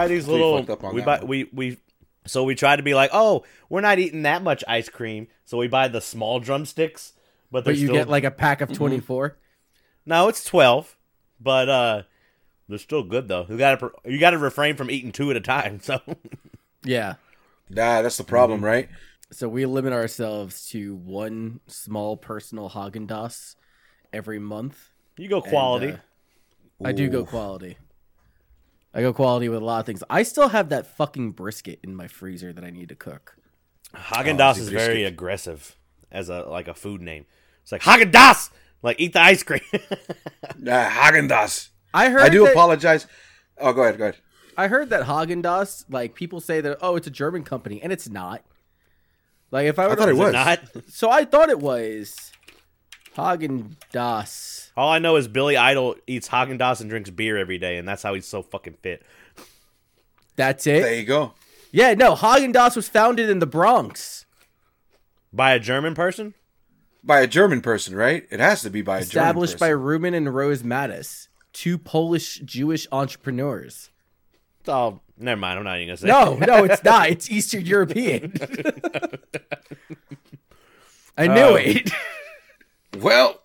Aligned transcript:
buy 0.00 0.08
these 0.08 0.24
Pretty 0.24 0.40
little. 0.42 0.72
up 0.72 0.84
on 0.84 0.94
We 0.94 1.02
buy 1.02 1.18
one. 1.18 1.26
we 1.28 1.44
we. 1.52 1.78
So 2.26 2.44
we 2.44 2.54
try 2.54 2.76
to 2.76 2.82
be 2.82 2.94
like, 2.94 3.10
oh, 3.14 3.44
we're 3.70 3.80
not 3.80 3.98
eating 3.98 4.22
that 4.22 4.42
much 4.42 4.62
ice 4.68 4.88
cream, 4.90 5.28
so 5.46 5.56
we 5.56 5.66
buy 5.68 5.88
the 5.88 6.00
small 6.00 6.40
drumsticks. 6.40 7.14
But, 7.50 7.64
they're 7.64 7.72
But 7.72 7.78
you 7.78 7.86
still, 7.86 7.94
get 7.96 8.08
like 8.08 8.24
a 8.24 8.30
pack 8.30 8.58
Mm-hmm. 8.60 8.72
of 8.72 8.76
24. 8.78 9.36
no, 10.04 10.28
it's 10.28 10.44
twelve, 10.44 10.96
but 11.40 11.68
uh, 11.70 12.02
they're 12.68 12.76
still 12.78 13.02
good 13.02 13.28
though. 13.28 13.46
You 13.48 13.56
gotta 13.56 13.90
you 14.04 14.18
gotta 14.20 14.36
refrain 14.38 14.76
from 14.76 14.90
eating 14.90 15.12
two 15.12 15.30
at 15.30 15.36
a 15.36 15.40
time. 15.40 15.80
So 15.82 16.00
Yeah. 16.84 17.14
Nah, 17.70 18.02
that's 18.02 18.16
the 18.18 18.24
problem, 18.24 18.58
Mm-hmm. 18.58 18.66
right? 18.66 18.88
So 19.30 19.48
we 19.48 19.64
limit 19.66 19.92
ourselves 19.94 20.68
to 20.70 20.94
one 20.96 21.60
small 21.66 22.16
personal 22.16 22.70
Haagen 22.70 23.06
Dazs 23.06 23.56
every 24.12 24.38
month. 24.38 24.90
you 25.18 25.28
go 25.28 25.40
And, 25.40 25.46
quality. 25.50 25.92
uh, 25.92 25.96
I 26.84 26.92
do 26.92 27.08
go 27.08 27.24
quality. 27.24 27.76
I 28.94 29.02
go 29.02 29.12
quality 29.12 29.48
with 29.48 29.60
a 29.62 29.64
lot 29.64 29.80
of 29.80 29.86
things. 29.86 30.02
I 30.08 30.22
still 30.22 30.48
have 30.48 30.70
that 30.70 30.86
fucking 30.86 31.32
brisket 31.32 31.78
in 31.82 31.94
my 31.94 32.08
freezer 32.08 32.52
that 32.52 32.64
I 32.64 32.70
need 32.70 32.88
to 32.88 32.94
cook. 32.94 33.36
Haagen 33.94 34.34
Oh, 34.34 34.38
Dazs 34.38 34.54
see, 34.56 34.60
is 34.62 34.70
brisket. 34.70 34.86
very 34.90 35.04
aggressive 35.04 35.76
as 36.10 36.28
a 36.28 36.42
like 36.42 36.68
a 36.68 36.74
food 36.74 37.00
name. 37.00 37.26
It's 37.62 37.72
like 37.72 37.82
Haagen 37.82 38.10
Dazs, 38.10 38.50
like 38.82 38.98
eat 39.00 39.12
the 39.12 39.20
ice 39.20 39.42
cream. 39.42 39.60
Nah, 40.58 40.88
Haagen 40.88 41.28
Dazs. 41.28 41.68
I 41.94 42.10
heard 42.10 42.22
I 42.22 42.28
do 42.28 42.44
that, 42.44 42.52
apologize. 42.52 43.06
Oh, 43.58 43.72
go 43.72 43.82
ahead, 43.82 43.98
go 43.98 44.04
ahead. 44.04 44.16
I 44.56 44.68
heard 44.68 44.90
that 44.90 45.04
Haagen 45.06 45.42
Dazs, 45.42 45.84
like 45.88 46.14
people 46.14 46.40
say 46.40 46.60
that 46.60 46.78
oh, 46.80 46.96
it's 46.96 47.06
a 47.06 47.10
German 47.10 47.44
company, 47.44 47.80
and 47.82 47.92
it's 47.92 48.08
not. 48.08 48.42
Like 49.50 49.66
if 49.66 49.78
I 49.78 49.86
were 49.86 49.92
I 49.92 49.96
thought 49.96 50.06
to, 50.06 50.10
it 50.10 50.16
was. 50.16 50.32
Not. 50.32 50.60
so 50.88 51.10
I 51.10 51.24
thought 51.24 51.48
it 51.48 51.60
was 51.60 52.27
Haagen 53.18 53.74
Dazs. 53.92 54.70
All 54.76 54.90
I 54.90 54.98
know 55.00 55.16
is 55.16 55.26
Billy 55.28 55.56
Idol 55.56 55.96
eats 56.06 56.28
Haagen 56.28 56.58
Dazs 56.58 56.80
and 56.80 56.88
drinks 56.88 57.10
beer 57.10 57.36
every 57.36 57.58
day, 57.58 57.76
and 57.76 57.86
that's 57.88 58.02
how 58.04 58.14
he's 58.14 58.26
so 58.26 58.42
fucking 58.42 58.74
fit. 58.80 59.02
That's 60.36 60.66
it. 60.68 60.82
There 60.82 60.94
you 60.94 61.04
go. 61.04 61.34
Yeah, 61.72 61.94
no, 61.94 62.14
Haagen 62.14 62.54
Dazs 62.54 62.76
was 62.76 62.88
founded 62.88 63.28
in 63.28 63.40
the 63.40 63.46
Bronx, 63.46 64.24
By 65.32 65.52
a 65.52 65.58
German 65.58 65.94
person? 65.94 66.34
By 67.02 67.20
a 67.20 67.26
German 67.26 67.60
person, 67.60 67.94
right? 67.96 68.26
It 68.30 68.38
has 68.40 68.62
to 68.62 68.70
be 68.70 68.82
by 68.82 68.98
a 68.98 69.00
established 69.00 69.58
by 69.58 69.68
German. 69.68 69.84
Reuben 69.84 70.14
and 70.14 70.34
Rose 70.34 70.62
Mattus, 70.62 71.28
two 71.52 71.76
Polish 71.76 72.38
Jewish 72.44 72.86
entrepreneurs. 72.92 73.90
Oh, 74.66 75.00
never 75.16 75.40
mind. 75.40 75.58
I'm 75.58 75.64
not 75.64 75.76
even 75.78 75.88
gonna 75.88 75.96
say. 75.96 76.06
No, 76.08 76.36
no, 76.36 76.64
it's 76.64 76.84
not. 76.90 77.08
It's 77.10 77.30
Eastern 77.30 77.64
European. 77.66 78.32
I 81.16 81.26
knew 81.26 81.40
Oh. 81.40 81.54
it. 81.56 81.90
Well, 83.02 83.40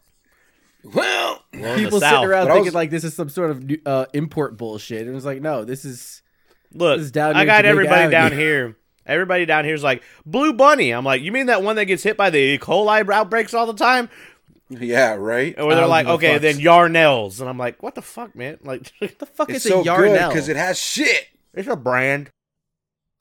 well. 0.84 1.44
Well, 1.54 1.74
in 1.74 1.80
People 1.80 2.00
the 2.00 2.06
sitting 2.06 2.18
South. 2.20 2.26
around 2.26 2.48
But 2.48 2.54
thinking 2.54 2.66
was- 2.66 2.74
like 2.76 2.90
this 2.90 3.04
is 3.04 3.14
some 3.14 3.30
sort 3.30 3.52
of 3.52 3.72
uh, 3.86 4.06
import 4.14 4.58
bullshit, 4.58 5.02
and 5.02 5.10
it 5.10 5.14
was 5.14 5.26
like, 5.26 5.42
no, 5.42 5.64
this 5.66 5.86
is 5.86 6.22
Look, 6.74 6.98
This 6.98 7.06
is 7.06 7.12
down 7.12 7.36
I 7.36 7.46
got 7.46 7.58
Jamaica 7.64 7.68
everybody 7.70 8.12
down 8.12 8.32
here. 8.32 8.78
Everybody 9.06 9.46
down 9.46 9.64
here 9.66 9.76
is 9.76 9.84
like 9.84 10.02
Blue 10.26 10.54
Bunny. 10.54 10.92
I'm 10.92 11.06
like, 11.06 11.22
you 11.22 11.32
mean 11.32 11.46
that 11.48 11.62
one 11.62 11.76
that 11.76 11.86
gets 11.86 12.02
hit 12.04 12.18
by 12.18 12.30
the 12.32 12.38
E. 12.40 12.58
coli 12.58 13.08
outbreaks 13.14 13.54
all 13.54 13.68
the 13.68 13.74
time? 13.74 14.10
Yeah, 14.70 15.14
right. 15.14 15.54
Or 15.60 15.76
they're 15.76 15.86
like, 15.86 16.08
give 16.08 16.16
okay, 16.16 16.34
fuck. 16.34 16.42
then 16.42 16.56
Yarnell's, 16.56 17.40
and 17.40 17.48
I'm 17.50 17.58
like, 17.60 17.84
what 17.84 17.94
the 17.96 18.02
fuck, 18.02 18.36
man? 18.36 18.58
Like, 18.64 18.92
what 19.00 19.20
the 19.20 19.26
fuck 19.28 19.50
It's 19.52 19.66
is 19.66 19.72
so 19.72 19.82
a 19.82 19.84
good 19.84 19.86
Yarnell? 19.86 20.30
because 20.30 20.50
it 20.50 20.56
has 20.56 20.80
shit. 20.80 21.28
it's 21.54 21.68
a 21.68 21.76
brand. 21.76 22.32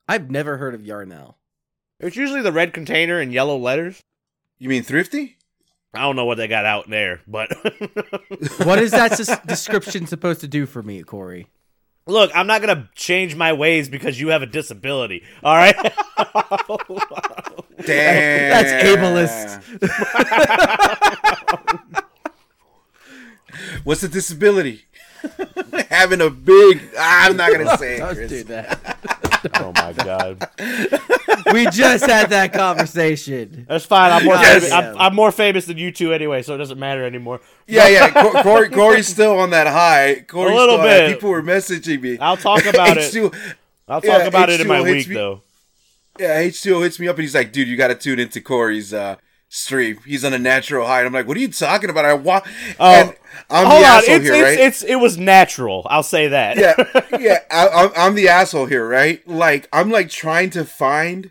I've 0.09 0.31
never 0.31 0.57
heard 0.57 0.75
of 0.75 0.87
Yarnell. 0.87 1.37
It's 2.01 2.17
usually 2.17 2.41
the 2.43 2.53
red 2.53 2.73
container 2.73 3.19
and 3.21 3.33
yellow 3.33 3.57
letters. 3.59 4.01
You 4.59 4.69
mean 4.71 4.83
thrifty? 4.85 5.37
I 5.95 6.01
don't 6.01 6.17
know 6.17 6.25
what 6.25 6.39
they 6.39 6.49
got 6.49 6.65
out 6.65 6.89
there, 6.89 7.21
but 7.27 7.51
What 8.65 8.79
is 8.79 8.93
that 8.93 9.13
s- 9.21 9.39
description 9.47 10.07
supposed 10.07 10.41
to 10.41 10.49
do 10.49 10.65
for 10.67 10.83
me, 10.83 11.03
Corey? 11.03 11.49
look, 12.07 12.31
I'm 12.35 12.47
not 12.49 12.61
gonna 12.63 12.89
change 12.97 13.37
my 13.37 13.53
ways 13.53 13.89
because 13.89 14.19
you 14.21 14.29
have 14.29 14.43
a 14.43 14.47
disability. 14.47 15.23
All 15.45 15.55
right. 15.55 15.75
Damn. 17.85 18.51
That's 18.51 18.73
ableist. 18.85 19.63
What's 23.85 24.01
the 24.01 24.09
disability? 24.09 24.85
Having 25.91 26.21
a 26.23 26.31
big. 26.31 26.81
I'm 26.99 27.37
not 27.37 27.53
gonna 27.53 27.77
say 27.77 27.97
it. 27.97 27.99
Don't 27.99 28.15
Chris. 28.15 28.31
do 28.31 28.45
that. 28.45 29.19
oh 29.55 29.73
my 29.75 29.93
god. 29.93 30.49
We 31.53 31.67
just 31.67 32.07
had 32.07 32.31
that 32.31 32.53
conversation. 32.53 33.67
That's 33.69 33.85
fine. 33.85 34.13
I'm 34.13 34.25
more 34.25 34.35
Yes. 34.35 34.63
famous. 34.65 34.73
I'm, 34.73 34.99
I'm 34.99 35.15
more 35.15 35.33
famous 35.33 35.67
than 35.67 35.77
you 35.79 35.91
two 35.93 36.13
anyway, 36.13 36.43
so 36.43 36.55
it 36.55 36.59
doesn't 36.59 36.79
matter 36.79 37.05
anymore. 37.05 37.41
Yeah, 37.67 37.89
yeah. 37.89 38.11
Cor- 38.23 38.43
Corey, 38.43 38.69
Corey's 38.71 39.07
still 39.09 39.39
on 39.39 39.51
that 39.51 39.67
high. 39.67 40.25
Corey's 40.29 40.53
A 40.53 40.55
little 40.55 40.75
still 40.77 40.81
on 40.81 40.87
that. 40.87 41.07
bit. 41.09 41.15
People 41.17 41.31
were 41.31 41.43
messaging 41.43 42.01
me. 42.01 42.19
I'll 42.19 42.37
talk 42.37 42.65
about 42.67 42.97
it. 42.97 43.13
H2, 43.13 43.35
I'll 43.89 44.01
talk 44.01 44.05
Yeah, 44.21 44.27
about 44.27 44.49
it 44.51 44.61
in 44.61 44.67
my 44.69 44.79
H2O 44.81 44.85
week 44.85 45.09
me- 45.09 45.15
though. 45.15 45.43
Yeah, 46.19 46.43
H2O 46.43 46.83
hits 46.83 46.99
me 47.01 47.09
up 47.09 47.17
and 47.17 47.23
he's 47.23 47.35
like, 47.35 47.53
dude, 47.53 47.69
you 47.69 47.77
got 47.77 47.89
to 47.89 47.95
tune 47.95 48.19
into 48.19 48.41
Corey's 48.41 48.93
uh, 48.95 49.17
stream. 49.55 49.99
He's 50.07 50.25
on 50.25 50.33
a 50.33 50.39
natural 50.39 50.87
high. 50.87 51.01
And 51.01 51.07
I'm 51.07 51.13
like, 51.13 51.29
what 51.29 51.37
are 51.37 51.41
you 51.41 51.49
talking 51.53 51.91
about? 51.91 52.05
I 52.07 52.15
want. 52.15 52.45
Oh, 52.81 52.85
and 52.91 53.15
I'm 53.51 53.67
Hold 53.67 53.83
the 53.83 53.87
on, 53.87 53.93
asshole 53.99 54.15
it's, 54.17 54.25
here, 54.25 54.35
it's, 54.35 54.43
right? 54.43 54.59
it's 54.59 54.83
it 54.83 54.95
was 54.97 55.19
natural. 55.19 55.87
I'll 55.91 56.03
say 56.03 56.29
that. 56.29 56.57
yeah, 56.57 56.75
yeah. 57.21 57.39
I, 57.51 57.69
I'm, 57.69 57.91
I'm 57.97 58.15
the 58.15 58.29
asshole 58.29 58.67
here, 58.67 58.89
right? 58.89 59.27
Like, 59.29 59.69
I'm 59.73 59.91
like 59.91 60.09
trying 60.09 60.51
to 60.51 60.65
find 60.65 61.31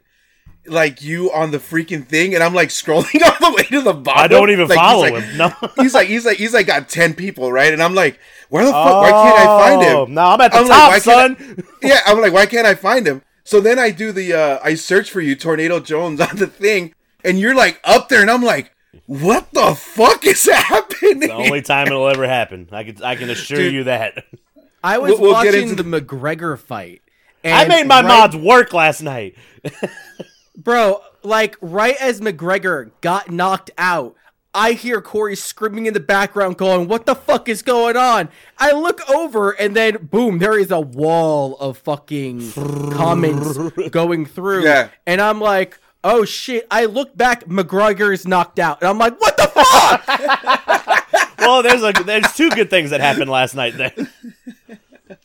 like 0.68 1.02
you 1.02 1.32
on 1.32 1.50
the 1.50 1.58
freaking 1.58 2.06
thing, 2.06 2.36
and 2.36 2.44
I'm 2.44 2.54
like 2.54 2.70
scrolling 2.70 3.22
all 3.42 3.52
the 3.52 3.56
way 3.58 3.64
to 3.64 3.82
the 3.82 3.94
bottom. 3.94 4.24
I 4.24 4.28
don't 4.28 4.52
even 4.52 4.68
Like, 4.68 4.78
follow 4.78 5.02
like- 5.10 5.24
him. 5.24 5.38
No. 5.38 5.52
He's 5.82 5.96
like, 5.96 6.08
he's 6.08 6.24
like, 6.26 6.38
he's 6.38 6.54
like 6.54 6.68
got 6.68 6.88
ten 6.90 7.16
people, 7.16 7.52
right? 7.52 7.74
And 7.74 7.82
I'm 7.82 7.96
like, 7.96 8.20
where 8.50 8.64
the 8.64 8.72
fuck? 8.72 9.02
Why 9.02 9.10
can't 9.12 9.40
I 9.40 9.46
find 9.46 9.82
Oh, 9.84 10.06
him? 10.06 10.14
No, 10.14 10.22
I'm 10.22 10.42
at 10.42 10.52
the 10.52 10.58
I'm 10.60 10.68
like, 10.68 10.78
top, 10.80 10.90
why 10.92 11.00
son. 11.00 11.36
can't 11.36 11.66
yeah, 11.82 12.00
I'm 12.06 12.22
like, 12.22 12.34
why 12.34 12.46
can't 12.46 12.68
I 12.68 12.76
find 12.76 13.08
him? 13.08 13.24
So 13.44 13.60
then 13.60 13.80
I 13.80 13.90
do 13.90 14.12
the, 14.12 14.34
uh, 14.34 14.60
I 14.64 14.76
search 14.76 15.10
for 15.10 15.20
you, 15.20 15.36
Tornado 15.36 15.80
Jones, 15.80 16.22
on 16.22 16.36
the 16.36 16.46
thing, 16.46 16.94
and 17.24 17.40
you're 17.40 17.56
like 17.56 17.80
up 17.84 18.10
there, 18.10 18.22
and 18.22 18.30
I'm 18.32 18.44
like, 18.44 18.72
what 19.06 19.52
the 19.54 19.76
fuck 19.76 20.26
is 20.26 20.46
happening? 20.52 21.20
the 21.22 21.34
only 21.34 21.62
time 21.62 21.88
it'll 21.88 22.08
ever 22.08 22.28
happen. 22.28 22.68
I 22.72 22.84
can 22.84 23.04
I 23.04 23.16
can 23.16 23.30
assure 23.30 23.58
Dude. 23.58 23.74
you 23.74 23.84
that. 23.86 24.26
I 24.84 24.98
was 24.98 25.12
We'll- 25.12 25.22
we'll 25.22 25.32
watching 25.34 25.70
into 25.70 25.76
the 25.76 25.84
McGregor 26.02 26.58
fight. 26.58 27.02
I 27.44 27.68
made 27.68 27.88
my 27.88 28.02
right- 28.02 28.08
mods 28.08 28.36
work 28.36 28.74
last 28.74 29.02
night. 29.02 29.36
Bro, 30.58 31.02
like 31.24 31.56
right 31.62 31.96
as 32.00 32.22
McGregor 32.22 32.92
got 33.02 33.32
knocked 33.32 33.72
out, 33.78 34.16
I 34.54 34.74
hear 34.74 35.02
Corey 35.02 35.36
screaming 35.36 35.86
in 35.86 35.94
the 35.94 36.00
background, 36.00 36.58
going, 36.58 36.88
What 36.88 37.06
the 37.06 37.16
fuck 37.16 37.48
is 37.48 37.62
going 37.62 37.96
on? 37.96 38.30
I 38.58 38.74
look 38.74 39.08
over 39.10 39.52
and 39.52 39.76
then 39.76 40.08
boom, 40.12 40.40
there 40.40 40.60
is 40.60 40.72
a 40.72 40.80
wall 40.82 41.56
of 41.58 41.78
fucking 41.78 42.52
comments 42.92 43.58
going 43.90 44.26
through. 44.26 44.64
Yeah. 44.66 44.90
And 45.08 45.22
I'm 45.22 45.40
like, 45.40 45.80
Oh 46.04 46.26
shit. 46.26 46.68
I 46.72 46.86
look 46.86 47.16
back, 47.16 47.46
McGregor 47.46 48.14
is 48.14 48.28
knocked 48.28 48.60
out. 48.60 48.82
And 48.82 48.90
I'm 48.90 48.98
like, 48.98 49.20
What 49.20 49.38
the 49.38 49.48
fuck? 49.48 51.38
well, 51.40 51.64
there's 51.64 51.84
a 51.84 51.92
there's 52.04 52.34
two 52.36 52.50
good 52.50 52.70
things 52.70 52.90
that 52.90 53.02
happened 53.02 53.30
last 53.30 53.56
night. 53.56 53.76
Then. 53.78 54.10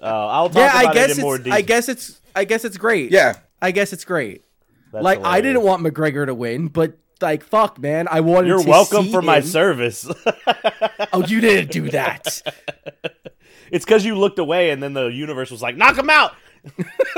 I'll 0.00 0.48
talk 0.48 0.56
yeah, 0.56 0.80
about 0.80 0.90
I 0.90 0.94
guess 0.94 1.10
it 1.10 1.18
in 1.18 1.22
more 1.22 1.36
it's 1.36 1.44
detail. 1.44 1.58
I 1.58 1.60
guess 1.62 1.88
it's 1.88 2.20
I 2.34 2.44
guess 2.44 2.64
it's 2.64 2.76
great. 2.76 3.10
yeah, 3.10 3.36
I 3.60 3.70
guess 3.70 3.92
it's 3.92 4.04
great. 4.04 4.44
That's 4.92 5.02
like 5.02 5.24
I 5.24 5.40
didn't 5.40 5.62
want 5.62 5.82
McGregor 5.82 6.26
to 6.26 6.34
win, 6.34 6.68
but 6.68 6.98
like 7.20 7.42
fuck, 7.42 7.78
man, 7.78 8.06
I 8.10 8.20
wanted. 8.20 8.48
You're 8.48 8.62
to 8.62 8.68
welcome 8.68 9.06
see 9.06 9.12
for 9.12 9.22
my 9.22 9.40
service. 9.40 10.08
Oh, 11.12 11.24
you 11.24 11.40
didn't 11.40 11.70
do 11.70 11.90
that. 11.90 12.42
it's 13.70 13.84
because 13.84 14.04
you 14.04 14.16
looked 14.16 14.40
away, 14.40 14.70
and 14.70 14.82
then 14.82 14.94
the 14.94 15.06
universe 15.06 15.50
was 15.50 15.62
like, 15.62 15.76
"Knock 15.76 15.96
him 15.96 16.10
out." 16.10 16.34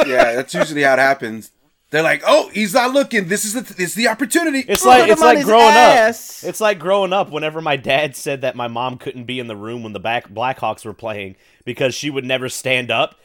yeah. 0.07 0.35
That's 0.35 0.53
usually 0.53 0.83
how 0.83 0.95
it 0.95 0.99
happens. 0.99 1.51
They're 1.97 2.03
like, 2.03 2.25
oh, 2.27 2.51
he's 2.51 2.75
not 2.75 2.93
looking. 2.93 3.27
This 3.29 3.47
is 3.47 3.55
the, 3.55 3.63
this 3.63 3.89
is 3.89 3.95
the 3.95 4.09
opportunity. 4.09 4.59
It's 4.59 4.85
Look 4.85 4.99
like 4.99 5.11
it's 5.11 5.23
like 5.23 5.43
growing 5.47 5.73
ass. 5.73 6.45
up. 6.45 6.51
It's 6.51 6.61
like 6.61 6.79
growing 6.79 7.15
up. 7.15 7.31
Whenever 7.31 7.63
my 7.63 7.77
dad 7.77 8.15
said 8.15 8.43
that 8.43 8.55
my 8.55 8.69
mom 8.69 8.99
couldn't 8.99 9.25
be 9.25 9.41
in 9.41 9.47
the 9.47 9.57
room 9.57 9.83
when 9.83 9.95
the 9.95 9.99
back 9.99 10.29
Blackhawks 10.29 10.85
were 10.85 10.93
playing 10.93 11.37
because 11.65 11.95
she 11.95 12.11
would 12.11 12.27
never 12.27 12.51
stand 12.51 12.91
up. 12.91 13.19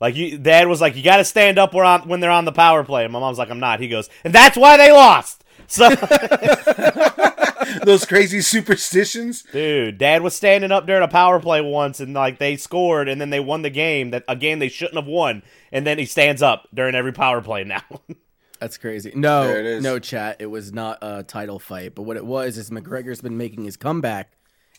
Like 0.00 0.16
you, 0.16 0.38
dad 0.38 0.68
was 0.68 0.80
like, 0.80 0.96
"You 0.96 1.02
got 1.02 1.18
to 1.18 1.24
stand 1.24 1.58
up 1.58 1.74
when, 1.74 1.84
on, 1.84 2.08
when 2.08 2.20
they're 2.20 2.30
on 2.30 2.46
the 2.46 2.50
power 2.52 2.82
play." 2.82 3.04
And 3.04 3.12
my 3.12 3.20
mom's 3.20 3.36
like, 3.36 3.50
"I'm 3.50 3.60
not." 3.60 3.78
He 3.78 3.88
goes, 3.88 4.08
"And 4.24 4.34
that's 4.34 4.56
why 4.56 4.78
they 4.78 4.90
lost." 4.90 5.43
So, 5.66 5.88
Those 7.84 8.04
crazy 8.04 8.40
superstitions. 8.42 9.42
dude, 9.42 9.98
dad 9.98 10.22
was 10.22 10.34
standing 10.34 10.70
up 10.70 10.86
during 10.86 11.02
a 11.02 11.08
power 11.08 11.40
play 11.40 11.60
once, 11.60 11.98
and 12.00 12.14
like 12.14 12.38
they 12.38 12.56
scored, 12.56 13.08
and 13.08 13.20
then 13.20 13.30
they 13.30 13.40
won 13.40 13.62
the 13.62 13.70
game. 13.70 14.10
That 14.10 14.24
a 14.28 14.36
game 14.36 14.58
they 14.58 14.68
shouldn't 14.68 14.96
have 14.96 15.06
won. 15.06 15.42
And 15.72 15.86
then 15.86 15.98
he 15.98 16.04
stands 16.04 16.42
up 16.42 16.68
during 16.74 16.94
every 16.94 17.12
power 17.12 17.40
play 17.40 17.64
now. 17.64 17.82
That's 18.60 18.78
crazy. 18.78 19.12
No, 19.14 19.46
There 19.46 19.60
it 19.60 19.66
is. 19.66 19.82
no, 19.82 19.98
chat. 19.98 20.36
It 20.40 20.46
was 20.46 20.72
not 20.72 20.98
a 21.02 21.22
title 21.22 21.58
fight, 21.58 21.94
but 21.94 22.02
what 22.02 22.16
it 22.16 22.24
was 22.24 22.56
is 22.58 22.70
McGregor's 22.70 23.20
been 23.20 23.36
making 23.36 23.64
his 23.64 23.76
comeback, 23.76 24.32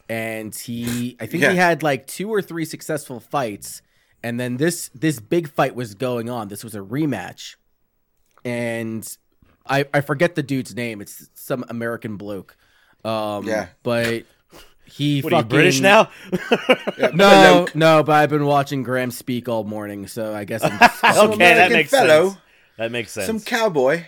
and 0.10 0.56
he, 0.56 1.18
I 1.20 1.26
think 1.26 1.44
he 1.44 1.56
had 1.56 1.84
like 1.84 2.08
two 2.08 2.30
or 2.34 2.42
three 2.42 2.66
successful 2.66 3.20
fights, 3.20 3.82
and 4.24 4.40
then 4.40 4.58
this 4.58 4.90
this 4.94 5.20
big 5.20 5.50
fight 5.50 5.76
was 5.76 5.94
going 5.96 6.30
on. 6.30 6.48
This 6.48 6.64
was 6.64 6.76
a 6.76 6.80
rematch, 6.80 7.56
and 8.44 9.18
I 9.68 9.86
I 9.94 10.02
forget 10.02 10.36
the 10.36 10.44
dude's 10.44 10.76
name. 10.76 11.02
It's 11.02 11.30
some 11.34 11.66
American 11.70 12.18
bloke. 12.18 12.58
Um, 13.04 13.46
Yeah. 13.48 13.68
but 13.84 14.24
He 14.86 15.22
What 15.22 15.34
are 15.34 15.36
you 15.38 15.42
fucking 15.44 15.50
British 15.50 15.80
now? 15.80 16.10
No, 17.14 17.68
no, 17.74 18.04
but 18.04 18.14
I've 18.14 18.30
been 18.30 18.46
watching 18.46 18.84
Graham 18.84 19.12
speak 19.12 19.48
all 19.50 19.64
morning, 19.64 20.08
so 20.08 20.34
I 20.34 20.46
guess 20.46 20.64
I'm 20.64 20.78
just 20.80 21.00
Some 21.00 21.32
okay, 21.32 21.54
that 21.56 21.72
makes 21.72 21.90
fellow, 21.92 22.30
sense. 22.30 22.42
That 22.78 22.92
makes 22.92 23.12
sense. 23.12 23.28
some 23.28 23.40
cowboy. 23.40 24.04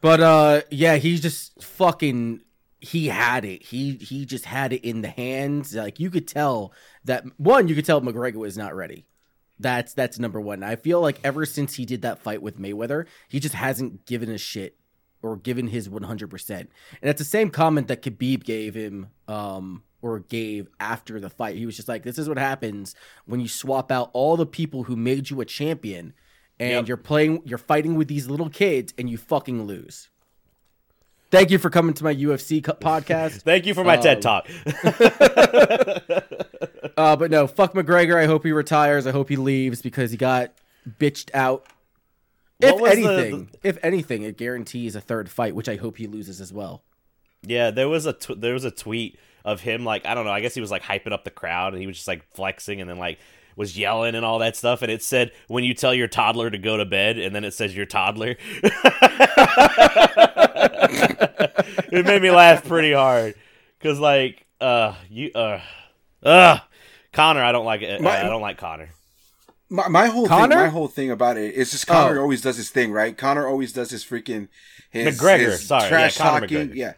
But 0.00 0.20
uh 0.20 0.60
yeah, 0.70 0.96
he 0.96 1.18
just 1.18 1.62
fucking 1.62 2.40
he 2.80 3.08
had 3.08 3.44
it. 3.44 3.62
He 3.62 3.94
he 3.96 4.24
just 4.24 4.44
had 4.46 4.72
it 4.72 4.86
in 4.86 5.02
the 5.02 5.08
hands. 5.08 5.74
Like 5.74 6.00
you 6.00 6.10
could 6.10 6.26
tell 6.26 6.72
that 7.04 7.24
one, 7.38 7.68
you 7.68 7.74
could 7.74 7.84
tell 7.84 8.00
McGregor 8.00 8.36
was 8.36 8.56
not 8.56 8.74
ready. 8.74 9.06
That's 9.58 9.92
that's 9.92 10.18
number 10.18 10.40
one. 10.40 10.62
I 10.62 10.76
feel 10.76 11.00
like 11.02 11.20
ever 11.22 11.44
since 11.44 11.74
he 11.74 11.84
did 11.84 12.02
that 12.02 12.20
fight 12.22 12.40
with 12.40 12.58
Mayweather, 12.58 13.04
he 13.28 13.40
just 13.40 13.54
hasn't 13.54 14.06
given 14.06 14.30
a 14.30 14.38
shit 14.38 14.76
or 15.22 15.36
given 15.36 15.66
his 15.68 15.88
100%. 15.88 16.50
And 16.60 16.68
that's 17.02 17.18
the 17.18 17.24
same 17.24 17.50
comment 17.50 17.88
that 17.88 18.02
Khabib 18.02 18.44
gave 18.44 18.74
him 18.74 19.08
um 19.28 19.82
or 20.02 20.20
gave 20.20 20.68
after 20.80 21.20
the 21.20 21.28
fight. 21.28 21.56
He 21.56 21.66
was 21.66 21.76
just 21.76 21.88
like 21.88 22.02
this 22.04 22.18
is 22.18 22.28
what 22.28 22.38
happens 22.38 22.94
when 23.26 23.40
you 23.40 23.48
swap 23.48 23.92
out 23.92 24.10
all 24.14 24.36
the 24.36 24.46
people 24.46 24.84
who 24.84 24.96
made 24.96 25.28
you 25.30 25.40
a 25.40 25.44
champion 25.44 26.14
and 26.58 26.70
Yep. 26.72 26.88
you're 26.88 26.96
playing 26.96 27.42
you're 27.44 27.58
fighting 27.58 27.94
with 27.96 28.08
these 28.08 28.28
little 28.30 28.48
kids 28.50 28.94
and 28.98 29.08
you 29.10 29.18
fucking 29.18 29.64
lose. 29.64 30.08
Thank 31.30 31.50
you 31.52 31.58
for 31.58 31.70
coming 31.70 31.94
to 31.94 32.02
my 32.02 32.12
UFC 32.14 32.60
co- 32.64 32.72
podcast. 32.72 33.42
Thank 33.44 33.64
you 33.66 33.72
for 33.74 33.84
my 33.84 33.96
TED 33.96 34.16
Um, 34.16 34.42
talk. 34.42 34.48
Uh, 36.96 37.16
but 37.16 37.30
no, 37.30 37.46
fuck 37.46 37.72
McGregor. 37.72 38.16
I 38.16 38.26
hope 38.26 38.44
he 38.44 38.52
retires. 38.52 39.06
I 39.06 39.10
hope 39.12 39.28
he 39.30 39.36
leaves 39.36 39.80
because 39.80 40.10
he 40.10 40.16
got 40.18 40.52
bitched 40.98 41.30
out. 41.32 41.66
What 42.60 42.74
If 42.74 42.80
was 42.80 42.92
the- 42.94 42.96
anything, 42.98 43.50
if 43.62 43.78
anything, 43.82 44.22
it 44.22 44.36
guarantees 44.36 44.94
a 44.96 45.00
third 45.00 45.30
fight, 45.30 45.54
which 45.54 45.68
I 45.68 45.76
hope 45.76 45.96
he 45.96 46.06
loses 46.06 46.40
as 46.40 46.52
well. 46.52 46.82
Yeah, 47.42 47.70
there 47.70 47.88
was 47.88 48.04
a 48.06 48.12
tw- 48.12 48.38
there 48.40 48.52
was 48.52 48.64
a 48.64 48.70
tweet 48.70 49.18
of 49.44 49.60
him 49.62 49.84
like 49.84 50.04
I 50.04 50.14
don't 50.14 50.26
know. 50.26 50.30
I 50.32 50.40
guess 50.40 50.54
he 50.54 50.60
was 50.60 50.70
like 50.70 50.82
hyping 50.82 51.12
up 51.12 51.24
the 51.24 51.30
crowd 51.30 51.72
and 51.72 51.80
he 51.80 51.86
was 51.86 51.96
just 51.96 52.08
like 52.08 52.22
flexing 52.34 52.80
and 52.82 52.90
then 52.90 52.98
like 52.98 53.18
was 53.56 53.76
yelling 53.78 54.14
and 54.14 54.24
all 54.24 54.38
that 54.40 54.56
stuff. 54.56 54.82
And 54.82 54.90
it 54.92 55.02
said 55.02 55.32
when 55.48 55.64
you 55.64 55.72
tell 55.74 55.94
your 55.94 56.06
toddler 56.08 56.50
to 56.50 56.58
go 56.58 56.76
to 56.76 56.84
bed, 56.84 57.18
and 57.18 57.34
then 57.34 57.44
it 57.44 57.52
says 57.54 57.74
your 57.74 57.86
toddler. 57.86 58.36
it 61.92 62.04
made 62.06 62.22
me 62.22 62.30
laugh 62.30 62.64
pretty 62.66 62.92
hard 62.92 63.34
because 63.78 63.98
like 63.98 64.46
uh 64.60 64.94
you 65.08 65.30
uh 65.34 65.60
uh 66.22 66.58
Conor, 67.12 67.42
I 67.42 67.50
don't 67.52 67.64
like 67.64 67.82
it. 67.82 68.00
My- 68.00 68.20
I 68.24 68.28
don't 68.28 68.42
like 68.42 68.58
Conor. 68.58 68.90
My, 69.70 69.88
my 69.88 70.06
whole 70.06 70.26
Conor? 70.26 70.48
thing, 70.56 70.64
my 70.64 70.68
whole 70.68 70.88
thing 70.88 71.10
about 71.12 71.36
it 71.36 71.54
is 71.54 71.70
just 71.70 71.86
Conor 71.86 72.18
Oh. 72.18 72.22
always 72.22 72.42
does 72.42 72.56
his 72.56 72.70
thing, 72.70 72.90
right? 72.92 73.16
Conor 73.16 73.46
always 73.46 73.72
does 73.72 73.90
his 73.90 74.04
freaking 74.04 74.48
his 74.90 75.18
McGregor, 75.20 75.38
his 75.52 75.66
sorry, 75.66 75.88
trash 75.88 76.18
Conor 76.18 76.40
talking, 76.40 76.72
yeah, 76.74 76.94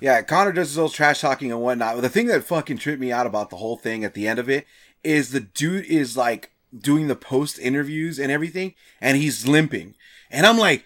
yeah. 0.00 0.22
Conor 0.22 0.52
does 0.52 0.68
his 0.68 0.78
old 0.78 0.92
trash 0.94 1.20
talking 1.20 1.50
and 1.50 1.60
whatnot. 1.60 2.00
The 2.00 2.08
thing 2.08 2.28
that 2.28 2.44
fucking 2.44 2.78
tripped 2.78 3.00
me 3.00 3.10
out 3.10 3.26
about 3.26 3.50
the 3.50 3.56
whole 3.56 3.76
thing 3.76 4.04
at 4.04 4.14
the 4.14 4.28
end 4.28 4.38
of 4.38 4.48
it 4.48 4.64
is 5.02 5.32
the 5.32 5.40
dude 5.40 5.86
is 5.86 6.16
like 6.16 6.52
doing 6.76 7.08
the 7.08 7.16
post 7.16 7.58
interviews 7.58 8.18
and 8.20 8.30
everything, 8.30 8.74
and 9.00 9.16
he's 9.16 9.48
limping, 9.48 9.94
and 10.30 10.46
I'm 10.46 10.58
like, 10.58 10.84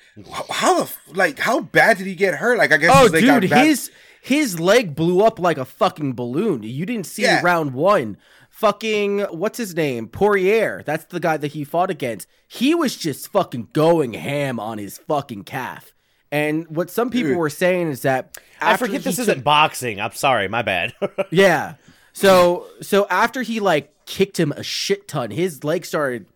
how 0.51 0.83
the 0.83 0.93
like 1.13 1.39
how 1.41 1.61
bad 1.61 1.99
did 1.99 2.07
he 2.07 2.15
get 2.15 2.37
hurt? 2.37 2.57
Like 2.57 2.73
I 2.73 2.79
guess 2.79 2.91
Oh, 2.95 3.03
his 3.03 3.13
leg 3.13 3.27
got 3.27 3.41
dude, 3.43 3.51
his 3.53 3.91
his 4.23 4.59
leg 4.59 4.95
blew 4.97 5.23
up 5.23 5.39
like 5.39 5.59
a 5.59 5.65
fucking 5.67 6.15
balloon. 6.15 6.63
You 6.63 6.87
didn't 6.87 7.07
see 7.07 7.23
Yeah. 7.23 7.41
round 7.43 7.75
one. 7.75 8.17
Fucking 8.59 9.21
what's 9.31 9.57
his 9.57 9.77
name? 9.77 10.09
Poirier. 10.09 10.83
That's 10.85 11.05
the 11.05 11.21
guy 11.21 11.37
that 11.37 11.53
he 11.53 11.63
fought 11.63 11.91
against. 11.91 12.27
He 12.49 12.75
was 12.75 12.97
just 12.97 13.29
fucking 13.29 13.69
going 13.73 14.15
ham 14.15 14.59
on 14.59 14.79
his 14.79 14.99
fucking 14.99 15.45
calf. 15.45 15.93
And 16.33 16.67
what 16.67 16.91
some 16.91 17.09
people 17.09 17.31
Dude. 17.31 17.39
were 17.39 17.51
saying 17.51 17.87
is 17.87 18.03
that 18.03 18.37
I 18.61 18.77
forget 18.77 19.05
this 19.05 19.15
took- 19.15 19.29
isn't 19.29 19.45
boxing. 19.45 20.01
I'm 20.01 20.11
sorry, 20.11 20.49
my 20.49 20.63
bad. 20.63 20.93
Yeah. 21.31 21.75
So 22.13 22.67
so 22.81 23.07
after 23.09 23.43
he 23.43 23.61
like 23.61 23.95
kicked 24.07 24.41
him 24.41 24.51
a 24.51 24.65
shit 24.65 25.07
ton, 25.07 25.31
his 25.31 25.63
leg 25.63 25.87
started 25.87 26.27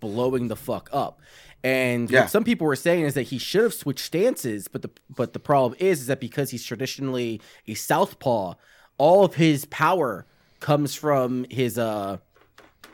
blowing 0.00 0.48
the 0.48 0.56
fuck 0.56 0.88
up. 0.94 1.20
And 1.62 2.10
Yeah. 2.10 2.22
what 2.22 2.30
some 2.30 2.42
people 2.44 2.66
were 2.66 2.74
saying 2.76 3.04
is 3.04 3.12
that 3.14 3.24
he 3.24 3.36
should 3.36 3.64
have 3.64 3.74
switched 3.74 4.00
stances, 4.06 4.66
but 4.66 4.80
the 4.80 4.90
but 5.14 5.34
the 5.34 5.40
problem 5.40 5.76
is 5.78 6.00
is 6.00 6.06
that 6.06 6.20
because 6.20 6.48
he's 6.52 6.64
traditionally 6.64 7.42
a 7.68 7.74
southpaw, 7.74 8.54
all 8.96 9.26
of 9.26 9.34
his 9.34 9.66
power 9.66 10.24
comes 10.60 10.94
from 10.94 11.46
his 11.50 11.78
uh 11.78 12.18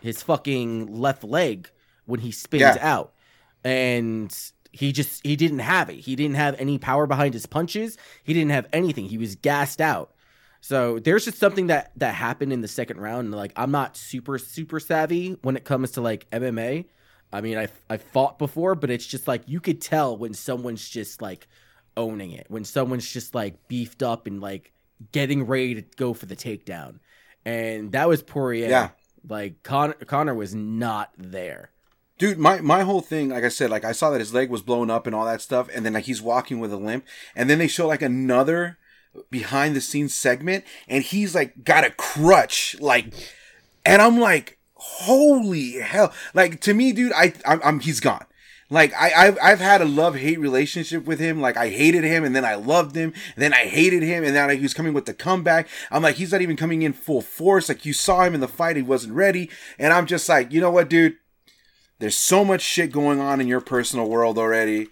his 0.01 0.23
fucking 0.23 0.95
left 0.99 1.23
leg 1.25 1.71
when 2.07 2.21
he 2.21 2.31
spins 2.33 2.61
Yeah. 2.63 2.77
out. 2.81 3.13
And 3.65 4.37
he 4.73 4.93
just 4.93 5.25
he 5.25 5.37
didn't 5.37 5.61
have 5.61 5.89
it. 5.91 5.97
He 6.01 6.17
didn't 6.17 6.37
have 6.37 6.57
any 6.59 6.79
power 6.79 7.07
behind 7.07 7.35
his 7.35 7.47
punches. 7.47 7.97
He 8.25 8.33
didn't 8.35 8.51
have 8.51 8.67
anything. 8.73 9.07
He 9.07 9.19
was 9.19 9.37
gassed 9.37 9.81
out. 9.81 10.13
So 10.61 10.99
there's 10.99 11.25
just 11.25 11.39
something 11.39 11.67
that 11.69 11.93
that 11.97 12.15
happened 12.15 12.53
in 12.53 12.61
the 12.61 12.69
second 12.69 13.01
round. 13.01 13.33
Like 13.33 13.53
I'm 13.57 13.71
not 13.71 13.97
super 13.97 14.39
super 14.39 14.81
savvy 14.81 15.37
when 15.43 15.57
it 15.57 15.65
comes 15.65 15.93
to 15.93 16.01
like 16.01 16.29
MMA. 16.31 16.87
I 17.33 17.41
mean, 17.41 17.57
I 17.59 17.69
I 17.89 17.97
fought 17.99 18.39
before, 18.39 18.75
but 18.75 18.91
it's 18.91 19.07
just 19.07 19.27
like 19.29 19.43
you 19.47 19.61
could 19.61 19.81
tell 19.81 20.17
when 20.17 20.35
someone's 20.35 20.89
just 20.89 21.23
like 21.23 21.49
owning 21.97 22.33
it, 22.33 22.47
when 22.49 22.65
someone's 22.65 23.09
just 23.11 23.35
like 23.35 23.69
beefed 23.69 24.03
up 24.03 24.27
and 24.27 24.41
like 24.41 24.73
getting 25.13 25.47
ready 25.47 25.75
to 25.75 25.83
go 25.97 26.15
for 26.15 26.27
the 26.27 26.37
takedown, 26.37 26.99
and 27.45 27.93
that 27.93 28.09
was 28.09 28.23
Poirier. 28.23 28.69
Yeah. 28.69 28.91
Like 29.29 29.63
Conor 29.63 29.95
Conor 29.95 30.35
was 30.35 30.55
not 30.55 31.11
there. 31.17 31.71
Dude, 32.19 32.39
my, 32.39 32.61
my 32.61 32.83
whole 32.83 33.01
thing, 33.01 33.31
like 33.31 33.43
I 33.43 33.49
said, 33.49 33.71
like 33.71 33.85
I 33.85 33.93
saw 33.93 34.11
that 34.11 34.21
his 34.21 34.33
leg 34.33 34.49
was 34.49 34.63
blown 34.63 34.91
up 34.91 35.07
and 35.07 35.17
all 35.17 35.25
that 35.25 35.41
stuff, 35.41 35.69
and 35.75 35.85
then 35.85 35.95
like 35.95 36.05
he's 36.05 36.23
walking 36.23 36.61
with 36.61 36.73
a 36.73 36.77
limp, 36.77 37.05
and 37.35 37.51
then 37.51 37.59
they 37.59 37.67
show 37.67 37.89
like 37.89 38.03
another 38.03 38.79
behind 39.31 39.75
the 39.75 39.81
scenes 39.81 40.15
segment, 40.15 40.65
and 40.87 41.03
he's 41.03 41.35
like 41.35 41.65
got 41.65 41.85
a 41.85 41.91
crutch, 41.91 42.77
like, 42.81 43.13
and 43.85 44.01
I'm 44.01 44.21
like, 44.21 44.59
holy 44.75 45.81
hell! 45.81 46.13
Like 46.35 46.61
to 46.61 46.75
me, 46.75 46.93
dude, 46.93 47.13
I 47.13 47.33
I'm, 47.45 47.61
I'm 47.65 47.81
he's 47.81 48.01
gone. 48.01 48.27
Like 48.73 48.93
I 48.95 49.13
I've, 49.15 49.39
I've 49.43 49.61
had 49.61 49.83
a 49.83 49.85
love 49.85 50.17
hate 50.17 50.41
relationship 50.41 51.05
with 51.05 51.21
him. 51.21 51.41
Like 51.41 51.57
I 51.57 51.69
hated 51.69 52.05
him, 52.05 52.25
and 52.25 52.35
then 52.35 52.45
I 52.45 52.57
loved 52.57 52.97
him, 52.97 53.13
and 53.35 53.43
then 53.43 53.55
I 53.55 53.67
hated 53.67 54.03
him, 54.03 54.25
and 54.25 54.35
then 54.35 54.49
like, 54.49 54.59
he 54.59 54.63
was 54.63 54.75
coming 54.75 54.95
with 54.95 55.07
the 55.07 55.15
comeback. 55.15 55.69
I'm 55.91 56.03
like, 56.03 56.17
he's 56.17 56.33
not 56.33 56.41
even 56.41 56.57
coming 56.57 56.83
in 56.83 56.93
full 56.93 57.21
force. 57.21 57.69
Like 57.69 57.87
you 57.87 57.93
saw 57.93 58.25
him 58.25 58.35
in 58.35 58.41
the 58.41 58.49
fight, 58.49 58.77
he 58.77 58.83
wasn't 58.83 59.15
ready, 59.15 59.51
and 59.79 59.93
I'm 59.93 60.07
just 60.07 60.29
like, 60.29 60.53
you 60.53 60.61
know 60.61 60.71
what, 60.71 60.89
dude 60.89 61.17
there's 62.03 62.17
so 62.17 62.45
much 62.45 62.63
shit 62.63 62.91
going 62.91 63.21
on 63.21 63.41
in 63.41 63.47
your 63.47 63.61
personal 63.61 64.09
world 64.09 64.37
already 64.37 64.89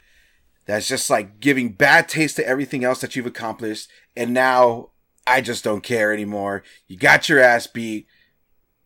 that's 0.67 0.87
just 0.87 1.11
like 1.11 1.41
giving 1.41 1.73
bad 1.73 2.09
taste 2.09 2.37
to 2.37 2.47
everything 2.47 2.85
else 2.85 3.01
that 3.01 3.17
you've 3.17 3.27
accomplished. 3.27 3.91
And 4.17 4.33
now 4.33 4.91
I 5.27 5.41
just 5.41 5.65
don't 5.65 5.83
care 5.83 6.13
anymore. 6.13 6.63
You 6.87 6.97
got 6.97 7.29
your 7.29 7.41
ass 7.41 7.67
beat. 7.67 8.07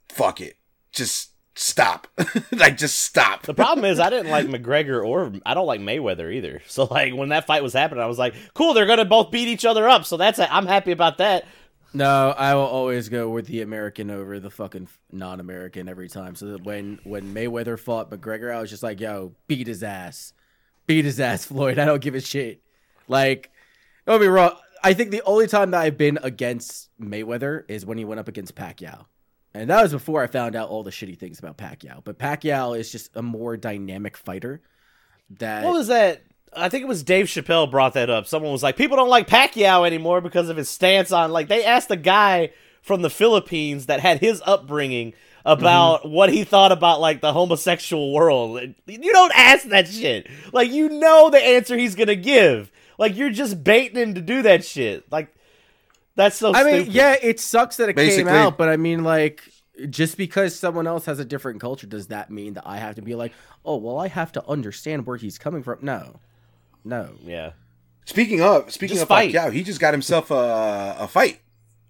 Fuck 0.08 0.40
it. 0.40 0.56
Just 0.90 1.32
stop. 1.54 2.08
like, 2.52 2.76
just 2.76 3.00
stop. 3.00 3.42
The 3.42 3.54
problem 3.54 3.84
is 3.84 4.00
I 4.00 4.11
didn't 4.11 4.30
like 4.30 4.46
McGregor 4.46 5.04
or 5.04 5.32
I 5.46 5.54
don't 5.54 5.66
like 5.66 5.80
Mayweather 5.80 6.32
either. 6.32 6.62
So 6.66 6.84
like 6.84 7.14
when 7.14 7.30
that 7.30 7.46
fight 7.46 7.62
was 7.62 7.73
happening, 7.73 8.02
I 8.02 8.06
was 8.06 8.18
like, 8.18 8.34
cool, 8.54 8.75
they're 8.75 8.87
gonna 8.87 9.04
both 9.04 9.30
beat 9.30 9.49
each 9.49 9.64
other 9.64 9.88
up. 9.88 10.04
So 10.04 10.16
that's 10.16 10.38
I'm 10.38 10.66
happy 10.66 10.92
about 10.92 11.18
that. 11.18 11.46
No, 11.96 12.34
I 12.37 12.54
will 12.54 12.62
always 12.62 13.08
go 13.08 13.30
with 13.30 13.46
the 13.46 13.62
American 13.62 14.11
over 14.11 14.40
the 14.40 14.50
fucking 14.50 14.88
non-American 15.12 15.88
every 15.88 16.08
time. 16.08 16.34
So 16.34 16.46
that 16.46 16.64
when 16.64 16.99
when 17.04 17.32
Mayweather 17.32 17.78
fought 17.78 18.11
McGregor, 18.11 18.52
I 18.52 18.61
was 18.61 18.68
just 18.68 18.82
like, 18.82 19.00
"Yo, 19.00 19.37
beat 19.46 19.68
his 19.68 19.84
ass, 19.84 20.32
beat 20.88 21.04
his 21.04 21.20
ass, 21.20 21.44
Floyd. 21.46 21.78
I 21.78 21.84
don't 21.84 22.02
give 22.02 22.16
a 22.16 22.20
shit." 22.20 22.62
Like, 23.06 23.52
don't 24.06 24.20
be 24.20 24.26
wrong. 24.26 24.56
I 24.82 24.92
think 24.92 25.12
the 25.12 25.23
only 25.23 25.46
time 25.46 25.70
that 25.70 25.82
I've 25.82 25.96
been 25.96 26.18
against 26.23 26.90
Mayweather 27.00 27.62
is 27.68 27.87
when 27.87 27.96
he 27.96 28.04
went 28.04 28.18
up 28.18 28.28
against 28.28 28.56
Pacquiao, 28.56 29.06
and 29.54 29.70
that 29.70 29.82
was 29.82 29.92
before 29.92 30.23
I 30.23 30.26
found 30.26 30.56
out 30.56 30.68
all 30.68 30.82
the 30.82 30.90
shitty 30.90 31.16
things 31.16 31.38
about 31.38 31.56
Pacquiao. 31.56 32.02
But 32.02 32.18
Pacquiao 32.18 32.78
is 32.78 32.90
just 32.90 33.16
a 33.16 33.23
more 33.23 33.56
dynamic 33.56 34.16
fighter. 34.16 34.61
That 35.38 35.64
What 35.64 35.75
was 35.75 35.88
that? 35.88 36.23
I 36.56 36.68
think 36.68 36.82
it 36.82 36.88
was 36.88 37.02
Dave 37.02 37.26
Chappelle 37.26 37.70
brought 37.70 37.94
that 37.94 38.11
up. 38.11 38.26
Someone 38.26 38.52
was 38.52 38.62
like, 38.62 38.76
people 38.76 38.96
don't 38.96 39.08
like 39.08 39.28
Pacquiao 39.28 39.87
anymore 39.87 40.20
because 40.20 40.49
of 40.49 40.56
his 40.56 40.68
stance 40.68 41.12
on 41.12 41.30
like 41.30 41.49
they 41.49 41.64
asked 41.64 41.90
a 41.90 41.96
guy 41.96 42.50
from 42.82 43.02
the 43.02 43.11
Philippines 43.11 43.87
that 43.87 44.00
had 44.00 44.18
his 44.18 44.42
upbringing 44.44 45.14
about 45.44 46.00
mm-hmm. 46.00 46.11
what 46.11 46.32
he 46.32 46.44
thought 46.44 46.73
about 46.73 47.00
like 47.00 47.20
the 47.20 47.32
homosexual 47.32 48.12
world. 48.12 48.61
You 48.87 49.12
don't 49.12 49.32
ask 49.34 49.64
that 49.68 49.88
shit. 49.88 50.28
Like 50.52 50.70
you 50.70 50.88
know 50.88 51.30
the 51.30 51.42
answer 51.42 51.76
he's 51.76 51.94
gonna 51.94 52.16
give. 52.16 52.70
Like 52.99 53.16
you're 53.16 53.30
just 53.30 53.62
baiting 53.62 53.96
him 53.96 54.14
to 54.14 54.20
do 54.20 54.42
that 54.42 54.64
shit. 54.64 55.11
Like 55.11 55.34
that's 56.16 56.37
so. 56.37 56.54
I 56.54 56.64
mean, 56.64 56.87
yeah, 56.90 57.16
it 57.21 57.40
sucks 57.40 57.76
that 57.76 57.88
it 57.88 57.97
came 57.97 58.28
out, 58.28 58.56
but 58.56 58.68
I 58.68 58.76
mean, 58.76 59.04
like, 59.04 59.42
just 59.90 60.16
because 60.16 60.56
someone 60.56 60.87
else 60.87 61.06
has 61.06 61.18
a 61.18 61.25
different 61.25 61.61
culture, 61.61 61.87
does 61.87 62.09
that 62.09 62.30
mean 62.30 62.54
that 62.54 62.66
I 62.66 62.78
have 62.78 62.94
to 62.97 63.02
be 63.02 63.14
like, 63.14 63.33
oh, 63.64 63.76
well, 63.76 63.99
I 63.99 64.09
have 64.09 64.33
to 64.33 64.47
understand 64.47 65.06
where 65.06 65.16
he's 65.16 65.38
coming 65.38 65.62
from? 65.62 65.78
No, 65.83 66.21
no. 66.85 67.11
yeah. 67.23 67.52
Speaking 68.06 68.42
of, 68.42 68.71
speaking 68.71 68.97
Just 68.97 69.04
of 69.04 69.09
fight. 69.09 69.33
Pacquiao, 69.33 69.52
he 69.52 69.62
just 69.62 69.80
got 69.80 69.94
himself 69.94 70.30
a, 70.30 70.97
a 71.00 71.09
fight. 71.09 71.40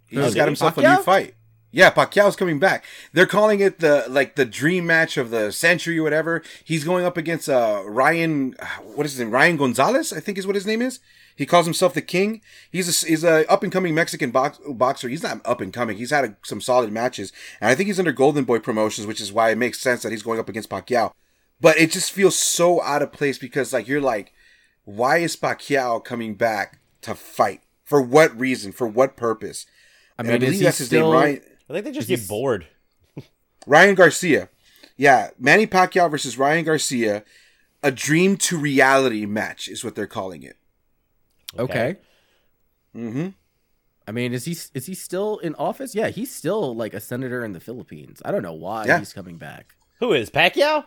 He 0.07 0.16
Who, 0.16 0.23
just 0.23 0.37
got 0.37 0.43
did 0.43 0.47
he? 0.47 0.50
himself 0.50 0.78
a 0.78 0.83
new 0.83 1.02
fight. 1.02 1.35
Yeah, 1.73 1.90
Pacquiao's 1.90 2.37
coming 2.37 2.61
back. 2.61 2.85
They're 3.12 3.26
calling 3.26 3.59
it 3.59 3.81
the 3.81 4.04
like 4.09 4.37
the 4.37 4.45
dream 4.45 4.87
match 4.87 5.16
of 5.16 5.31
the 5.31 5.50
century 5.50 5.99
or 5.99 6.04
whatever. 6.04 6.40
He's 6.62 6.85
going 6.85 7.04
up 7.04 7.16
against 7.16 7.49
uh 7.49 7.83
Ryan 7.85 8.54
what 8.95 9.04
is 9.07 9.14
his 9.14 9.21
name? 9.21 9.33
Ryan 9.33 9.57
Gonzalez, 9.57 10.12
I 10.12 10.21
think 10.21 10.38
is 10.38 10.47
what 10.47 10.54
his 10.54 10.66
name 10.66 10.81
is. 10.81 11.00
He 11.37 11.47
calls 11.47 11.67
himself 11.67 11.95
the 11.95 12.03
king. 12.03 12.43
He's 12.71 13.03
a, 13.03 13.07
he's 13.07 13.25
a 13.25 13.50
up 13.50 13.62
and 13.62 13.73
coming 13.73 13.95
Mexican 13.95 14.31
box, 14.31 14.59
boxer. 14.69 15.09
He's 15.09 15.23
not 15.23 15.41
up 15.45 15.61
and 15.61 15.73
coming. 15.73 15.97
He's 15.97 16.11
had 16.11 16.25
a, 16.25 16.37
some 16.45 16.61
solid 16.61 16.93
matches, 16.93 17.33
and 17.61 17.71
I 17.71 17.75
think 17.75 17.88
he's 17.88 17.99
under 17.99 18.12
Golden 18.12 18.45
Boy 18.45 18.61
Promotions, 18.61 19.07
which 19.07 19.21
is 19.21 19.33
why 19.33 19.50
it 19.50 19.59
makes 19.59 19.81
sense 19.81 20.03
that 20.03 20.12
he's 20.12 20.23
going 20.23 20.38
up 20.38 20.49
against 20.49 20.71
Pacquiao. 20.71 21.12
But 21.61 21.79
it 21.79 21.91
just 21.91 22.12
feels 22.12 22.38
so 22.38 22.83
out 22.83 23.03
of 23.03 23.12
place 23.12 23.38
because 23.38 23.73
like 23.73 23.88
you're 23.88 24.00
like, 24.00 24.33
why 24.85 25.19
is 25.19 25.37
Pacquiao 25.37 26.05
coming 26.05 26.35
back 26.35 26.79
to 27.03 27.14
fight? 27.14 27.62
For 27.85 28.00
what 28.00 28.38
reason? 28.38 28.73
For 28.73 28.87
what 28.87 29.17
purpose? 29.17 29.67
I 30.19 30.23
mean, 30.23 30.33
I 30.33 30.38
believe 30.38 30.55
he 30.55 30.64
that's 30.64 30.79
his 30.79 30.93
name, 30.93 31.00
still? 31.00 31.12
Ryan, 31.12 31.41
I 31.69 31.73
think 31.73 31.85
they 31.85 31.93
just 31.93 32.09
get 32.09 32.29
bored. 32.29 32.67
Ryan 33.67 33.95
Garcia. 33.95 34.49
Yeah, 34.97 35.31
Manny 35.38 35.67
Pacquiao 35.67 36.11
versus 36.11 36.38
Ryan 36.38 36.64
Garcia. 36.64 37.25
A 37.83 37.91
dream 37.91 38.37
to 38.38 38.57
reality 38.57 39.26
match 39.26 39.69
is 39.69 39.85
what 39.85 39.95
they're 39.95 40.07
calling 40.07 40.43
it. 40.43 40.57
Okay. 41.58 41.96
Mm-hmm. 42.96 43.28
I 44.06 44.12
mean, 44.12 44.32
is 44.34 44.44
he 44.44 44.52
is 44.75 44.87
he 44.87 44.94
still 44.94 45.38
in 45.38 45.54
office? 45.54 45.94
Yeah, 45.94 46.08
he's 46.08 46.34
still 46.34 46.75
like 46.76 46.92
a 46.94 47.00
senator 47.00 47.44
in 47.44 47.52
the 47.52 47.61
Philippines. 47.61 48.20
I 48.25 48.30
don't 48.32 48.42
know 48.42 48.52
why 48.52 48.84
Yeah. 48.87 48.99
he's 48.99 49.12
coming 49.12 49.37
back. 49.38 49.75
Who 50.00 50.12
is 50.12 50.30
Pacquiao? 50.30 50.84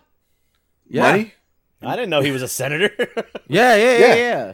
Yeah. 0.88 1.02
Money? 1.12 1.34
I 1.82 1.96
didn't 1.96 2.10
know 2.10 2.22
he 2.22 2.32
was 2.32 2.42
a 2.42 2.48
senator. 2.48 2.92
Yeah, 3.50 3.76
yeah, 3.76 3.98
yeah, 3.98 4.00
Yeah. 4.00 4.16
yeah. 4.16 4.54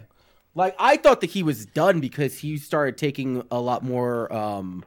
Like 0.56 0.76
I 0.80 0.98
thought 0.98 1.22
that 1.22 1.32
he 1.32 1.42
was 1.44 1.66
done 1.66 2.00
because 2.00 2.38
he 2.40 2.58
started 2.58 2.98
taking 2.98 3.44
a 3.52 3.60
lot 3.60 3.84
more, 3.84 4.32
um, 4.32 4.86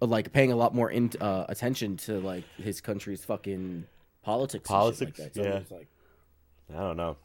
like 0.00 0.32
paying 0.32 0.52
a 0.52 0.56
lot 0.56 0.74
more 0.74 0.90
in, 0.90 1.10
uh, 1.20 1.46
attention 1.48 1.96
to 1.98 2.20
like 2.20 2.44
his 2.58 2.80
country's 2.80 3.24
fucking 3.24 3.86
politics. 4.22 4.68
and 4.70 4.74
shit 4.74 4.78
Politics? 4.78 5.18
like 5.18 5.32
that. 5.32 5.42
So 5.42 5.48
Yeah. 5.48 5.56
it's 5.56 5.70
like, 5.70 5.88
I 6.72 6.78
don't 6.80 6.96
know. 6.98 7.16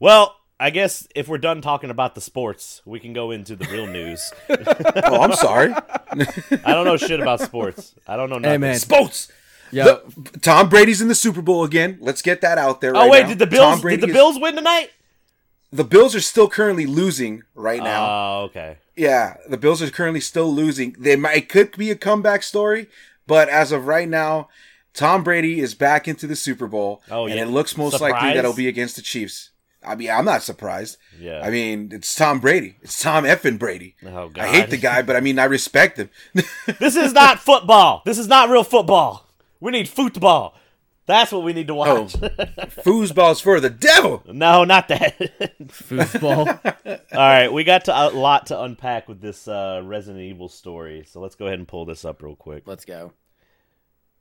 Well, 0.00 0.34
I 0.64 0.70
guess 0.70 1.06
if 1.14 1.28
we're 1.28 1.36
done 1.36 1.60
talking 1.60 1.90
about 1.90 2.14
the 2.14 2.22
sports, 2.22 2.80
we 2.86 2.98
can 2.98 3.12
go 3.12 3.30
into 3.32 3.54
the 3.54 3.66
real 3.66 3.86
news. 3.86 4.32
Oh, 5.06 5.20
I'm 5.20 5.34
sorry. 5.34 5.74
I 5.74 6.72
don't 6.72 6.86
know 6.86 6.96
shit 6.96 7.20
about 7.20 7.40
sports. 7.40 7.94
I 8.06 8.16
don't 8.16 8.30
know 8.30 8.38
nothing. 8.38 8.52
hey 8.52 8.58
man, 8.58 8.78
Sports. 8.78 9.30
yeah, 9.70 9.98
Tom 10.40 10.70
Brady's 10.70 11.02
in 11.02 11.08
the 11.08 11.14
Super 11.14 11.42
Bowl 11.42 11.64
again. 11.64 11.98
Let's 12.00 12.22
get 12.22 12.40
that 12.40 12.56
out 12.56 12.80
there. 12.80 12.96
Oh 12.96 13.00
right 13.00 13.10
wait, 13.10 13.22
now. 13.24 13.28
did 13.28 13.38
the 13.40 13.46
Bills 13.46 13.76
did 13.76 13.82
Brady 13.82 14.00
the 14.00 14.06
is- 14.08 14.14
Bills 14.14 14.38
win 14.40 14.56
tonight? 14.56 14.90
the 15.70 15.84
Bills 15.84 16.14
are 16.14 16.20
still 16.20 16.48
currently 16.48 16.86
losing 16.86 17.42
right 17.54 17.82
now. 17.82 18.06
Oh, 18.06 18.42
okay. 18.44 18.78
yeah, 18.96 19.36
the 19.48 19.58
Bills 19.58 19.82
are 19.82 19.90
currently 19.90 20.20
still 20.20 20.50
losing. 20.50 20.96
They 20.98 21.16
might 21.16 21.36
it 21.36 21.48
could 21.50 21.76
be 21.76 21.90
a 21.90 21.96
comeback 21.96 22.42
story, 22.42 22.86
but 23.26 23.50
as 23.50 23.70
of 23.70 23.86
right 23.86 24.08
now, 24.08 24.48
Tom 24.94 25.22
Brady 25.22 25.60
is 25.60 25.74
back 25.74 26.08
into 26.08 26.26
the 26.26 26.36
Super 26.36 26.66
Bowl, 26.66 27.02
Oh, 27.10 27.26
and 27.26 27.38
it 27.38 27.48
looks 27.48 27.76
most 27.76 28.00
likely 28.00 28.28
that 28.28 28.38
it'll 28.38 28.54
be 28.54 28.68
against 28.68 28.96
the 28.96 29.02
Chiefs. 29.02 29.50
I 29.86 29.94
mean, 29.94 30.10
I'm 30.10 30.24
not 30.24 30.42
surprised. 30.42 30.96
Yeah. 31.20 31.40
I 31.42 31.50
mean, 31.50 31.90
it's 31.92 32.14
Tom 32.14 32.40
Brady. 32.40 32.76
It's 32.82 33.00
Tom 33.02 33.24
effing 33.24 33.58
Brady. 33.58 33.96
Oh, 34.06 34.28
God. 34.28 34.38
I 34.44 34.48
hate 34.48 34.70
the 34.70 34.76
guy, 34.76 35.02
but 35.02 35.16
I 35.16 35.20
mean, 35.20 35.38
I 35.38 35.44
respect 35.44 35.98
him. 35.98 36.10
This 36.78 36.96
is 36.96 37.12
not 37.12 37.38
football. 37.40 38.02
This 38.04 38.18
is 38.18 38.28
not 38.28 38.48
real 38.50 38.64
football. 38.64 39.28
We 39.60 39.72
need 39.72 39.88
football. 39.88 40.54
That's 41.06 41.32
what 41.32 41.42
we 41.44 41.52
need 41.52 41.66
to 41.68 41.74
Oh. 41.74 42.02
watch. 42.02 42.12
Foosball's 42.14 43.40
for 43.40 43.60
the 43.60 43.68
devil. 43.68 44.22
no, 44.32 44.64
not 44.64 44.88
that. 44.88 45.18
foosball. 45.68 46.48
All 47.12 47.18
right, 47.18 47.52
we 47.52 47.62
got 47.64 47.84
to, 47.86 47.92
a 47.94 48.08
lot 48.10 48.46
to 48.46 48.60
unpack 48.62 49.06
with 49.08 49.20
this 49.20 49.46
uh, 49.46 49.82
Resident 49.84 50.22
Evil 50.24 50.48
story, 50.48 51.04
so 51.06 51.20
let's 51.20 51.34
go 51.34 51.46
ahead 51.46 51.58
and 51.58 51.68
pull 51.68 51.84
this 51.84 52.04
up 52.06 52.22
real 52.22 52.36
quick. 52.36 52.62
Let's 52.66 52.84
go. 52.86 53.12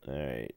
All 0.07 0.13
right. 0.13 0.53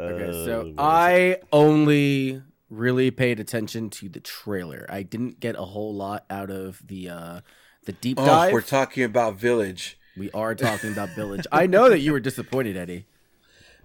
Okay, 0.00 0.24
Uh, 0.28 0.32
so 0.32 0.58
where 0.60 0.60
is 0.62 0.66
it? 0.68 0.74
I 0.78 1.36
only 1.52 2.42
really 2.70 3.10
paid 3.10 3.38
attention 3.40 3.90
to 3.90 4.08
the 4.08 4.20
trailer. 4.20 4.86
I 4.88 5.02
didn't 5.02 5.40
get 5.40 5.54
a 5.56 5.62
whole 5.64 5.94
lot 5.94 6.24
out 6.30 6.50
of 6.50 6.82
the 6.86 7.08
uh 7.08 7.40
the 7.84 7.92
deep 7.92 8.18
Oh, 8.20 8.26
dive. 8.26 8.52
we're 8.52 8.60
talking 8.62 9.04
about 9.04 9.36
Village. 9.36 9.98
we 10.16 10.30
are 10.32 10.54
talking 10.54 10.92
about 10.92 11.10
Village. 11.10 11.46
I 11.52 11.66
know 11.66 11.88
that 11.88 12.00
you 12.00 12.12
were 12.12 12.20
disappointed, 12.20 12.76
Eddie. 12.76 13.06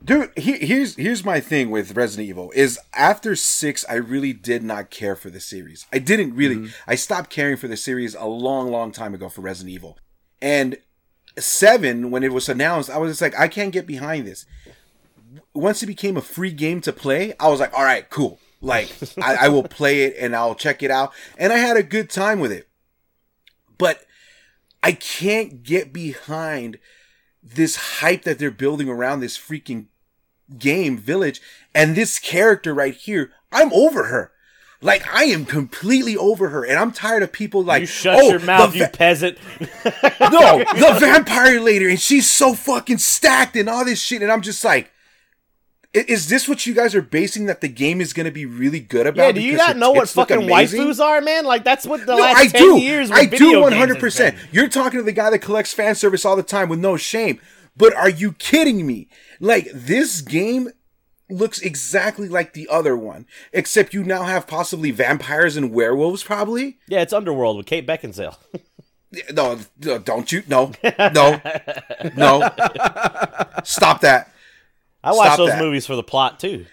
Dude, 0.03 0.31
he, 0.35 0.53
here's 0.57 0.95
here's 0.95 1.23
my 1.23 1.39
thing 1.39 1.69
with 1.69 1.95
Resident 1.95 2.27
Evil 2.27 2.51
is 2.55 2.79
after 2.95 3.35
six, 3.35 3.85
I 3.87 3.93
really 3.95 4.33
did 4.33 4.63
not 4.63 4.89
care 4.89 5.15
for 5.15 5.29
the 5.29 5.39
series. 5.39 5.85
I 5.93 5.99
didn't 5.99 6.33
really. 6.35 6.69
I 6.87 6.95
stopped 6.95 7.29
caring 7.29 7.55
for 7.57 7.67
the 7.67 7.77
series 7.77 8.15
a 8.15 8.25
long, 8.25 8.71
long 8.71 8.91
time 8.91 9.13
ago 9.13 9.29
for 9.29 9.41
Resident 9.41 9.75
Evil, 9.75 9.99
and 10.41 10.77
seven 11.37 12.09
when 12.09 12.23
it 12.23 12.33
was 12.33 12.49
announced, 12.49 12.89
I 12.89 12.97
was 12.97 13.11
just 13.11 13.21
like, 13.21 13.39
I 13.39 13.47
can't 13.47 13.71
get 13.71 13.85
behind 13.85 14.25
this. 14.25 14.47
Once 15.53 15.83
it 15.83 15.87
became 15.87 16.17
a 16.17 16.21
free 16.21 16.51
game 16.51 16.81
to 16.81 16.91
play, 16.91 17.33
I 17.39 17.49
was 17.49 17.59
like, 17.59 17.73
all 17.77 17.83
right, 17.83 18.09
cool. 18.09 18.39
Like 18.61 18.91
I, 19.21 19.45
I 19.45 19.49
will 19.49 19.63
play 19.63 20.03
it 20.03 20.15
and 20.19 20.35
I'll 20.35 20.55
check 20.55 20.83
it 20.83 20.91
out, 20.91 21.11
and 21.37 21.51
I 21.51 21.57
had 21.57 21.77
a 21.77 21.83
good 21.83 22.09
time 22.09 22.39
with 22.39 22.51
it. 22.51 22.67
But 23.77 24.05
I 24.83 24.93
can't 24.93 25.63
get 25.63 25.91
behind 25.91 26.77
this 27.43 27.75
hype 27.75 28.23
that 28.23 28.37
they're 28.39 28.51
building 28.51 28.87
around 28.87 29.19
this 29.19 29.37
freaking 29.37 29.87
game 30.57 30.97
village. 30.97 31.41
And 31.73 31.95
this 31.95 32.19
character 32.19 32.73
right 32.73 32.95
here 32.95 33.31
i'm 33.51 33.73
over 33.73 34.05
her. 34.05 34.31
Like 34.81 35.03
i 35.13 35.23
am 35.25 35.45
completely 35.45 36.15
over 36.15 36.49
her. 36.49 36.63
And 36.63 36.77
i'm 36.77 36.91
tired 36.91 37.23
of 37.23 37.31
people 37.31 37.63
like 37.63 37.81
you 37.81 37.87
shut 37.87 38.19
oh, 38.19 38.29
your 38.29 38.39
mouth, 38.39 38.73
the 38.73 38.79
you 38.79 38.87
peasant. 38.87 39.37
no 39.61 40.59
the 40.75 40.97
vampire 40.99 41.59
later, 41.59 41.89
and 41.89 41.99
she's 41.99 42.29
so 42.29 42.53
fucking 42.53 42.99
stacked 42.99 43.55
and 43.55 43.69
all 43.69 43.85
this 43.85 44.01
shit. 44.01 44.21
And 44.21 44.31
i'm 44.31 44.41
just 44.41 44.63
like 44.63 44.91
is 45.93 46.29
this 46.29 46.47
what 46.47 46.65
you 46.65 46.73
guys 46.73 46.95
are 46.95 47.01
basing 47.01 47.47
that 47.47 47.59
the 47.61 47.67
game 47.67 47.99
is 47.99 48.13
going 48.13 48.25
to 48.25 48.31
be 48.31 48.45
really 48.45 48.79
good 48.79 49.07
about? 49.07 49.23
Yeah, 49.25 49.31
do 49.33 49.41
you 49.41 49.57
not 49.57 49.75
know 49.77 49.91
what 49.91 50.07
fucking 50.09 50.41
waifus 50.41 50.99
are, 51.03 51.19
man? 51.21 51.43
Like 51.45 51.63
that's 51.63 51.85
what 51.85 52.05
the 52.05 52.15
No, 52.15 52.21
last 52.21 52.37
I 52.37 52.47
ten 52.47 52.61
do. 52.61 52.77
years. 52.79 53.11
I 53.11 53.25
do 53.25 53.59
one 53.61 53.73
hundred 53.73 53.99
percent. 53.99 54.37
You're 54.51 54.69
talking 54.69 54.99
to 54.99 55.03
the 55.03 55.11
guy 55.11 55.29
that 55.29 55.39
collects 55.39 55.73
fan 55.73 55.95
service 55.95 56.23
all 56.25 56.35
the 56.35 56.43
time 56.43 56.69
with 56.69 56.79
no 56.79 56.95
shame. 56.97 57.39
But 57.75 57.93
are 57.93 58.09
you 58.09 58.33
kidding 58.33 58.85
me? 58.85 59.09
Like 59.39 59.69
this 59.73 60.21
game 60.21 60.69
looks 61.29 61.59
exactly 61.61 62.27
like 62.29 62.53
the 62.53 62.67
other 62.69 62.95
one, 62.97 63.25
except 63.53 63.93
you 63.93 64.03
now 64.03 64.23
have 64.23 64.47
possibly 64.47 64.91
vampires 64.91 65.55
and 65.57 65.71
werewolves. 65.71 66.23
Probably. 66.23 66.79
Yeah, 66.87 67.01
it's 67.01 67.13
Underworld 67.13 67.57
with 67.57 67.65
Kate 67.65 67.85
Beckinsale. 67.87 68.37
No, 69.33 69.59
no, 69.83 69.97
don't 69.99 70.31
you? 70.31 70.41
No, 70.47 70.71
no, 70.97 71.41
no. 72.15 72.49
Stop 73.65 73.99
that. 74.01 74.31
I 75.03 75.13
watch 75.13 75.37
those 75.37 75.49
that. 75.49 75.61
movies 75.61 75.85
for 75.85 75.95
the 75.95 76.03
plot 76.03 76.39
too. 76.39 76.65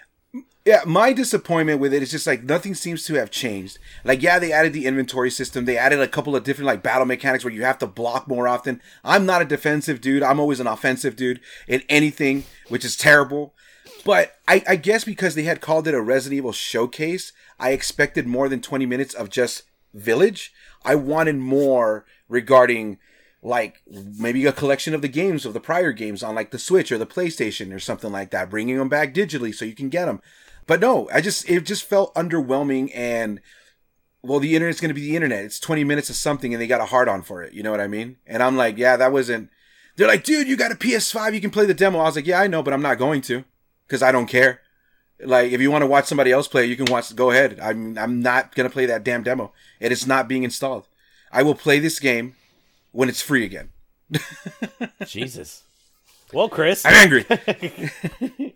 Yeah, 0.65 0.83
my 0.85 1.15
disappointment 1.15 1.81
with 1.81 1.95
it 1.95 2.03
is 2.03 2.11
just 2.11 2.27
like 2.27 2.45
nothing 2.45 2.75
seems 2.75 3.07
to 3.07 3.15
have 3.15 3.31
changed. 3.31 3.79
Like, 4.05 4.21
yeah, 4.21 4.39
they 4.39 4.53
added 4.53 4.75
the 4.75 4.85
inventory 4.85 5.31
system. 5.31 5.65
They 5.65 5.79
added 5.79 6.01
a 6.01 6.09
couple 6.09 6.37
of 6.37 6.45
different 6.45 6.67
like 6.67 6.83
battle 6.83 7.07
mechanics 7.07 7.43
where 7.43 7.55
you 7.55 7.65
have 7.65 7.79
to 7.79 7.87
block 7.87 8.29
more 8.29 8.47
often. 8.47 8.83
I'm 9.03 9.25
not 9.25 9.41
a 9.41 9.47
defensive 9.47 10.03
dude. 10.03 10.23
I'm 10.23 10.39
always 10.39 10.61
an 10.61 10.67
offensive 10.67 11.17
dude 11.17 11.41
in 11.67 11.83
anything, 11.89 12.45
which 12.69 12.85
is 12.85 12.97
terrible. 12.99 13.55
But 14.05 14.35
I, 14.47 14.63
I 14.69 14.77
guess 14.77 15.05
because 15.05 15.35
they 15.35 15.45
had 15.45 15.63
called 15.63 15.89
it 15.89 15.95
a 15.95 16.01
Resident 16.03 16.37
Evil 16.37 16.53
showcase, 16.53 17.33
I 17.59 17.71
expected 17.71 18.27
more 18.27 18.51
than 18.51 18.61
20 18.61 18.85
minutes 18.85 19.15
of 19.15 19.31
just 19.31 19.63
Village. 19.95 20.53
I 20.85 20.95
wanted 20.97 21.37
more 21.37 22.05
regarding 22.29 22.99
like 23.43 23.83
maybe 23.87 24.45
a 24.47 24.53
collection 24.53 24.95
of 24.95 25.03
the 25.03 25.09
games 25.09 25.47
of 25.47 25.55
the 25.55 25.61
prior 25.61 25.93
games 25.93 26.23
on 26.23 26.35
like 26.35 26.51
the 26.51 26.59
Switch 26.59 26.91
or 26.91 26.99
the 26.99 27.07
PlayStation 27.07 27.75
or 27.75 27.79
something 27.79 28.11
like 28.11 28.31
that, 28.31 28.51
bringing 28.51 28.79
them 28.79 28.89
back 28.89 29.15
digitally 29.15 29.55
so 29.55 29.65
you 29.65 29.75
can 29.75 29.89
get 29.89 30.07
them. 30.07 30.21
But 30.67 30.81
no, 30.81 31.09
I 31.13 31.21
just 31.21 31.49
it 31.49 31.65
just 31.65 31.85
felt 31.85 32.15
underwhelming 32.15 32.91
and 32.95 33.41
well, 34.23 34.41
the 34.41 34.55
internet's 34.55 34.81
going 34.81 34.89
to 34.89 34.95
be 34.95 35.09
the 35.09 35.17
internet. 35.17 35.45
It's 35.45 35.61
20 35.61 35.85
minutes 35.85 36.11
of 36.11 36.17
something 36.17 36.53
and 36.53 36.61
they 36.61 36.67
got 36.67 36.81
a 36.81 36.87
hard 36.87 37.09
on 37.09 37.23
for 37.23 37.43
it. 37.43 37.53
You 37.53 37.63
know 37.63 37.71
what 37.71 37.81
I 37.81 37.87
mean? 37.87 38.17
And 38.27 38.43
I'm 38.43 38.57
like, 38.57 38.77
yeah, 38.77 38.97
that 38.97 39.13
wasn't. 39.13 39.51
They're 39.97 40.09
like, 40.09 40.25
dude, 40.25 40.49
you 40.49 40.57
got 40.57 40.73
a 40.73 40.77
PS5, 40.77 41.35
you 41.35 41.41
can 41.41 41.51
play 41.51 41.67
the 41.67 41.75
demo. 41.75 42.01
I 42.01 42.05
was 42.05 42.17
like, 42.17 42.27
yeah, 42.27 42.41
I 42.41 42.47
know, 42.47 42.63
but 42.63 42.75
I'm 42.75 42.83
not 42.83 42.99
going 42.99 43.21
to 43.23 43.45
because 43.87 44.03
I 44.03 44.13
don't 44.13 44.27
care. 44.27 44.61
Like, 45.21 45.51
if 45.53 45.61
you 45.61 45.71
want 45.71 45.83
to 45.83 45.87
watch 45.87 46.07
somebody 46.07 46.31
else 46.31 46.47
play, 46.47 46.67
you 46.67 46.77
can 46.77 46.87
watch. 46.87 47.15
Go 47.17 47.33
ahead. 47.33 47.59
I'm 47.61 47.99
I'm 47.99 48.23
not 48.23 48.55
gonna 48.55 48.71
play 48.71 48.87
that 48.87 49.03
damn 49.03 49.25
demo. 49.25 49.53
It 49.81 49.91
is 49.91 50.07
not 50.07 50.29
being 50.29 50.45
installed. 50.45 50.87
I 51.33 51.43
will 51.43 51.57
play 51.57 51.81
this 51.81 51.99
game 51.99 52.37
when 52.93 53.09
it's 53.09 53.23
free 53.23 53.45
again. 53.45 53.71
Jesus. 55.07 55.65
Well, 56.33 56.49
Chris, 56.49 56.85
I'm 56.85 56.95
angry. 56.95 57.25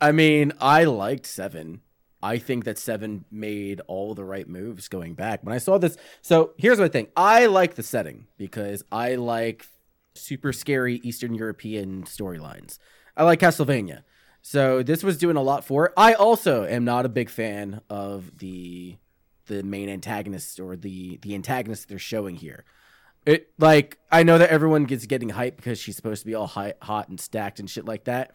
I 0.00 0.12
mean, 0.12 0.52
I 0.60 0.84
liked 0.84 1.26
seven. 1.26 1.80
I 2.22 2.38
think 2.38 2.64
that 2.64 2.78
seven 2.78 3.24
made 3.30 3.80
all 3.86 4.14
the 4.14 4.24
right 4.24 4.48
moves 4.48 4.88
going 4.88 5.14
back. 5.14 5.42
When 5.42 5.54
I 5.54 5.58
saw 5.58 5.78
this, 5.78 5.96
so 6.20 6.52
here's 6.56 6.78
my 6.78 6.88
thing. 6.88 7.08
I 7.16 7.46
like 7.46 7.74
the 7.74 7.82
setting 7.82 8.26
because 8.36 8.84
I 8.92 9.14
like 9.14 9.66
super 10.14 10.52
scary 10.52 10.96
Eastern 11.02 11.34
European 11.34 12.04
storylines. 12.04 12.78
I 13.16 13.24
like 13.24 13.40
Castlevania. 13.40 14.02
So 14.42 14.82
this 14.82 15.02
was 15.02 15.18
doing 15.18 15.36
a 15.36 15.42
lot 15.42 15.64
for 15.64 15.86
it. 15.86 15.92
I 15.96 16.14
also 16.14 16.64
am 16.64 16.84
not 16.84 17.06
a 17.06 17.10
big 17.10 17.30
fan 17.30 17.80
of 17.90 18.38
the 18.38 18.96
the 19.46 19.62
main 19.62 19.88
antagonist 19.88 20.60
or 20.60 20.76
the 20.76 21.18
the 21.22 21.34
antagonist 21.34 21.88
they're 21.88 21.98
showing 21.98 22.36
here. 22.36 22.64
It 23.26 23.50
like 23.58 23.98
I 24.10 24.22
know 24.22 24.38
that 24.38 24.50
everyone 24.50 24.84
gets 24.84 25.06
getting 25.06 25.30
hyped 25.30 25.56
because 25.56 25.78
she's 25.78 25.96
supposed 25.96 26.22
to 26.22 26.26
be 26.26 26.34
all 26.34 26.46
high, 26.46 26.74
hot 26.80 27.08
and 27.08 27.20
stacked 27.20 27.60
and 27.60 27.68
shit 27.68 27.84
like 27.84 28.04
that. 28.04 28.32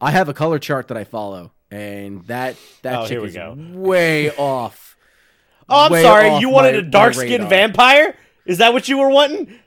I 0.00 0.10
have 0.10 0.28
a 0.28 0.34
color 0.34 0.58
chart 0.58 0.88
that 0.88 0.96
I 0.96 1.04
follow, 1.04 1.52
and 1.70 2.24
that 2.26 2.56
that 2.82 2.94
Oh, 2.98 3.02
chick 3.02 3.10
here 3.12 3.20
we 3.22 3.28
is 3.28 3.34
go. 3.34 3.54
way 3.56 4.30
off. 4.36 4.96
Oh, 5.68 5.86
I'm 5.86 5.92
way 5.92 6.02
sorry. 6.02 6.36
You 6.38 6.48
wanted 6.50 6.72
my- 6.74 6.78
a 6.80 6.82
dark 6.82 7.14
skinned 7.14 7.48
vampire? 7.48 8.16
Is 8.44 8.58
that 8.58 8.72
what 8.72 8.88
you 8.88 8.98
were 8.98 9.08
wanting? 9.10 9.58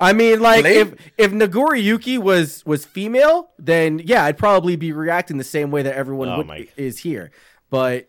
I 0.00 0.12
mean, 0.12 0.40
like 0.40 0.62
Blade? 0.62 0.76
if 0.76 0.94
if 1.18 1.32
Nagori 1.32 1.82
Yuki 1.82 2.18
was 2.18 2.64
was 2.64 2.84
female, 2.86 3.50
then 3.58 3.98
yeah, 4.04 4.24
I'd 4.24 4.38
probably 4.38 4.76
be 4.76 4.92
reacting 4.92 5.38
the 5.38 5.44
same 5.44 5.70
way 5.70 5.82
that 5.82 5.94
everyone 5.94 6.28
Oh, 6.28 6.38
would, 6.42 6.68
is 6.76 6.98
here. 7.00 7.30
But 7.70 8.08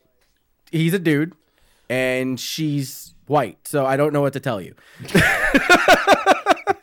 he's 0.71 0.93
a 0.93 0.99
dude, 0.99 1.33
and 1.89 2.39
she's 2.39 3.15
white, 3.29 3.67
so 3.67 3.86
I 3.86 3.95
don't 3.98 4.12
know 4.12 4.21
what 4.21 4.33
to 4.33 4.39
tell 4.39 4.59
you. 4.59 4.74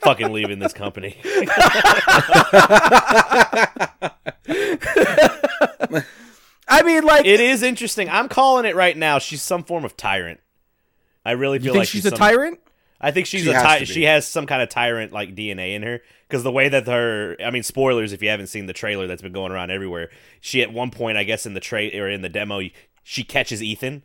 Fucking 0.00 0.32
leaving 0.32 0.60
this 0.60 0.72
company. 0.72 1.16
I 6.68 6.82
mean, 6.84 7.04
like, 7.04 7.26
it 7.26 7.40
is 7.40 7.62
interesting. 7.62 8.08
I'm 8.08 8.28
calling 8.28 8.64
it 8.64 8.74
right 8.74 8.96
now. 8.96 9.18
She's 9.18 9.42
some 9.42 9.62
form 9.64 9.84
of 9.84 9.96
tyrant. 9.96 10.40
I 11.24 11.32
really 11.32 11.58
you 11.58 11.64
feel 11.64 11.72
think 11.74 11.80
like 11.82 11.88
she's, 11.88 12.06
a 12.06 12.10
some- 12.10 12.18
tyrant? 12.18 12.60
I 12.98 13.10
think 13.10 13.26
she's 13.26 13.42
She 13.42 13.50
a 13.50 13.52
has 13.52 13.62
ty- 13.62 13.84
she 13.84 14.04
has 14.04 14.26
some 14.26 14.46
kind 14.46 14.62
of 14.62 14.70
tyrant 14.70 15.12
like 15.12 15.34
DNA 15.36 15.74
in 15.74 15.82
her 15.82 16.00
because 16.26 16.42
the 16.42 16.50
way 16.50 16.70
that 16.70 16.86
her 16.86 17.36
I 17.44 17.50
mean 17.50 17.62
spoilers 17.62 18.14
if 18.14 18.22
you 18.22 18.30
haven't 18.30 18.46
seen 18.46 18.64
the 18.64 18.72
trailer 18.72 19.06
that's 19.06 19.20
been 19.20 19.34
going 19.34 19.52
around 19.52 19.70
everywhere. 19.70 20.08
She 20.40 20.62
at 20.62 20.72
one 20.72 20.90
point 20.90 21.18
I 21.18 21.24
guess 21.24 21.44
in 21.44 21.52
the 21.52 21.60
tra- 21.60 21.90
or 21.94 22.08
in 22.08 22.22
the 22.22 22.30
demo 22.30 22.62
she 23.02 23.22
catches 23.22 23.62
Ethan 23.62 24.02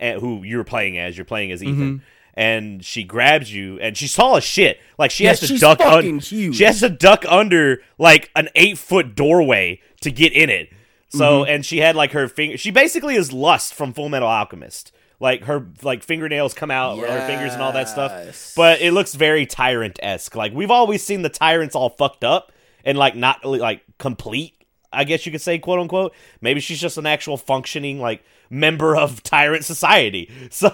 and 0.00 0.20
who 0.20 0.42
you're 0.42 0.64
playing 0.64 0.98
as 0.98 1.16
you're 1.16 1.24
playing 1.24 1.52
as 1.52 1.62
Ethan. 1.62 1.76
Mm-hmm. 1.98 2.04
And 2.34 2.84
she 2.84 3.02
grabs 3.02 3.52
you, 3.52 3.80
and 3.80 3.96
she's 3.96 4.14
tall 4.14 4.36
as 4.36 4.44
shit. 4.44 4.78
Like 4.96 5.10
she 5.10 5.24
Yeah, 5.24 5.30
has 5.30 5.40
to 5.40 5.46
she's 5.48 5.60
duck. 5.60 5.78
fucking 5.78 6.14
un- 6.14 6.18
huge. 6.20 6.54
She 6.56 6.64
has 6.64 6.78
to 6.80 6.88
duck 6.88 7.24
under 7.28 7.82
like 7.98 8.30
an 8.36 8.48
eight 8.54 8.78
foot 8.78 9.16
doorway 9.16 9.80
to 10.02 10.10
get 10.12 10.32
in 10.32 10.48
it. 10.48 10.70
So, 11.10 11.40
Mm-hmm. 11.42 11.50
and 11.50 11.66
she 11.66 11.78
had 11.78 11.96
like 11.96 12.12
her 12.12 12.28
finger. 12.28 12.56
She 12.56 12.70
basically 12.70 13.16
is 13.16 13.32
Lust 13.32 13.74
from 13.74 13.92
Full 13.92 14.08
Metal 14.08 14.28
Alchemist. 14.28 14.92
Like 15.20 15.44
her 15.44 15.66
like 15.82 16.04
fingernails 16.04 16.54
come 16.54 16.70
out, 16.70 16.98
or 16.98 17.06
her 17.08 17.26
fingers 17.26 17.54
and 17.54 17.60
all 17.62 17.72
that 17.72 17.88
stuff. 17.88 18.52
But 18.54 18.80
it 18.82 18.92
looks 18.92 19.16
very 19.16 19.44
tyrant 19.46 19.98
esque. 20.00 20.36
Like 20.36 20.52
we've 20.52 20.70
always 20.70 21.02
seen 21.02 21.22
the 21.22 21.28
tyrants 21.28 21.74
all 21.74 21.88
fucked 21.90 22.22
up 22.22 22.52
and 22.84 22.96
like 22.96 23.16
not 23.16 23.44
like 23.44 23.82
complete. 23.98 24.54
I 24.92 25.02
guess 25.02 25.26
you 25.26 25.32
could 25.32 25.40
say, 25.42 25.58
quote 25.58 25.80
unquote. 25.80 26.14
Maybe 26.40 26.60
she's 26.60 26.80
just 26.80 26.98
an 26.98 27.06
actual 27.06 27.36
functioning 27.36 27.98
like 27.98 28.22
member 28.50 28.96
of 28.96 29.22
tyrant 29.22 29.64
society. 29.64 30.30
So 30.50 30.70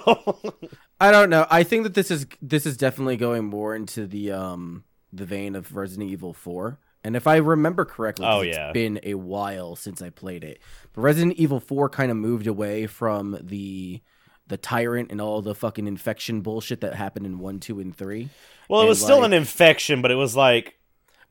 I 1.01 1.11
don't 1.11 1.29
know. 1.31 1.47
I 1.51 1.63
think 1.65 1.83
that 1.85 1.95
this 1.95 2.11
is 2.11 2.27
this 2.41 2.67
is 2.67 2.77
definitely 2.77 3.17
going 3.17 3.45
more 3.45 3.75
into 3.75 4.07
the 4.07 4.33
um 4.33 4.85
the 5.13 5.25
vein 5.27 5.55
of 5.57 5.75
Resident 5.77 6.11
Evil 6.11 6.33
4. 6.33 6.79
And 7.07 7.17
if 7.17 7.27
I 7.27 7.37
remember 7.37 7.85
correctly, 7.85 8.25
Oh, 8.27 8.41
it's 8.41 8.57
yeah. 8.57 8.73
been 8.73 8.99
a 9.03 9.15
while 9.15 9.77
since 9.77 10.01
I 10.01 10.09
played 10.11 10.43
it. 10.43 10.61
But 10.95 11.03
Resident 11.03 11.35
Evil 11.37 11.61
4 11.61 11.89
kind 11.91 12.11
of 12.11 12.17
moved 12.17 12.47
away 12.47 12.87
from 12.87 13.39
the 13.43 14.01
the 14.47 14.57
tyrant 14.57 15.11
and 15.11 15.21
all 15.21 15.41
the 15.43 15.55
fucking 15.55 15.87
infection 15.87 16.41
bullshit 16.43 16.81
that 16.83 16.95
happened 16.95 17.25
in 17.27 17.39
1, 17.39 17.61
2 17.61 17.81
and 17.81 17.97
3. 17.97 18.29
well, 18.69 18.81
it 18.81 18.85
And, 18.85 18.89
was 18.91 19.01
still 19.03 19.25
an 19.25 19.33
infection, 19.33 20.03
but 20.03 20.11
it 20.11 20.17
was 20.17 20.37
like 20.37 20.77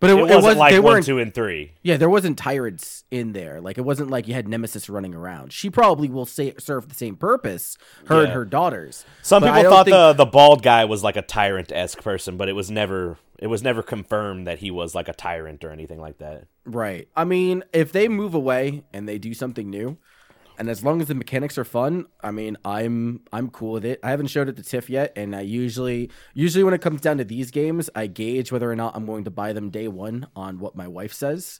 But 0.03 0.10
it, 0.10 0.13
it, 0.15 0.19
it 0.19 0.22
wasn't 0.24 0.43
was 0.43 0.57
like 0.57 0.74
they 0.74 0.79
one, 0.81 1.01
two, 1.01 1.17
and 1.17 1.33
three. 1.33 1.72
Yeah, 1.81 1.95
there 1.95 2.10
wasn't 2.10 2.38
tyrants 2.38 3.05
in 3.10 3.31
there. 3.31 3.62
Like 3.62 3.77
it 3.77 3.81
wasn't 3.86 4.10
like 4.10 4.27
you 4.27 4.33
had 4.33 4.50
Nemesis 4.50 4.89
running 4.89 5.15
around. 5.15 5.53
She 5.53 5.69
probably 5.69 6.10
will 6.10 6.25
say, 6.25 6.53
serve 6.59 6.89
the 6.89 6.96
same 6.96 7.16
purpose. 7.16 7.77
Her 8.07 8.25
and 8.25 8.33
her 8.33 8.44
daughters. 8.44 9.05
Some 9.22 9.42
But 9.44 9.55
people 9.55 9.72
thought 9.72 9.85
think- 9.85 9.94
the 9.96 10.13
the 10.13 10.25
bald 10.25 10.61
guy 10.61 10.83
was 10.83 11.03
like 11.03 11.16
a 11.16 11.22
tyrant 11.22 11.72
esque 11.72 12.03
person, 12.03 12.35
but 12.35 12.50
it 12.50 12.53
was 12.53 12.70
never 12.70 13.18
it 13.39 13.48
was 13.48 13.63
never 13.63 13.81
confirmed 13.81 14.46
that 14.46 14.59
he 14.59 14.72
was 14.72 14.94
like 14.94 15.07
a 15.07 15.13
tyrant 15.13 15.63
or 15.63 15.72
anything 15.72 16.01
like 16.01 16.18
that. 16.18 16.48
Right. 16.66 17.07
I 17.16 17.24
mean, 17.24 17.63
if 17.72 17.92
they 17.94 18.09
move 18.09 18.33
away 18.33 18.83
and 18.92 19.07
they 19.07 19.18
do 19.18 19.33
something 19.33 19.70
new, 19.70 19.98
and 20.57 20.70
as 20.70 20.83
long 20.83 21.01
as 21.01 21.07
the 21.07 21.16
mechanics 21.16 21.57
are 21.57 21.63
fun, 21.66 22.05
I 22.22 22.31
mean, 22.31 22.57
I'm 22.63 23.22
I'm 23.31 23.50
cool 23.50 23.74
with 23.74 23.85
it. 23.85 24.00
I 24.03 24.09
haven't 24.11 24.27
showed 24.27 24.50
it 24.50 24.55
to 24.57 24.63
Tiff 24.63 24.89
yet, 24.89 25.13
and 25.16 25.35
I 25.35 25.42
usually 25.42 26.09
usually 26.33 26.63
when 26.63 26.74
it 26.74 26.81
comes 26.81 27.01
down 27.01 27.18
to 27.18 27.24
these 27.24 27.51
games, 27.51 27.89
I 27.96 28.07
gauge 28.07 28.51
whether 28.51 28.70
or 28.72 28.75
not 28.75 28.96
I'm 28.96 29.05
going 29.05 29.24
to 29.25 29.31
buy 29.31 29.53
them 29.53 29.70
day 29.70 29.87
one 29.87 30.27
on 30.35 30.59
what 30.59 30.75
my 30.75 30.87
wife 30.87 31.13
says, 31.13 31.59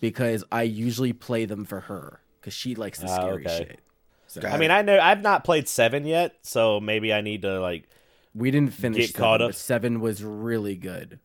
because 0.00 0.44
I 0.52 0.62
usually 0.62 1.12
play 1.12 1.44
them 1.44 1.64
for 1.64 1.80
her 1.80 2.20
because 2.40 2.54
she 2.54 2.74
likes 2.74 3.00
the 3.00 3.08
Ah, 3.08 3.16
scary 3.16 3.44
okay. 3.46 3.58
shit. 3.58 3.80
So 4.26 4.42
I 4.46 4.58
mean, 4.58 4.70
I 4.70 4.82
know 4.82 4.98
I've 5.00 5.22
not 5.22 5.42
played 5.44 5.66
seven 5.68 6.04
yet, 6.04 6.36
so 6.42 6.80
maybe 6.80 7.12
I 7.12 7.20
need 7.22 7.42
to 7.42 7.60
like. 7.60 7.88
we 8.34 8.50
didn't 8.50 8.74
finish 8.74 8.98
Get 8.98 9.10
seven, 9.10 9.20
caught 9.22 9.42
up. 9.42 9.48
but 9.48 9.54
seven 9.56 10.00
was 10.00 10.22
really 10.22 10.76
good. 10.76 11.18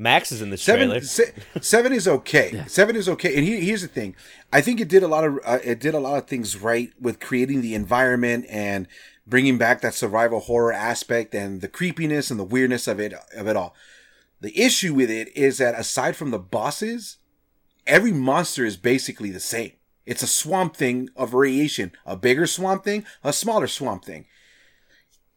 Max 0.00 0.32
is 0.32 0.40
in 0.40 0.48
this 0.48 0.64
trailer. 0.64 1.02
Seven, 1.02 1.34
se- 1.34 1.60
seven 1.60 1.92
is 1.92 2.08
okay. 2.08 2.64
Seven 2.66 2.96
is 2.96 3.06
okay. 3.06 3.36
And 3.36 3.44
here, 3.44 3.60
here's 3.60 3.82
the 3.82 3.88
thing: 3.88 4.16
I 4.50 4.62
think 4.62 4.80
it 4.80 4.88
did 4.88 5.02
a 5.02 5.08
lot 5.08 5.24
of 5.24 5.38
uh, 5.44 5.58
it 5.62 5.78
did 5.78 5.92
a 5.92 6.00
lot 6.00 6.16
of 6.16 6.26
things 6.26 6.56
right 6.56 6.90
with 6.98 7.20
creating 7.20 7.60
the 7.60 7.74
environment 7.74 8.46
and 8.48 8.88
bringing 9.26 9.58
back 9.58 9.82
that 9.82 9.92
survival 9.92 10.40
horror 10.40 10.72
aspect 10.72 11.34
and 11.34 11.60
the 11.60 11.68
creepiness 11.68 12.30
and 12.30 12.40
the 12.40 12.44
weirdness 12.44 12.88
of 12.88 12.98
it 12.98 13.12
of 13.36 13.46
it 13.46 13.56
all. 13.56 13.74
The 14.40 14.58
issue 14.58 14.94
with 14.94 15.10
it 15.10 15.36
is 15.36 15.58
that 15.58 15.78
aside 15.78 16.16
from 16.16 16.30
the 16.30 16.38
bosses, 16.38 17.18
every 17.86 18.12
monster 18.12 18.64
is 18.64 18.78
basically 18.78 19.30
the 19.30 19.38
same. 19.38 19.72
It's 20.06 20.22
a 20.22 20.26
swamp 20.26 20.76
thing, 20.76 21.10
a 21.14 21.26
variation, 21.26 21.92
a 22.06 22.16
bigger 22.16 22.46
swamp 22.46 22.84
thing, 22.84 23.04
a 23.22 23.34
smaller 23.34 23.66
swamp 23.66 24.06
thing. 24.06 24.24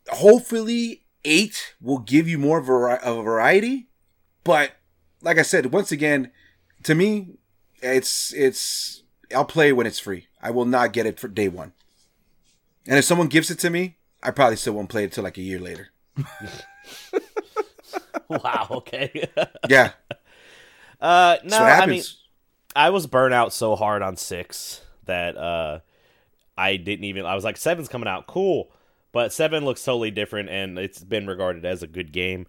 Hopefully, 0.08 1.04
eight 1.26 1.76
will 1.82 2.00
give 2.00 2.30
you 2.30 2.38
more 2.38 2.62
vari- 2.62 3.00
of 3.00 3.18
a 3.18 3.24
variety, 3.24 3.90
but 4.44 4.74
like 5.22 5.38
I 5.38 5.44
said, 5.44 5.72
once 5.72 5.92
again, 5.92 6.32
to 6.84 6.96
me, 6.96 7.36
it's 7.82 8.34
it's 8.34 9.04
I'll 9.36 9.46
play 9.46 9.72
when 9.74 9.88
it's 9.88 10.00
free. 10.00 10.28
I 10.42 10.52
will 10.52 10.66
not 10.66 10.94
get 10.94 11.06
it 11.06 11.20
for 11.20 11.28
day 11.28 11.48
one. 11.48 11.74
And 12.88 12.98
if 12.98 13.06
someone 13.06 13.28
gives 13.28 13.50
it 13.50 13.60
to 13.60 13.70
me, 13.70 13.98
I 14.22 14.32
probably 14.32 14.58
still 14.58 14.74
won't 14.74 14.90
play 14.90 15.06
it 15.06 15.14
till 15.14 15.24
like 15.24 15.38
a 15.38 15.42
year 15.42 15.60
later. 15.60 15.90
wow. 18.28 18.68
Okay. 18.70 19.30
Yeah, 19.70 19.94
uh, 21.04 21.38
no, 21.44 21.60
what 21.60 21.82
I 21.82 21.86
mean, 21.86 22.02
I 22.78 22.90
was 22.90 23.08
burnt 23.08 23.34
out 23.34 23.52
so 23.52 23.76
hard 23.76 24.02
on 24.02 24.16
six 24.16 24.80
that 25.04 25.36
uh, 25.36 25.80
I 26.58 26.78
didn't 26.78 27.04
even. 27.04 27.26
I 27.26 27.36
was 27.36 27.44
like, 27.44 27.58
seven's 27.58 27.90
coming 27.90 28.08
out, 28.08 28.26
cool, 28.26 28.72
but 29.12 29.34
seven 29.34 29.66
looks 29.66 29.84
totally 29.84 30.12
different, 30.12 30.48
and 30.50 30.80
it's 30.80 31.04
been 31.04 31.28
regarded 31.28 31.66
as 31.66 31.84
a 31.84 31.88
good 31.88 32.14
game. 32.14 32.48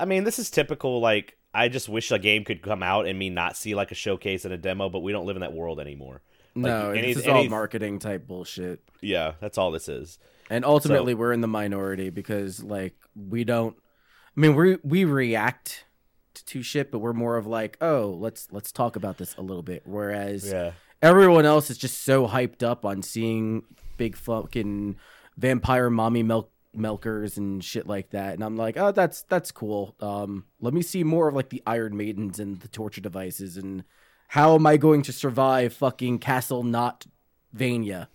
I 0.00 0.04
mean, 0.06 0.24
this 0.24 0.38
is 0.38 0.50
typical. 0.50 1.00
Like, 1.00 1.36
I 1.54 1.68
just 1.68 1.88
wish 1.88 2.10
a 2.10 2.18
game 2.18 2.44
could 2.44 2.62
come 2.62 2.82
out 2.82 3.06
and 3.06 3.18
me 3.18 3.28
not 3.30 3.56
see 3.56 3.74
like 3.74 3.90
a 3.92 3.94
showcase 3.94 4.44
and 4.44 4.54
a 4.54 4.58
demo, 4.58 4.88
but 4.88 5.00
we 5.00 5.12
don't 5.12 5.26
live 5.26 5.36
in 5.36 5.40
that 5.40 5.52
world 5.52 5.78
anymore. 5.80 6.22
Like, 6.54 6.64
no, 6.64 6.90
any- 6.90 7.08
this 7.14 7.22
is 7.22 7.28
any- 7.28 7.32
all 7.32 7.48
marketing 7.48 7.98
type 7.98 8.26
bullshit. 8.26 8.80
Yeah, 9.00 9.32
that's 9.40 9.58
all 9.58 9.70
this 9.70 9.88
is. 9.88 10.18
And 10.48 10.64
ultimately, 10.64 11.14
we're 11.14 11.32
in 11.32 11.40
the 11.42 11.46
minority 11.48 12.10
because, 12.10 12.62
like, 12.62 12.94
we 13.14 13.44
don't. 13.44 13.76
I 14.36 14.40
mean, 14.40 14.54
we 14.56 14.78
we 14.82 15.04
react 15.04 15.84
to, 16.34 16.44
to 16.46 16.62
shit, 16.62 16.90
but 16.90 16.98
we're 17.00 17.12
more 17.12 17.36
of 17.36 17.46
like, 17.46 17.76
oh, 17.80 18.16
let's 18.18 18.48
let's 18.50 18.72
talk 18.72 18.96
about 18.96 19.18
this 19.18 19.36
a 19.36 19.42
little 19.42 19.62
bit. 19.62 19.82
Whereas 19.84 20.50
Yeah. 20.50 20.72
everyone 21.02 21.44
else 21.46 21.70
is 21.70 21.78
just 21.78 22.02
so 22.02 22.26
hyped 22.26 22.62
up 22.64 22.84
on 22.84 23.02
seeing 23.02 23.62
big 23.96 24.16
fucking 24.16 24.96
vampire 25.36 25.88
mommy 25.90 26.22
milk 26.24 26.50
milkers 26.74 27.36
and 27.36 27.62
shit 27.64 27.86
like 27.86 28.10
that, 28.10 28.34
and 28.34 28.44
I'm 28.44 28.56
like, 28.56 28.76
oh, 28.76 28.92
that's 28.92 29.22
that's 29.22 29.50
cool. 29.52 29.94
Um, 30.00 30.44
let 30.60 30.72
me 30.74 30.82
see 30.82 31.04
more 31.04 31.28
of 31.28 31.34
like 31.34 31.48
the 31.50 31.62
Iron 31.66 31.96
Maidens 31.96 32.38
and 32.38 32.60
the 32.60 32.68
torture 32.68 33.00
devices 33.00 33.56
and 33.56 33.84
how 34.28 34.54
am 34.54 34.64
I 34.66 34.76
going 34.76 35.02
to 35.02 35.12
survive 35.12 35.72
fucking 35.72 36.20
Castle 36.20 36.62
Not 36.62 37.04
Vania? 37.52 38.08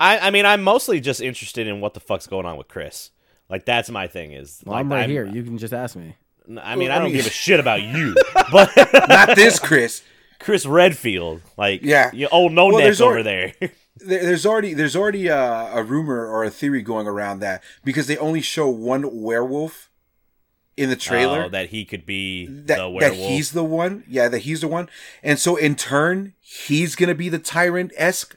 I, 0.00 0.18
I 0.18 0.30
mean, 0.30 0.46
I'm 0.46 0.62
mostly 0.62 1.00
just 1.00 1.20
interested 1.20 1.66
in 1.66 1.80
what 1.82 1.92
the 1.94 2.00
fuck's 2.00 2.26
going 2.26 2.46
on 2.46 2.56
with 2.56 2.68
Chris. 2.68 3.10
Like, 3.50 3.64
that's 3.66 3.90
my 3.90 4.06
thing. 4.06 4.32
Is 4.32 4.62
Well, 4.64 4.72
like, 4.74 4.80
I'm 4.80 4.92
right 4.92 5.08
here. 5.08 5.26
You 5.26 5.42
can 5.42 5.58
just 5.58 5.74
ask 5.74 5.96
me. 5.96 6.16
I 6.62 6.76
mean, 6.76 6.90
I 6.90 6.96
I 6.96 6.98
don't 6.98 7.12
give 7.12 7.26
a 7.26 7.30
shit 7.44 7.60
about 7.60 7.82
you, 7.82 8.14
but 8.52 8.70
not 9.08 9.36
this, 9.36 9.58
Chris. 9.58 10.02
Chris 10.40 10.64
Redfield, 10.64 11.42
like, 11.58 11.82
Yeah. 11.82 12.10
you 12.14 12.28
old 12.28 12.52
no 12.52 12.66
Well, 12.68 12.76
neck 12.78 12.84
there's 12.84 13.00
over 13.02 13.18
al- 13.18 13.24
there. 13.24 13.52
There- 14.00 14.24
There's 14.24 14.46
already 14.46 14.74
there's 14.74 14.96
already 14.96 15.28
a, 15.28 15.38
a 15.74 15.82
rumor 15.82 16.26
or 16.26 16.44
a 16.44 16.50
theory 16.50 16.82
going 16.82 17.06
around 17.06 17.40
that 17.40 17.62
because 17.84 18.06
they 18.06 18.16
only 18.18 18.40
show 18.40 18.68
one 18.68 19.22
werewolf 19.22 19.90
in 20.76 20.88
the 20.90 20.96
trailer. 20.96 21.44
Oh, 21.44 21.48
that 21.48 21.70
he 21.70 21.84
could 21.84 22.06
be 22.06 22.46
that, 22.46 22.76
the 22.78 22.98
that 23.00 23.14
he's 23.14 23.52
the 23.52 23.64
one. 23.64 24.04
Yeah, 24.08 24.28
that 24.28 24.40
he's 24.40 24.60
the 24.60 24.68
one. 24.68 24.88
And 25.22 25.38
so 25.38 25.56
in 25.56 25.74
turn, 25.74 26.34
he's 26.40 26.94
gonna 26.94 27.14
be 27.14 27.28
the 27.28 27.38
tyrant 27.40 27.92
esque 27.96 28.36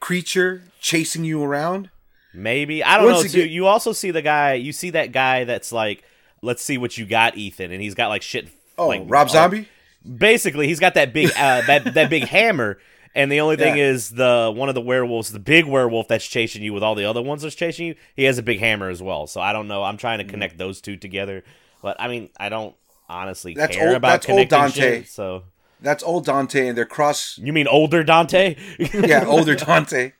creature 0.00 0.62
chasing 0.80 1.24
you 1.24 1.42
around. 1.42 1.90
Maybe 2.32 2.84
I 2.84 2.98
don't 2.98 3.12
Once 3.12 3.34
know. 3.34 3.42
Too. 3.42 3.48
You 3.48 3.66
also 3.66 3.92
see 3.92 4.10
the 4.10 4.22
guy. 4.22 4.54
You 4.54 4.72
see 4.72 4.90
that 4.90 5.12
guy 5.12 5.44
that's 5.44 5.72
like, 5.72 6.04
let's 6.42 6.62
see 6.62 6.78
what 6.78 6.96
you 6.96 7.06
got, 7.06 7.36
Ethan, 7.36 7.72
and 7.72 7.82
he's 7.82 7.94
got 7.94 8.08
like 8.08 8.22
shit. 8.22 8.48
Oh, 8.78 8.88
like, 8.88 9.02
Rob 9.06 9.26
all- 9.28 9.32
Zombie. 9.32 9.68
Basically, 10.16 10.66
he's 10.66 10.80
got 10.80 10.94
that 10.94 11.12
big 11.12 11.28
uh, 11.36 11.62
that 11.66 11.94
that 11.94 12.08
big 12.08 12.24
hammer. 12.28 12.78
And 13.14 13.30
the 13.32 13.40
only 13.40 13.56
thing 13.56 13.76
Yeah. 13.76 13.84
is 13.86 14.10
the 14.10 14.52
one 14.54 14.68
of 14.68 14.74
the 14.76 14.80
werewolves, 14.80 15.32
the 15.32 15.38
big 15.40 15.64
werewolf 15.66 16.06
that's 16.08 16.26
chasing 16.26 16.62
you 16.62 16.72
with 16.72 16.82
all 16.82 16.94
the 16.94 17.04
other 17.04 17.20
ones 17.22 17.42
that's 17.42 17.56
chasing 17.56 17.86
you, 17.88 17.94
he 18.14 18.24
has 18.24 18.38
a 18.38 18.42
big 18.42 18.60
hammer 18.60 18.88
as 18.88 19.02
well. 19.02 19.26
So 19.26 19.40
I 19.40 19.52
don't 19.52 19.66
know. 19.66 19.82
I'm 19.82 19.96
trying 19.96 20.18
to 20.18 20.24
Mm. 20.24 20.28
connect 20.30 20.58
those 20.58 20.80
two 20.80 20.96
together, 20.96 21.42
but 21.82 21.96
I 22.00 22.06
mean, 22.08 22.28
I 22.38 22.48
don't 22.48 22.74
honestly 23.08 23.54
That's 23.54 23.76
care 23.76 23.88
old- 23.88 23.96
about 23.96 24.22
that's 24.22 24.28
old 24.28 24.48
connecting 24.48 24.58
Dante. 24.82 24.98
shit. 25.00 25.08
So 25.08 25.42
That's 25.82 26.02
old 26.04 26.26
Dante, 26.26 26.68
and 26.68 26.76
they're 26.78 26.84
cross. 26.84 27.38
you 27.42 27.52
mean 27.52 27.66
older 27.66 28.04
Dante? 28.04 28.54
Yeah, 28.78 29.24
older 29.26 29.54
Dante. 29.56 30.12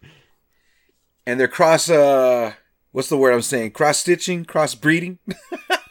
And 1.26 1.38
they're 1.38 1.48
cross. 1.48 1.88
Uh, 1.88 2.54
what's 2.92 3.08
the 3.08 3.16
word 3.16 3.34
I'm 3.34 3.42
saying? 3.42 3.72
Cross 3.72 3.98
stitching, 3.98 4.44
cross 4.46 4.74
breeding. 4.74 5.18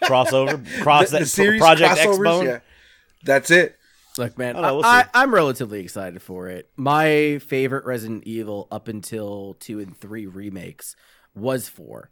Crossover, 0.03 0.65
cross 0.81 1.11
the, 1.11 1.19
the 1.19 1.25
series 1.25 1.61
Project 1.61 1.97
X 1.99 2.15
Zone. 2.17 2.45
Yeah, 2.45 2.59
that's 3.23 3.51
it. 3.51 3.77
Look, 4.17 4.37
man, 4.37 4.55
Oh, 4.57 4.61
no, 4.61 4.75
we'll 4.75 4.85
I, 4.85 5.03
see. 5.03 5.09
I, 5.13 5.23
am 5.23 5.33
relatively 5.33 5.79
excited 5.81 6.21
for 6.21 6.47
it. 6.49 6.69
My 6.75 7.39
favorite 7.39 7.85
Resident 7.85 8.23
Evil 8.25 8.67
up 8.71 8.87
until 8.87 9.55
two 9.59 9.79
and 9.79 9.95
three 9.97 10.25
remakes 10.25 10.95
was 11.35 11.69
four, 11.69 12.09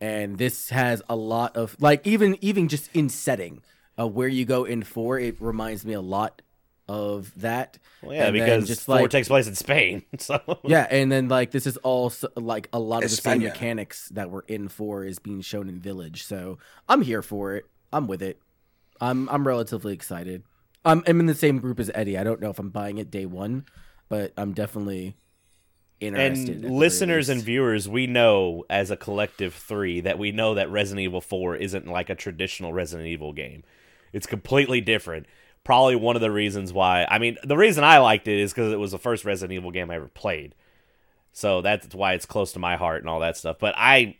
and 0.00 0.38
this 0.38 0.70
has 0.70 1.02
a 1.08 1.16
lot 1.16 1.56
of 1.56 1.76
like 1.80 2.06
even 2.06 2.38
even 2.40 2.68
just 2.68 2.88
in 2.94 3.08
setting 3.08 3.62
uh, 3.98 4.06
where 4.06 4.28
you 4.28 4.44
go 4.44 4.64
in 4.64 4.82
four, 4.82 5.18
it 5.18 5.36
reminds 5.40 5.84
me 5.84 5.92
a 5.92 6.00
lot 6.00 6.40
of 6.88 7.32
that. 7.36 7.78
Well, 8.02 8.14
yeah, 8.14 8.24
And 8.26 8.32
because 8.32 8.66
just 8.66 8.82
four 8.86 8.96
like 8.96 9.10
takes 9.10 9.28
place 9.28 9.46
in 9.46 9.54
Spain. 9.54 10.02
So 10.18 10.40
yeah, 10.64 10.86
and 10.90 11.10
then 11.12 11.28
like 11.28 11.50
this 11.50 11.66
is 11.66 11.76
all 11.78 12.06
s- 12.06 12.24
like 12.36 12.68
a 12.72 12.78
lot 12.78 13.04
of 13.04 13.10
the 13.10 13.16
same 13.16 13.42
mechanics 13.42 14.08
that 14.10 14.30
were 14.30 14.44
in 14.48 14.68
four 14.68 15.04
is 15.04 15.18
being 15.18 15.40
shown 15.40 15.68
in 15.68 15.78
Village. 15.80 16.24
So 16.24 16.58
I'm 16.88 17.02
here 17.02 17.22
for 17.22 17.54
it. 17.56 17.66
I'm 17.92 18.06
with 18.06 18.22
it. 18.22 18.40
I'm 19.00 19.28
I'm 19.28 19.46
relatively 19.46 19.92
excited. 19.92 20.42
I'm 20.84 21.02
I'm 21.06 21.20
in 21.20 21.26
the 21.26 21.34
same 21.34 21.58
group 21.58 21.78
as 21.80 21.90
Eddie. 21.94 22.16
I 22.18 22.24
don't 22.24 22.40
know 22.40 22.50
if 22.50 22.58
I'm 22.58 22.70
buying 22.70 22.98
it 22.98 23.10
day 23.10 23.26
one, 23.26 23.66
but 24.08 24.32
I'm 24.36 24.52
definitely 24.52 25.16
interested. 26.00 26.64
and 26.64 26.74
listeners 26.74 27.28
and 27.28 27.42
viewers, 27.42 27.88
we 27.88 28.06
know 28.06 28.64
as 28.70 28.90
a 28.90 28.96
collective 28.96 29.54
three 29.54 30.00
that 30.00 30.18
we 30.18 30.32
know 30.32 30.54
that 30.54 30.70
Resident 30.70 31.04
Evil 31.04 31.20
4 31.20 31.56
isn't 31.56 31.86
like 31.86 32.08
a 32.08 32.14
traditional 32.14 32.72
Resident 32.72 33.08
Evil 33.08 33.32
game. 33.32 33.62
It's 34.12 34.26
completely 34.26 34.80
different. 34.80 35.26
Probably 35.62 35.94
one 35.96 36.16
of 36.16 36.22
the 36.22 36.30
reasons 36.30 36.72
why. 36.72 37.06
I 37.08 37.18
mean, 37.18 37.36
the 37.44 37.56
reason 37.58 37.84
I 37.84 37.98
liked 37.98 38.26
it 38.28 38.40
is 38.40 38.52
because 38.52 38.72
it 38.72 38.78
was 38.78 38.92
the 38.92 38.98
first 38.98 39.26
Resident 39.26 39.52
Evil 39.54 39.70
game 39.70 39.90
I 39.90 39.96
ever 39.96 40.08
played. 40.08 40.54
So 41.32 41.60
that's 41.60 41.94
why 41.94 42.14
it's 42.14 42.26
close 42.26 42.52
to 42.52 42.58
my 42.58 42.76
heart 42.76 43.02
and 43.02 43.08
all 43.10 43.20
that 43.20 43.36
stuff. 43.36 43.58
But 43.60 43.74
I 43.76 44.16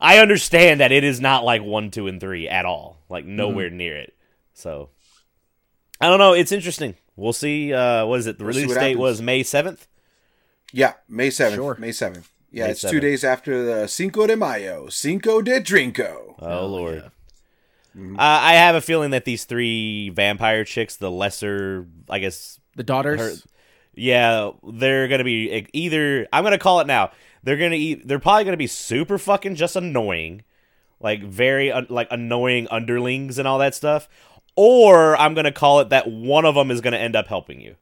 I 0.00 0.18
understand 0.18 0.80
that 0.80 0.92
it 0.92 1.02
is 1.02 1.18
not 1.20 1.44
like 1.44 1.62
1, 1.62 1.90
2 1.90 2.06
and 2.06 2.20
3 2.20 2.46
at 2.48 2.66
all. 2.66 2.98
Like 3.08 3.24
nowhere 3.24 3.68
Mm-hmm. 3.68 3.76
near 3.78 3.96
it. 3.96 4.14
So 4.52 4.90
I 6.00 6.08
don't 6.08 6.18
know, 6.18 6.32
it's 6.34 6.52
interesting. 6.52 6.94
We'll 7.16 7.32
see 7.32 7.72
uh 7.72 8.04
what 8.06 8.18
is 8.20 8.26
it? 8.26 8.38
The 8.38 8.44
We'll 8.44 8.54
release 8.54 8.74
date 8.74 8.80
happens. 8.80 8.98
was 8.98 9.22
May 9.22 9.42
7th. 9.42 9.86
Yeah, 10.72 10.94
May 11.08 11.30
seventh. 11.30 11.56
Sure. 11.56 11.76
May 11.78 11.92
seventh. 11.92 12.28
Yeah, 12.50 12.64
May 12.66 12.70
it's 12.72 12.82
two 12.82 13.00
days 13.00 13.24
after 13.24 13.64
the 13.64 13.86
Cinco 13.86 14.26
de 14.26 14.36
Mayo, 14.36 14.88
Cinco 14.88 15.40
de 15.40 15.60
Drinko. 15.60 16.34
Oh 16.38 16.48
Hell 16.48 16.68
lord. 16.68 16.94
yeah. 17.94 18.10
Uh, 18.12 18.14
I 18.18 18.54
have 18.54 18.74
a 18.74 18.80
feeling 18.82 19.10
that 19.12 19.24
these 19.24 19.44
three 19.46 20.10
vampire 20.10 20.64
chicks, 20.64 20.96
the 20.96 21.10
lesser, 21.10 21.86
I 22.10 22.18
guess, 22.18 22.60
The 22.74 22.82
daughters. 22.82 23.20
her, 23.20 23.48
yeah, 23.94 24.50
they're 24.70 25.08
gonna 25.08 25.24
be 25.24 25.66
either. 25.72 26.26
I'm 26.30 26.44
gonna 26.44 26.58
call 26.58 26.80
it 26.80 26.86
now. 26.86 27.12
They're 27.42 27.56
gonna. 27.56 27.76
eat. 27.76 28.06
they're 28.06 28.18
probably 28.18 28.44
gonna 28.44 28.58
be 28.58 28.66
super 28.66 29.16
fucking 29.16 29.54
just 29.54 29.76
annoying, 29.76 30.42
like 31.00 31.22
very 31.22 31.72
un- 31.72 31.86
like 31.88 32.08
annoying 32.10 32.68
underlings 32.70 33.38
and 33.38 33.48
all 33.48 33.58
that 33.60 33.74
stuff. 33.74 34.08
Or 34.56 35.16
I'm 35.16 35.34
gonna 35.34 35.52
call 35.52 35.80
it 35.80 35.90
that 35.90 36.10
one 36.10 36.44
of 36.44 36.54
them 36.54 36.70
is 36.70 36.80
gonna 36.80 36.96
end 36.96 37.14
up 37.14 37.28
helping 37.28 37.60
you. 37.60 37.76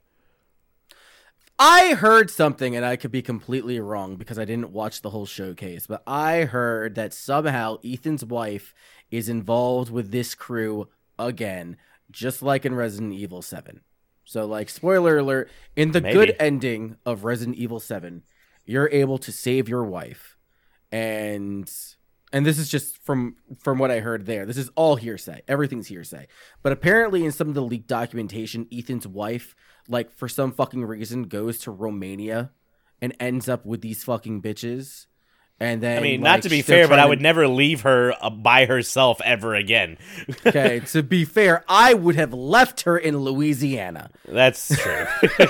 I 1.58 1.94
heard 1.94 2.30
something, 2.30 2.74
and 2.74 2.84
I 2.84 2.96
could 2.96 3.12
be 3.12 3.22
completely 3.22 3.78
wrong 3.78 4.16
because 4.16 4.40
I 4.40 4.44
didn't 4.44 4.72
watch 4.72 5.02
the 5.02 5.10
whole 5.10 5.26
showcase, 5.26 5.86
but 5.86 6.02
I 6.04 6.42
heard 6.42 6.96
that 6.96 7.14
somehow 7.14 7.78
Ethan's 7.84 8.24
wife 8.24 8.74
is 9.10 9.28
involved 9.28 9.90
with 9.90 10.10
this 10.10 10.34
crew 10.34 10.88
again, 11.16 11.76
just 12.10 12.42
like 12.42 12.66
in 12.66 12.74
Resident 12.74 13.12
Evil 13.12 13.40
7. 13.40 13.82
So, 14.24 14.46
like, 14.46 14.68
spoiler 14.68 15.18
alert, 15.18 15.48
in 15.76 15.92
the 15.92 16.00
good 16.00 16.34
ending 16.40 16.96
of 17.06 17.22
Resident 17.22 17.56
Evil 17.56 17.78
7, 17.78 18.24
you're 18.64 18.88
able 18.90 19.18
to 19.18 19.30
save 19.30 19.68
your 19.68 19.84
wife. 19.84 20.36
And 20.90 21.70
and 22.32 22.44
this 22.44 22.58
is 22.58 22.68
just 22.68 22.98
from 23.04 23.36
from 23.62 23.78
what 23.78 23.90
I 23.90 24.00
heard 24.00 24.26
there. 24.26 24.46
This 24.46 24.56
is 24.56 24.70
all 24.74 24.96
hearsay. 24.96 25.42
Everything's 25.48 25.86
hearsay. 25.88 26.26
But 26.62 26.72
apparently 26.72 27.24
in 27.24 27.32
some 27.32 27.48
of 27.48 27.54
the 27.54 27.62
leaked 27.62 27.88
documentation, 27.88 28.66
Ethan's 28.72 29.06
wife 29.06 29.54
like 29.88 30.10
for 30.16 30.28
some 30.28 30.50
fucking 30.52 30.84
reason 30.84 31.24
goes 31.24 31.58
to 31.60 31.70
Romania 31.70 32.50
and 33.02 33.14
ends 33.20 33.48
up 33.48 33.66
with 33.66 33.82
these 33.82 34.02
fucking 34.02 34.40
bitches. 34.42 35.06
And 35.60 35.80
then 35.80 35.98
I 35.98 36.00
mean, 36.00 36.20
like, 36.20 36.24
not 36.38 36.42
to 36.42 36.48
be 36.48 36.62
fair, 36.62 36.88
but 36.88 36.98
I 36.98 37.06
would 37.06 37.18
to- 37.18 37.22
never 37.22 37.46
leave 37.46 37.82
her 37.82 38.12
uh, 38.20 38.28
by 38.30 38.64
herself 38.66 39.20
ever 39.24 39.54
again. 39.54 39.98
Okay, 40.46 40.80
to 40.80 41.02
be 41.02 41.24
fair, 41.24 41.64
I 41.68 41.94
would 41.94 42.16
have 42.16 42.32
left 42.34 42.82
her 42.82 42.98
in 42.98 43.18
Louisiana. 43.18 44.10
That's 44.26 44.76
true. 44.76 45.06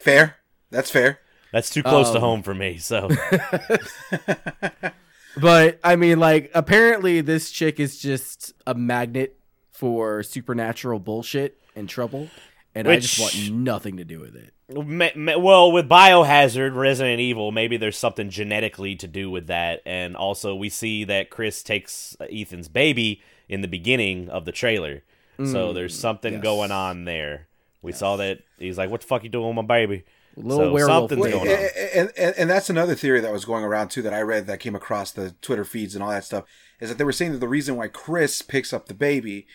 Fair. 0.00 0.36
That's 0.70 0.90
fair. 0.90 1.18
That's 1.52 1.70
too 1.70 1.82
close 1.82 2.10
to 2.10 2.16
Um, 2.16 2.20
home 2.22 2.42
for 2.42 2.54
me. 2.54 2.78
So 2.78 3.08
But 5.40 5.78
I 5.84 5.96
mean, 5.96 6.18
like, 6.18 6.50
apparently 6.54 7.20
this 7.20 7.50
chick 7.50 7.78
is 7.78 7.98
just 7.98 8.54
a 8.66 8.74
magnet 8.74 9.38
for 9.70 10.22
supernatural 10.22 10.98
bullshit 10.98 11.60
and 11.74 11.88
trouble, 11.88 12.28
and 12.74 12.88
I 12.88 12.98
just 12.98 13.20
want 13.20 13.50
nothing 13.52 13.98
to 13.98 14.04
do 14.04 14.20
with 14.20 14.34
it. 14.34 14.52
Well, 14.68 15.70
with 15.70 15.88
Biohazard, 15.88 16.74
Resident 16.74 17.20
Evil, 17.20 17.52
maybe 17.52 17.76
there's 17.76 17.96
something 17.96 18.30
genetically 18.30 18.96
to 18.96 19.06
do 19.06 19.30
with 19.30 19.46
that. 19.46 19.80
And 19.86 20.16
also, 20.16 20.56
we 20.56 20.70
see 20.70 21.04
that 21.04 21.30
Chris 21.30 21.62
takes 21.62 22.16
Ethan's 22.20 22.68
baby 22.68 23.22
in 23.48 23.60
the 23.60 23.68
beginning 23.68 24.28
of 24.28 24.44
the 24.44 24.52
trailer. 24.52 25.04
so 25.44 25.72
there's 25.72 25.96
mm, 25.96 26.00
something 26.00 26.34
yes. 26.34 26.42
going 26.42 26.72
on 26.72 27.04
there. 27.04 27.46
We 27.82 27.92
saw 27.92 28.16
that 28.16 28.40
he's 28.58 28.78
like, 28.78 28.90
"What 28.90 29.02
the 29.02 29.06
fuck 29.06 29.22
you 29.22 29.28
doing 29.28 29.48
with 29.48 29.56
my 29.56 29.62
baby?" 29.62 30.04
Little 30.36 30.66
so 30.66 30.72
werewolf 30.72 31.10
something's 31.10 31.32
thing. 31.32 31.32
going 31.32 31.48
and, 31.48 31.58
on. 31.58 31.92
and, 31.94 32.12
and 32.18 32.34
and 32.36 32.50
that's 32.50 32.68
another 32.68 32.94
theory 32.94 33.20
that 33.20 33.32
was 33.32 33.46
going 33.46 33.64
around 33.64 33.88
too 33.88 34.02
that 34.02 34.12
I 34.12 34.20
read 34.20 34.46
that 34.46 34.60
came 34.60 34.74
across 34.74 35.10
the 35.10 35.30
Twitter 35.40 35.64
feeds 35.64 35.94
and 35.94 36.04
all 36.04 36.10
that 36.10 36.24
stuff 36.24 36.44
is 36.78 36.90
that 36.90 36.98
they 36.98 37.04
were 37.04 37.12
saying 37.12 37.32
that 37.32 37.38
the 37.38 37.48
reason 37.48 37.76
why 37.76 37.88
Chris 37.88 38.42
picks 38.42 38.72
up 38.72 38.86
the 38.86 38.94
baby 38.94 39.46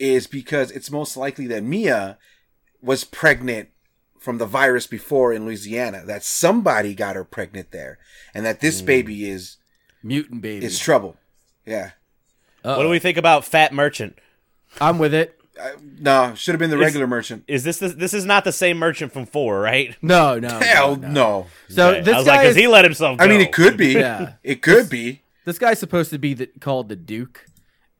is 0.00 0.26
because 0.26 0.72
it's 0.72 0.90
most 0.90 1.16
likely 1.16 1.46
that 1.46 1.62
Mia 1.62 2.18
was 2.82 3.04
pregnant 3.04 3.68
from 4.18 4.38
the 4.38 4.46
virus 4.46 4.86
before 4.88 5.32
in 5.32 5.44
Louisiana 5.44 6.02
that 6.04 6.24
somebody 6.24 6.94
got 6.94 7.14
her 7.14 7.24
pregnant 7.24 7.70
there 7.70 7.98
and 8.34 8.44
that 8.44 8.60
this 8.60 8.80
hmm. 8.80 8.86
baby 8.86 9.30
is 9.30 9.58
Mutant 10.02 10.42
baby. 10.42 10.66
It's 10.66 10.78
trouble. 10.78 11.16
Yeah. 11.64 11.92
What 12.62 12.82
do 12.82 12.90
we 12.90 12.98
think 12.98 13.16
about 13.16 13.44
Fat 13.44 13.72
Merchant? 13.72 14.18
I'm 14.80 14.98
with 14.98 15.14
it. 15.14 15.38
Uh, 15.60 15.70
no, 16.00 16.34
should 16.34 16.52
have 16.54 16.58
been 16.58 16.70
the 16.70 16.76
It's- 16.76 16.86
regular 16.88 17.06
merchant. 17.06 17.44
Is 17.46 17.62
this 17.64 17.78
the, 17.78 17.88
this 17.88 18.12
is 18.12 18.24
not 18.24 18.44
the 18.44 18.52
same 18.52 18.76
merchant 18.78 19.12
from 19.12 19.24
four, 19.26 19.60
right? 19.60 19.96
No, 20.02 20.38
no. 20.40 20.48
Hell 20.58 20.96
no. 20.96 21.08
no. 21.08 21.46
So 21.68 21.90
Okay. 21.90 22.00
this 22.02 22.14
I 22.14 22.16
was 22.18 22.26
guy 22.26 22.32
like, 22.32 22.40
'cause 22.42 22.50
is, 22.50 22.56
he 22.56 22.66
let 22.66 22.84
himself. 22.84 23.20
I 23.20 23.28
mean, 23.28 23.40
it 23.40 23.52
could 23.52 23.76
be. 23.76 23.92
Yeah. 23.92 24.32
It 24.42 24.62
could 24.62 24.90
be. 24.90 25.22
this 25.44 25.58
guy's 25.58 25.78
supposed 25.78 26.10
to 26.10 26.18
be 26.18 26.34
the, 26.34 26.46
called 26.60 26.88
the 26.88 26.96
Duke, 26.96 27.46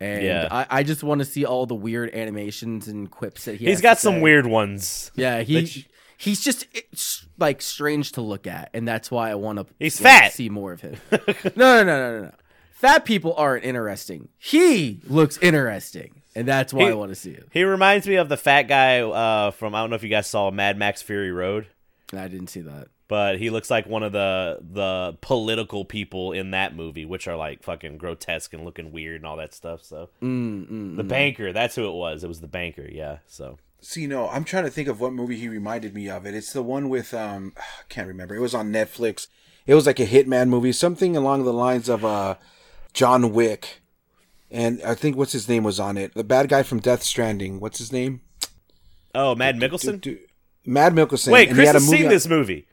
and 0.01 0.25
Yeah. 0.25 0.49
I, 0.51 0.67
I 0.79 0.83
just 0.83 1.05
want 1.05 1.21
to 1.21 1.25
see 1.25 1.45
all 1.45 1.67
the 1.67 1.75
weird 1.77 2.13
animations 2.15 2.89
and 2.89 3.09
quips 3.11 3.45
that 3.45 3.57
he. 3.57 3.67
He's 3.67 3.75
has 3.77 3.81
got 3.83 3.95
to 3.95 4.01
some 4.01 4.15
say. 4.15 4.21
weird 4.23 4.47
ones. 4.47 5.13
Yeah, 5.15 5.43
he 5.43 5.55
Which- 5.55 5.89
he's 6.17 6.41
just 6.43 6.67
it's, 6.73 7.25
like 7.39 7.63
strange 7.63 8.13
to 8.13 8.21
look 8.21 8.47
at, 8.49 8.71
and 8.75 8.87
that's 8.89 9.11
why 9.13 9.31
I 9.31 9.37
want 9.37 9.59
to. 9.61 9.67
He's 9.79 10.01
fat. 10.01 10.33
See 10.33 10.49
more 10.49 10.73
of 10.73 10.81
him. 10.81 10.97
no, 11.13 11.19
no, 11.55 11.85
no, 11.85 11.85
no, 11.85 11.85
no, 11.85 12.23
no. 12.25 12.31
Fat 12.73 13.05
people 13.05 13.33
aren't 13.37 13.65
interesting. 13.65 14.29
He 14.39 15.01
looks 15.07 15.39
interesting, 15.39 16.21
and 16.35 16.47
that's 16.49 16.73
why 16.73 16.85
He- 16.85 16.91
I 16.91 16.95
want 16.95 17.11
to 17.11 17.15
see 17.17 17.31
it. 17.31 17.49
He 17.53 17.65
reminds 17.65 18.07
me 18.07 18.17
of 18.17 18.29
the 18.29 18.37
fat 18.37 18.63
guy 18.65 19.01
uh, 19.01 19.51
from 19.51 19.75
I 19.75 19.81
don't 19.81 19.91
know 19.91 19.97
if 19.97 20.03
you 20.03 20.09
guys 20.09 20.27
saw 20.27 20.51
Mad 20.51 20.77
Max 20.79 21.03
Fury 21.03 21.31
Road. 21.33 21.67
I 22.13 22.29
didn't 22.29 22.49
see 22.49 22.61
that. 22.61 22.89
but 23.09 23.39
he 23.39 23.51
looks 23.51 23.71
like 23.71 23.87
one 23.87 24.03
of 24.03 24.13
the 24.13 24.59
the 24.63 25.17
political 25.21 25.85
people 25.85 26.33
in 26.33 26.53
that 26.53 26.75
movie, 26.75 27.05
which 27.05 27.27
are 27.29 27.37
like 27.37 27.63
fucking 27.63 27.99
grotesque 27.99 28.53
and 28.55 28.65
looking 28.65 28.93
weird 28.93 29.17
and 29.17 29.27
all 29.27 29.37
that 29.37 29.53
stuff. 29.55 29.83
So 29.83 30.11
Mm, 30.23 30.67
mm, 30.71 30.97
the 30.97 31.03
mm. 31.05 31.09
banker, 31.09 31.53
that's 31.53 31.75
who 31.77 31.89
it 31.89 31.95
was. 31.95 32.25
It 32.25 32.29
was 32.29 32.41
the 32.41 32.49
banker, 32.49 32.89
yeah. 32.91 33.19
So 33.27 33.59
See, 33.81 34.07
no, 34.07 34.29
I'm 34.31 34.45
trying 34.45 34.65
to 34.65 34.71
think 34.71 34.89
of 34.89 34.99
what 35.01 35.13
movie 35.13 35.37
he 35.37 35.49
reminded 35.49 35.95
me 35.95 36.09
of. 36.09 36.25
It. 36.25 36.35
It's 36.35 36.55
the 36.55 36.63
one 36.63 36.89
with 36.89 37.13
um, 37.13 37.53
I 37.59 37.63
can't 37.91 38.09
remember. 38.09 38.35
It 38.35 38.41
was 38.41 38.55
on 38.55 38.73
Netflix. 38.73 39.27
It 39.67 39.75
was 39.75 39.87
like 39.87 40.01
a 40.01 40.07
hitman 40.07 40.49
movie, 40.49 40.73
something 40.73 41.17
along 41.17 41.45
the 41.45 41.53
lines 41.53 41.89
of 41.89 42.05
uh, 42.05 42.37
John 42.93 43.33
Wick, 43.33 43.83
and 44.55 44.81
I 44.83 44.95
think 44.95 45.17
what's 45.17 45.33
his 45.33 45.49
name 45.49 45.65
was 45.65 45.79
on 45.79 45.97
it. 45.99 46.15
The 46.15 46.25
bad 46.25 46.49
guy 46.49 46.63
from 46.63 46.81
Death 46.81 47.03
Stranding. 47.03 47.61
What's 47.61 47.79
his 47.79 47.93
name? 47.93 48.21
oh, 49.15 49.35
Mads 49.35 49.59
Mikkelsen. 49.59 50.01
Du- 50.01 50.15
du- 50.17 50.19
Mads 50.65 50.95
Mikkelsen. 50.95 51.31
Wait, 51.33 51.49
and 51.49 51.51
he 51.51 51.55
Chris 51.63 51.67
had 51.69 51.75
has 51.75 51.89
seen 51.89 52.05
on- 52.05 52.11
this 52.11 52.27
movie. 52.27 52.67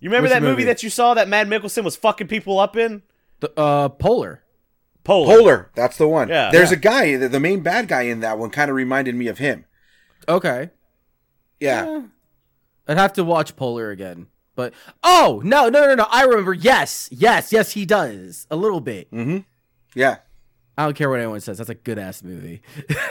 You 0.00 0.10
remember 0.10 0.24
Which 0.26 0.32
that 0.32 0.42
movie? 0.42 0.52
movie? 0.52 0.64
that 0.64 0.82
you 0.82 0.90
saw 0.90 1.14
that 1.14 1.28
Mads 1.28 1.48
Mikkelsen 1.50 1.82
was 1.82 1.96
fucking 1.96 2.28
people 2.28 2.58
up 2.60 2.76
in? 2.76 3.02
The, 3.40 3.50
uh, 3.58 3.88
Polar. 3.88 4.42
Polar. 5.02 5.36
Polar. 5.36 5.70
That's 5.74 5.96
the 5.98 6.08
one. 6.08 6.28
Yeah. 6.28 6.50
There's 6.50 6.70
Yeah. 6.70 6.76
a 6.76 6.80
guy. 6.80 7.16
The, 7.16 7.28
the 7.28 7.40
main 7.40 7.60
bad 7.60 7.88
guy 7.88 8.02
in 8.02 8.20
that 8.20 8.38
one 8.38 8.50
kind 8.50 8.70
of 8.70 8.76
reminded 8.76 9.14
me 9.14 9.26
of 9.28 9.38
him. 9.38 9.64
Okay. 10.28 10.70
Yeah. 11.60 12.02
I'd 12.88 12.96
have 12.98 13.12
to 13.14 13.24
watch 13.24 13.56
Polar 13.56 13.90
again. 13.90 14.26
But 14.56 14.72
oh 15.02 15.40
no 15.44 15.68
no 15.68 15.84
no 15.86 15.94
no! 15.96 16.06
I 16.10 16.22
remember. 16.24 16.52
Yes 16.54 17.08
yes 17.10 17.52
yes 17.52 17.72
he 17.72 17.84
does 17.84 18.46
a 18.50 18.56
little 18.56 18.80
bit. 18.80 19.10
Mm-hmm. 19.10 19.38
Yeah. 19.94 20.18
I 20.76 20.84
don't 20.84 20.94
care 20.94 21.08
what 21.08 21.20
anyone 21.20 21.40
says. 21.40 21.58
That's 21.58 21.70
a 21.70 21.74
good 21.74 21.98
ass 21.98 22.22
movie. 22.22 22.62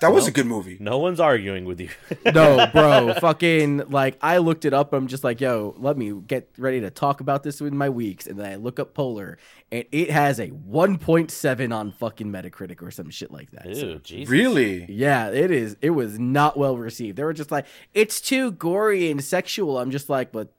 That 0.00 0.12
was 0.12 0.26
a 0.26 0.30
good 0.30 0.46
movie. 0.46 0.76
No 0.80 0.98
one's 0.98 1.20
arguing 1.20 1.64
with 1.64 1.80
you. 1.80 1.90
no, 2.24 2.66
bro, 2.72 3.14
fucking 3.20 3.90
like 3.90 4.18
I 4.20 4.38
looked 4.38 4.64
it 4.64 4.74
up. 4.74 4.92
I'm 4.92 5.06
just 5.06 5.24
like, 5.24 5.40
yo, 5.40 5.74
let 5.78 5.96
me 5.96 6.12
get 6.26 6.50
ready 6.58 6.80
to 6.80 6.90
talk 6.90 7.20
about 7.20 7.42
this 7.42 7.60
in 7.60 7.76
my 7.76 7.88
weeks, 7.88 8.26
and 8.26 8.38
then 8.38 8.50
I 8.50 8.56
look 8.56 8.80
up 8.80 8.94
Polar, 8.94 9.38
and 9.70 9.84
it 9.92 10.10
has 10.10 10.38
a 10.38 10.48
1.7 10.48 11.74
on 11.74 11.92
fucking 11.92 12.28
Metacritic 12.28 12.82
or 12.82 12.90
some 12.90 13.10
shit 13.10 13.30
like 13.30 13.50
that. 13.52 13.64
So, 13.76 13.86
Ew, 13.86 13.98
Jesus. 13.98 14.30
Really? 14.30 14.86
yeah, 14.90 15.28
it 15.28 15.50
is. 15.50 15.76
It 15.80 15.90
was 15.90 16.18
not 16.18 16.56
well 16.56 16.76
received. 16.76 17.16
They 17.16 17.24
were 17.24 17.34
just 17.34 17.50
like, 17.50 17.66
it's 17.94 18.20
too 18.20 18.52
gory 18.52 19.10
and 19.10 19.22
sexual. 19.22 19.78
I'm 19.78 19.90
just 19.90 20.08
like, 20.08 20.32
but, 20.32 20.52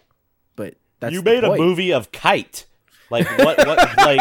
but 0.55 0.75
that's 0.99 1.13
you 1.13 1.21
the 1.21 1.31
made 1.31 1.43
a 1.43 1.55
movie 1.55 1.91
of 1.91 2.11
Kite. 2.11 2.65
Like 3.09 3.27
what? 3.37 3.57
What? 3.65 3.97
like 3.97 4.19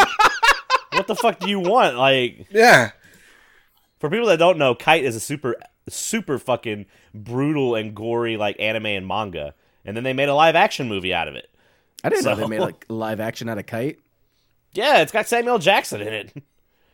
what 0.93 1.07
the 1.07 1.15
fuck 1.17 1.39
do 1.41 1.49
you 1.49 1.61
want? 1.61 1.97
Like 1.97 2.47
Yeah. 2.51 2.91
for 3.99 4.11
people 4.11 4.27
that 4.27 4.39
don't 4.39 4.59
know, 4.59 4.75
Kite 4.75 5.05
is 5.05 5.17
a 5.17 5.21
super, 5.21 5.57
super 5.89 6.39
fucking 6.39 6.87
brutal 7.15 7.75
and 7.75 7.95
gory 7.95 8.37
like 8.37 8.57
anime 8.61 8.87
and 8.87 9.07
manga, 9.07 9.55
and 9.85 9.97
then 9.97 10.05
they 10.05 10.13
made 10.13 10.29
a 10.29 10.35
live 10.35 10.55
action 10.57 10.89
movie 10.89 11.15
out 11.15 11.29
of 11.29 11.35
it. 11.35 11.51
I 12.05 12.09
didn't 12.09 12.25
know 12.25 12.35
they 12.37 12.47
made 12.47 12.61
like 12.61 12.85
live 12.89 13.21
action 13.21 13.49
out 13.49 13.59
of 13.59 13.67
Kite. 13.67 13.99
Yeah, 14.73 15.01
it's 15.01 15.13
got 15.13 15.27
Samuel 15.27 15.59
Jackson 15.59 16.01
in 16.03 16.13
it. 16.13 16.33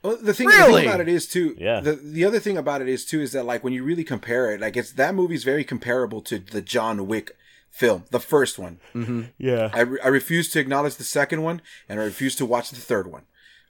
Well, 0.02 0.16
the 0.20 0.34
thing, 0.34 0.48
the 0.48 0.54
thing 0.54 0.86
about 0.88 1.00
it 1.00 1.08
is 1.08 1.26
too. 1.28 1.54
Yeah. 1.58 1.80
The 1.80 1.92
the 1.92 2.24
other 2.24 2.40
thing 2.40 2.56
about 2.56 2.80
it 2.82 2.88
is 2.88 3.04
too 3.04 3.20
is 3.20 3.30
that 3.32 3.44
like 3.44 3.62
when 3.62 3.72
you 3.72 3.84
really 3.84 4.02
compare 4.04 4.52
it, 4.52 4.60
like 4.60 4.76
it's 4.76 4.92
that 4.92 5.14
movie's 5.14 5.44
very 5.44 5.62
comparable 5.64 6.20
to 6.22 6.38
the 6.40 6.60
John 6.60 7.06
Wick 7.06 7.30
film, 7.70 8.04
the 8.10 8.18
first 8.20 8.58
one. 8.58 8.80
Mm-hmm. 8.94 9.22
Yeah, 9.38 9.70
I, 9.72 9.80
re- 9.82 10.00
I 10.04 10.08
refuse 10.08 10.48
to 10.50 10.60
acknowledge 10.60 10.96
the 10.96 11.04
second 11.04 11.42
one, 11.42 11.62
and 11.88 12.00
I 12.00 12.04
refuse 12.04 12.34
to 12.36 12.44
watch 12.46 12.70
the 12.70 12.76
third 12.80 13.06
one. 13.06 13.22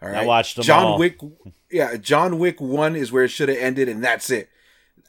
All 0.03 0.09
right. 0.09 0.27
watched 0.27 0.57
them 0.57 0.65
John 0.65 0.85
all. 0.85 0.99
Wick. 0.99 1.19
Yeah, 1.71 1.97
John 1.97 2.39
Wick 2.39 2.61
one 2.61 2.97
is 2.97 3.13
where 3.13 3.25
it 3.25 3.29
should 3.29 3.49
have 3.49 3.59
ended, 3.59 3.89
and 3.89 4.03
that's 4.03 4.31
it. 4.31 4.49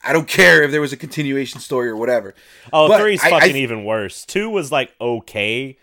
I 0.03 0.13
don't 0.13 0.27
care 0.27 0.63
if 0.63 0.71
there 0.71 0.81
was 0.81 0.93
a 0.93 0.97
continuation 0.97 1.59
story 1.59 1.89
or 1.89 1.95
whatever. 1.95 2.35
Oh, 2.71 2.87
But 2.89 2.99
three's 3.01 3.23
I- 3.23 3.27
I 3.27 3.29
fucking 3.31 3.53
th- 3.53 3.63
even 3.63 3.85
worse. 3.85 4.25
Two 4.25 4.49
was 4.49 4.71
like 4.71 4.91
okay, 4.99 5.77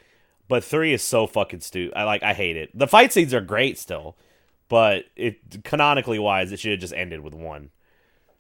but 0.48 0.62
three 0.62 0.92
is 0.92 1.02
so 1.02 1.26
fucking 1.26 1.60
stupid. 1.60 1.96
I 1.96 2.04
like 2.04 2.22
I 2.22 2.34
hate 2.34 2.56
it. 2.56 2.70
The 2.74 2.86
fight 2.86 3.12
scenes 3.12 3.32
are 3.34 3.40
great 3.40 3.78
still, 3.78 4.16
but 4.68 5.04
it 5.16 5.64
canonically 5.64 6.18
wise, 6.18 6.52
it 6.52 6.60
should 6.60 6.72
have 6.72 6.80
just 6.80 6.92
ended 6.94 7.20
with 7.20 7.34
one. 7.34 7.70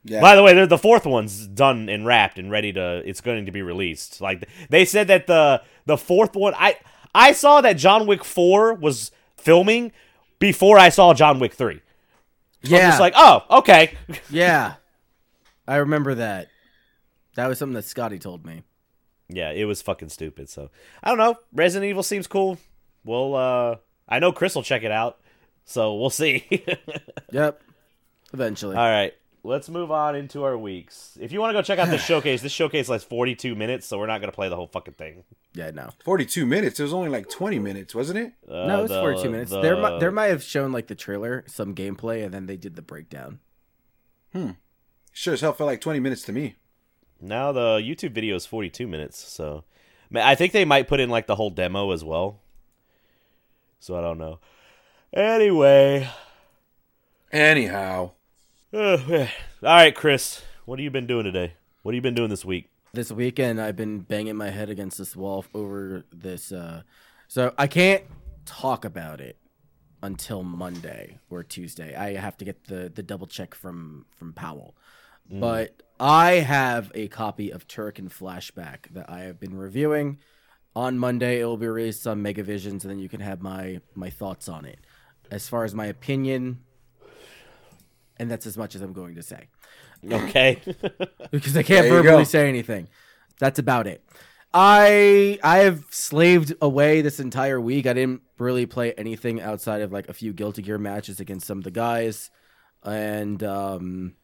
Yeah. 0.04 0.20
By 0.22 0.34
the 0.34 0.42
way, 0.42 0.54
the, 0.54 0.66
the 0.66 0.78
fourth 0.78 1.04
one's 1.04 1.46
done 1.46 1.88
and 1.90 2.06
wrapped 2.06 2.38
and 2.38 2.50
ready 2.50 2.72
to. 2.72 3.02
It's 3.04 3.20
going 3.20 3.44
to 3.46 3.52
be 3.52 3.60
released. 3.62 4.20
Like 4.20 4.48
they 4.70 4.84
said 4.86 5.08
that 5.08 5.26
the 5.26 5.62
the 5.86 5.98
fourth 5.98 6.34
one, 6.36 6.54
I 6.56 6.76
I 7.14 7.32
saw 7.32 7.60
that 7.60 7.74
John 7.74 8.06
Wick 8.06 8.24
four 8.24 8.72
was 8.74 9.10
filming 9.36 9.92
before 10.40 10.76
I 10.78 10.88
saw 10.88 11.14
John 11.14 11.38
Wick 11.38 11.54
three. 11.54 11.80
So 12.64 12.74
I'm 12.74 12.80
Yeah, 12.80 12.88
just 12.88 13.00
like, 13.00 13.14
oh, 13.16 13.44
okay. 13.58 13.96
yeah, 14.30 14.74
I 15.68 15.76
remember 15.76 16.16
that. 16.16 16.48
That 17.36 17.46
was 17.46 17.58
something 17.58 17.74
that 17.74 17.84
Scotty 17.84 18.18
told 18.18 18.44
me. 18.44 18.64
Yeah, 19.28 19.52
it 19.52 19.64
was 19.66 19.80
fucking 19.80 20.08
stupid. 20.08 20.48
So 20.48 20.70
I 21.04 21.08
don't 21.10 21.18
know. 21.18 21.36
Resident 21.54 21.88
Evil 21.88 22.02
seems 22.02 22.26
cool. 22.26 22.58
Well, 23.04 23.34
uh, 23.36 23.76
I 24.08 24.18
know 24.18 24.32
Chris 24.32 24.56
will 24.56 24.64
check 24.64 24.82
it 24.82 24.90
out, 24.90 25.20
so 25.64 25.94
we'll 25.94 26.10
see. 26.10 26.44
Yep. 27.32 27.62
Eventually. 28.32 28.76
All 28.76 28.88
right, 28.88 29.14
let's 29.42 29.68
move 29.68 29.90
on 29.90 30.14
into 30.16 30.42
our 30.44 30.56
weeks. 30.58 31.16
If 31.20 31.32
you 31.32 31.40
want 31.40 31.50
to 31.50 31.58
go 31.58 31.62
check 31.62 31.78
out 31.78 31.88
this 31.88 32.04
showcase, 32.10 32.42
this 32.42 32.52
showcase 32.52 32.88
lasts 32.88 33.06
42 33.08 33.54
minutes, 33.54 33.86
so 33.86 33.98
we're 33.98 34.06
not 34.06 34.20
gonna 34.20 34.32
play 34.32 34.48
the 34.48 34.56
whole 34.56 34.66
fucking 34.68 34.94
thing. 34.94 35.24
yeah, 35.54 35.70
no. 35.70 35.90
Forty-two 36.04 36.46
minutes. 36.46 36.78
It 36.78 36.82
was 36.84 36.92
only 36.92 37.08
like 37.08 37.28
twenty 37.28 37.58
minutes, 37.58 37.94
wasn't 37.94 38.18
it? 38.18 38.32
Uh, 38.48 38.66
No, 38.66 38.80
it's 38.84 38.92
the- 38.92 39.00
42 39.00 39.30
minutes. 39.30 39.50
the- 39.50 39.60
There, 39.60 39.76
mi- 39.76 39.98
there 39.98 40.10
might 40.12 40.26
have 40.28 40.42
shown 40.42 40.72
like 40.72 40.86
the 40.88 40.94
trailer, 40.94 41.44
some 41.46 41.74
gameplay, 41.74 42.24
and 42.24 42.32
then 42.34 42.46
they 42.46 42.56
did 42.56 42.76
the 42.76 42.82
breakdown. 42.82 43.40
Hmm. 44.32 44.50
Sure 45.12 45.34
as 45.34 45.40
hell 45.40 45.52
felt 45.52 45.66
like 45.68 45.80
twenty 45.80 46.00
minutes 46.00 46.22
to 46.22 46.32
me. 46.32 46.56
now 47.20 47.52
the 47.52 47.78
YouTube 47.78 48.12
video 48.12 48.36
is 48.36 48.46
42 48.46 48.86
minutes, 48.86 49.18
so 49.18 49.64
I 50.14 50.34
think 50.34 50.52
they 50.52 50.64
might 50.64 50.88
put 50.88 51.00
in 51.00 51.10
like 51.10 51.26
the 51.26 51.34
whole 51.36 51.50
demo 51.50 51.90
as 51.90 52.02
well. 52.04 52.40
So 53.80 53.96
I 53.96 54.00
don't 54.00 54.18
know. 54.18 54.38
Anyway, 55.12 56.08
Anyhow, 57.32 58.12
all 58.72 59.26
right, 59.60 59.92
Chris, 59.96 60.42
what 60.64 60.78
have 60.78 60.84
you 60.84 60.92
been 60.92 61.08
doing 61.08 61.24
today? 61.24 61.54
What 61.82 61.92
have 61.92 61.96
you 61.96 62.02
been 62.02 62.14
doing 62.14 62.30
this 62.30 62.44
week? 62.44 62.70
This 62.92 63.10
weekend, 63.10 63.60
I've 63.60 63.74
been 63.74 63.98
banging 63.98 64.36
my 64.36 64.50
head 64.50 64.70
against 64.70 64.96
this 64.96 65.16
wall 65.16 65.44
over 65.52 66.04
this. 66.12 66.52
Uh, 66.52 66.82
so 67.26 67.52
I 67.58 67.66
can't 67.66 68.04
talk 68.46 68.84
about 68.84 69.20
it 69.20 69.38
until 70.04 70.44
Monday 70.44 71.18
or 71.30 71.42
Tuesday. 71.42 71.96
I 71.96 72.14
have 72.14 72.36
to 72.36 72.44
get 72.44 72.66
the 72.68 72.88
the 72.94 73.02
double 73.02 73.26
check 73.26 73.56
from 73.56 74.06
from 74.16 74.32
Powell. 74.34 74.76
But 75.28 75.82
I 75.98 76.34
have 76.34 76.92
a 76.94 77.08
copy 77.08 77.50
of 77.50 77.66
Turrican 77.66 78.08
Flashback 78.08 78.92
that 78.92 79.10
I 79.10 79.20
have 79.22 79.40
been 79.40 79.56
reviewing. 79.56 80.18
On 80.76 80.96
Monday, 80.96 81.40
it 81.40 81.44
will 81.44 81.56
be 81.56 81.66
released 81.66 82.06
on 82.06 82.22
Megavisions, 82.22 82.82
and 82.82 82.90
then 82.90 82.98
you 83.00 83.08
can 83.08 83.20
have 83.20 83.42
my 83.42 83.80
my 83.96 84.10
thoughts 84.10 84.48
on 84.48 84.64
it. 84.64 84.78
As 85.28 85.48
far 85.48 85.64
as 85.64 85.74
my 85.74 85.86
opinion, 85.86 86.60
and 88.20 88.30
that's 88.30 88.46
as 88.46 88.56
much 88.56 88.76
as 88.76 88.82
I'm 88.82 88.92
going 88.92 89.16
to 89.16 89.22
say 89.22 89.48
Okay. 90.08 90.58
because 91.32 91.56
I 91.56 91.62
can't 91.64 91.88
verbally 91.88 92.22
go. 92.22 92.24
say 92.24 92.48
anything. 92.48 92.88
That's 93.40 93.58
about 93.58 93.86
it. 93.88 94.04
I 94.54 95.38
I 95.42 95.58
have 95.58 95.84
slaved 95.90 96.54
away 96.60 97.02
this 97.02 97.20
entire 97.20 97.60
week. 97.60 97.86
I 97.86 97.92
didn't 97.92 98.22
really 98.38 98.66
play 98.66 98.92
anything 98.94 99.40
outside 99.40 99.82
of 99.82 99.92
like 99.92 100.08
a 100.08 100.12
few 100.12 100.32
Guilty 100.32 100.62
Gear 100.62 100.78
matches 100.78 101.20
against 101.20 101.46
some 101.46 101.58
of 101.58 101.64
the 101.64 101.70
guys, 101.70 102.30
and 102.82 103.42
um, 103.44 104.14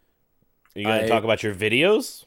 you 0.75 0.85
gonna 0.85 1.05
I- 1.05 1.09
talk 1.09 1.25
about 1.25 1.43
your 1.43 1.55
videos? 1.55 2.25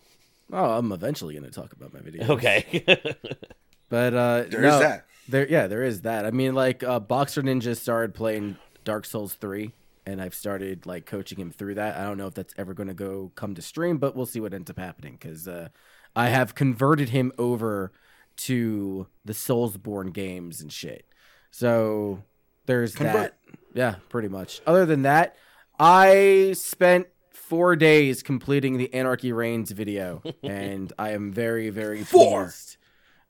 oh, 0.51 0.71
I'm 0.77 0.91
eventually 0.91 1.33
going 1.35 1.45
to 1.45 1.51
talk 1.51 1.73
about 1.73 1.93
my 1.93 1.99
videos. 1.99 2.27
Okay. 2.29 2.83
but 3.89 4.13
uh, 4.15 4.43
There 4.49 4.61
no, 4.61 4.75
is 4.75 4.79
that. 4.81 5.05
There, 5.27 5.47
yeah, 5.47 5.67
there 5.67 5.83
is 5.83 6.01
that. 6.01 6.25
I 6.25 6.31
mean, 6.31 6.55
like 6.55 6.83
uh, 6.83 6.99
Boxer 6.99 7.43
Ninja 7.43 7.77
started 7.77 8.15
playing 8.15 8.55
Dark 8.83 9.05
Souls 9.05 9.33
three, 9.35 9.73
and 10.09 10.21
I've 10.21 10.33
started 10.35 10.85
like 10.85 11.05
coaching 11.05 11.39
him 11.39 11.51
through 11.51 11.75
that. 11.75 11.97
I 11.97 12.03
don't 12.03 12.17
know 12.17 12.27
if 12.27 12.33
that's 12.33 12.53
ever 12.57 12.73
going 12.73 12.87
to 12.87 12.93
go 12.93 13.31
come 13.35 13.55
to 13.55 13.61
stream, 13.61 13.97
but 13.97 14.15
we'll 14.15 14.25
see 14.25 14.39
what 14.39 14.53
ends 14.53 14.69
up 14.69 14.77
happening 14.79 15.17
because 15.19 15.47
uh, 15.47 15.69
I 16.15 16.29
have 16.29 16.55
converted 16.55 17.09
him 17.09 17.31
over 17.37 17.91
to 18.37 19.07
the 19.23 19.33
Soulsborne 19.33 20.13
games 20.13 20.61
and 20.61 20.71
shit. 20.71 21.05
So 21.51 22.23
there's 22.65 22.95
Convert. 22.95 23.13
that. 23.13 23.57
Yeah, 23.73 23.95
pretty 24.09 24.27
much. 24.27 24.61
Other 24.65 24.85
than 24.85 25.03
that, 25.03 25.35
I 25.79 26.53
spent 26.55 27.07
four 27.31 27.75
days 27.75 28.21
completing 28.23 28.77
the 28.77 28.93
Anarchy 28.93 29.31
Reigns 29.31 29.71
video, 29.71 30.21
and 30.43 30.91
I 30.97 31.11
am 31.11 31.31
very, 31.31 31.69
very 31.69 32.03
Four. 32.03 32.43
pleased 32.43 32.77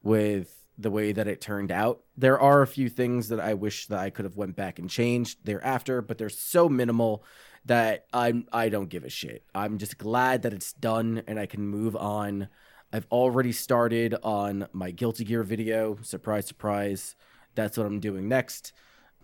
with 0.04 0.59
the 0.80 0.90
way 0.90 1.12
that 1.12 1.28
it 1.28 1.42
turned 1.42 1.72
out. 1.72 2.02
There 2.18 2.40
are 2.40 2.62
a 2.62 2.68
few 2.68 2.90
things 2.90 3.28
that 3.30 3.40
I 3.40 3.54
wish 3.54 3.88
that 3.88 4.00
I 4.00 4.10
could 4.10 4.26
have 4.26 4.38
went 4.38 4.56
back 4.56 4.80
and 4.80 4.90
changed 4.90 5.40
thereafter, 5.44 6.02
but 6.02 6.18
they're 6.18 6.30
so 6.30 6.70
minimal 6.70 7.24
that 7.66 8.06
I'm 8.14 8.48
I 8.54 8.70
don't 8.70 8.90
give 8.90 9.04
a 9.04 9.10
shit. 9.10 9.44
I'm 9.54 9.78
just 9.78 9.98
glad 9.98 10.44
that 10.44 10.54
it's 10.54 10.72
done 10.74 11.22
and 11.28 11.38
I 11.40 11.46
can 11.46 11.68
move 11.68 11.96
on. 11.96 12.48
I've 12.94 13.06
already 13.12 13.52
started 13.52 14.16
on 14.24 14.68
my 14.72 14.92
Guilty 14.92 15.26
Gear 15.26 15.44
video. 15.44 15.98
Surprise, 16.02 16.48
surprise. 16.48 17.16
That's 17.56 17.78
what 17.78 17.86
I'm 17.86 18.00
doing 18.00 18.28
next. 18.28 18.72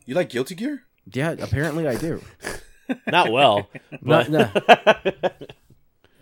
you 0.05 0.13
like 0.13 0.29
Guilty 0.29 0.55
Gear? 0.55 0.83
Yeah, 1.11 1.31
apparently 1.39 1.87
I 1.87 1.95
do. 1.95 2.21
Not 3.07 3.31
well. 3.31 3.69
Not, 4.01 4.29
But 4.29 4.29
no. 4.29 5.31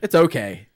It's 0.02 0.16
okay. 0.16 0.68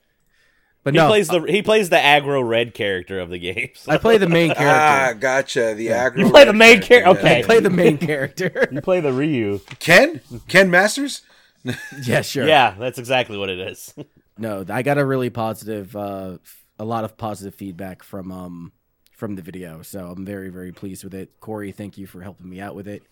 But 0.88 0.94
he 0.94 1.00
no, 1.00 1.08
plays 1.10 1.28
the 1.28 1.42
he 1.42 1.62
plays 1.62 1.90
the 1.90 1.98
aggro 1.98 2.48
red 2.48 2.74
character 2.74 3.20
of 3.20 3.30
the 3.30 3.38
game. 3.40 3.72
so- 3.76 3.92
I 3.92 3.98
play 3.98 4.18
the 4.18 4.30
main 4.30 4.52
character. 4.56 4.64
Ah, 4.66 5.12
gotcha. 5.20 5.74
The 5.76 5.88
aggro. 5.88 6.20
You 6.20 6.30
play 6.30 6.46
the 6.46 6.54
main 6.54 6.82
character, 6.82 7.12
char- 7.12 7.18
okay. 7.18 7.40
I 7.40 7.44
play 7.44 7.60
the 7.60 7.70
main 7.70 7.98
character. 8.10 8.70
you 8.72 8.80
play 8.80 9.02
the 9.02 9.12
Ryu. 9.12 9.60
Ken? 9.80 10.22
Ken 10.48 10.72
Masters? 10.72 11.24
yeah, 12.04 12.22
sure. 12.22 12.48
Yeah, 12.48 12.74
that's 12.80 12.98
exactly 12.98 13.38
what 13.38 13.50
it 13.50 13.60
is. 13.60 13.94
No, 14.38 14.64
I 14.70 14.82
got 14.82 14.98
a 14.98 15.04
really 15.06 15.30
positive, 15.30 15.94
uh, 15.94 16.38
f- 16.42 16.66
a 16.80 16.86
lot 16.86 17.04
of 17.04 17.18
positive 17.18 17.54
feedback 17.54 18.02
from 18.02 18.32
um 18.32 18.72
from 19.12 19.36
the 19.36 19.42
video, 19.42 19.82
so 19.82 20.08
I'm 20.16 20.24
very 20.24 20.48
very 20.48 20.72
pleased 20.72 21.04
with 21.04 21.14
it. 21.14 21.42
Corey, 21.42 21.74
thank 21.74 21.98
you 21.98 22.08
for 22.08 22.22
helping 22.22 22.50
me 22.50 22.62
out 22.62 22.76
with 22.76 22.88
it. 22.88 23.04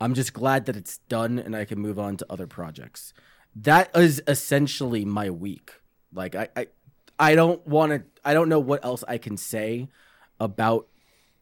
I'm 0.00 0.14
just 0.14 0.32
glad 0.32 0.66
that 0.66 0.74
it's 0.74 0.98
done 1.08 1.38
and 1.38 1.54
I 1.54 1.66
can 1.66 1.78
move 1.78 2.00
on 2.00 2.16
to 2.16 2.26
other 2.28 2.48
projects. 2.48 3.14
That 3.54 3.96
is 3.96 4.20
essentially 4.26 5.04
my 5.04 5.30
week. 5.30 5.70
Like 6.12 6.34
I 6.34 6.48
I, 6.56 6.66
I 7.22 7.36
don't 7.36 7.64
want 7.64 7.92
to. 7.92 8.02
I 8.24 8.34
don't 8.34 8.48
know 8.48 8.58
what 8.58 8.84
else 8.84 9.04
I 9.06 9.16
can 9.16 9.36
say 9.36 9.88
about 10.40 10.88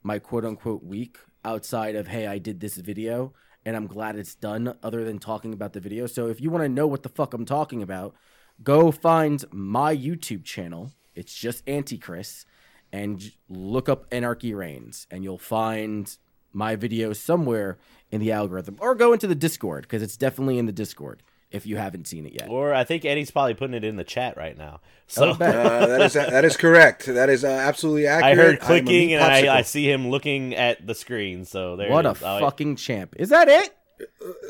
my 0.02 0.18
quote 0.18 0.44
unquote 0.44 0.84
week 0.84 1.16
outside 1.42 1.96
of 1.96 2.08
hey 2.08 2.26
I 2.26 2.36
did 2.36 2.60
this 2.60 2.76
video 2.76 3.32
and 3.64 3.74
I'm 3.74 3.86
glad 3.86 4.16
it's 4.16 4.34
done. 4.34 4.74
Other 4.82 5.04
than 5.04 5.18
talking 5.18 5.54
about 5.54 5.72
the 5.72 5.80
video, 5.80 6.06
so 6.06 6.26
if 6.26 6.38
you 6.38 6.50
want 6.50 6.64
to 6.64 6.68
know 6.68 6.86
what 6.86 7.02
the 7.02 7.08
fuck 7.08 7.32
I'm 7.32 7.46
talking 7.46 7.82
about 7.82 8.14
go 8.62 8.90
find 8.90 9.42
my 9.50 9.96
YouTube 9.96 10.44
channel. 10.44 10.92
It's 11.14 11.34
just 11.34 11.68
Antichrist, 11.68 12.46
and 12.92 13.32
look 13.48 13.88
up 13.88 14.06
Anarchy 14.12 14.54
Reigns, 14.54 15.06
and 15.10 15.24
you'll 15.24 15.38
find 15.38 16.16
my 16.52 16.76
video 16.76 17.12
somewhere 17.12 17.78
in 18.10 18.20
the 18.20 18.32
algorithm. 18.32 18.76
Or 18.80 18.94
go 18.94 19.12
into 19.12 19.26
the 19.26 19.34
Discord 19.34 19.82
because 19.84 20.02
it's 20.02 20.16
definitely 20.16 20.58
in 20.58 20.66
the 20.66 20.72
Discord. 20.72 21.22
If 21.50 21.66
you 21.66 21.76
haven't 21.76 22.06
seen 22.06 22.26
it 22.26 22.32
yet. 22.32 22.48
Or 22.48 22.72
I 22.74 22.84
think 22.84 23.04
Eddie's 23.04 23.30
probably 23.30 23.54
putting 23.54 23.74
it 23.74 23.84
in 23.84 23.96
the 23.96 24.04
chat 24.04 24.36
right 24.36 24.56
now. 24.56 24.80
So 25.06 25.30
Oh. 25.30 25.30
Uh, 25.44 25.86
that 25.86 26.00
is 26.02 26.12
that 26.14 26.44
is 26.44 26.56
correct. 26.56 27.06
That 27.06 27.28
is 27.28 27.44
uh, 27.44 27.48
absolutely 27.48 28.06
accurate. 28.06 28.48
I'm 28.48 28.54
a 28.54 28.56
clicking 28.58 28.86
meat 28.86 29.14
and 29.14 29.22
I, 29.24 29.58
I 29.58 29.62
see 29.62 29.90
him 29.90 30.08
looking 30.10 30.54
at 30.54 30.86
the 30.86 30.94
screen. 30.94 31.44
So 31.44 31.76
there. 31.76 31.90
what 31.90 32.06
it 32.06 32.08
a 32.08 32.12
is. 32.12 32.22
Oh, 32.22 32.34
wait. 32.36 32.40
fucking 32.42 32.76
champ! 32.76 33.14
Is 33.18 33.30
that 33.30 33.48
it? 33.48 33.74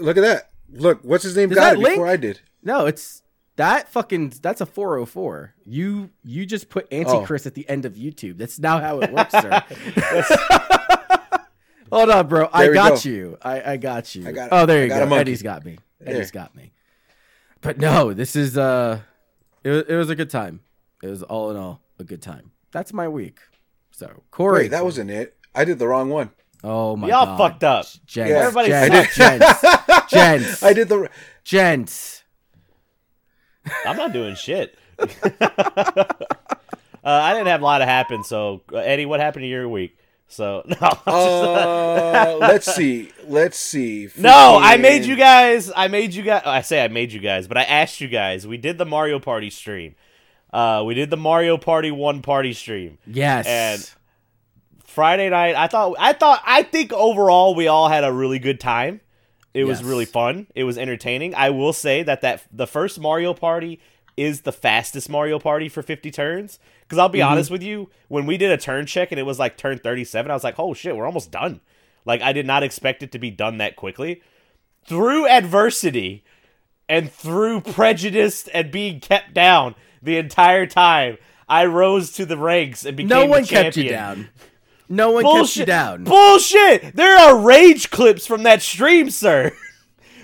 Look 0.00 0.16
at 0.16 0.20
that. 0.22 0.50
Look, 0.72 1.00
what's 1.02 1.24
his 1.24 1.36
name? 1.36 1.50
Is 1.50 1.56
got 1.56 1.64
that 1.70 1.76
it 1.76 1.78
Link? 1.80 1.94
before 1.94 2.06
I 2.08 2.16
did. 2.16 2.40
No, 2.62 2.86
it's 2.86 3.22
that 3.56 3.88
fucking. 3.88 4.34
That's 4.42 4.60
a 4.60 4.66
404. 4.66 5.54
You 5.64 6.10
you 6.22 6.44
just 6.46 6.68
put 6.68 6.86
Oh. 6.92 6.96
Antichrist 6.96 7.46
at 7.46 7.54
the 7.54 7.68
end 7.68 7.84
of 7.86 7.94
YouTube. 7.94 8.36
That's 8.38 8.58
now 8.58 8.78
how 8.80 9.00
it 9.00 9.10
works, 9.12 9.32
sir. 9.32 9.62
Hold 11.92 12.10
on, 12.10 12.28
bro. 12.28 12.48
I 12.52 12.62
There 12.62 12.70
we 12.70 12.74
got 12.74 13.02
go. 13.02 13.10
you. 13.10 13.38
I, 13.42 13.72
I 13.72 13.76
got 13.76 14.14
you. 14.14 14.28
I 14.28 14.32
got- 14.32 14.48
oh, 14.52 14.64
there 14.66 14.80
I 14.80 14.82
you 14.84 14.88
got 14.88 14.98
go. 15.00 15.06
monkey. 15.06 15.20
Eddie's 15.22 15.42
got 15.42 15.64
me. 15.64 15.78
Eddie's 16.04 16.30
There. 16.30 16.42
got 16.42 16.54
me. 16.54 16.72
But 17.60 17.78
no, 17.78 18.12
this 18.12 18.36
is 18.36 18.56
uh, 18.56 19.00
it 19.64 19.70
was, 19.70 19.82
it 19.88 19.94
was 19.96 20.10
a 20.10 20.16
good 20.16 20.30
time. 20.30 20.60
It 21.02 21.08
was 21.08 21.22
all 21.22 21.50
in 21.50 21.56
all 21.56 21.80
a 21.98 22.04
good 22.04 22.22
time. 22.22 22.52
That's 22.72 22.92
my 22.92 23.08
week. 23.08 23.38
So 23.90 24.22
Corey, 24.30 24.62
Wait, 24.64 24.68
that 24.68 24.84
wasn't 24.84 25.10
it. 25.10 25.36
I 25.54 25.64
did 25.64 25.78
the 25.78 25.86
wrong 25.88 26.08
one. 26.10 26.30
oh 26.64 26.96
my 26.96 27.08
god. 27.08 27.12
Y'all 27.26 27.36
god, 27.36 27.38
fucked 27.50 27.64
up. 27.64 27.86
Gents, 28.06 28.30
Yeah. 28.30 28.38
Everybody 28.38 28.68
gents, 28.68 29.14
sucks. 29.14 29.60
gents, 29.60 30.10
gents, 30.10 30.62
I 30.62 30.72
did 30.72 30.88
the. 30.88 31.10
gents. 31.44 32.22
I'm 33.86 33.96
not 33.96 34.12
doing 34.12 34.34
shit. 34.36 34.76
uh, 34.98 35.06
I 37.04 37.32
didn't 37.34 37.46
have 37.48 37.60
a 37.60 37.64
lot 37.64 37.82
of 37.82 37.88
happen. 37.88 38.24
So 38.24 38.62
uh, 38.72 38.76
Eddie, 38.78 39.06
what 39.06 39.20
happened 39.20 39.42
to 39.44 39.48
your 39.48 39.68
week? 39.68 39.96
So 40.32 40.62
no, 40.68 40.76
Uh, 41.12 42.36
let's 42.40 42.72
see. 42.74 43.10
Let's 43.26 43.58
see. 43.58 44.08
no, 44.16 44.58
I 44.62 44.76
made 44.76 45.04
you 45.04 45.16
guys. 45.16 45.70
I 45.74 45.88
made 45.88 46.14
you 46.14 46.22
guys. 46.22 46.42
I 46.46 46.60
say 46.62 46.82
I 46.84 46.88
made 46.88 47.12
you 47.12 47.20
guys, 47.20 47.48
but 47.48 47.56
I 47.58 47.62
asked 47.64 48.00
you 48.00 48.08
guys. 48.08 48.46
We 48.46 48.56
did 48.56 48.78
the 48.78 48.86
Mario 48.86 49.18
Party 49.18 49.50
stream. 49.50 49.96
Uh, 50.52 50.82
we 50.86 50.94
did 50.94 51.10
the 51.10 51.16
Mario 51.16 51.56
Party 51.58 51.90
one 51.90 52.22
party 52.22 52.52
stream. 52.52 52.98
Yes. 53.06 53.46
And- 53.46 53.90
Friday 54.84 55.30
night, 55.30 55.54
I 55.54 55.68
thought, 55.68 55.94
I 56.00 56.12
thought, 56.12 56.42
I 56.44 56.64
think 56.64 56.92
overall 56.92 57.54
we 57.54 57.68
all 57.68 57.88
had 57.88 58.02
a 58.02 58.12
really 58.12 58.40
good 58.40 58.58
time. 58.58 59.00
It 59.54 59.62
was 59.64 59.84
really 59.84 60.04
fun. 60.04 60.48
It 60.56 60.64
was 60.64 60.78
entertaining. 60.78 61.32
I 61.34 61.50
will 61.50 61.72
say 61.72 62.02
that 62.02 62.22
that 62.22 62.42
the 62.52 62.66
first 62.66 62.98
Mario 63.00 63.32
Party 63.32 63.80
is 64.16 64.42
the 64.42 64.52
fastest 64.52 65.08
Mario 65.08 65.38
Party 65.38 65.68
for 65.68 65.82
50 65.82 66.10
turns. 66.10 66.58
Because 66.82 66.98
I'll 66.98 67.08
be 67.08 67.20
mm-hmm. 67.20 67.32
honest 67.32 67.50
with 67.50 67.62
you, 67.62 67.90
when 68.08 68.26
we 68.26 68.36
did 68.36 68.50
a 68.50 68.56
turn 68.56 68.86
check 68.86 69.12
and 69.12 69.18
it 69.18 69.24
was 69.24 69.38
like 69.38 69.56
turn 69.56 69.78
37, 69.78 70.30
I 70.30 70.34
was 70.34 70.44
like, 70.44 70.58
oh 70.58 70.74
shit, 70.74 70.96
we're 70.96 71.06
almost 71.06 71.30
done. 71.30 71.60
Like 72.04 72.22
I 72.22 72.32
did 72.32 72.46
not 72.46 72.62
expect 72.62 73.02
it 73.02 73.12
to 73.12 73.18
be 73.18 73.30
done 73.30 73.58
that 73.58 73.76
quickly. 73.76 74.22
Through 74.86 75.28
adversity 75.28 76.24
and 76.88 77.10
through 77.12 77.60
prejudice 77.60 78.48
and 78.48 78.70
being 78.70 79.00
kept 79.00 79.34
down 79.34 79.74
the 80.02 80.16
entire 80.16 80.66
time, 80.66 81.18
I 81.48 81.66
rose 81.66 82.12
to 82.12 82.26
the 82.26 82.36
ranks 82.36 82.84
and 82.84 82.96
became 82.96 83.10
a 83.10 83.12
champion 83.12 83.28
no 83.28 83.30
one 83.30 83.46
kept 83.46 83.76
you 83.76 83.88
down. 83.88 84.28
No 84.88 85.10
one 85.12 85.22
kept 85.22 85.32
you 85.32 85.38
Bullshit. 85.38 85.66
down. 85.66 86.04
Bullshit. 86.04 86.96
There 86.96 87.16
are 87.16 87.38
rage 87.38 87.90
clips 87.90 88.26
from 88.26 88.42
that 88.44 88.62
stream, 88.62 89.10
sir. 89.10 89.52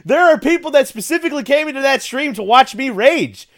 There 0.07 0.23
are 0.23 0.39
people 0.39 0.71
that 0.71 0.87
specifically 0.87 1.43
came 1.43 1.67
into 1.67 1.81
that 1.81 2.01
stream 2.01 2.33
to 2.35 2.43
watch 2.45 2.77
me 2.77 2.91
rage. 2.91 3.49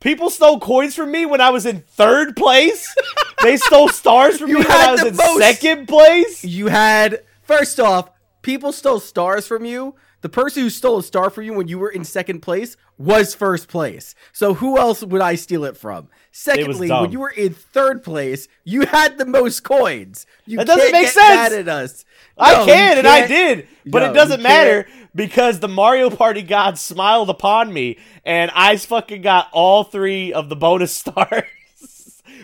People 0.00 0.30
stole 0.30 0.60
coins 0.60 0.94
from 0.94 1.10
me 1.10 1.26
when 1.26 1.40
I 1.40 1.50
was 1.50 1.66
in 1.66 1.80
third 1.80 2.36
place. 2.36 2.94
they 3.42 3.56
stole 3.56 3.88
stars 3.88 4.38
from 4.38 4.48
You 4.50 4.58
me 4.60 4.64
when 4.64 4.72
I 4.72 4.92
was 4.92 5.04
in 5.04 5.16
most- 5.16 5.38
second 5.40 5.86
place. 5.88 6.44
you 6.44 6.68
had 6.68 7.22
first 7.42 7.80
off, 7.80 8.10
people 8.42 8.72
stole 8.72 9.00
stars 9.00 9.46
from 9.46 9.64
you. 9.64 9.94
The 10.20 10.28
person 10.28 10.64
who 10.64 10.70
stole 10.70 10.98
a 10.98 11.02
star 11.02 11.30
from 11.30 11.44
you 11.44 11.52
when 11.52 11.68
you 11.68 11.78
were 11.78 11.90
in 11.90 12.04
second 12.04 12.40
place 12.40 12.76
was 12.96 13.34
first 13.36 13.68
place. 13.68 14.14
So 14.32 14.54
who 14.54 14.76
else 14.76 15.02
would 15.04 15.20
I 15.20 15.36
steal 15.36 15.64
it 15.64 15.76
from? 15.76 16.08
Secondly, 16.40 16.88
when 16.88 17.10
you 17.10 17.18
were 17.18 17.30
in 17.30 17.52
third 17.52 18.04
place, 18.04 18.46
you 18.62 18.86
had 18.86 19.18
the 19.18 19.26
most 19.26 19.64
coins. 19.64 20.24
You 20.46 20.58
That 20.58 20.68
doesn't 20.68 20.82
can't 20.82 20.92
make 20.92 21.04
get 21.06 21.14
sense. 21.14 21.34
Mad 21.34 21.52
at 21.52 21.68
us. 21.68 22.04
I 22.38 22.52
No, 22.54 22.64
can, 22.66 22.98
and 22.98 23.08
I 23.08 23.26
did, 23.26 23.66
but 23.84 24.00
No, 24.04 24.10
it 24.10 24.14
doesn't 24.14 24.40
matter 24.40 24.84
can't. 24.84 25.16
because 25.16 25.58
the 25.58 25.66
Mario 25.66 26.10
Party 26.10 26.42
gods 26.42 26.80
smiled 26.80 27.28
upon 27.28 27.72
me, 27.72 27.98
and 28.24 28.52
I 28.54 28.76
fucking 28.76 29.22
got 29.22 29.48
all 29.52 29.82
three 29.82 30.32
of 30.32 30.48
the 30.48 30.54
bonus 30.54 30.92
stars. 30.96 31.42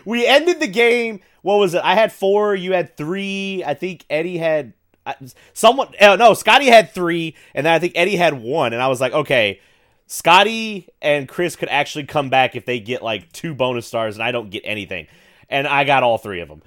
we 0.04 0.26
ended 0.26 0.58
the 0.58 0.66
game. 0.66 1.20
What 1.42 1.58
was 1.58 1.74
it? 1.74 1.82
I 1.84 1.94
had 1.94 2.12
four. 2.12 2.56
You 2.56 2.72
had 2.72 2.96
three. 2.96 3.62
I 3.64 3.74
think 3.74 4.04
Eddie 4.10 4.38
had 4.38 4.72
someone. 5.52 5.88
Uh, 6.00 6.16
no, 6.16 6.34
Scotty 6.34 6.66
had 6.66 6.90
three, 6.92 7.36
and 7.54 7.64
then 7.64 7.72
I 7.72 7.78
think 7.78 7.92
Eddie 7.94 8.16
had 8.16 8.34
one. 8.42 8.72
And 8.72 8.82
I 8.82 8.88
was 8.88 9.00
like, 9.00 9.12
okay, 9.12 9.60
Scotty 10.06 10.88
and 11.00 11.28
Chris 11.28 11.56
could 11.56 11.68
actually 11.68 12.04
come 12.04 12.28
back 12.28 12.56
if 12.56 12.66
they 12.66 12.80
get 12.80 13.02
like 13.02 13.32
two 13.32 13.54
bonus 13.54 13.86
stars, 13.86 14.16
and 14.16 14.22
I 14.22 14.32
don't 14.32 14.50
get 14.50 14.62
anything. 14.64 15.06
And 15.48 15.66
I 15.66 15.84
got 15.84 16.02
all 16.02 16.18
three 16.18 16.40
of 16.40 16.48
them. 16.48 16.62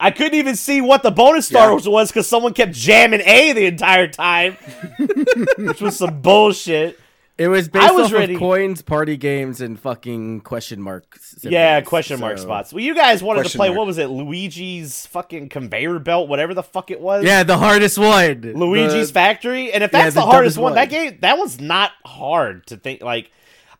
I 0.00 0.10
couldn't 0.12 0.34
even 0.34 0.54
see 0.54 0.80
what 0.80 1.02
the 1.02 1.10
bonus 1.10 1.46
stars 1.48 1.88
was 1.88 2.10
because 2.10 2.28
someone 2.28 2.54
kept 2.54 2.72
jamming 2.72 3.20
A 3.24 3.52
the 3.52 3.66
entire 3.66 4.06
time, 4.06 4.56
which 5.58 5.80
was 5.80 5.96
some 5.96 6.20
bullshit. 6.20 6.98
It 7.38 7.46
was 7.48 7.68
based 7.68 7.88
I 7.88 7.92
was 7.92 8.06
off 8.06 8.12
ready- 8.12 8.34
of 8.34 8.40
coins, 8.40 8.82
party 8.82 9.16
games, 9.16 9.60
and 9.60 9.78
fucking 9.78 10.40
question 10.40 10.82
mark. 10.82 11.18
Yeah, 11.42 11.76
symbols. 11.76 11.88
question 11.88 12.20
mark 12.20 12.38
So- 12.38 12.44
spots. 12.44 12.72
Well, 12.72 12.82
you 12.82 12.96
guys 12.96 13.22
wanted 13.22 13.46
to 13.46 13.56
play 13.56 13.68
mark. 13.68 13.78
what 13.78 13.86
was 13.86 13.96
it? 13.98 14.08
Luigi's 14.08 15.06
fucking 15.06 15.48
conveyor 15.48 16.00
belt, 16.00 16.28
whatever 16.28 16.52
the 16.52 16.64
fuck 16.64 16.90
it 16.90 17.00
was. 17.00 17.24
Yeah, 17.24 17.44
the 17.44 17.56
hardest 17.58 17.96
one. 17.96 18.40
Luigi's 18.56 19.08
The- 19.08 19.14
Factory. 19.14 19.72
And 19.72 19.84
if 19.84 19.92
Yeah, 19.92 20.02
that's 20.02 20.14
the 20.16 20.20
the, 20.22 20.26
hardest 20.26 20.56
dumbest 20.56 20.62
one, 20.62 20.74
that 20.74 20.90
game 20.90 21.18
that 21.20 21.38
one's 21.38 21.60
not 21.60 21.92
hard 22.04 22.66
to 22.66 22.76
think 22.76 23.02
like 23.02 23.30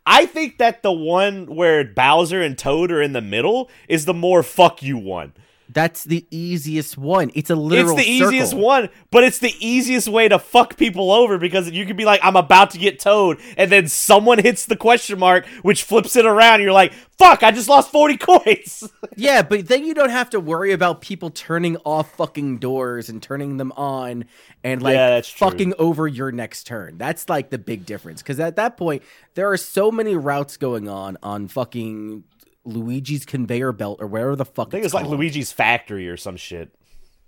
I 0.07 0.25
think 0.25 0.59
that 0.59 0.83
the 0.83 0.93
one 0.93 1.47
where 1.55 1.85
Bowser 1.85 2.41
and 2.41 2.57
Toad 2.57 2.91
are 2.93 3.03
in 3.03 3.13
the 3.13 3.21
middle 3.21 3.69
is 3.89 4.05
the 4.07 4.15
more 4.15 4.43
fuck 4.43 4.83
you 4.83 4.97
one. 4.97 5.33
That's 5.71 6.05
the 6.05 6.27
easiest 6.31 6.97
one. 6.97 7.31
It's 7.35 7.51
a 7.51 7.55
literal. 7.55 7.97
it's 7.99 8.07
the 8.07 8.11
easiest 8.11 8.55
one, 8.55 8.89
but 9.11 9.23
it's 9.25 9.39
the 9.39 9.55
easiest 9.61 10.09
way 10.09 10.27
to 10.29 10.39
fuck 10.39 10.77
people 10.77 11.13
over 11.13 11.37
because 11.39 11.71
you 11.71 11.85
could 11.85 11.97
be 11.97 12.05
like, 12.07 12.21
I'm 12.23 12.37
about 12.37 12.71
to 12.71 12.79
get 12.79 12.99
Toad, 12.99 13.39
and 13.57 13.71
then 13.71 13.87
someone 13.89 14.39
hits 14.39 14.65
the 14.67 14.77
question 14.77 15.19
mark, 15.19 15.47
which 15.63 15.83
flips 15.83 16.17
it 16.17 16.25
around. 16.25 16.55
And 16.55 16.63
you're 16.63 16.73
like, 16.73 16.93
fuck, 17.19 17.43
I 17.43 17.51
just 17.51 17.69
lost 17.69 17.93
40 17.93 18.17
coins. 18.19 18.89
Yeah, 19.17 19.43
but 19.43 19.69
then 19.69 19.85
you 19.85 19.93
don't 19.93 20.11
have 20.11 20.31
to 20.31 20.41
worry 20.41 20.73
about 20.73 21.01
people 21.03 21.31
turning 21.31 21.77
off 21.85 22.15
fucking 22.17 22.59
doors 22.59 23.09
and 23.09 23.23
turning 23.23 23.59
them 23.59 23.73
on 23.73 24.25
and 24.65 24.81
like 24.83 24.95
Yeah, 24.95 25.11
that's 25.11 25.29
true. 25.31 25.51
fucking 25.51 25.75
over 25.79 26.07
your 26.09 26.33
next 26.33 26.65
turn. 26.67 26.97
That's 26.99 27.29
like 27.29 27.51
the 27.51 27.59
big 27.59 27.85
difference 27.85 28.23
because 28.23 28.41
at 28.41 28.57
that 28.57 28.77
point 28.77 29.03
there 29.35 29.51
are 29.53 29.57
so 29.57 29.91
many 29.91 30.17
routes 30.17 30.57
going 30.57 30.89
on 30.89 31.17
on 31.23 31.49
fucking 31.49 32.25
Luigi's 32.69 33.25
conveyor 33.25 33.73
belt 33.73 34.01
or 34.01 34.07
wherever 34.07 34.37
the 34.37 34.45
fuck 34.45 34.69
I 34.69 34.71
think 34.71 34.85
it's 34.85 34.95
like 34.95 35.07
Luigi's 35.07 35.53
Factory 35.53 36.09
or 36.09 36.17
some 36.17 36.37
shit. 36.37 36.71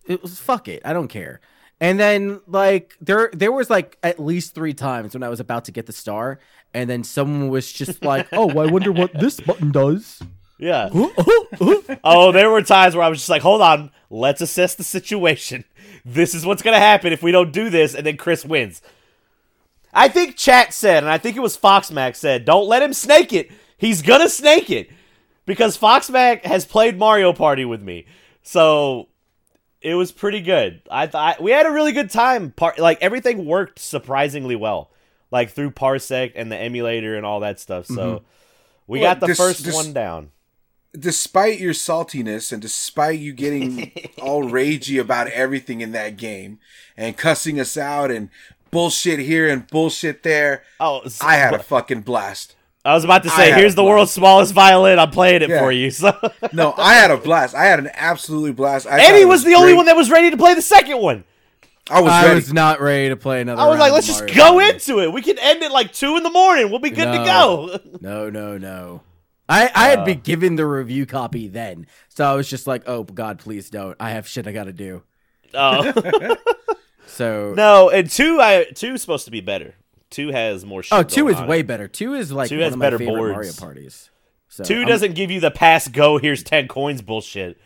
It 0.07 0.23
was 0.23 0.39
fuck 0.39 0.69
it. 0.69 0.83
I 0.85 0.93
don't 0.93 1.09
care. 1.09 1.41
And 1.81 1.99
then 1.99 2.41
like 2.47 2.97
there 3.01 3.31
there 3.33 3.53
was 3.53 3.71
like 3.71 3.99
at 4.03 4.21
least 4.21 4.55
three 4.55 4.75
times 4.75 5.15
when 5.15 5.23
I 5.23 5.29
was 5.29 5.41
about 5.41 5.65
to 5.65 5.73
get 5.73 5.87
the 5.87 5.93
star, 5.93 6.39
and 6.75 6.91
then 6.91 7.05
someone 7.05 7.49
was 7.49 7.73
just 7.73 8.05
like, 8.05 8.29
"Oh, 8.33 8.51
I 8.59 8.67
wonder 8.67 8.93
what 8.93 9.13
this 9.15 9.41
button 9.41 9.73
does." 9.73 10.23
Yeah. 10.61 10.91
oh, 12.05 12.33
there 12.33 12.51
were 12.51 12.61
times 12.61 12.95
where 12.95 13.05
I 13.05 13.09
was 13.09 13.19
just 13.19 13.31
like, 13.31 13.41
hold 13.41 13.63
on, 13.63 13.91
let's 14.11 14.43
assess 14.43 14.75
the 14.75 14.85
situation. 14.85 15.65
This 16.05 16.35
is 16.35 16.45
what's 16.45 16.61
going 16.61 16.75
to 16.75 16.81
happen 16.81 17.15
if 17.15 17.23
we 17.23 17.33
don't 17.33 17.51
do 17.51 17.71
this, 17.71 17.95
and 17.95 18.05
then 18.05 18.19
Chris 18.19 18.45
wins. 18.45 18.83
I 19.93 20.09
think 20.09 20.37
chat 20.37 20.75
said, 20.75 21.03
and 21.03 21.11
I 21.11 21.17
think 21.17 21.37
it 21.37 21.41
was 21.41 21.57
Foxmax 21.57 22.17
said, 22.17 22.45
don't 22.45 22.69
let 22.69 22.83
him 22.83 22.93
snake 22.93 23.33
it. 23.33 23.51
He's 23.79 24.03
going 24.03 24.21
to 24.21 24.29
snake 24.29 24.69
it. 24.69 24.91
Because 25.51 25.77
Foxmac 25.77 26.45
has 26.45 26.65
played 26.65 26.97
Mario 26.99 27.33
Party 27.33 27.65
with 27.65 27.83
me. 27.83 28.07
So 28.43 29.09
it 29.81 29.95
was 29.95 30.13
pretty 30.13 30.41
good. 30.41 30.81
I 30.91 31.07
thought 31.07 31.43
we 31.43 31.51
had 31.51 31.67
a 31.67 31.71
really 31.73 31.93
good 31.93 32.11
time. 32.11 32.53
Par- 32.53 32.75
like 32.79 32.99
everything 33.03 33.45
worked 33.47 33.79
surprisingly 33.79 34.55
well. 34.57 34.91
Like 35.33 35.51
through 35.51 35.73
Parsec 35.73 36.33
and 36.37 36.51
the 36.53 36.57
emulator 36.57 37.17
and 37.17 37.25
all 37.27 37.41
that 37.41 37.59
stuff. 37.61 37.87
So 37.87 37.95
mm-hmm. 37.95 38.25
we 38.87 39.01
Well, 39.01 39.11
got 39.15 39.21
the 39.21 39.27
this- 39.29 39.39
first 39.39 39.65
this- 39.65 39.75
one 39.75 39.93
down. 39.93 40.31
despite 40.99 41.59
your 41.61 41.73
saltiness 41.73 42.53
and 42.53 42.61
despite 42.63 43.19
you 43.21 43.33
getting 43.33 43.93
all 44.23 44.43
ragey 44.45 45.01
about 45.01 45.29
everything 45.29 45.81
in 45.81 45.93
that 45.93 46.17
game 46.17 46.59
and 46.97 47.17
cussing 47.17 47.59
us 47.61 47.77
out 47.77 48.11
and 48.11 48.29
bullshit 48.71 49.19
here 49.21 49.49
and 49.49 49.67
bullshit 49.69 50.23
there, 50.23 50.63
Oh, 50.79 51.01
s- 51.01 51.21
I 51.23 51.35
had 51.35 51.55
a 51.55 51.59
fucking 51.63 52.03
blast. 52.03 52.55
I 52.85 52.95
was 52.95 53.05
about 53.05 53.23
to 53.25 53.31
say, 53.31 53.53
here's 53.53 53.75
the 53.75 53.83
blast. 53.83 53.91
world's 53.95 54.11
smallest 54.13 54.55
violin. 54.55 54.99
I'm 54.99 55.11
playing 55.11 55.43
it 55.43 55.51
Yeah. 55.51 55.59
for 55.61 55.71
you. 55.71 55.91
So 55.91 56.13
No, 56.53 56.73
I 56.79 56.95
had 56.95 57.11
a 57.11 57.17
blast. 57.19 57.55
I 57.55 57.65
had 57.65 57.79
an 57.79 57.91
absolutely 57.95 58.53
blast. 58.53 58.87
I 58.87 58.91
thought 58.93 59.01
Eddie 59.01 59.21
it 59.23 59.29
was 59.29 59.45
the 59.45 59.55
only 59.55 59.75
one 59.75 59.87
that 59.87 59.97
was 59.97 60.11
ready 60.11 60.31
to 60.31 60.37
play 60.37 60.55
the 60.55 60.63
second 60.63 60.99
one. 60.99 61.25
I 61.91 62.01
was 62.01 62.13
I 62.13 62.33
was 62.35 62.53
not 62.53 62.81
ready 62.81 63.09
to 63.09 63.17
play 63.17 63.41
another. 63.41 63.61
I 63.61 63.67
was 63.69 63.79
like, 63.81 63.93
let's 63.93 64.07
just 64.07 64.21
Mario 64.21 64.35
go 64.37 64.53
Party. 64.61 64.69
into 64.75 65.01
it. 65.01 65.13
We 65.13 65.23
can 65.23 65.39
end 65.41 65.63
it 65.63 65.73
like 65.73 65.93
two 65.93 66.17
in 66.17 66.23
the 66.23 66.31
morning. 66.31 66.71
We'll 66.71 66.79
be 66.79 66.91
good 66.91 67.11
to 67.13 67.25
go. 67.25 67.79
No, 68.01 68.31
no, 68.31 68.57
no. 68.57 69.03
I, 69.49 69.69
I 69.75 69.89
had 69.89 69.99
Uh. 70.01 70.05
been 70.05 70.21
given 70.21 70.55
the 70.55 70.65
review 70.65 71.05
copy 71.05 71.49
then, 71.49 71.87
so 72.09 72.25
I 72.25 72.35
was 72.37 72.49
just 72.49 72.69
like, 72.69 72.85
"Oh 72.89 73.03
God, 73.03 73.41
please 73.41 73.69
don't! 73.69 73.97
I 73.99 74.11
have 74.11 74.29
shit 74.29 74.47
I 74.47 74.53
got 74.53 74.65
to 74.65 74.73
do." 74.73 75.03
Oh 75.53 75.93
So 77.07 77.55
no, 77.57 77.91
and 77.91 78.09
two, 78.09 78.41
I 78.41 78.67
two 78.75 78.97
supposed 78.97 79.25
to 79.25 79.31
be 79.33 79.41
better. 79.41 79.75
Two 80.11 80.29
has 80.31 80.65
more 80.65 80.81
oh, 80.81 80.83
shit. 80.83 80.93
Oh, 80.93 81.03
two 81.03 81.23
going 81.23 81.35
is 81.35 81.41
on 81.41 81.49
way 81.49 81.61
it. 81.61 81.67
better. 81.67 81.89
Two 81.89 82.15
is 82.15 82.33
like 82.33 82.49
Two 82.49 82.57
one 82.57 82.65
has 82.65 82.73
of 82.73 82.79
my 82.79 82.87
better 82.87 82.99
favorite 82.99 83.17
boards. 83.17 83.35
Mario 83.35 83.53
parties. 83.53 84.11
So 84.49 84.65
Two 84.65 84.81
I'm- 84.81 84.89
doesn't 84.89 85.15
give 85.15 85.31
you 85.31 85.41
the 85.41 85.51
pass 85.51 85.89
go. 85.89 86.19
Here's 86.19 86.43
ten 86.43 86.69
coins 86.69 87.03
bullshit. 87.03 87.61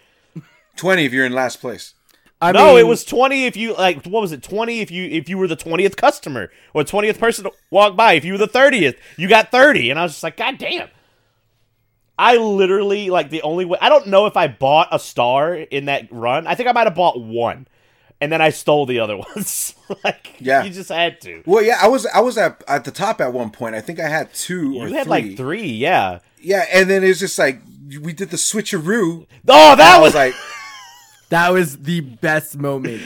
Twenty 0.77 1.05
if 1.05 1.13
you're 1.13 1.25
in 1.27 1.33
last 1.33 1.61
place. 1.61 1.95
I 2.43 2.53
no, 2.53 2.77
it 2.77 2.87
was 2.87 3.05
twenty 3.05 3.47
if 3.47 3.57
you 3.57 3.75
like. 3.75 4.05
What 4.05 4.21
was 4.21 4.33
it? 4.33 4.43
Twenty 4.43 4.81
if 4.81 4.91
you 4.91 5.05
if 5.05 5.29
you 5.29 5.39
were 5.39 5.47
the 5.47 5.57
twentieth 5.57 5.97
customer 5.97 6.51
or 6.75 6.85
twentieth 6.85 7.19
person 7.19 7.45
to 7.45 7.53
walk 7.71 7.97
by. 7.97 8.15
If 8.15 8.25
you 8.25 8.33
were 8.33 8.39
the 8.39 8.47
thirtieth, 8.47 8.97
you 9.17 9.29
got 9.29 9.51
thirty. 9.51 9.89
And 9.89 9.99
I 9.99 10.03
was 10.03 10.13
just 10.13 10.23
like, 10.23 10.37
God 10.37 10.59
damn. 10.59 10.89
I 12.19 12.37
literally 12.37 13.09
like 13.09 13.31
the 13.31 13.43
only 13.43 13.65
way. 13.65 13.79
I 13.81 13.89
don't 13.89 14.09
know 14.09 14.27
if 14.27 14.37
I 14.37 14.49
bought 14.49 14.89
a 14.93 14.99
star 14.99 15.55
in 15.55 15.87
that 15.87 16.09
run. 16.11 16.47
I 16.47 16.55
think 16.55 16.69
I 16.69 16.73
might 16.73 16.87
have 16.87 16.95
bought 16.95 17.21
one, 17.21 17.67
and 18.21 18.31
then 18.33 18.41
I 18.41 18.51
stole 18.51 18.87
the 18.87 19.01
other 19.01 19.17
ones. 19.35 19.75
like, 20.05 20.35
Yeah. 20.39 20.63
you 20.65 20.71
just 20.71 20.91
had 20.91 21.21
to. 21.23 21.43
Well, 21.47 21.63
yeah, 21.63 21.79
I 21.83 21.89
was 21.89 22.07
I 22.07 22.21
was 22.21 22.37
at 22.39 22.63
at 22.69 22.85
the 22.85 22.91
top 22.91 23.21
at 23.21 23.33
one 23.33 23.51
point. 23.51 23.75
I 23.75 23.81
think 23.81 24.01
I 24.01 24.09
had 24.09 24.33
two 24.35 24.77
or 24.79 24.89
You 24.89 24.95
had 24.95 25.05
three. 25.05 25.11
like 25.11 25.37
three, 25.37 25.67
yeah. 25.67 26.19
Yeah, 26.41 26.65
and 26.73 26.89
then 26.91 27.03
it's 27.05 27.21
just 27.21 27.39
like 27.39 27.61
we 28.01 28.13
did 28.13 28.31
the 28.31 28.37
switcheroo. 28.37 29.27
Oh, 29.49 29.77
that 29.77 29.99
was 30.01 30.09
was 30.09 30.15
like, 30.15 30.35
that 31.31 31.53
was 31.53 31.79
the 31.79 32.01
best 32.01 32.57
moment 32.57 33.03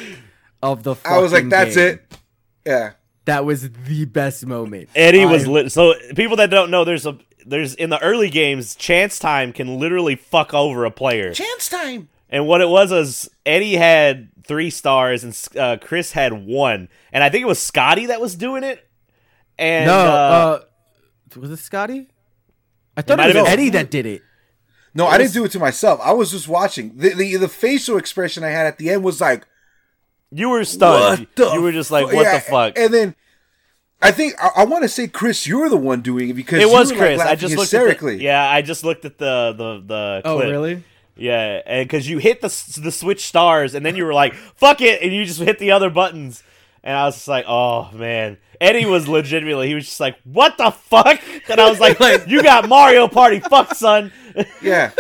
of 0.63 0.83
the. 0.83 0.97
I 1.05 1.19
was 1.19 1.33
like, 1.33 1.49
that's 1.49 1.77
game. 1.77 1.95
it. 1.95 2.19
Yeah, 2.67 2.91
That 3.25 3.45
was 3.45 3.71
the 3.71 4.05
best 4.05 4.45
moment. 4.45 4.91
Eddie 4.95 5.25
was 5.25 5.45
I- 5.47 5.51
lit. 5.51 5.73
So 5.73 5.95
people 6.17 6.37
that 6.37 6.51
don't 6.51 6.71
know, 6.71 6.85
there's 6.85 7.07
a 7.07 7.17
there's 7.47 7.75
in 7.75 7.89
the 7.91 7.99
early 8.03 8.29
games, 8.29 8.75
chance 8.75 9.19
time 9.19 9.53
can 9.53 9.79
literally 9.79 10.17
fuck 10.17 10.53
over 10.53 10.85
a 10.85 10.91
player. 10.91 11.33
chance 11.33 11.69
time. 11.69 12.09
And 12.29 12.47
what 12.47 12.61
it 12.61 12.69
was 12.69 12.93
is 12.93 13.31
Eddie 13.47 13.77
had 13.77 14.29
three 14.49 14.71
stars 14.71 15.23
and 15.23 15.39
uh, 15.57 15.77
Chris 15.81 16.13
had 16.13 16.33
one, 16.33 16.89
and 17.13 17.23
I 17.23 17.29
think 17.29 17.43
it 17.43 17.47
was 17.47 17.61
Scotty 17.61 18.07
that 18.07 18.21
was 18.21 18.35
doing 18.35 18.65
it. 18.65 18.85
And 19.59 19.87
No, 19.87 19.95
uh, 19.95 20.61
uh, 21.37 21.41
was 21.41 21.51
it 21.51 21.59
Scotty? 21.59 22.09
I 22.97 23.03
thought 23.03 23.19
might 23.19 23.31
it 23.31 23.37
have 23.37 23.45
was 23.45 23.51
been- 23.53 23.61
Eddie 23.61 23.71
that 23.71 23.91
did 23.91 24.07
it. 24.07 24.23
No, 24.95 25.07
I 25.07 25.19
didn't 25.19 25.35
do 25.35 25.45
it 25.45 25.53
to 25.53 25.59
myself. 25.61 26.01
I 26.03 26.13
was 26.13 26.31
just 26.33 26.49
watching. 26.49 26.97
The, 26.97 27.11
the 27.15 27.37
the 27.37 27.49
facial 27.49 27.97
expression 27.99 28.43
I 28.43 28.49
had 28.49 28.67
at 28.67 28.79
the 28.79 28.91
end 28.91 29.05
was 29.05 29.21
like, 29.21 29.47
you 30.33 30.49
were 30.49 30.65
stunned. 30.65 31.29
You 31.37 31.61
were 31.63 31.71
just 31.73 31.91
like, 31.93 32.09
fu- 32.09 32.17
"What 32.17 32.23
yeah, 32.23 32.35
the 32.35 32.41
fuck?" 32.41 32.79
And 32.79 32.93
then 32.93 33.15
I 34.03 34.11
think 34.11 34.35
I, 34.43 34.51
I 34.57 34.65
want 34.65 34.83
to 34.83 34.89
say, 34.89 35.07
Chris, 35.07 35.47
you 35.47 35.59
were 35.61 35.69
the 35.69 35.77
one 35.77 36.01
doing 36.01 36.31
it 36.31 36.33
because 36.35 36.59
it 36.59 36.67
you 36.67 36.73
was 36.73 36.91
were, 36.91 36.99
like, 36.99 37.07
Chris. 37.07 37.21
I 37.21 37.25
laughing 37.27 37.39
just 37.39 37.57
looked 37.57 37.75
at 37.75 37.79
hysterically. 37.81 38.17
the, 38.17 38.25
yeah. 38.25 38.49
I 38.51 38.63
just 38.63 38.83
looked 38.83 39.05
at 39.05 39.19
the 39.19 39.55
the 39.57 39.83
the 39.87 40.23
Oh, 40.25 40.37
clip. 40.39 40.51
really? 40.51 40.83
Yeah, 41.19 41.63
and 41.67 41.89
because 41.89 42.09
you 42.09 42.19
hit 42.19 42.41
the 42.41 42.81
the 42.81 42.93
switch 42.93 43.27
stars, 43.27 43.75
and 43.75 43.85
then 43.85 43.97
you 43.97 44.05
were 44.05 44.15
like, 44.15 44.35
"Fuck 44.35 44.81
it," 44.81 45.03
and 45.03 45.13
you 45.13 45.25
just 45.25 45.41
hit 45.41 45.59
the 45.59 45.73
other 45.73 45.91
buttons, 45.91 46.43
and 46.83 46.97
I 46.97 47.05
was 47.05 47.17
just 47.17 47.29
like, 47.29 47.45
"Oh 47.49 47.91
man." 47.93 48.39
Eddie 48.61 48.87
was 48.87 49.07
legitimately, 49.07 49.69
he 49.69 49.75
was 49.77 49.85
just 49.85 50.01
like, 50.01 50.17
"What 50.25 50.59
the 50.59 50.71
fuck?" 50.73 51.21
And 51.49 51.61
I 51.61 51.69
was 51.69 51.79
like, 51.79 51.99
"You 52.27 52.43
got 52.43 52.69
Mario 52.69 53.07
Party, 53.09 53.41
fuck 53.41 53.75
son." 53.75 54.13
Yeah. 54.63 54.91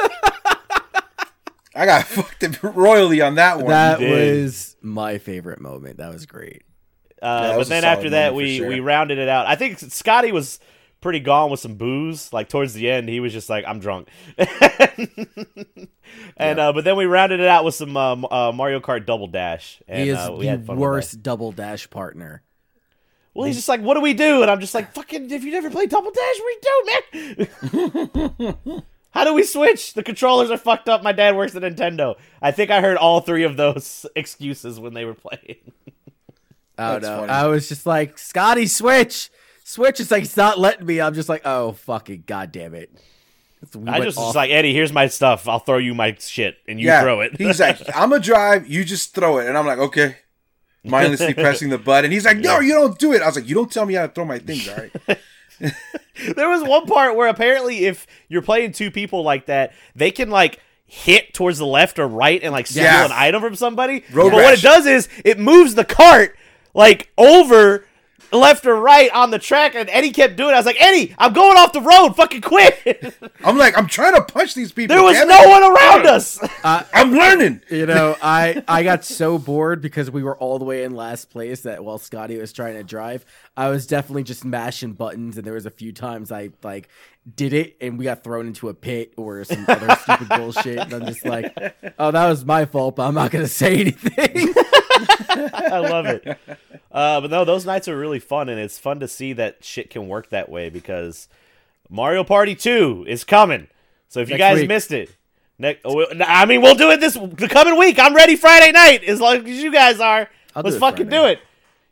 I 1.75 1.87
got 1.87 2.07
fucked 2.07 2.63
royally 2.63 3.21
on 3.21 3.37
that 3.37 3.59
one. 3.59 3.69
That 3.69 4.01
was 4.01 4.77
my 4.83 5.19
favorite 5.19 5.61
moment. 5.61 5.99
That 5.99 6.13
was 6.13 6.27
great. 6.27 6.63
Uh, 7.23 7.43
that 7.43 7.49
but 7.51 7.59
was 7.59 7.69
then 7.69 7.85
after 7.85 8.11
that, 8.11 8.35
we 8.35 8.59
sure. 8.59 8.69
we 8.69 8.81
rounded 8.81 9.19
it 9.19 9.29
out. 9.29 9.47
I 9.47 9.55
think 9.55 9.79
Scotty 9.79 10.33
was 10.33 10.59
pretty 11.01 11.21
gone 11.21 11.51
with 11.51 11.61
some 11.61 11.75
booze. 11.75 12.33
Like 12.33 12.49
towards 12.49 12.75
the 12.75 12.91
end, 12.91 13.09
he 13.09 13.21
was 13.21 13.33
just 13.33 13.49
like, 13.49 13.65
"I'm 13.67 13.81
drunk," 13.81 14.09
and 16.37 16.59
uh, 16.59 16.73
but 16.73 16.85
then 16.85 16.97
we 16.97 17.07
rounded 17.07 17.41
it 17.41 17.49
out 17.49 17.65
with 17.65 17.75
some 17.75 17.97
uh, 17.97 18.15
uh, 18.15 18.53
Mario 18.55 18.81
Kart 18.81 19.07
Double 19.07 19.27
Dash. 19.27 19.83
And, 19.89 20.03
he 20.03 20.11
is 20.11 20.19
uh, 20.19 20.33
we 20.37 20.47
the 20.47 20.59
fun 20.59 20.77
worst 20.79 21.23
double 21.23 21.53
dash 21.53 21.89
partner. 21.91 22.43
Well, 23.35 23.47
he's 23.47 23.57
just 23.57 23.69
like, 23.69 23.81
"What 23.81 23.95
do 23.95 24.01
we 24.01 24.15
do?" 24.15 24.43
And 24.43 24.51
I'm 24.51 24.61
just 24.61 24.75
like, 24.75 24.93
"Fucking, 24.95 25.31
if 25.31 25.45
you 25.45 25.53
never 25.53 25.71
played 25.71 25.91
Double 25.91 26.11
Dash, 26.11 26.41
what 26.41 26.63
do 26.63 26.69
you 27.23 27.49
do, 27.77 28.67
man?" 28.67 28.83
How 29.11 29.25
do 29.25 29.33
we 29.33 29.43
switch? 29.43 29.95
The 29.95 30.03
controllers 30.03 30.51
are 30.51 30.59
fucked 30.59 30.89
up. 30.89 31.03
My 31.03 31.13
dad 31.13 31.35
works 31.35 31.55
at 31.55 31.63
Nintendo. 31.63 32.17
I 32.43 32.51
think 32.51 32.71
I 32.71 32.81
heard 32.81 32.97
all 32.97 33.21
three 33.21 33.45
of 33.45 33.57
those 33.57 34.07
excuses 34.17 34.79
when 34.79 34.95
they 34.95 35.05
were 35.05 35.15
playing. 35.15 35.57
I 36.77 36.93
don't 36.93 37.03
That's 37.03 37.05
know. 37.05 37.21
funny. 37.21 37.33
I 37.33 37.47
was 37.47 37.69
just 37.69 37.87
like, 37.87 38.19
Scotty, 38.19 38.67
switch. 38.67 39.31
Switch. 39.69 40.01
It's 40.01 40.11
like, 40.11 40.23
it's 40.23 40.37
not 40.37 40.59
letting 40.59 40.87
me. 40.87 40.99
I'm 40.99 41.13
just 41.13 41.29
like, 41.29 41.43
oh, 41.45 41.73
fucking 41.73 42.25
goddamn 42.27 42.75
it. 42.75 42.91
We 43.75 43.87
I 43.87 43.99
went 43.99 44.05
just 44.05 44.17
was 44.17 44.35
like, 44.35 44.51
Eddie, 44.51 44.73
here's 44.73 44.95
my 44.95 45.09
stuff. 45.09 45.47
I'll 45.47 45.59
throw 45.59 45.77
you 45.77 45.95
my 45.95 46.17
shit, 46.19 46.57
and 46.67 46.81
you 46.81 46.87
yeah. 46.87 47.03
throw 47.03 47.21
it. 47.21 47.37
he's 47.37 47.61
like, 47.61 47.79
I'm 47.95 48.09
gonna 48.09 48.23
drive. 48.23 48.67
You 48.67 48.83
just 48.83 49.15
throw 49.15 49.39
it, 49.39 49.47
and 49.47 49.59
I'm 49.59 49.67
like, 49.67 49.79
okay. 49.79 50.17
Mindlessly 50.85 51.35
pressing 51.35 51.69
the 51.69 51.77
button. 51.77 52.07
And 52.07 52.15
he's 52.15 52.25
like, 52.25 52.39
no, 52.39 52.61
you 52.61 52.73
don't 52.73 52.99
do 52.99 53.13
it. 53.13 53.21
I 53.21 53.27
was 53.27 53.37
like, 53.37 53.47
you 53.47 53.55
don't 53.55 53.71
tell 53.71 53.85
me 53.85 53.93
how 53.93 54.07
to 54.07 54.13
throw 54.13 54.25
my 54.25 54.39
things, 54.39 54.67
all 54.71 54.77
right? 54.77 55.19
there 56.35 56.49
was 56.49 56.63
one 56.63 56.87
part 56.87 57.15
where 57.15 57.29
apparently, 57.29 57.85
if 57.85 58.07
you're 58.29 58.41
playing 58.41 58.73
two 58.73 58.91
people 58.91 59.23
like 59.23 59.47
that, 59.47 59.75
they 59.95 60.11
can 60.11 60.31
like 60.31 60.61
hit 60.87 61.35
towards 61.35 61.59
the 61.59 61.67
left 61.67 61.99
or 61.99 62.09
right 62.09 62.43
and 62.43 62.53
like 62.53 62.67
steal 62.67 62.85
Yes. 62.85 63.11
an 63.11 63.17
item 63.19 63.43
from 63.43 63.55
somebody. 63.55 64.03
Road 64.13 64.31
but 64.31 64.37
what 64.37 64.59
it 64.59 64.63
does 64.63 64.87
is 64.87 65.11
it 65.27 65.39
moves 65.39 65.75
the 65.75 65.85
cart 65.85 66.39
like 66.73 67.11
over 67.19 67.85
left 68.33 68.67
or 68.67 68.77
right 68.77 69.11
on 69.13 69.31
the 69.31 69.39
track, 69.39 69.75
and 69.75 69.89
Eddie 69.91 70.11
kept 70.11 70.37
doing. 70.37 70.51
it. 70.51 70.55
I 70.55 70.57
was 70.59 70.67
like, 70.67 70.81
Eddie, 70.81 71.15
I'm 71.19 71.33
going 71.33 71.57
off 71.57 71.73
the 71.73 71.81
road. 71.81 72.15
Fucking 72.15 72.41
quit. 72.41 73.15
I'm 73.45 73.57
like, 73.57 73.77
I'm 73.77 73.87
trying 73.87 74.15
to 74.15 74.23
punch 74.23 74.55
these 74.55 74.73
people. 74.73 74.95
there 74.95 75.03
was 75.05 75.17
no 75.27 75.43
it. 75.43 75.49
one 75.49 75.63
around 75.63 76.07
us. 76.07 76.39
Uh, 76.65 76.83
I'm 76.93 77.13
learning. 77.13 77.61
You 77.71 77.87
know, 77.87 78.17
I 78.23 78.63
I 78.67 78.83
got 78.83 79.05
so 79.05 79.39
bored 79.39 79.81
because 79.81 80.11
we 80.11 80.23
were 80.23 80.37
all 80.37 80.59
the 80.59 80.65
way 80.65 80.83
in 80.83 80.95
last 80.95 81.31
place 81.31 81.61
that 81.63 81.85
while 81.85 81.99
Scotty 81.99 82.37
was 82.37 82.53
trying 82.53 82.75
to 82.75 82.83
drive, 82.83 83.25
I 83.57 83.69
was 83.69 83.87
definitely 83.87 84.25
just 84.25 84.45
mashing 84.45 84.95
buttons, 84.95 85.37
and 85.37 85.47
there 85.47 85.55
was 85.55 85.67
a 85.67 85.71
few 85.71 85.93
times 85.93 86.33
I 86.33 86.51
like 86.63 86.89
did 87.37 87.53
it, 87.53 87.77
and 87.81 87.99
we 87.99 88.05
got 88.05 88.25
thrown 88.25 88.49
into 88.49 88.69
a 88.69 88.75
pit 88.75 89.15
or 89.17 89.45
some 89.45 89.65
other 89.69 89.95
stupid 90.03 90.29
bullshit. 90.31 90.79
And 90.79 90.93
I'm 90.95 91.07
just 91.07 91.25
like, 91.25 91.55
oh, 91.99 92.11
that 92.11 92.29
was 92.29 92.45
my 92.45 92.65
fault, 92.65 92.97
but 92.97 93.07
I'm 93.07 93.15
not 93.15 93.31
gonna 93.31 93.47
say 93.47 93.81
anything. 93.81 94.53
I 95.55 95.79
love 95.79 96.07
it. 96.07 96.39
Uh, 96.91 97.21
but 97.21 97.31
no, 97.31 97.45
those 97.45 97.67
nights 97.67 97.89
are 97.89 97.99
really 97.99 98.19
fun, 98.19 98.49
and 98.49 98.59
it's 98.59 98.79
fun 98.79 99.01
to 99.01 99.09
see 99.09 99.33
that 99.35 99.63
shit 99.63 99.91
can 99.91 100.09
work 100.09 100.31
that 100.31 100.49
way 100.49 100.71
because 100.71 101.29
Mario 101.91 102.25
Party 102.25 102.55
2 102.55 103.05
is 103.07 103.25
coming. 103.25 103.69
So 104.09 104.21
if 104.21 104.31
you 104.31 104.39
guys 104.39 104.61
week. 104.61 104.69
missed 104.69 104.93
it, 104.93 105.15
next, 105.59 105.85
I 105.85 106.47
mean, 106.47 106.63
we'll 106.63 106.75
do 106.75 106.91
it 106.91 107.01
this 107.01 107.15
the 107.15 107.49
coming 107.49 107.79
week. 107.79 107.99
I'm 107.99 108.15
ready 108.15 108.37
Friday 108.37 108.73
night 108.73 109.05
as 109.05 109.21
long 109.21 109.47
as 109.47 109.63
you 109.63 109.71
guys 109.71 110.01
are. 110.01 110.31
I'll 110.57 110.63
Let's 110.63 110.77
it 110.77 110.81
fucking 110.81 111.09
Friday. 111.09 111.27
do 111.27 111.33
it. 111.33 111.41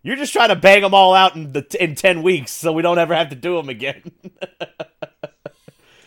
You're 0.03 0.17
just 0.17 0.33
trying 0.33 0.49
to 0.49 0.57
bang 0.57 0.83
them 0.83 0.95
all 0.95 1.15
out 1.15 1.35
in 1.35 1.53
the 1.53 1.67
in 1.81 1.95
ten 1.95 2.23
weeks, 2.23 2.53
so 2.53 2.73
we 2.73 2.81
don't 2.81 2.99
ever 2.99 3.15
have 3.15 3.29
to 3.31 3.37
do 3.37 3.57
them 3.57 3.69
again. 3.69 4.03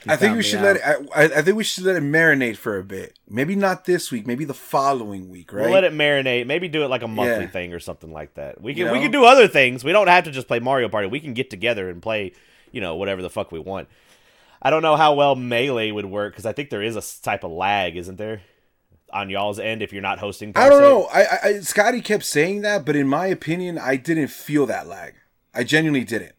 I 0.09 0.15
think 0.15 0.35
we 0.35 0.43
should 0.43 0.59
out. 0.59 0.63
let 0.63 0.75
it. 0.77 1.09
I, 1.15 1.23
I 1.23 1.41
think 1.41 1.57
we 1.57 1.63
should 1.63 1.83
let 1.83 1.95
it 1.95 2.03
marinate 2.03 2.57
for 2.57 2.77
a 2.77 2.83
bit. 2.83 3.17
Maybe 3.27 3.55
not 3.55 3.85
this 3.85 4.11
week. 4.11 4.25
Maybe 4.27 4.45
the 4.45 4.53
following 4.53 5.29
week, 5.29 5.53
right? 5.53 5.63
We'll 5.63 5.71
let 5.71 5.83
it 5.83 5.93
marinate. 5.93 6.45
Maybe 6.47 6.67
do 6.67 6.83
it 6.83 6.87
like 6.87 7.01
a 7.03 7.07
monthly 7.07 7.45
Yeah. 7.45 7.49
thing 7.51 7.73
or 7.73 7.79
something 7.79 8.11
like 8.11 8.33
that. 8.35 8.61
We 8.61 8.73
can 8.73 8.87
You 8.87 8.91
we 8.91 8.99
can 8.99 9.11
do 9.11 9.25
other 9.25 9.47
things. 9.47 9.83
We 9.83 9.91
don't 9.91 10.07
have 10.07 10.23
to 10.25 10.31
just 10.31 10.47
play 10.47 10.59
Mario 10.59 10.89
Party. 10.89 11.07
We 11.07 11.19
can 11.19 11.33
get 11.33 11.49
together 11.49 11.89
and 11.89 12.01
play, 12.01 12.33
you 12.71 12.81
know, 12.81 12.95
whatever 12.95 13.21
the 13.21 13.29
fuck 13.29 13.51
we 13.51 13.59
want. 13.59 13.87
I 14.61 14.69
don't 14.69 14.81
know 14.81 14.95
how 14.97 15.13
well 15.13 15.35
melee 15.35 15.91
would 15.91 16.05
work 16.05 16.33
because 16.33 16.45
I 16.45 16.51
think 16.53 16.69
there 16.69 16.81
is 16.81 16.95
a 16.95 17.23
type 17.23 17.43
of 17.43 17.51
lag, 17.51 17.95
isn't 17.95 18.17
there, 18.17 18.41
on 19.13 19.29
y'all's 19.29 19.57
end 19.59 19.81
if 19.81 19.93
you're 19.93 20.01
not 20.01 20.19
hosting. 20.19 20.51
I 20.55 20.67
don't 20.67 20.81
know. 20.81 21.07
I, 21.13 21.25
I 21.43 21.59
Scotty 21.61 22.01
kept 22.01 22.25
saying 22.25 22.61
that, 22.61 22.85
but 22.85 22.95
in 22.95 23.07
my 23.07 23.27
opinion, 23.27 23.77
I 23.77 23.95
didn't 23.95 24.27
feel 24.27 24.65
that 24.65 24.87
lag. 24.87 25.13
I 25.53 25.63
genuinely 25.63 26.03
didn't. 26.03 26.33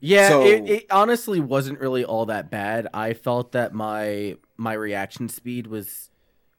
Yeah, 0.00 0.28
So- 0.28 0.42
it, 0.46 0.68
it 0.68 0.86
honestly 0.90 1.40
wasn't 1.40 1.80
really 1.80 2.04
all 2.04 2.26
that 2.26 2.50
bad. 2.50 2.88
I 2.94 3.14
felt 3.14 3.52
that 3.52 3.72
my 3.74 4.36
my 4.56 4.72
reaction 4.72 5.28
speed 5.28 5.66
was 5.66 6.10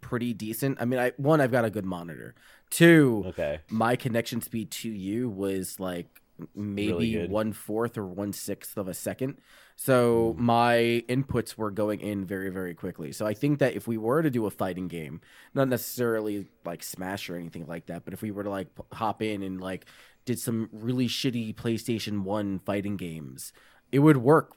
pretty 0.02 0.34
decent. 0.34 0.78
I 0.82 0.86
mean, 0.86 1.00
I 1.00 1.12
one 1.18 1.42
I've 1.42 1.52
got 1.52 1.66
a 1.66 1.70
good 1.70 1.86
monitor. 1.86 2.36
Two, 2.70 3.24
Okay. 3.28 3.60
my 3.70 3.96
connection 3.96 4.42
speed 4.42 4.72
to 4.72 4.90
you 4.90 5.30
was 5.30 5.80
like 5.80 6.22
maybe 6.56 7.14
good. 7.14 7.30
one 7.30 7.52
fourth 7.52 7.98
or 7.98 8.06
one 8.06 8.32
sixth 8.32 8.78
of 8.78 8.88
a 8.88 8.94
second. 8.94 9.38
So 9.76 10.34
Hmm. 10.38 10.46
my 10.46 11.04
inputs 11.10 11.56
were 11.58 11.72
going 11.72 12.00
in 12.02 12.26
very 12.26 12.50
very 12.50 12.74
quickly. 12.74 13.12
So 13.12 13.26
I 13.26 13.34
think 13.34 13.60
that 13.60 13.74
if 13.76 13.88
we 13.88 13.98
were 13.98 14.22
to 14.22 14.30
do 14.30 14.46
a 14.46 14.52
fighting 14.52 14.88
game, 14.88 15.20
not 15.54 15.68
necessarily 15.70 16.48
like 16.66 16.84
Smash 16.84 17.30
or 17.30 17.36
anything 17.36 17.66
like 17.68 17.86
that, 17.88 18.04
but 18.06 18.14
if 18.14 18.22
we 18.22 18.32
were 18.32 18.44
to 18.44 18.50
like 18.50 18.68
hop 18.94 19.22
in 19.22 19.42
and 19.44 19.60
like 19.60 19.86
did 20.30 20.38
some 20.40 20.70
really 20.72 21.08
shitty 21.08 21.56
PlayStation 21.56 22.22
One 22.22 22.60
fighting 22.60 22.98
games, 22.98 23.52
it 23.92 23.98
would 23.98 24.18
work 24.18 24.52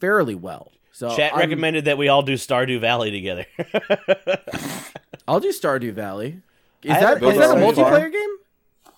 fairly 0.00 0.34
well. 0.34 0.72
So 0.90 1.14
Chat 1.14 1.32
I'm- 1.32 1.40
recommended 1.40 1.84
that 1.84 1.98
we 1.98 2.08
all 2.08 2.22
do 2.22 2.32
Stardew 2.34 2.80
Valley 2.80 3.10
together. 3.10 3.44
I'll 5.28 5.38
do 5.40 5.50
Stardew 5.50 5.92
Valley. 5.92 6.40
Is 6.82 6.92
I 6.92 7.00
that 7.00 7.00
that 7.00 7.16
a 7.16 7.20
played 7.20 7.36
Stardew 7.36 7.74
multiplayer 7.74 8.10
game? 8.10 8.36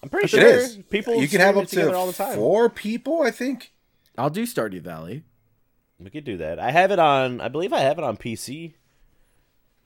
I'm 0.04 0.08
pretty 0.08 0.28
sure 0.28 0.40
is. 0.46 0.78
people 0.88 1.20
you 1.20 1.26
can 1.26 1.40
have 1.40 1.54
stream 1.54 1.64
up 1.64 1.68
together 1.68 1.90
to 1.90 1.96
all 1.96 2.06
the 2.06 2.12
time. 2.12 2.36
four 2.36 2.70
people, 2.70 3.22
I 3.22 3.32
think. 3.32 3.72
I'll 4.16 4.30
do 4.30 4.44
Stardew 4.46 4.82
Valley. 4.82 5.24
We 5.98 6.10
could 6.10 6.24
do 6.24 6.36
that. 6.36 6.60
I 6.60 6.70
have 6.70 6.92
it 6.92 7.00
on. 7.00 7.40
I 7.40 7.48
believe 7.48 7.72
I 7.72 7.80
have 7.80 7.98
it 7.98 8.04
on 8.04 8.16
PC. 8.16 8.74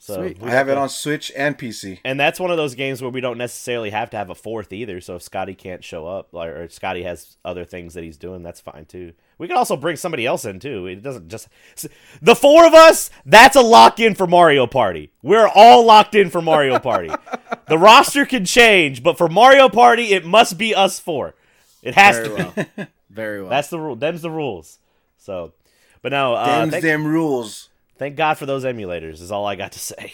So 0.01 0.15
Sweet. 0.23 0.41
we 0.41 0.49
I 0.49 0.53
have 0.53 0.69
it 0.69 0.79
on 0.79 0.89
Switch 0.89 1.33
and 1.37 1.59
PC. 1.59 1.99
and 2.05 2.21
that's 2.21 2.39
one 2.39 2.53
of 2.53 2.57
those 2.57 2.77
games 2.77 3.03
where 3.03 3.11
we 3.11 3.21
don't 3.21 3.37
necessarily 3.37 3.91
have 3.91 4.11
to 4.11 4.17
have 4.17 4.31
a 4.31 4.35
fourth 4.35 4.73
either. 4.73 5.01
So 5.01 5.17
if 5.17 5.23
Scotty 5.23 5.55
can't 5.55 5.83
show 5.83 6.07
up, 6.07 6.33
like, 6.33 6.51
or 6.51 6.69
Scotty 6.69 7.03
has 7.03 7.37
other 7.45 7.65
things 7.65 7.95
that 7.95 8.05
he's 8.05 8.17
doing, 8.17 8.43
that's 8.45 8.61
fine 8.61 8.85
too. 8.85 9.13
We 9.39 9.49
can 9.49 9.57
also 9.57 9.77
bring 9.77 9.97
somebody 9.97 10.25
else 10.25 10.45
in 10.45 10.61
too. 10.61 10.87
It 10.87 11.03
doesn't 11.03 11.29
just 11.29 11.49
the 12.23 12.37
four 12.37 12.65
of 12.67 12.75
us. 12.75 13.11
That's 13.27 13.57
a 13.57 13.61
lock 13.61 13.99
in 13.99 14.15
for 14.15 14.27
Mario 14.29 14.67
Party. 14.69 15.11
We're 15.23 15.49
all 15.53 15.85
locked 15.85 16.15
in 16.15 16.31
for 16.31 16.41
Mario 16.41 16.79
Party. 16.79 17.11
the 17.67 17.79
roster 17.79 18.25
can 18.25 18.45
change, 18.45 19.03
but 19.03 19.19
for 19.19 19.29
Mario 19.29 19.69
Party, 19.69 20.13
it 20.13 20.25
must 20.25 20.59
be 20.59 20.75
us 20.75 21.01
four. 21.01 21.35
It 21.83 21.95
has 21.95 22.17
Very 22.17 22.29
to 22.29 22.53
be. 22.55 22.65
well. 22.77 22.87
Very 23.11 23.41
well. 23.41 23.51
That's 23.51 23.69
the 23.69 23.81
rule. 23.81 23.97
Them's 23.97 24.23
the 24.23 24.31
rules. 24.31 24.79
So, 25.17 25.55
but 26.03 26.13
no. 26.13 26.35
Uh, 26.35 26.47
Damn 26.47 26.71
thank, 26.71 26.85
damn 26.85 27.07
rules. 27.07 27.69
Thank 27.99 28.17
God 28.17 28.39
for 28.39 28.47
those 28.47 28.65
emulators. 28.65 29.21
Is 29.21 29.33
all 29.33 29.47
I 29.47 29.57
got 29.57 29.73
to 29.73 29.79
say. 29.79 30.13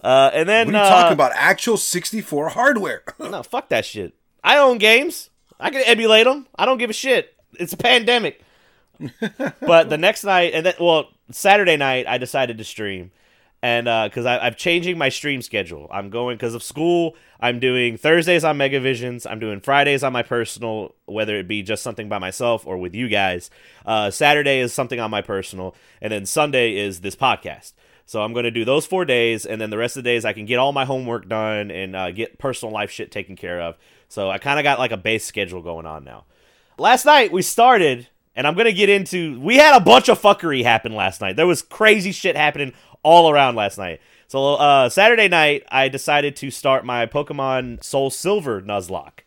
Uh, 0.00 0.30
and 0.34 0.46
then 0.46 0.74
are 0.74 0.84
uh, 0.84 0.88
talking 0.88 1.14
about? 1.14 1.32
Actual 1.34 1.76
64 1.76 2.50
hardware. 2.50 3.02
No, 3.18 3.42
fuck 3.42 3.70
that 3.70 3.86
shit. 3.86 4.14
I 4.42 4.58
own 4.58 4.76
games. 4.76 5.30
I 5.58 5.70
can 5.70 5.82
emulate 5.86 6.26
them. 6.26 6.46
I 6.56 6.66
don't 6.66 6.76
give 6.76 6.90
a 6.90 6.94
shit. 6.94 7.34
It's 7.58 7.72
a 7.72 7.76
pandemic. 7.76 8.42
but 9.60 9.88
the 9.88 9.96
next 9.96 10.24
night, 10.24 10.52
and 10.52 10.66
then, 10.66 10.74
well, 10.78 11.08
Saturday 11.30 11.76
night, 11.76 12.06
I 12.06 12.18
decided 12.18 12.58
to 12.58 12.64
stream. 12.64 13.12
And 13.64 13.86
because 14.10 14.26
I 14.26 14.36
I'm 14.40 14.54
changing 14.54 14.98
my 14.98 15.08
stream 15.08 15.40
schedule. 15.40 15.88
I'm 15.90 16.10
going, 16.10 16.36
because 16.36 16.54
of 16.54 16.62
school, 16.62 17.16
I'm 17.40 17.60
doing 17.60 17.96
Thursdays 17.96 18.44
on 18.44 18.58
Megavisions. 18.58 19.26
I'm 19.28 19.38
doing 19.38 19.60
Fridays 19.60 20.04
on 20.04 20.12
my 20.12 20.22
personal, 20.22 20.94
whether 21.06 21.38
it 21.38 21.48
be 21.48 21.62
just 21.62 21.82
something 21.82 22.06
by 22.06 22.18
myself 22.18 22.66
or 22.66 22.76
with 22.76 22.94
you 22.94 23.08
guys. 23.08 23.48
Uh, 23.86 24.10
Saturday 24.10 24.58
is 24.58 24.74
something 24.74 25.00
on 25.00 25.10
my 25.10 25.22
personal. 25.22 25.74
And 26.02 26.12
then 26.12 26.26
Sunday 26.26 26.76
is 26.76 27.00
this 27.00 27.16
podcast. 27.16 27.72
So 28.04 28.20
I'm 28.20 28.34
going 28.34 28.44
to 28.44 28.50
do 28.50 28.66
those 28.66 28.84
four 28.84 29.06
days, 29.06 29.46
and 29.46 29.58
then 29.58 29.70
the 29.70 29.78
rest 29.78 29.96
of 29.96 30.04
the 30.04 30.10
days 30.10 30.26
I 30.26 30.34
can 30.34 30.44
get 30.44 30.58
all 30.58 30.72
my 30.72 30.84
homework 30.84 31.26
done 31.26 31.70
and 31.70 31.96
uh, 31.96 32.10
get 32.10 32.38
personal 32.38 32.70
life 32.70 32.90
shit 32.90 33.10
taken 33.10 33.34
care 33.34 33.62
of. 33.62 33.78
So 34.08 34.28
I 34.28 34.36
kind 34.36 34.58
of 34.58 34.64
got 34.64 34.78
like 34.78 34.92
a 34.92 34.98
base 34.98 35.24
schedule 35.24 35.62
going 35.62 35.86
on 35.86 36.04
now. 36.04 36.26
Last 36.76 37.06
night 37.06 37.32
we 37.32 37.40
started, 37.40 38.08
and 38.36 38.46
I'm 38.46 38.56
going 38.56 38.66
to 38.66 38.74
get 38.74 38.90
into. 38.90 39.40
We 39.40 39.56
had 39.56 39.74
a 39.74 39.80
bunch 39.80 40.10
of 40.10 40.20
fuckery 40.20 40.64
happen 40.64 40.94
last 40.94 41.22
night. 41.22 41.36
There 41.36 41.46
was 41.46 41.62
crazy 41.62 42.12
shit 42.12 42.36
happening 42.36 42.74
all 43.04 43.30
around 43.30 43.54
last 43.54 43.78
night. 43.78 44.00
So 44.26 44.54
uh, 44.54 44.88
Saturday 44.88 45.28
night 45.28 45.62
I 45.68 45.88
decided 45.88 46.34
to 46.36 46.50
start 46.50 46.84
my 46.84 47.06
Pokemon 47.06 47.84
Soul 47.84 48.10
Silver 48.10 48.60
Nuzlocke, 48.60 49.20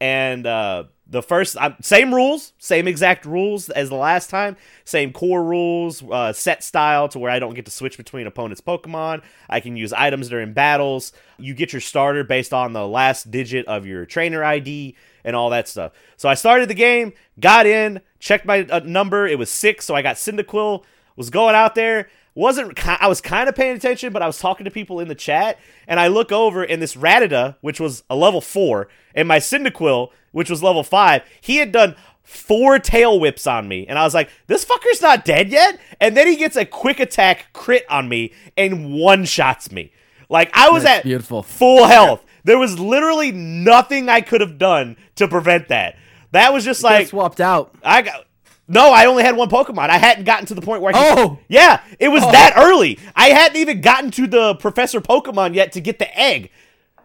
and 0.00 0.46
uh, 0.46 0.84
the 1.06 1.22
first 1.22 1.56
uh, 1.56 1.72
same 1.82 2.14
rules, 2.14 2.52
same 2.58 2.88
exact 2.88 3.26
rules 3.26 3.68
as 3.68 3.88
the 3.88 3.94
last 3.94 4.30
time, 4.30 4.56
same 4.84 5.12
core 5.12 5.42
rules, 5.42 6.02
uh, 6.10 6.32
set 6.32 6.62
style 6.62 7.08
to 7.08 7.18
where 7.18 7.30
I 7.30 7.38
don't 7.38 7.54
get 7.54 7.64
to 7.66 7.70
switch 7.70 7.96
between 7.96 8.26
opponents' 8.26 8.60
Pokemon. 8.60 9.22
I 9.48 9.60
can 9.60 9.76
use 9.76 9.92
items 9.92 10.28
during 10.28 10.52
battles. 10.52 11.12
You 11.38 11.54
get 11.54 11.72
your 11.72 11.80
starter 11.80 12.24
based 12.24 12.54
on 12.54 12.72
the 12.72 12.86
last 12.86 13.30
digit 13.30 13.66
of 13.66 13.86
your 13.86 14.06
trainer 14.06 14.44
ID 14.44 14.96
and 15.24 15.36
all 15.36 15.50
that 15.50 15.68
stuff. 15.68 15.92
So 16.16 16.28
I 16.28 16.34
started 16.34 16.68
the 16.68 16.74
game, 16.74 17.12
got 17.40 17.66
in, 17.66 18.00
checked 18.18 18.46
my 18.46 18.62
uh, 18.62 18.80
number. 18.80 19.26
It 19.26 19.38
was 19.38 19.50
six, 19.50 19.84
so 19.84 19.94
I 19.94 20.02
got 20.02 20.16
Cyndaquil. 20.16 20.84
Was 21.16 21.30
going 21.30 21.54
out 21.54 21.76
there. 21.76 22.08
Wasn't 22.34 22.76
I 22.86 23.06
was 23.06 23.20
kind 23.20 23.48
of 23.48 23.54
paying 23.54 23.76
attention, 23.76 24.12
but 24.12 24.20
I 24.22 24.26
was 24.26 24.38
talking 24.38 24.64
to 24.64 24.70
people 24.70 24.98
in 24.98 25.08
the 25.08 25.14
chat, 25.14 25.58
and 25.86 26.00
I 26.00 26.08
look 26.08 26.32
over, 26.32 26.62
and 26.64 26.82
this 26.82 26.96
Rattata, 26.96 27.56
which 27.60 27.78
was 27.78 28.02
a 28.10 28.16
level 28.16 28.40
four, 28.40 28.88
and 29.14 29.28
my 29.28 29.38
Cyndaquil, 29.38 30.10
which 30.32 30.50
was 30.50 30.62
level 30.62 30.82
five, 30.82 31.22
he 31.40 31.58
had 31.58 31.70
done 31.70 31.94
four 32.24 32.78
tail 32.80 33.20
whips 33.20 33.46
on 33.46 33.68
me, 33.68 33.86
and 33.86 33.98
I 33.98 34.02
was 34.04 34.14
like, 34.14 34.30
"This 34.48 34.64
fucker's 34.64 35.00
not 35.00 35.24
dead 35.24 35.50
yet." 35.50 35.78
And 36.00 36.16
then 36.16 36.26
he 36.26 36.34
gets 36.36 36.56
a 36.56 36.64
quick 36.64 36.98
attack 36.98 37.52
crit 37.52 37.84
on 37.88 38.08
me 38.08 38.32
and 38.56 38.94
one 38.94 39.26
shots 39.26 39.70
me. 39.70 39.92
Like 40.28 40.50
I 40.54 40.70
was 40.70 40.82
That's 40.82 40.98
at 41.00 41.04
beautiful. 41.04 41.42
full 41.44 41.86
health. 41.86 42.24
There 42.42 42.58
was 42.58 42.78
literally 42.80 43.30
nothing 43.30 44.08
I 44.08 44.20
could 44.22 44.40
have 44.40 44.58
done 44.58 44.96
to 45.16 45.28
prevent 45.28 45.68
that. 45.68 45.96
That 46.32 46.52
was 46.52 46.64
just 46.64 46.82
Like, 46.82 46.98
like 46.98 47.08
swapped 47.08 47.40
out. 47.40 47.74
I 47.84 48.02
got. 48.02 48.26
No, 48.66 48.92
I 48.92 49.04
only 49.06 49.22
had 49.24 49.36
one 49.36 49.50
Pokemon. 49.50 49.90
I 49.90 49.98
hadn't 49.98 50.24
gotten 50.24 50.46
to 50.46 50.54
the 50.54 50.62
point 50.62 50.80
where 50.80 50.94
I 50.94 51.14
could, 51.14 51.18
Oh! 51.18 51.38
yeah, 51.48 51.82
it 51.98 52.08
was 52.08 52.22
that 52.22 52.54
early. 52.56 52.98
I 53.14 53.28
hadn't 53.28 53.58
even 53.58 53.80
gotten 53.82 54.10
to 54.12 54.26
the 54.26 54.54
Professor 54.54 55.00
Pokemon 55.02 55.54
yet 55.54 55.72
to 55.72 55.80
get 55.80 55.98
the 55.98 56.18
egg. 56.18 56.50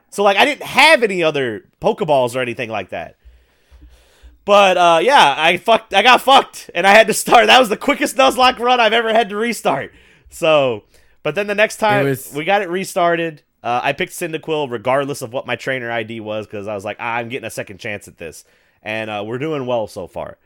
So 0.10 0.24
like 0.24 0.38
I 0.38 0.46
didn't 0.46 0.64
have 0.64 1.04
any 1.04 1.22
other 1.22 1.66
Pokeballs 1.82 2.36
or 2.36 2.40
anything 2.40 2.70
like 2.70 2.90
that. 2.90 3.18
But 4.46 4.78
uh, 4.78 5.00
yeah, 5.04 5.36
I 5.38 5.58
fucked. 5.58 5.94
I 5.94 6.02
got 6.02 6.22
fucked, 6.22 6.72
and 6.74 6.88
I 6.88 6.92
had 6.92 7.08
to 7.08 7.14
start. 7.14 7.48
That 7.48 7.60
was 7.60 7.70
the 7.70 7.78
quickest 7.78 8.16
Nuzlocke 8.16 8.58
run 8.60 8.80
I've 8.80 8.94
ever 8.94 9.14
had 9.14 9.30
to 9.30 9.36
restart. 9.36 9.92
So, 10.30 10.86
but 11.24 11.36
then 11.36 11.48
the 11.48 11.56
next 11.56 11.78
time 11.78 12.06
was- 12.06 12.34
we 12.34 12.46
got 12.46 12.62
it 12.62 12.70
restarted, 12.70 13.44
uh, 13.64 13.82
I 13.84 13.94
picked 13.94 14.14
Cyndaquil 14.14 14.72
regardless 14.72 15.22
of 15.22 15.34
what 15.34 15.46
my 15.46 15.56
trainer 15.56 15.92
ID 15.92 16.20
was 16.22 16.48
because 16.48 16.68
I 16.68 16.74
was 16.74 16.86
like, 16.86 16.98
ah, 17.00 17.16
I'm 17.16 17.30
getting 17.30 17.46
a 17.46 17.52
second 17.52 17.80
chance 17.80 18.08
at 18.08 18.18
this, 18.18 18.44
and 18.82 19.10
uh, 19.10 19.24
we're 19.26 19.38
doing 19.40 19.66
well 19.68 19.86
so 19.88 20.08
far. 20.08 20.38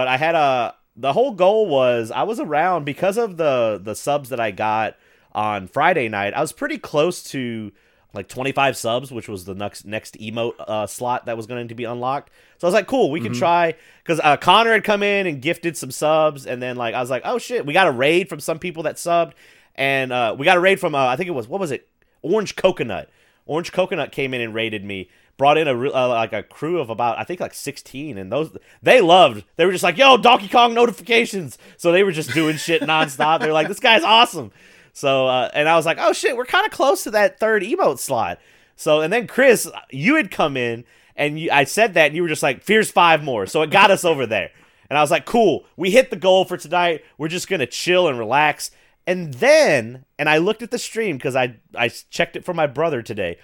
But 0.00 0.08
I 0.08 0.16
had 0.16 0.34
a 0.34 0.74
the 0.96 1.12
whole 1.12 1.32
goal 1.32 1.66
was 1.66 2.10
I 2.10 2.22
was 2.22 2.40
around 2.40 2.86
because 2.86 3.18
of 3.18 3.36
the 3.36 3.78
the 3.84 3.94
subs 3.94 4.30
that 4.30 4.40
I 4.40 4.50
got 4.50 4.96
on 5.32 5.66
Friday 5.66 6.08
night. 6.08 6.32
I 6.32 6.40
was 6.40 6.52
pretty 6.52 6.78
close 6.78 7.22
to 7.24 7.70
like 8.14 8.26
25 8.26 8.78
subs, 8.78 9.12
which 9.12 9.28
was 9.28 9.44
the 9.44 9.54
next 9.54 9.84
next 9.84 10.18
emote 10.18 10.54
uh, 10.58 10.86
slot 10.86 11.26
that 11.26 11.36
was 11.36 11.46
going 11.46 11.68
to 11.68 11.74
be 11.74 11.84
unlocked. 11.84 12.30
So 12.56 12.66
I 12.66 12.68
was 12.68 12.72
like, 12.72 12.86
cool, 12.86 13.10
we 13.10 13.20
can 13.20 13.34
try 13.34 13.74
because 14.02 14.20
uh, 14.24 14.38
Conor 14.38 14.72
had 14.72 14.84
come 14.84 15.02
in 15.02 15.26
and 15.26 15.42
gifted 15.42 15.76
some 15.76 15.90
subs, 15.90 16.46
and 16.46 16.62
then 16.62 16.76
like 16.76 16.94
I 16.94 17.00
was 17.02 17.10
like, 17.10 17.20
oh 17.26 17.36
shit, 17.36 17.66
we 17.66 17.74
got 17.74 17.86
a 17.86 17.92
raid 17.92 18.30
from 18.30 18.40
some 18.40 18.58
people 18.58 18.84
that 18.84 18.96
subbed, 18.96 19.32
and 19.74 20.14
uh, 20.14 20.34
we 20.38 20.46
got 20.46 20.56
a 20.56 20.60
raid 20.60 20.80
from 20.80 20.94
uh, 20.94 21.08
I 21.08 21.16
think 21.16 21.28
it 21.28 21.32
was 21.32 21.46
what 21.46 21.60
was 21.60 21.72
it, 21.72 21.90
Orange 22.22 22.56
Coconut. 22.56 23.10
Orange 23.44 23.70
Coconut 23.70 24.12
came 24.12 24.32
in 24.32 24.40
and 24.40 24.54
raided 24.54 24.82
me. 24.82 25.10
Brought 25.40 25.56
in 25.56 25.68
a 25.68 25.72
uh, 25.72 26.08
like 26.08 26.34
a 26.34 26.42
crew 26.42 26.80
of 26.80 26.90
about 26.90 27.18
I 27.18 27.24
think 27.24 27.40
like 27.40 27.54
16, 27.54 28.18
and 28.18 28.30
those 28.30 28.54
they 28.82 29.00
loved. 29.00 29.42
They 29.56 29.64
were 29.64 29.72
just 29.72 29.82
like, 29.82 29.96
"Yo, 29.96 30.18
Donkey 30.18 30.48
Kong 30.48 30.74
notifications!" 30.74 31.56
So 31.78 31.90
they 31.90 32.02
were 32.02 32.12
just 32.12 32.34
doing 32.34 32.58
shit 32.58 32.82
nonstop. 32.82 33.40
They're 33.40 33.50
like, 33.50 33.68
"This 33.68 33.80
guy's 33.80 34.04
awesome." 34.04 34.52
So 34.92 35.28
uh, 35.28 35.50
and 35.54 35.66
I 35.66 35.76
was 35.76 35.86
like, 35.86 35.96
"Oh 35.98 36.12
shit, 36.12 36.36
we're 36.36 36.44
kind 36.44 36.66
of 36.66 36.72
close 36.72 37.04
to 37.04 37.12
that 37.12 37.40
third 37.40 37.62
emote 37.62 38.00
slot." 38.00 38.38
So 38.76 39.00
and 39.00 39.10
then 39.10 39.26
Chris, 39.26 39.66
you 39.90 40.16
had 40.16 40.30
come 40.30 40.58
in 40.58 40.84
and 41.16 41.40
you, 41.40 41.50
I 41.50 41.64
said 41.64 41.94
that, 41.94 42.08
and 42.08 42.16
you 42.16 42.20
were 42.20 42.28
just 42.28 42.42
like, 42.42 42.62
"Fears 42.62 42.90
five 42.90 43.24
more." 43.24 43.46
So 43.46 43.62
it 43.62 43.70
got 43.70 43.90
us 43.90 44.04
over 44.04 44.26
there, 44.26 44.50
and 44.90 44.98
I 44.98 45.00
was 45.00 45.10
like, 45.10 45.24
"Cool, 45.24 45.64
we 45.74 45.90
hit 45.90 46.10
the 46.10 46.16
goal 46.16 46.44
for 46.44 46.58
tonight. 46.58 47.02
We're 47.16 47.28
just 47.28 47.48
gonna 47.48 47.64
chill 47.64 48.08
and 48.08 48.18
relax." 48.18 48.72
And 49.06 49.32
then, 49.32 50.04
and 50.18 50.28
I 50.28 50.36
looked 50.36 50.60
at 50.60 50.70
the 50.70 50.78
stream 50.78 51.16
because 51.16 51.34
I 51.34 51.56
I 51.74 51.88
checked 51.88 52.36
it 52.36 52.44
for 52.44 52.52
my 52.52 52.66
brother 52.66 53.00
today. 53.00 53.38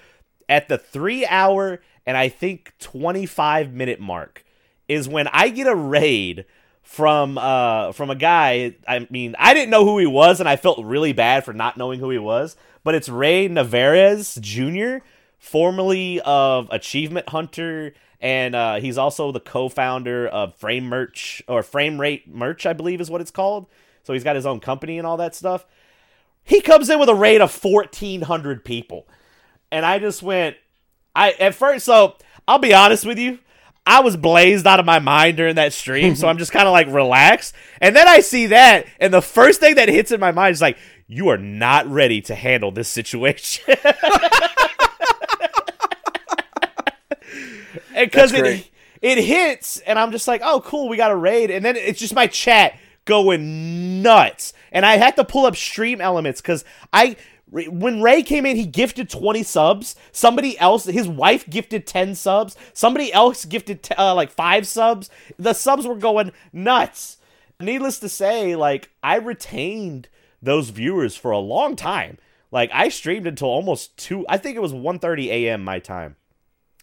At 0.49 0.69
the 0.69 0.79
three 0.79 1.27
hour 1.27 1.81
and 2.07 2.17
I 2.17 2.29
think 2.29 2.73
twenty 2.79 3.27
five 3.27 3.73
minute 3.73 4.01
mark 4.01 4.45
is 4.89 5.09
when 5.09 5.27
I 5.29 5.49
get 5.49 5.67
a 5.67 5.75
raid 5.75 6.45
from 6.83 7.37
uh 7.37 7.93
from 7.93 8.11
a 8.11 8.15
guy. 8.15 8.77
I 8.87 9.07
mean, 9.11 9.35
I 9.39 9.55
didn't 9.55 9.71
know 9.71 9.85
who 9.85 9.99
he 9.99 10.07
was, 10.07 10.39
and 10.39 10.49
I 10.49 10.57
felt 10.57 10.85
really 10.85 11.13
bad 11.13 11.45
for 11.45 11.53
not 11.53 11.77
knowing 11.77 11.99
who 11.99 12.11
he 12.11 12.19
was. 12.19 12.57
But 12.85 12.95
it's 12.95 13.09
Ray 13.09 13.49
Narvaez 13.49 14.37
Jr., 14.37 14.99
formerly 15.39 16.21
of 16.25 16.69
Achievement 16.71 17.29
Hunter, 17.31 17.95
and 18.21 18.55
uh, 18.55 18.77
he's 18.77 18.97
also 18.97 19.33
the 19.33 19.41
co-founder 19.41 20.29
of 20.29 20.55
Frame 20.55 20.85
Merch 20.85 21.43
or 21.49 21.65
Frame 21.65 22.01
Rate 22.01 22.29
Merch, 22.29 22.65
I 22.65 22.73
believe 22.73 23.01
is 23.01 23.11
what 23.11 23.21
it's 23.21 23.33
called. 23.33 23.67
So 24.05 24.13
he's 24.13 24.23
got 24.23 24.37
his 24.37 24.47
own 24.47 24.61
company 24.61 24.99
and 24.99 25.07
all 25.07 25.17
that 25.17 25.35
stuff. 25.35 25.67
He 26.45 26.61
comes 26.61 26.89
in 26.89 27.01
with 27.01 27.09
a 27.09 27.15
raid 27.15 27.41
of 27.41 27.51
fourteen 27.51 28.23
hundred 28.23 28.65
people, 28.65 29.09
and 29.71 29.85
I 29.85 29.99
just 29.99 30.23
went. 30.23 30.57
I 31.15 31.33
at 31.33 31.55
first, 31.55 31.85
so 31.87 32.17
I'll 32.47 32.59
be 32.59 32.75
honest 32.75 33.07
with 33.07 33.19
you. 33.19 33.39
I 33.87 34.01
was 34.01 34.17
blazed 34.17 34.67
out 34.67 34.81
of 34.81 34.87
my 34.87 34.99
mind 34.99 35.37
during 35.37 35.55
that 35.55 35.73
stream, 35.73 36.17
so 36.17 36.29
I'm 36.29 36.39
just 36.39 36.53
kind 36.53 36.67
of 36.67 36.73
like 36.73 36.89
relaxed. 36.89 37.55
And 37.81 37.95
then 37.95 38.09
I 38.09 38.21
see 38.21 38.47
that, 38.47 38.87
and 39.01 39.15
the 39.15 39.23
first 39.23 39.61
thing 39.61 39.77
that 39.77 39.89
hits 39.89 40.11
in 40.11 40.21
my 40.21 40.33
mind 40.33 40.53
is 40.55 40.61
like, 40.61 40.77
you 41.07 41.29
are 41.29 41.39
not 41.39 41.87
ready 41.87 42.21
to 42.23 42.35
handle 42.35 42.73
this 42.73 42.89
situation. 42.89 43.77
Because 47.97 48.33
it, 48.33 48.71
it 49.01 49.25
hits, 49.25 49.79
and 49.81 49.99
I'm 49.99 50.13
just 50.13 50.29
like, 50.29 50.43
oh, 50.45 50.61
cool, 50.61 50.89
we 50.89 50.97
got 50.97 51.11
a 51.11 51.17
raid. 51.17 51.51
And 51.51 51.65
then 51.65 51.77
it's 51.77 51.99
just 51.99 52.15
my 52.15 52.27
chat 52.27 52.79
going 53.07 54.03
nuts. 54.03 54.53
And 54.71 54.85
I 54.85 54.97
had 54.97 55.17
to 55.17 55.25
pull 55.25 55.47
up 55.47 55.57
stream 55.57 56.01
elements 56.01 56.41
because 56.41 56.65
I. 56.93 57.17
When 57.49 58.03
Ray 58.03 58.23
came 58.23 58.45
in, 58.45 58.57
he 58.57 58.67
gifted 58.67 59.09
20 59.09 59.43
subs. 59.45 59.95
Somebody 60.11 60.59
else, 60.59 60.85
his 60.85 61.09
wife 61.09 61.49
gifted 61.49 61.87
10 61.87 62.17
subs. 62.17 62.57
Somebody 62.73 63.13
else 63.13 63.45
gifted 63.45 63.85
t- 63.85 63.95
uh, 63.95 64.15
like 64.15 64.31
5 64.31 64.67
subs. 64.67 65.11
The 65.39 65.53
subs 65.53 65.87
were 65.87 65.95
going 65.95 66.33
nuts. 66.53 67.19
Needless 67.61 68.01
to 68.01 68.09
say, 68.09 68.57
like, 68.57 68.91
I 69.03 69.17
retained 69.17 70.09
those 70.43 70.71
viewers 70.71 71.17
for 71.17 71.31
a 71.31 71.39
long 71.39 71.77
time. 71.77 72.19
Like, 72.51 72.71
I 72.73 72.89
streamed 72.89 73.27
until 73.27 73.49
almost 73.49 73.97
2, 73.99 74.27
I 74.29 74.39
think 74.39 74.57
it 74.57 74.63
was 74.63 74.73
1.30 74.73 75.27
a.m. 75.27 75.63
my 75.63 75.79
time. 75.79 76.17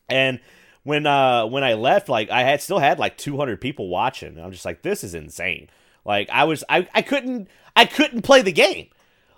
And 0.09 0.39
when 0.83 1.05
uh 1.05 1.45
when 1.45 1.63
I 1.63 1.73
left, 1.73 2.09
like 2.09 2.29
I 2.29 2.43
had 2.43 2.61
still 2.61 2.79
had 2.79 2.99
like 2.99 3.17
200 3.17 3.59
people 3.59 3.87
watching. 3.87 4.37
I'm 4.37 4.51
just 4.51 4.65
like, 4.65 4.81
this 4.81 5.03
is 5.03 5.15
insane. 5.15 5.69
Like 6.05 6.29
I 6.29 6.43
was 6.43 6.63
I, 6.69 6.87
I 6.93 7.01
couldn't 7.01 7.47
I 7.75 7.85
couldn't 7.85 8.21
play 8.21 8.41
the 8.41 8.51
game. 8.51 8.87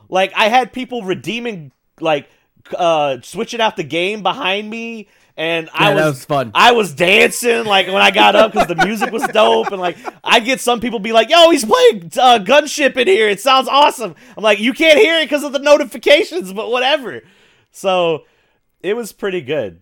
Like 0.10 0.34
I 0.36 0.50
had 0.50 0.74
people 0.74 1.04
redeeming 1.04 1.72
like 2.00 2.30
uh 2.76 3.18
switching 3.22 3.62
out 3.62 3.78
the 3.78 3.84
game 3.84 4.24
behind 4.24 4.70
me 4.70 5.08
and 5.38 5.70
I 5.74 5.94
was, 5.94 6.04
that 6.04 6.10
was 6.10 6.26
fun. 6.26 6.52
I 6.54 6.72
was 6.72 6.94
dancing 6.94 7.66
like 7.66 7.88
when 7.88 7.98
I 7.98 8.12
got 8.12 8.36
up 8.36 8.54
because 8.54 8.68
the 8.68 8.76
music 8.76 9.12
was 9.12 9.28
dope 9.28 9.72
and 9.72 9.82
like 9.82 9.98
I 10.24 10.40
get 10.40 10.62
some 10.62 10.80
people 10.80 11.00
be 11.00 11.12
like, 11.12 11.30
"Yo, 11.30 11.50
he's 11.50 11.66
playing 11.66 12.12
uh, 12.18 12.40
Gunship 12.40 12.96
in 12.96 13.08
here. 13.08 13.28
It 13.28 13.42
sounds 13.42 13.68
awesome." 13.68 14.16
I'm 14.38 14.44
like, 14.44 14.60
"You 14.60 14.74
can't 14.74 14.98
hear 14.98 15.20
it 15.20 15.26
because 15.26 15.44
of 15.44 15.52
the 15.52 15.60
notifications, 15.60 16.54
but 16.54 16.72
whatever." 16.72 17.22
So 17.72 18.24
it 18.82 18.96
was 18.96 19.12
pretty 19.12 19.42
good. 19.42 19.82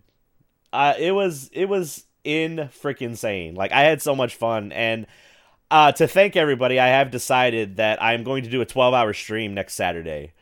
Uh, 0.71 0.95
it 0.97 1.11
was 1.11 1.51
it 1.53 1.65
was 1.65 2.05
in 2.23 2.69
freaking 2.81 3.15
sane. 3.15 3.53
Like 3.53 3.71
I 3.71 3.81
had 3.81 4.01
so 4.01 4.15
much 4.15 4.35
fun 4.35 4.71
and. 4.71 5.05
Uh, 5.73 5.91
to 5.91 6.07
thank 6.07 6.35
everybody, 6.35 6.79
I 6.79 6.85
have 6.89 7.09
decided 7.09 7.77
that 7.77 7.99
I'm 7.99 8.23
going 8.23 8.43
to 8.43 8.49
do 8.51 8.61
a 8.61 8.65
12 8.65 8.93
hour 8.93 9.11
stream 9.11 9.55
next 9.55 9.73
Saturday. 9.73 10.33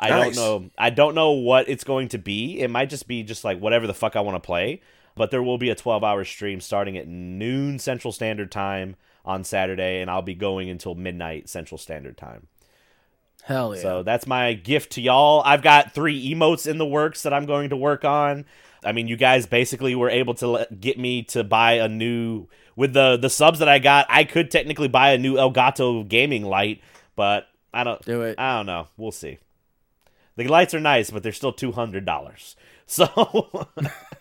I 0.00 0.08
Nice. 0.08 0.34
don't 0.34 0.62
know. 0.64 0.70
I 0.78 0.88
don't 0.88 1.14
know 1.14 1.32
what 1.32 1.68
it's 1.68 1.84
going 1.84 2.08
to 2.08 2.18
be. 2.18 2.58
It 2.58 2.70
might 2.70 2.88
just 2.88 3.06
be 3.06 3.22
just 3.22 3.44
like 3.44 3.60
whatever 3.60 3.86
the 3.86 3.92
fuck 3.92 4.16
I 4.16 4.22
want 4.22 4.36
to 4.36 4.46
play. 4.46 4.80
But 5.14 5.30
there 5.30 5.42
will 5.42 5.58
be 5.58 5.68
a 5.68 5.74
12 5.74 6.02
hour 6.02 6.24
stream 6.24 6.62
starting 6.62 6.96
at 6.96 7.06
noon 7.06 7.78
Central 7.78 8.12
Standard 8.12 8.50
Time 8.50 8.96
on 9.26 9.44
Saturday, 9.44 10.00
and 10.00 10.10
I'll 10.10 10.22
be 10.22 10.34
going 10.34 10.70
until 10.70 10.94
midnight 10.94 11.50
Central 11.50 11.76
Standard 11.76 12.16
Time. 12.16 12.46
Hell 13.42 13.76
yeah. 13.76 13.82
So 13.82 14.02
that's 14.02 14.26
my 14.26 14.54
gift 14.54 14.92
to 14.92 15.02
y'all. 15.02 15.42
I've 15.44 15.60
got 15.60 15.92
three 15.92 16.32
emotes 16.34 16.66
in 16.66 16.78
the 16.78 16.86
works 16.86 17.24
that 17.24 17.34
I'm 17.34 17.44
going 17.44 17.68
to 17.68 17.76
work 17.76 18.06
on. 18.06 18.46
I 18.82 18.92
mean, 18.92 19.06
you 19.06 19.16
guys 19.16 19.44
basically 19.44 19.94
were 19.94 20.08
able 20.08 20.32
to 20.34 20.46
let, 20.48 20.80
get 20.80 20.98
me 20.98 21.24
to 21.24 21.44
buy 21.44 21.72
a 21.72 21.88
new 21.88 22.46
with 22.78 22.92
the 22.92 23.16
the 23.16 23.28
subs 23.28 23.58
that 23.58 23.68
I 23.68 23.80
got. 23.80 24.06
I 24.08 24.22
could 24.22 24.50
technically 24.52 24.86
buy 24.86 25.10
a 25.10 25.18
new 25.18 25.34
Elgato 25.34 26.06
gaming 26.06 26.44
light, 26.44 26.80
but 27.16 27.48
I 27.74 27.82
don't 27.82 28.00
Do 28.02 28.22
it. 28.22 28.38
I 28.38 28.56
don't 28.56 28.66
know. 28.66 28.86
We'll 28.96 29.10
see. 29.10 29.38
The 30.36 30.46
lights 30.46 30.74
are 30.74 30.80
nice, 30.80 31.10
but 31.10 31.24
they're 31.24 31.32
still 31.32 31.52
two 31.52 31.72
hundred 31.72 32.06
dollars. 32.06 32.56
So, 32.90 33.68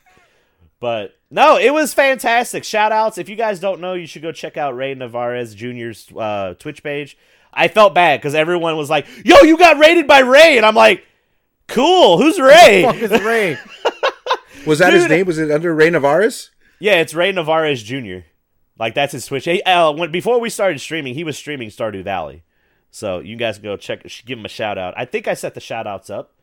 but 0.82 1.16
no, 1.32 1.56
it 1.58 1.74
was 1.74 1.94
fantastic. 1.94 2.66
Shout 2.66 2.92
outs. 2.92 3.18
If 3.18 3.30
you 3.30 3.38
guys 3.38 3.62
don't 3.62 3.80
know, 3.80 3.94
you 3.94 4.06
should 4.06 4.22
go 4.22 4.34
check 4.34 4.58
out 4.58 4.76
Ray 4.76 4.94
Narvaez 4.94 5.56
Jr.'s 5.56 6.12
uh, 6.14 6.54
Twitch 6.60 6.84
page. 6.84 7.18
I 7.54 7.70
felt 7.70 7.96
bad 7.96 8.20
because 8.20 8.36
everyone 8.36 8.76
was 8.76 8.90
like, 8.90 9.08
"Yo, 9.24 9.38
you 9.44 9.58
got 9.58 9.80
raided 9.80 10.06
by 10.06 10.20
Ray," 10.20 10.58
and 10.58 10.66
I'm 10.66 10.76
like, 10.76 11.06
"Cool, 11.70 12.18
who's 12.18 12.42
Ray?" 12.42 12.84
Fuck 12.84 12.98
is 12.98 13.12
Ray? 13.24 13.58
Was 14.66 14.80
that 14.80 14.92
his 14.92 15.08
name? 15.08 15.26
Was 15.26 15.38
it 15.38 15.50
under 15.50 15.74
Ray 15.74 15.90
Narvaez? 15.90 16.52
Yeah, 16.78 16.96
it's 16.96 17.14
Ray 17.14 17.32
Narvaez 17.32 17.82
Jr. 17.84 18.28
Like 18.80 18.94
that's 18.94 19.14
his 19.14 19.26
Twitch. 19.26 19.46
He, 19.46 19.62
uh, 19.64 19.92
when 19.92 20.12
before 20.12 20.40
we 20.40 20.50
started 20.50 20.80
streaming, 20.80 21.16
he 21.16 21.24
was 21.24 21.38
streaming 21.38 21.70
Stardew 21.70 22.04
Valley. 22.04 22.44
So 22.92 23.20
you 23.20 23.36
guys 23.36 23.58
can 23.58 23.64
go 23.64 23.78
check, 23.78 24.04
give 24.26 24.40
him 24.40 24.46
a 24.46 24.50
shout 24.50 24.78
out. 24.78 24.94
I 24.98 25.06
think 25.06 25.28
I 25.28 25.34
set 25.34 25.54
the 25.54 25.60
shout 25.60 25.88
outs 25.88 26.10
up, 26.10 26.34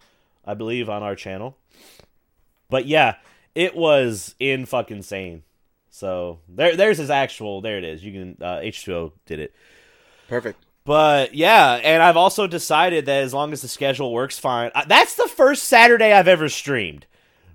I 0.45 0.55
believe, 0.55 0.89
on 0.89 1.03
our 1.03 1.15
channel. 1.15 1.57
But 2.69 2.87
yeah, 2.87 3.17
it 3.55 3.77
was 3.77 4.35
in 4.39 4.67
fucking 4.67 5.03
sane. 5.03 5.43
So 5.91 6.41
there, 6.49 6.77
there's 6.77 6.99
his 6.99 7.11
actual. 7.11 7.61
There 7.61 7.79
it 7.79 7.85
is. 7.85 8.05
You 8.05 8.13
can 8.13 8.37
uh, 8.41 8.57
H2O 8.57 9.13
did 9.27 9.39
it. 9.39 9.55
Perfect. 10.29 10.59
But 10.85 11.35
yeah, 11.35 11.81
and 11.83 12.03
I've 12.03 12.17
also 12.17 12.47
decided 12.47 13.07
that 13.07 13.23
as 13.23 13.33
long 13.33 13.53
as 13.53 13.63
the 13.63 13.69
schedule 13.69 14.13
works 14.13 14.39
fine, 14.39 14.71
I, 14.75 14.85
that's 14.85 15.15
the 15.15 15.29
first 15.29 15.63
Saturday 15.65 16.13
I've 16.13 16.29
ever 16.29 16.49
streamed. 16.49 17.07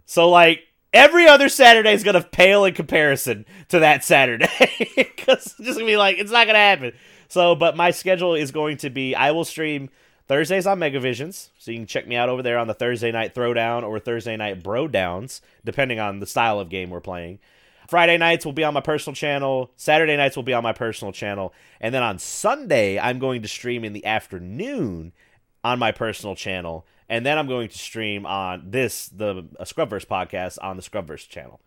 So 0.06 0.30
like 0.30 0.64
every 0.94 1.28
other 1.28 1.50
Saturday 1.50 1.94
is 1.94 2.04
gonna 2.04 2.22
pale 2.24 2.66
in 2.66 2.74
comparison 2.74 3.46
to 3.70 3.80
that 3.80 4.04
Saturday 4.04 4.48
because 4.96 5.48
it's 5.48 5.58
just 5.58 5.80
gonna 5.80 5.86
be 5.86 5.98
like 5.98 6.18
it's 6.18 6.32
not 6.32 6.48
gonna 6.48 6.60
happen. 6.60 6.94
So, 7.28 7.56
but 7.56 7.78
my 7.78 7.92
schedule 7.92 8.34
is 8.34 8.52
going 8.52 8.78
to 8.78 8.90
be 8.90 9.16
I 9.16 9.32
will 9.32 9.46
stream 9.46 9.90
Thursdays 10.28 10.68
on 10.68 10.80
Megavisions, 10.80 11.50
so 11.58 11.72
you 11.72 11.78
can 11.78 11.88
check 11.88 12.08
me 12.08 12.16
out 12.16 12.30
over 12.30 12.44
there 12.44 12.58
on 12.58 12.68
the 12.68 12.74
Thursday 12.74 13.12
night 13.12 13.34
Throwdown 13.34 13.84
or 13.84 14.00
Thursday 14.00 14.38
night 14.38 14.64
Bro 14.64 14.90
Downs, 14.90 15.42
depending 15.66 16.00
on 16.00 16.20
the 16.20 16.28
style 16.28 16.60
of 16.60 16.70
game 16.70 16.90
we're 16.90 17.00
playing. 17.00 17.40
Friday 17.90 18.18
nights 18.18 18.46
will 18.46 18.54
be 18.54 18.64
on 18.64 18.76
my 18.76 18.82
personal 18.82 19.16
channel. 19.16 19.72
Saturday 19.76 20.16
nights 20.16 20.36
will 20.36 20.44
be 20.44 20.54
on 20.54 20.62
my 20.62 20.74
personal 20.74 21.12
channel. 21.12 21.52
And 21.82 21.96
then 21.96 22.04
on 22.04 22.20
Sunday, 22.20 23.00
I'm 23.00 23.18
going 23.18 23.42
to 23.42 23.48
stream 23.48 23.84
in 23.84 23.94
the 23.94 24.06
afternoon 24.06 25.12
on 25.64 25.80
my 25.80 25.92
personal 25.92 26.36
channel. 26.36 26.86
And 27.10 27.26
then 27.26 27.38
I'm 27.38 27.48
going 27.48 27.70
to 27.70 27.78
stream 27.78 28.26
on 28.26 28.70
this, 28.70 29.08
the 29.08 29.44
Scrubverse 29.62 30.06
podcast, 30.06 30.60
on 30.62 30.78
the 30.78 30.84
Scrubverse 30.84 31.28
channel. 31.28 31.60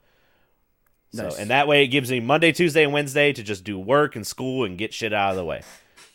So, 1.13 1.25
Nice. 1.25 1.39
and 1.39 1.51
that 1.51 1.69
way 1.69 1.85
it 1.85 1.89
gives 1.89 2.11
me 2.11 2.21
Monday, 2.21 2.53
Tuesday, 2.53 2.85
and 2.85 2.93
Wednesday 2.93 3.33
to 3.33 3.43
just 3.43 3.65
do 3.65 3.79
work 3.79 4.17
and 4.17 4.27
school 4.27 4.65
and 4.65 4.79
get 4.79 4.95
shit 4.95 5.13
out 5.13 5.31
of 5.31 5.37
the 5.37 5.45
way. 5.45 5.63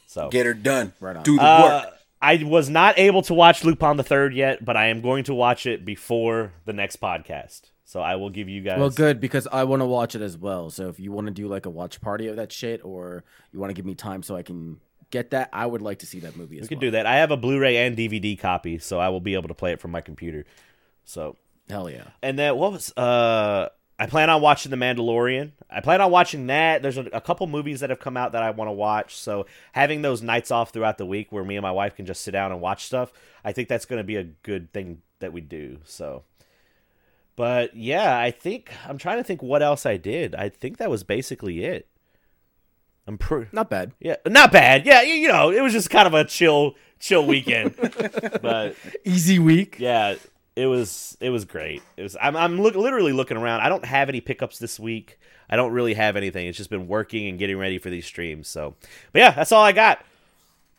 So, 0.07 0.29
Get 0.29 0.45
her 0.45 0.53
done. 0.53 0.93
Right 0.99 1.15
on. 1.15 1.23
Do 1.23 1.35
the 1.35 1.43
uh, 1.43 1.83
work. 1.85 1.93
I 2.21 2.43
was 2.43 2.69
not 2.69 2.97
able 2.97 3.21
to 3.23 3.33
watch 3.33 3.63
Lupin 3.63 3.97
the 3.97 4.03
Third 4.03 4.33
yet, 4.33 4.63
but 4.65 4.75
I 4.75 4.87
am 4.87 5.01
going 5.01 5.25
to 5.25 5.35
watch 5.35 5.65
it 5.67 5.85
before 5.85 6.53
the 6.65 6.73
next 6.73 6.99
podcast. 6.99 7.69
So 7.85 8.01
I 8.01 8.15
will 8.15 8.29
give 8.29 8.49
you 8.49 8.61
guys. 8.61 8.79
Well, 8.79 8.89
good 8.89 9.21
because 9.21 9.47
I 9.47 9.63
want 9.63 9.81
to 9.81 9.85
watch 9.85 10.13
it 10.13 10.21
as 10.21 10.37
well. 10.37 10.69
So 10.69 10.89
if 10.89 10.99
you 10.99 11.11
want 11.11 11.27
to 11.27 11.33
do 11.33 11.47
like 11.47 11.65
a 11.65 11.69
watch 11.69 12.01
party 12.01 12.27
of 12.27 12.35
that 12.35 12.51
shit, 12.51 12.83
or 12.83 13.23
you 13.53 13.59
want 13.59 13.69
to 13.69 13.73
give 13.73 13.85
me 13.85 13.95
time 13.95 14.23
so 14.23 14.35
I 14.35 14.41
can 14.43 14.81
get 15.11 15.31
that, 15.31 15.49
I 15.53 15.65
would 15.65 15.81
like 15.81 15.99
to 15.99 16.05
see 16.05 16.19
that 16.21 16.35
movie 16.35 16.57
as 16.57 16.63
We 16.63 16.67
could 16.67 16.77
well. 16.77 16.87
do 16.87 16.91
that. 16.91 17.05
I 17.05 17.17
have 17.17 17.31
a 17.31 17.37
Blu-ray 17.37 17.77
and 17.77 17.95
DVD 17.97 18.37
copy, 18.39 18.77
so 18.79 18.99
I 18.99 19.09
will 19.09 19.19
be 19.21 19.33
able 19.35 19.47
to 19.47 19.53
play 19.53 19.71
it 19.71 19.79
from 19.79 19.91
my 19.91 20.01
computer. 20.01 20.45
So, 21.05 21.35
Hell 21.69 21.89
yeah. 21.89 22.03
and 22.21 22.37
then 22.39 22.55
what 22.57 22.71
was 22.71 22.91
uh 22.97 23.69
I 23.99 24.05
plan 24.05 24.29
on 24.29 24.41
watching 24.43 24.69
The 24.69 24.77
Mandalorian. 24.77 25.53
I 25.71 25.81
plan 25.81 26.01
on 26.01 26.11
watching 26.11 26.45
that. 26.47 26.83
There's 26.83 26.97
a, 26.99 27.05
a 27.13 27.19
couple 27.21 27.47
movies 27.47 27.79
that 27.79 27.89
have 27.89 27.99
come 27.99 28.15
out 28.15 28.33
that 28.33 28.43
I 28.43 28.51
want 28.51 28.67
to 28.67 28.73
watch. 28.73 29.15
So 29.17 29.47
having 29.71 30.03
those 30.03 30.21
nights 30.21 30.51
off 30.51 30.69
throughout 30.69 30.99
the 30.99 31.05
week 31.05 31.31
where 31.31 31.43
me 31.43 31.55
and 31.55 31.63
my 31.63 31.71
wife 31.71 31.95
can 31.95 32.05
just 32.05 32.21
sit 32.21 32.29
down 32.31 32.51
and 32.51 32.61
watch 32.61 32.85
stuff, 32.85 33.11
I 33.43 33.53
think 33.53 33.69
that's 33.69 33.85
going 33.85 33.97
to 33.97 34.03
be 34.03 34.15
a 34.17 34.23
good 34.23 34.71
thing 34.71 35.01
that 35.17 35.33
we 35.33 35.41
do. 35.41 35.79
So, 35.83 36.25
but 37.35 37.75
yeah, 37.75 38.19
I 38.19 38.29
think 38.29 38.71
I'm 38.87 38.99
trying 38.99 39.17
to 39.17 39.23
think 39.23 39.41
what 39.41 39.63
else 39.63 39.83
I 39.85 39.97
did. 39.97 40.35
I 40.35 40.49
think 40.49 40.77
that 40.77 40.91
was 40.91 41.03
basically 41.03 41.63
it. 41.63 41.87
I'm 43.07 43.17
pretty. 43.17 43.47
Not 43.51 43.69
bad. 43.69 43.93
Yeah, 43.99 44.17
not 44.25 44.51
bad. 44.51 44.85
Yeah, 44.85 45.01
you, 45.01 45.13
you 45.13 45.27
know, 45.29 45.49
it 45.51 45.61
was 45.61 45.73
just 45.73 45.89
kind 45.89 46.07
of 46.07 46.13
a 46.13 46.25
chill, 46.25 46.75
chill 46.99 47.25
weekend. 47.25 47.75
but 48.41 48.75
Easy 49.05 49.39
week. 49.39 49.77
yeah, 49.79 50.15
it 50.55 50.65
was 50.65 51.15
it 51.21 51.29
was 51.29 51.45
great. 51.45 51.81
It 51.95 52.03
was. 52.03 52.17
I'm 52.21 52.35
I'm 52.35 52.59
look, 52.61 52.75
literally 52.75 53.13
looking 53.13 53.37
around. 53.37 53.61
I 53.61 53.69
don't 53.69 53.85
have 53.85 54.09
any 54.09 54.19
pickups 54.21 54.59
this 54.59 54.79
week. 54.79 55.17
I 55.49 55.55
don't 55.55 55.71
really 55.71 55.93
have 55.93 56.17
anything. 56.17 56.47
It's 56.47 56.57
just 56.57 56.69
been 56.69 56.87
working 56.89 57.27
and 57.27 57.39
getting 57.39 57.57
ready 57.57 57.77
for 57.77 57.89
these 57.89 58.05
streams. 58.05 58.49
So, 58.49 58.75
but 59.13 59.19
yeah, 59.19 59.31
that's 59.31 59.51
all 59.53 59.63
I 59.63 59.71
got. 59.71 60.03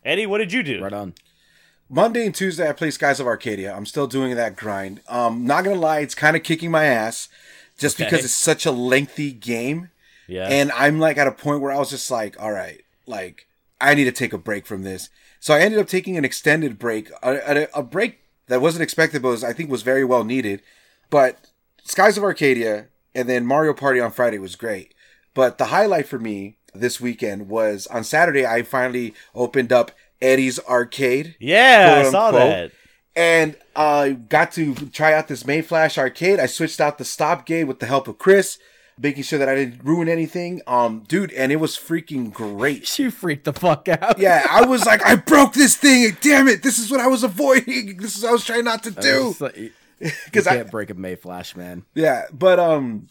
Eddie, 0.05 0.27
what 0.27 0.39
did 0.39 0.53
you 0.53 0.63
do? 0.63 0.83
Right 0.83 0.93
on. 0.93 1.15
Monday 1.89 2.27
and 2.27 2.35
Tuesday, 2.35 2.69
I 2.69 2.73
play 2.75 2.91
Skies 2.91 3.19
of 3.19 3.27
Arcadia. 3.27 3.75
I'm 3.75 3.87
still 3.87 4.07
doing 4.07 4.37
that 4.37 4.57
grind. 4.57 5.01
Um, 5.09 5.47
not 5.47 5.65
gonna 5.65 5.81
lie, 5.81 6.01
it's 6.01 6.15
kind 6.15 6.37
of 6.37 6.43
kicking 6.43 6.71
my 6.71 6.85
ass, 6.85 7.29
just 7.79 7.97
Okay. 7.97 8.05
because 8.11 8.27
it's 8.27 8.35
such 8.35 8.67
a 8.67 8.71
lengthy 8.71 9.33
game, 9.33 9.89
Yeah, 10.29 10.47
and 10.49 10.71
I'm 10.73 11.01
like 11.01 11.17
at 11.17 11.27
a 11.27 11.33
point 11.33 11.61
where 11.61 11.73
I 11.73 11.79
was 11.79 11.91
just 11.91 12.11
like, 12.11 12.41
all 12.41 12.53
right, 12.53 12.83
like 13.07 13.47
I 13.81 13.95
need 13.95 14.05
to 14.05 14.13
take 14.13 14.33
a 14.33 14.39
break 14.39 14.67
from 14.67 14.83
this. 14.83 15.11
So 15.41 15.55
I 15.55 15.61
ended 15.61 15.81
up 15.81 15.87
taking 15.87 16.17
an 16.17 16.25
extended 16.25 16.79
break, 16.79 17.11
a, 17.23 17.67
a, 17.75 17.81
a 17.81 17.83
break 17.83 18.19
that 18.49 18.61
wasn't 18.61 18.83
expected, 18.83 19.23
but 19.23 19.29
was, 19.29 19.45
I 19.45 19.53
think 19.53 19.71
was 19.71 19.83
very 19.83 20.05
well 20.05 20.25
needed. 20.25 20.63
But 21.11 21.49
Skies 21.85 22.19
of 22.19 22.25
Arcadia 22.25 22.87
and 23.15 23.29
then 23.29 23.47
Mario 23.47 23.73
Party 23.73 24.01
on 24.01 24.11
Friday 24.11 24.39
was 24.39 24.57
great. 24.57 24.95
But 25.35 25.59
the 25.59 25.67
highlight 25.67 26.09
for 26.09 26.19
me 26.19 26.57
this 26.75 27.01
weekend 27.01 27.49
was 27.49 27.87
on 27.87 28.05
Saturday. 28.05 28.45
I 28.45 28.63
finally 28.63 29.15
opened 29.35 29.73
up 29.73 29.93
Eddie's 30.21 30.59
Arcade 30.61 31.37
yeah, 31.39 32.03
I 32.05 32.11
saw 32.11 32.27
unquote. 32.27 32.49
that. 32.49 32.73
and 33.15 33.57
uh, 33.77 34.09
got 34.09 34.51
to 34.53 34.75
try 34.91 35.13
out 35.15 35.29
this 35.29 35.45
Mayflash 35.45 35.97
arcade. 35.97 36.41
I 36.41 36.47
switched 36.47 36.81
out 36.81 36.99
the 36.99 37.05
stop 37.05 37.47
gate 37.47 37.65
with 37.65 37.79
the 37.79 37.87
help 37.87 38.09
of 38.09 38.19
Chris, 38.19 38.59
making 39.01 39.23
sure 39.23 39.39
that 39.39 39.49
I 39.49 39.55
didn't 39.55 39.85
ruin 39.85 40.09
anything. 40.09 40.61
Um, 40.67 41.05
dude, 41.09 41.33
and 41.33 41.51
it 41.53 41.57
was 41.57 41.77
freaking 41.77 42.33
great. 42.33 42.87
You 42.99 43.11
freaked 43.11 43.45
the 43.45 43.53
fuck 43.53 43.89
out. 43.89 44.19
Yeah, 44.19 44.47
I 44.51 44.65
was 44.67 44.85
like, 44.87 45.05
I 45.05 45.15
broke 45.33 45.55
this 45.55 45.77
thing. 45.77 46.17
Damn 46.21 46.49
it! 46.49 46.63
This 46.63 46.79
is 46.79 46.91
what 46.91 47.01
I 47.01 47.07
was 47.07 47.23
avoiding. 47.23 47.97
This 48.01 48.17
is 48.17 48.23
what 48.23 48.31
I 48.31 48.33
was 48.33 48.45
trying 48.45 48.65
not 48.65 48.83
to 48.85 48.91
do. 48.91 49.35
Like- 49.41 49.73
Because 50.27 50.47
I, 50.47 50.57
can't 50.57 50.71
break 50.71 50.91
a 50.91 50.95
Mayflash, 50.95 51.57
man. 51.57 51.85
yeah, 51.95 52.27
but 52.33 52.59
um, 52.61 53.09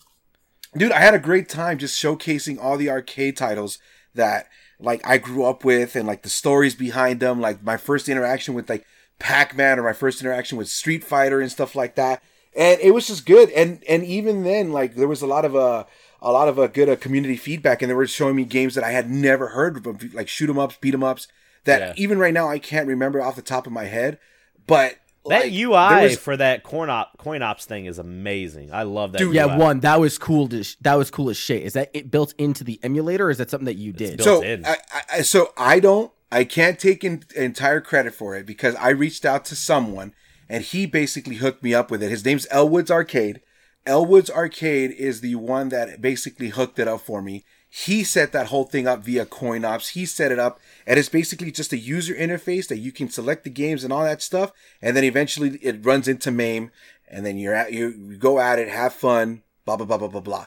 dude, 0.76 0.92
I 0.94 1.00
had 1.00 1.14
a 1.14 1.20
great 1.20 1.50
time 1.50 1.78
just 1.78 2.02
showcasing 2.02 2.58
all 2.62 2.78
the 2.78 2.90
arcade 2.90 3.36
titles 3.36 3.78
that 4.16 4.48
like 4.80 5.06
I 5.06 5.18
grew 5.18 5.44
up 5.44 5.66
with 5.66 5.96
and 5.96 6.08
like 6.08 6.22
the 6.22 6.30
stories 6.30 6.76
behind 6.76 7.20
them. 7.20 7.42
Like 7.42 7.62
my 7.64 7.76
first 7.78 8.08
interaction 8.08 8.54
with 8.54 8.70
like 8.70 8.86
Pac-Man 9.20 9.80
or 9.80 9.84
my 9.84 9.94
first 9.94 10.22
interaction 10.22 10.58
with 10.58 10.70
Street 10.70 11.04
Fighter 11.04 11.42
and 11.42 11.52
stuff 11.52 11.76
like 11.76 11.96
that. 11.96 12.22
And 12.58 12.80
it 12.82 12.92
was 12.92 13.08
just 13.08 13.26
good. 13.26 13.50
And 13.52 13.84
and 13.88 14.04
even 14.04 14.44
then, 14.44 14.72
like 14.74 14.96
there 14.96 15.08
was 15.08 15.22
a 15.22 15.28
lot 15.28 15.46
of 15.46 15.56
uh 15.56 15.86
a 16.22 16.32
lot 16.32 16.48
of 16.48 16.58
uh, 16.58 16.66
good 16.66 16.90
uh, 16.90 16.96
community 16.96 17.38
feedback, 17.38 17.82
and 17.84 17.92
they 17.92 17.96
were 17.96 18.08
showing 18.08 18.36
me 18.36 18.44
games 18.44 18.74
that 18.74 18.84
I 18.84 18.90
had 18.90 19.08
never 19.10 19.50
heard 19.50 19.86
of, 19.86 20.14
like 20.16 20.28
shoot 20.28 20.50
'em 20.50 20.58
ups, 20.58 20.76
beat 20.82 20.96
'em 20.96 21.04
ups. 21.04 21.28
That 21.66 21.80
Yeah. 21.80 21.94
even 21.96 22.18
right 22.18 22.34
now 22.34 22.50
I 22.50 22.58
can't 22.58 22.88
remember 22.88 23.22
off 23.22 23.36
the 23.36 23.42
top 23.44 23.68
of 23.68 23.74
my 23.74 23.84
head. 23.86 24.18
But 24.66 24.96
That 25.30 25.44
like, 25.44 25.54
UI 25.54 26.04
was- 26.04 26.18
for 26.18 26.36
that 26.38 26.64
coin 26.64 26.90
op 26.90 27.18
coin 27.20 27.44
ops 27.44 27.66
thing 27.66 27.86
is 27.86 28.00
amazing. 28.00 28.72
I 28.74 28.82
love 28.84 29.12
that. 29.12 29.20
Dude, 29.20 29.28
UI. 29.36 29.36
Yeah, 29.36 29.58
one 29.58 29.82
that 29.82 30.00
was 30.00 30.18
cool. 30.18 30.48
To 30.48 30.64
sh- 30.64 30.78
that 30.82 30.96
was 30.96 31.12
cool 31.12 31.30
as 31.30 31.38
shit. 31.38 31.62
Is 31.62 31.74
that 31.74 31.92
it 31.94 32.10
built 32.10 32.34
into 32.40 32.64
the 32.64 32.80
emulator? 32.82 33.28
or 33.28 33.30
Is 33.30 33.38
that 33.38 33.52
something 33.52 33.66
that 33.66 33.76
you 33.76 33.94
did? 33.94 34.18
built 34.18 34.26
so 34.26 34.42
in. 34.42 34.66
I, 34.66 34.78
I 35.14 35.22
so 35.22 35.54
I 35.58 35.80
don't 35.80 36.12
I 36.32 36.44
can't 36.44 36.80
take 36.80 37.04
in, 37.04 37.24
entire 37.36 37.82
credit 37.82 38.14
for 38.16 38.36
it 38.36 38.46
because 38.48 38.74
I 38.76 38.90
reached 38.90 39.24
out 39.26 39.46
to 39.46 39.56
someone 39.56 40.14
and 40.50 40.64
he 40.64 40.86
basically 40.86 41.36
hooked 41.36 41.64
me 41.64 41.74
up 41.74 41.92
with 41.92 42.02
it. 42.04 42.10
His 42.10 42.26
name's 42.26 42.48
Elwood's 42.52 42.92
Arcade. 42.92 43.42
Elwood's 43.86 44.30
Arcade 44.30 44.92
is 44.92 45.22
the 45.22 45.36
one 45.36 45.70
that 45.70 46.02
basically 46.02 46.50
hooked 46.50 46.80
it 46.80 46.88
up 46.88 47.02
for 47.02 47.22
me. 47.22 47.46
He 47.70 48.04
set 48.04 48.32
that 48.32 48.48
whole 48.48 48.64
thing 48.64 48.88
up 48.88 49.02
via 49.04 49.26
CoinOps. 49.26 49.90
He 49.90 50.06
set 50.06 50.32
it 50.32 50.40
up, 50.40 50.60
and 50.86 50.98
it's 50.98 51.10
basically 51.10 51.52
just 51.52 51.74
a 51.74 51.78
user 51.78 52.14
interface 52.14 52.68
that 52.70 52.78
you 52.78 52.92
can 52.92 53.10
select 53.10 53.44
the 53.44 53.50
games 53.50 53.84
and 53.84 53.92
all 53.92 54.04
that 54.04 54.22
stuff, 54.22 54.52
and 54.82 54.96
then 54.96 55.04
eventually 55.04 55.58
it 55.62 55.86
runs 55.86 56.08
into 56.08 56.32
MAME, 56.32 56.72
and 57.08 57.26
then 57.26 57.38
you're 57.38 57.54
at 57.54 57.74
you, 57.74 58.18
go 58.18 58.40
at 58.40 58.60
it, 58.60 58.70
have 58.70 58.94
fun, 58.94 59.44
blah 59.66 59.76
blah 59.76 59.86
blah 59.86 59.98
blah 59.98 60.08
blah 60.08 60.22
blah. 60.22 60.46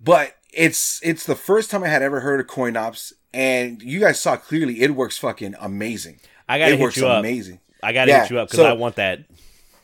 But 0.00 0.36
it's 0.52 1.00
it's 1.04 1.24
the 1.24 1.36
first 1.36 1.70
time 1.70 1.84
I 1.84 1.88
had 1.88 2.02
ever 2.02 2.20
heard 2.20 2.40
of 2.40 2.48
CoinOps, 2.48 3.12
and 3.32 3.80
you 3.80 4.00
guys 4.00 4.20
saw 4.20 4.36
clearly 4.36 4.82
it 4.82 4.96
works 4.96 5.18
fucking 5.18 5.54
amazing. 5.60 6.20
I 6.48 6.58
gotta 6.58 6.72
it 6.72 6.78
hit 6.78 6.82
works 6.82 6.96
you 6.96 7.06
up. 7.06 7.20
amazing. 7.20 7.60
I 7.82 7.92
gotta 7.92 8.10
Yeah, 8.10 8.22
hit 8.22 8.30
you 8.30 8.38
up 8.38 8.48
because 8.48 8.58
so- 8.58 8.66
I 8.66 8.72
want 8.74 8.96
that. 8.96 9.20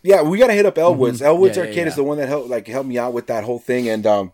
Yeah, 0.02 0.22
we 0.22 0.38
gotta 0.38 0.52
hit 0.54 0.64
up 0.66 0.78
Elwood's. 0.78 1.20
Elwood's 1.20 1.56
Mm-hmm. 1.56 1.58
Yeah, 1.60 1.64
yeah, 1.64 1.68
Arcade 1.70 1.86
is 1.88 1.92
yeah. 1.92 1.96
the 1.96 2.04
one 2.04 2.18
that 2.18 2.28
helped 2.28 2.48
like 2.48 2.66
helped 2.68 2.88
me 2.88 2.98
out 2.98 3.12
with 3.12 3.26
that 3.26 3.44
whole 3.44 3.58
thing. 3.58 3.88
And 3.88 4.06
um, 4.06 4.32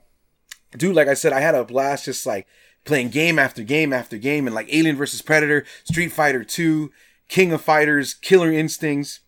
dude, 0.77 0.95
like 0.95 1.09
I 1.09 1.15
said, 1.15 1.33
I 1.33 1.41
had 1.41 1.55
a 1.55 1.65
blast 1.65 2.05
just 2.05 2.27
like 2.27 2.47
playing 2.85 3.09
game 3.09 3.39
after 3.39 3.63
game 3.63 3.93
after 3.93 4.19
game, 4.19 4.47
and 4.47 4.55
like 4.55 4.69
Alien 4.73 4.97
versus 4.97 5.23
Predator, 5.23 5.65
Street 5.85 6.11
Fighter 6.13 6.45
Two, 6.45 6.93
King 7.29 7.53
of 7.53 7.63
Fighters, 7.63 8.13
Killer 8.15 8.53
Instincts. 8.53 9.21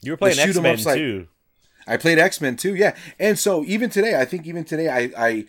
You 0.00 0.12
were 0.12 0.16
playing 0.16 0.36
shoot 0.36 0.56
'em 0.56 0.66
X 0.66 0.84
Men 0.84 0.92
like- 0.94 0.98
too. 1.00 1.28
I 1.84 1.96
played 1.96 2.18
X 2.20 2.40
Men 2.40 2.56
too, 2.56 2.76
yeah. 2.76 2.94
And 3.18 3.36
so 3.36 3.64
even 3.64 3.90
today, 3.90 4.14
I 4.18 4.24
think 4.24 4.46
even 4.46 4.62
today, 4.64 4.88
I, 4.88 5.10
I 5.18 5.44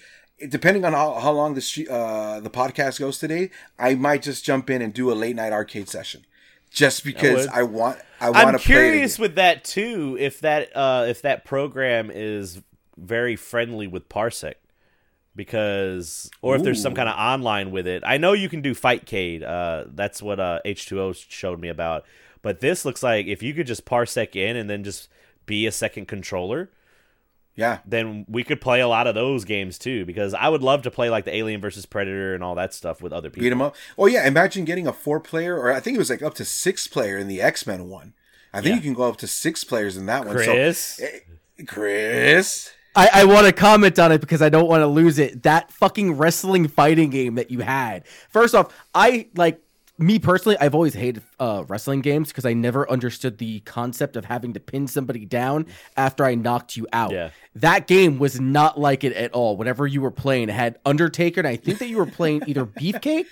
depending 0.49 0.83
on 0.83 0.93
how, 0.93 1.13
how 1.19 1.31
long 1.31 1.53
the 1.53 1.87
uh, 1.91 2.39
the 2.39 2.49
podcast 2.49 2.99
goes 2.99 3.19
today, 3.19 3.51
I 3.77 3.93
might 3.93 4.23
just 4.23 4.43
jump 4.43 4.71
in 4.71 4.81
and 4.81 4.91
do 4.91 5.11
a 5.11 5.13
late 5.13 5.35
night 5.35 5.53
arcade 5.53 5.89
session, 5.89 6.25
just 6.73 7.05
because. 7.05 7.47
I 7.47 7.63
want 7.63 7.99
I 8.19 8.29
want 8.29 8.35
to. 8.35 8.47
I'm 8.47 8.53
to 8.53 8.59
play 8.59 8.75
it 8.75 8.79
curious 8.79 9.17
with 9.17 9.35
that 9.35 9.63
too. 9.63 10.17
If 10.19 10.41
that 10.41 10.75
uh, 10.75 11.05
if 11.07 11.21
that 11.21 11.45
program 11.45 12.11
is 12.13 12.61
very 12.97 13.35
friendly 13.35 13.87
with 13.87 14.09
Parsec, 14.09 14.55
because 15.35 16.29
or 16.41 16.55
if 16.55 16.63
there's 16.63 16.81
some 16.81 16.95
kind 16.95 17.09
of 17.09 17.15
online 17.15 17.71
with 17.71 17.87
it. 17.87 18.03
I 18.05 18.17
know 18.17 18.33
you 18.33 18.49
can 18.49 18.61
do 18.61 18.75
Fightcade. 18.75 19.43
Uh, 19.43 19.85
that's 19.93 20.21
what 20.21 20.39
uh, 20.39 20.59
H2O 20.65 21.25
showed 21.29 21.59
me 21.59 21.69
about. 21.69 22.05
But 22.41 22.59
this 22.59 22.85
looks 22.85 23.01
like 23.01 23.27
if 23.27 23.41
you 23.41 23.53
could 23.53 23.67
just 23.67 23.85
Parsec 23.85 24.35
in 24.35 24.57
and 24.57 24.69
then 24.69 24.83
just 24.83 25.09
be 25.45 25.65
a 25.65 25.71
second 25.71 26.07
controller, 26.07 26.69
Yeah, 27.55 27.79
then 27.85 28.25
we 28.27 28.43
could 28.43 28.59
play 28.61 28.79
a 28.81 28.87
lot 28.87 29.05
of 29.05 29.13
those 29.13 29.45
games 29.45 29.77
too. 29.77 30.05
Because 30.05 30.33
I 30.33 30.49
would 30.49 30.63
love 30.63 30.81
to 30.83 30.91
play 30.91 31.09
like 31.11 31.25
the 31.25 31.35
Alien 31.35 31.61
versus 31.61 31.85
Predator 31.85 32.33
and 32.33 32.43
all 32.43 32.55
that 32.55 32.73
stuff 32.73 33.01
with 33.01 33.13
other 33.13 33.29
people. 33.29 33.43
beat 33.43 33.51
'em 33.51 33.61
up. 33.61 33.75
Oh 33.97 34.07
yeah, 34.07 34.27
imagine 34.27 34.65
getting 34.65 34.87
a 34.87 34.93
four 34.93 35.19
player, 35.19 35.57
or 35.59 35.71
I 35.71 35.79
think 35.79 35.95
it 35.95 35.99
was 35.99 36.09
like 36.09 36.23
up 36.23 36.33
to 36.35 36.45
six 36.45 36.87
player 36.87 37.17
in 37.17 37.27
the 37.27 37.41
X 37.41 37.67
Men 37.67 37.89
one. 37.89 38.13
I 38.53 38.57
think 38.61 38.69
Yeah. 38.69 38.75
you 38.77 38.81
can 38.81 38.93
go 38.93 39.03
up 39.03 39.17
to 39.17 39.27
six 39.27 39.63
players 39.63 39.97
in 39.97 40.05
that 40.07 40.25
one. 40.25 40.35
Chris, 40.35 40.79
So, 40.97 41.03
eh, 41.05 41.19
Chris, 41.67 42.71
I, 42.95 43.09
I 43.13 43.23
want 43.25 43.47
to 43.47 43.53
comment 43.53 43.97
on 43.99 44.11
it 44.11 44.21
because 44.21 44.41
I 44.41 44.49
don't 44.49 44.67
want 44.67 44.81
to 44.81 44.87
lose 44.87 45.17
it. 45.19 45.43
That 45.43 45.71
fucking 45.71 46.13
wrestling 46.17 46.67
fighting 46.67 47.09
game 47.09 47.35
that 47.35 47.49
you 47.49 47.59
had. 47.61 48.03
First 48.29 48.53
off, 48.53 48.71
I 48.93 49.27
like 49.35 49.59
me 49.97 50.17
personally. 50.19 50.57
I've 50.59 50.73
always 50.73 50.93
hated 50.93 51.23
uh, 51.39 51.63
wrestling 51.67 52.01
games 52.01 52.29
because 52.29 52.45
I 52.45 52.53
never 52.53 52.89
understood 52.89 53.37
the 53.37 53.59
concept 53.61 54.15
of 54.15 54.25
having 54.25 54.53
to 54.53 54.59
pin 54.59 54.87
somebody 54.87 55.25
down 55.25 55.67
after 55.95 56.25
I 56.25 56.35
knocked 56.35 56.75
you 56.75 56.87
out. 56.91 57.11
Yeah. 57.11 57.29
That 57.55 57.85
game 57.87 58.17
was 58.19 58.39
not 58.39 58.79
like 58.79 59.03
it 59.03 59.13
at 59.13 59.31
all. 59.33 59.55
Whatever 59.57 59.85
you 59.85 60.01
were 60.01 60.11
playing, 60.11 60.49
it 60.49 60.53
had 60.53 60.79
Undertaker, 60.85 61.39
and 61.41 61.47
I 61.47 61.55
think 61.55 61.77
that 61.79 61.87
you 61.87 61.97
were 61.97 62.05
playing 62.07 62.43
either 62.47 62.65
Beefcake 62.65 63.27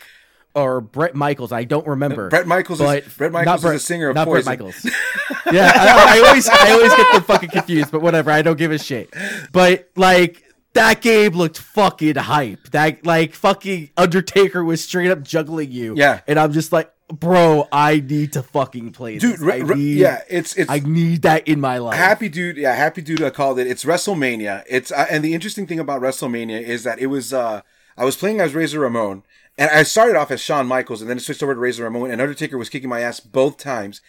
or 0.53 0.81
Bret 0.81 1.15
Michaels. 1.15 1.51
I 1.51 1.63
don't 1.63 1.87
remember. 1.87 2.29
Bret 2.29 2.45
Michaels 2.45 2.79
is- 2.81 2.85
But 2.85 3.17
Brett 3.17 3.31
not 3.31 3.45
Michaels 3.45 3.59
is 3.59 3.63
Brett- 3.63 3.73
the 3.75 3.79
singer 3.79 4.09
of 4.09 4.15
not 4.15 4.27
Poison. 4.27 4.45
Bret 4.45 4.59
Michaels. 4.59 4.85
yeah, 5.51 5.71
I, 5.73 6.17
I 6.19 6.27
always 6.27 6.47
I 6.49 6.71
always 6.71 6.93
get 6.93 7.13
them 7.13 7.23
fucking 7.23 7.49
confused, 7.49 7.91
but 7.91 8.01
whatever. 8.01 8.29
I 8.31 8.41
don't 8.43 8.57
give 8.57 8.71
a 8.71 8.77
shit. 8.77 9.13
But 9.51 9.89
like 9.95 10.43
that 10.73 11.01
game 11.01 11.33
looked 11.33 11.57
fucking 11.57 12.15
hype. 12.15 12.69
That 12.71 13.05
like 13.05 13.33
fucking 13.33 13.91
Undertaker 13.97 14.63
was 14.63 14.83
straight 14.83 15.11
up 15.11 15.23
juggling 15.23 15.71
you. 15.71 15.95
Yeah. 15.97 16.21
and 16.27 16.39
I'm 16.39 16.53
just 16.53 16.71
like, 16.71 16.91
bro, 17.09 17.67
I 17.71 17.99
need 17.99 18.33
to 18.33 18.43
fucking 18.43 18.91
play 18.93 19.17
dude. 19.17 19.33
this. 19.33 19.41
re- 19.41 19.61
re- 19.61 19.75
need, 19.75 19.97
yeah, 19.97 20.21
it's 20.29 20.55
it's 20.55 20.69
I 20.69 20.79
need 20.79 21.23
that 21.23 21.47
in 21.47 21.59
my 21.59 21.77
life. 21.77 21.97
Happy 21.97 22.29
dude, 22.29 22.57
yeah, 22.57 22.73
happy 22.73 23.01
dude. 23.01 23.21
I 23.21 23.29
called 23.29 23.59
it. 23.59 23.67
It's 23.67 23.83
WrestleMania. 23.83 24.63
It's 24.69 24.91
uh, 24.91 25.07
and 25.09 25.23
the 25.23 25.33
interesting 25.33 25.67
thing 25.67 25.79
about 25.79 26.01
WrestleMania 26.01 26.61
is 26.61 26.83
that 26.83 26.99
it 26.99 27.07
was. 27.07 27.33
uh 27.33 27.61
I 27.97 28.05
was 28.05 28.15
playing 28.15 28.39
as 28.39 28.55
Razor 28.55 28.79
Ramon, 28.79 29.23
and 29.57 29.69
I 29.69 29.83
started 29.83 30.15
off 30.15 30.31
as 30.31 30.39
Shawn 30.39 30.65
Michaels, 30.65 31.01
and 31.01 31.09
then 31.09 31.17
it 31.17 31.21
switched 31.21 31.43
over 31.43 31.53
to 31.53 31.59
Razor 31.59 31.83
Ramon, 31.83 32.09
and 32.09 32.21
Undertaker 32.21 32.57
was 32.57 32.69
kicking 32.69 32.89
my 32.89 33.01
ass 33.01 33.19
both 33.19 33.57
times. 33.57 33.99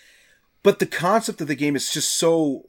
But 0.63 0.79
the 0.79 0.87
concept 0.87 1.41
of 1.41 1.49
the 1.49 1.57
game 1.57 1.75
is 1.75 1.93
just 1.93 2.17
so 2.17 2.63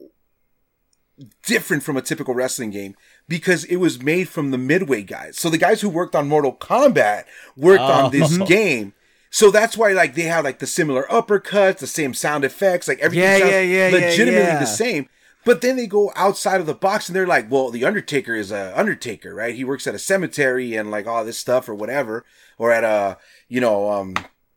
different 1.45 1.83
from 1.83 1.95
a 1.95 2.01
typical 2.01 2.33
wrestling 2.33 2.71
game 2.71 2.95
because 3.27 3.63
it 3.65 3.77
was 3.77 4.01
made 4.01 4.27
from 4.29 4.51
the 4.51 4.57
Midway 4.57 5.01
guys. 5.03 5.37
So 5.37 5.49
the 5.49 5.57
guys 5.57 5.81
who 5.81 5.89
worked 5.89 6.15
on 6.15 6.27
Mortal 6.27 6.53
Kombat 6.55 7.23
worked 7.55 7.81
on 7.81 8.11
this 8.11 8.37
Oh. 8.39 8.45
game. 8.47 8.93
So 9.29 9.49
that's 9.49 9.75
why 9.75 9.93
like 9.93 10.13
they 10.13 10.23
have 10.23 10.43
like 10.45 10.59
the 10.59 10.67
similar 10.67 11.03
uppercuts, 11.09 11.79
the 11.79 11.87
same 11.87 12.13
sound 12.13 12.45
effects, 12.45 12.87
like 12.87 12.99
everything 12.99 13.23
yeah, 13.23 13.59
yeah, 13.61 13.87
yeah, 13.87 13.89
legitimately 13.91 14.41
yeah. 14.41 14.59
the 14.59 14.65
same. 14.65 15.09
But 15.45 15.61
then 15.61 15.75
they 15.75 15.87
go 15.87 16.11
outside 16.15 16.61
of 16.61 16.67
the 16.67 16.73
box 16.75 17.09
and 17.09 17.15
they're 17.15 17.27
like, 17.27 17.51
well, 17.51 17.69
the 17.69 17.83
Undertaker 17.83 18.35
is 18.35 18.51
a 18.51 18.71
Undertaker, 18.79 19.33
right? 19.33 19.55
He 19.55 19.63
works 19.65 19.87
at 19.87 19.95
a 19.95 19.99
cemetery 19.99 20.75
and 20.75 20.89
like 20.91 21.07
all 21.07 21.25
this 21.25 21.37
stuff 21.37 21.67
or 21.67 21.75
whatever, 21.75 22.23
or 22.57 22.71
at 22.71 22.83
a, 22.83 23.17
you 23.49 23.59
know, 23.59 23.89
um, 23.91 24.13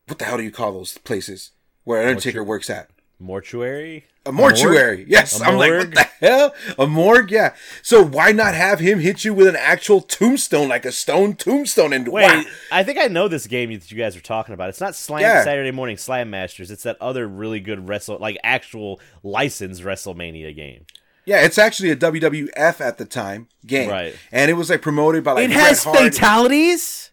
what 0.06 0.18
the 0.18 0.24
hell 0.24 0.36
do 0.36 0.44
you 0.44 0.52
call 0.52 0.72
those 0.72 0.98
places 0.98 1.50
where 1.84 2.02
an 2.02 2.08
Undertaker 2.08 2.44
works 2.44 2.70
at? 2.70 2.90
Mortuary. 3.18 4.04
A 4.24 4.32
mortuary. 4.32 5.06
Yes. 5.08 5.40
A 5.40 5.44
I'm 5.44 5.56
like, 5.56 5.70
what 5.70 5.94
the 5.94 6.08
hell? 6.20 6.54
A 6.78 6.86
morgue? 6.86 7.30
Yeah. 7.30 7.54
So 7.82 8.04
why 8.04 8.32
not 8.32 8.54
have 8.54 8.80
him 8.80 8.98
hit 8.98 9.24
you 9.24 9.32
with 9.32 9.46
an 9.46 9.56
actual 9.56 10.00
tombstone, 10.00 10.68
like 10.68 10.84
a 10.84 10.92
stone 10.92 11.34
tombstone? 11.34 11.92
And 11.92 12.08
Wait, 12.08 12.24
wow. 12.24 12.42
I 12.72 12.82
think 12.82 12.98
I 12.98 13.06
know 13.06 13.28
this 13.28 13.46
game 13.46 13.72
that 13.72 13.90
you 13.90 13.96
guys 13.96 14.16
are 14.16 14.20
talking 14.20 14.52
about. 14.52 14.68
It's 14.68 14.80
not 14.80 14.94
Slam 14.96 15.20
Yeah. 15.20 15.44
Saturday 15.44 15.70
Morning 15.70 15.96
Slam 15.96 16.30
Masters. 16.30 16.70
It's 16.70 16.82
that 16.82 16.96
other 17.00 17.28
really 17.28 17.60
good 17.60 17.88
wrestle, 17.88 18.18
like 18.18 18.36
actual 18.42 19.00
licensed 19.22 19.82
WrestleMania 19.82 20.54
game. 20.56 20.86
Yeah, 21.24 21.44
it's 21.44 21.58
actually 21.58 21.90
a 21.90 21.96
WWF 21.96 22.80
at 22.80 22.98
the 22.98 23.04
time 23.04 23.48
game. 23.66 23.90
Right. 23.90 24.14
And 24.30 24.50
it 24.50 24.54
was 24.54 24.70
like 24.70 24.82
promoted 24.82 25.24
by 25.24 25.32
like 25.32 25.44
it 25.44 25.50
has 25.50 25.82
Bret 25.84 25.96
Hart. 25.96 26.14
fatalities. 26.14 27.10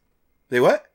They 0.49 0.59
what? 0.59 0.85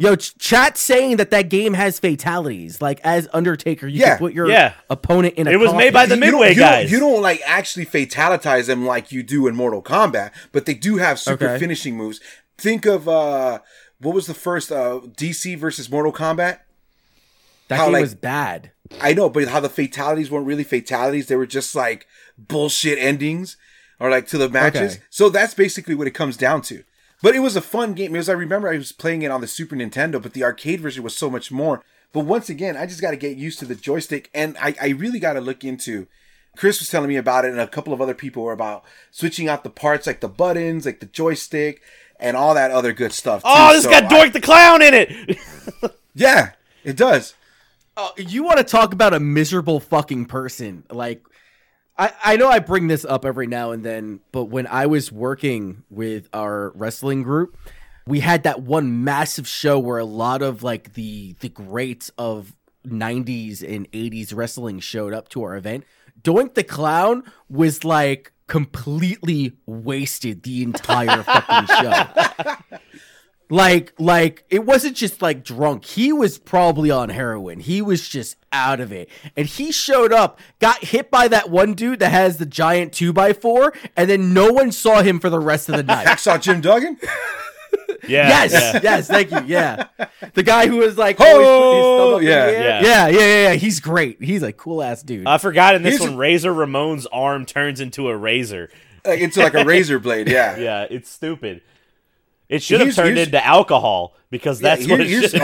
Yo, 0.00 0.14
ch- 0.14 0.38
chat 0.38 0.78
saying 0.78 1.16
that 1.16 1.30
that 1.32 1.48
game 1.48 1.74
has 1.74 1.98
fatalities. 1.98 2.80
Like 2.80 3.00
as 3.02 3.28
Undertaker, 3.32 3.88
you 3.88 4.00
Yeah. 4.00 4.10
can 4.10 4.18
put 4.18 4.32
your 4.32 4.48
Yeah. 4.48 4.74
opponent 4.88 5.34
in 5.34 5.48
a. 5.48 5.50
It 5.50 5.56
was 5.58 5.74
made 5.74 5.92
by 5.92 6.06
the 6.06 6.14
You 6.14 6.20
Midway 6.20 6.50
you 6.50 6.54
don't- 6.54 6.64
guys. 6.70 6.90
You 6.92 7.00
don't 7.00 7.20
like 7.20 7.42
actually 7.44 7.84
fatalitize 7.84 8.66
them 8.68 8.86
like 8.86 9.10
you 9.10 9.24
do 9.24 9.48
in 9.48 9.56
Mortal 9.56 9.82
Kombat, 9.82 10.30
but 10.52 10.66
they 10.66 10.74
do 10.74 10.98
have 10.98 11.18
super 11.18 11.48
Okay. 11.48 11.58
finishing 11.58 11.96
moves. 11.96 12.20
Think 12.56 12.86
of 12.86 13.08
uh 13.08 13.58
what 14.00 14.14
was 14.14 14.26
the 14.28 14.34
first 14.34 14.70
uh 14.70 15.00
DC 15.16 15.56
versus 15.56 15.90
Mortal 15.90 16.12
Kombat? 16.12 16.58
That 17.66 17.76
how, 17.76 17.86
game 17.86 17.94
like- 17.94 18.02
was 18.02 18.14
bad. 18.14 18.70
I 19.00 19.12
know, 19.12 19.28
but 19.28 19.48
how 19.48 19.60
the 19.60 19.68
fatalities 19.68 20.30
weren't 20.30 20.46
really 20.46 20.64
fatalities; 20.64 21.26
they 21.26 21.36
were 21.36 21.44
just 21.44 21.74
like 21.74 22.06
bullshit 22.38 22.98
endings, 22.98 23.56
or 23.98 24.08
like 24.10 24.28
to 24.28 24.38
the 24.38 24.48
matches. 24.48 24.92
Okay. 24.94 25.02
So 25.10 25.28
that's 25.28 25.54
basically 25.54 25.94
what 25.96 26.06
it 26.06 26.12
comes 26.14 26.36
down 26.36 26.62
to. 26.62 26.84
But 27.22 27.34
it 27.34 27.40
was 27.40 27.56
a 27.56 27.60
fun 27.60 27.94
game 27.94 28.12
because 28.12 28.28
I 28.28 28.32
remember 28.34 28.68
I 28.68 28.76
was 28.78 28.92
playing 28.92 29.22
it 29.22 29.30
on 29.30 29.40
the 29.40 29.46
Super 29.48 29.74
Nintendo, 29.74 30.22
but 30.22 30.34
the 30.34 30.44
arcade 30.44 30.80
version 30.80 31.02
was 31.02 31.16
so 31.16 31.28
much 31.28 31.50
more. 31.50 31.82
But 32.12 32.24
once 32.24 32.48
again, 32.48 32.76
I 32.76 32.86
just 32.86 33.00
got 33.00 33.10
to 33.10 33.16
get 33.16 33.36
used 33.36 33.58
to 33.58 33.64
the 33.66 33.74
joystick, 33.74 34.30
and 34.32 34.56
I, 34.58 34.74
I 34.80 34.88
really 34.88 35.18
got 35.18 35.32
to 35.34 35.40
look 35.40 35.64
into. 35.64 36.06
Chris 36.56 36.78
was 36.80 36.88
telling 36.90 37.08
me 37.08 37.16
about 37.16 37.44
it, 37.44 37.50
and 37.50 37.60
a 37.60 37.66
couple 37.66 37.92
of 37.92 38.00
other 38.00 38.14
people 38.14 38.42
were 38.44 38.52
about 38.52 38.84
switching 39.10 39.48
out 39.48 39.62
the 39.64 39.70
parts, 39.70 40.06
like 40.06 40.20
the 40.20 40.28
buttons, 40.28 40.86
like 40.86 41.00
the 41.00 41.06
joystick, 41.06 41.82
and 42.18 42.36
all 42.36 42.54
that 42.54 42.70
other 42.70 42.92
good 42.92 43.12
stuff. 43.12 43.42
Oh, 43.44 43.72
this 43.72 43.84
So 43.84 43.90
got 43.90 44.04
I- 44.04 44.08
Doink 44.28 44.32
the 44.32 44.40
Clown 44.40 44.80
in 44.82 44.94
it. 44.94 45.38
yeah, 46.14 46.52
it 46.84 46.96
does. 46.96 47.34
Oh, 47.96 48.12
you 48.16 48.44
want 48.44 48.58
to 48.58 48.64
talk 48.64 48.92
about 48.92 49.12
a 49.12 49.20
miserable 49.20 49.80
fucking 49.80 50.26
person? 50.26 50.84
Like, 50.90 51.22
I 51.98 52.12
I 52.24 52.36
know 52.36 52.48
I 52.48 52.58
bring 52.60 52.88
this 52.88 53.04
up 53.04 53.24
every 53.24 53.46
now 53.46 53.72
and 53.72 53.84
then, 53.84 54.20
but 54.32 54.44
when 54.44 54.66
I 54.66 54.86
was 54.86 55.10
working 55.10 55.82
with 55.90 56.28
our 56.32 56.70
wrestling 56.70 57.22
group, 57.22 57.56
we 58.06 58.20
had 58.20 58.44
that 58.44 58.62
one 58.62 59.04
massive 59.04 59.48
show 59.48 59.78
where 59.78 59.98
a 59.98 60.04
lot 60.04 60.42
of 60.42 60.62
like 60.62 60.94
the 60.94 61.34
the 61.40 61.48
greats 61.48 62.10
of 62.16 62.54
90s 62.86 63.62
and 63.62 63.90
80s 63.92 64.34
wrestling 64.34 64.80
showed 64.80 65.12
up 65.12 65.28
to 65.30 65.42
our 65.42 65.56
event. 65.56 65.84
Doink 66.22 66.54
the 66.54 66.64
Clown 66.64 67.24
was 67.48 67.84
like 67.84 68.32
completely 68.46 69.52
wasted 69.66 70.42
the 70.42 70.62
entire 70.62 71.22
fucking 71.22 71.66
show. 71.76 72.54
Like, 73.50 73.94
like 73.98 74.44
it 74.50 74.66
wasn't 74.66 74.96
just 74.96 75.22
like 75.22 75.42
drunk. 75.42 75.84
He 75.84 76.12
was 76.12 76.38
probably 76.38 76.90
on 76.90 77.08
heroin. 77.08 77.60
He 77.60 77.80
was 77.80 78.06
just 78.08 78.36
out 78.52 78.80
of 78.80 78.92
it. 78.92 79.08
And 79.36 79.46
he 79.46 79.72
showed 79.72 80.12
up, 80.12 80.38
got 80.58 80.84
hit 80.84 81.10
by 81.10 81.28
that 81.28 81.48
one 81.50 81.74
dude 81.74 82.00
that 82.00 82.10
has 82.10 82.36
the 82.36 82.46
giant 82.46 82.92
two 82.92 83.12
by 83.12 83.32
four, 83.32 83.72
and 83.96 84.08
then 84.10 84.34
no 84.34 84.52
one 84.52 84.70
saw 84.72 85.02
him 85.02 85.18
for 85.18 85.30
the 85.30 85.40
rest 85.40 85.68
of 85.68 85.76
the 85.76 85.82
night. 85.82 86.06
I 86.06 86.16
saw 86.16 86.36
Jim 86.38 86.60
Duggan. 86.60 86.98
Yeah. 88.06 88.28
Yes, 88.28 88.52
yeah. 88.52 88.80
yes, 88.82 89.08
thank 89.08 89.30
you. 89.30 89.42
Yeah, 89.46 89.88
the 90.32 90.42
guy 90.42 90.66
who 90.66 90.76
was 90.78 90.96
like, 90.96 91.16
oh, 91.20 91.24
always 91.24 91.46
put 91.46 91.76
his 91.76 91.84
thumb 91.98 92.14
up 92.14 92.20
in 92.20 92.24
the 92.24 92.30
Yeah. 92.30 92.50
Yeah. 92.50 92.80
yeah, 92.80 93.08
yeah, 93.08 93.18
yeah, 93.18 93.42
yeah. 93.50 93.54
He's 93.54 93.80
great. 93.80 94.22
He's 94.22 94.42
a 94.42 94.52
cool 94.52 94.82
ass 94.82 95.02
dude. 95.02 95.26
I 95.26 95.36
forgot 95.38 95.74
in 95.74 95.82
this 95.82 95.98
Here's 95.98 96.08
one, 96.10 96.16
Razor 96.16 96.52
Ramon's 96.52 97.06
arm 97.06 97.44
turns 97.44 97.80
into 97.80 98.08
a 98.08 98.16
razor. 98.16 98.70
like 99.04 99.20
into 99.20 99.40
like 99.40 99.54
a 99.54 99.64
razor 99.64 99.98
blade. 99.98 100.28
Yeah. 100.28 100.56
Yeah, 100.58 100.86
it's 100.88 101.10
stupid. 101.10 101.60
It 102.48 102.62
should 102.62 102.80
have 102.80 102.86
Here's- 102.86 102.96
turned 102.96 103.16
here's- 103.16 103.26
into 103.28 103.44
alcohol 103.46 104.14
because 104.30 104.58
that's 104.60 104.86
Yeah, 104.86 104.90
what 104.96 105.00
here- 105.06 105.08
it 105.18 105.20
here's, 105.20 105.30
should. 105.32 105.40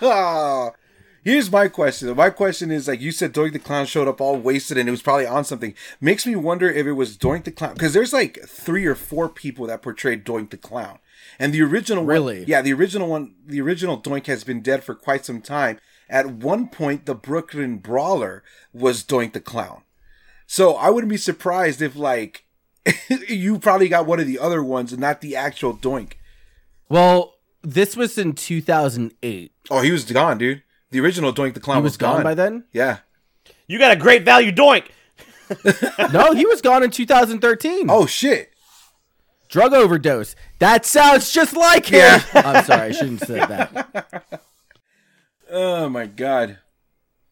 oh. 0.00 0.72
here's 1.24 1.50
my 1.50 1.68
question. 1.68 2.14
My 2.16 2.30
question 2.30 2.70
is 2.70 2.86
like 2.88 3.00
you 3.00 3.10
said, 3.12 3.32
Doink 3.34 3.52
the 3.52 3.58
Clown 3.58 3.86
showed 3.86 4.08
up 4.08 4.20
all 4.20 4.36
wasted 4.36 4.78
and 4.78 4.88
it 4.88 4.92
was 4.92 5.02
probably 5.02 5.26
on 5.26 5.44
something. 5.44 5.74
Makes 6.00 6.26
me 6.26 6.36
wonder 6.36 6.70
if 6.70 6.86
it 6.86 6.92
was 6.92 7.16
Doink 7.18 7.44
the 7.44 7.50
Clown 7.50 7.74
because 7.74 7.92
there's 7.92 8.12
like 8.12 8.38
three 8.46 8.86
or 8.86 8.94
four 8.94 9.28
people 9.28 9.66
that 9.66 9.82
portrayed 9.82 10.24
Doink 10.24 10.50
the 10.50 10.56
Clown, 10.56 10.98
and 11.38 11.52
the 11.52 11.62
original 11.62 12.04
one- 12.04 12.12
Really? 12.12 12.44
yeah, 12.46 12.62
the 12.62 12.72
original 12.72 13.08
one, 13.08 13.34
the 13.44 13.60
original 13.60 14.00
Doink 14.00 14.26
has 14.26 14.44
been 14.44 14.60
dead 14.60 14.84
for 14.84 14.94
quite 14.94 15.24
some 15.24 15.40
time. 15.40 15.78
At 16.08 16.30
one 16.30 16.68
point, 16.68 17.04
the 17.04 17.14
Brooklyn 17.14 17.78
Brawler 17.78 18.42
was 18.72 19.04
Doink 19.04 19.32
the 19.34 19.40
Clown. 19.40 19.82
So 20.46 20.74
I 20.76 20.88
wouldn't 20.88 21.10
be 21.10 21.18
surprised 21.18 21.82
if 21.82 21.94
like 21.94 22.44
you 23.28 23.58
probably 23.58 23.88
got 23.88 24.06
one 24.06 24.20
of 24.20 24.26
the 24.26 24.38
other 24.38 24.62
ones 24.62 24.92
and 24.92 25.00
not 25.00 25.20
the 25.20 25.36
actual 25.36 25.76
Doink. 25.76 26.14
well, 26.88 27.34
this 27.62 27.96
was 27.96 28.16
in 28.16 28.34
2008. 28.34 29.52
Oh, 29.70 29.80
he 29.80 29.90
was 29.90 30.10
gone, 30.10 30.38
dude. 30.38 30.62
The 30.90 31.00
original 31.00 31.32
Doink 31.32 31.54
the 31.54 31.60
Clown 31.60 31.78
He 31.78 31.82
was 31.82 31.96
gone 31.96 32.22
by 32.22 32.34
then. 32.34 32.64
Yeah. 32.72 32.98
You 33.66 33.78
got 33.78 33.90
a 33.92 33.96
great 33.96 34.24
value 34.24 34.52
doink. 34.52 34.86
no, 36.12 36.32
he 36.32 36.46
was 36.46 36.62
gone 36.62 36.82
in 36.82 36.90
2013. 36.90 37.90
Oh 37.90 38.06
shit. 38.06 38.52
drug 39.48 39.72
overdose. 39.72 40.34
That 40.58 40.84
sounds 40.86 41.32
just 41.32 41.56
like 41.56 41.86
him. 41.86 41.98
Yeah. 41.98 42.22
I'm 42.34 42.64
sorry, 42.64 42.88
I 42.88 42.92
shouldn't 42.92 43.20
have 43.20 43.28
said 43.28 43.48
that. 43.48 44.40
Oh 45.50 45.88
my 45.88 46.06
god. 46.06 46.58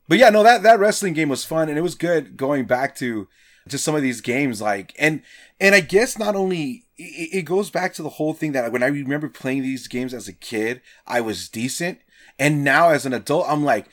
But 0.09 0.19
yeah, 0.19 0.31
no, 0.31 0.43
that 0.43 0.63
that 0.63 0.79
wrestling 0.79 1.13
game 1.13 1.29
was 1.29 1.45
fun 1.45 1.69
and 1.69 1.77
it 1.79 1.83
was 1.83 1.95
good 1.95 2.37
going 2.37 2.65
back 2.65 2.95
to 2.97 3.29
just 3.67 3.85
some 3.85 3.95
of 3.95 4.03
these 4.03 4.21
games 4.21 4.61
like 4.61 4.95
and 4.99 5.23
and 5.61 5.75
I 5.75 5.81
guess 5.81 6.19
not 6.19 6.37
only 6.37 6.85
it, 6.97 7.31
it 7.33 7.43
goes 7.43 7.71
back 7.71 7.95
to 7.95 8.03
the 8.03 8.11
whole 8.11 8.35
thing 8.35 8.53
that 8.53 8.73
when 8.73 8.83
I 8.83 8.89
remember 8.89 9.29
playing 9.29 9.63
these 9.63 9.89
games 9.89 10.15
as 10.15 10.29
a 10.29 10.33
kid, 10.33 10.81
I 11.07 11.21
was 11.21 11.49
decent 11.49 12.01
and 12.39 12.65
now 12.65 12.91
as 12.91 13.07
an 13.07 13.13
adult 13.13 13.47
I'm 13.49 13.65
like 13.65 13.87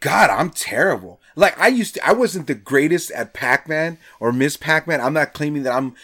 God, 0.00 0.30
I'm 0.30 0.50
terrible. 0.50 1.20
Like 1.34 1.58
I 1.58 1.68
used 1.68 1.94
to 1.94 2.06
I 2.06 2.12
wasn't 2.12 2.46
the 2.46 2.54
greatest 2.54 3.10
at 3.12 3.34
Pac-Man 3.34 3.98
or 4.20 4.32
Miss 4.32 4.56
Pac-Man. 4.56 5.00
I'm 5.00 5.14
not 5.14 5.32
claiming 5.32 5.64
that 5.64 5.74
I'm 5.74 5.94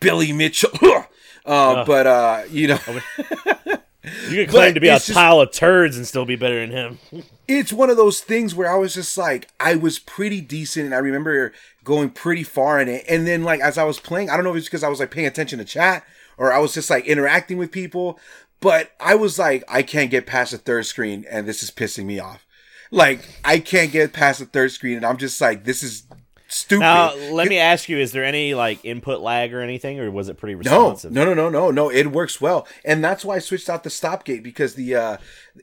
Billy 0.00 0.32
Mitchell. 0.32 0.70
uh, 1.44 1.84
but 1.84 2.06
uh, 2.06 2.42
you 2.50 2.68
know, 2.68 2.78
You 4.28 4.44
could 4.44 4.48
claim 4.50 4.70
But 4.70 4.74
to 4.74 4.80
be 4.80 4.88
a 4.88 4.94
just- 4.94 5.12
pile 5.12 5.40
of 5.40 5.52
turds 5.52 5.96
and 5.96 6.06
still 6.06 6.24
be 6.24 6.36
better 6.36 6.58
than 6.66 6.70
him. 6.70 6.98
it's 7.48 7.72
one 7.72 7.90
of 7.90 7.96
those 7.96 8.20
things 8.20 8.54
where 8.54 8.70
I 8.70 8.76
was 8.76 8.94
just 8.94 9.16
like, 9.16 9.48
I 9.60 9.76
was 9.76 9.98
pretty 9.98 10.40
decent, 10.40 10.86
and 10.86 10.94
I 10.94 10.98
remember 10.98 11.52
going 11.84 12.10
pretty 12.10 12.42
far 12.42 12.80
in 12.80 12.88
it. 12.88 13.04
And 13.08 13.26
then, 13.26 13.44
like, 13.44 13.60
as 13.60 13.78
I 13.78 13.84
was 13.84 14.00
playing, 14.00 14.30
I 14.30 14.34
don't 14.36 14.44
know 14.44 14.50
if 14.50 14.56
it's 14.56 14.66
because 14.66 14.82
I 14.84 14.88
was 14.88 15.00
like 15.00 15.10
paying 15.10 15.26
attention 15.26 15.58
to 15.60 15.64
chat 15.64 16.04
or 16.38 16.52
I 16.52 16.58
was 16.58 16.74
just 16.74 16.90
like 16.90 17.06
interacting 17.06 17.58
with 17.58 17.70
people, 17.70 18.18
but 18.60 18.92
I 18.98 19.14
was 19.14 19.38
like, 19.38 19.62
I 19.68 19.82
can't 19.82 20.10
get 20.10 20.26
past 20.26 20.52
the 20.52 20.58
third 20.58 20.86
screen, 20.86 21.24
and 21.30 21.46
this 21.46 21.62
is 21.62 21.70
pissing 21.70 22.04
me 22.06 22.18
off. 22.18 22.46
Like, 22.90 23.20
I 23.44 23.58
can't 23.58 23.92
get 23.92 24.12
past 24.12 24.40
the 24.40 24.46
third 24.46 24.70
screen, 24.72 24.96
and 24.96 25.06
I'm 25.06 25.16
just 25.16 25.40
like, 25.40 25.64
this 25.64 25.82
is 25.82 26.04
stupid. 26.52 26.80
Now, 26.80 27.14
let 27.14 27.48
me 27.48 27.58
ask 27.58 27.88
you: 27.88 27.98
Is 27.98 28.12
there 28.12 28.24
any 28.24 28.54
like 28.54 28.84
input 28.84 29.20
lag 29.20 29.52
or 29.54 29.60
anything, 29.60 29.98
or 29.98 30.10
was 30.10 30.28
it 30.28 30.36
pretty 30.36 30.54
No, 30.54 30.58
responsive? 30.58 31.12
no, 31.12 31.24
no, 31.24 31.34
no, 31.34 31.48
no, 31.48 31.70
no. 31.70 31.90
It 31.90 32.08
works 32.12 32.40
well, 32.40 32.66
and 32.84 33.02
that's 33.02 33.24
why 33.24 33.36
I 33.36 33.38
switched 33.38 33.68
out 33.70 33.84
the 33.84 33.90
stop 33.90 34.24
gate 34.24 34.42
because 34.42 34.74
the 34.74 34.94
uh, 34.94 35.16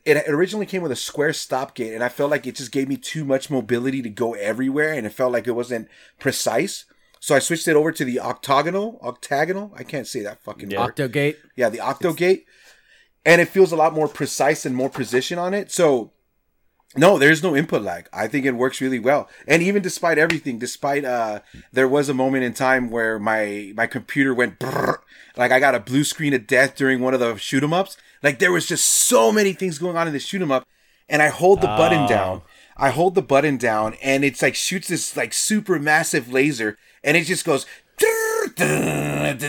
it 0.05 0.23
originally 0.27 0.65
came 0.65 0.81
with 0.81 0.91
a 0.91 0.95
square 0.97 1.33
stop 1.33 1.75
gate, 1.75 1.93
and 1.93 2.03
I 2.03 2.09
felt 2.09 2.31
like 2.31 2.45
it 2.47 2.55
just 2.55 2.71
gave 2.71 2.87
me 2.87 2.97
too 2.97 3.23
much 3.25 3.49
mobility 3.49 4.01
to 4.01 4.09
go 4.09 4.33
everywhere, 4.33 4.93
and 4.93 5.05
it 5.05 5.13
felt 5.13 5.31
like 5.31 5.47
it 5.47 5.51
wasn't 5.51 5.87
precise. 6.19 6.85
So 7.19 7.35
I 7.35 7.39
switched 7.39 7.67
it 7.67 7.75
over 7.75 7.91
to 7.91 8.05
the 8.05 8.19
octagonal, 8.19 8.99
octagonal. 9.03 9.73
I 9.75 9.83
can't 9.83 10.07
say 10.07 10.21
that 10.21 10.41
fucking 10.43 10.71
Yeah. 10.71 10.79
word. 10.79 10.89
Octogate. 10.91 11.37
Yeah, 11.55 11.69
the 11.69 11.81
octo 11.81 12.13
gate, 12.13 12.45
and 13.25 13.41
it 13.41 13.49
feels 13.49 13.71
a 13.71 13.75
lot 13.75 13.93
more 13.93 14.07
precise 14.07 14.65
and 14.65 14.75
more 14.75 14.89
precision 14.89 15.37
on 15.39 15.53
it. 15.53 15.71
So. 15.71 16.13
No, 16.95 17.19
there's 17.19 17.43
no 17.43 17.55
input 17.55 17.83
lag. 17.83 18.09
I 18.11 18.27
think 18.27 18.45
it 18.45 18.53
works 18.55 18.81
really 18.81 18.97
well. 18.97 19.29
And 19.47 19.61
even 19.61 19.83
despite 19.83 20.17
everything, 20.17 20.57
despite 20.57 21.05
uh 21.05 21.41
there 21.71 21.87
was 21.87 22.09
a 22.09 22.15
moment 22.15 22.43
in 22.43 22.53
time 22.53 22.89
where 22.89 23.19
my 23.19 23.73
my 23.75 23.85
computer 23.85 24.33
went 24.33 24.57
brrr, 24.59 24.97
like 25.37 25.51
I 25.51 25.59
got 25.59 25.75
a 25.75 25.79
blue 25.79 26.03
screen 26.03 26.33
of 26.33 26.47
death 26.47 26.75
during 26.75 26.99
one 26.99 27.13
of 27.13 27.19
the 27.19 27.37
shoot 27.37 27.63
'em 27.63 27.73
ups. 27.73 27.95
Like 28.23 28.39
there 28.39 28.51
was 28.51 28.65
just 28.65 28.85
so 28.85 29.31
many 29.31 29.53
things 29.53 29.77
going 29.77 29.97
on 29.97 30.07
in 30.07 30.13
the 30.13 30.19
shoot 30.19 30.41
'em 30.41 30.51
up 30.51 30.67
and 31.07 31.21
I 31.21 31.27
hold 31.27 31.61
the 31.61 31.67
button 31.67 32.05
Oh. 32.05 32.07
down. 32.07 32.41
I 32.75 32.89
hold 32.89 33.13
the 33.13 33.21
button 33.21 33.57
down 33.57 33.93
and 34.01 34.25
it's 34.25 34.41
like 34.41 34.55
shoots 34.55 34.87
this 34.87 35.15
like 35.15 35.31
super 35.33 35.77
massive 35.79 36.33
laser 36.33 36.75
and 37.03 37.15
it 37.15 37.25
just 37.25 37.45
goes 37.45 37.67
and 38.57 39.43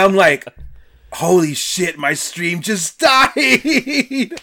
I'm 0.00 0.16
like 0.16 0.46
holy 1.12 1.54
shit 1.54 1.96
my 1.96 2.14
stream 2.14 2.60
just 2.60 2.98
died. 3.08 4.40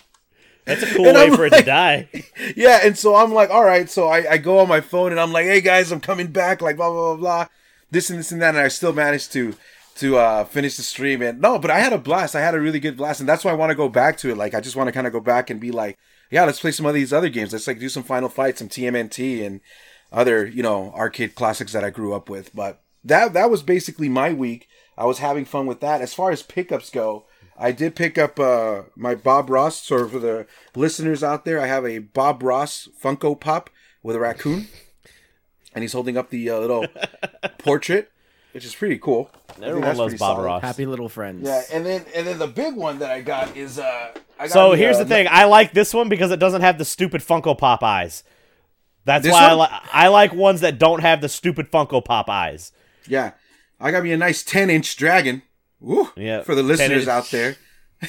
That's 0.66 0.84
a 0.84 0.88
cool 0.88 1.08
And 1.08 1.16
way 1.16 1.26
I'm 1.26 1.36
for 1.36 1.46
it 1.46 1.54
to 1.54 1.64
die. 1.64 2.10
Yeah, 2.56 2.80
and 2.84 2.98
so 2.98 3.16
I'm 3.16 3.34
like, 3.34 3.50
all 3.50 3.64
right. 3.64 3.90
So 3.90 4.08
I, 4.08 4.34
I 4.34 4.38
go 4.38 4.60
on 4.60 4.68
my 4.68 4.82
phone 4.82 5.12
and 5.12 5.20
I'm 5.20 5.32
like, 5.32 5.46
hey 5.46 5.62
guys, 5.62 5.92
I'm 5.92 6.00
coming 6.00 6.28
back. 6.28 6.62
Like 6.62 6.78
blah 6.78 6.90
blah 6.90 7.16
blah 7.16 7.18
blah, 7.18 7.48
this 7.92 8.10
and 8.10 8.20
this 8.20 8.32
and 8.32 8.42
that, 8.42 8.56
and 8.56 8.64
I 8.64 8.68
still 8.68 8.94
managed 8.94 9.32
to 9.34 9.56
to 9.96 10.18
uh, 10.18 10.44
finish 10.46 10.78
the 10.78 10.84
stream. 10.84 11.22
And 11.22 11.40
no, 11.42 11.58
but 11.60 11.72
I 11.72 11.80
had 11.80 11.94
a 11.94 11.98
blast. 11.98 12.36
I 12.36 12.42
had 12.42 12.56
a 12.56 12.60
really 12.60 12.80
good 12.80 12.98
blast, 12.98 13.20
and 13.20 13.30
that's 13.30 13.44
why 13.44 13.52
I 13.52 13.56
want 13.56 13.72
to 13.72 13.76
go 13.76 13.90
back 13.90 14.18
to 14.18 14.30
it. 14.30 14.38
Like 14.38 14.54
I 14.54 14.62
just 14.62 14.76
want 14.76 14.88
to 14.88 14.92
kind 14.92 15.08
of 15.08 15.14
go 15.14 15.20
back 15.20 15.50
and 15.50 15.60
be 15.60 15.72
like, 15.72 15.98
yeah, 16.32 16.44
let's 16.44 16.60
play 16.60 16.72
some 16.72 16.86
of 16.86 16.94
these 16.94 17.14
other 17.14 17.30
games. 17.30 17.54
Let's 17.54 17.68
like 17.68 17.80
do 17.80 17.90
some 17.90 18.04
Final 18.04 18.30
Fight, 18.30 18.58
some 18.58 18.70
TMNT, 18.70 19.46
and 19.46 19.62
other 20.12 20.46
you 20.46 20.64
know 20.64 20.92
arcade 20.96 21.36
classics 21.36 21.74
that 21.74 21.84
I 21.84 21.90
grew 21.90 22.14
up 22.14 22.30
with. 22.30 22.54
But 22.56 22.82
that 23.04 23.34
that 23.34 23.50
was 23.50 23.64
basically 23.64 24.10
my 24.10 24.34
week. 24.34 24.68
I 24.98 25.06
was 25.06 25.20
having 25.20 25.46
fun 25.46 25.66
with 25.66 25.82
that. 25.82 26.02
As 26.02 26.14
far 26.14 26.32
as 26.32 26.42
pickups 26.42 26.90
go, 26.90 27.26
I 27.58 27.72
did 27.72 27.96
pick 27.96 28.18
up 28.18 28.40
uh, 28.40 28.84
my 28.96 29.16
Bob 29.16 29.50
Ross. 29.50 29.82
So 29.82 30.08
for 30.08 30.20
the 30.20 30.46
listeners 30.76 31.24
out 31.24 31.46
there, 31.46 31.60
I 31.60 31.68
have 31.68 31.86
a 31.86 32.00
Bob 32.00 32.44
Ross 32.44 32.90
Funko 33.02 33.40
Pop 33.40 33.70
with 34.04 34.16
a 34.16 34.20
raccoon, 34.20 34.68
and 35.74 35.82
he's 35.84 35.94
holding 35.94 36.18
up 36.18 36.30
the 36.30 36.50
uh, 36.50 36.60
little 36.60 36.86
portrait, 37.60 38.12
which 38.52 38.66
is 38.66 38.76
pretty 38.76 38.98
cool. 38.98 39.30
Everyone 39.62 39.96
loves 39.96 40.14
Bob 40.16 40.36
solid. 40.36 40.46
Ross. 40.46 40.62
Happy 40.62 40.86
little 40.86 41.08
friends. 41.10 41.48
Yeah, 41.48 41.62
and 41.72 41.86
then 41.86 42.06
and 42.14 42.28
then 42.28 42.40
the 42.40 42.48
big 42.48 42.76
one 42.76 43.00
that 43.00 43.12
I 43.12 43.22
got 43.22 43.56
is 43.56 43.80
uh. 43.80 44.12
I 44.38 44.44
got 44.48 44.52
So 44.52 44.72
the, 44.72 44.78
here's 44.78 44.98
uh, 44.98 45.04
the 45.04 45.10
thing: 45.10 45.28
I 45.30 45.46
like 45.46 45.72
this 45.72 45.94
one 45.94 46.10
because 46.10 46.32
it 46.32 46.40
doesn't 46.40 46.62
have 46.62 46.78
the 46.78 46.84
stupid 46.86 47.22
Funko 47.22 47.58
Pop 47.58 47.84
eyes. 47.84 48.24
That's 49.06 49.24
This 49.24 49.32
why 49.32 49.46
I, 49.50 49.54
one? 49.56 49.70
li- 49.72 49.78
I 49.94 50.08
like 50.10 50.34
ones 50.34 50.62
that 50.62 50.78
don't 50.80 51.00
have 51.02 51.22
the 51.22 51.30
stupid 51.30 51.72
Funko 51.72 52.04
Pop 52.04 52.28
eyes. 52.30 52.72
Yeah, 53.08 53.32
I 53.80 53.92
got 53.92 54.04
me 54.04 54.12
a 54.12 54.18
nice 54.18 54.44
ten 54.44 54.70
inch 54.70 54.98
dragon. 54.98 55.42
Woo, 55.80 56.10
Yeah, 56.16 56.42
for 56.44 56.56
the 56.56 56.64
listeners 56.64 57.08
out 57.08 57.30
there. 57.32 57.56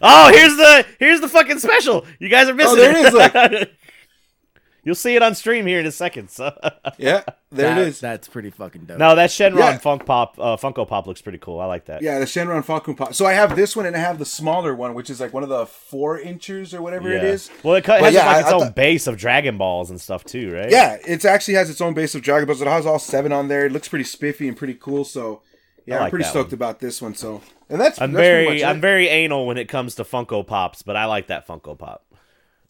Oh, 0.00 0.30
here's 0.32 0.56
the 0.56 0.86
here's 1.00 1.20
the 1.20 1.28
fucking 1.28 1.58
special. 1.58 2.06
You 2.20 2.28
guys 2.28 2.48
are 2.48 2.54
missing 2.54 2.74
Oh, 2.74 2.76
there 2.76 2.96
it 2.96 3.52
is, 3.54 3.60
it. 3.62 3.74
You'll 4.84 4.94
see 4.94 5.16
it 5.16 5.22
on 5.24 5.34
stream 5.34 5.66
here 5.66 5.80
in 5.80 5.86
a 5.86 5.90
second. 5.92 6.30
So. 6.30 6.56
Yeah, 6.98 7.22
there 7.50 7.74
That- 7.74 7.78
it 7.78 7.88
is. 7.88 8.00
That's 8.00 8.28
pretty 8.28 8.50
fucking 8.50 8.84
dope. 8.84 8.98
no, 8.98 9.16
that 9.16 9.30
Shenron 9.30 9.58
Yeah. 9.58 9.78
Funk 9.78 10.06
Pop 10.06 10.36
uh, 10.38 10.56
Funko 10.56 10.86
Pop 10.86 11.06
looks 11.08 11.20
pretty 11.20 11.38
cool. 11.38 11.58
I 11.60 11.64
like 11.66 11.86
that. 11.86 12.00
Yeah, 12.02 12.20
the 12.20 12.24
Shenron 12.26 12.64
Falcon 12.64 12.94
Pop. 12.94 13.12
So 13.14 13.26
I 13.26 13.32
have 13.32 13.56
this 13.56 13.74
one 13.76 13.86
and 13.86 13.96
I 13.96 13.98
have 13.98 14.18
the 14.20 14.24
smaller 14.24 14.72
one, 14.74 14.94
which 14.94 15.10
is 15.10 15.18
like 15.20 15.32
one 15.34 15.42
of 15.42 15.48
the 15.48 15.66
four 15.66 16.18
inches 16.20 16.72
or 16.72 16.80
whatever 16.80 17.10
it 17.12 17.22
Yeah. 17.22 17.30
is. 17.30 17.50
Well, 17.64 17.74
it 17.74 17.84
but 17.86 18.00
has 18.02 18.14
yeah, 18.14 18.24
like 18.26 18.36
I- 18.36 18.40
its 18.40 18.48
I 18.48 18.52
own 18.52 18.60
thought- 18.60 18.74
base 18.76 19.06
of 19.08 19.16
Dragon 19.16 19.58
Balls 19.58 19.90
and 19.90 20.00
stuff 20.00 20.22
too, 20.24 20.52
right? 20.54 20.70
Yeah, 20.70 20.96
it 21.06 21.24
actually 21.24 21.54
has 21.54 21.70
its 21.70 21.80
own 21.80 21.92
base 21.94 22.14
of 22.14 22.22
Dragon 22.22 22.46
Balls. 22.46 22.60
It 22.62 22.68
has 22.68 22.86
all 22.86 23.00
seven 23.00 23.32
on 23.32 23.48
there. 23.48 23.66
It 23.66 23.72
looks 23.72 23.88
pretty 23.88 24.04
spiffy 24.04 24.46
and 24.46 24.56
pretty 24.56 24.74
cool. 24.74 25.04
So 25.04 25.42
yeah, 25.88 26.02
I 26.02 26.04
I'm 26.04 26.10
pretty 26.10 26.24
stoked 26.24 26.50
one. 26.50 26.54
about 26.54 26.80
this 26.80 27.00
one. 27.02 27.14
So 27.14 27.42
and 27.68 27.80
that's 27.80 28.00
I'm 28.00 28.12
that's 28.12 28.22
very 28.26 28.64
I'm 28.64 28.80
very 28.80 29.08
anal 29.08 29.46
when 29.46 29.58
it 29.58 29.68
comes 29.68 29.94
to 29.96 30.04
Funko 30.04 30.46
Pops, 30.46 30.82
but 30.82 30.96
I 30.96 31.06
like 31.06 31.26
that 31.28 31.46
Funko 31.46 31.78
Pop. 31.78 32.04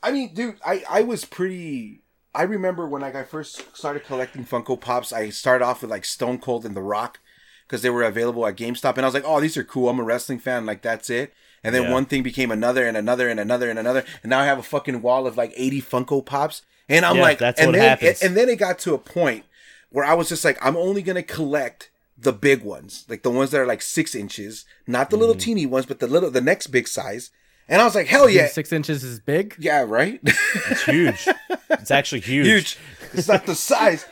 I 0.02 0.12
mean, 0.12 0.34
dude, 0.34 0.56
I 0.64 0.84
I 0.88 1.02
was 1.02 1.24
pretty. 1.24 2.02
I 2.34 2.42
remember 2.42 2.86
when 2.86 3.02
like 3.02 3.14
I 3.16 3.24
first 3.24 3.76
started 3.76 4.04
collecting 4.04 4.44
Funko 4.44 4.80
Pops. 4.80 5.12
I 5.12 5.30
started 5.30 5.64
off 5.64 5.82
with 5.82 5.90
like 5.90 6.04
Stone 6.04 6.38
Cold 6.38 6.64
and 6.64 6.76
The 6.76 6.82
Rock 6.82 7.18
because 7.66 7.82
they 7.82 7.90
were 7.90 8.02
available 8.04 8.46
at 8.46 8.56
GameStop, 8.56 8.92
and 8.96 9.00
I 9.00 9.04
was 9.08 9.14
like, 9.14 9.24
oh, 9.26 9.40
these 9.40 9.56
are 9.56 9.64
cool. 9.64 9.88
I'm 9.88 9.98
a 9.98 10.04
wrestling 10.04 10.38
fan. 10.38 10.64
Like 10.66 10.82
that's 10.82 11.10
it. 11.10 11.34
And 11.64 11.74
then 11.74 11.84
Yeah. 11.84 11.92
one 11.92 12.04
thing 12.06 12.22
became 12.22 12.52
another 12.52 12.86
and 12.86 12.96
another 12.96 13.28
and 13.28 13.40
another 13.40 13.68
and 13.68 13.78
another, 13.78 14.04
and 14.22 14.30
now 14.30 14.38
I 14.40 14.44
have 14.46 14.58
a 14.58 14.62
fucking 14.62 15.02
wall 15.02 15.26
of 15.26 15.36
like 15.36 15.52
80 15.56 15.82
Funko 15.82 16.24
Pops. 16.24 16.62
And 16.88 17.04
I'm 17.04 17.16
Yeah, 17.16 17.22
like, 17.22 17.38
that's 17.38 17.60
and 17.60 17.68
what 17.68 17.72
then 17.78 17.82
happens. 17.88 18.22
and 18.22 18.36
then 18.36 18.48
it 18.48 18.56
got 18.56 18.78
to 18.80 18.94
a 18.94 18.98
point 18.98 19.44
where 19.90 20.04
I 20.04 20.14
was 20.14 20.28
just 20.28 20.44
like, 20.44 20.56
I'm 20.64 20.76
only 20.76 21.02
gonna 21.02 21.22
collect 21.24 21.90
the 22.20 22.32
big 22.32 22.62
ones, 22.64 23.04
like 23.08 23.22
the 23.22 23.30
ones 23.30 23.50
that 23.52 23.60
are 23.60 23.66
like 23.66 23.80
six 23.82 24.14
inches, 24.14 24.64
not 24.86 25.10
the 25.10 25.16
little 25.16 25.34
Mm. 25.36 25.40
teeny 25.40 25.66
ones, 25.66 25.86
but 25.86 26.00
the 26.00 26.06
little 26.08 26.30
the 26.30 26.40
next 26.40 26.68
big 26.68 26.88
size. 26.88 27.30
And 27.68 27.80
I 27.82 27.84
was 27.84 27.94
like, 27.94 28.06
hell 28.06 28.28
yeah, 28.30 28.48
Six 28.48 28.72
inches 28.72 29.04
is 29.04 29.20
big. 29.20 29.54
yeah, 29.58 29.84
right. 29.86 30.20
It's 30.24 30.84
huge. 30.84 31.28
it's 31.70 31.90
actually 31.90 32.20
huge. 32.22 32.46
huge. 32.46 32.78
It's 33.12 33.28
not 33.28 33.46
the 33.46 33.54
size. 33.54 34.04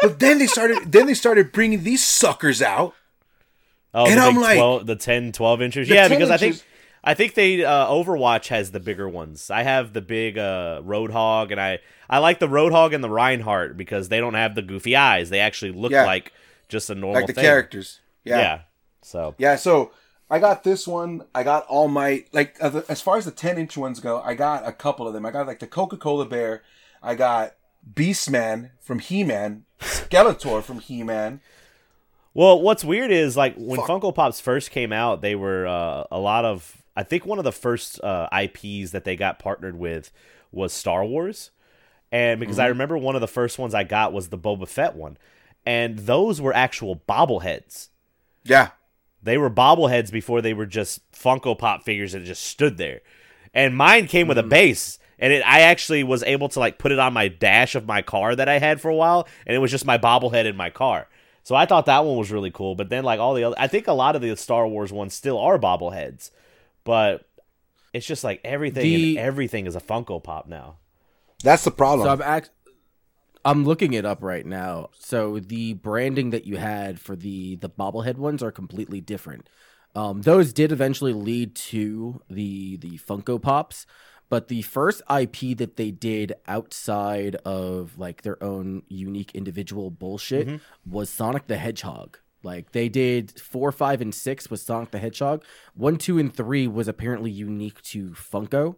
but 0.00 0.20
then 0.20 0.38
they 0.38 0.46
started. 0.46 0.90
Then 0.92 1.06
they 1.06 1.14
started 1.14 1.52
bringing 1.52 1.82
these 1.82 2.04
suckers 2.04 2.62
out, 2.62 2.94
Oh, 3.94 4.06
And 4.06 4.18
the 4.18 4.22
I'm 4.24 4.36
like- 4.36 4.58
12, 4.58 4.86
the 4.86 4.96
10, 4.96 5.32
12 5.32 5.62
inches. 5.62 5.88
Yeah, 5.88 6.08
10 6.08 6.18
because 6.18 6.30
I 6.30 6.36
think 6.36 6.62
I 7.02 7.14
think 7.14 7.34
they 7.34 7.64
uh, 7.64 7.86
Overwatch 7.88 8.48
has 8.48 8.70
the 8.70 8.80
bigger 8.80 9.08
ones. 9.08 9.50
I 9.50 9.62
have 9.62 9.92
the 9.92 10.00
big 10.02 10.36
uh, 10.38 10.82
Roadhog, 10.84 11.50
and 11.52 11.60
I 11.60 11.78
I 12.08 12.18
like 12.18 12.38
the 12.38 12.48
Roadhog 12.48 12.94
and 12.94 13.02
the 13.02 13.10
Reinhardt 13.10 13.76
because 13.76 14.08
they 14.08 14.20
don't 14.20 14.34
have 14.34 14.54
the 14.54 14.62
goofy 14.62 14.94
eyes. 14.96 15.30
They 15.30 15.40
actually 15.40 15.72
look 15.72 15.90
Yeah. 15.92 16.04
like 16.06 16.32
just 16.68 16.90
a 16.90 16.94
normal 16.94 17.20
like 17.20 17.26
the 17.26 17.32
thing. 17.32 17.44
characters. 17.44 18.00
Yeah. 18.24 18.38
Yeah. 18.38 18.60
So 19.02 19.34
Yeah, 19.38 19.56
so 19.56 19.92
I 20.30 20.38
got 20.38 20.64
this 20.64 20.86
one. 20.86 21.24
I 21.34 21.42
got 21.42 21.66
All 21.66 21.88
Might. 21.88 22.32
Like 22.32 22.56
as 22.60 23.00
far 23.00 23.16
as 23.16 23.24
the 23.24 23.30
ten 23.30 23.58
inch 23.58 23.76
ones 23.76 24.00
go, 24.00 24.20
I 24.20 24.34
got 24.34 24.66
a 24.66 24.72
couple 24.72 25.06
of 25.06 25.14
them. 25.14 25.24
I 25.24 25.30
got 25.30 25.46
like 25.46 25.60
the 25.60 25.66
Coca 25.66 25.96
Cola 25.96 26.26
Bear. 26.26 26.62
I 27.02 27.14
got 27.14 27.54
Beastman 27.94 28.70
from 28.80 28.98
He 28.98 29.24
Man, 29.24 29.64
Skeletor 29.80 30.62
from 30.62 30.80
He 30.80 31.02
Man. 31.02 31.40
Well, 32.34 32.60
what's 32.60 32.84
weird 32.84 33.10
is 33.10 33.36
like 33.36 33.56
when 33.56 33.80
Fuck. 33.80 33.88
Funko 33.88 34.14
Pops 34.14 34.40
first 34.40 34.70
came 34.70 34.92
out, 34.92 35.22
they 35.22 35.34
were 35.34 35.66
uh, 35.66 36.04
a 36.10 36.18
lot 36.18 36.44
of. 36.44 36.76
I 36.94 37.04
think 37.04 37.24
one 37.24 37.38
of 37.38 37.44
the 37.44 37.52
first 37.52 38.00
uh, 38.02 38.28
IPs 38.32 38.90
that 38.90 39.04
they 39.04 39.14
got 39.16 39.38
partnered 39.38 39.78
with 39.78 40.10
was 40.50 40.72
Star 40.72 41.04
Wars, 41.04 41.50
and 42.10 42.40
because 42.40 42.58
I 42.58 42.64
Mm-hmm. 42.64 42.70
remember 42.70 42.98
one 42.98 43.14
of 43.14 43.20
the 43.20 43.28
first 43.28 43.58
ones 43.58 43.74
I 43.74 43.84
got 43.84 44.12
was 44.12 44.28
the 44.28 44.38
Boba 44.38 44.66
Fett 44.68 44.96
one, 44.96 45.16
and 45.68 45.98
those 45.98 46.40
were 46.40 46.54
actual 46.54 47.02
bobbleheads. 47.06 47.88
Yeah, 48.42 48.70
They 49.22 49.36
were 49.36 49.50
bobbleheads 49.50 50.10
before 50.10 50.40
they 50.40 50.54
were 50.54 50.64
just 50.64 51.12
Funko 51.12 51.58
Pop 51.58 51.82
figures 51.82 52.12
that 52.12 52.24
just 52.24 52.42
stood 52.42 52.78
there. 52.78 53.02
And 53.52 53.76
mine 53.76 54.06
came 54.06 54.28
with 54.28 54.38
a 54.38 54.42
hmm. 54.42 54.48
base, 54.48 54.98
and 55.18 55.30
it, 55.30 55.42
I 55.44 55.60
actually 55.60 56.02
was 56.04 56.22
able 56.22 56.48
to 56.48 56.58
like 56.58 56.78
put 56.78 56.90
it 56.90 56.98
on 56.98 57.12
my 57.12 57.28
dash 57.28 57.74
of 57.74 57.84
my 57.84 58.00
car 58.00 58.34
that 58.34 58.48
I 58.48 58.58
had 58.58 58.80
for 58.80 58.88
a 58.88 58.94
while, 58.94 59.28
and 59.46 59.54
it 59.54 59.58
was 59.58 59.70
just 59.70 59.84
my 59.84 59.98
bobblehead 59.98 60.46
in 60.46 60.56
my 60.56 60.70
car. 60.70 61.06
So 61.42 61.54
I 61.54 61.66
thought 61.66 61.84
that 61.84 62.06
one 62.06 62.16
was 62.16 62.32
really 62.32 62.50
cool. 62.50 62.74
But 62.74 62.88
then 62.88 63.04
like 63.04 63.20
all 63.20 63.34
the 63.34 63.44
other, 63.44 63.56
I 63.58 63.66
think 63.66 63.88
a 63.88 63.92
lot 63.92 64.16
of 64.16 64.22
the 64.22 64.34
Star 64.38 64.66
Wars 64.66 64.90
ones 64.90 65.12
still 65.12 65.38
are 65.38 65.58
bobbleheads, 65.58 66.30
but 66.84 67.28
it's 67.92 68.06
just 68.06 68.24
like 68.24 68.40
everything 68.42 68.84
The- 68.84 69.18
and 69.18 69.26
everything 69.26 69.66
is 69.66 69.76
a 69.76 69.80
Funko 69.80 70.22
Pop 70.24 70.48
now. 70.48 70.76
that's 71.44 71.64
the 71.64 71.70
problem. 71.70 72.06
So 72.06 72.12
I'm 72.12 72.22
act- 72.22 72.50
I'm 73.48 73.64
looking 73.64 73.94
it 73.94 74.04
up 74.04 74.22
right 74.22 74.44
now. 74.44 74.90
So 74.98 75.38
the 75.38 75.72
branding 75.72 76.30
that 76.30 76.46
you 76.46 76.58
had 76.58 77.00
for 77.00 77.16
the 77.16 77.56
the 77.56 77.70
bobblehead 77.70 78.16
ones 78.18 78.42
are 78.42 78.52
completely 78.52 79.00
different. 79.00 79.48
Um, 79.94 80.20
those 80.20 80.52
did 80.52 80.70
eventually 80.70 81.14
lead 81.14 81.56
to 81.56 82.20
the 82.28 82.76
the 82.76 82.98
Funko 82.98 83.40
Pops, 83.40 83.86
but 84.28 84.48
the 84.48 84.60
first 84.62 85.00
IP 85.10 85.56
that 85.56 85.76
they 85.76 85.90
did 85.90 86.34
outside 86.46 87.36
of 87.46 87.98
like 87.98 88.20
their 88.20 88.42
own 88.44 88.82
unique 88.88 89.32
individual 89.34 89.90
bullshit 89.90 90.46
was 90.86 91.08
Sonic 91.08 91.46
the 91.46 91.56
Hedgehog. 91.56 92.18
Like 92.42 92.72
they 92.72 92.90
did 92.90 93.40
four, 93.40 93.72
five, 93.72 94.02
and 94.02 94.14
six 94.14 94.50
was 94.50 94.60
Sonic 94.60 94.90
the 94.90 94.98
Hedgehog. 94.98 95.42
One, 95.74 95.96
two, 95.96 96.18
and 96.18 96.32
three 96.34 96.68
was 96.68 96.86
apparently 96.86 97.30
unique 97.30 97.80
to 97.84 98.10
Funko 98.10 98.76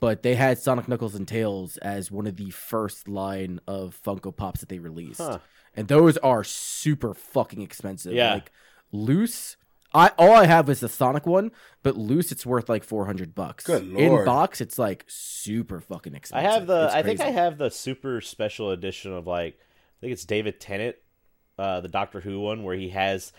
but 0.00 0.22
they 0.22 0.34
had 0.34 0.58
Sonic 0.58 0.88
Knuckles 0.88 1.14
and 1.14 1.28
Tails 1.28 1.76
as 1.78 2.10
one 2.10 2.26
of 2.26 2.36
the 2.36 2.50
first 2.50 3.08
line 3.08 3.60
of 3.66 3.98
Funko 4.04 4.34
Pops 4.34 4.60
that 4.60 4.68
they 4.68 4.78
released. 4.78 5.20
Huh. 5.20 5.38
And 5.74 5.86
those 5.86 6.16
are 6.18 6.42
super 6.42 7.14
fucking 7.14 7.62
expensive. 7.62 8.12
Yeah. 8.12 8.34
Like 8.34 8.50
loose 8.90 9.56
I 9.92 10.12
all 10.18 10.32
I 10.32 10.46
have 10.46 10.68
is 10.70 10.80
the 10.80 10.88
Sonic 10.88 11.26
one, 11.26 11.50
but 11.82 11.96
loose 11.96 12.30
it's 12.30 12.46
worth 12.46 12.68
like 12.68 12.84
400 12.84 13.34
bucks. 13.34 13.64
Good 13.64 13.86
lord! 13.86 14.20
In 14.20 14.24
box 14.24 14.60
it's 14.60 14.78
like 14.78 15.04
super 15.08 15.80
fucking 15.80 16.14
expensive. 16.14 16.48
I 16.48 16.52
have 16.52 16.66
the. 16.66 16.84
It's 16.86 16.94
I 16.94 17.02
think 17.02 17.20
I 17.20 17.30
have 17.30 17.58
the 17.58 17.70
super 17.70 18.20
special 18.20 18.70
edition 18.70 19.12
of 19.12 19.26
like. 19.26 19.58
I 19.58 20.00
think 20.00 20.12
it's 20.12 20.24
David 20.24 20.60
Tennant, 20.60 20.96
uh, 21.58 21.80
the 21.80 21.88
Doctor 21.88 22.20
Who 22.20 22.40
one, 22.40 22.62
where 22.62 22.76
he 22.76 22.90
has. 22.90 23.32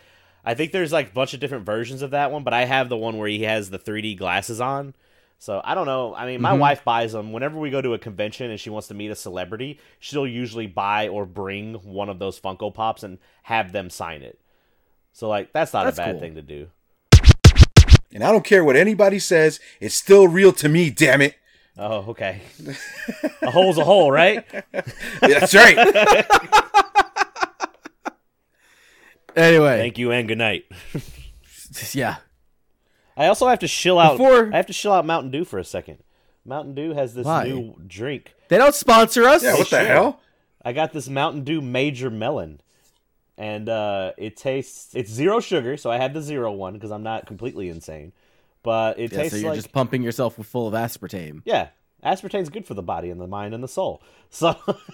I 0.44 0.54
think 0.54 0.72
there's 0.72 0.92
like 0.92 1.12
a 1.12 1.14
bunch 1.14 1.34
of 1.34 1.40
different 1.40 1.66
versions 1.66 2.02
of 2.02 2.12
that 2.12 2.32
one, 2.32 2.44
but 2.44 2.54
I 2.54 2.66
have 2.66 2.90
the 2.90 2.98
one 2.98 3.18
where 3.18 3.30
he 3.30 3.44
has 3.44 3.70
the 3.70 3.80
3D 3.80 4.18
glasses 4.18 4.60
on. 4.60 4.94
So 5.44 5.60
I 5.64 5.74
don't 5.74 5.88
know. 5.88 6.14
I 6.14 6.28
mean, 6.28 6.40
my 6.40 6.52
Mhm. 6.52 6.60
wife 6.60 6.84
buys 6.84 7.14
them 7.14 7.32
whenever 7.32 7.58
we 7.58 7.72
go 7.72 7.82
to 7.82 7.96
a 7.96 7.98
convention 7.98 8.52
and 8.52 8.60
she 8.60 8.70
wants 8.70 8.88
to 8.90 8.94
meet 8.94 9.10
a 9.10 9.16
celebrity. 9.16 9.80
She'll 10.00 10.28
usually 10.28 10.68
buy 10.68 11.08
or 11.08 11.26
bring 11.26 11.74
one 11.84 12.10
of 12.10 12.20
those 12.20 12.40
Funko 12.40 12.72
Pops 12.72 13.02
and 13.02 13.18
have 13.44 13.72
them 13.72 13.90
sign 13.90 14.22
it. 14.22 14.40
So 15.14 15.28
like 15.28 15.52
that's 15.52 15.74
not 15.74 15.86
That's 15.86 15.98
a 15.98 16.02
bad 16.04 16.12
cool. 16.12 16.20
thing 16.20 16.36
to 16.36 16.44
do. 16.44 16.68
and 18.14 18.24
I 18.24 18.32
don't 18.32 18.46
care 18.46 18.64
what 18.64 18.76
anybody 18.76 19.18
says. 19.18 19.60
It's 19.80 19.96
still 19.96 20.28
real 20.28 20.54
to 20.54 20.70
me. 20.70 20.92
Damn 20.92 21.22
it. 21.24 21.34
Oh, 21.76 22.06
okay. 22.10 22.42
a 23.42 23.50
hole's 23.50 23.80
a 23.80 23.84
hole, 23.84 24.12
right? 24.12 24.46
That's 25.22 25.56
right. 25.56 25.76
Anyway, 29.34 29.78
Thank 29.78 29.98
you 29.98 30.12
and 30.12 30.28
good 30.28 30.38
night. 30.38 30.66
yeah. 31.94 32.18
I 33.22 33.28
also 33.28 33.48
have 33.48 33.60
to 33.60 33.68
chill 33.68 34.00
out. 34.00 34.18
Before- 34.18 34.52
I 34.52 34.58
have 34.58 34.66
to 34.68 34.74
chill 34.74 34.92
out 34.92 35.06
Mountain 35.06 35.32
Dew 35.32 35.46
for 35.46 35.60
a 35.60 35.64
second. 35.64 36.00
Mountain 36.44 36.74
Dew 36.74 36.94
has 36.94 37.14
this 37.14 37.26
Why? 37.26 37.44
new 37.46 37.76
drink. 37.86 38.34
They 38.48 38.58
don't 38.58 38.74
sponsor 38.74 39.26
us. 39.26 39.44
Yeah, 39.44 39.52
what 39.54 39.70
the 39.70 39.78
sure. 39.80 39.86
hell? 39.86 40.20
I 40.66 40.74
got 40.74 40.92
this 40.92 41.08
Mountain 41.08 41.44
Dew 41.44 41.62
Major 41.62 42.10
Melon, 42.10 42.62
and 43.38 43.70
uh, 43.70 44.14
it 44.18 44.38
tastes. 44.38 44.96
It's 44.96 45.12
zero 45.12 45.40
sugar, 45.40 45.78
so 45.78 45.92
I 45.92 45.98
had 45.98 46.14
the 46.16 46.22
zero 46.22 46.52
one 46.52 46.74
because 46.74 46.92
I'm 46.92 47.04
not 47.04 47.28
completely 47.28 47.70
insane. 47.70 48.12
But 48.64 49.00
it 49.00 49.12
Yeah, 49.12 49.28
so 49.28 49.38
you're 49.38 49.50
like 49.50 49.56
just 49.58 49.72
pumping 49.72 50.02
yourself 50.04 50.36
full 50.36 50.68
of 50.68 50.74
aspartame. 50.74 51.42
yeah, 51.46 51.70
aspartame's 52.04 52.50
good 52.50 52.66
for 52.66 52.74
the 52.76 52.84
body 52.84 53.10
and 53.12 53.20
the 53.22 53.28
mind 53.28 53.54
and 53.54 53.64
the 53.64 53.68
soul. 53.68 54.02
So, 54.34 54.54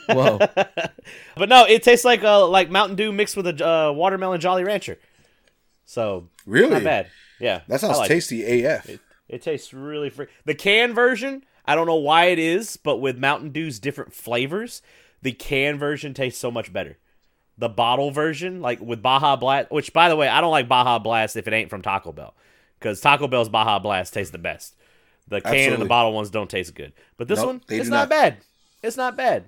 Whoa. 0.10 0.40
but 1.36 1.48
no, 1.48 1.66
it 1.66 1.84
tastes 1.84 2.04
like 2.04 2.24
uh, 2.24 2.48
like 2.48 2.72
Mountain 2.72 2.96
Dew 2.98 3.12
mixed 3.12 3.38
with 3.38 3.46
a 3.48 3.68
uh, 3.68 3.92
watermelon 3.94 4.42
Jolly 4.42 4.64
Rancher. 4.64 4.98
So 5.86 6.28
Really? 6.46 6.72
not 6.72 6.84
bad. 6.84 7.08
Yeah, 7.40 7.62
That 7.68 7.80
sounds 7.82 7.98
like 7.98 8.10
it. 8.10 8.14
tasty 8.14 8.64
AF. 8.66 8.90
It 9.30 9.42
tastes 9.42 9.74
really 9.74 10.10
free. 10.10 10.28
The 10.46 10.56
can 10.56 10.94
version, 10.94 11.44
I 11.66 11.76
don't 11.76 11.86
know 11.88 11.96
why 11.96 12.26
it 12.26 12.40
is, 12.40 12.78
but 12.78 12.98
with 12.98 13.18
Mountain 13.18 13.52
Dew's 13.52 13.80
different 13.80 14.14
flavors, 14.14 14.82
the 15.22 15.32
can 15.34 15.78
version 15.78 16.14
tastes 16.14 16.40
so 16.40 16.50
much 16.50 16.72
better. 16.72 16.98
The 17.58 17.70
bottle 17.70 18.12
version, 18.12 18.62
like 18.62 18.80
with 18.80 19.02
Baja 19.02 19.36
Blast, 19.36 19.72
which 19.72 19.92
by 19.92 20.10
the 20.10 20.16
way, 20.16 20.28
I 20.28 20.42
don't 20.42 20.52
like 20.52 20.68
Baja 20.70 21.00
Blast 21.00 21.36
if 21.36 21.48
it 21.48 21.54
ain't 21.54 21.70
from 21.70 21.82
Taco 21.82 22.12
Bell, 22.12 22.36
because 22.80 23.02
Taco 23.02 23.28
Bell's 23.28 23.50
Baja 23.50 23.80
Blast 23.80 24.14
tastes 24.14 24.32
the 24.32 24.38
best. 24.38 24.76
The 25.28 25.42
can 25.42 25.74
and 25.74 25.82
the 25.82 25.88
bottle 25.88 26.14
ones 26.14 26.30
don't 26.30 26.50
taste 26.50 26.74
good, 26.76 26.94
but 27.18 27.28
this 27.28 27.40
Nope, 27.40 27.48
one, 27.48 27.62
it's 27.68 27.90
not 27.90 27.98
not. 28.02 28.10
bad. 28.10 28.38
It's 28.82 28.96
not 28.96 29.18
bad. 29.18 29.46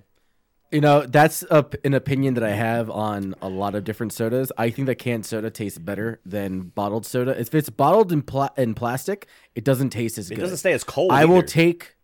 You 0.72 0.82
know, 0.82 1.01
that's 1.07 1.43
a, 1.49 1.65
an 1.84 1.95
opinion 1.95 2.36
that 2.36 2.43
I 2.43 2.51
have 2.51 2.91
on 2.91 3.34
a 3.41 3.49
lot 3.49 3.74
of 3.74 3.84
different 3.84 4.13
sodas. 4.13 4.51
I 4.55 4.70
think 4.70 4.86
that 4.86 4.95
canned 4.95 5.26
soda 5.26 5.49
tastes 5.49 5.80
better 5.80 6.20
than 6.24 6.61
bottled 6.61 7.07
soda. 7.07 7.39
If 7.39 7.55
it's 7.55 7.72
bottled 7.72 8.11
in, 8.11 8.22
pla- 8.22 8.49
in 8.55 8.76
plastic, 8.76 9.26
it 9.55 9.63
doesn't 9.63 9.89
taste 9.89 10.20
as 10.20 10.30
It 10.30 10.36
good. 10.36 10.41
doesn't 10.41 10.57
stay 10.57 10.74
as 10.74 10.84
cold. 10.84 11.11
I 11.11 11.26
will 11.26 11.41
take 11.41 11.95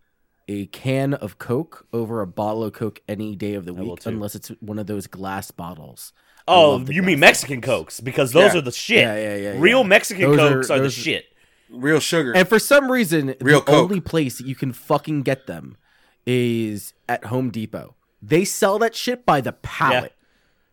a 0.48 0.66
can 0.68 1.14
of 1.14 1.38
Coke 1.38 1.86
over 1.94 2.22
a 2.22 2.28
bottle 2.28 2.64
of 2.64 2.74
Coke 2.74 3.02
any 3.08 3.36
day 3.36 3.54
of 3.54 3.66
the 3.66 3.74
will 3.74 3.92
week, 3.92 4.06
unless 4.06 4.34
it's 4.34 4.50
one 4.62 4.80
of 4.80 4.88
those 4.88 5.06
glass 5.06 5.52
bottles. 5.52 6.12
I 6.48 6.54
Oh, 6.54 6.80
you 6.80 7.04
mean 7.04 7.18
glass 7.18 7.30
Mexican 7.30 7.62
Cokes? 7.62 8.00
Because 8.00 8.32
those 8.32 8.54
Yeah. 8.54 8.60
are 8.60 8.62
the 8.62 8.72
shit. 8.72 8.98
Yeah, 9.00 9.16
yeah, 9.16 9.36
yeah, 9.36 9.60
Real 9.60 9.82
yeah. 9.82 9.88
Mexican 9.88 10.30
Those 10.32 10.40
Cokes 10.40 10.70
are, 10.72 10.78
the 10.78 10.84
those- 10.84 10.94
shit. 10.94 11.26
Real 11.70 12.00
sugar. 12.00 12.34
And 12.36 12.48
for 12.48 12.58
some 12.60 12.92
reason, 12.92 13.36
Real 13.42 13.60
the 13.60 13.66
Coke. 13.66 13.90
only 13.92 14.00
place 14.02 14.38
that 14.40 14.48
you 14.48 14.56
can 14.56 14.72
fucking 14.74 15.22
get 15.24 15.46
them 15.48 15.78
is 16.26 16.94
at 17.10 17.26
Home 17.26 17.50
Depot. 17.52 17.96
They 18.28 18.46
sell 18.46 18.80
that 18.80 18.96
shit 18.96 19.26
by 19.26 19.42
the 19.42 19.52
pallet. 19.54 20.14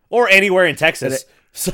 Or 0.09 0.29
anywhere 0.29 0.65
in 0.65 0.75
Texas. 0.75 1.25
So, 1.55 1.71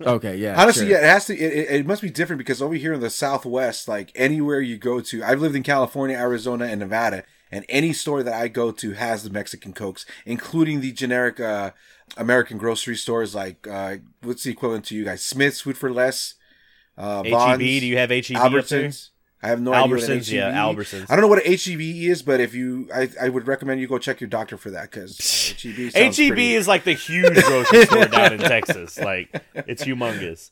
Okay, 0.00 0.36
yeah. 0.36 0.58
Honestly, 0.58 0.84
sure. 0.86 0.92
yeah, 0.92 1.04
it 1.04 1.10
has 1.10 1.26
to. 1.26 1.34
It, 1.36 1.52
it- 1.52 1.80
it 1.80 1.86
must 1.86 2.00
be 2.00 2.08
different 2.08 2.38
because 2.38 2.62
over 2.62 2.72
here 2.74 2.94
in 2.94 3.00
the 3.00 3.10
Southwest, 3.10 3.88
like 3.88 4.10
anywhere 4.14 4.60
you 4.62 4.78
go 4.78 5.00
to, 5.02 5.22
I've 5.22 5.40
lived 5.42 5.54
in 5.54 5.62
California, 5.62 6.16
Arizona, 6.16 6.64
and 6.64 6.80
Nevada, 6.80 7.24
and 7.52 7.66
any 7.68 7.92
store 7.92 8.22
that 8.22 8.32
I 8.32 8.48
go 8.48 8.70
to 8.72 8.92
has 8.92 9.22
the 9.22 9.28
Mexican 9.28 9.74
Cokes, 9.74 10.06
including 10.24 10.80
the 10.80 10.92
generic 10.92 11.38
uh, 11.38 11.72
American 12.16 12.56
grocery 12.56 12.96
stores. 12.96 13.34
Like, 13.34 13.66
uh, 13.68 13.96
what's 14.22 14.44
the 14.44 14.50
equivalent 14.50 14.86
to 14.86 14.94
you 14.94 15.04
guys? 15.04 15.22
Smith's, 15.22 15.60
Food 15.60 15.76
for 15.76 15.92
Less, 15.92 16.34
uh, 16.96 17.22
HEB, 17.22 17.30
Vons, 17.32 17.58
do 17.58 17.64
you 17.86 17.98
have 17.98 18.08
HEB 18.10 18.34
up 18.36 18.64
there? 18.66 18.84
Albertsons. 18.88 19.10
I 19.42 19.48
have 19.48 19.60
no 19.60 19.72
idea 19.72 19.90
what 19.96 20.00
Albertsons, 20.00 20.30
yeah, 20.30 20.50
HEB 20.52 20.76
Albertsons. 20.76 21.06
I 21.08 21.16
don't 21.16 21.22
know 21.22 21.28
what 21.28 21.44
an 21.46 21.50
HEB 21.52 21.80
is, 22.10 22.22
but 22.22 22.40
if 22.40 22.52
you, 22.54 22.88
I, 22.94 23.08
I 23.20 23.28
would 23.30 23.46
recommend 23.46 23.80
you 23.80 23.86
go 23.88 23.96
check 23.98 24.20
your 24.20 24.28
doctor 24.28 24.56
for 24.58 24.70
that 24.72 24.90
because 24.90 25.16
HEB. 25.62 25.90
sounds 25.92 26.16
HEB 26.18 26.28
pretty- 26.28 26.42
E 26.42 26.54
is 26.56 26.68
like 26.68 26.84
the 26.84 26.92
huge 26.92 27.42
grocery 27.42 27.86
store 27.86 28.04
down 28.06 28.34
in 28.34 28.38
Texas. 28.40 28.98
Like 29.02 29.42
it's 29.54 29.82
humongous. 29.84 30.50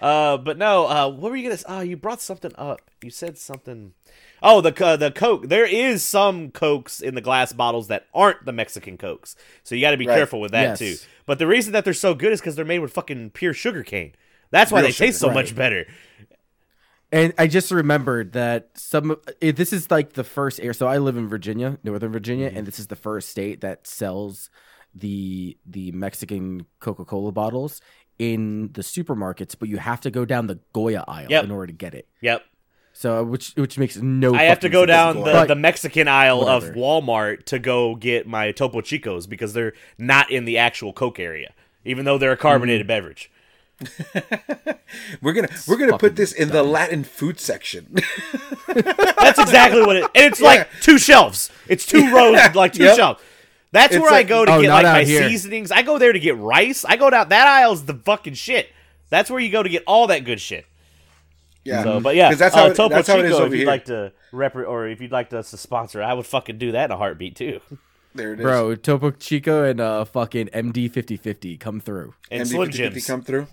Uh, 0.00 0.36
but 0.36 0.56
no, 0.56 0.86
uh, 0.86 1.08
what 1.08 1.30
were 1.32 1.36
you 1.36 1.42
gonna? 1.42 1.54
s- 1.54 1.64
Oh, 1.68 1.80
you 1.80 1.96
brought 1.96 2.20
something 2.20 2.52
up. 2.56 2.80
You 3.02 3.10
said 3.10 3.36
something. 3.36 3.94
Oh, 4.40 4.60
the 4.60 4.72
uh, 4.86 4.96
the 4.96 5.10
Coke. 5.10 5.48
There 5.48 5.66
is 5.66 6.04
some 6.04 6.52
Cokes 6.52 7.00
in 7.00 7.16
the 7.16 7.20
glass 7.20 7.52
bottles 7.52 7.88
that 7.88 8.06
aren't 8.14 8.44
the 8.44 8.52
Mexican 8.52 8.96
Cokes, 8.96 9.34
so 9.64 9.74
you 9.74 9.80
got 9.80 9.90
to 9.90 9.96
be 9.96 10.06
Right. 10.06 10.14
careful 10.14 10.40
with 10.40 10.52
that 10.52 10.62
Yes. 10.62 10.78
too. 10.78 10.94
But 11.26 11.40
the 11.40 11.48
reason 11.48 11.72
that 11.72 11.84
they're 11.84 11.92
so 11.94 12.14
good 12.14 12.30
is 12.32 12.40
because 12.40 12.54
they're 12.54 12.64
made 12.64 12.78
with 12.78 12.92
fucking 12.92 13.30
pure 13.30 13.52
sugar 13.52 13.82
cane. 13.82 14.12
That's 14.52 14.70
why 14.70 14.78
Real 14.80 14.88
they 14.90 14.92
taste 14.92 15.18
so 15.18 15.26
sugar. 15.26 15.34
much 15.34 15.56
better. 15.56 15.86
And 17.10 17.32
I 17.38 17.46
just 17.46 17.70
remembered 17.70 18.32
that 18.32 18.68
some 18.74 19.16
eh, 19.40 19.52
this 19.52 19.72
is 19.72 19.90
like 19.90 20.12
the 20.12 20.24
first 20.24 20.60
air. 20.60 20.72
So 20.74 20.86
I 20.86 20.98
live 20.98 21.16
in 21.16 21.26
Virginia, 21.28 21.78
Northern 21.82 22.12
Virginia, 22.12 22.48
Mm-hmm. 22.48 22.58
and 22.58 22.66
this 22.66 22.78
is 22.78 22.88
the 22.88 22.96
first 22.96 23.30
state 23.30 23.60
that 23.62 23.86
sells 23.86 24.50
the 24.94 25.56
the 25.66 25.92
Mexican 25.92 26.66
Coca 26.80 27.04
Cola 27.04 27.32
bottles 27.32 27.80
in 28.18 28.70
the 28.72 28.82
supermarkets, 28.82 29.54
but 29.58 29.68
you 29.68 29.78
have 29.78 30.00
to 30.02 30.10
go 30.10 30.24
down 30.24 30.48
the 30.48 30.58
Goya 30.72 31.04
aisle 31.06 31.28
Yep. 31.30 31.44
in 31.44 31.50
order 31.50 31.66
to 31.68 31.72
get 31.72 31.94
it. 31.94 32.08
Yep. 32.20 32.42
So 32.92 33.22
which 33.24 33.52
which 33.54 33.78
makes 33.78 33.96
no. 33.96 34.32
Sense. 34.32 34.40
I 34.40 34.44
have 34.44 34.60
to 34.60 34.68
go 34.68 34.84
down 34.84 35.16
the, 35.22 35.44
the 35.46 35.54
Mexican 35.54 36.08
aisle 36.08 36.46
of. 36.48 36.64
Walmart 36.74 37.44
to 37.46 37.58
go 37.58 37.94
get 37.94 38.26
my 38.26 38.50
Topo 38.52 38.80
Chicos 38.80 39.28
because 39.28 39.52
they're 39.54 39.72
not 39.98 40.30
in 40.30 40.44
the 40.44 40.58
actual 40.58 40.92
Coke 40.92 41.20
area, 41.20 41.52
even 41.84 42.04
though 42.04 42.18
they're 42.18 42.32
a 42.32 42.36
carbonated 42.36 42.82
Mm-hmm. 42.82 42.88
beverage. 42.88 43.30
We're 45.22 45.32
gonna 45.34 45.48
we're 45.68 45.76
gonna 45.76 45.98
put 45.98 46.16
this 46.16 46.32
in 46.32 46.48
the 46.48 46.62
Latin 46.62 47.04
food 47.04 47.38
section. 47.38 47.94
That's 48.66 49.38
exactly 49.38 49.82
what 49.82 49.96
it. 49.96 50.04
And 50.14 50.24
it's 50.24 50.40
like 50.40 50.68
two 50.80 50.98
shelves. 50.98 51.50
It's 51.68 51.86
two 51.86 52.10
rows, 52.14 52.38
like 52.54 52.72
two 52.72 52.84
Yep. 52.84 52.96
shelves. 52.96 53.22
That's 53.70 53.94
It's 53.94 54.02
where 54.02 54.12
I 54.12 54.22
go 54.22 54.44
to 54.44 54.52
Oh, 54.54 54.62
get 54.62 54.70
like 54.70 54.82
my 54.84 55.04
here. 55.04 55.28
seasonings. 55.28 55.70
I 55.70 55.82
go 55.82 55.98
there 55.98 56.12
to 56.12 56.18
get 56.18 56.36
rice. 56.38 56.84
I 56.84 56.96
go 56.96 57.10
down 57.10 57.28
that 57.28 57.46
aisle's 57.46 57.84
the 57.84 57.94
fucking 57.94 58.34
shit. 58.34 58.68
That's 59.10 59.30
where 59.30 59.40
you 59.40 59.50
go 59.50 59.62
to 59.62 59.68
get 59.68 59.84
all 59.86 60.06
that 60.08 60.24
good 60.24 60.40
shit. 60.40 60.64
yeah, 61.64 61.82
So, 61.82 62.00
but 62.00 62.16
yeah, 62.16 62.30
'Cause 62.30 62.38
that's 62.38 62.54
uh, 62.56 62.58
how 62.60 62.66
it, 62.68 62.74
Topo 62.74 62.94
that's 62.94 63.08
how 63.08 63.18
it 63.18 63.26
is 63.26 63.32
Chico. 63.32 63.36
over 63.44 63.46
If 63.46 63.52
you'd 63.52 63.58
here. 63.58 63.66
like 63.66 63.84
to 63.86 64.12
rep 64.32 64.56
or 64.56 64.88
if 64.88 65.00
you'd 65.00 65.12
like 65.12 65.32
us 65.34 65.50
to 65.50 65.56
sponsor, 65.58 66.02
I 66.02 66.14
would 66.14 66.26
fucking 66.26 66.58
do 66.58 66.72
that 66.72 66.86
in 66.86 66.90
a 66.90 66.96
heartbeat 66.96 67.36
too. 67.36 67.60
There 68.14 68.32
it 68.32 68.40
is, 68.40 68.44
Bro, 68.44 68.74
Topo 68.76 69.10
Chico 69.12 69.64
and 69.64 69.80
uh 69.80 70.04
fucking 70.04 70.48
MD 70.48 70.90
fifty 70.90 71.16
fifty 71.16 71.56
come 71.56 71.80
through. 71.80 72.14
And 72.30 72.42
MD 72.44 72.48
Slim 72.50 72.66
50 72.72 72.78
Jims. 72.90 73.06
come 73.06 73.22
through. 73.22 73.46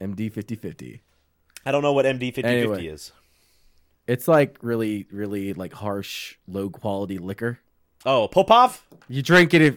MD 0.00 0.32
fifty 0.32 0.54
fifty. 0.56 1.02
I 1.64 1.70
don't 1.72 1.82
know 1.82 1.92
what 1.92 2.04
MD 2.06 2.18
fifty 2.34 2.42
fifty 2.42 2.58
Anyway. 2.58 2.86
is. 2.86 3.12
It's 4.06 4.26
like 4.26 4.58
really, 4.62 5.06
really 5.12 5.52
like 5.54 5.72
harsh, 5.72 6.34
low 6.48 6.68
quality 6.70 7.18
liquor. 7.18 7.60
Oh, 8.04 8.26
Popov. 8.28 8.84
You 9.08 9.22
drink 9.22 9.54
it 9.54 9.62
if 9.62 9.76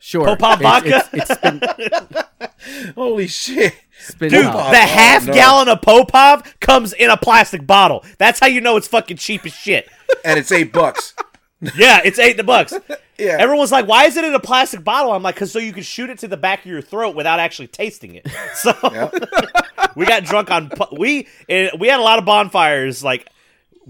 sure. 0.00 0.26
Popov 0.36 0.60
It's- 0.60 1.08
vodka? 1.08 1.08
It's, 1.16 1.30
it's 1.30 1.38
spin, 1.38 2.92
Holy 2.96 3.26
shit! 3.28 3.74
spin 4.00 4.30
Dude, 4.30 4.44
top. 4.44 4.72
the 4.72 4.78
Oh, 4.78 4.80
half 4.86 5.26
no. 5.26 5.32
gallon 5.32 5.68
of 5.68 5.80
Popov 5.82 6.58
comes 6.60 6.92
in 6.92 7.08
a 7.10 7.16
plastic 7.16 7.66
bottle. 7.66 8.04
That's 8.18 8.40
how 8.40 8.46
you 8.46 8.60
know 8.60 8.76
it's 8.76 8.88
fucking 8.88 9.16
cheap 9.18 9.46
as 9.46 9.52
shit. 9.54 9.88
And 10.24 10.38
it's 10.38 10.50
eight 10.52 10.72
bucks. 10.72 11.14
Yeah, 11.76 12.00
it's 12.04 12.18
eight 12.18 12.36
the 12.36 12.44
bucks. 12.44 12.74
Yeah. 13.18 13.36
Everyone's 13.38 13.70
like, 13.70 13.86
"Why 13.86 14.06
is 14.06 14.16
it 14.16 14.24
in 14.24 14.34
a 14.34 14.40
plastic 14.40 14.82
bottle?" 14.82 15.12
I'm 15.12 15.22
like, 15.22 15.36
"Cause 15.36 15.52
so 15.52 15.60
you 15.60 15.72
can 15.72 15.84
shoot 15.84 16.10
it 16.10 16.18
to 16.20 16.28
the 16.28 16.36
back 16.36 16.60
of 16.60 16.66
your 16.66 16.82
throat 16.82 17.14
without 17.14 17.38
actually 17.38 17.68
tasting 17.68 18.16
it." 18.16 18.26
So 18.54 18.72
we 19.94 20.06
got 20.06 20.24
drunk 20.24 20.50
on 20.50 20.72
we 20.90 21.28
and 21.48 21.70
we 21.78 21.86
had 21.86 22.00
a 22.00 22.02
lot 22.02 22.18
of 22.18 22.24
bonfires 22.24 23.04
like 23.04 23.28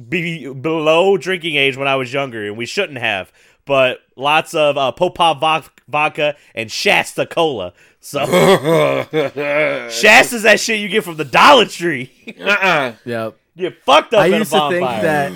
be, 0.09 0.53
below 0.53 1.17
drinking 1.17 1.55
age 1.55 1.79
when 1.79 1.89
I 1.89 1.95
was 1.97 2.13
younger, 2.13 2.47
and 2.47 2.59
we 2.59 2.67
shouldn't 2.67 2.99
have. 2.99 3.33
But 3.65 4.01
lots 4.17 4.55
of 4.55 4.77
uh, 4.77 4.93
Popov 4.93 5.71
vodka 5.89 6.37
and 6.55 6.71
Shasta 6.71 7.25
cola. 7.25 7.73
So 8.01 8.27
Shasta's 9.89 10.43
that 10.43 10.59
shit 10.61 10.81
you 10.81 10.89
get 10.89 11.05
from 11.05 11.17
the 11.17 11.25
Dollar 11.25 11.67
Tree. 11.67 12.11
uh-uh. 12.39 12.95
Yep. 13.05 13.37
You 13.55 13.71
get 13.71 13.83
fucked 13.83 14.15
up 14.15 14.21
I 14.23 14.27
in 14.27 14.35
a 14.35 14.39
used 14.39 14.53
to 14.53 14.69
think 14.69 14.87
that 14.87 15.33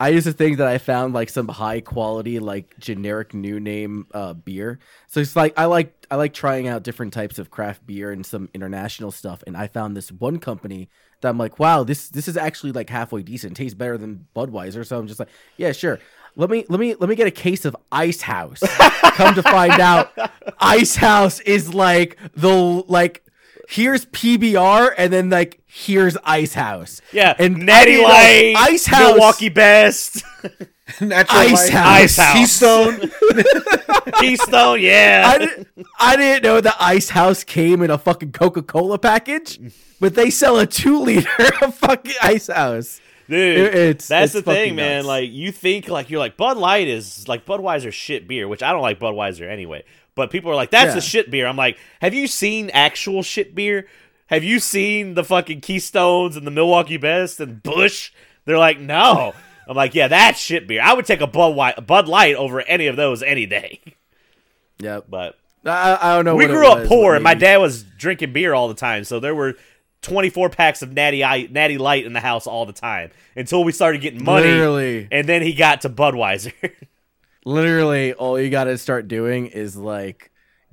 I 0.00 0.10
used 0.10 0.26
to 0.26 0.32
think 0.32 0.58
that 0.58 0.68
I 0.68 0.78
found 0.78 1.12
like 1.12 1.28
some 1.28 1.48
high 1.48 1.80
quality 1.80 2.38
like 2.38 2.78
generic 2.78 3.34
new 3.34 3.58
name 3.58 4.06
uh, 4.14 4.32
beer. 4.32 4.78
So 5.08 5.20
it's 5.20 5.34
like 5.34 5.58
I 5.58 5.64
like 5.64 5.92
I 6.10 6.16
like 6.16 6.32
trying 6.32 6.68
out 6.68 6.84
different 6.84 7.12
types 7.12 7.38
of 7.38 7.50
craft 7.50 7.84
beer 7.86 8.12
and 8.12 8.24
some 8.24 8.48
international 8.54 9.10
stuff. 9.10 9.42
And 9.46 9.56
I 9.56 9.66
found 9.66 9.96
this 9.96 10.12
one 10.12 10.38
company 10.38 10.88
that 11.20 11.28
I'm 11.28 11.38
like, 11.38 11.58
wow, 11.58 11.82
this 11.82 12.10
this 12.10 12.28
is 12.28 12.36
actually 12.36 12.72
like 12.72 12.88
halfway 12.88 13.22
decent. 13.22 13.56
Tastes 13.56 13.74
better 13.74 13.98
than 13.98 14.26
Budweiser. 14.36 14.86
So 14.86 14.98
I'm 14.98 15.08
just 15.08 15.18
like, 15.18 15.30
yeah, 15.56 15.72
sure. 15.72 15.98
Let 16.36 16.50
me 16.50 16.64
let 16.68 16.78
me 16.78 16.94
let 16.94 17.08
me 17.08 17.16
get 17.16 17.26
a 17.26 17.32
case 17.32 17.64
of 17.64 17.76
Ice 17.90 18.22
House. 18.22 18.60
Come 18.60 19.34
to 19.34 19.42
find 19.42 19.80
out, 19.80 20.12
Ice 20.60 20.94
House 20.94 21.40
is 21.40 21.74
like 21.74 22.16
the 22.34 22.48
like 22.86 23.24
here's 23.68 24.06
PBR 24.06 24.94
and 24.96 25.12
then 25.12 25.28
like 25.30 25.60
here's 25.66 26.16
Ice 26.24 26.54
House. 26.54 27.00
yeah, 27.12 27.34
and 27.38 27.56
I 27.56 27.64
Natty 27.64 27.90
didn't 27.92 28.02
know 28.08 28.14
Light, 28.14 28.54
Ice 28.70 28.86
House, 28.86 29.12
Milwaukee 29.12 29.48
Best, 29.50 30.24
Natural 31.00 31.38
Ice 31.40 31.52
light. 31.52 31.70
House. 31.72 31.86
Ice 31.86 32.16
House. 32.16 32.36
Keystone. 32.36 33.10
Keystone. 34.20 34.80
Yeah, 34.80 35.24
I 35.26 35.38
didn't, 35.38 35.68
I 36.00 36.16
didn't 36.16 36.42
know 36.44 36.60
the 36.60 36.74
Ice 36.82 37.10
House 37.10 37.44
came 37.44 37.82
in 37.82 37.90
a 37.90 37.98
fucking 37.98 38.32
Coca 38.32 38.62
Cola 38.62 38.98
package, 38.98 39.60
but 40.00 40.14
they 40.14 40.30
sell 40.30 40.58
a 40.58 40.66
two 40.66 41.00
liter 41.00 41.28
of 41.62 41.74
fucking 41.74 42.14
Ice 42.22 42.46
House. 42.48 43.00
Dude, 43.28 43.58
It- 43.58 43.74
it's- 43.74 44.08
that's 44.08 44.34
it's 44.34 44.44
the 44.46 44.52
thing, 44.52 44.70
fucking 44.70 44.76
man. 44.76 44.96
nuts. 44.98 45.06
Like 45.08 45.30
you 45.30 45.52
think 45.52 45.88
like 45.88 46.08
you're 46.08 46.18
like 46.20 46.38
Bud 46.38 46.56
Light 46.56 46.88
is 46.88 47.28
like 47.28 47.44
Budweiser 47.44 47.92
shit 47.92 48.26
beer, 48.26 48.48
which 48.48 48.62
I 48.62 48.72
don't 48.72 48.80
like 48.82 48.98
Budweiser 48.98 49.46
anyway. 49.50 49.84
But 50.18 50.30
people 50.30 50.50
are 50.50 50.54
like, 50.54 50.70
that's 50.70 50.92
Yeah. 50.92 50.98
a 50.98 51.00
shit 51.00 51.30
beer. 51.30 51.46
I'm 51.46 51.56
like, 51.56 51.78
have 52.02 52.12
you 52.12 52.26
seen 52.26 52.68
actual 52.74 53.22
shit 53.22 53.54
beer? 53.54 53.86
Have 54.26 54.44
you 54.44 54.58
seen 54.60 55.14
the 55.14 55.24
fucking 55.24 55.62
Keystones 55.62 56.36
and 56.36 56.46
the 56.46 56.50
Milwaukee 56.50 56.98
Best 56.98 57.40
and 57.40 57.62
Busch? 57.62 58.10
They're 58.44 58.58
like, 58.58 58.78
no. 58.78 59.32
I'm 59.66 59.76
like, 59.76 59.94
yeah, 59.94 60.08
that's 60.08 60.38
shit 60.38 60.66
beer. 60.66 60.82
I 60.82 60.92
would 60.92 61.06
take 61.06 61.20
a 61.22 61.26
Bud 61.26 61.54
White, 61.54 61.86
Bud 61.86 62.08
Light 62.08 62.34
over 62.34 62.60
any 62.62 62.86
of 62.88 62.96
those 62.96 63.22
any 63.22 63.46
day. 63.46 63.80
Yep. 64.80 65.06
But 65.08 65.38
I, 65.64 65.98
I 66.00 66.16
don't 66.16 66.24
know. 66.24 66.36
we 66.36 66.44
what 66.44 66.50
it 66.50 66.54
grew 66.54 66.66
up 66.66 66.78
was, 66.80 66.88
poor, 66.88 67.14
and 67.14 67.24
my 67.24 67.34
dad 67.34 67.56
was 67.58 67.82
drinking 67.82 68.32
beer 68.32 68.54
all 68.54 68.68
the 68.68 68.74
time, 68.74 69.04
so 69.04 69.20
there 69.20 69.34
were 69.34 69.54
24 70.02 70.50
packs 70.50 70.82
of 70.82 70.92
Natty 70.92 71.20
Natty 71.50 71.78
Light 71.78 72.06
in 72.06 72.12
the 72.12 72.20
house 72.20 72.46
all 72.46 72.64
the 72.66 72.72
time 72.72 73.10
until 73.36 73.64
we 73.64 73.72
started 73.72 74.00
getting 74.00 74.22
money, 74.24 74.46
Literally, 74.46 75.08
and 75.10 75.28
then 75.28 75.42
he 75.42 75.52
got 75.54 75.80
to 75.82 75.90
Budweiser. 75.90 76.52
literally, 77.48 78.12
all 78.12 78.38
you 78.38 78.50
got 78.50 78.64
to 78.64 78.76
start 78.78 79.08
doing 79.08 79.46
is 79.46 79.76
like 79.76 80.30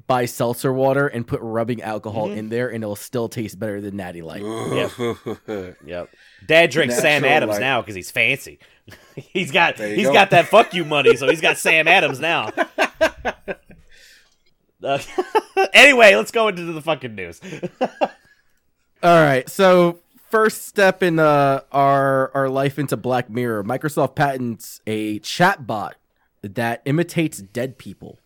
buy 0.08 0.26
seltzer 0.26 0.72
water 0.72 1.08
and 1.08 1.26
put 1.26 1.40
rubbing 1.42 1.82
alcohol 1.82 2.28
Mm-hmm. 2.28 2.38
in 2.38 2.50
there, 2.50 2.70
and 2.70 2.84
it'll 2.84 2.96
still 2.96 3.28
taste 3.30 3.58
better 3.58 3.82
than 3.82 3.96
Natty 3.96 4.22
Light. 4.22 4.42
yep, 4.74 5.78
yep. 5.86 6.10
Dad 6.46 6.70
drinks 6.70 7.00
Sam 7.00 7.24
Adams 7.26 7.54
Light. 7.54 7.60
now 7.62 7.82
because 7.82 7.96
he's 7.96 8.12
fancy. 8.12 8.60
he's 9.16 9.52
got 9.52 9.78
There 9.78 9.90
you 9.90 9.96
he's 9.96 10.08
go. 10.08 10.14
got 10.14 10.30
that 10.32 10.48
fuck 10.48 10.74
you 10.76 10.86
money, 10.86 11.16
so 11.16 11.28
he's 11.28 11.42
got 11.42 11.58
Sam 11.58 11.88
Adams 11.88 12.20
now. 12.20 12.52
Uh, 14.84 15.00
anyway, 15.74 16.16
let's 16.16 16.32
go 16.32 16.48
into 16.50 16.64
the 16.72 16.82
fucking 16.82 17.16
news. 17.16 17.42
All 19.02 19.24
right. 19.24 19.50
So 19.50 20.00
first 20.30 20.68
step 20.68 21.02
in 21.02 21.18
uh, 21.18 21.62
our 21.72 22.32
our 22.36 22.50
life 22.50 22.78
into 22.78 22.96
Black 22.98 23.30
Mirror, 23.30 23.64
Microsoft 23.64 24.16
patents 24.16 24.82
a 24.86 25.20
chatbot 25.22 25.94
that 26.50 26.82
imitates 26.86 27.40
dead 27.40 27.78
people. 27.78 28.20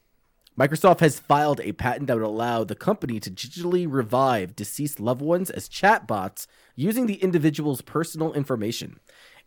Microsoft 0.59 0.99
has 0.99 1.22
filed 1.22 1.61
a 1.61 1.72
patent 1.72 2.07
that 2.07 2.17
would 2.17 2.26
allow 2.26 2.66
the 2.66 2.75
company 2.75 3.17
to 3.21 3.32
digitally 3.32 3.87
revive 3.89 4.58
deceased 4.58 5.00
loved 5.00 5.21
ones 5.21 5.50
as 5.50 5.70
chatbots 5.70 6.47
using 6.75 7.05
the 7.05 7.24
individual's 7.24 7.82
personal 7.82 8.33
information. 8.33 9.00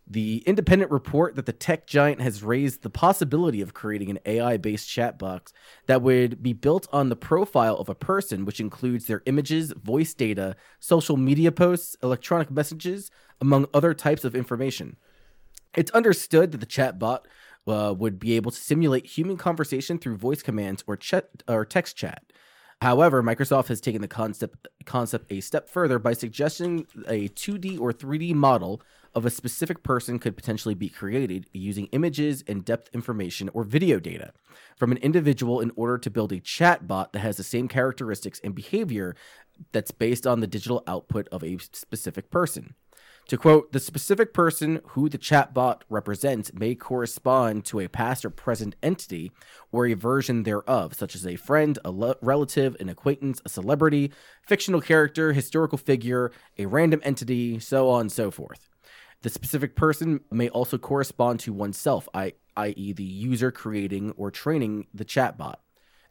The 0.07 0.43
independent 0.47 0.91
report 0.91 1.35
that 1.35 1.45
the 1.45 1.53
tech 1.53 1.85
giant 1.85 2.19
has 2.19 2.43
raised 2.43 2.81
the 2.81 2.89
possibility 2.89 3.61
of 3.61 3.75
creating 3.75 4.09
an 4.09 4.19
AI 4.25 4.57
based 4.57 4.89
chat 4.89 5.19
box 5.19 5.53
that 5.85 6.01
would 6.01 6.41
be 6.41 6.51
built 6.51 6.87
on 6.91 7.09
the 7.09 7.15
profile 7.15 7.75
of 7.75 7.89
a 7.89 7.95
person, 7.95 8.43
which 8.43 8.59
includes 8.59 9.05
their 9.05 9.21
images, 9.27 9.71
voice 9.71 10.13
data, 10.13 10.55
social 10.79 11.15
media 11.15 11.51
posts, 11.51 11.95
electronic 12.01 12.49
messages, 12.49 13.11
among 13.39 13.67
other 13.73 13.93
types 13.93 14.25
of 14.25 14.35
information. 14.35 14.97
It's 15.75 15.91
understood 15.91 16.51
that 16.51 16.59
the 16.59 16.65
chatbot 16.65 17.19
uh, 17.67 17.93
would 17.97 18.19
be 18.19 18.33
able 18.33 18.51
to 18.51 18.57
simulate 18.57 19.05
human 19.05 19.37
conversation 19.37 19.97
through 19.97 20.17
voice 20.17 20.41
commands 20.41 20.83
or 20.87 20.97
chat 20.97 21.29
or 21.47 21.65
text 21.65 21.95
chat. 21.95 22.23
However, 22.81 23.23
Microsoft 23.23 23.67
has 23.67 23.79
taken 23.79 24.01
the 24.01 24.07
concept 24.09 24.67
concept 24.85 25.31
a 25.31 25.39
step 25.39 25.69
further 25.69 25.99
by 25.99 26.11
suggesting 26.11 26.85
a 27.07 27.29
2D 27.29 27.79
or 27.79 27.93
3D 27.93 28.33
model 28.33 28.81
of 29.15 29.25
a 29.25 29.29
specific 29.29 29.83
person 29.83 30.19
could 30.19 30.35
potentially 30.35 30.75
be 30.75 30.89
created 30.89 31.47
using 31.53 31.85
images 31.87 32.43
and 32.47 32.65
depth 32.65 32.89
information 32.93 33.49
or 33.53 33.63
video 33.63 33.99
data 33.99 34.33
from 34.75 34.91
an 34.91 34.97
individual 34.97 35.61
in 35.61 35.71
order 35.75 35.97
to 35.97 36.09
build 36.09 36.31
a 36.31 36.41
chatbot 36.41 37.11
that 37.11 37.19
has 37.19 37.37
the 37.37 37.43
same 37.43 37.67
characteristics 37.67 38.41
and 38.43 38.55
behavior 38.55 39.15
that's 39.71 39.91
based 39.91 40.25
on 40.25 40.39
the 40.39 40.47
digital 40.47 40.83
output 40.87 41.27
of 41.29 41.43
a 41.43 41.57
specific 41.59 42.29
person. 42.31 42.73
To 43.29 43.37
quote, 43.37 43.71
the 43.71 43.79
specific 43.79 44.33
person 44.33 44.81
who 44.89 45.07
the 45.07 45.17
chatbot 45.17 45.81
represents 45.89 46.53
may 46.53 46.75
correspond 46.75 47.63
to 47.65 47.79
a 47.79 47.87
past 47.87 48.25
or 48.25 48.29
present 48.29 48.75
entity 48.83 49.31
or 49.71 49.87
a 49.87 49.93
version 49.93 50.43
thereof, 50.43 50.93
such 50.93 51.15
as 51.15 51.25
a 51.25 51.37
friend, 51.37 51.79
a 51.85 52.15
relative, 52.21 52.75
an 52.81 52.89
acquaintance, 52.89 53.41
a 53.45 53.49
celebrity, 53.49 54.11
fictional 54.45 54.81
character, 54.81 55.31
historical 55.31 55.77
figure, 55.77 56.31
a 56.57 56.65
random 56.65 56.99
entity, 57.03 57.59
so 57.59 57.89
on 57.89 58.01
and 58.01 58.11
so 58.11 58.29
forth. 58.29 58.69
The 59.21 59.29
specific 59.29 59.77
person 59.77 60.19
may 60.29 60.49
also 60.49 60.77
correspond 60.77 61.39
to 61.41 61.53
oneself, 61.53 62.09
I, 62.13 62.33
i.e., 62.57 62.91
the 62.91 63.03
user 63.03 63.51
creating 63.51 64.11
or 64.17 64.31
training 64.31 64.87
the 64.93 65.05
chatbot. 65.05 65.55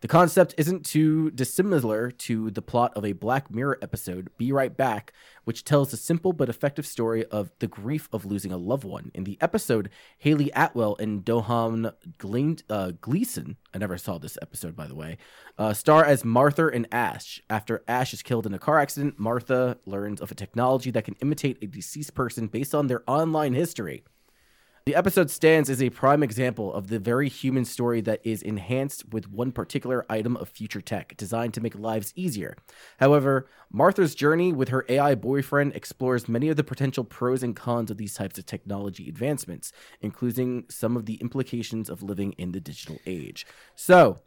The 0.02 0.08
concept 0.08 0.56
isn't 0.58 0.84
too 0.84 1.30
dissimilar 1.30 2.10
to 2.10 2.50
the 2.50 2.60
plot 2.60 2.92
of 2.96 3.04
a 3.04 3.12
Black 3.12 3.52
Mirror 3.52 3.78
episode, 3.80 4.30
Be 4.36 4.50
Right 4.50 4.76
Back, 4.76 5.12
which 5.44 5.62
tells 5.62 5.92
a 5.92 5.96
simple 5.96 6.32
but 6.32 6.48
effective 6.48 6.86
story 6.86 7.24
of 7.26 7.52
the 7.60 7.68
grief 7.68 8.08
of 8.12 8.24
losing 8.24 8.50
a 8.50 8.56
loved 8.56 8.82
one. 8.82 9.12
In 9.14 9.22
the 9.22 9.38
episode, 9.40 9.90
Hayley 10.18 10.50
Atwell 10.56 10.96
and 10.98 11.24
Dohan 11.24 11.92
uh, 12.68 12.92
Gleeson, 13.00 13.56
I 13.72 13.78
never 13.78 13.96
saw 13.96 14.18
this 14.18 14.36
episode 14.42 14.74
by 14.74 14.88
the 14.88 14.96
way, 14.96 15.18
uh, 15.56 15.72
star 15.72 16.04
as 16.04 16.24
Martha 16.24 16.66
and 16.66 16.88
Ash. 16.90 17.40
After 17.48 17.84
Ash 17.86 18.12
is 18.12 18.24
killed 18.24 18.44
in 18.44 18.54
a 18.54 18.58
car 18.58 18.80
accident, 18.80 19.20
Martha 19.20 19.78
learns 19.86 20.20
of 20.20 20.32
a 20.32 20.34
technology 20.34 20.90
that 20.90 21.04
can 21.04 21.14
imitate 21.22 21.58
a 21.62 21.68
deceased 21.68 22.16
person 22.16 22.48
based 22.48 22.74
on 22.74 22.88
their 22.88 23.04
online 23.06 23.54
history. 23.54 24.02
The 24.84 24.96
episode 24.96 25.30
stands 25.30 25.70
as 25.70 25.80
a 25.80 25.90
prime 25.90 26.24
example 26.24 26.74
of 26.74 26.88
the 26.88 26.98
very 26.98 27.28
human 27.28 27.64
story 27.64 28.00
that 28.00 28.20
is 28.24 28.42
enhanced 28.42 29.12
with 29.12 29.30
one 29.30 29.52
particular 29.52 30.04
item 30.10 30.36
of 30.36 30.48
future 30.48 30.80
tech 30.80 31.16
designed 31.16 31.54
to 31.54 31.60
make 31.60 31.78
lives 31.78 32.12
easier. 32.16 32.56
However, 32.98 33.46
Martha's 33.70 34.16
journey 34.16 34.52
with 34.52 34.70
her 34.70 34.84
AI 34.88 35.14
boyfriend 35.14 35.76
explores 35.76 36.28
many 36.28 36.48
of 36.48 36.56
the 36.56 36.64
potential 36.64 37.04
pros 37.04 37.44
and 37.44 37.54
cons 37.54 37.92
of 37.92 37.96
these 37.96 38.14
types 38.14 38.38
of 38.40 38.46
technology 38.46 39.08
advancements, 39.08 39.70
including 40.00 40.64
some 40.68 40.96
of 40.96 41.06
the 41.06 41.14
implications 41.14 41.88
of 41.88 42.02
living 42.02 42.32
in 42.32 42.50
the 42.50 42.60
digital 42.60 42.98
age. 43.06 43.46
So, 43.76 44.18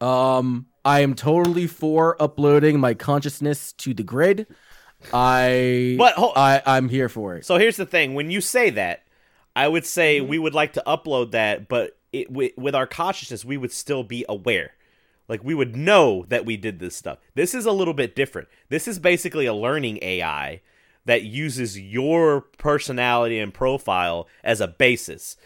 um, 0.00 0.66
I 0.84 1.00
am 1.00 1.14
totally 1.14 1.68
for 1.68 2.20
uploading 2.20 2.80
my 2.80 2.94
consciousness 2.94 3.72
to 3.74 3.94
the 3.94 4.02
grid. 4.02 4.48
I 5.12 5.94
But 5.96 6.14
hol- 6.14 6.32
I 6.34 6.60
I'm 6.66 6.88
here 6.88 7.08
for 7.08 7.36
it. 7.36 7.46
So 7.46 7.56
here's 7.56 7.76
the 7.76 7.86
thing: 7.86 8.14
when 8.14 8.32
you 8.32 8.40
say 8.40 8.70
that, 8.70 9.04
I 9.56 9.68
would 9.68 9.86
say 9.86 10.18
mm-hmm. 10.18 10.28
we 10.28 10.38
would 10.38 10.54
like 10.54 10.72
to 10.74 10.82
upload 10.86 11.32
that, 11.32 11.68
but 11.68 11.96
it, 12.12 12.28
wi- 12.28 12.52
with 12.56 12.74
our 12.74 12.86
consciousness, 12.86 13.44
we 13.44 13.56
would 13.56 13.72
still 13.72 14.02
be 14.02 14.24
aware. 14.28 14.72
Like 15.28 15.44
we 15.44 15.54
would 15.54 15.76
know 15.76 16.24
that 16.28 16.44
we 16.44 16.56
did 16.56 16.80
this 16.80 16.96
stuff. 16.96 17.18
This 17.34 17.54
is 17.54 17.64
a 17.64 17.72
little 17.72 17.94
bit 17.94 18.16
different. 18.16 18.48
This 18.68 18.88
is 18.88 18.98
basically 18.98 19.46
a 19.46 19.54
learning 19.54 19.98
AI 20.02 20.60
that 21.04 21.22
uses 21.22 21.78
your 21.78 22.40
personality 22.58 23.38
and 23.38 23.54
profile 23.54 24.26
as 24.42 24.60
a 24.60 24.66
basis. 24.68 25.36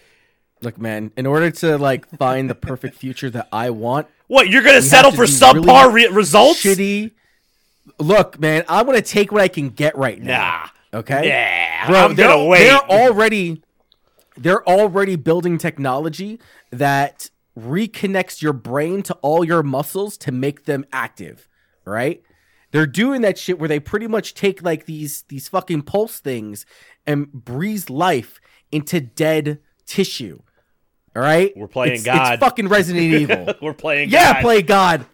Look, 0.63 0.79
man, 0.79 1.13
in 1.17 1.27
order 1.27 1.51
to 1.51 1.77
like 1.77 2.09
find 2.17 2.49
the 2.49 2.55
perfect 2.55 2.95
future 3.05 3.29
that 3.31 3.49
I 3.53 3.71
want, 3.71 4.07
What 4.27 4.49
you're 4.49 4.63
gonna 4.63 4.81
settle 4.81 5.13
for 5.13 5.25
subpar 5.25 5.93
really 5.93 6.09
re- 6.09 6.15
results? 6.15 6.63
shitty. 6.63 7.11
Look, 7.99 8.41
man, 8.41 8.65
I'm 8.69 8.87
gonna 8.87 9.03
take 9.03 9.31
what 9.33 9.43
I 9.43 9.49
can 9.49 9.69
get 9.69 9.97
right 9.99 10.21
now. 10.21 10.71
Nah, 10.95 10.99
Okay. 11.01 11.29
yeah, 11.29 11.87
Bro, 11.87 11.99
I'm 11.99 12.15
gonna 12.15 12.45
wait. 12.47 12.61
they're 12.61 12.79
already 12.79 13.63
they're 14.37 14.67
already 14.69 15.17
building 15.17 15.59
technology 15.59 16.41
that 16.71 17.31
reconnects 17.59 18.43
your 18.43 18.53
brain 18.53 19.03
to 19.05 19.15
all 19.23 19.45
your 19.45 19.63
muscles 19.63 20.17
to 20.19 20.33
make 20.33 20.65
them 20.65 20.85
active, 20.93 21.49
right? 21.85 22.23
They're 22.73 22.87
doing 22.87 23.21
that 23.23 23.39
shit 23.39 23.59
where 23.61 23.69
they 23.69 23.79
pretty 23.79 24.09
much 24.09 24.35
take 24.35 24.63
like 24.63 24.87
these 24.87 25.23
these 25.29 25.47
fucking 25.49 25.83
pulse 25.83 26.19
things 26.19 26.67
and 27.07 27.31
breathe 27.33 27.89
life 27.89 28.41
into 28.73 29.01
dead 29.01 29.61
tissue. 29.87 30.41
All 31.15 31.23
right? 31.23 31.53
We're 31.57 31.69
playing 31.69 32.01
It's- 32.01 32.05
God. 32.05 32.33
It's 32.35 32.41
fucking 32.41 32.67
Resident 32.67 33.05
Evil. 33.15 33.55
We're 33.63 33.75
playing. 33.75 34.11
Yeah, 34.11 34.33
God. 34.33 34.41
play 34.43 34.63
God. 34.63 35.07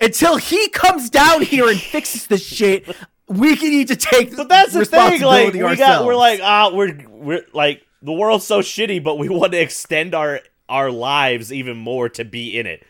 Until 0.00 0.36
he 0.36 0.68
comes 0.70 1.08
down 1.08 1.42
here 1.42 1.68
and 1.68 1.80
fixes 1.80 2.26
the 2.26 2.36
shit, 2.36 2.84
we 3.28 3.54
can 3.56 3.70
need 3.70 3.88
to 3.88 3.96
take 3.96 4.36
But 4.36 4.48
that's 4.48 4.72
the 4.72 4.84
thing. 4.84 5.22
Like 5.22 5.52
we 5.54 5.76
got, 5.76 6.04
we're 6.04 6.16
like, 6.16 6.40
ah, 6.42 6.70
we're 6.74 6.98
we're 7.08 7.46
like 7.52 7.85
the 8.06 8.12
world's 8.12 8.46
so 8.46 8.60
shitty, 8.60 9.02
but 9.04 9.18
we 9.18 9.28
want 9.28 9.52
to 9.52 9.60
extend 9.60 10.14
our 10.14 10.40
our 10.68 10.90
lives 10.90 11.52
even 11.52 11.76
more 11.76 12.08
to 12.08 12.24
be 12.24 12.58
in 12.58 12.66
it. 12.66 12.82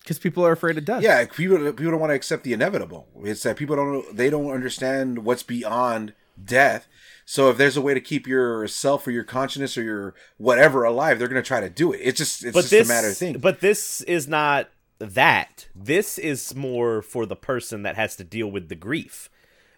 because 0.00 0.18
people 0.18 0.44
are 0.46 0.52
afraid 0.52 0.76
of 0.78 0.84
death. 0.84 1.02
Yeah, 1.02 1.24
people 1.26 1.58
people 1.72 1.90
don't 1.92 2.00
want 2.00 2.10
to 2.10 2.16
accept 2.16 2.44
the 2.44 2.52
inevitable. 2.52 3.06
It's 3.22 3.42
that 3.42 3.56
people 3.56 3.76
don't 3.76 4.16
they 4.16 4.30
don't 4.30 4.50
understand 4.50 5.24
what's 5.24 5.42
beyond 5.42 6.14
death. 6.42 6.88
So 7.26 7.48
if 7.50 7.56
there's 7.58 7.76
a 7.76 7.80
way 7.82 7.94
to 7.94 8.00
keep 8.00 8.26
yourself 8.26 9.06
or 9.06 9.12
your 9.12 9.22
consciousness 9.24 9.78
or 9.78 9.82
your 9.84 10.14
whatever 10.38 10.82
alive, 10.82 11.18
they're 11.18 11.28
going 11.28 11.40
to 11.42 11.46
try 11.46 11.60
to 11.60 11.70
do 11.70 11.92
it. 11.92 11.98
It's 12.02 12.18
just 12.18 12.44
it's 12.44 12.54
But 12.54 12.60
just 12.62 12.70
this, 12.70 12.88
a 12.88 12.92
matter 12.92 13.08
of 13.10 13.16
thing. 13.16 13.38
but 13.38 13.60
this 13.60 14.00
is 14.02 14.26
not 14.26 14.68
that. 14.98 15.68
This 15.74 16.18
is 16.18 16.54
more 16.56 17.02
for 17.02 17.26
the 17.26 17.36
person 17.36 17.82
that 17.84 17.94
has 17.96 18.16
to 18.16 18.24
deal 18.24 18.50
with 18.50 18.68
the 18.68 18.74
grief. 18.74 19.30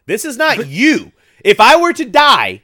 This 0.07 0.25
is 0.25 0.37
not 0.39 0.67
you. 0.67 1.13
If 1.45 1.61
I 1.61 1.77
were 1.77 1.93
to 1.93 2.05
die, 2.07 2.63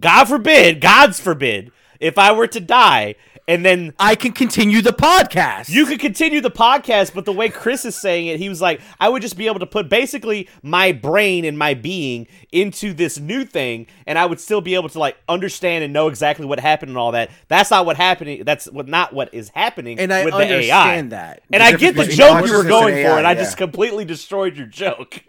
God 0.00 0.26
forbid, 0.26 0.80
God's 0.80 1.20
forbid, 1.20 1.72
if 2.00 2.18
I 2.18 2.32
were 2.32 2.46
to 2.48 2.60
die, 2.60 3.16
and 3.48 3.64
then 3.64 3.92
I 3.98 4.14
can 4.14 4.32
continue 4.32 4.82
the 4.82 4.92
podcast. 4.92 5.68
You 5.68 5.84
could 5.86 5.98
continue 5.98 6.40
the 6.40 6.50
podcast, 6.50 7.12
but 7.12 7.24
the 7.24 7.32
way 7.32 7.48
Chris 7.48 7.84
is 7.84 7.96
saying 7.96 8.28
it, 8.28 8.38
he 8.38 8.48
was 8.48 8.60
like, 8.60 8.80
I 9.00 9.08
would 9.08 9.22
just 9.22 9.36
be 9.36 9.46
able 9.46 9.58
to 9.60 9.66
put 9.66 9.88
basically 9.88 10.48
my 10.62 10.92
brain 10.92 11.44
and 11.44 11.58
my 11.58 11.74
being 11.74 12.28
into 12.52 12.92
this 12.92 13.18
new 13.18 13.44
thing, 13.44 13.88
and 14.06 14.18
I 14.18 14.26
would 14.26 14.40
still 14.40 14.60
be 14.60 14.74
able 14.74 14.88
to 14.90 14.98
like 14.98 15.16
understand 15.28 15.82
and 15.82 15.92
know 15.92 16.06
exactly 16.08 16.46
what 16.46 16.60
happened 16.60 16.90
and 16.90 16.98
all 16.98 17.12
that. 17.12 17.30
That's 17.48 17.70
not 17.70 17.84
what 17.84 17.96
happening. 17.96 18.44
That's 18.44 18.66
what 18.66 18.86
not 18.86 19.12
what 19.12 19.34
is 19.34 19.48
happening 19.48 19.98
and 19.98 20.12
I 20.12 20.24
with 20.24 20.34
the 20.34 20.40
AI. 20.40 20.52
understand 20.52 21.12
that. 21.12 21.42
And 21.52 21.60
The 21.60 21.66
I 21.66 21.72
get 21.72 21.96
the 21.96 22.06
joke 22.06 22.46
you 22.46 22.56
were 22.56 22.64
going 22.64 22.94
and 22.94 23.04
for, 23.04 23.12
AI, 23.12 23.18
and 23.18 23.26
I 23.26 23.34
just 23.34 23.56
completely 23.56 24.04
destroyed 24.04 24.56
your 24.56 24.66
joke. 24.66 25.22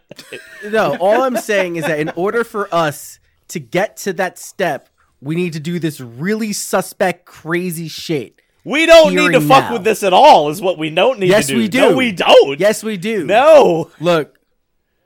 no, 0.64 0.96
all 0.98 1.22
I'm 1.22 1.36
saying 1.36 1.76
is 1.76 1.84
that 1.84 1.98
in 1.98 2.10
order 2.10 2.44
for 2.44 2.72
us 2.72 3.18
to 3.52 3.60
get 3.60 3.96
to 3.98 4.12
that 4.14 4.38
step, 4.38 4.88
we 5.20 5.34
need 5.34 5.52
to 5.54 5.60
do 5.60 5.78
this 5.78 6.00
really 6.00 6.52
suspect, 6.52 7.24
crazy 7.24 7.88
shit. 7.88 8.40
we 8.64 8.86
don't 8.86 9.14
need 9.14 9.30
to 9.32 9.38
and 9.38 9.48
fuck 9.48 9.70
with 9.70 9.84
this 9.84 10.02
at 10.02 10.12
all. 10.12 10.48
Is 10.50 10.60
what 10.60 10.78
we 10.78 10.90
don't 10.90 11.18
need 11.18 11.28
Yes, 11.30 11.46
to 11.46 11.52
do. 11.54 11.58
we 11.58 11.68
do. 11.68 11.78
No, 11.80 11.96
we 11.96 12.12
don't. 12.12 12.60
Yes, 12.60 12.82
we 12.84 12.96
do. 12.96 13.24
No. 13.24 13.90
Look, 14.00 14.38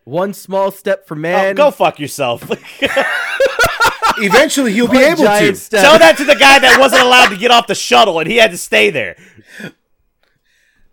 one 0.04 0.32
small 0.34 0.70
step 0.70 1.06
for 1.06 1.14
Oh, 1.16 1.20
man. 1.20 1.54
go 1.54 1.70
fuck 1.70 1.98
yourself. 2.00 2.42
Eventually, 4.18 4.72
he'll 4.72 4.88
be 4.88 4.98
able 4.98 5.24
to. 5.24 5.54
step. 5.54 5.82
Tell 5.82 5.98
that 5.98 6.16
to 6.18 6.24
the 6.24 6.34
guy 6.36 6.58
that 6.58 6.78
wasn't 6.80 7.02
allowed 7.02 7.28
to 7.28 7.36
get 7.36 7.50
off 7.50 7.66
the 7.66 7.74
shuttle 7.74 8.18
and 8.18 8.30
he 8.30 8.36
had 8.38 8.50
to 8.50 8.58
stay 8.58 8.88
there. 8.90 9.16
There 9.60 9.72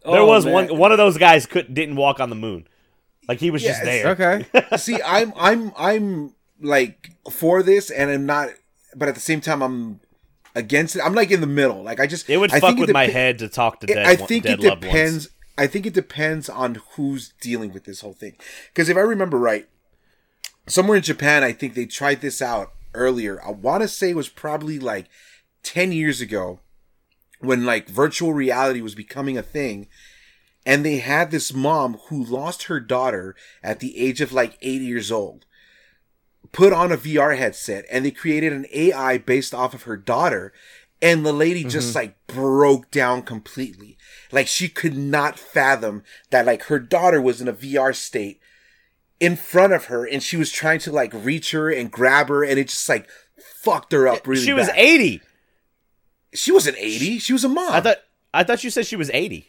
Oh, 0.05 0.25
was 0.25 0.43
man. 0.43 0.53
one 0.53 0.77
one 0.77 0.91
of 0.91 0.97
those 0.97 1.17
guys 1.17 1.45
couldn't 1.45 1.73
didn't 1.73 1.95
walk 1.95 2.19
on 2.19 2.29
the 2.29 2.35
moon. 2.35 2.67
Like 3.29 3.39
he 3.39 3.51
was 3.51 3.61
just 3.63 3.81
there. 3.83 4.07
Okay. 4.09 4.45
See, 4.77 4.99
I'm 5.01 5.31
I'm 5.37 5.71
I'm 5.77 6.35
like 6.61 7.11
for 7.31 7.63
this, 7.63 7.89
and 7.89 8.09
I'm 8.09 8.25
not. 8.25 8.49
But 8.95 9.09
at 9.09 9.15
the 9.15 9.21
same 9.21 9.41
time, 9.41 9.61
I'm 9.61 9.99
against 10.55 10.95
it. 10.95 11.01
I'm 11.03 11.13
like 11.15 11.31
in 11.31 11.41
the 11.41 11.47
middle. 11.47 11.81
Like 11.83 11.99
I 11.99 12.07
just 12.07 12.29
It 12.29 12.37
would 12.37 12.51
I 12.53 12.59
fuck 12.59 12.77
with 12.77 12.91
my 12.91 13.07
head 13.07 13.39
to 13.39 13.49
talk 13.49 13.79
to 13.81 13.91
it- 13.91 13.95
dead, 13.95 14.05
I 14.05 14.15
think 14.15 14.43
dead 14.43 14.59
it 14.59 14.61
depends. 14.81 15.27
ones. 15.27 15.29
I 15.57 15.67
think 15.67 15.85
it 15.85 15.93
depends 15.93 16.49
on 16.49 16.81
who's 16.95 17.33
dealing 17.41 17.73
with 17.73 17.83
this 17.85 18.01
whole 18.01 18.13
thing. 18.13 18.35
Because 18.69 18.89
if 18.89 18.97
I 18.97 19.01
remember 19.01 19.37
right, 19.37 19.67
somewhere 20.67 20.97
in 20.97 21.03
Japan, 21.03 21.43
I 21.43 21.51
think 21.51 21.73
they 21.75 21.85
tried 21.85 22.21
this 22.21 22.41
out 22.41 22.71
earlier. 22.95 23.39
I 23.43 23.51
want 23.51 23.81
to 23.83 23.87
say 23.87 24.09
it 24.11 24.15
was 24.15 24.29
probably 24.29 24.79
like 24.79 25.07
ten 25.61 25.91
years 25.91 26.21
ago, 26.21 26.59
when 27.39 27.65
like 27.65 27.87
virtual 27.87 28.33
reality 28.33 28.81
was 28.81 28.95
becoming 28.95 29.37
a 29.37 29.43
thing. 29.43 29.87
And 30.65 30.85
they 30.85 30.97
had 30.99 31.29
this 31.29 31.53
mom 31.53 31.97
who 32.07 32.23
lost 32.23 32.63
her 32.63 32.79
daughter 32.79 33.35
at 33.61 33.79
the 33.81 33.97
age 33.97 34.21
of 34.21 34.31
like 34.31 34.57
eight 34.61 34.81
years 34.81 35.11
old 35.11 35.45
put 36.51 36.73
on 36.73 36.91
a 36.91 36.97
VR 36.97 37.37
headset 37.37 37.85
and 37.91 38.05
they 38.05 38.11
created 38.11 38.53
an 38.53 38.65
AI 38.71 39.17
based 39.17 39.53
off 39.53 39.73
of 39.73 39.83
her 39.83 39.97
daughter. 39.97 40.53
And 41.01 41.25
the 41.25 41.33
lady 41.33 41.63
just 41.63 41.89
mm-hmm. 41.89 41.97
like 41.97 42.27
broke 42.27 42.89
down 42.89 43.23
completely. 43.23 43.97
Like 44.31 44.47
she 44.47 44.69
could 44.69 44.95
not 44.97 45.37
fathom 45.37 46.03
that 46.29 46.45
like 46.45 46.63
her 46.63 46.79
daughter 46.79 47.21
was 47.21 47.41
in 47.41 47.47
a 47.47 47.53
VR 47.53 47.93
state 47.93 48.39
in 49.19 49.35
front 49.35 49.73
of 49.73 49.85
her 49.85 50.05
and 50.05 50.23
she 50.23 50.37
was 50.37 50.51
trying 50.51 50.79
to 50.79 50.91
like 50.91 51.13
reach 51.13 51.51
her 51.51 51.69
and 51.69 51.91
grab 51.91 52.29
her 52.29 52.43
and 52.43 52.59
it 52.59 52.67
just 52.69 52.87
like 52.87 53.07
fucked 53.37 53.91
her 53.91 54.07
up 54.07 54.27
really 54.27 54.43
she 54.43 54.53
was 54.53 54.67
bad. 54.67 54.77
80. 54.77 55.21
She 56.33 56.51
wasn't 56.51 56.77
80. 56.77 57.19
She 57.19 57.33
was 57.33 57.43
a 57.43 57.49
mom. 57.49 57.71
I 57.71 57.81
thought 57.81 57.97
I 58.33 58.43
thought 58.43 58.63
you 58.63 58.69
said 58.69 58.85
she 58.85 58.95
was 58.95 59.11
80. 59.13 59.47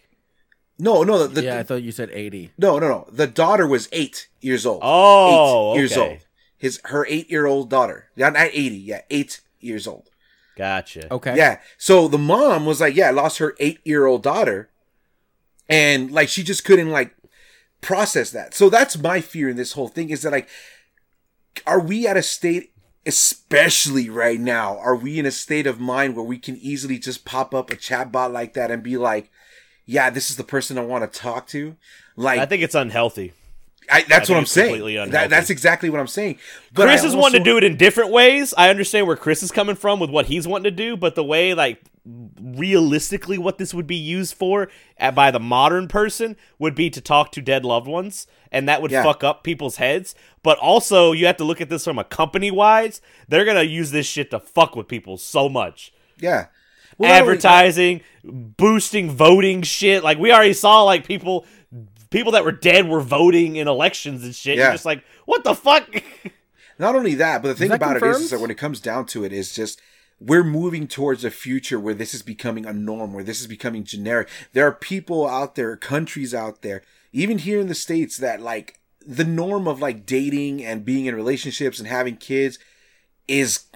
no, 0.79 1.03
no, 1.03 1.27
the, 1.27 1.43
yeah, 1.43 1.59
I 1.59 1.63
thought 1.63 1.83
you 1.83 1.93
said 1.93 2.11
80. 2.13 2.51
no, 2.59 2.79
no, 2.79 2.89
no. 2.89 3.07
The 3.11 3.27
daughter 3.27 3.67
was 3.67 3.89
eight 3.93 4.29
years 4.41 4.67
old. 4.67 4.81
Oh, 4.83 5.73
eight 5.73 5.79
years 5.79 5.93
okay. 5.93 6.11
old. 6.11 6.24
His 6.65 6.81
her 6.85 7.05
eight 7.11 7.31
year 7.31 7.45
old 7.45 7.69
daughter. 7.69 8.09
Yeah, 8.17 8.31
not 8.31 8.49
eighty. 8.51 8.79
Yeah, 8.79 9.03
eight 9.11 9.43
years 9.61 9.87
old. 9.87 10.09
Gotcha. 10.57 11.13
Okay. 11.13 11.37
Yeah. 11.37 11.59
So 11.77 12.09
the 12.09 12.17
mom 12.17 12.65
was 12.65 12.81
like, 12.81 12.97
yeah, 12.97 13.09
I 13.09 13.11
lost 13.11 13.37
her 13.37 13.55
eight 13.61 13.81
year 13.85 14.07
old 14.07 14.23
daughter. 14.23 14.71
And 15.69 16.11
like 16.11 16.31
she 16.31 16.43
just 16.43 16.65
couldn't 16.65 16.89
like 16.89 17.15
process 17.83 18.31
that. 18.31 18.55
So 18.55 18.71
that's 18.71 18.97
my 18.97 19.21
fear 19.21 19.51
in 19.51 19.59
this 19.59 19.73
whole 19.73 19.89
thing 19.89 20.09
is 20.09 20.23
that 20.23 20.33
like 20.33 20.49
are 21.67 21.81
we 21.81 22.07
at 22.07 22.17
a 22.17 22.23
state 22.23 22.73
especially 23.05 24.09
right 24.09 24.41
now, 24.41 24.79
are 24.79 24.97
we 24.97 25.19
in 25.19 25.27
a 25.27 25.31
state 25.31 25.67
of 25.67 25.79
mind 25.79 26.17
where 26.17 26.25
we 26.25 26.39
can 26.39 26.57
easily 26.57 26.99
just 26.99 27.27
pop 27.27 27.55
up 27.55 27.71
a 27.71 27.77
chatbot 27.77 28.33
like 28.33 28.55
that 28.55 28.71
and 28.71 28.83
be 28.83 28.97
like, 28.97 29.31
yeah, 29.85 30.09
this 30.09 30.31
is 30.31 30.39
the 30.39 30.45
person 30.45 30.79
I 30.79 30.85
want 30.87 31.13
to 31.13 31.19
talk 31.21 31.47
to? 31.49 31.77
Like 32.17 32.41
I 32.41 32.47
think 32.47 32.63
it's 32.63 32.75
unhealthy. 32.75 33.35
I, 33.91 34.03
that's 34.03 34.31
I 34.31 34.33
what 34.33 34.39
I'm 34.39 34.47
saying. 34.47 35.11
That, 35.11 35.31
that's 35.31 35.51
exactly 35.51 35.91
what 35.91 36.01
I'm 36.01 36.07
saying. 36.07 36.39
But 36.73 36.87
Chris 36.87 37.03
I 37.03 37.07
is 37.07 37.17
wanting 37.17 37.41
to 37.41 37.45
do 37.45 37.57
it 37.59 37.65
in 37.65 37.77
different 37.77 38.11
ways. 38.11 38.55
I 38.57 38.71
understand 38.71 39.07
where 39.07 39.17
Chris 39.17 39.43
is 39.43 39.51
coming 39.51 39.77
from 39.77 40.01
with 40.01 40.11
what 40.11 40.27
he's 40.27 40.49
wanting 40.49 40.65
to 40.65 40.71
do, 40.71 40.97
but 40.97 41.15
the 41.15 41.25
way 41.25 41.55
like 41.55 41.83
realistically 42.41 43.39
what 43.39 43.59
this 43.59 43.73
would 43.73 43.87
be 43.87 43.97
used 43.97 44.35
for 44.35 44.69
uh, 45.01 45.11
by 45.11 45.31
the 45.31 45.41
modern 45.41 45.89
person 45.89 46.37
would 46.59 46.75
be 46.75 46.91
to 46.91 47.01
talk 47.01 47.33
to 47.33 47.41
dead 47.41 47.65
loved 47.65 47.87
ones 47.87 48.27
and 48.53 48.69
that 48.69 48.83
would 48.83 48.91
Yeah. 48.91 49.03
fuck 49.03 49.25
up 49.25 49.43
people's 49.43 49.77
heads 49.77 50.15
but 50.43 50.59
also 50.59 51.13
you 51.13 51.25
have 51.25 51.39
to 51.39 51.45
look 51.45 51.63
at 51.63 51.71
this 51.71 51.85
from 51.85 51.99
a 51.99 52.05
company 52.05 52.51
wise 52.51 53.01
they're 53.29 53.47
gonna 53.47 53.63
use 53.63 53.91
this 53.91 54.05
shit 54.07 54.31
to 54.31 54.39
fuck 54.39 54.77
with 54.77 54.87
people 54.87 55.17
so 55.17 55.49
much 55.49 55.95
Yeah. 56.21 56.47
Well, 56.99 57.11
advertising 57.11 58.03
boosting 58.23 59.11
voting 59.11 59.63
shit 59.63 60.05
like 60.05 60.19
we 60.19 60.31
already 60.31 60.53
saw 60.53 60.83
like 60.83 61.07
people 61.07 61.47
people 62.15 62.33
that 62.33 62.45
were 62.45 62.53
dead 62.53 62.89
were 62.89 63.01
voting 63.01 63.57
in 63.57 63.69
elections 63.69 64.25
and 64.25 64.35
shit 64.35 64.57
Yeah. 64.57 64.65
you're 64.65 64.73
just 64.73 64.87
like 64.87 65.05
what 65.27 65.45
the 65.45 65.55
fuck 65.55 65.89
Not 66.79 66.97
only 66.97 67.15
that, 67.15 67.41
but 67.43 67.49
the 67.49 67.55
thing 67.55 67.69
that 67.69 67.77
about 67.77 67.97
it 67.97 68.03
is, 68.03 68.21
is 68.23 68.31
that 68.31 68.41
when 68.41 68.51
it 68.51 68.59
comes 68.59 68.81
down 68.81 69.07
to 69.07 69.25
it, 69.25 69.33
is 69.33 69.55
just 69.55 69.81
we're 70.19 70.43
moving 70.45 70.89
towards 70.89 71.25
a 71.25 71.31
future 71.31 71.79
where 71.79 71.95
this 71.95 72.15
is 72.15 72.23
becoming 72.23 72.67
a 72.67 72.73
norm, 72.73 73.13
where 73.13 73.23
this 73.23 73.41
is 73.41 73.47
becoming 73.47 73.85
generic. 73.85 74.29
There 74.53 74.67
are 74.67 74.73
people 74.73 75.29
out 75.29 75.55
there, 75.55 75.77
countries 75.77 76.35
out 76.35 76.63
there, 76.63 76.83
even 77.13 77.39
here 77.39 77.61
in 77.61 77.69
the 77.69 77.75
states, 77.75 78.17
that 78.19 78.41
like 78.41 78.81
the 79.07 79.25
norm 79.25 79.69
of 79.69 79.81
like 79.81 80.05
dating 80.07 80.65
and 80.65 80.85
being 80.85 81.07
in 81.07 81.15
relationships 81.15 81.79
and 81.79 81.87
having 81.87 82.17
kids 82.17 82.59
is 83.29 83.67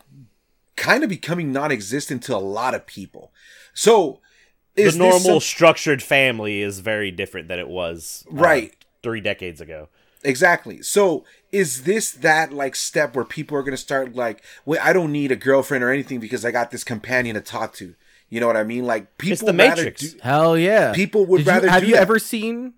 kind 0.75 1.05
of 1.05 1.09
becoming 1.11 1.53
non-existent 1.53 2.23
to 2.25 2.35
a 2.35 2.39
lot 2.39 2.75
of 2.75 2.85
people. 2.87 3.33
So, 3.75 4.21
the 4.21 4.28
is 4.79 4.85
this 4.93 4.97
normal 4.97 5.21
some- 5.21 5.41
structured 5.41 6.03
family 6.03 6.63
is 6.63 6.81
very 6.81 7.11
different 7.11 7.49
than 7.49 7.59
it 7.59 7.69
was 7.69 8.25
uh, 8.31 8.35
Right. 8.35 8.75
three 9.03 9.21
decades 9.21 9.61
ago 9.61 9.89
Exactly. 10.25 10.83
So 10.83 11.25
is 11.53 11.85
this 11.85 12.11
that 12.11 12.53
like 12.53 12.75
step 12.75 13.15
where 13.15 13.25
people 13.25 13.57
are 13.57 13.63
going 13.63 13.71
to 13.73 13.77
start 13.77 14.17
like, 14.17 14.43
wait, 14.65 14.85
I 14.85 14.93
don't 14.93 15.13
need 15.13 15.31
a 15.31 15.37
girlfriend 15.37 15.85
or 15.85 15.91
anything 15.93 16.19
because 16.19 16.45
I 16.45 16.51
got 16.51 16.73
this 16.73 16.83
companion 16.83 17.35
to 17.37 17.41
talk 17.41 17.73
to. 17.75 17.95
You 18.29 18.41
know 18.41 18.49
what 18.49 18.57
I 18.57 18.65
mean? 18.65 18.85
Like 18.85 19.17
people 19.17 19.33
It's 19.35 19.43
the 19.43 19.53
Matrix. 19.53 20.01
do- 20.15 20.19
Hell 20.21 20.59
yeah. 20.59 20.93
People 20.93 21.25
would 21.27 21.39
Did 21.39 21.47
you- 21.47 21.53
rather 21.53 21.71
have 21.71 21.83
do 21.83 21.87
you 21.87 21.95
that. 21.95 22.01
ever 22.03 22.19
seen 22.19 22.75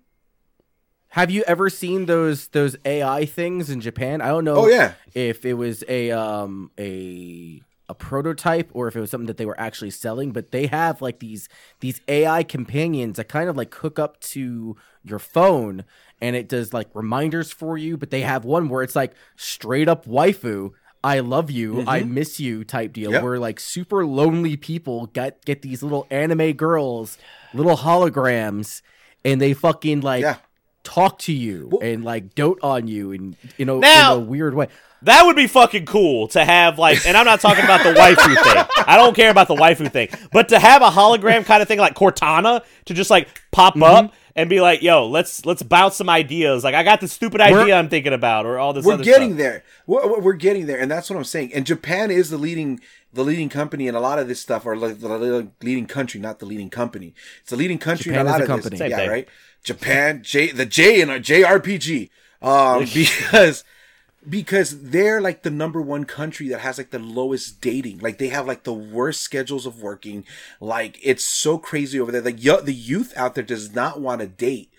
have 1.09 1.31
you 1.31 1.43
ever 1.47 1.67
seen 1.69 2.05
those 2.05 2.47
those 2.49 2.77
AI 2.85 3.25
things 3.25 3.71
in 3.71 3.81
Japan? 3.81 4.21
I 4.21 4.27
don't 4.27 4.45
know 4.45 4.57
Oh, 4.57 4.67
yeah. 4.67 4.93
if 5.15 5.43
it 5.43 5.55
was 5.55 5.83
a 5.89 6.11
um 6.11 6.69
a 6.79 7.61
a 7.91 7.93
prototype 7.93 8.69
or 8.73 8.87
if 8.87 8.95
it 8.95 9.01
was 9.01 9.11
something 9.11 9.27
that 9.27 9.37
they 9.37 9.45
were 9.45 9.59
actually 9.59 9.91
selling, 9.91 10.31
but 10.31 10.51
they 10.51 10.67
have 10.67 11.01
like 11.01 11.19
these 11.19 11.49
these 11.81 11.99
AI 12.07 12.41
companions 12.43 13.17
that 13.17 13.27
kind 13.27 13.49
of 13.49 13.57
like 13.57 13.73
hook 13.75 13.99
up 13.99 14.19
to 14.21 14.75
your 15.03 15.19
phone 15.19 15.83
and 16.21 16.35
it 16.35 16.47
does 16.47 16.73
like 16.73 16.87
reminders 16.93 17.51
for 17.51 17.77
you, 17.77 17.97
but 17.97 18.09
they 18.09 18.21
have 18.21 18.45
one 18.45 18.69
where 18.69 18.81
it's 18.81 18.95
like 18.95 19.13
straight 19.35 19.89
up 19.89 20.05
waifu 20.05 20.71
I 21.03 21.19
love 21.19 21.49
you, 21.49 21.83
I 21.87 22.03
miss 22.03 22.39
you 22.39 22.63
type 22.63 22.93
deal 22.93 23.09
Mm-hmm. 23.09 23.13
Yep. 23.15 23.23
where 23.23 23.39
like 23.39 23.59
super 23.59 24.05
lonely 24.05 24.55
people 24.55 25.07
get 25.07 25.43
get 25.45 25.61
these 25.63 25.83
little 25.83 26.05
anime 26.09 26.53
girls, 26.53 27.17
little 27.53 27.77
holograms, 27.77 28.81
and 29.25 29.41
they 29.41 29.53
fucking 29.53 30.01
like 30.01 30.21
Yeah. 30.21 30.37
Talk 30.83 31.19
to 31.19 31.33
you 31.33 31.79
and 31.81 32.03
like 32.03 32.35
dote 32.35 32.59
on 32.63 32.87
you 32.87 33.11
and 33.11 33.35
you 33.57 33.65
know 33.65 33.79
Now- 33.79 34.15
in 34.15 34.21
a 34.21 34.25
weird 34.25 34.53
way. 34.53 34.67
That 35.03 35.25
would 35.25 35.35
be 35.35 35.47
fucking 35.47 35.87
cool 35.87 36.27
to 36.27 36.45
have 36.45 36.77
like, 36.77 37.07
and 37.07 37.17
I'm 37.17 37.25
not 37.25 37.39
talking 37.39 37.63
about 37.63 37.81
the 37.83 37.91
waifu 37.91 38.35
thing. 38.43 38.83
I 38.85 38.97
don't 38.97 39.15
care 39.15 39.31
about 39.31 39.47
the 39.47 39.55
waifu 39.55 39.91
thing, 39.91 40.09
but 40.31 40.49
to 40.49 40.59
have 40.59 40.83
a 40.83 40.91
hologram 40.91 41.43
kind 41.43 41.59
of 41.63 41.67
thing 41.67 41.79
like 41.79 41.95
Cortana 41.95 42.63
to 42.85 42.93
just 42.93 43.09
like 43.09 43.27
pop 43.51 43.73
Mm-hmm. 43.73 43.81
up 43.81 44.13
and 44.35 44.47
be 44.47 44.61
like, 44.61 44.83
"Yo, 44.83 45.07
let's 45.07 45.43
let's 45.43 45.63
bounce 45.63 45.95
some 45.95 46.07
ideas." 46.07 46.63
Like, 46.63 46.75
I 46.75 46.83
got 46.83 47.01
this 47.01 47.11
stupid 47.11 47.41
idea 47.41 47.57
We're- 47.57 47.73
I'm 47.73 47.89
thinking 47.89 48.13
about, 48.13 48.45
or 48.45 48.59
all 48.59 48.73
this. 48.73 48.85
We're 48.85 48.93
other 48.93 49.03
getting 49.03 49.29
stuff. 49.31 49.37
there. 49.39 49.63
We're, 49.87 50.21
we're- 50.21 50.37
getting 50.37 50.67
there, 50.67 50.79
and 50.79 50.89
that's 50.91 51.09
what 51.09 51.17
I'm 51.17 51.23
saying. 51.23 51.51
And 51.55 51.65
Japan 51.65 52.11
is 52.11 52.29
the 52.29 52.37
leading 52.37 52.79
the 53.11 53.23
leading 53.23 53.49
company 53.49 53.87
in 53.87 53.95
a 53.95 53.99
lot 53.99 54.19
of 54.19 54.27
this 54.27 54.39
stuff, 54.39 54.67
or 54.67 54.77
like 54.77 54.99
the 54.99 55.49
leading 55.63 55.87
country, 55.87 56.19
not 56.21 56.37
the 56.37 56.45
leading 56.45 56.69
company. 56.69 57.15
It's 57.41 57.49
the 57.49 57.57
leading 57.57 57.79
country 57.79 58.11
Japan 58.11 58.21
in 58.21 58.27
a 58.27 58.29
lot 58.29 58.39
a 58.39 58.43
of 58.43 58.47
company. 58.47 58.69
this. 58.69 58.79
Same 58.79 58.91
yeah, 58.91 58.97
thing. 58.97 59.09
right. 59.09 59.27
Japan, 59.63 60.23
J 60.23 60.51
the 60.51 60.65
J 60.65 61.01
in 61.01 61.09
a 61.09 61.19
JRPG, 61.19 62.09
um, 62.41 62.85
because 62.93 63.63
because 64.27 64.89
they're 64.89 65.21
like 65.21 65.43
the 65.43 65.49
number 65.49 65.81
one 65.81 66.05
country 66.05 66.47
that 66.49 66.59
has 66.59 66.77
like 66.77 66.91
the 66.91 66.99
lowest 66.99 67.61
dating. 67.61 67.99
Like 67.99 68.17
they 68.17 68.27
have 68.29 68.47
like 68.47 68.63
the 68.63 68.73
worst 68.73 69.21
schedules 69.21 69.65
of 69.65 69.81
working. 69.81 70.25
Like 70.59 70.99
it's 71.03 71.23
so 71.23 71.57
crazy 71.57 71.99
over 71.99 72.11
there. 72.11 72.21
Like 72.21 72.43
yo- 72.43 72.61
the 72.61 72.73
youth 72.73 73.13
out 73.15 73.35
there 73.35 73.43
does 73.43 73.73
not 73.73 73.99
want 73.99 74.21
to 74.21 74.27
date. 74.27 74.71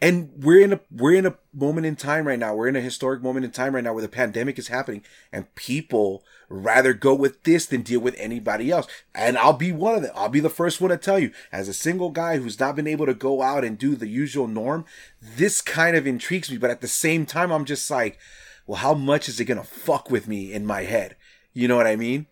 And 0.00 0.30
we're 0.36 0.60
in 0.60 0.72
a 0.72 0.80
we're 0.90 1.14
in 1.14 1.26
a 1.26 1.36
moment 1.52 1.86
in 1.86 1.96
time 1.96 2.26
right 2.26 2.38
now. 2.38 2.54
We're 2.54 2.68
in 2.68 2.76
a 2.76 2.80
historic 2.80 3.22
moment 3.22 3.44
in 3.44 3.50
time 3.50 3.74
right 3.74 3.84
now 3.84 3.92
where 3.92 4.02
the 4.02 4.08
pandemic 4.08 4.58
is 4.58 4.68
happening 4.68 5.02
and 5.32 5.52
people 5.54 6.24
rather 6.48 6.92
go 6.92 7.14
with 7.14 7.42
this 7.44 7.66
than 7.66 7.82
deal 7.82 8.00
with 8.00 8.14
anybody 8.18 8.70
else. 8.70 8.86
And 9.14 9.36
I'll 9.38 9.52
be 9.52 9.72
one 9.72 9.94
of 9.94 10.02
them. 10.02 10.12
I'll 10.14 10.28
be 10.28 10.40
the 10.40 10.50
first 10.50 10.80
one 10.80 10.90
to 10.90 10.96
tell 10.96 11.18
you 11.18 11.32
as 11.52 11.68
a 11.68 11.74
single 11.74 12.10
guy 12.10 12.38
who's 12.38 12.60
not 12.60 12.76
been 12.76 12.86
able 12.86 13.06
to 13.06 13.14
go 13.14 13.42
out 13.42 13.64
and 13.64 13.78
do 13.78 13.96
the 13.96 14.08
usual 14.08 14.48
norm, 14.48 14.84
this 15.20 15.60
kind 15.60 15.96
of 15.96 16.06
intrigues 16.06 16.50
me, 16.50 16.58
but 16.58 16.70
at 16.70 16.80
the 16.80 16.88
same 16.88 17.26
time 17.26 17.50
I'm 17.50 17.64
just 17.64 17.90
like, 17.90 18.18
well, 18.66 18.78
how 18.78 18.94
much 18.94 19.28
is 19.28 19.40
it 19.40 19.44
going 19.44 19.58
to 19.58 19.64
fuck 19.64 20.10
with 20.10 20.26
me 20.26 20.52
in 20.52 20.64
my 20.64 20.82
head? 20.82 21.16
You 21.52 21.68
know 21.68 21.76
what 21.76 21.86
I 21.86 21.96
mean? 21.96 22.26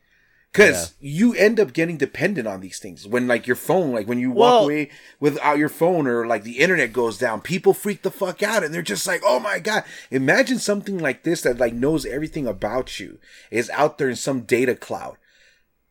Cause 0.54 0.92
you 1.00 1.32
end 1.34 1.58
up 1.58 1.72
getting 1.72 1.96
dependent 1.96 2.46
on 2.46 2.60
these 2.60 2.78
things 2.78 3.06
when 3.06 3.26
like 3.26 3.46
your 3.46 3.56
phone, 3.56 3.92
like 3.92 4.06
when 4.06 4.18
you 4.18 4.30
walk 4.30 4.52
Well- 4.52 4.64
away 4.64 4.90
without 5.18 5.56
your 5.56 5.70
phone 5.70 6.06
or 6.06 6.26
like 6.26 6.42
the 6.42 6.58
internet 6.58 6.92
goes 6.92 7.16
down, 7.16 7.40
people 7.40 7.72
freak 7.72 8.02
the 8.02 8.10
fuck 8.10 8.42
out 8.42 8.62
and 8.62 8.74
they're 8.74 8.82
just 8.82 9.06
like, 9.06 9.22
oh 9.24 9.40
my 9.40 9.58
god. 9.58 9.82
Imagine 10.10 10.58
something 10.58 10.98
like 10.98 11.22
this 11.22 11.40
that 11.42 11.56
like 11.56 11.72
knows 11.72 12.04
everything 12.04 12.46
about 12.46 13.00
you 13.00 13.18
is 13.50 13.70
out 13.70 13.96
there 13.96 14.10
in 14.10 14.16
some 14.16 14.42
data 14.42 14.74
cloud, 14.74 15.16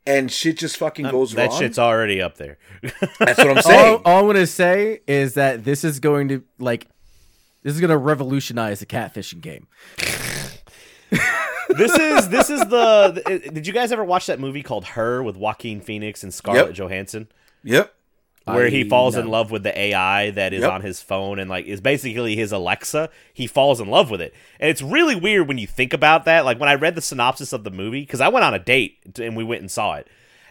and 0.05 0.31
shit 0.31 0.59
just 0.59 0.77
fucking 0.77 1.09
goes 1.09 1.31
Um, 1.33 1.37
That 1.37 1.49
wrong. 1.49 1.59
shit's 1.59 1.79
already 1.79 2.21
up 2.21 2.37
there. 2.37 2.59
That's 3.19 3.39
what 3.39 3.49
I'm 3.49 3.57
All, 3.57 3.61
saying. 3.63 4.01
all 4.05 4.19
I'm 4.19 4.27
gonna 4.27 4.45
say 4.45 5.01
is 5.07 5.33
that 5.33 5.63
this 5.63 5.83
is 5.83 5.99
going 5.99 6.27
to 6.27 6.43
like 6.59 6.85
this 7.63 7.73
is 7.73 7.81
gonna 7.81 7.97
revolutionize 7.97 8.79
the 8.79 8.85
catfishing 8.85 9.41
game. 9.41 9.65
This 11.77 11.97
is 11.97 12.29
this 12.29 12.49
is 12.49 12.59
the, 12.61 13.21
the- 13.43 13.51
Did 13.51 13.67
you 13.67 13.73
guys 13.73 13.91
ever 13.91 14.03
watch 14.03 14.25
that 14.27 14.39
movie 14.39 14.63
called 14.63 14.85
Her 14.85 15.21
with 15.23 15.35
Joaquin 15.37 15.81
Phoenix 15.81 16.23
and 16.23 16.33
Scarlett 16.33 16.67
Yep. 16.67 16.75
Johansson? 16.75 17.27
yep. 17.63 17.93
where 18.45 18.69
he 18.69 18.83
falls 18.89 19.15
no. 19.15 19.21
in 19.21 19.27
love 19.27 19.51
with 19.51 19.61
the 19.63 19.77
AI 19.79 20.31
that 20.31 20.51
is 20.53 20.61
Yep. 20.61 20.71
on 20.71 20.81
his 20.81 21.01
phone 21.01 21.37
and 21.39 21.49
like 21.49 21.65
is 21.65 21.79
basically 21.81 22.35
his 22.35 22.51
Alexa. 22.51 23.09
He 23.33 23.45
falls 23.47 23.79
in 23.79 23.87
love 23.89 24.09
with 24.09 24.21
it, 24.21 24.33
and 24.59 24.69
it's 24.69 24.81
really 24.81 25.15
weird 25.15 25.47
when 25.47 25.57
you 25.57 25.67
think 25.67 25.93
about 25.93 26.25
that. 26.25 26.43
Like 26.45 26.59
when 26.59 26.69
I 26.69 26.73
read 26.75 26.95
the 26.95 27.01
synopsis 27.01 27.53
of 27.53 27.63
the 27.63 27.71
movie, 27.71 28.01
because 28.01 28.21
I 28.21 28.29
went 28.29 28.43
on 28.45 28.53
a 28.53 28.59
date 28.59 28.97
and 29.19 29.35
we 29.37 29.43
went 29.43 29.61
and 29.61 29.69
saw 29.69 29.93
it, 29.95 30.07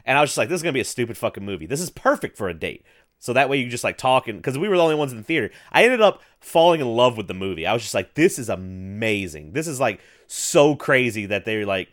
and 0.06 0.16
I 0.16 0.20
was 0.20 0.30
just 0.30 0.38
like, 0.38 0.48
"This 0.48 0.56
is 0.58 0.62
gonna 0.62 0.72
be 0.72 0.80
a 0.80 0.84
stupid 0.84 1.16
fucking 1.18 1.44
movie. 1.44 1.66
This 1.66 1.80
is 1.80 1.90
perfect 1.90 2.36
for 2.36 2.48
a 2.48 2.54
date." 2.54 2.84
So 3.20 3.34
that 3.34 3.50
way 3.50 3.58
you 3.58 3.68
just 3.68 3.84
like 3.84 3.98
talking 3.98 4.38
because 4.38 4.56
we 4.56 4.66
were 4.66 4.76
the 4.76 4.82
only 4.82 4.94
ones 4.94 5.12
in 5.12 5.18
the 5.18 5.24
theater. 5.24 5.50
I 5.70 5.84
ended 5.84 6.00
up 6.00 6.22
falling 6.40 6.80
in 6.80 6.88
love 6.88 7.18
with 7.18 7.28
the 7.28 7.34
movie. 7.34 7.66
I 7.66 7.74
was 7.74 7.82
just 7.82 7.94
like, 7.94 8.14
"This 8.14 8.38
is 8.38 8.48
amazing. 8.48 9.52
This 9.52 9.68
is 9.68 9.78
like 9.78 10.00
so 10.26 10.74
crazy 10.74 11.26
that 11.26 11.44
they're 11.44 11.66
like." 11.66 11.92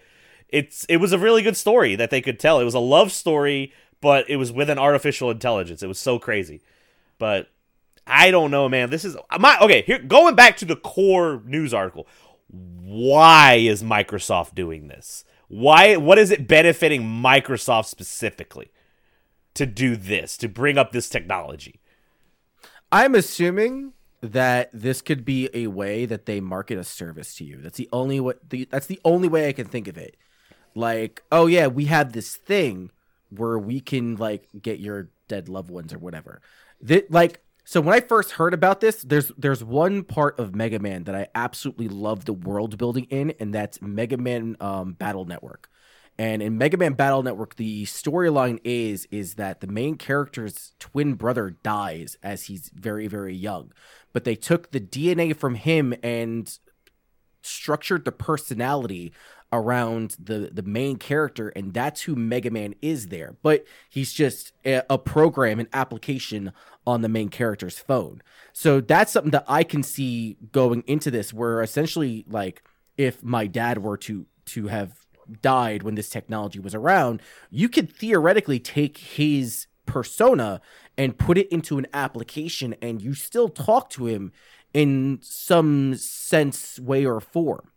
It's 0.49 0.85
it 0.85 0.97
was 0.97 1.11
a 1.11 1.19
really 1.19 1.43
good 1.43 1.57
story 1.57 1.97
that 1.97 2.09
they 2.09 2.21
could 2.21 2.39
tell. 2.39 2.61
It 2.61 2.63
was 2.63 2.73
a 2.73 2.79
love 2.79 3.11
story, 3.11 3.73
but 3.99 4.29
it 4.29 4.37
was 4.37 4.53
with 4.53 4.69
an 4.69 4.79
artificial 4.79 5.29
intelligence. 5.29 5.83
It 5.83 5.87
was 5.87 5.99
so 5.99 6.17
crazy. 6.17 6.61
But 7.19 7.49
I 8.07 8.31
don't 8.31 8.49
know, 8.49 8.69
man. 8.69 8.89
This 8.89 9.03
is 9.03 9.17
my 9.37 9.59
okay. 9.59 9.81
Here, 9.81 9.99
going 9.99 10.35
back 10.35 10.55
to 10.57 10.65
the 10.65 10.77
core 10.77 11.41
news 11.45 11.73
article. 11.73 12.07
Why 12.49 13.55
is 13.55 13.83
Microsoft 13.83 14.55
doing 14.55 14.87
this? 14.87 15.25
Why? 15.49 15.97
What 15.97 16.17
is 16.17 16.31
it 16.31 16.47
benefiting 16.47 17.01
Microsoft 17.03 17.87
specifically 17.87 18.71
to 19.57 19.65
do 19.65 19.95
this? 19.95 20.37
To 20.37 20.47
bring 20.47 20.77
up 20.77 20.91
this 20.91 21.09
technology? 21.09 21.79
I'm 22.91 23.15
assuming 23.15 23.93
that 24.21 24.69
this 24.73 25.01
could 25.01 25.23
be 25.23 25.49
a 25.53 25.67
way 25.67 26.05
that 26.05 26.25
they 26.25 26.39
market 26.39 26.77
a 26.77 26.83
service 26.83 27.35
to 27.35 27.43
you. 27.43 27.57
That's 27.57 27.77
the 27.77 27.89
only. 27.91 28.19
The, 28.49 28.65
that's 28.65 28.87
the 28.87 28.99
only 29.03 29.27
way 29.27 29.47
I 29.47 29.53
can 29.53 29.67
think 29.67 29.87
of 29.87 29.97
it. 29.97 30.15
Like, 30.73 31.23
oh 31.31 31.47
yeah, 31.47 31.67
we 31.67 31.85
have 31.85 32.13
this 32.13 32.35
thing 32.35 32.91
where 33.29 33.57
we 33.57 33.79
can 33.79 34.15
like 34.15 34.47
get 34.61 34.79
your 34.79 35.09
dead 35.27 35.49
loved 35.49 35.69
ones 35.69 35.93
or 35.93 35.97
whatever. 35.97 36.41
That 36.81 37.11
like, 37.11 37.41
so 37.65 37.81
when 37.81 37.93
I 37.93 37.99
first 37.99 38.31
heard 38.31 38.53
about 38.53 38.79
this, 38.79 39.03
there's 39.03 39.31
there's 39.37 39.63
one 39.63 40.03
part 40.03 40.39
of 40.39 40.55
Mega 40.55 40.79
Man 40.79 41.03
that 41.05 41.15
I 41.15 41.27
absolutely 41.35 41.87
love 41.89 42.25
the 42.25 42.33
world 42.33 42.77
building 42.77 43.05
in, 43.09 43.31
and 43.39 43.53
that's 43.53 43.81
Mega 43.81 44.17
Man 44.17 44.55
um, 44.59 44.93
Battle 44.93 45.25
Network. 45.25 45.69
And 46.19 46.41
in 46.41 46.57
Mega 46.57 46.77
Man 46.77 46.93
Battle 46.93 47.21
Network, 47.21 47.55
the 47.55 47.85
storyline 47.85 48.59
is 48.63 49.07
is 49.11 49.35
that 49.35 49.61
the 49.61 49.67
main 49.67 49.95
character's 49.95 50.73
twin 50.79 51.13
brother 51.13 51.51
dies 51.63 52.17
as 52.23 52.45
he's 52.45 52.71
very 52.73 53.07
very 53.07 53.35
young, 53.35 53.71
but 54.13 54.23
they 54.23 54.35
took 54.35 54.71
the 54.71 54.79
DNA 54.79 55.35
from 55.35 55.55
him 55.55 55.93
and 56.01 56.57
structured 57.43 58.03
the 58.03 58.11
personality 58.11 59.13
around 59.53 60.17
the 60.19 60.49
the 60.51 60.63
main 60.63 60.97
character 60.97 61.49
and 61.49 61.73
that's 61.73 62.01
who 62.01 62.15
Mega 62.15 62.49
Man 62.51 62.73
is 62.81 63.07
there. 63.07 63.35
But 63.43 63.65
he's 63.89 64.11
just 64.11 64.53
a, 64.65 64.83
a 64.89 64.97
program 64.97 65.59
an 65.59 65.67
application 65.71 66.51
on 66.85 67.01
the 67.01 67.09
main 67.09 67.29
character's 67.29 67.77
phone. 67.77 68.21
So 68.53 68.81
that's 68.81 69.11
something 69.11 69.31
that 69.31 69.45
I 69.47 69.63
can 69.63 69.83
see 69.83 70.37
going 70.51 70.83
into 70.87 71.11
this 71.11 71.33
where 71.33 71.61
essentially 71.61 72.25
like 72.27 72.63
if 72.97 73.23
my 73.23 73.45
dad 73.45 73.83
were 73.83 73.97
to 73.97 74.25
to 74.47 74.67
have 74.67 75.06
died 75.41 75.83
when 75.83 75.95
this 75.95 76.09
technology 76.09 76.59
was 76.59 76.75
around, 76.75 77.21
you 77.49 77.69
could 77.69 77.91
theoretically 77.91 78.59
take 78.59 78.97
his 78.97 79.67
persona 79.85 80.61
and 80.97 81.17
put 81.17 81.37
it 81.37 81.47
into 81.49 81.77
an 81.77 81.87
application 81.93 82.75
and 82.81 83.01
you 83.01 83.13
still 83.13 83.49
talk 83.49 83.89
to 83.89 84.05
him 84.05 84.31
in 84.73 85.19
some 85.21 85.95
sense, 85.95 86.79
way, 86.79 87.05
or 87.05 87.19
form. 87.19 87.71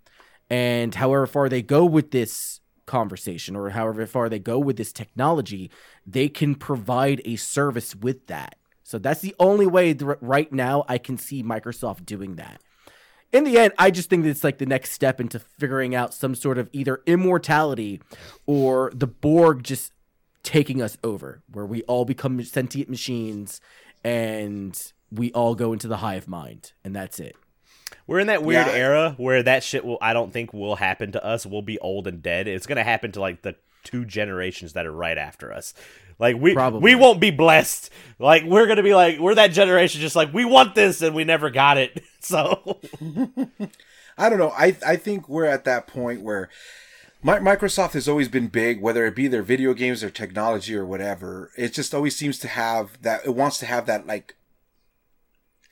And 0.51 0.95
however 0.95 1.27
far 1.27 1.49
they 1.49 1.63
go 1.63 1.85
with 1.85 2.11
this 2.11 2.61
conversation 2.87 3.55
or 3.55 3.71
however 3.71 4.05
far 4.07 4.29
they 4.29 4.41
go 4.41 4.59
with 4.59 4.77
this 4.77 4.93
technology, 4.93 5.71
they 6.05 6.29
can 6.29 6.57
provide 6.57 7.23
a 7.25 7.37
service 7.37 7.95
with 7.95 8.27
that. 8.27 8.57
So 8.83 8.99
that's 8.99 9.21
the 9.21 9.37
only 9.39 9.67
way 9.67 9.95
th- 9.95 10.17
right 10.21 10.53
now 10.53 10.85
I 10.89 10.99
can 10.99 11.17
see 11.17 11.45
Microsoft 11.45 12.05
doing 12.05 12.35
that. 12.37 12.61
In 13.33 13.45
the 13.45 13.59
end, 13.59 13.73
I 13.79 13.91
just 13.91 14.11
think 14.11 14.25
that 14.25 14.31
it's 14.31 14.43
like 14.45 14.59
the 14.59 14.67
next 14.67 14.91
step 14.93 15.21
into 15.21 15.39
figuring 15.39 15.95
out 15.95 16.13
some 16.13 16.35
sort 16.35 16.59
of 16.59 16.69
either 16.73 17.01
immortality 17.07 18.01
or 18.47 18.91
the 18.95 19.07
Borg 19.07 19.63
just 19.63 19.93
taking 20.43 20.83
us 20.83 20.97
over, 21.05 21.43
where 21.51 21.67
we 21.67 21.83
all 21.83 22.05
become 22.05 22.43
sentient 22.43 22.89
machines 22.91 23.61
and 24.03 24.93
we 25.13 25.31
all 25.33 25.55
go 25.55 25.73
into 25.73 25.87
the 25.87 25.99
hive 25.99 26.27
mind, 26.27 26.73
and 26.85 26.95
that's 26.97 27.21
it. 27.21 27.37
We're 28.07 28.19
in 28.21 28.27
that 28.29 28.43
weird 28.43 28.67
Yeah. 28.67 28.73
era 28.73 29.15
where 29.19 29.43
that 29.43 29.63
shit 29.63 29.85
will 29.85 29.99
I 30.01 30.13
don't 30.13 30.33
think 30.33 30.53
will 30.53 30.77
happen 30.77 31.13
to 31.13 31.25
us. 31.25 31.45
We'll 31.47 31.63
be 31.63 31.79
old 31.79 32.07
and 32.09 32.23
dead. 32.23 32.49
It's 32.49 32.67
gonna 32.67 32.85
happen 32.85 33.13
to 33.13 33.21
like 33.21 33.43
the 33.43 33.55
two 33.85 34.05
generations 34.05 34.73
that 34.73 34.87
are 34.87 34.93
right 34.93 35.19
after 35.19 35.53
us. 35.53 35.75
Like 36.21 36.37
we 36.37 36.53
Probably. 36.55 36.81
we 36.81 36.95
won't 36.95 37.19
be 37.21 37.31
blessed. 37.31 37.91
Like 38.19 38.45
we're 38.45 38.67
gonna 38.67 38.83
be 38.83 38.95
like 38.95 39.19
we're 39.19 39.35
that 39.37 39.49
generation 39.53 40.01
just 40.03 40.15
like 40.15 40.33
we 40.33 40.45
want 40.45 40.75
this 40.75 41.01
and 41.01 41.15
we 41.17 41.25
never 41.25 41.51
got 41.51 41.79
it. 41.79 42.05
So 42.23 42.79
I 44.19 44.29
don't 44.29 44.39
know. 44.39 44.51
I 44.51 44.77
I 44.87 44.97
think 44.97 45.27
we're 45.27 45.47
at 45.47 45.65
that 45.65 45.87
point 45.87 46.21
where 46.21 46.51
Mi- 47.23 47.33
Microsoft 47.33 47.93
has 47.95 48.07
always 48.11 48.29
been 48.29 48.49
big, 48.49 48.83
whether 48.83 49.07
it 49.07 49.15
be 49.17 49.27
their 49.27 49.43
video 49.43 49.73
games 49.73 50.05
or 50.05 50.11
technology 50.11 50.77
or 50.77 50.85
whatever. 50.85 51.51
It 51.57 51.73
just 51.73 51.95
always 51.95 52.15
seems 52.15 52.39
to 52.41 52.49
have 52.49 53.01
that. 53.01 53.25
It 53.25 53.35
wants 53.35 53.57
to 53.61 53.67
have 53.67 53.87
that 53.87 54.07
like 54.07 54.37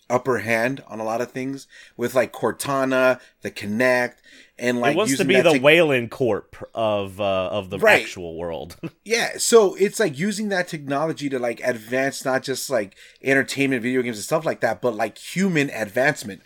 upper 0.08 0.38
hand 0.38 0.82
on 0.88 1.00
a 1.00 1.04
lot 1.04 1.20
of 1.20 1.32
things 1.32 1.66
with 1.98 2.14
like 2.14 2.32
Cortana, 2.32 3.20
the 3.42 3.50
Kinect, 3.50 4.14
and 4.58 4.80
like 4.80 4.94
it 4.94 4.96
wants 4.96 5.16
to 5.16 5.24
be 5.24 5.40
the 5.40 5.52
tech- 5.52 5.62
Weyland 5.62 6.10
Corp 6.10 6.56
of 6.74 7.20
uh, 7.20 7.48
of 7.48 7.70
the 7.70 7.78
Right. 7.78 8.02
actual 8.02 8.36
world. 8.36 8.76
Yeah, 9.04 9.38
so 9.38 9.74
it's 9.76 9.98
like 9.98 10.18
using 10.18 10.48
that 10.50 10.68
technology 10.68 11.28
to 11.30 11.38
like 11.38 11.60
advance 11.64 12.24
not 12.24 12.42
just 12.42 12.68
like 12.68 12.94
entertainment, 13.22 13.82
video 13.82 14.02
games 14.02 14.18
and 14.18 14.24
stuff 14.24 14.44
like 14.44 14.60
that, 14.60 14.82
but 14.82 14.94
like 14.94 15.16
human 15.16 15.70
advancement. 15.70 16.42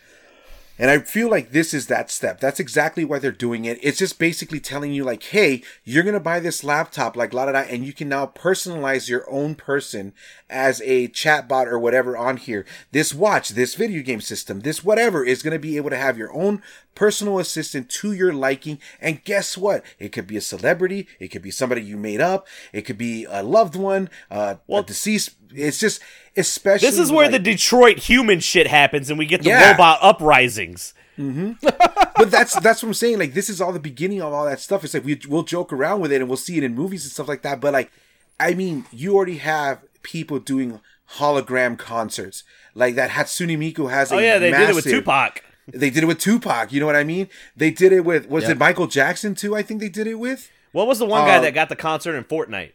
And 0.78 0.90
I 0.90 0.98
feel 1.01 1.28
like 1.28 1.51
this 1.52 1.74
is 1.74 1.86
that 1.89 2.10
step. 2.10 2.40
That's 2.40 2.59
exactly 2.59 3.05
why 3.05 3.18
they're 3.18 3.30
doing 3.30 3.66
it. 3.66 3.78
It's 3.82 3.98
just 3.98 4.18
basically 4.18 4.59
telling 4.59 4.93
you 4.93 5.05
like, 5.05 5.22
hey, 5.22 5.62
you're 5.84 6.02
gonna 6.02 6.18
buy 6.18 6.40
this 6.40 6.64
laptop, 6.64 7.14
like 7.16 7.32
la 7.34 7.44
da 7.47 7.52
da, 7.52 7.59
and 7.60 7.84
you 7.84 7.93
can 7.93 8.09
now 8.09 8.26
personalize 8.26 9.09
your 9.09 9.30
own 9.30 9.55
person 9.55 10.12
as 10.48 10.80
a 10.84 11.09
chatbot 11.09 11.66
or 11.66 11.78
whatever 11.78 12.16
on 12.16 12.36
here. 12.39 12.64
This 12.90 13.12
watch, 13.14 13.51
this 13.51 13.74
video 13.74 14.02
game 14.02 14.20
system, 14.20 14.60
this 14.60 14.82
whatever 14.82 15.22
is 15.24 15.43
gonna 15.43 15.59
be 15.59 15.76
able 15.76 15.90
to 15.90 15.97
have 15.97 16.16
your 16.18 16.32
own 16.32 16.62
personal 16.94 17.39
assistant 17.39 17.89
to 17.89 18.12
your 18.12 18.32
liking. 18.32 18.78
And 19.01 19.23
guess 19.24 19.56
what? 19.56 19.85
It 19.98 20.10
could 20.12 20.27
be 20.27 20.36
a 20.36 20.40
celebrity, 20.40 21.06
it 21.19 21.28
could 21.28 21.43
be 21.43 21.51
somebody 21.51 21.82
you 21.82 21.97
made 21.97 22.20
up, 22.20 22.47
it 22.73 22.82
could 22.82 22.98
be 22.98 23.24
a 23.28 23.43
loved 23.43 23.77
one, 23.77 24.10
uh, 24.31 24.56
a 24.69 24.82
deceased. 24.82 25.31
It's 25.55 25.78
just 25.78 26.01
especially 26.36 26.89
this 26.89 26.98
is 26.98 27.12
where 27.12 27.28
the 27.28 27.39
Detroit 27.39 27.98
human 27.98 28.40
shit 28.40 28.66
happens 28.66 29.10
and 29.10 29.19
we 29.19 29.27
get 29.27 29.43
the 29.43 29.51
Yeah. 29.51 29.73
robot 29.73 29.98
uprisings. 30.01 30.94
but 31.19 32.31
that's 32.31 32.59
that's 32.60 32.82
what 32.82 32.89
I'm 32.89 32.94
saying. 32.94 33.19
Like 33.19 33.35
this 33.35 33.51
is 33.51 33.60
all 33.60 33.73
the 33.73 33.78
beginning 33.78 34.23
of 34.23 34.32
all 34.32 34.47
that 34.47 34.60
stuff. 34.60 34.82
It's 34.82 34.94
like 34.94 35.05
we 35.05 35.20
we'll 35.28 35.43
joke 35.43 35.73
around 35.73 36.01
with 36.01 36.10
it 36.10 36.20
and 36.20 36.28
we'll 36.28 36.36
see 36.39 36.56
it 36.56 36.64
in 36.64 36.74
movies 36.74 37.05
and 37.05 37.12
stuff 37.12 37.28
like 37.28 37.43
that. 37.43 37.60
But 37.60 37.74
like, 37.74 37.93
I 38.40 38.55
mean, 38.55 38.86
you 38.90 39.14
already 39.14 39.36
have 39.39 39.82
people 40.02 40.39
doing 40.39 40.81
hologram 41.19 41.78
concerts 41.78 42.44
like 42.74 42.94
that. 42.94 43.10
Hatsune 43.10 43.56
Miku 43.59 43.90
has. 43.90 44.10
Oh 44.10 44.19
a 44.19 44.23
yeah, 44.23 44.39
they 44.39 44.51
did 44.51 44.70
it 44.70 44.74
with 44.74 44.85
Tupac. 44.85 45.43
They 45.68 45.90
did 45.90 46.02
it 46.02 46.06
with 46.06 46.18
Tupac. 46.18 46.72
You 46.72 46.80
know 46.80 46.86
what 46.86 46.97
I 46.97 47.05
mean? 47.05 47.28
They 47.56 47.70
did 47.70 47.93
it 47.93 48.05
with 48.05 48.28
was 48.28 48.43
Yep. 48.44 48.52
it 48.52 48.59
Michael 48.59 48.86
Jackson 48.86 49.34
too? 49.34 49.55
I 49.55 49.62
think 49.62 49.80
they 49.80 49.89
did 49.89 50.06
it 50.06 50.16
with. 50.16 50.51
What 50.72 50.86
was 50.86 50.98
the 50.98 51.06
one 51.06 51.26
guy 51.26 51.36
Uh, 51.36 51.40
that 51.43 51.55
got 51.55 51.68
the 51.68 51.76
concert 51.76 52.14
in 52.16 52.24
Fortnite? 52.24 52.72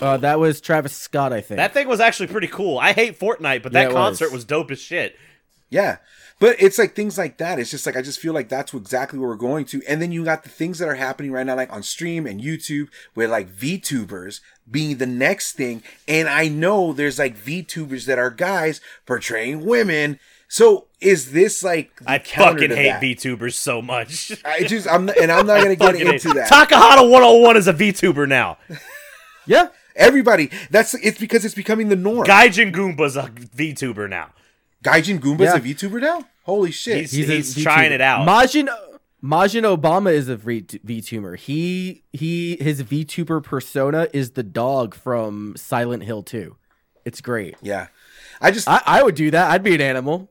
Uh, 0.00 0.16
that 0.18 0.38
was 0.38 0.60
Travis 0.60 0.94
Scott, 0.96 1.32
I 1.32 1.40
think. 1.40 1.56
That 1.56 1.72
thing 1.72 1.88
was 1.88 2.00
actually 2.00 2.26
pretty 2.28 2.48
cool. 2.48 2.78
I 2.78 2.92
hate 2.92 3.18
Fortnite, 3.18 3.62
but 3.62 3.72
that 3.72 3.90
it 3.90 3.92
concert 3.92 4.26
was. 4.26 4.32
was. 4.32 4.44
dope 4.44 4.70
as 4.70 4.78
shit. 4.80 5.16
Yeah. 5.70 5.96
But 6.40 6.56
it's 6.58 6.78
like 6.78 6.94
things 6.94 7.16
like 7.16 7.38
that. 7.38 7.58
It's 7.58 7.70
just 7.70 7.86
like 7.86 7.96
I 7.96 8.02
just 8.02 8.18
feel 8.18 8.32
like 8.34 8.48
that's 8.48 8.74
exactly 8.74 9.18
where 9.18 9.28
we're 9.28 9.36
going 9.36 9.64
to. 9.66 9.82
And 9.88 10.02
then 10.02 10.10
you 10.12 10.24
got 10.24 10.42
the 10.42 10.48
things 10.48 10.78
that 10.80 10.88
are 10.88 10.96
happening 10.96 11.30
right 11.32 11.46
now, 11.46 11.54
like 11.54 11.72
on 11.72 11.82
stream 11.82 12.26
and 12.26 12.40
YouTube, 12.40 12.88
with 13.14 13.30
like 13.30 13.48
VTubers 13.48 14.40
being 14.70 14.96
the 14.98 15.06
next 15.06 15.52
thing. 15.52 15.82
And 16.08 16.28
I 16.28 16.48
know 16.48 16.92
there's 16.92 17.18
like 17.20 17.36
VTubers 17.38 18.06
that 18.06 18.18
are 18.18 18.30
guys 18.30 18.80
portraying 19.06 19.64
women. 19.64 20.18
So 20.48 20.86
is 21.00 21.32
this 21.32 21.62
like 21.64 21.90
I 22.06 22.18
counter 22.18 22.60
fucking 22.60 22.76
hate 22.76 22.88
that? 22.88 23.02
VTubers 23.02 23.54
so 23.54 23.82
much. 23.82 24.32
I 24.44 24.60
just 24.64 24.88
I'm 24.88 25.08
and 25.20 25.32
I'm 25.32 25.46
not 25.46 25.62
gonna 25.62 25.76
get 25.76 25.92
Fucking 25.92 26.06
hate- 26.06 26.14
into 26.24 26.34
that. 26.34 26.50
Takahata 26.50 27.02
101 27.10 27.56
is 27.56 27.68
a 27.68 27.72
VTuber 27.74 28.28
now. 28.28 28.58
yeah. 29.46 29.68
Everybody, 29.96 30.50
that's 30.70 30.94
it's 30.94 31.18
because 31.18 31.44
it's 31.44 31.54
becoming 31.54 31.88
the 31.88 31.94
norm. 31.96 32.26
Gaijin 32.26 32.72
Goomba's 32.72 33.16
a 33.16 33.28
VTuber 33.28 34.08
now. 34.10 34.30
Gaijin 34.84 35.20
Goomba's 35.20 35.42
Yeah. 35.42 35.56
a 35.56 35.60
VTuber 35.60 36.00
now. 36.00 36.24
Holy 36.42 36.72
shit! 36.72 36.98
He's, 36.98 37.12
He's, 37.12 37.54
he's, 37.54 37.62
trying 37.62 37.92
it 37.92 38.00
out. 38.00 38.26
Majin 38.28 38.68
Majin 39.22 39.62
Obama 39.62 40.12
is 40.12 40.28
a 40.28 40.36
v- 40.36 40.62
VTuber. 40.62 41.38
He 41.38 42.02
he 42.12 42.56
his 42.60 42.82
VTuber 42.82 43.42
persona 43.42 44.08
is 44.12 44.32
the 44.32 44.42
dog 44.42 44.94
from 44.94 45.54
Silent 45.56 46.02
Hill 46.02 46.22
2. 46.24 46.56
It's 47.04 47.20
great. 47.20 47.54
yeah, 47.62 47.86
I 48.40 48.50
just 48.50 48.68
I, 48.68 48.82
I 48.84 49.02
would 49.04 49.14
do 49.14 49.30
that. 49.30 49.50
I'd 49.50 49.62
be 49.62 49.74
an 49.76 49.80
animal. 49.80 50.28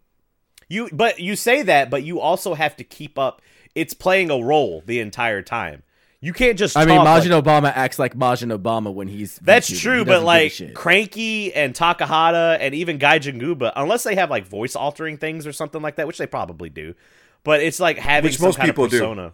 You 0.69 0.89
but 0.91 1.19
you 1.19 1.35
say 1.35 1.61
that, 1.63 1.89
but 1.89 2.03
you 2.03 2.19
also 2.19 2.53
have 2.53 2.75
to 2.77 2.83
keep 2.83 3.17
up. 3.17 3.41
It's 3.75 3.93
playing 3.93 4.29
a 4.29 4.37
role 4.37 4.83
the 4.85 4.99
entire 4.99 5.41
time. 5.41 5.83
You 6.21 6.31
can't 6.31 6.57
just. 6.57 6.77
I 6.77 6.85
mean, 6.85 6.95
talk 6.97 7.05
like- 7.05 7.23
Majin 7.23 7.41
Obama 7.41 7.71
acts 7.75 7.99
like 7.99 8.15
Majin 8.15 8.57
Obama 8.57 8.93
when 8.93 9.07
he's. 9.09 9.37
That's 9.39 9.69
VTubing. 9.69 9.79
True, 9.81 10.05
doesn't 10.05 10.21
but 10.21 10.23
like. 10.23 10.73
Cranky 10.73 11.53
and 11.53 11.73
Takahata 11.73 12.57
and 12.61 12.73
even 12.73 12.97
Gaijin 12.97 13.41
Goomba, 13.41 13.73
unless 13.75 14.03
they 14.03 14.15
have 14.15 14.29
like 14.29 14.47
voice 14.47 14.75
altering 14.75 15.17
things 15.17 15.45
or 15.45 15.51
something 15.51 15.81
like 15.81 15.97
that, 15.97 16.07
which 16.07 16.17
they 16.17 16.27
probably 16.27 16.69
do, 16.69 16.95
but 17.43 17.61
it's 17.61 17.79
like 17.79 17.97
having 17.97 18.29
Which 18.29 18.37
some 18.37 18.47
most 18.47 18.57
kind 18.57 18.69
people 18.69 18.85
of 18.85 18.91
do. 18.91 19.31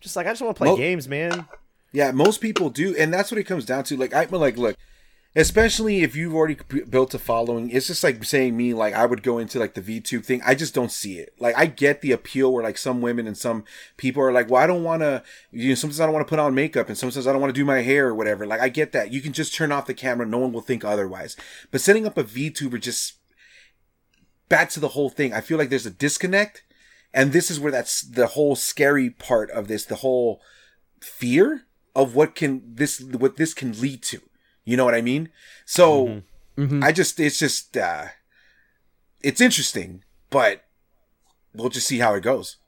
Just 0.00 0.14
like 0.14 0.26
I 0.26 0.30
just 0.30 0.42
want 0.42 0.54
to 0.56 0.58
play 0.58 0.68
Mo- 0.68 0.76
games, 0.76 1.08
man. 1.08 1.46
Yeah, 1.92 2.10
most 2.10 2.42
people 2.42 2.68
do, 2.68 2.94
and 2.96 3.14
that's 3.14 3.30
what 3.30 3.38
it 3.38 3.44
comes 3.44 3.64
down 3.64 3.84
to. 3.84 3.96
Like 3.96 4.12
I'm 4.12 4.28
like, 4.28 4.58
look, 4.58 4.76
especially 5.36 6.02
if 6.02 6.16
you've 6.16 6.34
already 6.34 6.56
built 6.88 7.12
a 7.12 7.18
following, 7.18 7.68
it's 7.68 7.88
just 7.88 8.02
like 8.02 8.24
saying 8.24 8.56
me, 8.56 8.72
like 8.72 8.94
I 8.94 9.04
would 9.04 9.22
go 9.22 9.36
into 9.36 9.58
like 9.58 9.74
the 9.74 9.82
VTube 9.82 10.24
thing. 10.24 10.40
I 10.44 10.54
just 10.54 10.74
don't 10.74 10.90
see 10.90 11.18
it. 11.18 11.34
Like 11.38 11.54
I 11.58 11.66
get 11.66 12.00
the 12.00 12.12
appeal 12.12 12.50
where 12.52 12.64
like 12.64 12.78
some 12.78 13.02
women 13.02 13.26
and 13.26 13.36
some 13.36 13.64
people 13.98 14.22
are 14.22 14.32
like, 14.32 14.48
well, 14.48 14.62
I 14.62 14.66
don't 14.66 14.82
want 14.82 15.02
to. 15.02 15.22
You 15.52 15.68
know, 15.68 15.74
sometimes 15.74 16.00
I 16.00 16.06
don't 16.06 16.14
want 16.14 16.26
to 16.26 16.30
put 16.30 16.38
on 16.38 16.54
makeup, 16.54 16.88
and 16.88 16.96
sometimes 16.96 17.26
I 17.26 17.32
don't 17.32 17.42
want 17.42 17.54
to 17.54 17.60
do 17.60 17.66
my 17.66 17.82
hair 17.82 18.08
or 18.08 18.14
whatever. 18.14 18.46
Like 18.46 18.60
I 18.60 18.70
get 18.70 18.92
that. 18.92 19.12
You 19.12 19.20
can 19.20 19.34
just 19.34 19.54
turn 19.54 19.70
off 19.70 19.86
the 19.86 19.94
camera; 19.94 20.26
no 20.26 20.38
one 20.38 20.52
will 20.52 20.62
think 20.62 20.84
otherwise. 20.84 21.36
But 21.70 21.82
setting 21.82 22.06
up 22.06 22.16
a 22.16 22.24
VTuber 22.24 22.80
just 22.80 23.18
back 24.48 24.70
to 24.70 24.80
the 24.80 24.88
whole 24.88 25.10
thing. 25.10 25.34
I 25.34 25.42
feel 25.42 25.58
like 25.58 25.68
there's 25.68 25.86
a 25.86 25.90
disconnect, 25.90 26.64
and 27.12 27.32
this 27.32 27.50
is 27.50 27.60
where 27.60 27.72
that's 27.72 28.00
the 28.00 28.28
whole 28.28 28.56
scary 28.56 29.10
part 29.10 29.50
of 29.50 29.68
this. 29.68 29.84
The 29.84 29.96
whole 29.96 30.40
fear 31.02 31.66
of 31.94 32.14
what 32.14 32.34
can 32.34 32.62
this 32.64 33.02
what 33.02 33.36
this 33.36 33.52
can 33.52 33.78
lead 33.78 34.02
to. 34.04 34.22
You 34.66 34.76
know 34.76 34.84
what 34.84 34.94
I 34.94 35.00
mean? 35.00 35.30
So 35.64 36.22
Mhm. 36.58 36.82
I 36.84 36.92
just 36.92 37.18
it's 37.20 37.38
just 37.38 37.76
uh 37.76 38.06
it's 39.22 39.40
interesting, 39.40 40.04
but 40.30 40.64
we'll 41.54 41.70
just 41.70 41.86
see 41.88 41.98
how 41.98 42.14
it 42.14 42.20
goes. 42.22 42.58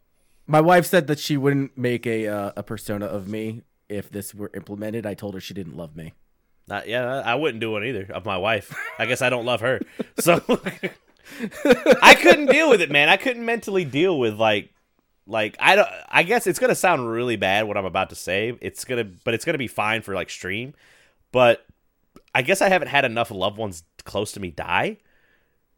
My 0.46 0.60
wife 0.62 0.86
said 0.86 1.06
that 1.08 1.18
she 1.18 1.36
wouldn't 1.36 1.76
make 1.76 2.06
a 2.06 2.26
uh, 2.26 2.52
a 2.56 2.62
persona 2.62 3.04
of 3.06 3.28
me 3.28 3.62
if 3.88 4.10
this 4.10 4.34
were 4.34 4.50
implemented. 4.54 5.04
I 5.04 5.12
told 5.14 5.34
her 5.34 5.40
she 5.40 5.52
didn't 5.54 5.76
love 5.76 5.94
me. 5.96 6.14
Not, 6.66 6.86
yeah, 6.88 7.22
I 7.24 7.34
wouldn't 7.34 7.60
do 7.60 7.70
one 7.70 7.84
either 7.84 8.06
of 8.12 8.24
my 8.26 8.36
wife. 8.36 8.74
I 8.98 9.06
guess 9.06 9.22
I 9.22 9.30
don't 9.30 9.44
love 9.46 9.60
her, 9.60 9.80
so 10.18 10.42
I 12.02 12.14
couldn't 12.14 12.46
deal 12.46 12.68
with 12.70 12.80
it, 12.80 12.90
man. 12.90 13.08
I 13.08 13.16
couldn't 13.16 13.44
mentally 13.44 13.84
deal 13.84 14.18
with 14.18 14.34
like, 14.38 14.70
like 15.26 15.56
I 15.60 15.76
don't. 15.76 15.88
I 16.08 16.22
guess 16.22 16.46
it's 16.46 16.58
gonna 16.58 16.74
sound 16.74 17.08
really 17.10 17.36
bad 17.36 17.66
what 17.66 17.76
I'm 17.76 17.84
about 17.86 18.10
to 18.10 18.16
say. 18.16 18.56
It's 18.60 18.84
gonna, 18.84 19.04
but 19.04 19.34
it's 19.34 19.44
gonna 19.44 19.58
be 19.58 19.66
fine 19.68 20.02
for 20.02 20.14
like 20.14 20.30
stream. 20.30 20.74
But 21.32 21.64
I 22.34 22.42
guess 22.42 22.60
I 22.62 22.68
haven't 22.68 22.88
had 22.88 23.04
enough 23.04 23.30
loved 23.30 23.58
ones 23.58 23.82
close 24.04 24.32
to 24.32 24.40
me 24.40 24.50
die 24.50 24.98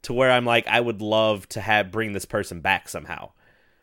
to 0.02 0.12
where 0.12 0.30
I'm 0.30 0.44
like, 0.44 0.66
I 0.66 0.80
would 0.80 1.02
love 1.02 1.48
to 1.50 1.60
have 1.60 1.90
bring 1.90 2.12
this 2.12 2.24
person 2.24 2.60
back 2.60 2.88
somehow. 2.88 3.30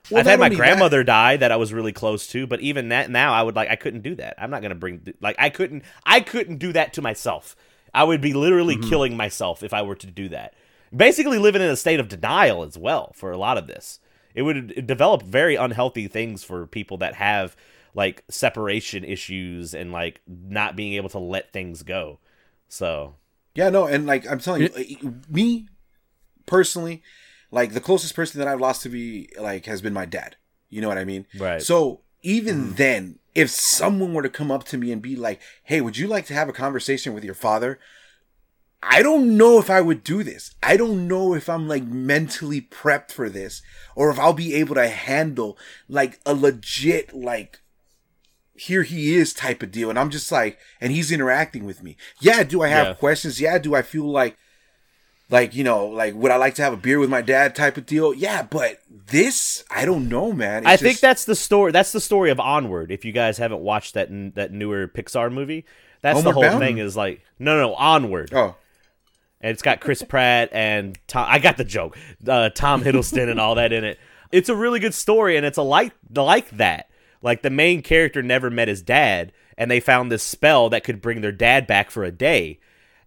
Well, 0.09 0.19
I've 0.21 0.25
had 0.25 0.39
my 0.39 0.45
only 0.45 0.55
that- 0.55 0.61
grandmother 0.61 1.03
die 1.03 1.37
that 1.37 1.51
I 1.51 1.57
was 1.57 1.73
really 1.73 1.91
close 1.91 2.27
to, 2.27 2.47
but 2.47 2.61
even 2.61 2.89
that 2.89 3.09
now 3.09 3.33
I 3.33 3.43
would 3.43 3.55
like 3.55 3.69
I 3.69 3.75
couldn't 3.75 4.01
do 4.01 4.15
that. 4.15 4.35
I'm 4.37 4.49
not 4.49 4.61
gonna 4.61 4.75
bring 4.75 5.13
like 5.21 5.35
I 5.37 5.49
couldn't 5.49 5.83
I 6.05 6.21
couldn't 6.21 6.57
do 6.57 6.71
that 6.73 6.93
to 6.93 7.01
myself. 7.01 7.55
I 7.93 8.03
would 8.03 8.21
be 8.21 8.33
literally 8.33 8.75
Mm-hmm. 8.77 8.89
killing 8.89 9.17
myself 9.17 9.63
if 9.63 9.73
I 9.73 9.81
were 9.81 9.95
to 9.95 10.07
do 10.07 10.29
that. 10.29 10.53
Basically, 10.95 11.37
living 11.37 11.61
in 11.61 11.69
a 11.69 11.75
state 11.75 11.99
of 11.99 12.07
denial 12.07 12.63
as 12.63 12.77
well 12.77 13.11
for 13.15 13.31
a 13.31 13.37
lot 13.37 13.57
of 13.57 13.67
this. 13.67 13.99
It 14.33 14.43
would 14.43 14.85
develop 14.87 15.23
very 15.23 15.55
unhealthy 15.55 16.07
things 16.07 16.43
for 16.43 16.67
people 16.67 16.97
that 16.97 17.15
have 17.15 17.55
like 17.93 18.23
separation 18.29 19.03
issues 19.03 19.73
and 19.73 19.91
like 19.91 20.21
not 20.27 20.75
being 20.75 20.93
able 20.93 21.09
to 21.09 21.19
let 21.19 21.51
things 21.51 21.83
go. 21.83 22.19
So 22.67 23.15
Yeah, 23.55 23.69
no, 23.69 23.85
and 23.85 24.05
like 24.05 24.29
I'm 24.29 24.39
telling 24.39 24.63
you, 24.63 25.21
me 25.29 25.67
personally, 26.45 27.03
like 27.51 27.73
the 27.73 27.81
closest 27.81 28.15
person 28.15 28.39
that 28.39 28.47
I've 28.47 28.61
lost 28.61 28.83
to 28.83 28.89
be 28.89 29.29
like 29.39 29.65
has 29.65 29.81
been 29.81 29.93
my 29.93 30.05
dad. 30.05 30.35
You 30.69 30.81
know 30.81 30.87
what 30.87 30.97
I 30.97 31.05
mean? 31.05 31.25
Right. 31.37 31.61
So 31.61 32.01
even 32.21 32.57
mm-hmm. 32.57 32.75
then, 32.75 33.19
if 33.35 33.49
someone 33.49 34.13
were 34.13 34.23
to 34.23 34.29
come 34.29 34.51
up 34.51 34.63
to 34.65 34.77
me 34.77 34.91
and 34.91 35.01
be 35.01 35.15
like, 35.15 35.41
"Hey, 35.63 35.81
would 35.81 35.97
you 35.97 36.07
like 36.07 36.25
to 36.27 36.33
have 36.33 36.49
a 36.49 36.53
conversation 36.53 37.13
with 37.13 37.23
your 37.23 37.35
father?" 37.35 37.79
I 38.83 39.01
don't 39.01 39.37
know 39.37 39.59
if 39.59 39.69
I 39.69 39.81
would 39.81 40.03
do 40.03 40.23
this. 40.23 40.55
I 40.61 40.77
don't 40.77 41.07
know 41.07 41.33
if 41.33 41.49
I'm 41.49 41.67
like 41.67 41.83
mentally 41.83 42.61
prepped 42.61 43.11
for 43.11 43.27
this 43.27 43.61
or 43.95 44.09
if 44.11 44.19
I'll 44.19 44.33
be 44.33 44.53
able 44.55 44.75
to 44.75 44.87
handle 44.87 45.57
like 45.89 46.19
a 46.25 46.33
legit 46.33 47.13
like 47.13 47.61
here 48.57 48.83
he 48.83 49.15
is 49.15 49.33
type 49.33 49.61
of 49.63 49.71
deal 49.71 49.89
and 49.89 49.97
I'm 49.99 50.09
just 50.09 50.31
like 50.31 50.57
and 50.81 50.91
he's 50.91 51.11
interacting 51.11 51.65
with 51.65 51.83
me. 51.83 51.95
Yeah, 52.19 52.43
do 52.43 52.61
I 52.63 52.67
have 52.69 52.87
Yeah. 52.87 52.93
questions? 52.95 53.39
Yeah, 53.39 53.57
do 53.59 53.75
I 53.75 53.81
feel 53.81 54.05
like 54.09 54.37
like 55.29 55.53
you 55.55 55.63
know 55.63 55.85
like 55.87 56.13
would 56.15 56.31
I 56.31 56.37
like 56.37 56.55
to 56.55 56.61
have 56.63 56.73
a 56.73 56.77
beer 56.77 56.99
with 56.99 57.09
my 57.09 57.21
dad 57.21 57.55
type 57.55 57.77
of 57.77 57.85
deal? 57.85 58.13
Yeah, 58.13 58.43
but 58.43 58.79
this 58.89 59.63
I 59.69 59.85
don't 59.85 60.07
know, 60.09 60.31
man. 60.31 60.63
It's 60.63 60.67
I 60.67 60.77
think 60.77 60.93
just- 60.93 61.01
that's 61.01 61.25
the 61.25 61.35
story. 61.35 61.71
That's 61.71 61.91
the 61.91 61.99
story 62.01 62.31
of 62.31 62.39
Onward. 62.39 62.91
If 62.91 63.03
you 63.05 63.11
guys 63.11 63.37
haven't 63.37 63.61
watched 63.61 63.93
that 63.95 64.09
n- 64.09 64.31
that 64.35 64.51
newer 64.51 64.87
Pixar 64.87 65.31
movie, 65.31 65.65
that's 66.01 66.23
the 66.23 66.31
whole 66.31 66.43
Bound? 66.43 66.59
thing. 66.59 66.77
Is 66.77 66.95
like 66.95 67.21
no, 67.39 67.57
no, 67.59 67.75
Onward. 67.75 68.33
Oh. 68.33 68.55
and 69.41 69.51
it's 69.51 69.61
got 69.61 69.81
Chris 69.81 70.01
Pratt 70.01 70.49
and 70.51 70.97
Tom. 71.07 71.27
I 71.29 71.39
got 71.39 71.57
the 71.57 71.63
joke. 71.65 71.97
Uh, 72.25 72.49
Tom 72.49 72.81
Hiddleston 72.83 73.29
and 73.29 73.39
all 73.39 73.55
that 73.55 73.71
in 73.73 73.83
it. 73.83 73.99
It's 74.31 74.49
a 74.49 74.55
really 74.55 74.79
good 74.79 74.93
story, 74.93 75.37
and 75.37 75.45
it's 75.45 75.57
a 75.57 75.61
like 75.61 75.93
like 76.13 76.49
that. 76.51 76.89
Like 77.21 77.41
the 77.41 77.49
main 77.49 77.81
character 77.81 78.21
never 78.21 78.49
met 78.49 78.67
his 78.67 78.81
dad, 78.81 79.31
and 79.57 79.69
they 79.69 79.79
found 79.79 80.11
this 80.11 80.23
spell 80.23 80.69
that 80.69 80.83
could 80.83 81.01
bring 81.01 81.21
their 81.21 81.31
dad 81.31 81.67
back 81.67 81.89
for 81.89 82.03
a 82.03 82.11
day, 82.11 82.59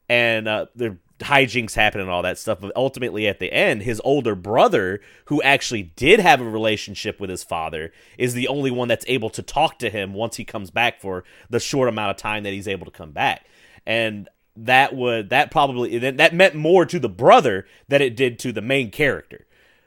and 0.09 0.49
uh, 0.49 0.67
the 0.75 0.99
hijinks 1.21 1.75
happen 1.75 2.01
and 2.01 2.11
all 2.11 2.23
that 2.23 2.39
stuff. 2.39 2.61
But 2.61 2.73
ultimately, 2.75 3.29
at 3.29 3.39
the 3.39 3.53
end, 3.53 3.83
his 3.83 4.01
older 4.05 4.35
brother, 4.35 5.01
who 5.27 5.43
actually 5.43 5.83
did 5.83 6.21
have 6.21 6.41
a 6.41 6.49
relationship 6.49 7.21
with 7.21 7.31
his 7.31 7.45
father, 7.45 7.93
is 8.19 8.35
the 8.35 8.49
only 8.49 8.71
one 8.71 8.89
that's 8.89 9.05
able 9.09 9.31
to 9.31 9.43
talk 9.43 9.79
to 9.79 9.91
him 9.91 10.15
once 10.15 10.37
he 10.37 10.45
comes 10.45 10.71
back 10.71 11.01
for 11.01 11.25
the 11.49 11.61
short 11.61 11.89
amount 11.89 12.11
of 12.11 12.17
time 12.17 12.43
that 12.43 12.53
he's 12.53 12.69
able 12.69 12.87
to 12.87 12.91
come 12.91 13.13
back. 13.13 13.47
And 13.87 14.29
that 14.57 14.95
would 14.95 15.31
that 15.31 15.51
probably 15.51 15.97
that 15.99 16.35
meant 16.35 16.55
more 16.55 16.85
to 16.85 16.99
the 16.99 17.09
brother 17.09 17.67
than 17.89 18.03
it 18.03 18.17
did 18.17 18.39
to 18.41 18.53
the 18.53 18.61
main 18.61 18.91
character. 18.91 19.47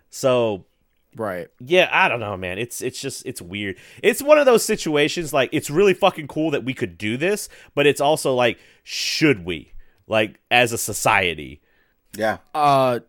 So 0.09 0.65
Right. 1.15 1.48
yeah, 1.60 1.90
I 1.91 2.10
don't 2.10 2.19
know, 2.19 2.35
man. 2.38 2.57
It's 2.57 2.81
it's 2.81 2.99
just 2.99 3.26
it's 3.26 3.41
weird. 3.41 3.77
It's 4.02 4.22
one 4.22 4.38
of 4.38 4.45
those 4.45 4.64
situations 4.64 5.34
like 5.34 5.49
it's 5.52 5.69
really 5.69 5.94
fucking 5.94 6.27
cool 6.27 6.52
that 6.52 6.64
we 6.64 6.73
could 6.73 6.98
do 6.98 7.18
this, 7.18 7.49
but 7.76 7.85
it's 7.88 8.02
also 8.02 8.34
like 8.34 8.60
should 8.84 9.45
we? 9.45 9.73
Like 10.07 10.40
as 10.52 10.73
a 10.73 10.77
society. 10.77 11.61
Yeah. 12.15 12.38
Uh, 12.53 12.99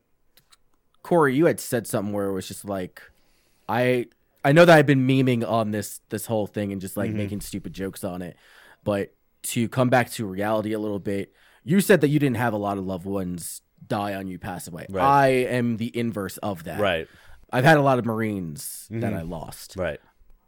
Corey, 1.03 1.35
you 1.35 1.47
had 1.47 1.61
said 1.61 1.87
something 1.87 2.13
where 2.15 2.27
it 2.27 2.33
was 2.33 2.49
just 2.49 2.65
like, 2.65 3.03
I 3.69 4.07
I 4.45 4.53
know 4.53 4.65
that 4.65 4.77
I've 4.77 4.87
been 4.87 5.07
memeing 5.07 5.49
on 5.49 5.71
this 5.71 6.01
this 6.09 6.27
whole 6.27 6.47
thing 6.47 6.73
and 6.73 6.81
just 6.81 6.97
like 6.97 7.11
making 7.11 7.41
stupid 7.41 7.73
jokes 7.73 8.05
on 8.05 8.23
it, 8.23 8.37
but 8.83 9.15
to 9.45 9.69
come 9.69 9.89
back 9.89 10.11
to 10.13 10.27
reality 10.27 10.73
a 10.73 10.79
little 10.79 10.99
bit, 10.99 11.33
you 11.65 11.81
said 11.81 12.01
that 12.01 12.09
you 12.09 12.19
didn't 12.19 12.37
have 12.37 12.53
a 12.53 12.59
lot 12.59 12.79
of 12.79 12.85
loved 12.85 13.07
ones 13.07 13.63
die 13.87 14.15
on 14.15 14.27
you 14.27 14.39
pass 14.39 14.67
away. 14.69 14.87
Right. 14.89 15.05
I 15.05 15.29
am 15.29 15.77
the 15.77 15.97
inverse 15.97 16.39
of 16.39 16.65
that. 16.65 16.81
Right. 16.81 17.09
I've 17.55 17.65
had 17.65 17.77
a 17.77 17.83
lot 17.83 18.01
of 18.01 18.05
Marines 18.05 18.89
that 18.91 19.13
mm-hmm. 19.13 19.17
I 19.17 19.23
lost. 19.23 19.77
Right. 19.77 20.01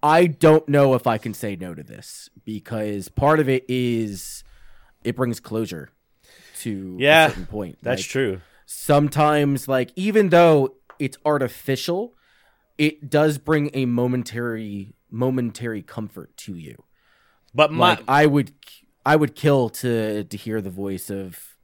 I 0.03 0.27
don't 0.27 0.69
know 0.69 0.95
if 0.95 1.07
I 1.07 1.19
can 1.19 1.35
say 1.35 1.55
no 1.55 1.73
to 1.73 1.85
this 1.85 2.29
because 2.45 3.09
part 3.09 3.39
of 3.39 3.49
it 3.49 3.65
is 3.69 4.43
it 5.05 5.15
brings 5.15 5.39
closure 5.39 5.91
to 6.63 6.97
Yeah, 6.99 7.27
a 7.27 7.29
certain 7.31 7.47
point. 7.47 7.79
That's 7.81 8.03
Like, 8.03 8.09
true. 8.09 8.41
sometimes 8.67 9.69
like 9.69 9.93
even 9.95 10.31
though 10.31 10.75
it's 10.99 11.17
artificial 11.25 12.15
it 12.77 13.09
does 13.09 13.39
bring 13.39 13.71
a 13.73 13.87
momentary 13.87 14.95
momentary 15.11 15.83
comfort 15.83 16.37
to 16.37 16.55
you 16.57 16.83
But 17.55 17.71
my 17.73 17.91
like 17.91 18.03
i 18.09 18.27
would 18.27 18.53
i 19.05 19.15
would 19.15 19.35
kill 19.37 19.69
to 19.71 20.25
to 20.25 20.37
hear 20.37 20.61
the 20.61 20.71
voice 20.71 21.09
of 21.11 21.57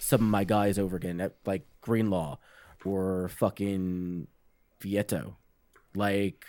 some 0.00 0.20
of 0.22 0.26
my 0.28 0.42
guys 0.44 0.78
over 0.78 0.96
again 0.96 1.20
at 1.20 1.36
like 1.46 1.64
greenlaw 1.80 2.38
or 2.84 3.28
fucking 3.28 4.26
vieto 4.80 5.36
like 5.94 6.44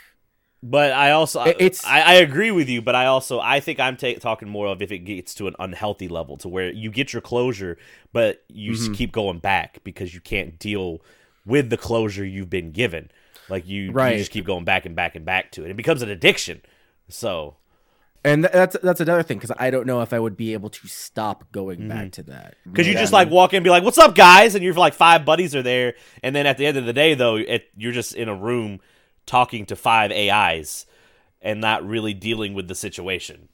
But 0.63 0.91
I 0.91 1.11
also 1.11 1.43
it's- 1.45 1.83
I, 1.85 2.01
I 2.01 2.13
agree 2.15 2.51
with 2.51 2.69
you, 2.69 2.81
but 2.83 2.93
I 2.93 3.07
also 3.07 3.39
I 3.39 3.59
think 3.59 3.79
I'm 3.79 3.97
ta- 3.97 4.19
talking 4.19 4.47
more 4.47 4.67
of 4.67 4.81
if 4.81 4.91
it 4.91 4.99
gets 4.99 5.33
to 5.35 5.47
an 5.47 5.55
unhealthy 5.57 6.07
level 6.07 6.37
to 6.37 6.47
where 6.47 6.71
you 6.71 6.91
get 6.91 7.13
your 7.13 7.21
closure, 7.21 7.77
but 8.13 8.43
you 8.47 8.73
Mm-hmm. 8.73 8.93
keep 8.93 9.11
going 9.11 9.39
back 9.39 9.79
because 9.83 10.13
you 10.13 10.21
can't 10.21 10.59
deal 10.59 11.01
with 11.45 11.69
the 11.71 11.77
closure 11.77 12.23
you've 12.25 12.49
been 12.51 12.71
given. 12.71 13.09
Like 13.49 13.67
you, 13.67 13.91
you 14.13 14.19
just 14.19 14.31
keep 14.31 14.45
going 14.45 14.63
back 14.63 14.85
and 14.85 14.95
back 14.95 15.15
and 15.15 15.25
back 15.25 15.51
to 15.53 15.65
it. 15.65 15.71
It 15.71 15.75
becomes 15.77 16.03
an 16.03 16.09
addiction. 16.09 16.61
So 17.09 17.57
and 18.23 18.43
that's 18.43 18.77
that's 18.83 18.99
another 19.01 19.23
thing 19.23 19.37
because 19.37 19.51
i 19.57 19.69
don't 19.71 19.87
know 19.87 20.01
if 20.01 20.13
i 20.13 20.19
would 20.19 20.37
be 20.37 20.53
able 20.53 20.69
to 20.69 20.87
stop 20.87 21.51
going 21.51 21.87
back 21.87 22.11
to 22.11 22.23
that 22.23 22.55
because 22.65 22.85
you 22.87 22.93
Yeah, 22.93 22.99
just 22.99 23.13
like 23.13 23.29
walk 23.29 23.53
in 23.53 23.57
and 23.57 23.63
be 23.63 23.69
like, 23.69 23.83
"What's 23.83 23.97
up, 23.97 24.15
guys?" 24.15 24.53
and 24.55 24.63
you're 24.63 24.73
like 24.73 24.93
five 24.93 25.25
buddies 25.25 25.55
are 25.55 25.63
there, 25.63 25.95
and 26.21 26.35
then 26.35 26.45
at 26.45 26.57
the 26.57 26.65
end 26.65 26.77
of 26.77 26.85
the 26.85 26.93
day, 26.93 27.13
though, 27.15 27.35
it, 27.37 27.69
you're 27.75 27.91
just 27.91 28.13
in 28.13 28.29
a 28.29 28.35
room 28.35 28.79
talking 29.25 29.65
to 29.67 29.75
five 29.75 30.11
AIs 30.11 30.85
and 31.41 31.59
not 31.59 31.85
really 31.87 32.13
dealing 32.13 32.53
with 32.53 32.67
the 32.67 32.75
situation. 32.75 33.49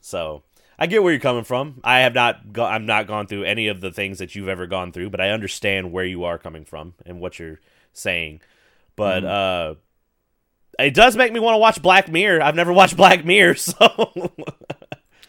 So 0.00 0.42
I 0.78 0.86
get 0.86 1.02
where 1.02 1.12
you're 1.12 1.20
coming 1.20 1.44
from. 1.44 1.80
I 1.84 2.00
have 2.00 2.14
not 2.14 2.52
go- 2.52 2.64
I'm 2.64 2.86
not 2.86 3.06
gone 3.06 3.26
through 3.26 3.44
any 3.44 3.68
of 3.68 3.80
the 3.80 3.90
things 3.90 4.18
that 4.18 4.34
you've 4.34 4.48
ever 4.48 4.66
gone 4.66 4.92
through, 4.92 5.10
but 5.10 5.20
I 5.20 5.30
understand 5.30 5.92
where 5.92 6.04
you 6.04 6.24
are 6.24 6.38
coming 6.38 6.64
from 6.64 6.94
and 7.04 7.20
what 7.20 7.38
you're 7.38 7.60
saying. 7.92 8.40
But 8.94 9.24
uh 9.24 9.74
it 10.78 10.94
does 10.94 11.16
make 11.16 11.32
me 11.32 11.40
want 11.40 11.54
to 11.54 11.58
watch 11.58 11.80
Black 11.82 12.10
Mirror. 12.10 12.42
I've 12.42 12.54
never 12.54 12.72
watched 12.72 12.96
Black 12.96 13.24
Mirror, 13.24 13.54
so 13.56 14.32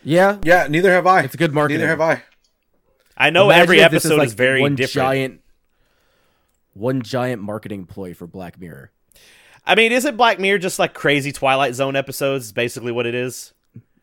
yeah 0.04 0.38
Yeah, 0.44 0.68
neither 0.68 0.92
have 0.92 1.08
I. 1.08 1.22
It's 1.24 1.34
a 1.34 1.38
good 1.38 1.54
marketing. 1.54 1.80
Neither 1.80 1.90
have 1.90 2.02
I. 2.02 2.24
I 3.18 3.30
know 3.32 3.46
Imagine 3.46 3.64
every 3.64 3.80
if 3.80 3.92
this 3.92 4.06
episode 4.06 4.18
like 4.20 4.28
is 4.28 4.34
very 4.34 4.62
one 4.62 4.76
different. 4.76 5.06
giant 5.08 5.42
one 6.74 7.02
giant 7.02 7.42
marketing 7.42 7.86
ploy 7.86 8.14
for 8.14 8.28
black 8.28 8.60
mirror 8.60 8.92
I 9.70 9.76
mean, 9.76 9.92
isn't 9.92 10.16
Black 10.16 10.40
Mirror 10.40 10.60
just 10.60 10.80
like 10.80 10.94
crazy 10.94 11.34
Twilight 11.34 11.76
Zone 11.76 11.98
episodes? 11.98 12.46
Is 12.46 12.52
Basically, 12.54 12.94
what 12.94 13.06
it 13.06 13.14
is. 13.14 13.52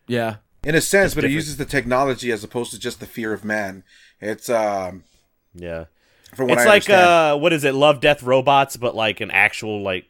yeah 0.07 0.37
In 0.63 0.75
a 0.75 0.81
sense, 0.83 1.15
but 1.15 1.25
it 1.25 1.31
uses 1.31 1.57
the 1.57 1.65
technology 1.65 2.31
as 2.31 2.45
opposed 2.45 2.71
to 2.73 2.79
just 2.79 3.01
the 3.01 3.07
fear 3.07 3.33
of 3.33 3.47
man. 3.47 3.83
It's 4.21 4.51
um 4.51 5.05
Yeah, 5.55 5.87
from 6.35 6.49
what 6.49 6.59
it's 6.59 6.67
I 6.67 6.69
like 6.69 6.91
understand. 6.91 7.01
uh, 7.01 7.39
what 7.39 7.55
is 7.55 7.65
it? 7.65 7.73
Love, 7.75 8.01
Death, 8.01 8.23
Robots, 8.23 8.77
but 8.77 8.95
like 8.95 9.23
an 9.23 9.31
actual 9.31 9.83
like, 9.83 10.05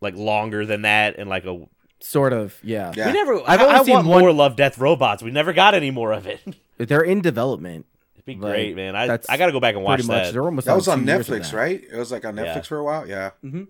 like 0.00 0.14
longer 0.16 0.64
than 0.66 0.82
that, 0.82 1.16
and 1.18 1.28
like 1.28 1.44
a. 1.44 1.66
sort 2.00 2.32
of 2.32 2.56
yeah, 2.62 2.92
Yeah. 2.96 3.06
We 3.08 3.12
never. 3.12 3.40
I've 3.46 3.60
only 3.60 3.74
I 3.74 3.82
seen 3.84 3.94
want 3.94 4.06
one- 4.06 4.20
more 4.20 4.32
Love, 4.32 4.56
Death, 4.56 4.78
Robots. 4.78 5.22
We 5.22 5.30
never 5.30 5.52
got 5.52 5.74
any 5.74 5.90
more 5.90 6.12
of 6.12 6.26
it. 6.26 6.40
It'd 6.78 6.88
they're 6.88 7.02
in 7.02 7.20
development 7.20 7.86
It'd 8.14 8.24
be 8.24 8.34
Like, 8.34 8.52
great, 8.52 8.76
man. 8.76 8.94
I 8.94 9.18
I 9.28 9.36
got 9.36 9.46
to 9.46 9.52
go 9.52 9.60
back 9.60 9.74
and 9.74 9.82
watch 9.84 9.98
pretty 10.00 10.08
much 10.08 10.24
that. 10.26 10.32
they're 10.32 10.42
almost 10.44 10.66
that 10.66 10.76
was 10.76 10.86
on 10.88 11.00
two 11.00 11.06
years 11.06 11.28
of 11.28 11.34
Netflix, 11.36 11.52
right? 11.52 11.82
It 11.92 11.96
was 11.96 12.12
like 12.12 12.24
on 12.24 12.36
Netflix 12.36 12.54
Yeah. 12.56 12.62
for 12.62 12.78
a 12.78 12.84
while. 12.84 13.08
Yeah. 13.08 13.30
Mm-hmm. 13.44 13.64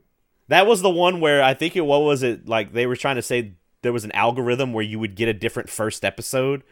That 0.49 0.67
was 0.67 0.81
the 0.83 0.91
one 0.91 1.21
where 1.21 1.43
I 1.43 1.55
think 1.55 1.77
it. 1.77 1.83
What 1.83 2.03
was 2.03 2.23
it? 2.23 2.49
Like 2.49 2.73
they 2.73 2.87
were 2.87 2.97
trying 2.97 3.17
to 3.17 3.23
say 3.23 3.53
there 3.83 3.93
was 3.93 4.05
an 4.05 4.13
algorithm 4.13 4.73
where 4.73 4.85
you 4.85 4.99
would 4.99 5.15
get 5.15 5.29
a 5.29 5.33
different 5.35 5.69
first 5.71 6.05
episode, 6.05 6.63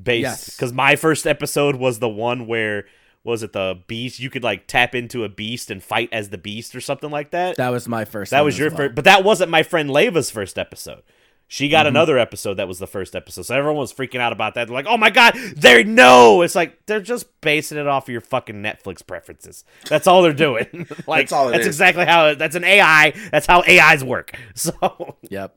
based 0.00 0.22
Yes. 0.22 0.50
because 0.56 0.72
my 0.72 0.94
first 0.96 1.26
episode 1.26 1.76
was 1.76 1.98
the 1.98 2.08
one 2.08 2.46
where 2.46 2.84
was 3.24 3.42
it 3.42 3.52
the 3.52 3.80
beast? 3.86 4.20
You 4.20 4.30
could 4.30 4.44
like 4.44 4.66
tap 4.66 4.94
into 4.94 5.24
a 5.24 5.28
beast 5.28 5.70
and 5.70 5.82
fight 5.82 6.10
as 6.12 6.28
the 6.30 6.38
beast 6.38 6.74
or 6.76 6.80
something 6.80 7.10
like 7.10 7.30
that. 7.30 7.56
that 7.56 7.70
was 7.70 7.88
my 7.88 8.04
first 8.04 8.30
That 8.30 8.40
one 8.40 8.44
was 8.46 8.58
your 8.58 8.68
well. 8.68 8.76
first, 8.76 8.94
but 8.94 9.04
that 9.06 9.24
wasn't 9.24 9.50
my 9.50 9.62
friend 9.62 9.90
Leva's 9.90 10.30
first 10.30 10.58
episode. 10.58 11.02
She 11.46 11.68
got 11.68 11.80
Mm-hmm. 11.80 11.88
another 11.96 12.18
episode 12.18 12.54
that 12.54 12.66
was 12.68 12.78
the 12.78 12.86
first 12.86 13.14
episode. 13.14 13.42
So 13.42 13.54
everyone 13.54 13.78
was 13.78 13.92
freaking 13.92 14.18
out 14.18 14.32
about 14.32 14.54
that. 14.54 14.66
They're 14.66 14.74
like, 14.74 14.86
"Oh 14.88 14.96
my 14.96 15.10
god, 15.10 15.34
they 15.54 15.84
know!" 15.84 16.40
It's 16.40 16.54
like 16.54 16.86
they're 16.86 17.02
just 17.02 17.26
basing 17.42 17.76
it 17.76 17.86
off 17.86 18.04
of 18.08 18.12
your 18.12 18.22
fucking 18.22 18.56
Netflix 18.62 19.06
preferences. 19.06 19.62
That's 19.88 20.06
all 20.06 20.22
they're 20.22 20.32
doing. 20.32 20.86
like 21.06 21.24
That's 21.28 21.32
all 21.32 21.48
it 21.48 21.52
that's 21.52 21.62
is. 21.62 21.66
exactly 21.68 22.06
how 22.06 22.28
it, 22.28 22.38
that's 22.38 22.56
an 22.56 22.64
AI. 22.64 23.12
That's 23.30 23.46
how 23.46 23.62
AIs 23.62 24.02
work. 24.02 24.36
So, 24.54 25.16
yep 25.22 25.54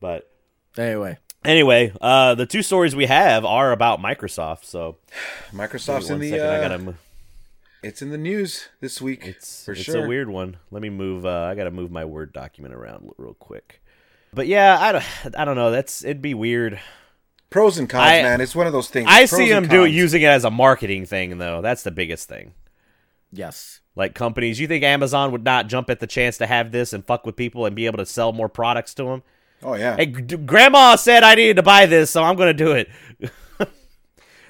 but 0.00 0.30
anyway 0.76 1.18
anyway, 1.44 1.92
uh, 2.00 2.34
the 2.34 2.46
two 2.46 2.62
stories 2.62 2.94
we 2.96 3.06
have 3.06 3.44
are 3.44 3.72
about 3.72 4.00
Microsoft. 4.00 4.64
So 4.64 4.96
Microsoft's 5.52 6.08
in 6.08 6.14
one 6.14 6.20
the 6.20 6.30
second, 6.30 6.46
I 6.46 6.56
uh, 6.56 6.60
gotta. 6.68 6.78
mo- 6.78 6.94
it's 7.82 8.02
in 8.02 8.10
the 8.10 8.18
news 8.18 8.68
this 8.80 9.00
week. 9.00 9.24
It's 9.26 9.64
for 9.64 9.72
it's 9.72 9.82
sure. 9.82 10.04
a 10.04 10.08
weird 10.08 10.28
one. 10.28 10.56
Let 10.70 10.82
me 10.82 10.90
move. 10.90 11.24
Uh, 11.24 11.42
I 11.44 11.54
gotta 11.54 11.70
move 11.70 11.90
my 11.90 12.04
Word 12.04 12.32
document 12.32 12.74
around 12.74 13.10
real 13.18 13.34
quick. 13.34 13.80
But 14.34 14.46
yeah, 14.46 14.78
I 14.80 14.92
don't. 14.92 15.04
I 15.38 15.44
don't 15.44 15.56
know. 15.56 15.70
That's 15.70 16.04
it'd 16.04 16.22
be 16.22 16.34
weird. 16.34 16.80
Pros 17.50 17.78
and 17.78 17.88
cons, 17.88 18.02
I- 18.02 18.22
man. 18.22 18.40
It's 18.40 18.54
one 18.54 18.66
of 18.66 18.72
those 18.72 18.88
things. 18.88 19.06
I 19.10 19.20
Pros 19.20 19.30
see 19.30 19.50
and 19.52 19.64
them 19.64 19.70
do 19.70 19.84
using 19.86 20.22
it 20.22 20.26
as 20.26 20.44
a 20.44 20.50
marketing 20.50 21.06
thing, 21.06 21.38
though. 21.38 21.62
That's 21.62 21.82
the 21.82 21.90
biggest 21.90 22.28
thing. 22.28 22.52
yes 23.32 23.80
Like 23.96 24.14
companies, 24.14 24.60
you 24.60 24.66
think 24.66 24.84
Amazon 24.84 25.32
would 25.32 25.44
not 25.44 25.66
jump 25.66 25.88
at 25.90 26.00
the 26.00 26.06
chance 26.06 26.36
to 26.38 26.46
have 26.46 26.72
this 26.72 26.92
and 26.92 27.04
fuck 27.04 27.24
with 27.24 27.36
people 27.36 27.64
and 27.64 27.74
be 27.74 27.86
able 27.86 27.98
to 27.98 28.06
sell 28.06 28.32
more 28.32 28.48
products 28.50 28.92
to 28.94 29.04
them? 29.04 29.22
Oh 29.62 29.74
yeah. 29.74 29.96
Hey, 29.96 30.06
g- 30.06 30.36
Grandma 30.36 30.96
said 30.96 31.22
I 31.24 31.34
needed 31.34 31.56
to 31.56 31.62
buy 31.62 31.86
this, 31.86 32.10
so 32.10 32.22
I'm 32.22 32.36
going 32.36 32.56
to 32.56 32.64
do 32.64 32.72
it. 32.72 32.88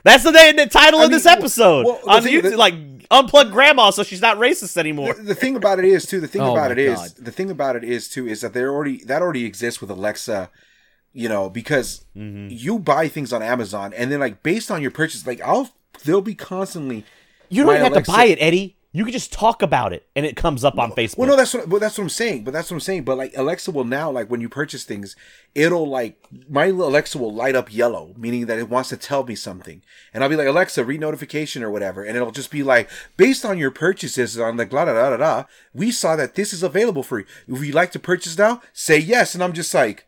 That's 0.04 0.22
the 0.24 0.30
the 0.30 0.66
title 0.70 1.00
I 1.00 1.04
of 1.04 1.10
this 1.10 1.24
mean, 1.24 1.32
well- 1.32 1.38
episode 1.38 1.86
well, 1.86 2.00
the 2.04 2.10
on 2.10 2.22
thing- 2.22 2.34
YouTube. 2.34 2.50
the- 2.50 2.56
like 2.56 2.74
unplug 3.08 3.50
Grandma, 3.52 3.90
so 3.90 4.02
she's 4.02 4.20
not 4.20 4.36
racist 4.36 4.76
anymore. 4.76 5.14
the 5.14 5.34
thing 5.34 5.56
about 5.56 5.78
it 5.78 5.84
is 5.84 6.06
too. 6.06 6.20
The 6.20 6.28
thing 6.28 6.42
Oh 6.42 6.52
about 6.52 6.70
it 6.70 6.78
is 6.78 6.98
God. 6.98 7.10
the 7.18 7.32
thing 7.32 7.50
about 7.50 7.76
it 7.76 7.84
is 7.84 8.08
too 8.08 8.26
is 8.26 8.40
that 8.42 8.52
there 8.52 8.70
already 8.70 9.02
that 9.04 9.22
already 9.22 9.44
exists 9.44 9.80
with 9.80 9.90
Alexa. 9.90 10.50
You 11.14 11.28
know, 11.28 11.48
because 11.50 12.04
Mm-hmm. 12.16 12.48
you 12.50 12.78
buy 12.78 13.08
things 13.08 13.32
on 13.32 13.42
Amazon, 13.42 13.92
and 13.94 14.12
then 14.12 14.20
like 14.20 14.42
based 14.42 14.70
on 14.70 14.82
your 14.82 14.90
purchase, 14.90 15.26
like 15.26 15.40
I'll 15.40 15.70
they'll 16.04 16.20
be 16.20 16.34
constantly. 16.34 17.04
You 17.48 17.64
don't 17.64 17.72
even 17.74 17.84
have 17.84 17.92
Alexa- 17.92 18.10
to 18.12 18.16
buy 18.16 18.24
it, 18.26 18.38
Eddie. 18.40 18.76
You 18.90 19.04
can 19.04 19.12
just 19.12 19.34
talk 19.34 19.60
about 19.60 19.92
it, 19.92 20.08
and 20.16 20.24
it 20.24 20.34
comes 20.34 20.64
up 20.64 20.78
on 20.78 20.92
Facebook. 20.92 21.18
Well, 21.18 21.28
no, 21.28 21.36
that's 21.36 21.52
what. 21.52 21.68
But 21.68 21.80
that's 21.80 21.98
what 21.98 22.04
I'm 22.04 22.08
saying. 22.08 22.44
But 22.44 22.54
that's 22.54 22.70
what 22.70 22.76
I'm 22.76 22.80
saying. 22.80 23.04
But 23.04 23.18
like 23.18 23.36
Alexa 23.36 23.70
will 23.70 23.84
now, 23.84 24.10
like 24.10 24.30
when 24.30 24.40
you 24.40 24.48
purchase 24.48 24.84
things, 24.84 25.14
it'll 25.54 25.86
like 25.86 26.18
my 26.48 26.66
Alexa 26.66 27.18
will 27.18 27.32
light 27.32 27.54
up 27.54 27.72
yellow, 27.72 28.14
meaning 28.16 28.46
that 28.46 28.58
it 28.58 28.70
wants 28.70 28.88
to 28.88 28.96
tell 28.96 29.24
me 29.24 29.34
something, 29.34 29.82
and 30.14 30.24
I'll 30.24 30.30
be 30.30 30.36
like 30.36 30.46
Alexa, 30.46 30.86
read 30.86 31.00
notification 31.00 31.62
or 31.62 31.70
whatever, 31.70 32.02
and 32.02 32.16
it'll 32.16 32.30
just 32.30 32.50
be 32.50 32.62
like 32.62 32.88
based 33.18 33.44
on 33.44 33.58
your 33.58 33.70
purchases 33.70 34.38
on 34.38 34.56
like 34.56 34.72
la 34.72 34.86
da 34.86 34.94
da 34.94 35.10
da 35.10 35.16
da. 35.18 35.44
We 35.74 35.90
saw 35.90 36.16
that 36.16 36.34
this 36.34 36.54
is 36.54 36.62
available 36.62 37.02
for 37.02 37.18
you. 37.18 37.26
If 37.46 37.62
you 37.62 37.72
like 37.72 37.92
to 37.92 37.98
purchase 37.98 38.38
now, 38.38 38.62
say 38.72 38.98
yes, 38.98 39.34
and 39.34 39.44
I'm 39.44 39.52
just 39.52 39.74
like, 39.74 40.06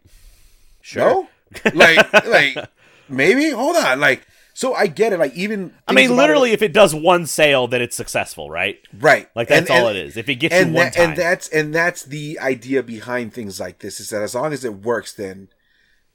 sure. 0.80 1.02
no, 1.02 1.28
like 1.74 2.12
like 2.24 2.56
maybe 3.10 3.50
hold 3.50 3.76
on, 3.76 4.00
like 4.00 4.26
so 4.60 4.74
I 4.74 4.88
get 4.88 5.14
it. 5.14 5.18
Like 5.18 5.32
even 5.34 5.72
I 5.88 5.94
mean, 5.94 6.04
about 6.04 6.12
it- 6.12 6.16
literally, 6.18 6.52
if 6.52 6.60
it 6.60 6.74
does 6.74 6.94
one 6.94 7.24
sale, 7.24 7.66
then 7.66 7.80
it's 7.80 7.96
successful, 7.96 8.50
right? 8.50 8.78
Right. 8.92 9.26
Like 9.34 9.48
that's 9.48 9.70
all 9.70 9.88
it 9.88 9.96
is. 9.96 10.18
If 10.18 10.28
it 10.28 10.34
gets 10.34 10.54
you 10.54 10.60
and 10.60 10.74
one 10.74 10.84
that- 10.84 10.92
time, 10.92 11.08
and 11.08 11.18
that's 11.18 11.48
and 11.48 11.74
that's 11.74 12.02
the 12.02 12.38
idea 12.38 12.82
behind 12.82 13.32
things 13.32 13.58
like 13.58 13.78
this 13.78 14.00
is 14.00 14.10
that 14.10 14.20
as 14.20 14.34
long 14.34 14.52
as 14.52 14.62
it 14.62 14.74
works, 14.82 15.14
then 15.14 15.48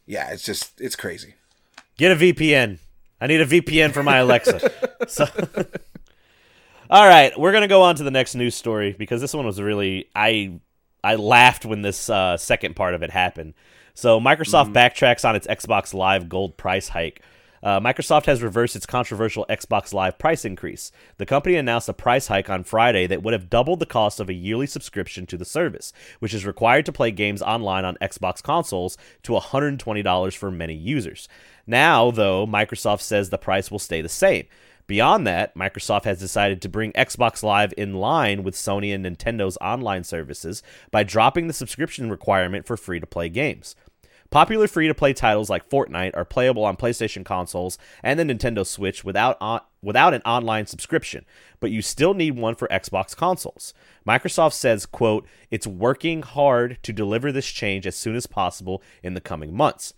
yeah, 0.05 0.29
it's 0.31 0.43
just 0.43 0.79
it's 0.79 0.95
crazy. 0.95 1.33
Get 1.97 2.11
a 2.11 2.15
VPN. 2.15 2.77
I 3.19 3.25
need 3.25 3.41
a 3.41 3.47
VPN 3.47 3.93
for 3.93 4.03
my 4.03 4.17
Alexa. 4.17 4.59
so, 5.07 5.25
all 6.91 7.07
right, 7.07 7.37
we're 7.39 7.51
gonna 7.51 7.67
go 7.67 7.81
on 7.81 7.95
to 7.95 8.03
the 8.03 8.11
next 8.11 8.35
news 8.35 8.53
story 8.53 8.95
because 8.95 9.21
this 9.21 9.33
one 9.33 9.47
was 9.47 9.59
really 9.59 10.07
I 10.15 10.59
I 11.03 11.15
laughed 11.15 11.65
when 11.65 11.81
this 11.81 12.11
uh, 12.11 12.37
second 12.37 12.75
part 12.75 12.93
of 12.93 13.01
it 13.01 13.09
happened. 13.09 13.55
So 13.95 14.19
Microsoft 14.19 14.71
backtracks 14.73 15.27
on 15.27 15.35
its 15.35 15.47
Xbox 15.47 15.95
Live 15.95 16.29
Gold 16.29 16.57
price 16.57 16.89
hike. 16.89 17.21
Uh, 17.63 17.79
Microsoft 17.79 18.25
has 18.25 18.43
reversed 18.43 18.75
its 18.75 18.85
controversial 18.85 19.45
Xbox 19.49 19.93
Live 19.93 20.17
price 20.17 20.45
increase. 20.45 20.91
The 21.17 21.25
company 21.25 21.55
announced 21.55 21.89
a 21.89 21.93
price 21.93 22.27
hike 22.27 22.49
on 22.49 22.63
Friday 22.63 23.07
that 23.07 23.23
would 23.23 23.33
have 23.33 23.49
doubled 23.49 23.79
the 23.79 23.85
cost 23.85 24.19
of 24.19 24.29
a 24.29 24.33
yearly 24.33 24.67
subscription 24.67 25.25
to 25.27 25.37
the 25.37 25.45
service, 25.45 25.93
which 26.19 26.33
is 26.33 26.45
required 26.45 26.85
to 26.85 26.91
play 26.91 27.11
games 27.11 27.41
online 27.41 27.85
on 27.85 27.97
Xbox 28.01 28.41
consoles 28.41 28.97
to 29.23 29.33
$120 29.33 30.35
for 30.35 30.51
many 30.51 30.75
users. 30.75 31.27
Now, 31.67 32.11
though, 32.11 32.45
Microsoft 32.45 33.01
says 33.01 33.29
the 33.29 33.37
price 33.37 33.71
will 33.71 33.79
stay 33.79 34.01
the 34.01 34.09
same. 34.09 34.45
Beyond 34.87 35.25
that, 35.25 35.55
Microsoft 35.55 36.03
has 36.03 36.19
decided 36.19 36.61
to 36.61 36.69
bring 36.69 36.91
Xbox 36.91 37.41
Live 37.41 37.73
in 37.75 37.95
line 37.95 38.43
with 38.43 38.53
Sony 38.53 38.93
and 38.93 39.03
Nintendo's 39.03 39.57
online 39.59 40.03
services 40.03 40.61
by 40.91 41.03
dropping 41.03 41.47
the 41.47 41.53
subscription 41.53 42.11
requirement 42.11 42.67
for 42.67 42.77
free 42.77 42.99
to 42.99 43.07
play 43.07 43.27
games. 43.27 43.75
Popular 44.35 44.67
free 44.67 44.89
to 44.89 44.93
play 44.93 45.13
titles 45.13 45.49
like 45.49 45.69
Fortnite 45.69 46.11
are 46.13 46.25
playable 46.25 46.65
on 46.65 46.75
PlayStation 46.75 47.23
consoles 47.23 47.77
and 48.03 48.19
the 48.19 48.25
Nintendo 48.25 48.67
Switch 48.67 49.01
without 49.01 49.37
on, 49.39 49.61
without 49.81 50.13
an 50.13 50.21
online 50.25 50.65
subscription, 50.65 51.23
but 51.61 51.71
you 51.71 51.81
still 51.81 52.13
need 52.13 52.35
one 52.35 52.53
for 52.53 52.67
Xbox 52.67 53.15
consoles. 53.15 53.73
Microsoft 54.05 54.51
says, 54.51 54.85
quote, 54.85 55.25
"It's 55.51 55.65
working 55.65 56.21
hard 56.21 56.79
to 56.83 56.91
deliver 56.91 57.31
this 57.31 57.49
change 57.49 57.87
as 57.87 57.95
soon 57.95 58.17
as 58.17 58.27
possible 58.27 58.83
in 59.01 59.13
the 59.13 59.21
coming 59.21 59.55
months." 59.55 59.93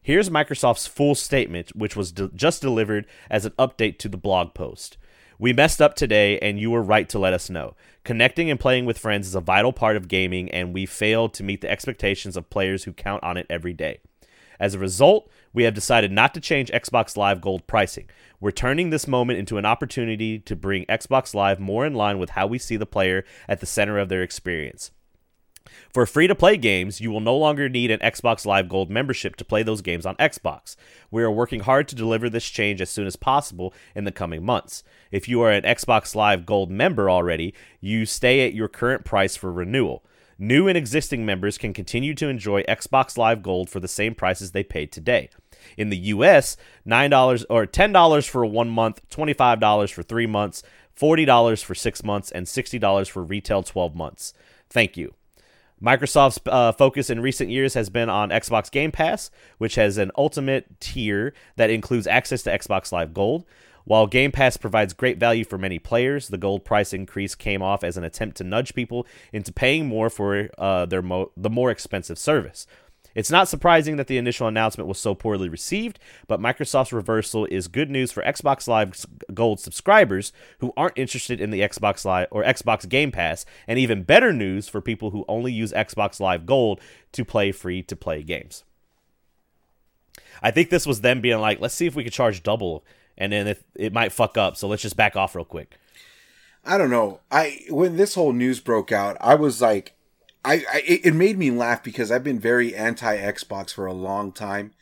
Here's 0.00 0.30
Microsoft's 0.30 0.86
full 0.86 1.14
statement, 1.14 1.76
which 1.76 1.94
was 1.94 2.12
de- 2.12 2.28
just 2.28 2.62
delivered 2.62 3.04
as 3.28 3.44
an 3.44 3.52
update 3.58 3.98
to 3.98 4.08
the 4.08 4.16
blog 4.16 4.54
post. 4.54 4.96
We 5.38 5.52
messed 5.52 5.82
up 5.82 5.94
today, 5.94 6.38
and 6.38 6.58
you 6.58 6.70
were 6.70 6.80
right 6.80 7.06
to 7.10 7.18
let 7.18 7.34
us 7.34 7.50
know. 7.50 7.76
Connecting 8.06 8.52
and 8.52 8.60
playing 8.60 8.84
with 8.84 8.98
friends 8.98 9.26
is 9.26 9.34
a 9.34 9.40
vital 9.40 9.72
part 9.72 9.96
of 9.96 10.06
gaming, 10.06 10.48
and 10.52 10.72
we 10.72 10.86
failed 10.86 11.34
to 11.34 11.42
meet 11.42 11.60
the 11.60 11.68
expectations 11.68 12.36
of 12.36 12.48
players 12.48 12.84
who 12.84 12.92
count 12.92 13.20
on 13.24 13.36
it 13.36 13.46
every 13.50 13.72
day. 13.72 13.98
As 14.60 14.74
a 14.74 14.78
result, 14.78 15.28
we 15.52 15.64
have 15.64 15.74
decided 15.74 16.12
not 16.12 16.32
to 16.34 16.40
change 16.40 16.70
Xbox 16.70 17.16
Live 17.16 17.40
Gold 17.40 17.66
pricing. 17.66 18.08
We're 18.38 18.52
turning 18.52 18.90
this 18.90 19.08
moment 19.08 19.40
into 19.40 19.58
an 19.58 19.66
opportunity 19.66 20.38
to 20.38 20.54
bring 20.54 20.86
Xbox 20.86 21.34
Live 21.34 21.58
more 21.58 21.84
in 21.84 21.94
line 21.94 22.20
with 22.20 22.30
how 22.30 22.46
we 22.46 22.58
see 22.58 22.76
the 22.76 22.86
player 22.86 23.24
at 23.48 23.58
the 23.58 23.66
center 23.66 23.98
of 23.98 24.08
their 24.08 24.22
experience. 24.22 24.92
For 25.92 26.06
free 26.06 26.26
to 26.26 26.34
play 26.34 26.56
games, 26.56 27.00
you 27.00 27.10
will 27.10 27.20
no 27.20 27.36
longer 27.36 27.68
need 27.68 27.90
an 27.90 28.00
Xbox 28.00 28.44
Live 28.44 28.68
Gold 28.68 28.90
membership 28.90 29.36
to 29.36 29.44
play 29.44 29.62
those 29.62 29.82
games 29.82 30.06
on 30.06 30.16
Xbox. 30.16 30.76
We 31.10 31.22
are 31.22 31.30
working 31.30 31.60
hard 31.60 31.88
to 31.88 31.94
deliver 31.94 32.28
this 32.28 32.48
change 32.48 32.80
as 32.80 32.90
soon 32.90 33.06
as 33.06 33.16
possible 33.16 33.72
in 33.94 34.04
the 34.04 34.12
coming 34.12 34.44
months. 34.44 34.82
If 35.10 35.28
you 35.28 35.40
are 35.42 35.50
an 35.50 35.64
Xbox 35.64 36.14
Live 36.14 36.46
Gold 36.46 36.70
member 36.70 37.08
already, 37.10 37.54
you 37.80 38.06
stay 38.06 38.46
at 38.46 38.54
your 38.54 38.68
current 38.68 39.04
price 39.04 39.36
for 39.36 39.52
renewal. 39.52 40.04
New 40.38 40.68
and 40.68 40.76
existing 40.76 41.24
members 41.24 41.56
can 41.56 41.72
continue 41.72 42.14
to 42.14 42.28
enjoy 42.28 42.62
Xbox 42.64 43.16
Live 43.16 43.42
Gold 43.42 43.70
for 43.70 43.80
the 43.80 43.88
same 43.88 44.14
prices 44.14 44.50
they 44.52 44.62
paid 44.62 44.92
today. 44.92 45.30
In 45.78 45.88
the 45.88 45.96
US, 45.96 46.58
$9 46.86 47.44
or 47.48 47.66
$10 47.66 48.28
for 48.28 48.44
one 48.44 48.68
month, 48.68 49.00
$25 49.08 49.92
for 49.92 50.02
3 50.02 50.26
months, 50.26 50.62
$40 50.94 51.64
for 51.64 51.74
6 51.74 52.04
months 52.04 52.30
and 52.30 52.46
$60 52.46 53.08
for 53.08 53.22
retail 53.22 53.62
12 53.62 53.94
months. 53.94 54.34
Thank 54.68 54.98
you. 54.98 55.14
Microsoft's 55.82 56.40
uh, 56.46 56.72
focus 56.72 57.10
in 57.10 57.20
recent 57.20 57.50
years 57.50 57.74
has 57.74 57.90
been 57.90 58.08
on 58.08 58.30
Xbox 58.30 58.70
Game 58.70 58.90
Pass, 58.90 59.30
which 59.58 59.74
has 59.74 59.98
an 59.98 60.10
ultimate 60.16 60.80
tier 60.80 61.34
that 61.56 61.70
includes 61.70 62.06
access 62.06 62.42
to 62.44 62.50
Xbox 62.50 62.92
Live 62.92 63.12
Gold. 63.12 63.44
While 63.84 64.08
Game 64.08 64.32
Pass 64.32 64.56
provides 64.56 64.92
great 64.94 65.18
value 65.18 65.44
for 65.44 65.58
many 65.58 65.78
players, 65.78 66.26
the 66.26 66.38
gold 66.38 66.64
price 66.64 66.92
increase 66.92 67.36
came 67.36 67.62
off 67.62 67.84
as 67.84 67.96
an 67.96 68.02
attempt 68.02 68.36
to 68.38 68.44
nudge 68.44 68.74
people 68.74 69.06
into 69.32 69.52
paying 69.52 69.86
more 69.86 70.10
for 70.10 70.48
uh, 70.58 70.86
their 70.86 71.02
mo- 71.02 71.30
the 71.36 71.50
more 71.50 71.70
expensive 71.70 72.18
service. 72.18 72.66
It's 73.16 73.30
not 73.30 73.48
surprising 73.48 73.96
that 73.96 74.08
the 74.08 74.18
initial 74.18 74.46
announcement 74.46 74.86
was 74.86 74.98
so 74.98 75.14
poorly 75.14 75.48
received, 75.48 75.98
but 76.28 76.38
Microsoft's 76.38 76.92
reversal 76.92 77.46
is 77.46 77.66
good 77.66 77.90
news 77.90 78.12
for 78.12 78.22
Xbox 78.22 78.68
Live 78.68 79.06
Gold 79.32 79.58
subscribers 79.58 80.34
who 80.58 80.74
aren't 80.76 80.98
interested 80.98 81.40
in 81.40 81.50
the 81.50 81.62
Xbox 81.62 82.04
Live 82.04 82.28
or 82.30 82.44
Xbox 82.44 82.86
Game 82.86 83.10
Pass, 83.10 83.46
and 83.66 83.78
even 83.78 84.02
better 84.02 84.34
news 84.34 84.68
for 84.68 84.82
people 84.82 85.12
who 85.12 85.24
only 85.28 85.50
use 85.50 85.72
Xbox 85.72 86.20
Live 86.20 86.44
Gold 86.44 86.78
to 87.12 87.24
play 87.24 87.52
free 87.52 87.82
to 87.84 87.96
play 87.96 88.22
games. 88.22 88.64
I 90.42 90.50
think 90.50 90.68
this 90.68 90.86
was 90.86 91.00
them 91.00 91.22
being 91.22 91.40
like, 91.40 91.58
let's 91.58 91.74
see 91.74 91.86
if 91.86 91.96
we 91.96 92.04
could 92.04 92.12
charge 92.12 92.42
double, 92.42 92.84
and 93.16 93.32
then 93.32 93.46
if 93.48 93.64
it 93.74 93.94
might 93.94 94.12
fuck 94.12 94.36
up, 94.36 94.58
so 94.58 94.68
let's 94.68 94.82
just 94.82 94.96
back 94.96 95.16
off 95.16 95.34
real 95.34 95.46
quick. 95.46 95.78
I 96.66 96.76
don't 96.76 96.90
know. 96.90 97.20
I 97.30 97.60
when 97.70 97.96
this 97.96 98.14
whole 98.14 98.34
news 98.34 98.60
broke 98.60 98.92
out, 98.92 99.16
I 99.22 99.36
was 99.36 99.62
like, 99.62 99.95
I, 100.46 100.64
I 100.72 100.82
it 100.86 101.14
made 101.14 101.38
me 101.38 101.50
laugh 101.50 101.82
because 101.82 102.12
I've 102.12 102.22
been 102.22 102.38
very 102.38 102.74
anti 102.74 103.16
Xbox 103.16 103.74
for 103.74 103.86
a 103.86 103.92
long 103.92 104.30
time, 104.32 104.72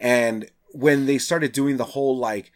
and 0.00 0.50
when 0.72 1.04
they 1.04 1.18
started 1.18 1.52
doing 1.52 1.76
the 1.76 1.84
whole 1.84 2.16
like, 2.16 2.50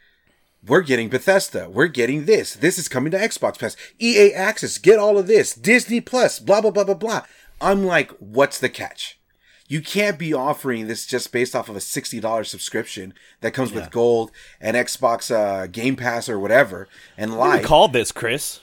we're 0.67 0.81
getting 0.81 1.11
Bethesda, 1.11 1.69
we're 1.69 1.87
getting 1.87 2.25
this, 2.25 2.55
this 2.55 2.79
is 2.79 2.89
coming 2.89 3.11
to 3.11 3.19
Xbox 3.19 3.59
Pass, 3.59 3.77
EA 4.01 4.33
Access, 4.33 4.79
get 4.79 4.99
all 4.99 5.19
of 5.19 5.27
this, 5.27 5.55
Disney 5.55 6.01
Plus, 6.01 6.41
blah 6.41 6.63
blah 6.63 6.71
blah 6.71 6.85
blah 6.85 6.95
blah. 6.95 7.23
I'm 7.61 7.85
like, 7.85 8.11
what's 8.19 8.59
the 8.59 8.71
catch? 8.71 9.21
You 9.69 9.83
can't 9.83 10.19
be 10.19 10.33
offering 10.33 10.87
this 10.87 11.07
just 11.07 11.33
based 11.33 11.55
off 11.55 11.69
of 11.69 11.77
a 11.77 11.81
sixty 11.81 12.21
dollars 12.21 12.49
subscription 12.49 13.13
that 13.43 13.53
comes 13.53 13.73
with 13.73 13.91
gold 13.91 14.31
and 14.61 14.77
Xbox 14.77 15.31
uh, 15.31 15.67
Game 15.67 15.97
Pass 15.97 16.29
or 16.29 16.39
whatever 16.39 16.89
and 17.19 17.37
live. 17.37 17.61
called 17.67 17.93
this, 17.93 18.13
Chris. 18.13 18.61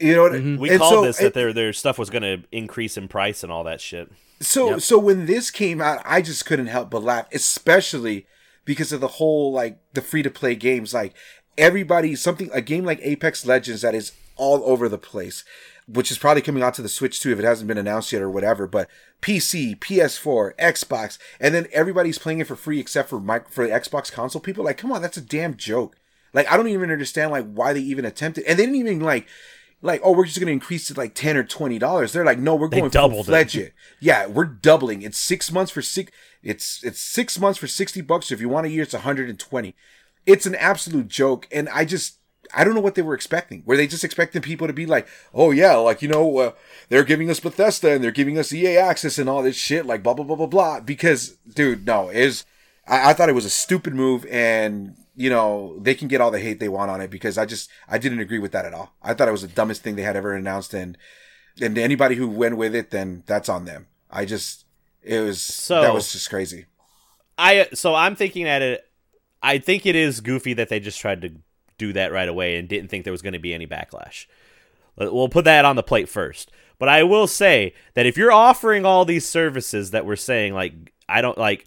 You 0.00 0.14
know, 0.14 0.22
what- 0.22 0.32
mm-hmm. 0.32 0.56
We 0.56 0.76
called 0.76 0.92
so 0.92 1.02
this 1.02 1.20
it- 1.20 1.22
that 1.24 1.34
their 1.34 1.52
their 1.52 1.72
stuff 1.72 1.98
was 1.98 2.10
going 2.10 2.22
to 2.22 2.44
increase 2.52 2.96
in 2.96 3.08
price 3.08 3.42
and 3.42 3.52
all 3.52 3.64
that 3.64 3.80
shit. 3.80 4.10
So 4.40 4.78
so 4.78 4.98
when 4.98 5.26
this 5.26 5.50
came 5.50 5.80
out, 5.80 6.00
I 6.04 6.22
just 6.22 6.46
couldn't 6.46 6.68
help 6.68 6.90
but 6.90 7.02
laugh, 7.02 7.26
especially 7.32 8.26
because 8.64 8.92
of 8.92 9.00
the 9.00 9.08
whole 9.08 9.52
like 9.52 9.78
the 9.94 10.02
free 10.02 10.22
to 10.22 10.30
play 10.30 10.54
games. 10.54 10.94
Like 10.94 11.14
everybody, 11.56 12.14
something 12.14 12.50
a 12.52 12.60
game 12.60 12.84
like 12.84 13.00
Apex 13.02 13.44
Legends 13.44 13.82
that 13.82 13.94
is 13.94 14.12
all 14.36 14.62
over 14.64 14.88
the 14.88 14.98
place, 14.98 15.42
which 15.88 16.12
is 16.12 16.18
probably 16.18 16.42
coming 16.42 16.62
out 16.62 16.74
to 16.74 16.82
the 16.82 16.88
Switch 16.88 17.20
too 17.20 17.32
if 17.32 17.40
it 17.40 17.44
hasn't 17.44 17.66
been 17.66 17.78
announced 17.78 18.12
yet 18.12 18.22
or 18.22 18.30
whatever. 18.30 18.68
But 18.68 18.88
PC, 19.20 19.76
PS4, 19.80 20.54
Xbox, 20.56 21.18
and 21.40 21.52
then 21.52 21.66
everybody's 21.72 22.18
playing 22.18 22.38
it 22.38 22.46
for 22.46 22.54
free 22.54 22.78
except 22.78 23.08
for 23.08 23.18
my 23.18 23.40
for 23.50 23.66
the 23.66 23.72
Xbox 23.72 24.12
console 24.12 24.40
people. 24.40 24.64
Like, 24.64 24.78
come 24.78 24.92
on, 24.92 25.02
that's 25.02 25.16
a 25.16 25.20
damn 25.22 25.56
joke. 25.56 25.96
Like 26.32 26.48
I 26.50 26.56
don't 26.56 26.68
even 26.68 26.92
understand 26.92 27.32
like 27.32 27.50
why 27.52 27.72
they 27.72 27.80
even 27.80 28.04
attempted, 28.04 28.44
and 28.44 28.56
they 28.56 28.66
didn't 28.66 28.76
even 28.80 29.00
like. 29.00 29.26
Like 29.80 30.00
oh 30.02 30.12
we're 30.12 30.26
just 30.26 30.40
gonna 30.40 30.52
increase 30.52 30.90
it 30.90 30.98
like 30.98 31.14
ten 31.14 31.36
or 31.36 31.44
twenty 31.44 31.78
dollars. 31.78 32.12
They're 32.12 32.24
like 32.24 32.38
no 32.38 32.56
we're 32.56 32.68
going 32.68 32.90
doubled 32.90 33.26
it. 33.26 33.30
fledged 33.30 33.56
it. 33.56 33.74
Yeah, 34.00 34.26
we're 34.26 34.44
doubling. 34.44 35.02
It's 35.02 35.18
six 35.18 35.52
months 35.52 35.70
for 35.70 35.82
six. 35.82 36.10
It's 36.42 36.82
it's 36.82 37.00
six 37.00 37.38
months 37.38 37.58
for 37.58 37.66
sixty 37.68 38.00
bucks. 38.00 38.32
If 38.32 38.40
you 38.40 38.48
want 38.48 38.66
a 38.66 38.70
year, 38.70 38.82
it's 38.82 38.92
one 38.92 39.02
hundred 39.02 39.28
and 39.28 39.38
twenty. 39.38 39.76
It's 40.26 40.46
an 40.46 40.56
absolute 40.56 41.08
joke, 41.08 41.46
and 41.52 41.68
I 41.68 41.84
just 41.84 42.18
I 42.54 42.64
don't 42.64 42.74
know 42.74 42.80
what 42.80 42.94
they 42.94 43.02
were 43.02 43.14
expecting. 43.14 43.62
Were 43.66 43.76
they 43.76 43.86
just 43.86 44.04
expecting 44.04 44.42
people 44.42 44.66
to 44.66 44.72
be 44.72 44.86
like, 44.86 45.06
oh 45.34 45.50
yeah, 45.50 45.76
like 45.76 46.02
you 46.02 46.08
know, 46.08 46.38
uh, 46.38 46.52
they're 46.88 47.04
giving 47.04 47.30
us 47.30 47.40
Bethesda 47.40 47.92
and 47.92 48.02
they're 48.02 48.10
giving 48.10 48.38
us 48.38 48.52
EA 48.52 48.78
access 48.78 49.18
and 49.18 49.28
all 49.28 49.42
this 49.42 49.56
shit, 49.56 49.86
like 49.86 50.02
blah 50.02 50.14
blah 50.14 50.24
blah 50.24 50.36
blah 50.36 50.46
blah. 50.46 50.80
Because, 50.80 51.36
dude, 51.54 51.86
no, 51.86 52.08
is 52.08 52.44
I, 52.86 53.10
I 53.10 53.12
thought 53.12 53.28
it 53.28 53.34
was 53.34 53.44
a 53.44 53.50
stupid 53.50 53.94
move, 53.94 54.26
and 54.26 54.96
you 55.18 55.28
know 55.28 55.76
they 55.80 55.94
can 55.96 56.06
get 56.06 56.20
all 56.20 56.30
the 56.30 56.38
hate 56.38 56.60
they 56.60 56.68
want 56.68 56.90
on 56.92 57.00
it 57.00 57.10
because 57.10 57.36
I 57.36 57.44
just 57.44 57.68
I 57.88 57.98
didn't 57.98 58.20
agree 58.20 58.38
with 58.38 58.52
that 58.52 58.64
at 58.64 58.72
all. 58.72 58.94
I 59.02 59.12
thought 59.14 59.28
it 59.28 59.32
was 59.32 59.42
the 59.42 59.48
dumbest 59.48 59.82
thing 59.82 59.96
they 59.96 60.02
had 60.02 60.16
ever 60.16 60.32
announced, 60.32 60.72
and 60.72 60.96
and 61.60 61.76
anybody 61.76 62.14
who 62.14 62.28
went 62.28 62.56
with 62.56 62.74
it, 62.74 62.90
then 62.90 63.24
that's 63.26 63.48
on 63.48 63.64
them. 63.64 63.88
I 64.10 64.24
just 64.24 64.64
it 65.02 65.20
was 65.20 65.42
So- 65.42 65.82
that 65.82 65.92
was 65.92 66.12
just 66.12 66.30
crazy. 66.30 66.66
I 67.36 67.68
so 67.74 67.94
I'm 67.94 68.14
thinking 68.16 68.46
at 68.48 68.62
it. 68.62 68.84
I 69.42 69.58
think 69.58 69.86
it 69.86 69.96
is 69.96 70.20
goofy 70.20 70.54
that 70.54 70.68
they 70.68 70.80
just 70.80 71.00
tried 71.00 71.22
to 71.22 71.30
do 71.78 71.92
that 71.92 72.12
right 72.12 72.28
away 72.28 72.56
and 72.56 72.68
didn't 72.68 72.88
think 72.88 73.04
there 73.04 73.12
was 73.12 73.22
going 73.22 73.34
to 73.34 73.38
be 73.38 73.54
any 73.54 73.66
backlash. 73.66 74.26
We'll 74.96 75.28
put 75.28 75.44
that 75.44 75.64
on 75.64 75.76
the 75.76 75.82
plate 75.84 76.08
first. 76.08 76.50
But 76.78 76.88
I 76.88 77.02
will 77.04 77.26
say 77.28 77.74
that 77.94 78.06
if 78.06 78.16
you're 78.16 78.32
offering 78.32 78.84
all 78.84 79.04
these 79.04 79.28
services 79.28 79.90
that 79.92 80.04
we're 80.06 80.16
saying, 80.16 80.54
like 80.54 80.92
I 81.08 81.20
don't 81.20 81.38
like, 81.38 81.66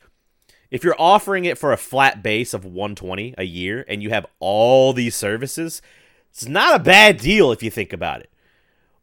if 0.72 0.84
you're 0.84 0.95
offering 0.98 1.45
it 1.45 1.57
for 1.57 1.72
a 1.73 1.77
flat 1.77 2.23
base 2.23 2.53
of 2.53 2.65
120 2.65 3.35
a 3.38 3.43
year 3.43 3.85
and 3.88 4.02
you 4.02 4.10
have 4.10 4.26
all 4.39 4.93
these 4.93 5.15
services, 5.15 5.81
it's 6.31 6.48
not 6.48 6.76
a 6.80 6.84
bad 6.84 7.18
deal 7.18 7.52
if 7.52 7.61
you 7.61 7.69
think 7.69 7.93
about 7.93 8.22
it. 8.22 8.30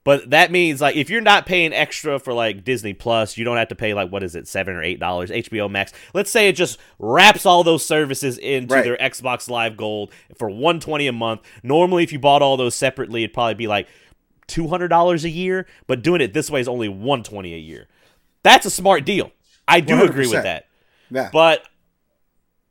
But 0.05 0.31
that 0.31 0.51
means 0.51 0.81
like 0.81 0.97
if 0.97 1.11
you're 1.11 1.21
not 1.21 1.45
paying 1.45 1.75
extra 1.75 2.19
for 2.19 2.33
like 2.33 2.65
Disney 2.65 2.95
Plus, 2.95 3.37
you 3.37 3.45
don't 3.45 3.59
have 3.59 3.69
to 3.69 3.75
pay 3.75 3.93
like 3.93 4.11
what 4.11 4.23
is 4.23 4.35
it, 4.35 4.49
seven 4.49 4.75
or 4.75 4.83
eight 4.83 4.99
dollars, 4.99 5.29
HBO 5.31 5.71
Max. 5.71 5.93
Let's 6.15 6.31
say 6.31 6.49
it 6.49 6.55
just 6.55 6.79
wraps 6.99 7.45
all 7.45 7.63
those 7.63 7.85
services 7.85 8.39
into 8.39 8.75
Right. 8.75 8.85
their 8.85 8.97
Xbox 8.97 9.51
Live 9.51 9.77
Gold 9.77 10.11
for 10.39 10.49
one 10.49 10.81
twenty 10.81 11.09
a 11.09 11.13
month. 11.13 11.43
Normally, 11.63 12.05
if 12.05 12.13
you 12.13 12.19
bought 12.19 12.41
all 12.41 12.57
those 12.57 12.75
separately, 12.75 13.23
it'd 13.25 13.35
probably 13.35 13.55
be 13.55 13.67
like 13.67 13.87
two 14.47 14.69
hundred 14.69 14.89
dollars 14.89 15.25
a 15.27 15.31
year. 15.31 15.67
But 15.87 16.03
doing 16.03 16.23
it 16.23 16.33
this 16.33 16.51
way 16.51 16.61
is 16.63 16.69
only 16.69 16.89
one 16.89 17.23
twenty 17.23 17.53
a 17.55 17.59
year. 17.59 17.87
That's 18.43 18.65
a 18.65 18.71
smart 18.71 19.05
deal. 19.05 19.33
I 19.67 19.81
do 19.81 20.03
agree 20.05 20.25
100%. 20.25 20.31
with 20.33 20.43
that, 20.45 20.68
Yeah. 21.11 21.31
but 21.33 21.69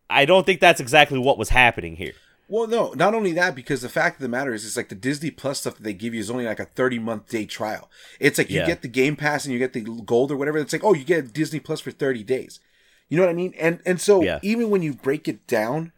I 0.10 0.26
don't 0.26 0.46
think 0.46 0.60
that's 0.62 0.80
exactly 0.80 1.20
what 1.20 1.38
was 1.38 1.50
happening 1.50 1.96
here. 1.98 2.14
Well, 2.50 2.66
no, 2.68 2.94
not 2.94 3.14
only 3.14 3.34
that, 3.34 3.56
because 3.56 3.82
the 3.82 3.90
fact 3.90 4.18
of 4.18 4.22
the 4.22 4.30
matter 4.30 4.54
is, 4.54 4.66
it's 4.66 4.78
like 4.78 4.88
the 4.88 4.96
Disney 4.96 5.32
Plus 5.32 5.60
stuff 5.60 5.76
that 5.76 5.84
they 5.84 5.92
give 5.94 6.14
you 6.14 6.22
is 6.22 6.32
only 6.32 6.46
like 6.46 6.62
a 6.62 6.66
30 6.66 6.98
month 7.00 7.28
day 7.28 7.46
trial. 7.46 7.90
It's 8.22 8.38
like 8.38 8.50
you 8.50 8.60
Yeah. 8.62 8.68
get 8.68 8.82
the 8.82 8.88
Game 8.88 9.18
Pass 9.18 9.44
and 9.44 9.52
you 9.52 9.60
get 9.60 9.74
the 9.74 9.82
gold 9.82 10.32
or 10.32 10.38
whatever. 10.38 10.58
It's 10.58 10.72
like, 10.72 10.84
oh, 10.84 10.94
you 10.94 11.04
get 11.04 11.34
Disney 11.34 11.60
Plus 11.60 11.82
for 11.82 11.92
30 11.92 12.24
days. 12.24 12.62
You 13.10 13.18
know 13.18 13.24
what 13.24 13.30
I 13.30 13.34
mean? 13.34 13.54
And 13.60 13.82
and 13.86 14.00
so 14.00 14.22
Yeah. 14.24 14.40
even 14.42 14.70
when 14.70 14.82
you 14.82 14.94
break 14.94 15.28
it 15.28 15.46
down, 15.46 15.92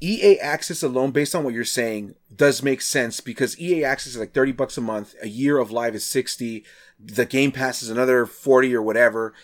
EA 0.00 0.38
Access 0.38 0.82
alone, 0.82 1.10
based 1.10 1.34
on 1.34 1.44
what 1.44 1.52
you're 1.52 1.64
saying, 1.64 2.14
does 2.34 2.62
make 2.62 2.80
sense 2.80 3.20
because 3.20 3.60
EA 3.60 3.84
Access 3.84 4.14
is 4.14 4.18
like 4.18 4.32
30 4.32 4.52
bucks 4.52 4.78
a 4.78 4.80
month. 4.80 5.14
A 5.22 5.28
year 5.28 5.58
of 5.58 5.70
live 5.70 5.94
is 5.94 6.04
60. 6.06 6.64
The 6.98 7.26
Game 7.26 7.52
Pass 7.52 7.82
is 7.82 7.90
another 7.90 8.24
40 8.24 8.74
or 8.74 8.80
whatever. 8.80 9.34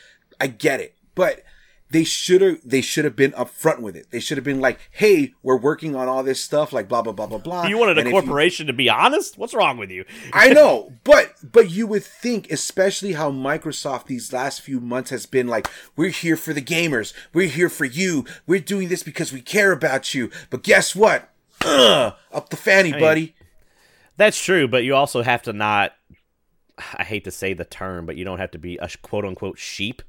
I 0.40 0.46
get 0.46 0.80
it. 0.80 0.94
But 1.14 1.42
they 1.90 2.02
should 2.04 2.40
have 2.40 2.58
they 2.64 2.80
should 2.80 3.04
have 3.04 3.14
been 3.14 3.32
upfront 3.32 3.80
with 3.80 3.94
it. 3.96 4.06
They 4.10 4.18
should 4.20 4.36
have 4.36 4.44
been 4.44 4.60
like, 4.60 4.78
"Hey, 4.90 5.34
we're 5.42 5.56
working 5.56 5.94
on 5.94 6.08
all 6.08 6.22
this 6.22 6.42
stuff, 6.42 6.72
like 6.72 6.88
blah 6.88 7.02
blah 7.02 7.12
blah 7.12 7.26
blah 7.26 7.38
blah." 7.38 7.66
You 7.66 7.78
wanted 7.78 7.98
a 7.98 8.00
And 8.00 8.08
you- 8.08 8.12
corporation 8.12 8.66
to 8.66 8.72
be 8.72 8.88
honest? 8.90 9.38
What's 9.38 9.54
wrong 9.54 9.78
with 9.78 9.90
you? 9.90 10.04
I 10.32 10.48
know, 10.52 10.92
but 11.04 11.34
but 11.42 11.70
you 11.70 11.86
would 11.86 12.04
think, 12.04 12.50
especially 12.50 13.12
how 13.12 13.30
Microsoft 13.30 14.06
these 14.06 14.32
last 14.32 14.60
few 14.60 14.80
months 14.80 15.10
has 15.10 15.26
been 15.26 15.46
like, 15.46 15.68
we're 15.96 16.10
here 16.10 16.36
for 16.36 16.52
the 16.52 16.62
gamers, 16.62 17.12
we're 17.32 17.48
here 17.48 17.68
for 17.68 17.84
you, 17.84 18.24
we're 18.46 18.60
doing 18.60 18.88
this 18.88 19.02
because 19.02 19.32
we 19.32 19.40
care 19.40 19.72
about 19.72 20.12
you. 20.14 20.30
But 20.50 20.62
guess 20.64 20.96
what? 20.96 21.30
Ugh, 21.64 22.14
up 22.32 22.48
the 22.50 22.56
fanny, 22.56 22.92
buddy. 22.92 23.34
That's 24.16 24.42
true, 24.42 24.66
but 24.66 24.82
you 24.84 24.94
also 24.94 25.22
have 25.22 25.42
to 25.42 25.52
not. 25.52 25.92
I 26.94 27.04
hate 27.04 27.24
to 27.24 27.30
say 27.30 27.54
the 27.54 27.64
term, 27.64 28.04
but 28.06 28.16
you 28.16 28.24
don't 28.24 28.38
have 28.38 28.50
to 28.50 28.58
be 28.58 28.76
a 28.76 28.88
quote 29.02 29.24
unquote 29.24 29.58
sheep. 29.58 30.02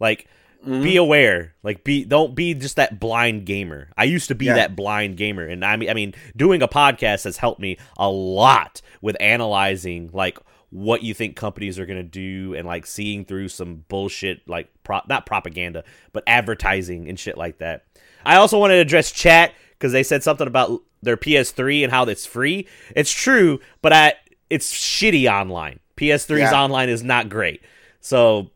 Like, 0.00 0.26
be 0.64 0.70
mm-hmm. 0.70 0.98
aware. 0.98 1.54
Like, 1.62 1.84
be 1.84 2.04
don't 2.04 2.34
be 2.34 2.54
just 2.54 2.76
that 2.76 2.98
blind 3.00 3.46
gamer. 3.46 3.88
I 3.96 4.04
used 4.04 4.28
to 4.28 4.34
be 4.34 4.46
Yeah. 4.46 4.54
that 4.54 4.76
blind 4.76 5.16
gamer, 5.16 5.46
and 5.46 5.64
I 5.64 5.76
mean, 5.76 5.90
I 5.90 5.94
mean, 5.94 6.14
doing 6.36 6.62
a 6.62 6.68
podcast 6.68 7.24
has 7.24 7.36
helped 7.36 7.60
me 7.60 7.78
a 7.98 8.08
lot 8.10 8.80
with 9.00 9.16
analyzing 9.20 10.10
like 10.12 10.38
what 10.70 11.04
you 11.04 11.14
think 11.14 11.36
companies 11.36 11.78
are 11.78 11.86
gonna 11.86 12.02
do 12.02 12.54
and 12.54 12.66
like 12.66 12.84
seeing 12.84 13.24
through 13.24 13.48
some 13.48 13.84
bullshit 13.88 14.40
like 14.48 14.68
pro- 14.82 15.02
not 15.08 15.24
propaganda 15.24 15.84
but 16.12 16.24
advertising 16.26 17.08
and 17.08 17.18
shit 17.18 17.38
like 17.38 17.58
that. 17.58 17.84
I 18.26 18.36
also 18.36 18.58
wanted 18.58 18.74
to 18.76 18.80
address 18.80 19.12
chat 19.12 19.52
because 19.70 19.92
they 19.92 20.02
said 20.02 20.24
something 20.24 20.48
about 20.48 20.82
their 21.02 21.16
PS3 21.16 21.84
and 21.84 21.92
how 21.92 22.04
it's 22.04 22.26
free. 22.26 22.66
It's 22.96 23.12
true, 23.12 23.60
but 23.82 23.92
I 23.92 24.14
it's 24.50 24.72
shitty 24.72 25.30
online. 25.30 25.78
PS3's 25.96 26.40
Yeah. 26.40 26.60
online 26.60 26.88
is 26.88 27.04
not 27.04 27.28
great. 27.28 27.62
So 28.00 28.50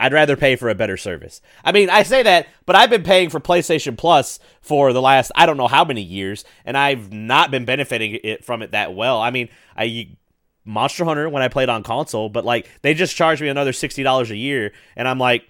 I'd 0.00 0.14
rather 0.14 0.34
pay 0.34 0.56
for 0.56 0.70
a 0.70 0.74
better 0.74 0.96
service. 0.96 1.42
I 1.62 1.72
mean, 1.72 1.90
I 1.90 2.04
say 2.04 2.22
that, 2.22 2.48
but 2.64 2.74
I've 2.74 2.88
been 2.88 3.02
paying 3.02 3.28
for 3.28 3.38
PlayStation 3.38 3.98
Plus 3.98 4.38
for 4.62 4.94
the 4.94 5.02
last 5.02 5.30
I 5.34 5.44
don't 5.44 5.58
know 5.58 5.68
how 5.68 5.84
many 5.84 6.00
years, 6.00 6.42
and 6.64 6.76
I've 6.76 7.12
not 7.12 7.50
been 7.50 7.66
benefiting 7.66 8.18
it 8.24 8.42
from 8.42 8.62
it 8.62 8.70
that 8.72 8.94
well. 8.94 9.20
I 9.20 9.30
mean, 9.30 9.50
I 9.76 10.16
Monster 10.64 11.04
Hunter 11.04 11.28
when 11.28 11.42
I 11.42 11.48
played 11.48 11.68
on 11.68 11.82
console, 11.82 12.30
but 12.30 12.46
like 12.46 12.66
they 12.80 12.94
just 12.94 13.14
charged 13.14 13.42
me 13.42 13.48
another 13.48 13.74
sixty 13.74 14.02
dollars 14.02 14.30
a 14.30 14.36
year, 14.36 14.72
and 14.96 15.06
I'm 15.06 15.18
like, 15.18 15.44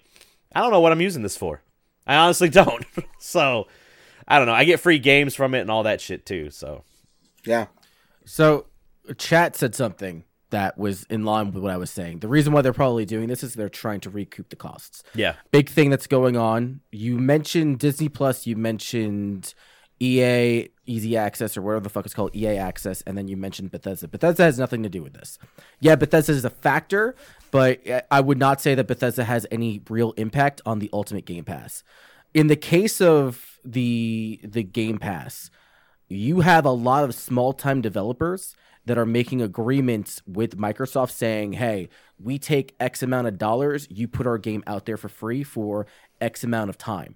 I 0.53 0.59
don't 0.59 0.71
know 0.71 0.81
what 0.81 0.91
I'm 0.91 1.01
using 1.01 1.23
this 1.23 1.37
for. 1.37 1.61
I 2.05 2.17
honestly 2.17 2.49
don't. 2.61 2.85
so 3.19 3.67
I 4.27 4.37
don't 4.37 4.47
know. 4.47 4.53
I 4.53 4.65
get 4.65 4.81
free 4.81 4.99
games 4.99 5.33
from 5.33 5.55
it 5.55 5.61
and 5.61 5.71
all 5.71 5.83
that 5.83 6.01
shit 6.01 6.25
too. 6.25 6.49
So 6.49 6.83
Yeah, 7.45 7.67
So, 8.25 8.65
chat 9.17 9.55
said 9.55 9.75
something 9.75 10.25
that 10.51 10.77
was 10.77 11.03
in 11.09 11.25
line 11.25 11.51
with 11.51 11.61
what 11.63 11.71
I 11.71 11.77
was 11.77 11.89
saying. 11.89 12.19
The 12.19 12.27
reason 12.27 12.53
why 12.53 12.61
they're 12.61 12.71
probably 12.73 13.05
doing 13.05 13.27
this 13.27 13.43
is 13.43 13.53
they're 13.55 13.67
trying 13.69 13.99
to 14.01 14.09
recoup 14.09 14.49
the 14.49 14.55
costs. 14.55 15.03
yeah, 15.15 15.33
Big 15.51 15.69
thing 15.69 15.89
that's 15.89 16.07
going 16.07 16.37
on. 16.37 16.81
You 16.91 17.17
mentioned 17.17 17.79
Disney 17.79 18.07
Plus, 18.09 18.45
you 18.47 18.55
mentioned 18.55 19.53
EA 19.99 20.67
Easy 20.87 21.15
Access 21.15 21.55
or 21.55 21.61
whatever 21.61 21.83
the 21.83 21.89
fuck 21.89 22.05
it's 22.05 22.13
called, 22.13 22.35
EA 22.35 22.57
Access, 22.57 23.01
and 23.03 23.17
then 23.17 23.27
you 23.27 23.37
mentioned 23.37 23.71
Bethesda. 23.71 24.07
Bethesda 24.07 24.43
has 24.43 24.57
nothing 24.57 24.81
to 24.83 24.89
do 24.89 25.03
with 25.03 25.13
this. 25.13 25.37
Yeah, 25.79 25.95
Bethesda 25.95 26.31
is 26.31 26.43
a 26.43 26.49
factor, 26.49 27.15
but 27.51 27.79
I- 27.87 28.03
I 28.09 28.19
would 28.21 28.39
not 28.39 28.59
say 28.61 28.73
that 28.75 28.87
Bethesda 28.87 29.23
has 29.25 29.45
any 29.51 29.81
real 29.89 30.11
impact 30.13 30.59
on 30.65 30.79
the 30.79 30.89
Ultimate 30.91 31.25
Game 31.25 31.43
Pass. 31.43 31.83
In 32.33 32.47
the 32.47 32.55
case 32.55 32.99
of 33.01 33.59
the 33.63 34.39
the 34.43 34.63
Game 34.63 34.97
Pass, 34.97 35.51
you 36.07 36.39
have 36.41 36.65
a 36.65 36.71
lot 36.71 37.03
of 37.03 37.13
small 37.13 37.53
time 37.53 37.79
developers 37.81 38.55
that 38.85 38.97
are 38.97 39.05
making 39.05 39.41
agreements 39.41 40.21
with 40.25 40.57
Microsoft 40.57 41.11
saying, 41.11 41.53
hey, 41.53 41.89
we 42.19 42.39
take 42.39 42.75
X 42.79 43.03
amount 43.03 43.27
of 43.27 43.37
dollars, 43.37 43.87
you 43.89 44.07
put 44.07 44.27
our 44.27 44.37
game 44.37 44.63
out 44.65 44.85
there 44.85 44.97
for 44.97 45.09
free 45.09 45.43
for 45.43 45.85
X 46.19 46.43
amount 46.43 46.69
of 46.69 46.77
time. 46.77 47.15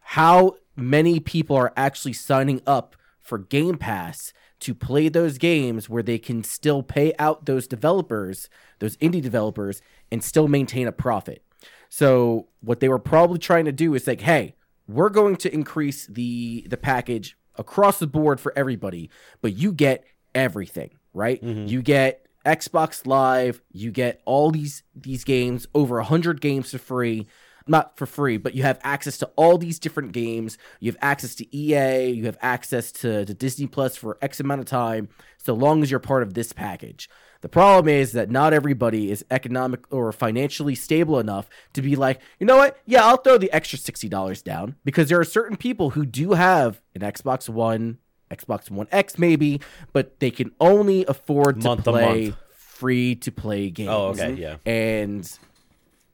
How 0.00 0.56
many 0.76 1.20
people 1.20 1.56
are 1.56 1.72
actually 1.76 2.12
signing 2.12 2.62
up 2.66 2.96
for 3.20 3.38
Game 3.38 3.78
Pass 3.78 4.32
to 4.60 4.74
play 4.74 5.08
those 5.08 5.38
games 5.38 5.88
where 5.88 6.02
they 6.02 6.18
can 6.18 6.44
still 6.44 6.82
pay 6.82 7.12
out 7.18 7.46
those 7.46 7.66
developers, 7.66 8.48
those 8.78 8.96
indie 8.98 9.22
developers, 9.22 9.82
and 10.10 10.22
still 10.22 10.48
maintain 10.48 10.86
a 10.86 10.92
profit? 10.92 11.42
So 11.88 12.48
what 12.60 12.80
they 12.80 12.88
were 12.88 12.98
probably 12.98 13.38
trying 13.38 13.64
to 13.66 13.72
do 13.72 13.94
is 13.94 14.06
like, 14.06 14.22
hey, 14.22 14.56
we're 14.86 15.10
going 15.10 15.36
to 15.36 15.52
increase 15.52 16.06
the 16.06 16.66
the 16.68 16.76
package 16.76 17.36
across 17.56 17.98
the 17.98 18.06
board 18.06 18.40
for 18.40 18.52
everybody, 18.56 19.10
but 19.40 19.54
you 19.54 19.72
get 19.72 20.04
everything, 20.34 20.98
right? 21.12 21.42
Mm-hmm. 21.42 21.66
You 21.66 21.82
get 21.82 22.26
Xbox 22.44 23.06
Live, 23.06 23.62
you 23.72 23.90
get 23.90 24.20
all 24.24 24.50
these 24.50 24.82
these 24.94 25.24
games, 25.24 25.66
over 25.74 25.96
100 25.96 26.40
games 26.40 26.70
for 26.70 26.78
free. 26.78 27.26
Not 27.66 27.96
for 27.96 28.04
free, 28.04 28.36
but 28.36 28.54
you 28.54 28.62
have 28.62 28.78
access 28.84 29.16
to 29.18 29.30
all 29.36 29.56
these 29.56 29.78
different 29.78 30.12
games. 30.12 30.58
You 30.80 30.92
have 30.92 30.98
access 31.00 31.34
to 31.36 31.56
EA, 31.56 32.10
you 32.10 32.26
have 32.26 32.36
access 32.42 32.92
to, 32.92 33.24
to 33.24 33.32
Disney 33.32 33.66
Plus 33.66 33.96
for 33.96 34.18
X 34.20 34.38
amount 34.38 34.60
of 34.60 34.66
time, 34.66 35.08
so 35.38 35.54
long 35.54 35.82
as 35.82 35.90
you're 35.90 35.98
part 35.98 36.22
of 36.22 36.34
this 36.34 36.52
package. 36.52 37.08
The 37.44 37.50
problem 37.50 37.88
is 37.88 38.12
that 38.12 38.30
not 38.30 38.54
everybody 38.54 39.10
is 39.10 39.22
economic 39.30 39.84
or 39.92 40.10
financially 40.12 40.74
stable 40.74 41.18
enough 41.18 41.48
to 41.74 41.82
be 41.82 41.94
like, 41.94 42.22
you 42.38 42.46
know 42.46 42.56
what? 42.56 42.78
Yeah, 42.86 43.04
I'll 43.04 43.18
throw 43.18 43.36
the 43.36 43.52
extra 43.52 43.78
$60 43.78 44.42
down 44.42 44.76
because 44.82 45.10
there 45.10 45.20
are 45.20 45.24
certain 45.24 45.58
people 45.58 45.90
who 45.90 46.06
do 46.06 46.32
have 46.32 46.80
an 46.94 47.02
Xbox 47.02 47.46
One, 47.46 47.98
Xbox 48.30 48.70
One 48.70 48.88
X 48.90 49.18
maybe, 49.18 49.60
but 49.92 50.20
they 50.20 50.30
can 50.30 50.52
only 50.60 51.04
afford 51.06 51.60
to 51.60 51.68
Month 51.68 51.84
to 51.84 51.92
play 51.92 52.34
free 52.56 53.14
to 53.16 53.30
play 53.30 53.70
games. 53.70 53.90
Oh, 53.90 54.08
okay, 54.08 54.34
yeah. 54.34 54.56
And 54.66 55.30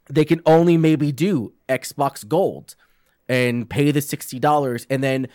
they 0.09 0.25
can 0.25 0.43
only 0.45 0.77
maybe 0.77 1.13
do 1.13 1.53
Xbox 1.69 2.27
Gold 2.27 2.75
and 3.29 3.71
pay 3.71 3.91
the 3.93 4.01
$60 4.01 4.87
and 4.91 5.03
then 5.03 5.29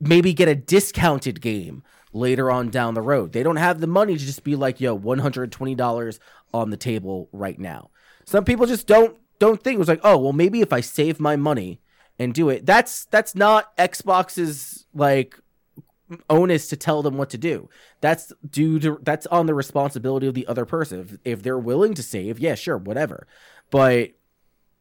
maybe 0.00 0.34
get 0.34 0.48
a 0.48 0.54
discounted 0.54 1.40
game 1.40 1.82
later 2.12 2.50
on 2.50 2.68
down 2.68 2.94
the 2.94 3.02
road. 3.02 3.32
They 3.32 3.42
don't 3.42 3.56
have 3.56 3.80
the 3.80 3.86
money 3.86 4.16
to 4.16 4.24
just 4.24 4.44
be 4.44 4.54
like, 4.54 4.80
yo, 4.80 4.98
$120 4.98 6.18
on 6.54 6.70
the 6.70 6.76
table 6.76 7.28
right 7.32 7.58
now. 7.58 7.90
Some 8.24 8.44
people 8.44 8.66
just 8.66 8.86
don't 8.86 9.18
don't 9.38 9.62
think 9.62 9.76
it 9.76 9.78
was 9.78 9.88
like, 9.88 10.00
oh, 10.02 10.18
well 10.18 10.32
maybe 10.32 10.60
if 10.60 10.72
I 10.72 10.80
save 10.80 11.20
my 11.20 11.36
money 11.36 11.80
and 12.18 12.34
do 12.34 12.48
it. 12.48 12.66
That's 12.66 13.06
that's 13.06 13.34
not 13.34 13.76
Xbox's 13.76 14.86
like 14.92 15.38
onus 16.30 16.68
to 16.68 16.76
tell 16.76 17.02
them 17.02 17.16
what 17.16 17.30
to 17.30 17.38
do. 17.38 17.68
That's 18.00 18.32
due 18.48 18.78
to 18.80 18.98
that's 19.02 19.26
on 19.26 19.46
the 19.46 19.54
responsibility 19.54 20.26
of 20.26 20.34
the 20.34 20.46
other 20.46 20.64
person. 20.64 21.00
If, 21.00 21.18
if 21.24 21.42
they're 21.42 21.58
willing 21.58 21.94
to 21.94 22.02
save, 22.02 22.38
yeah, 22.38 22.54
sure, 22.54 22.78
whatever. 22.78 23.26
But 23.70 24.12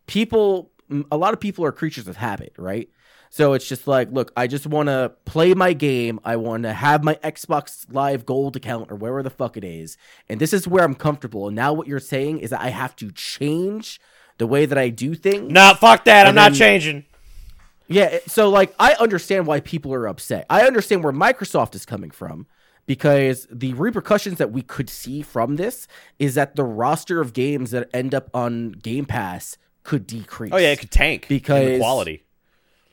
people, 0.06 0.72
a 1.12 1.18
lot 1.18 1.34
of 1.34 1.40
people 1.40 1.66
are 1.66 1.72
creatures 1.72 2.08
of 2.08 2.18
habit, 2.18 2.54
right? 2.58 2.90
So 3.30 3.54
it's 3.54 3.68
just 3.68 3.88
like, 3.88 4.10
look, 4.12 4.32
I 4.38 4.48
just 4.48 4.66
want 4.66 4.88
to 4.88 5.12
play 5.26 5.54
my 5.54 5.74
game. 5.74 6.20
I 6.24 6.38
want 6.38 6.64
to 6.64 6.74
have 6.74 7.04
my 7.04 7.16
Xbox 7.16 7.86
Live 7.92 8.26
Gold 8.26 8.56
account 8.56 8.90
or 8.90 8.96
wherever 8.96 9.22
the 9.22 9.30
fuck 9.30 9.58
it 9.58 9.66
is. 9.66 9.98
And 10.30 10.40
this 10.40 10.54
is 10.54 10.68
where 10.68 10.84
I'm 10.84 10.96
comfortable. 10.96 11.48
And 11.48 11.56
now 11.56 11.74
what 11.74 11.88
you're 11.88 12.00
saying 12.00 12.40
is 12.40 12.52
that 12.52 12.62
I 12.62 12.70
have 12.70 12.96
to 12.98 13.12
change 13.12 14.00
the 14.38 14.48
way 14.48 14.66
that 14.66 14.78
I 14.78 14.90
do 14.90 15.14
things. 15.14 15.52
Nah, 15.52 15.74
fuck 15.74 16.06
that. 16.06 16.22
I'm 16.26 16.30
And 16.30 16.36
not 16.36 16.54
changing. 16.54 17.06
Yeah, 17.88 18.20
so 18.28 18.50
like 18.50 18.74
I 18.80 18.94
understand 18.96 19.48
why 19.48 19.60
people 19.62 19.94
are 19.94 20.08
upset. 20.08 20.46
I 20.50 20.64
understand 20.68 21.04
where 21.04 21.14
Microsoft 21.14 21.74
is 21.76 21.86
coming 21.86 22.12
from 22.12 22.48
because 22.86 23.48
the 23.52 23.74
repercussions 23.74 24.38
that 24.40 24.52
we 24.52 24.62
could 24.62 24.90
see 24.90 25.22
from 25.22 25.56
this 25.56 25.88
is 26.20 26.36
that 26.36 26.56
the 26.56 26.64
roster 26.64 27.22
of 27.22 27.34
games 27.34 27.72
that 27.72 27.90
end 27.94 28.14
up 28.14 28.30
on 28.34 28.72
Game 28.74 29.06
Pass 29.06 29.58
could 29.84 30.06
decrease. 30.06 30.52
Oh 30.54 30.58
yeah, 30.58 30.72
it 30.72 30.80
could 30.80 30.92
tank 30.92 31.28
Because- 31.30 31.80
quality. 31.80 32.24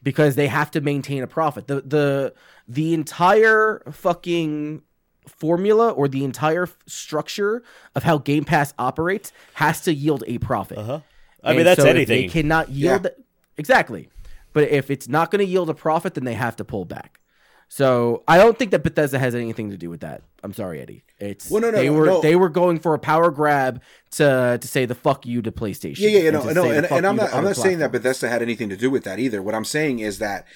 because 0.03 0.37
they 0.37 0.47
have 0.49 0.71
to 0.73 0.81
maintain 0.81 1.23
a 1.23 1.27
profit. 1.27 1.67
The 1.67 1.81
the 1.81 2.35
the 2.69 2.95
entire 2.95 3.83
fucking 3.91 4.83
formula 5.27 5.91
or 5.91 6.07
the 6.09 6.23
entire 6.25 6.65
f- 6.65 6.77
structure 6.87 7.63
of 7.95 8.03
how 8.05 8.19
Game 8.19 8.45
Pass 8.45 8.75
operates 8.79 9.33
has 9.55 9.81
to 9.83 9.93
yield 9.95 10.23
a 10.27 10.39
profit. 10.39 10.79
Uh-huh. 10.79 11.01
I 11.43 11.49
And 11.51 11.57
mean, 11.57 11.65
that's 11.65 11.81
so 11.83 11.89
anything. 11.89 12.23
They 12.23 12.29
cannot 12.29 12.69
yield 12.71 13.09
exactly. 13.57 14.09
But 14.55 14.71
if 14.71 14.91
it's 14.91 15.09
not 15.09 15.31
going 15.31 15.45
to 15.45 15.51
yield 15.51 15.69
a 15.69 15.75
profit, 15.75 16.15
then 16.15 16.25
they 16.25 16.35
have 16.35 16.57
to 16.57 16.65
pull 16.65 16.87
back. 16.87 17.21
So 17.69 18.23
I 18.29 18.39
don't 18.39 18.59
think 18.59 18.71
that 18.71 18.83
Bethesda 18.83 19.19
has 19.19 19.35
anything 19.35 19.71
to 19.71 19.77
do 19.77 19.91
with 19.91 20.01
that. 20.01 20.23
I'm 20.43 20.53
sorry, 20.53 20.81
Eddie. 20.81 21.05
It's 21.19 21.51
Well, 21.51 21.61
no, 21.61 21.71
no, 21.71 21.77
they 21.77 21.89
no, 21.89 21.95
were 21.95 22.07
no. 22.07 22.21
they 22.21 22.37
were 22.37 22.49
going 22.49 22.79
for 22.79 22.95
a 22.95 22.99
power 22.99 23.31
grab 23.31 23.83
to 24.13 24.59
to 24.61 24.69
say 24.69 24.87
the 24.87 24.95
fuck 24.95 25.27
you 25.27 25.43
to 25.43 25.51
PlayStation. 25.51 25.99
Yeah, 25.99 26.11
yeah, 26.11 26.19
yeah, 26.19 26.29
and 26.29 26.35
no, 26.35 26.53
no, 26.53 26.71
and, 26.71 26.87
and 26.87 27.07
I'm 27.07 27.17
not, 27.17 27.35
I'm 27.35 27.45
not 27.45 27.57
saying 27.57 27.79
that. 27.81 27.91
Bethesda 27.91 28.29
had 28.29 28.43
anything 28.43 28.69
to 28.69 28.77
do 28.77 28.91
with 28.91 29.05
that 29.05 29.19
either. 29.19 29.43
What 29.43 29.55
I'm 29.55 29.65
saying 29.65 29.99
is 29.99 30.19
that 30.19 30.47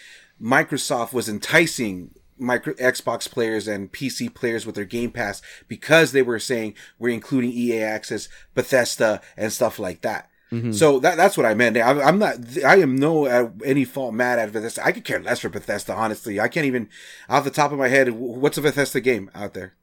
Microsoft 0.40 1.12
was 1.12 1.28
enticing 1.28 2.14
micro 2.38 2.74
Xbox 2.74 3.28
players 3.28 3.66
and 3.66 3.90
PC 3.90 4.32
players 4.32 4.64
with 4.64 4.74
their 4.74 4.84
Game 4.84 5.10
Pass 5.10 5.42
because 5.66 6.12
they 6.12 6.22
were 6.22 6.38
saying 6.38 6.74
we're 6.98 7.08
including 7.08 7.50
EA 7.50 7.82
Access, 7.82 8.28
Bethesda, 8.54 9.20
and 9.36 9.52
stuff 9.52 9.78
like 9.78 10.02
that. 10.02 10.30
Mm-hmm. 10.50 10.72
So 10.72 10.98
that 11.00 11.16
that's 11.16 11.36
what 11.36 11.44
I 11.44 11.54
meant. 11.54 11.76
I'm, 11.76 12.00
I'm 12.00 12.18
not. 12.18 12.36
I 12.64 12.76
am 12.76 12.96
no 12.96 13.26
at 13.26 13.52
any 13.64 13.84
fault 13.84 14.14
mad 14.14 14.38
at 14.38 14.52
Bethesda. 14.52 14.84
I 14.84 14.92
could 14.92 15.04
care 15.04 15.20
less 15.20 15.40
for 15.40 15.48
Bethesda. 15.50 15.94
Honestly, 15.94 16.40
I 16.40 16.48
can't 16.48 16.66
even 16.66 16.88
off 17.28 17.44
the 17.44 17.50
top 17.50 17.70
of 17.70 17.78
my 17.78 17.88
head. 17.88 18.10
What's 18.10 18.56
a 18.56 18.62
Bethesda 18.62 19.00
game 19.00 19.30
out 19.34 19.52
there? 19.54 19.74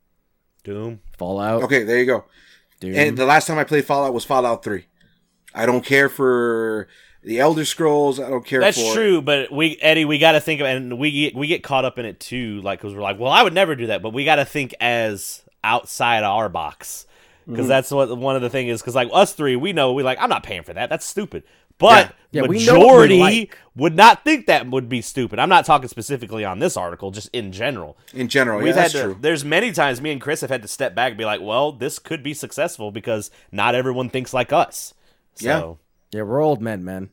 Doom. 0.63 1.01
Fallout. 1.17 1.63
Okay, 1.63 1.83
there 1.83 1.99
you 1.99 2.05
go. 2.05 2.25
Dude. 2.79 2.95
And 2.95 3.17
the 3.17 3.25
last 3.25 3.47
time 3.47 3.57
I 3.57 3.63
played 3.63 3.85
Fallout 3.85 4.13
was 4.13 4.25
Fallout 4.25 4.63
3. 4.63 4.85
I 5.53 5.65
don't 5.65 5.85
care 5.85 6.09
for 6.09 6.87
the 7.23 7.39
Elder 7.39 7.63
Scrolls. 7.63 8.19
I 8.19 8.29
don't 8.29 8.45
care 8.45 8.59
That's 8.59 8.81
for 8.81 8.93
true, 8.93 9.21
but 9.21 9.51
we 9.51 9.77
Eddie, 9.81 10.05
we 10.05 10.19
got 10.19 10.33
to 10.33 10.41
think 10.41 10.61
of, 10.61 10.67
and 10.67 10.99
we 10.99 11.11
get, 11.11 11.35
we 11.35 11.47
get 11.47 11.63
caught 11.63 11.85
up 11.85 11.97
in 11.97 12.05
it 12.05 12.19
too, 12.19 12.61
like 12.61 12.79
because 12.79 12.93
we're 12.93 13.01
like, 13.01 13.19
well, 13.19 13.31
I 13.31 13.43
would 13.43 13.53
never 13.53 13.75
do 13.75 13.87
that, 13.87 14.01
but 14.01 14.13
we 14.13 14.25
got 14.25 14.35
to 14.35 14.45
think 14.45 14.73
as 14.81 15.43
outside 15.63 16.23
our 16.23 16.49
box 16.49 17.07
because 17.45 17.59
Mm-hmm. 17.61 17.67
that's 17.67 17.91
what 17.91 18.17
one 18.17 18.35
of 18.35 18.41
the 18.41 18.49
thing 18.49 18.67
is. 18.67 18.81
Because 18.81 18.95
like 18.95 19.09
us 19.13 19.34
three, 19.34 19.55
we 19.55 19.73
know 19.73 19.93
we 19.93 20.03
like, 20.03 20.17
I'm 20.22 20.30
not 20.30 20.43
paying 20.43 20.63
for 20.63 20.73
that. 20.73 20.89
That's 20.89 21.05
stupid. 21.05 21.43
But 21.77 22.15
Yeah, 22.31 22.43
we 22.43 22.65
know 22.65 22.80
what 22.80 22.80
we 23.05 23.17
majority 23.17 23.19
like. 23.19 23.57
would 23.76 23.95
not 23.97 24.23
think 24.23 24.45
that 24.47 24.65
would 24.69 24.88
be 24.88 25.01
stupid. 25.01 25.39
I'm 25.39 25.49
not 25.49 25.65
talking 25.65 25.89
specifically 25.89 26.45
on 26.45 26.59
this 26.59 26.77
article, 26.77 27.11
just 27.11 27.30
in 27.34 27.51
general. 27.51 27.97
in 28.13 28.30
general. 28.30 28.59
We've 28.59 28.67
yeah, 28.67 28.73
that's 28.73 28.93
had 28.93 28.99
to, 28.99 29.05
true. 29.07 29.17
There's 29.19 29.43
many 29.43 29.73
times 29.73 29.99
me 30.01 30.11
and 30.13 30.22
Chris 30.22 30.39
have 30.39 30.49
had 30.49 30.61
to 30.61 30.69
step 30.69 30.95
back 30.95 31.09
and 31.11 31.17
be 31.17 31.26
like, 31.26 31.41
well, 31.41 31.73
this 31.73 31.99
could 31.99 32.23
be 32.23 32.34
successful 32.34 32.91
because 32.91 33.30
not 33.51 33.76
everyone 33.76 34.09
thinks 34.09 34.34
like 34.34 34.53
us. 34.53 34.93
So, 35.34 35.80
yeah, 36.11 36.22
we're 36.22 36.41
old 36.41 36.61
men, 36.61 36.85
man. 36.85 37.09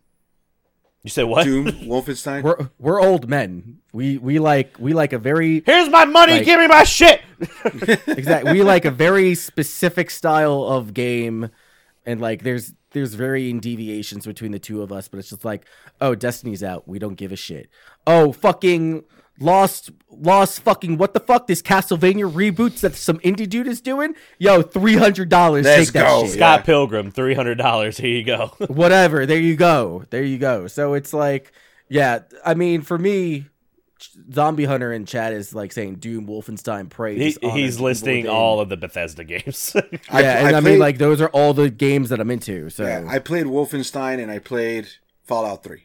you 1.02 1.10
say 1.10 1.24
what? 1.24 1.42
Doom, 1.42 1.66
Wolfenstein. 1.88 2.42
We're 2.44 2.68
we're 2.78 3.00
old 3.02 3.28
men. 3.28 3.78
We 3.92 4.16
we 4.18 4.38
like 4.38 4.76
we 4.78 4.92
like 4.92 5.12
a 5.12 5.18
very 5.18 5.64
Here's 5.66 5.88
my 5.88 6.04
money. 6.04 6.34
Like- 6.34 6.44
give 6.44 6.60
me 6.60 6.68
my 6.68 6.84
shit. 6.84 7.21
exact 8.06 8.46
we 8.50 8.62
like 8.62 8.84
a 8.84 8.90
very 8.90 9.34
specific 9.34 10.10
style 10.10 10.62
of 10.64 10.94
game 10.94 11.50
and 12.06 12.20
like 12.20 12.42
there's 12.42 12.74
there's 12.92 13.14
varying 13.14 13.58
deviations 13.60 14.26
between 14.26 14.52
the 14.52 14.58
two 14.58 14.82
of 14.82 14.92
us 14.92 15.08
but 15.08 15.18
it's 15.18 15.30
just 15.30 15.44
like 15.44 15.66
oh 16.00 16.14
destiny's 16.14 16.62
out 16.62 16.86
we 16.86 16.98
don't 16.98 17.14
give 17.14 17.32
a 17.32 17.36
shit 17.36 17.68
oh 18.06 18.32
fucking 18.32 19.02
lost 19.40 19.90
lost 20.10 20.60
fucking 20.60 20.98
what 20.98 21.14
the 21.14 21.20
fuck 21.20 21.46
this 21.46 21.62
castlevania 21.62 22.30
reboots 22.30 22.80
that 22.80 22.94
some 22.94 23.18
indie 23.20 23.48
dude 23.48 23.66
is 23.66 23.80
doing 23.80 24.14
yo 24.38 24.62
$300 24.62 25.64
Let's 25.64 25.86
take 25.86 25.92
that 25.94 26.06
go. 26.08 26.22
shit 26.24 26.34
Scott 26.34 26.60
Yeah. 26.60 26.64
Pilgrim, 26.64 27.10
three 27.10 27.34
hundred 27.34 27.56
dollars. 27.58 27.96
Here 27.96 28.10
you 28.18 28.24
go. 28.24 28.48
whatever 28.68 29.24
there 29.26 29.38
you 29.40 29.56
go 29.56 30.04
there 30.10 30.22
you 30.22 30.38
go 30.38 30.66
so 30.66 30.94
it's 30.94 31.12
like 31.14 31.52
yeah 31.88 32.20
i 32.44 32.52
mean 32.54 32.82
for 32.82 32.98
me 32.98 33.46
zombie 34.32 34.64
hunter 34.64 34.92
in 34.92 35.04
chat 35.06 35.32
is 35.32 35.54
like 35.54 35.72
saying 35.72 35.96
doom 35.96 36.26
wolfenstein 36.26 36.88
prey 36.88 37.16
he, 37.16 37.36
he's 37.50 37.78
listing 37.80 38.22
Within. 38.24 38.30
all 38.30 38.60
of 38.60 38.68
the 38.68 38.76
Bethesda 38.76 39.24
games. 39.24 39.74
I, 40.10 40.20
yeah, 40.22 40.46
and 40.46 40.56
I, 40.56 40.60
played, 40.60 40.64
mean, 40.72 40.78
like 40.78 40.98
those 40.98 41.20
are 41.20 41.28
all 41.28 41.54
the 41.54 41.70
games 41.70 42.08
that 42.10 42.20
I'm 42.20 42.30
into. 42.30 42.68
So 42.70 42.84
yeah, 42.84 43.04
I 43.08 43.18
played 43.18 43.46
Wolfenstein 43.46 44.20
and 44.22 44.30
I 44.30 44.38
played 44.38 44.88
Fallout 45.24 45.62
3. 45.64 45.84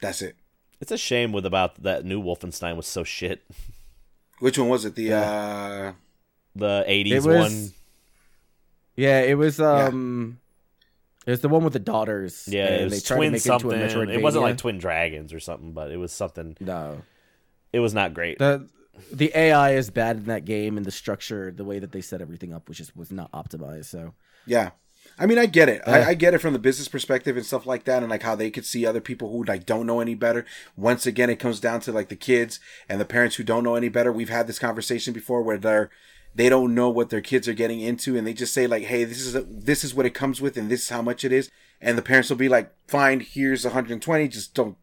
That's 0.00 0.22
it. 0.22 0.36
it's 0.80 0.92
a 0.92 0.96
shame 0.98 1.32
with 1.32 1.44
about 1.44 1.82
that 1.82 2.04
new 2.04 2.22
Wolfenstein 2.22 2.76
was 2.76 2.86
so 2.86 3.04
shit. 3.04 3.44
Which 4.38 4.56
one 4.58 4.68
was 4.68 4.84
it? 4.84 4.94
The 4.94 5.12
uh 5.14 5.92
The 6.54 6.84
It 6.86 7.06
'80s 7.06 7.26
was- 7.26 7.52
one. 7.52 7.70
yeah, 8.96 9.20
it 9.22 9.34
was 9.36 9.60
um, 9.60 10.38
it 11.26 11.30
was 11.32 11.40
the 11.40 11.48
one 11.48 11.64
with 11.64 11.72
the 11.72 11.78
daughters. 11.80 12.48
Yeah, 12.50 12.66
and 12.66 12.74
it 12.74 12.78
they 12.78 12.84
was 12.96 13.02
tried 13.02 13.16
to 13.16 13.18
Twin 13.18 13.32
make 13.32 13.40
it 13.40 13.44
into 13.46 13.54
a 13.56 13.60
something. 13.90 14.10
It 14.10 14.22
wasn't 14.22 14.44
like 14.44 14.56
Twin 14.58 14.78
Dragons 14.78 15.32
or 15.32 15.40
something, 15.40 15.72
but 15.72 15.90
it 15.90 15.96
was 15.96 16.12
something. 16.12 16.56
no. 16.60 17.02
It 17.72 17.80
was 17.80 17.94
not 17.94 18.14
great. 18.14 18.38
The 18.38 18.68
the 19.12 19.30
AI 19.34 19.74
is 19.74 19.90
bad 19.90 20.16
in 20.16 20.24
that 20.24 20.44
game, 20.44 20.76
and 20.76 20.84
the 20.84 20.90
structure, 20.90 21.52
the 21.52 21.64
way 21.64 21.78
that 21.78 21.92
they 21.92 22.00
set 22.00 22.20
everything 22.20 22.52
up, 22.52 22.68
was 22.68 22.78
just 22.78 22.96
was 22.96 23.10
not 23.10 23.30
optimized. 23.32 23.86
So 23.86 24.14
yeah. 24.46 24.70
I 25.18 25.26
mean, 25.26 25.38
I 25.38 25.46
get 25.46 25.68
it. 25.68 25.82
Yeah. 25.86 25.94
I, 25.94 26.08
I 26.08 26.14
get 26.14 26.34
it 26.34 26.38
from 26.38 26.52
the 26.52 26.58
business 26.58 26.86
perspective 26.86 27.36
and 27.36 27.44
stuff 27.44 27.66
like 27.66 27.84
that, 27.84 28.02
and 28.02 28.10
like 28.10 28.22
how 28.22 28.34
they 28.34 28.50
could 28.50 28.66
see 28.66 28.86
other 28.86 29.00
people 29.00 29.30
who 29.30 29.42
like 29.42 29.66
don't 29.66 29.86
know 29.86 30.00
any 30.00 30.14
better. 30.14 30.44
Once 30.76 31.06
again, 31.06 31.30
it 31.30 31.36
comes 31.36 31.60
down 31.60 31.80
to 31.80 31.92
like 31.92 32.08
the 32.08 32.16
kids 32.16 32.60
and 32.88 33.00
the 33.00 33.04
parents 33.04 33.36
who 33.36 33.42
don't 33.42 33.64
know 33.64 33.74
any 33.74 33.88
better. 33.88 34.12
We've 34.12 34.28
had 34.28 34.46
this 34.46 34.58
conversation 34.58 35.12
before 35.12 35.42
where 35.42 35.58
they're 35.58 35.90
they 36.34 36.48
don't 36.48 36.74
know 36.74 36.88
what 36.88 37.10
their 37.10 37.20
kids 37.20 37.48
are 37.48 37.54
getting 37.54 37.80
into, 37.80 38.16
and 38.16 38.26
they 38.26 38.34
just 38.34 38.54
say 38.54 38.66
like, 38.66 38.84
"Hey, 38.84 39.04
this 39.04 39.20
is 39.20 39.34
a, 39.34 39.42
this 39.42 39.82
is 39.82 39.94
what 39.94 40.06
it 40.06 40.14
comes 40.14 40.40
with, 40.40 40.56
and 40.56 40.70
this 40.70 40.82
is 40.82 40.88
how 40.90 41.02
much 41.02 41.24
it 41.24 41.32
is." 41.32 41.50
And 41.80 41.96
the 41.96 42.02
parents 42.02 42.28
will 42.28 42.36
be 42.36 42.48
like, 42.48 42.72
"Fine, 42.86 43.20
here's 43.20 43.64
120. 43.64 44.28
Just 44.28 44.54
don't 44.54 44.76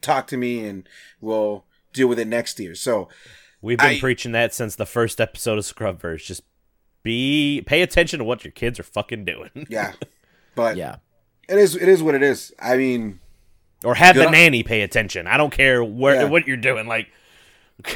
talk 0.00 0.26
to 0.26 0.36
me, 0.36 0.66
and 0.66 0.88
we'll 1.20 1.64
deal 1.92 2.08
with 2.08 2.18
it 2.18 2.28
next 2.28 2.58
year." 2.60 2.74
So 2.74 3.08
We've 3.60 3.78
been 3.78 3.86
I- 3.96 4.00
preaching 4.00 4.32
that 4.32 4.54
since 4.54 4.76
the 4.76 4.86
first 4.86 5.20
episode 5.20 5.58
of 5.58 5.64
Scrubverse. 5.64 6.24
Just 6.24 6.42
be 7.02 7.62
pay 7.66 7.82
attention 7.82 8.18
to 8.18 8.24
what 8.24 8.44
your 8.44 8.52
kids 8.52 8.78
are 8.78 8.84
fucking 8.84 9.24
doing, 9.24 9.50
yeah, 9.68 9.92
but 10.54 10.76
yeah, 10.76 10.96
it 11.48 11.58
is 11.58 11.74
it 11.76 11.88
is 11.88 12.02
what 12.02 12.14
it 12.14 12.22
is. 12.22 12.52
I 12.60 12.76
mean, 12.76 13.20
or 13.84 13.94
have 13.94 14.16
the 14.16 14.26
on- 14.26 14.32
nanny 14.32 14.62
pay 14.62 14.82
attention. 14.82 15.26
I 15.26 15.36
don't 15.36 15.52
care 15.52 15.82
where 15.82 16.16
Yeah. 16.22 16.24
what 16.24 16.46
you're 16.46 16.56
doing. 16.56 16.86
Like, 16.86 17.08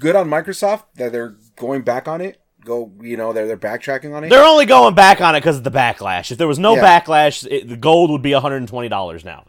good 0.00 0.16
on 0.16 0.28
Microsoft 0.28 0.84
that 0.96 1.12
they're 1.12 1.36
going 1.56 1.82
back 1.82 2.08
on 2.08 2.20
it. 2.20 2.40
Go, 2.64 2.92
you 3.00 3.16
know, 3.16 3.32
they're 3.32 3.46
they're 3.46 3.56
backtracking 3.56 4.14
on 4.14 4.24
it. 4.24 4.30
they're 4.30 4.44
only 4.44 4.66
going 4.66 4.94
back 4.94 5.20
on 5.20 5.34
it 5.34 5.40
because 5.40 5.56
of 5.58 5.64
the 5.64 5.70
backlash. 5.70 6.30
If 6.30 6.38
there 6.38 6.48
was 6.48 6.58
no 6.58 6.74
Yeah. 6.74 7.00
backlash, 7.00 7.46
it, 7.50 7.68
the 7.68 7.76
gold 7.76 8.10
would 8.10 8.22
be 8.22 8.32
120 8.32 8.88
dollars 8.88 9.24
now. 9.24 9.44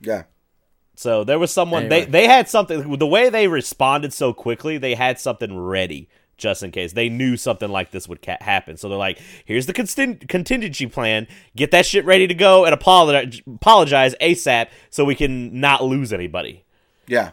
yeah, 0.00 0.22
So 0.96 1.22
there 1.24 1.38
was 1.38 1.52
someone 1.52 1.84
Anyway. 1.84 2.06
they 2.06 2.10
they 2.22 2.26
had 2.26 2.48
something. 2.48 2.96
The 2.98 3.06
way 3.06 3.28
they 3.30 3.48
responded 3.48 4.12
so 4.12 4.32
quickly, 4.32 4.78
they 4.78 4.94
had 4.94 5.20
something 5.20 5.56
ready 5.58 6.08
just 6.38 6.62
in 6.62 6.70
case 6.70 6.92
they 6.92 7.08
knew 7.08 7.36
something 7.36 7.70
like 7.70 7.90
this 7.92 8.08
would 8.08 8.20
ca- 8.20 8.36
happen. 8.40 8.76
So 8.76 8.88
they're 8.88 8.98
like, 8.98 9.18
"Here's 9.44 9.66
the 9.66 9.72
constin- 9.72 10.26
contingency 10.28 10.86
plan. 10.86 11.26
Get 11.54 11.70
that 11.70 11.86
shit 11.86 12.04
ready 12.04 12.26
to 12.26 12.34
go 12.34 12.64
and 12.64 12.74
apologize 12.74 13.40
apologize 13.46 14.14
ASAP 14.20 14.68
so 14.90 15.04
we 15.04 15.14
can 15.14 15.60
not 15.60 15.84
lose 15.84 16.12
anybody." 16.12 16.64
yeah, 17.06 17.30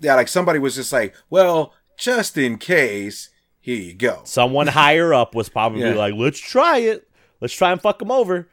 yeah. 0.00 0.14
Like 0.16 0.28
somebody 0.28 0.58
was 0.58 0.74
just 0.74 0.92
like, 0.92 1.14
well, 1.30 1.72
just 1.96 2.36
in 2.36 2.58
case, 2.58 3.30
here 3.60 3.76
you 3.76 3.94
go. 3.94 4.22
Someone 4.24 4.66
higher 4.82 5.14
up 5.14 5.34
was 5.34 5.48
probably 5.48 5.80
Yeah. 5.82 5.94
like, 5.94 6.14
"Let's 6.14 6.38
try 6.40 6.78
it. 6.78 7.08
Let's 7.40 7.54
try 7.54 7.70
and 7.72 7.80
fuck 7.80 7.98
them 8.00 8.10
over." 8.10 8.48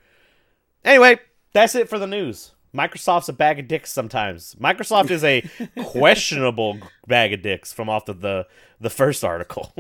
Anyway, 0.86 1.20
that's 1.54 1.76
it 1.76 1.90
for 1.90 2.00
the 2.00 2.08
news. 2.08 2.54
Microsoft's 2.76 3.30
a 3.30 3.34
bag 3.34 3.60
of 3.60 3.68
dicks 3.68 3.92
sometimes. 3.92 4.56
Microsoft 4.60 5.10
is 5.12 5.24
a 5.24 5.42
questionable 5.84 6.78
bag 7.08 7.34
of 7.34 7.42
dicks 7.42 7.74
from 7.74 7.90
off 7.90 8.08
of 8.10 8.22
the 8.22 8.46
the 8.80 8.90
first 8.90 9.24
article. 9.24 9.74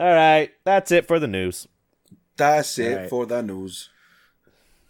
All 0.00 0.06
right, 0.14 0.50
that's 0.64 0.90
it 0.92 1.06
for 1.06 1.18
the 1.18 1.26
news. 1.26 1.66
That's 2.36 2.78
it 2.78 2.96
Right. 2.96 3.10
for 3.10 3.26
the 3.26 3.42
news. 3.42 3.90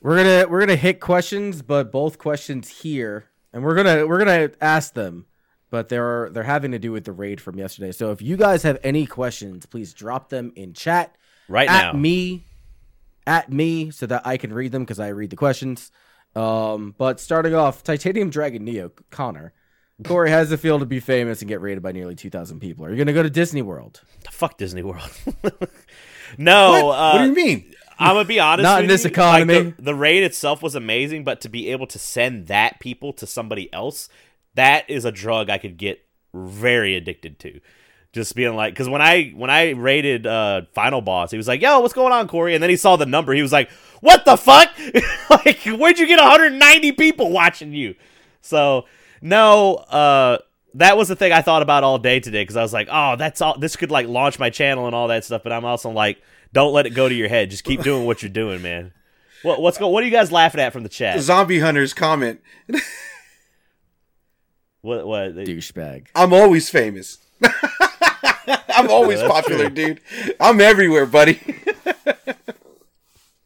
we're 0.00 0.16
gonna 0.16 0.46
we're 0.48 0.60
gonna 0.60 0.76
hit 0.76 1.00
questions, 1.00 1.62
but 1.62 1.90
both 1.90 2.18
questions 2.18 2.68
here, 2.82 3.26
and 3.52 3.64
we're 3.64 3.74
gonna 3.74 4.06
we're 4.06 4.18
gonna 4.18 4.50
ask 4.60 4.94
them 4.94 5.26
but 5.70 5.90
they're 5.90 6.30
they're 6.30 6.44
having 6.44 6.70
to 6.72 6.78
do 6.78 6.92
with 6.92 7.04
the 7.04 7.12
raid 7.12 7.40
from 7.42 7.58
yesterday. 7.58 7.92
So 7.92 8.10
if 8.10 8.22
you 8.22 8.38
guys 8.38 8.62
have 8.62 8.78
any 8.82 9.04
questions, 9.04 9.66
please 9.66 9.92
drop 9.92 10.30
them 10.30 10.50
in 10.56 10.72
chat 10.72 11.14
Right 11.46 11.68
at 11.68 11.92
now. 11.92 11.98
me, 12.00 12.46
at 13.26 13.52
me, 13.52 13.90
so 13.90 14.06
that 14.06 14.26
I 14.26 14.38
can 14.38 14.50
read 14.52 14.72
them 14.72 14.82
because 14.84 14.98
I 14.98 15.08
read 15.08 15.28
the 15.28 15.36
questions. 15.36 15.90
Um, 16.34 16.94
but 16.96 17.20
starting 17.20 17.54
off, 17.54 17.82
Titanium 17.82 18.30
Dragon 18.30 18.64
Neo 18.64 18.92
Connor. 19.10 19.52
Corey 20.04 20.30
has 20.30 20.50
the 20.50 20.56
feel 20.56 20.78
to 20.78 20.86
be 20.86 21.00
famous 21.00 21.42
and 21.42 21.48
get 21.48 21.60
rated 21.60 21.82
by 21.82 21.90
nearly 21.90 22.14
2,000 22.14 22.60
people. 22.60 22.84
Are 22.84 22.90
you 22.90 22.96
going 22.96 23.08
to 23.08 23.12
go 23.12 23.24
to 23.24 23.30
Disney 23.30 23.62
World? 23.62 24.00
Fuck 24.30 24.56
Disney 24.56 24.82
World. 24.82 25.10
no, 26.38 26.84
what? 26.84 26.96
Uh, 26.96 27.12
what 27.12 27.18
do 27.18 27.28
you 27.28 27.34
mean? 27.34 27.74
I'm 27.98 28.14
gonna 28.14 28.24
be 28.24 28.38
honest. 28.38 28.62
Not 28.62 28.82
in 28.82 28.88
this 28.88 29.04
you, 29.04 29.10
economy. 29.10 29.54
Like, 29.54 29.76
the, 29.76 29.82
the 29.82 29.94
raid 29.94 30.22
itself 30.22 30.62
was 30.62 30.74
amazing, 30.74 31.24
but 31.24 31.40
to 31.40 31.48
be 31.48 31.72
able 31.72 31.88
to 31.88 31.98
send 31.98 32.46
that 32.46 32.78
people 32.78 33.12
to 33.14 33.26
somebody 33.26 33.72
else, 33.72 34.08
that 34.54 34.88
is 34.88 35.04
a 35.04 35.10
drug 35.10 35.50
I 35.50 35.58
could 35.58 35.76
get 35.76 36.04
very 36.32 36.94
addicted 36.94 37.38
to. 37.40 37.60
Just 38.12 38.34
being 38.34 38.56
like, 38.56 38.72
because 38.72 38.88
when 38.88 39.02
I 39.02 39.30
when 39.36 39.50
I 39.50 39.70
rated 39.70 40.26
uh, 40.26 40.62
Final 40.72 41.02
Boss, 41.02 41.30
he 41.30 41.36
was 41.36 41.46
like, 41.46 41.60
"Yo, 41.60 41.80
what's 41.80 41.92
going 41.92 42.12
on, 42.12 42.26
Corey?" 42.26 42.54
And 42.54 42.62
then 42.62 42.70
he 42.70 42.76
saw 42.76 42.96
the 42.96 43.04
number. 43.04 43.34
He 43.34 43.42
was 43.42 43.52
like, 43.52 43.70
"What 44.00 44.24
the 44.24 44.36
fuck? 44.36 44.70
like, 45.30 45.58
where'd 45.64 45.98
you 45.98 46.06
get 46.06 46.18
190 46.18 46.92
people 46.92 47.30
watching 47.30 47.72
you?" 47.74 47.94
So 48.40 48.86
no, 49.20 49.74
uh, 49.74 50.38
that 50.74 50.96
was 50.96 51.08
the 51.08 51.16
thing 51.16 51.32
I 51.32 51.42
thought 51.42 51.60
about 51.60 51.84
all 51.84 51.98
day 51.98 52.18
today 52.18 52.42
because 52.42 52.56
I 52.56 52.62
was 52.62 52.72
like, 52.72 52.88
"Oh, 52.90 53.16
that's 53.16 53.42
all. 53.42 53.58
This 53.58 53.76
could 53.76 53.90
like 53.90 54.06
launch 54.06 54.38
my 54.38 54.48
channel 54.48 54.86
and 54.86 54.94
all 54.94 55.08
that 55.08 55.24
stuff." 55.24 55.42
But 55.42 55.52
I'm 55.52 55.66
also 55.66 55.90
like, 55.90 56.22
don't 56.52 56.72
let 56.72 56.86
it 56.86 56.90
go 56.90 57.08
to 57.08 57.14
your 57.14 57.28
head. 57.28 57.50
Just 57.50 57.64
keep 57.64 57.82
doing 57.82 58.06
what 58.06 58.22
you're 58.22 58.30
doing, 58.30 58.62
man. 58.62 58.92
What 59.42 59.60
what's 59.60 59.78
go? 59.78 59.88
What 59.88 60.02
are 60.02 60.06
you 60.06 60.12
guys 60.12 60.32
laughing 60.32 60.60
at 60.60 60.72
from 60.72 60.82
the 60.82 60.88
chat? 60.88 61.20
Zombie 61.20 61.60
Hunters 61.60 61.94
comment. 61.94 62.40
What 64.80 65.06
what? 65.06 65.34
Douchebag. 65.34 66.06
I'm 66.14 66.32
always 66.32 66.70
famous. 66.70 67.18
I'm 68.78 68.90
always 68.90 69.20
That's 69.20 69.32
popular, 69.32 69.66
true. 69.70 69.74
dude. 69.74 70.00
I'm 70.40 70.60
everywhere, 70.60 71.06
buddy. 71.06 71.40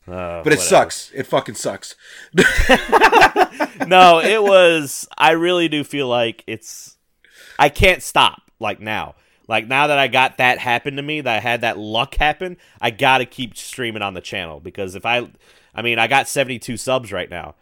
Uh, 0.04 0.42
But 0.42 0.52
it 0.52 0.56
whatever. 0.58 0.60
sucks. 0.62 1.12
It 1.14 1.26
fucking 1.28 1.54
sucks. 1.54 1.94
no, 3.86 4.20
it 4.20 4.42
was. 4.42 5.08
I 5.16 5.30
really 5.32 5.68
do 5.68 5.84
feel 5.84 6.08
like 6.08 6.42
it's. 6.46 6.96
I 7.58 7.68
can't 7.68 8.02
stop 8.02 8.42
like 8.58 8.80
now. 8.80 9.14
Like 9.48 9.68
now 9.68 9.86
that 9.86 9.98
I 9.98 10.08
got 10.08 10.38
that 10.38 10.58
happen 10.58 10.96
to 10.96 11.02
me, 11.02 11.20
that 11.20 11.36
I 11.36 11.40
had 11.40 11.60
that 11.60 11.78
luck 11.78 12.16
happen, 12.16 12.56
I 12.80 12.90
gotta 12.90 13.24
keep 13.24 13.56
streaming 13.56 14.02
on 14.02 14.14
the 14.14 14.20
channel 14.20 14.60
because 14.60 14.94
if 14.96 15.06
I, 15.06 15.28
I 15.74 15.82
mean, 15.82 15.98
I 15.98 16.08
got 16.08 16.28
seventy 16.28 16.58
two 16.58 16.76
subs 16.76 17.12
right 17.12 17.30
now. 17.30 17.54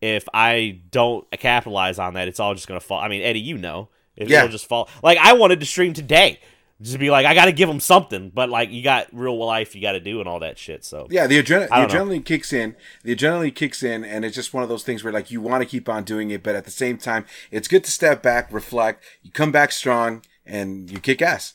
If 0.00 0.28
I 0.32 0.78
don't 0.92 1.28
capitalize 1.32 1.98
on 1.98 2.14
that, 2.14 2.28
it's 2.28 2.38
all 2.38 2.54
just 2.54 2.68
gonna 2.68 2.80
fall. 2.80 3.00
I 3.00 3.08
mean, 3.08 3.22
Eddie, 3.22 3.40
you 3.40 3.58
know, 3.58 3.88
Yeah. 4.16 4.38
it'll 4.38 4.50
just 4.50 4.66
fall. 4.68 4.88
Like 5.02 5.18
I 5.18 5.32
wanted 5.32 5.58
to 5.60 5.66
stream 5.66 5.92
today, 5.94 6.38
just 6.80 6.98
be 6.98 7.10
like, 7.10 7.26
I 7.26 7.34
gotta 7.34 7.52
give 7.52 7.68
them 7.68 7.80
something, 7.80 8.30
but 8.30 8.48
like 8.48 8.70
you 8.70 8.82
got 8.82 9.08
real 9.12 9.36
life, 9.44 9.74
you 9.74 9.82
got 9.82 9.92
to 9.92 10.00
do 10.00 10.20
and 10.20 10.28
all 10.28 10.38
that 10.40 10.58
shit. 10.58 10.84
So 10.84 11.06
Yeah, 11.10 11.26
the, 11.26 11.42
adren- 11.42 11.66
the 11.68 11.74
I 11.74 11.80
know. 11.84 11.88
adrenaline 11.88 12.24
kicks 12.24 12.52
in. 12.52 12.76
The 13.02 13.16
adrenaline 13.16 13.54
kicks 13.54 13.82
in, 13.82 14.04
and 14.04 14.24
it's 14.24 14.34
just 14.36 14.54
one 14.54 14.62
of 14.62 14.68
those 14.68 14.84
things 14.84 15.02
where 15.02 15.12
like 15.12 15.30
you 15.30 15.40
want 15.40 15.62
to 15.62 15.68
keep 15.68 15.88
on 15.88 16.04
doing 16.04 16.30
it, 16.30 16.42
but 16.42 16.54
at 16.54 16.64
the 16.64 16.70
same 16.70 16.96
time, 16.98 17.24
it's 17.50 17.66
good 17.68 17.82
to 17.84 17.90
step 17.90 18.22
back, 18.22 18.52
reflect. 18.52 19.02
You 19.22 19.30
come 19.32 19.50
back 19.50 19.72
strong, 19.72 20.22
and 20.46 20.90
you 20.90 21.00
kick 21.00 21.20
ass. 21.20 21.54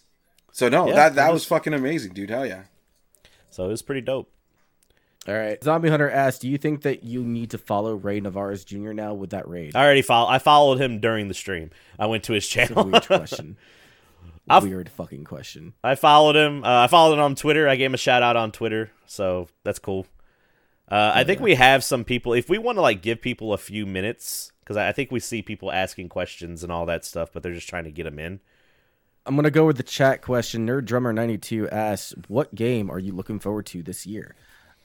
So 0.51 0.67
no, 0.69 0.87
Yeah, 0.87 0.95
that 0.95 1.15
that 1.15 1.29
it 1.29 1.33
was 1.33 1.45
fucking 1.45 1.73
amazing, 1.73 2.13
dude. 2.13 2.29
Hell 2.29 2.45
yeah. 2.45 2.63
so 3.49 3.65
it 3.65 3.69
was 3.69 3.81
pretty 3.81 4.01
dope. 4.01 4.29
All 5.25 5.33
right. 5.33 5.63
Zombie 5.63 5.87
Hunter 5.89 6.09
asked, 6.11 6.41
"Do 6.41 6.49
you 6.49 6.57
think 6.57 6.81
that 6.81 7.03
you 7.03 7.23
need 7.23 7.49
to 7.51 7.57
follow 7.57 7.95
Ray 7.95 8.19
Narvaez 8.19 8.65
Jr. 8.65 8.91
now 8.91 9.13
with 9.13 9.29
that 9.29 9.47
raid?" 9.47 9.73
I 9.73 9.83
already 9.85 10.01
follow. 10.01 10.29
I 10.29 10.37
followed 10.37 10.81
him 10.81 10.99
during 10.99 11.29
the 11.29 11.33
stream. 11.33 11.69
I 11.97 12.07
went 12.07 12.25
to 12.25 12.33
his 12.33 12.43
It's 12.43 12.53
a 12.53 12.67
channel. 12.67 12.83
weird 12.89 13.07
question. 13.07 13.55
I've- 14.49 14.67
weird 14.67 14.89
fucking 14.89 15.23
question. 15.23 15.73
I 15.83 15.95
followed 15.95 16.35
him. 16.35 16.63
Uh, 16.63 16.83
I 16.83 16.87
followed 16.87 17.13
him 17.13 17.19
on 17.21 17.35
Twitter. 17.35 17.67
I 17.67 17.75
gave 17.75 17.87
him 17.87 17.93
a 17.93 17.97
shout 17.97 18.23
out 18.23 18.35
on 18.35 18.51
Twitter, 18.51 18.91
so 19.05 19.47
that's 19.63 19.79
cool. 19.79 20.05
Uh, 20.89 21.11
I 21.15 21.23
think 21.23 21.39
we 21.39 21.55
have 21.55 21.83
some 21.83 22.03
people. 22.03 22.33
If 22.33 22.49
we 22.49 22.57
want 22.57 22.77
to 22.77 22.81
like 22.81 23.01
give 23.01 23.21
people 23.21 23.53
a 23.53 23.57
few 23.57 23.85
minutes, 23.85 24.51
because 24.59 24.75
I 24.77 24.89
I 24.89 24.91
think 24.91 25.11
we 25.11 25.19
see 25.19 25.41
people 25.41 25.71
asking 25.71 26.09
questions 26.09 26.61
and 26.61 26.71
all 26.71 26.85
that 26.87 27.05
stuff, 27.05 27.29
but 27.33 27.41
they're 27.41 27.53
just 27.53 27.69
trying 27.69 27.85
to 27.85 27.91
get 27.91 28.03
them 28.03 28.19
in. 28.19 28.41
I'm 29.25 29.35
gonna 29.37 29.49
go 29.49 29.65
with 29.65 29.77
the 29.77 29.83
chat 29.83 30.21
question. 30.21 30.67
Nerd 30.67 30.83
Drummer 30.85 31.13
92 31.13 31.69
asks, 31.69 32.13
"What 32.27 32.53
game 32.53 32.91
are 32.91 32.99
you 32.99 33.13
looking 33.13 33.39
forward 33.39 33.65
to 33.67 33.81
this 33.81 34.05
year?" 34.05 34.35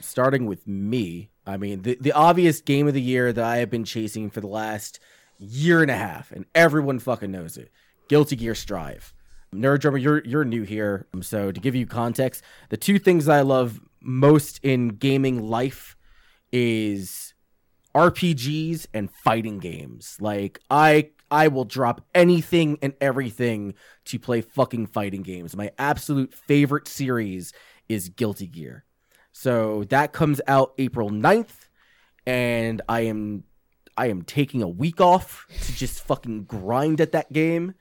Starting 0.00 0.46
with 0.46 0.66
me, 0.68 1.30
I 1.44 1.56
mean 1.56 1.82
the 1.82 1.98
the 2.00 2.12
obvious 2.12 2.60
game 2.60 2.86
of 2.86 2.94
the 2.94 3.02
year 3.02 3.32
that 3.32 3.44
I 3.44 3.56
have 3.56 3.70
been 3.70 3.84
chasing 3.84 4.30
for 4.30 4.40
the 4.40 4.46
last 4.46 5.00
year 5.38 5.82
and 5.82 5.90
a 5.90 5.96
half, 5.96 6.30
and 6.30 6.46
everyone 6.54 7.00
fucking 7.00 7.32
knows 7.32 7.56
it. 7.56 7.72
Guilty 8.08 8.36
Gear 8.36 8.54
Strive. 8.54 9.12
Nerd 9.54 9.80
Drummer, 9.80 9.98
you're 9.98 10.22
you're 10.24 10.44
new 10.44 10.62
here, 10.62 11.06
um, 11.14 11.22
so 11.22 11.50
to 11.50 11.60
give 11.60 11.74
you 11.74 11.86
context, 11.86 12.42
the 12.68 12.76
two 12.76 12.98
things 12.98 13.28
I 13.28 13.40
love 13.40 13.80
most 14.00 14.60
in 14.62 14.88
gaming 14.88 15.42
life 15.42 15.96
is 16.52 17.34
RPGs 17.94 18.86
and 18.92 19.10
fighting 19.10 19.58
games. 19.58 20.16
Like 20.20 20.60
I 20.70 21.10
I 21.30 21.48
will 21.48 21.64
drop 21.64 22.06
anything 22.14 22.78
and 22.82 22.94
everything 23.00 23.74
to 24.06 24.18
play 24.18 24.40
fucking 24.40 24.88
fighting 24.88 25.22
games. 25.22 25.56
My 25.56 25.70
absolute 25.78 26.34
favorite 26.34 26.88
series 26.88 27.52
is 27.88 28.08
Guilty 28.08 28.46
Gear. 28.46 28.84
So 29.32 29.84
that 29.84 30.12
comes 30.12 30.40
out 30.46 30.74
April 30.78 31.10
9th 31.10 31.68
and 32.26 32.82
I 32.88 33.00
am 33.00 33.44
I 33.96 34.06
am 34.08 34.22
taking 34.22 34.62
a 34.62 34.68
week 34.68 35.00
off 35.00 35.46
to 35.62 35.74
just 35.74 36.04
fucking 36.04 36.44
grind 36.44 37.00
at 37.00 37.12
that 37.12 37.32
game 37.32 37.74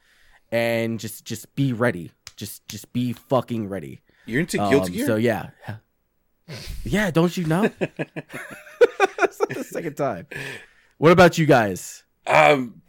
and 0.52 1.00
just 1.00 1.26
just 1.26 1.54
be 1.56 1.74
ready. 1.74 2.12
Just 2.36 2.68
just 2.68 2.92
be 2.94 3.14
fucking 3.14 3.68
ready. 3.70 4.02
You're 4.26 4.42
into 4.42 4.58
Guilty 4.58 4.76
Um, 4.78 4.92
Gear. 4.92 5.06
So 5.06 5.16
yeah. 5.16 5.50
Yeah, 6.84 7.12
don't 7.12 7.36
you 7.36 7.46
know? 7.46 7.70
It's 9.20 9.40
not 9.40 9.50
the 9.50 9.64
second 9.64 9.96
time. 9.96 10.28
What 10.98 11.12
about 11.12 11.38
you 11.38 11.46
guys? 11.46 12.04
um, 12.28 12.82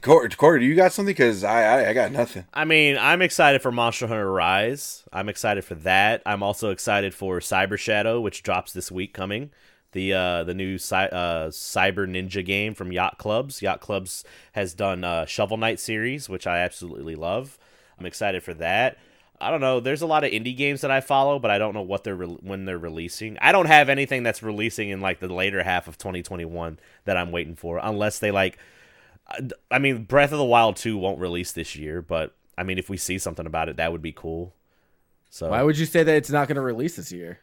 Corey, 0.00 0.28
Corey, 0.30 0.60
do 0.60 0.66
you 0.66 0.74
got 0.74 0.92
something? 0.92 1.10
Because 1.12 1.42
I, 1.44 1.62
I 1.64 1.88
I 1.90 1.92
got 1.92 2.12
nothing. 2.12 2.46
I 2.54 2.64
mean, 2.64 2.96
I'm 2.98 3.20
excited 3.22 3.60
for 3.62 3.72
Monster 3.72 4.06
Hunter 4.06 4.30
Rise. 4.30 5.04
I'm 5.12 5.28
excited 5.28 5.64
for 5.64 5.74
that. 5.76 6.22
I'm 6.24 6.42
also 6.42 6.70
excited 6.70 7.14
for 7.14 7.40
Cyber 7.40 7.78
Shadow, 7.78 8.20
which 8.20 8.42
drops 8.42 8.72
this 8.72 8.90
week 8.92 9.12
coming. 9.12 9.50
The 9.92 10.12
uh, 10.14 10.44
the 10.44 10.54
new 10.54 10.78
cy- 10.78 11.06
uh, 11.06 11.50
Cyber 11.50 12.08
Ninja 12.08 12.44
game 12.44 12.74
from 12.74 12.92
Yacht 12.92 13.18
Clubs. 13.18 13.62
Yacht 13.62 13.80
Clubs 13.80 14.24
has 14.52 14.74
done 14.74 15.04
uh, 15.04 15.26
Shovel 15.26 15.56
Knight 15.58 15.78
series, 15.80 16.28
which 16.28 16.46
I 16.46 16.58
absolutely 16.58 17.14
love. 17.14 17.58
I'm 17.98 18.06
excited 18.06 18.42
for 18.42 18.54
that. 18.54 18.98
I 19.40 19.50
don't 19.50 19.60
know. 19.60 19.80
There's 19.80 20.02
a 20.02 20.06
lot 20.06 20.22
of 20.24 20.30
indie 20.30 20.56
games 20.56 20.82
that 20.82 20.90
I 20.90 21.00
follow, 21.00 21.38
but 21.38 21.50
I 21.50 21.58
don't 21.58 21.74
know 21.74 21.82
what 21.82 22.04
they're 22.04 22.14
re- 22.14 22.38
when 22.40 22.64
they're 22.64 22.78
releasing. 22.78 23.36
I 23.40 23.50
don't 23.52 23.66
have 23.66 23.88
anything 23.88 24.22
that's 24.22 24.42
releasing 24.42 24.88
in 24.88 25.00
like 25.00 25.18
the 25.18 25.28
later 25.28 25.62
half 25.62 25.88
of 25.88 25.98
2021 25.98 26.78
that 27.04 27.16
I'm 27.16 27.32
waiting 27.32 27.56
for, 27.56 27.78
unless 27.82 28.18
they 28.18 28.30
like. 28.30 28.56
I 29.70 29.78
mean, 29.78 30.04
Breath 30.04 30.32
of 30.32 30.38
the 30.38 30.44
Wild 30.44 30.76
2 30.76 30.96
won't 30.96 31.18
release 31.18 31.52
this 31.52 31.74
year, 31.74 32.02
but 32.02 32.34
I 32.56 32.62
mean, 32.62 32.78
if 32.78 32.88
we 32.88 32.96
see 32.96 33.18
something 33.18 33.46
about 33.46 33.68
it, 33.68 33.76
that 33.76 33.92
would 33.92 34.02
be 34.02 34.12
cool. 34.12 34.54
So 35.30 35.48
Why 35.48 35.62
would 35.62 35.78
you 35.78 35.86
say 35.86 36.02
that 36.02 36.14
it's 36.14 36.30
not 36.30 36.46
going 36.48 36.56
to 36.56 36.62
release 36.62 36.96
this 36.96 37.10
year? 37.10 37.40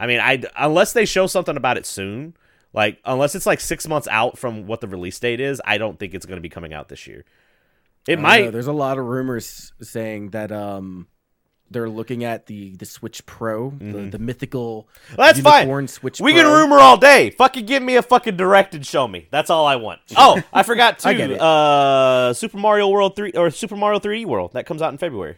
I 0.00 0.06
mean, 0.06 0.18
I 0.18 0.42
unless 0.56 0.92
they 0.94 1.04
show 1.04 1.26
something 1.26 1.56
about 1.56 1.76
it 1.76 1.84
soon, 1.86 2.34
like 2.72 2.98
unless 3.04 3.34
it's 3.34 3.46
like 3.46 3.60
six 3.60 3.86
months 3.86 4.08
out 4.10 4.38
from 4.38 4.66
what 4.66 4.80
the 4.80 4.88
release 4.88 5.18
date 5.20 5.40
is, 5.40 5.60
I 5.64 5.76
don't 5.78 5.98
think 5.98 6.14
it's 6.14 6.24
going 6.26 6.38
to 6.38 6.42
be 6.42 6.48
coming 6.48 6.72
out 6.72 6.88
this 6.88 7.06
year. 7.06 7.24
It 8.08 8.18
might. 8.18 8.46
know. 8.46 8.50
There's 8.50 8.66
a 8.66 8.72
lot 8.72 8.96
of 8.98 9.04
rumors 9.04 9.72
saying 9.82 10.30
that 10.30 10.50
um 10.50 11.06
they're 11.70 11.88
looking 11.88 12.24
at 12.24 12.46
the 12.46 12.74
the 12.76 12.86
Switch 12.86 13.24
Pro, 13.26 13.70
the, 13.78 14.08
the 14.10 14.18
mythical 14.18 14.88
Mm-hmm. 15.10 15.16
Well, 15.16 15.26
that's 15.26 15.40
fine. 15.40 15.86
Switch 15.86 16.20
We 16.20 16.32
Pro. 16.32 16.42
can 16.42 16.50
rumor 16.52 16.78
all 16.80 16.96
day. 16.96 17.30
Fucking 17.30 17.66
give 17.66 17.82
me 17.82 17.96
a 17.96 18.02
fucking 18.02 18.36
direct 18.36 18.74
and 18.74 18.84
show 18.84 19.06
me. 19.06 19.28
That's 19.30 19.50
all 19.50 19.66
I 19.66 19.76
want. 19.76 20.00
Oh, 20.16 20.42
I 20.52 20.62
forgot 20.62 20.98
too. 20.98 21.08
I. 21.10 22.28
Uh, 22.30 22.32
Super 22.32 22.56
Mario 22.56 22.88
World 22.88 23.14
three 23.16 23.32
or 23.32 23.50
Super 23.50 23.76
Mario 23.76 24.00
3D 24.00 24.24
World 24.26 24.54
that 24.54 24.64
comes 24.66 24.80
out 24.82 24.92
in 24.92 24.98
February. 24.98 25.36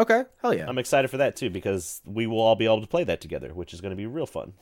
Okay, 0.00 0.22
hell 0.42 0.54
yeah. 0.54 0.66
I'm 0.68 0.78
excited 0.78 1.08
for 1.08 1.16
that 1.18 1.34
too 1.36 1.50
because 1.50 2.00
we 2.04 2.26
will 2.26 2.40
all 2.40 2.54
be 2.56 2.64
able 2.66 2.80
to 2.80 2.86
play 2.86 3.04
that 3.04 3.20
together, 3.20 3.52
which 3.52 3.74
is 3.74 3.80
going 3.80 3.90
to 3.90 3.96
be 3.96 4.06
real 4.06 4.26
fun. 4.26 4.52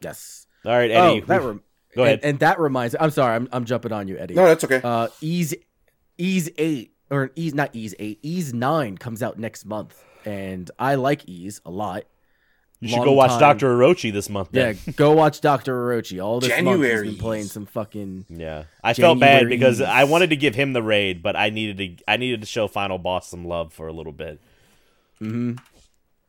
yes. 0.00 0.46
All 0.64 0.72
right, 0.72 0.90
Eddie. 0.90 1.22
oh, 1.22 1.26
that 1.26 1.42
rem- 1.42 1.62
go 1.94 2.02
ahead. 2.02 2.20
And, 2.22 2.30
and 2.30 2.38
that 2.40 2.58
reminds. 2.58 2.96
I'm 2.98 3.10
sorry. 3.10 3.36
I'm 3.36 3.48
I'm 3.52 3.64
jumping 3.64 3.92
on 3.92 4.08
you, 4.08 4.18
Eddie. 4.18 4.34
No, 4.34 4.44
that's 4.46 4.64
okay. 4.64 4.80
Uh, 4.82 5.08
Ys 5.20 5.54
Ys 6.18 6.50
eight 6.58 6.94
or 7.10 7.30
Ys 7.36 7.54
not 7.54 7.74
Ys 7.74 7.94
eight. 8.00 8.18
Ys 8.22 8.52
nine 8.52 8.98
comes 8.98 9.22
out 9.22 9.38
next 9.38 9.64
month, 9.64 10.02
and 10.24 10.68
I 10.78 10.96
like 10.96 11.28
Ys 11.28 11.60
a 11.64 11.70
lot. 11.70 12.02
you 12.80 12.88
should 12.88 12.96
long 12.96 13.06
go 13.06 13.12
watch 13.12 13.38
Doctor 13.38 13.72
Orochi 13.76 14.12
this 14.12 14.28
month. 14.28 14.48
Yeah, 14.50 14.72
go 14.96 15.12
watch 15.12 15.40
Doctor 15.40 15.72
Orochi. 15.74 16.22
All 16.22 16.40
this 16.40 16.50
month 16.50 16.58
he's 16.58 16.66
January. 16.66 17.08
been 17.10 17.18
playing 17.18 17.44
some 17.44 17.66
fucking. 17.66 18.26
Yeah, 18.28 18.64
I 18.82 18.94
felt 18.94 19.20
bad 19.20 19.48
because 19.48 19.80
I 19.80 20.04
wanted 20.04 20.30
to 20.30 20.36
give 20.36 20.56
him 20.56 20.72
the 20.72 20.82
raid, 20.82 21.22
but 21.22 21.36
I 21.36 21.50
needed 21.50 21.98
to 21.98 22.04
I 22.12 22.16
needed 22.16 22.40
to 22.40 22.46
show 22.48 22.66
Final 22.66 22.98
Boss 22.98 23.28
some 23.28 23.44
love 23.44 23.72
for 23.72 23.86
a 23.86 23.92
little 23.92 24.12
bit. 24.12 24.40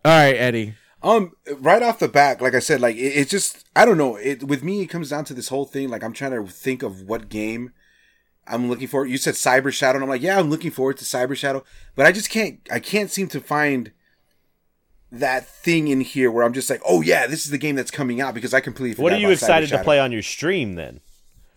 All 0.05 0.11
right, 0.11 0.35
Eddie. 0.35 0.75
Um, 1.01 1.31
right 1.59 1.81
off 1.81 1.99
the 1.99 2.09
bat, 2.09 2.41
like 2.41 2.53
I 2.53 2.59
said, 2.59 2.81
like 2.81 2.95
it, 2.95 2.99
it's 2.99 3.31
just 3.31 3.65
I 3.75 3.85
don't 3.85 3.97
know. 3.97 4.17
It 4.17 4.43
with 4.43 4.63
me, 4.63 4.81
it 4.81 4.87
comes 4.87 5.09
down 5.09 5.25
to 5.25 5.33
this 5.33 5.47
whole 5.47 5.65
thing. 5.65 5.89
Like 5.89 6.03
I'm 6.03 6.13
trying 6.13 6.31
to 6.31 6.51
think 6.51 6.83
of 6.83 7.03
what 7.03 7.29
game 7.29 7.71
I'm 8.45 8.69
looking 8.69 8.87
for. 8.87 9.05
You 9.05 9.17
said 9.17 9.35
Cyber 9.35 9.71
Shadow, 9.71 9.97
and 9.97 10.03
I'm 10.03 10.09
like, 10.09 10.21
yeah, 10.21 10.39
I'm 10.39 10.49
looking 10.49 10.71
forward 10.71 10.97
to 10.97 11.05
Cyber 11.05 11.37
Shadow, 11.37 11.63
but 11.95 12.05
I 12.05 12.11
just 12.11 12.29
can't. 12.29 12.59
I 12.71 12.79
can't 12.79 13.09
seem 13.09 13.27
to 13.29 13.39
find 13.39 13.91
that 15.11 15.47
thing 15.47 15.87
in 15.87 16.01
here 16.01 16.29
where 16.29 16.43
I'm 16.43 16.53
just 16.53 16.69
like, 16.69 16.81
oh 16.85 17.01
yeah, 17.01 17.27
this 17.27 17.45
is 17.45 17.51
the 17.51 17.57
game 17.57 17.75
that's 17.75 17.91
coming 17.91 18.19
out 18.19 18.33
because 18.33 18.53
I 18.53 18.59
completely. 18.59 19.01
What 19.01 19.13
are 19.13 19.17
you 19.17 19.27
about 19.27 19.37
Cyber 19.37 19.41
excited 19.41 19.67
to 19.67 19.75
Shadow. 19.75 19.83
play 19.83 19.99
on 19.99 20.11
your 20.11 20.21
stream 20.21 20.75
then? 20.75 20.99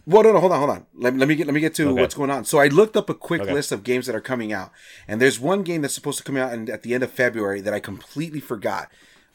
Well, 0.05 0.25
no, 0.25 0.33
no, 0.33 0.41
hold 0.41 0.53
on, 0.53 0.59
hold 0.59 0.71
on. 0.71 0.87
Let, 0.95 1.17
let 1.17 1.29
me 1.29 1.37
get 1.37 1.47
let 1.47 1.55
me 1.55 1.61
get 1.61 1.75
to 1.77 1.89
Okay. 1.91 2.01
what's 2.01 2.15
going 2.15 2.31
on. 2.31 2.45
So 2.45 2.59
I 2.59 2.67
looked 2.69 2.97
up 2.97 3.09
a 3.09 3.15
quick 3.15 3.43
Okay. 3.43 3.53
list 3.53 3.71
of 3.71 3.85
games 3.85 4.07
that 4.07 4.17
are 4.17 4.21
coming 4.21 4.53
out, 4.53 4.73
and 5.07 5.21
there's 5.21 5.39
one 5.39 5.63
game 5.63 5.83
that's 5.83 5.95
supposed 5.95 6.19
to 6.19 6.25
come 6.25 6.37
out 6.37 6.53
in, 6.53 6.69
at 6.71 6.83
the 6.83 6.93
end 6.95 7.05
of 7.05 7.11
February 7.13 7.61
that 7.61 7.73
I 7.73 7.79
completely 7.81 8.41
forgot. 8.41 8.91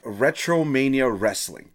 Retromania 0.05 1.09
Wrestling, 1.17 1.69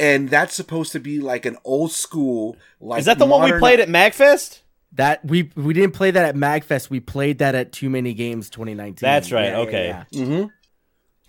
and 0.00 0.28
that's 0.28 0.54
supposed 0.54 0.92
to 0.92 1.00
be 1.00 1.20
like 1.20 1.46
an 1.46 1.56
old 1.64 1.92
school. 1.92 2.56
Like 2.80 3.00
Is 3.00 3.06
that 3.06 3.18
the 3.18 3.26
one 3.26 3.42
we 3.50 3.58
played 3.58 3.80
at 3.80 3.88
Magfest? 3.88 4.60
That 4.92 5.24
we 5.24 5.50
we 5.54 5.72
didn't 5.72 5.94
play 5.94 6.10
that 6.10 6.24
at 6.24 6.34
Magfest. 6.34 6.90
We 6.90 7.00
played 7.00 7.38
that 7.38 7.54
at 7.54 7.72
Too 7.72 7.88
Many 7.88 8.12
Games 8.14 8.50
2019. 8.50 9.06
That's 9.06 9.32
right, 9.32 9.44
Yeah, 9.46 9.50
yeah, 9.52 9.56
okay. 9.58 9.86
yeah. 9.86 10.04
Mm-hmm. 10.20 10.46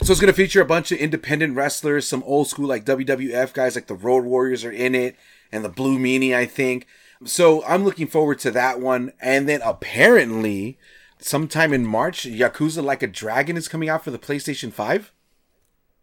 So 0.05 0.11
it's 0.11 0.19
gonna 0.19 0.34
feature 0.34 0.60
a 0.61 0.65
bunch 0.65 0.91
of 0.91 0.97
independent 0.97 1.55
wrestlers, 1.55 2.07
some 2.07 2.23
old 2.23 2.47
school 2.49 2.68
like 2.68 2.84
WWF 2.84 3.53
guys, 3.53 3.76
like 3.76 3.88
the 3.88 3.93
Road 3.95 4.26
Warriors 4.26 4.65
are 4.65 4.72
in 4.72 4.95
it, 4.95 5.15
and 5.53 5.63
the 5.63 5.69
Blue 5.69 5.97
Meanie, 5.97 6.35
I 6.35 6.45
think. 6.45 6.88
So 7.25 7.63
I'm 7.65 7.85
looking 7.85 8.07
forward 8.07 8.39
to 8.39 8.51
that 8.51 8.80
one. 8.80 9.13
And 9.21 9.47
then 9.47 9.61
apparently, 9.63 10.77
sometime 11.19 11.73
in 11.73 11.85
March, 11.85 12.23
Yakuza 12.23 12.84
Like 12.84 13.03
a 13.03 13.07
Dragon 13.07 13.55
is 13.55 13.67
coming 13.67 13.89
out 13.89 14.03
for 14.03 14.11
the 14.11 14.19
PlayStation 14.19 14.71
Five. 14.71 15.13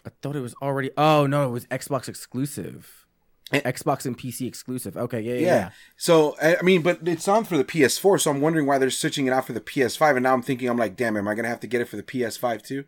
I 0.07 0.11
thought 0.23 0.37
it 0.37 0.41
was 0.41 0.55
already. 0.63 0.91
Oh 0.97 1.27
no, 1.27 1.47
it 1.47 1.51
was 1.51 1.67
Xbox 1.67 2.09
exclusive. 2.09 3.07
Eh. 3.53 3.61
Xbox 3.61 4.07
and 4.07 4.17
PC 4.17 4.47
exclusive. 4.47 4.97
Okay, 4.97 5.21
yeah, 5.21 5.35
yeah. 5.35 5.41
Yeah. 5.41 5.47
yeah. 5.47 5.71
So 5.97 6.37
I 6.41 6.57
I 6.57 6.63
mean, 6.63 6.83
but 6.83 7.07
it's 7.07 7.29
on 7.29 7.45
for 7.45 7.59
the 7.59 7.65
PS4. 7.65 8.21
So 8.21 8.31
I'm 8.31 8.41
wondering 8.41 8.67
why 8.67 8.79
they're 8.79 8.91
switching 8.91 9.27
it 9.27 9.33
out 9.33 9.47
for 9.47 9.53
the 9.53 9.61
PS5. 9.61 10.17
And 10.17 10.23
now 10.23 10.33
I'm 10.33 10.43
thinking, 10.43 10.69
I'm 10.69 10.79
like, 10.79 10.97
damn, 10.97 11.17
am 11.17 11.29
I 11.29 11.35
gonna 11.35 11.49
have 11.49 11.61
to 11.61 11.67
get 11.67 11.81
it 11.81 11.89
for 11.89 11.97
the 11.97 12.03
PS5 12.03 12.63
too? 12.63 12.85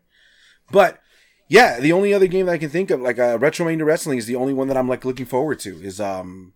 But 0.70 1.01
yeah, 1.52 1.78
the 1.80 1.92
only 1.92 2.14
other 2.14 2.26
game 2.26 2.46
that 2.46 2.52
I 2.52 2.58
can 2.58 2.70
think 2.70 2.90
of, 2.90 3.02
like 3.02 3.18
uh, 3.18 3.36
Retromania 3.36 3.84
Wrestling, 3.84 4.16
is 4.16 4.24
the 4.24 4.36
only 4.36 4.54
one 4.54 4.68
that 4.68 4.76
I'm 4.78 4.88
like 4.88 5.04
looking 5.04 5.26
forward 5.26 5.58
to. 5.60 5.76
Is 5.82 6.00
um, 6.00 6.54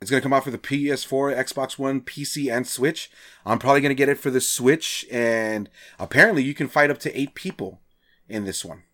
it's 0.00 0.12
gonna 0.12 0.20
come 0.22 0.32
out 0.32 0.44
for 0.44 0.52
the 0.52 0.58
PS4, 0.58 1.36
Xbox 1.36 1.76
One, 1.76 2.00
PC, 2.00 2.54
and 2.54 2.64
Switch. 2.64 3.10
I'm 3.44 3.58
probably 3.58 3.80
gonna 3.80 3.94
get 3.94 4.08
it 4.08 4.16
for 4.16 4.30
the 4.30 4.40
Switch, 4.40 5.04
and 5.10 5.68
apparently 5.98 6.44
you 6.44 6.54
can 6.54 6.68
fight 6.68 6.88
up 6.88 6.98
to 7.00 7.20
eight 7.20 7.34
people 7.34 7.80
in 8.28 8.44
this 8.44 8.64
one. 8.64 8.84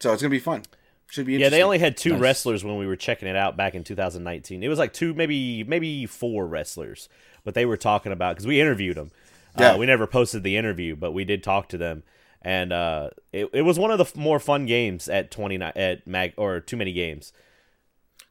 So 0.00 0.12
it's 0.12 0.22
gonna 0.22 0.30
be 0.30 0.40
fun. 0.40 0.64
Should 1.08 1.26
be 1.26 1.34
Yeah, 1.34 1.50
they 1.50 1.62
only 1.62 1.78
had 1.78 1.96
two 1.96 2.14
Nice. 2.14 2.20
wrestlers 2.20 2.64
when 2.64 2.76
we 2.76 2.88
were 2.88 2.96
checking 2.96 3.28
it 3.28 3.36
out 3.36 3.56
back 3.56 3.76
in 3.76 3.84
2019. 3.84 4.60
It 4.60 4.68
was 4.68 4.80
like 4.80 4.92
two, 4.92 5.14
maybe 5.14 5.62
maybe 5.62 6.04
four 6.06 6.48
wrestlers, 6.48 7.08
but 7.44 7.54
they 7.54 7.64
were 7.64 7.76
talking 7.76 8.10
about 8.10 8.34
because 8.34 8.46
we 8.48 8.60
interviewed 8.60 8.96
them. 8.96 9.12
Yeah. 9.56 9.74
Uh, 9.74 9.78
we 9.78 9.86
never 9.86 10.08
posted 10.08 10.42
the 10.42 10.56
interview, 10.56 10.96
but 10.96 11.12
we 11.12 11.24
did 11.24 11.44
talk 11.44 11.68
to 11.68 11.78
them, 11.78 12.02
and 12.44 12.72
uh, 12.72 13.10
it, 13.32 13.48
it 13.52 13.62
was 13.62 13.78
one 13.78 13.90
of 13.90 13.98
the 13.98 14.04
f- 14.04 14.14
more 14.16 14.38
fun 14.38 14.66
games 14.66 15.08
at 15.08 15.30
29 15.30 15.72
at 15.74 16.06
Mag 16.06 16.34
or 16.36 16.60
too 16.60 16.76
many 16.76 16.92
games. 16.92 17.32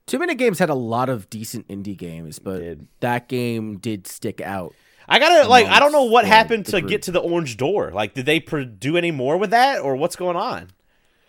Too 0.06 0.19
Many 0.19 0.35
Games 0.35 0.60
had 0.60 0.69
a 0.69 0.76
lot 0.76 1.07
of 1.07 1.30
decent 1.30 1.68
indie 1.69 1.98
games, 1.98 2.38
but 2.38 2.60
did. 2.60 2.88
that 2.99 3.30
game 3.30 3.77
did 3.77 4.06
stick 4.06 4.41
out. 4.41 4.73
I 5.07 5.18
gotta 5.18 5.48
like 5.48 5.65
I 5.68 5.80
don't 5.80 5.91
know 5.94 6.03
what 6.03 6.26
happened 6.26 6.65
to 6.68 6.80
group. 6.81 6.90
get 6.90 7.02
to 7.03 7.11
the 7.11 7.19
orange 7.19 7.56
door. 7.56 7.91
Like, 7.91 8.14
did 8.14 8.26
they 8.26 8.40
do 8.40 8.98
any 8.98 9.11
more 9.11 9.38
with 9.38 9.52
that, 9.52 9.80
or 9.80 9.95
what's 9.95 10.15
going 10.18 10.35
on? 10.35 10.69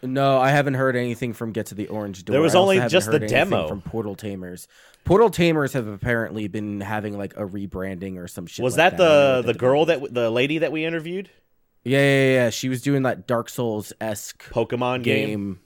No, 0.02 0.39
I 0.39 0.51
haven't 0.51 0.74
heard 0.74 0.97
anything 0.97 1.32
from 1.32 1.52
Get 1.52 1.66
to 1.66 1.74
the 1.74 1.86
Orange 1.86 2.24
Door. 2.24 2.35
There 2.35 2.43
was 2.43 2.55
only 2.55 2.78
just 2.89 3.11
the 3.11 3.19
demo. 3.19 3.69
from 3.69 3.81
Portal 3.81 4.15
Tamers. 4.15 4.69
Portal 5.05 5.31
Tamers 5.31 5.73
have 5.73 5.86
apparently 5.86 6.47
been 6.47 6.81
having 6.82 7.16
like 7.16 7.35
a 7.36 7.47
rebranding 7.47 8.19
or 8.19 8.28
some 8.28 8.47
shit. 8.47 8.62
Was 8.62 8.77
like 8.77 8.93
that 8.93 8.98
don't 8.98 9.47
the 9.47 9.52
the 9.52 9.59
girl 9.59 9.86
that 9.86 9.94
w- 9.94 10.12
the 10.12 10.31
lady 10.31 10.59
that 10.59 10.73
we 10.73 10.85
interviewed? 10.85 11.31
Yeah, 11.85 11.98
yeah, 11.98 12.05
yeah, 12.24 12.32
yeah. 12.44 12.51
She 12.51 12.69
was 12.69 12.81
doing 12.82 13.02
that 13.02 13.27
Dark 13.27 13.48
Souls 13.48 13.93
esque 14.01 14.48
Pokemon 14.51 15.02
game. 15.02 15.28
game. 15.28 15.61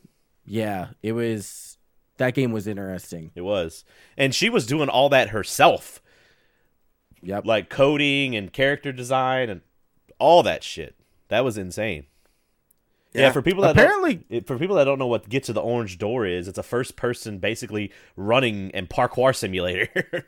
Yeah, 0.45 0.89
it 1.03 1.12
was. 1.12 1.77
That 2.16 2.35
game 2.35 2.51
was 2.51 2.66
interesting. 2.66 3.31
It 3.36 3.43
was, 3.43 3.85
and 4.16 4.35
she 4.35 4.49
was 4.51 4.66
doing 4.66 4.89
all 4.89 5.09
that 5.11 5.28
herself. 5.31 6.03
Yep. 7.20 7.47
like 7.47 7.69
coding 7.69 8.36
and 8.36 8.53
character 8.53 8.93
design 8.93 9.49
and 9.51 9.61
all 10.20 10.45
that 10.45 10.62
shit. 10.62 10.95
That 11.28 11.45
was 11.45 11.59
insane. 11.59 12.07
Yeah, 13.12 13.23
Yeah. 13.23 13.32
for 13.32 13.43
people 13.43 13.62
that 13.62 13.73
Apparently- 13.73 14.15
don't, 14.31 14.47
for 14.47 14.57
people 14.57 14.77
that 14.77 14.85
don't 14.85 15.01
know 15.01 15.07
what 15.09 15.28
Get 15.28 15.43
to 15.45 15.53
the 15.53 15.61
Orange 15.61 15.99
Door 15.99 16.27
is, 16.27 16.47
it's 16.47 16.59
a 16.59 16.62
first 16.62 16.95
person 16.95 17.39
basically 17.39 17.90
running 18.15 18.70
and 18.73 18.89
parkour 18.89 19.35
simulator. 19.35 19.89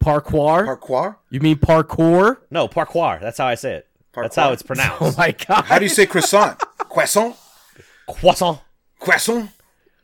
Parkour? 0.00 0.66
parkour. 0.66 1.16
you 1.30 1.40
mean 1.40 1.56
parkour? 1.56 2.38
no, 2.50 2.68
parkour. 2.68 3.18
That's 3.20 3.38
how 3.38 3.46
I 3.46 3.54
say 3.54 3.74
it. 3.76 3.88
That's 4.22 4.36
how 4.36 4.52
it's 4.52 4.62
pronounced. 4.62 4.96
Oh 5.00 5.14
my 5.16 5.32
god. 5.32 5.64
How 5.64 5.78
do 5.78 5.84
you 5.84 5.88
say 5.90 6.06
croissant? 6.06 6.58
croissant. 6.78 7.36
Croissant. 8.06 8.60
Croissant. 9.00 9.50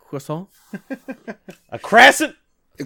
Croissant? 0.01 0.49
A 1.71 1.79
crescent. 1.79 2.35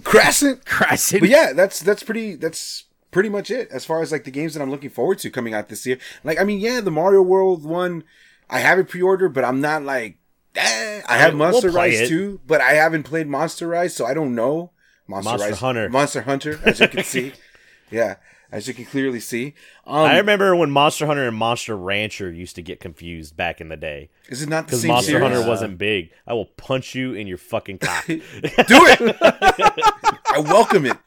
Crescent. 0.03 0.65
Crescent. 0.65 1.21
But 1.21 1.29
yeah, 1.29 1.53
that's 1.53 1.79
that's 1.79 2.03
pretty 2.03 2.35
that's 2.35 2.83
pretty 3.11 3.29
much 3.29 3.49
it 3.49 3.69
as 3.71 3.85
far 3.85 4.01
as 4.01 4.11
like 4.11 4.23
the 4.25 4.31
games 4.31 4.53
that 4.53 4.61
I'm 4.61 4.69
looking 4.71 4.89
forward 4.89 5.19
to 5.19 5.29
coming 5.29 5.53
out 5.53 5.69
this 5.69 5.85
year. 5.85 5.97
Like 6.23 6.39
I 6.39 6.43
mean, 6.43 6.59
yeah, 6.59 6.81
the 6.81 6.91
Mario 6.91 7.21
World 7.21 7.63
one, 7.63 8.03
I 8.49 8.59
have 8.59 8.77
it 8.79 8.89
pre-ordered, 8.89 9.29
but 9.33 9.43
I'm 9.45 9.61
not 9.61 9.83
like 9.83 10.17
eh. 10.55 11.01
I 11.07 11.17
have 11.17 11.33
We'll 11.33 11.51
Monster 11.51 11.71
play 11.71 11.89
Rise 11.91 12.01
it. 12.01 12.07
too, 12.09 12.41
but 12.45 12.61
I 12.61 12.73
haven't 12.73 13.03
played 13.03 13.27
Monster 13.27 13.67
Rise, 13.67 13.95
so 13.95 14.05
I 14.05 14.13
don't 14.13 14.35
know 14.35 14.71
Monster, 15.07 15.29
Monster 15.31 15.49
Rise, 15.49 15.59
Hunter. 15.59 15.89
Monster 15.89 16.21
Hunter, 16.23 16.59
as 16.65 16.79
you 16.79 16.87
can 16.87 17.03
see. 17.03 17.33
Yeah, 17.91 18.15
as 18.51 18.67
you 18.67 18.73
can 18.73 18.85
clearly 18.85 19.19
see. 19.19 19.53
Um, 19.85 19.97
I 19.97 20.17
remember 20.17 20.55
when 20.55 20.71
Monster 20.71 21.05
Hunter 21.05 21.27
and 21.27 21.35
Monster 21.35 21.75
Rancher 21.75 22.31
used 22.31 22.55
to 22.55 22.61
get 22.61 22.79
confused 22.79 23.35
back 23.35 23.61
in 23.61 23.69
the 23.69 23.77
day 23.77 24.09
is 24.29 24.41
it 24.41 24.49
not 24.49 24.65
the 24.65 24.71
because 24.71 24.81
same 24.81 24.89
Monster 24.89 25.11
series? 25.11 25.23
Hunter 25.23 25.47
wasn't 25.47 25.77
big. 25.77 26.11
I 26.25 26.33
will 26.33 26.45
punch 26.45 26.95
you 26.95 27.13
in 27.13 27.27
your 27.27 27.37
fucking 27.37 27.79
cock. 27.79 28.05
Do 28.07 28.19
it. 28.19 29.17
I 29.21 30.39
welcome 30.39 30.85
it. 30.85 30.97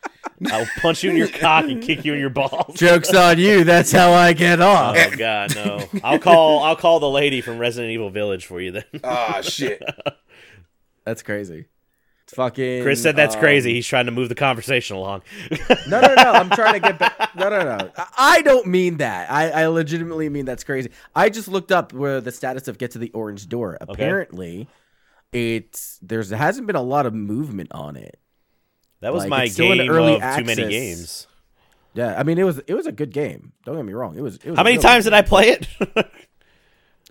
I 0.50 0.60
will 0.60 0.68
punch 0.80 1.02
you 1.02 1.10
in 1.10 1.16
your 1.16 1.28
cock 1.28 1.64
and 1.64 1.82
kick 1.82 2.04
you 2.04 2.14
in 2.14 2.20
your 2.20 2.30
balls. 2.30 2.74
Joke's 2.78 3.12
on 3.12 3.38
you. 3.38 3.64
That's 3.64 3.90
how 3.90 4.12
I 4.12 4.32
get 4.32 4.60
off. 4.60 4.96
Oh 4.96 5.16
god, 5.16 5.54
no! 5.54 5.84
I'll 6.04 6.18
call 6.18 6.62
I'll 6.62 6.76
call 6.76 7.00
the 7.00 7.10
lady 7.10 7.40
from 7.40 7.58
Resident 7.58 7.92
Evil 7.92 8.10
Village 8.10 8.46
for 8.46 8.60
you 8.60 8.72
then. 8.72 8.84
Ah, 9.02 9.40
shit. 9.42 9.82
That's 11.04 11.22
crazy. 11.22 11.66
Fucking. 12.34 12.82
Chris 12.82 13.02
said 13.02 13.16
that's 13.16 13.34
um, 13.34 13.40
crazy. 13.40 13.74
He's 13.74 13.86
trying 13.86 14.06
to 14.06 14.12
move 14.12 14.28
the 14.28 14.34
conversation 14.34 14.96
along. 14.96 15.22
No, 15.88 16.00
no, 16.00 16.14
no. 16.14 16.32
I'm 16.32 16.50
trying 16.50 16.74
to 16.74 16.80
get 16.80 16.98
back. 16.98 17.34
No, 17.34 17.48
no, 17.48 17.76
no. 17.76 17.90
I- 18.18 18.42
don't 18.42 18.66
mean 18.66 18.98
that. 18.98 19.30
I, 19.30 19.50
I 19.50 19.66
legitimately 19.66 20.28
mean 20.28 20.44
that's 20.44 20.64
crazy. 20.64 20.90
I 21.14 21.30
just 21.30 21.48
looked 21.48 21.72
up 21.72 21.92
where 21.92 22.20
the 22.20 22.32
status 22.32 22.68
of 22.68 22.78
Get 22.78 22.92
to 22.92 22.98
the 22.98 23.10
Orange 23.12 23.48
Door. 23.48 23.78
Apparently, 23.80 24.68
it's 25.32 25.98
there's 26.02 26.30
hasn't 26.30 26.66
been 26.66 26.76
a 26.76 26.82
lot 26.82 27.06
of 27.06 27.14
movement 27.14 27.72
on 27.72 27.96
it. 27.96 28.18
That 29.00 29.12
was 29.12 29.22
Like, 29.24 29.30
my 29.30 29.48
game 29.48 29.88
early 29.88 30.20
of 30.20 30.36
too 30.36 30.44
many 30.44 30.68
games. 30.68 31.26
Yeah, 31.94 32.18
I 32.18 32.22
mean 32.22 32.38
it 32.38 32.44
was 32.44 32.58
it 32.58 32.74
was 32.74 32.86
a 32.86 32.92
good 32.92 33.12
game. 33.12 33.52
Don't 33.64 33.76
get 33.76 33.84
me 33.84 33.92
wrong. 33.92 34.16
It 34.16 34.20
was. 34.22 34.36
It 34.36 34.50
was 34.50 34.56
How 34.56 34.62
many 34.62 34.78
times 34.78 35.04
good 35.04 35.10
did 35.10 35.16
I 35.16 35.22
play 35.22 35.48
it? 35.50 35.66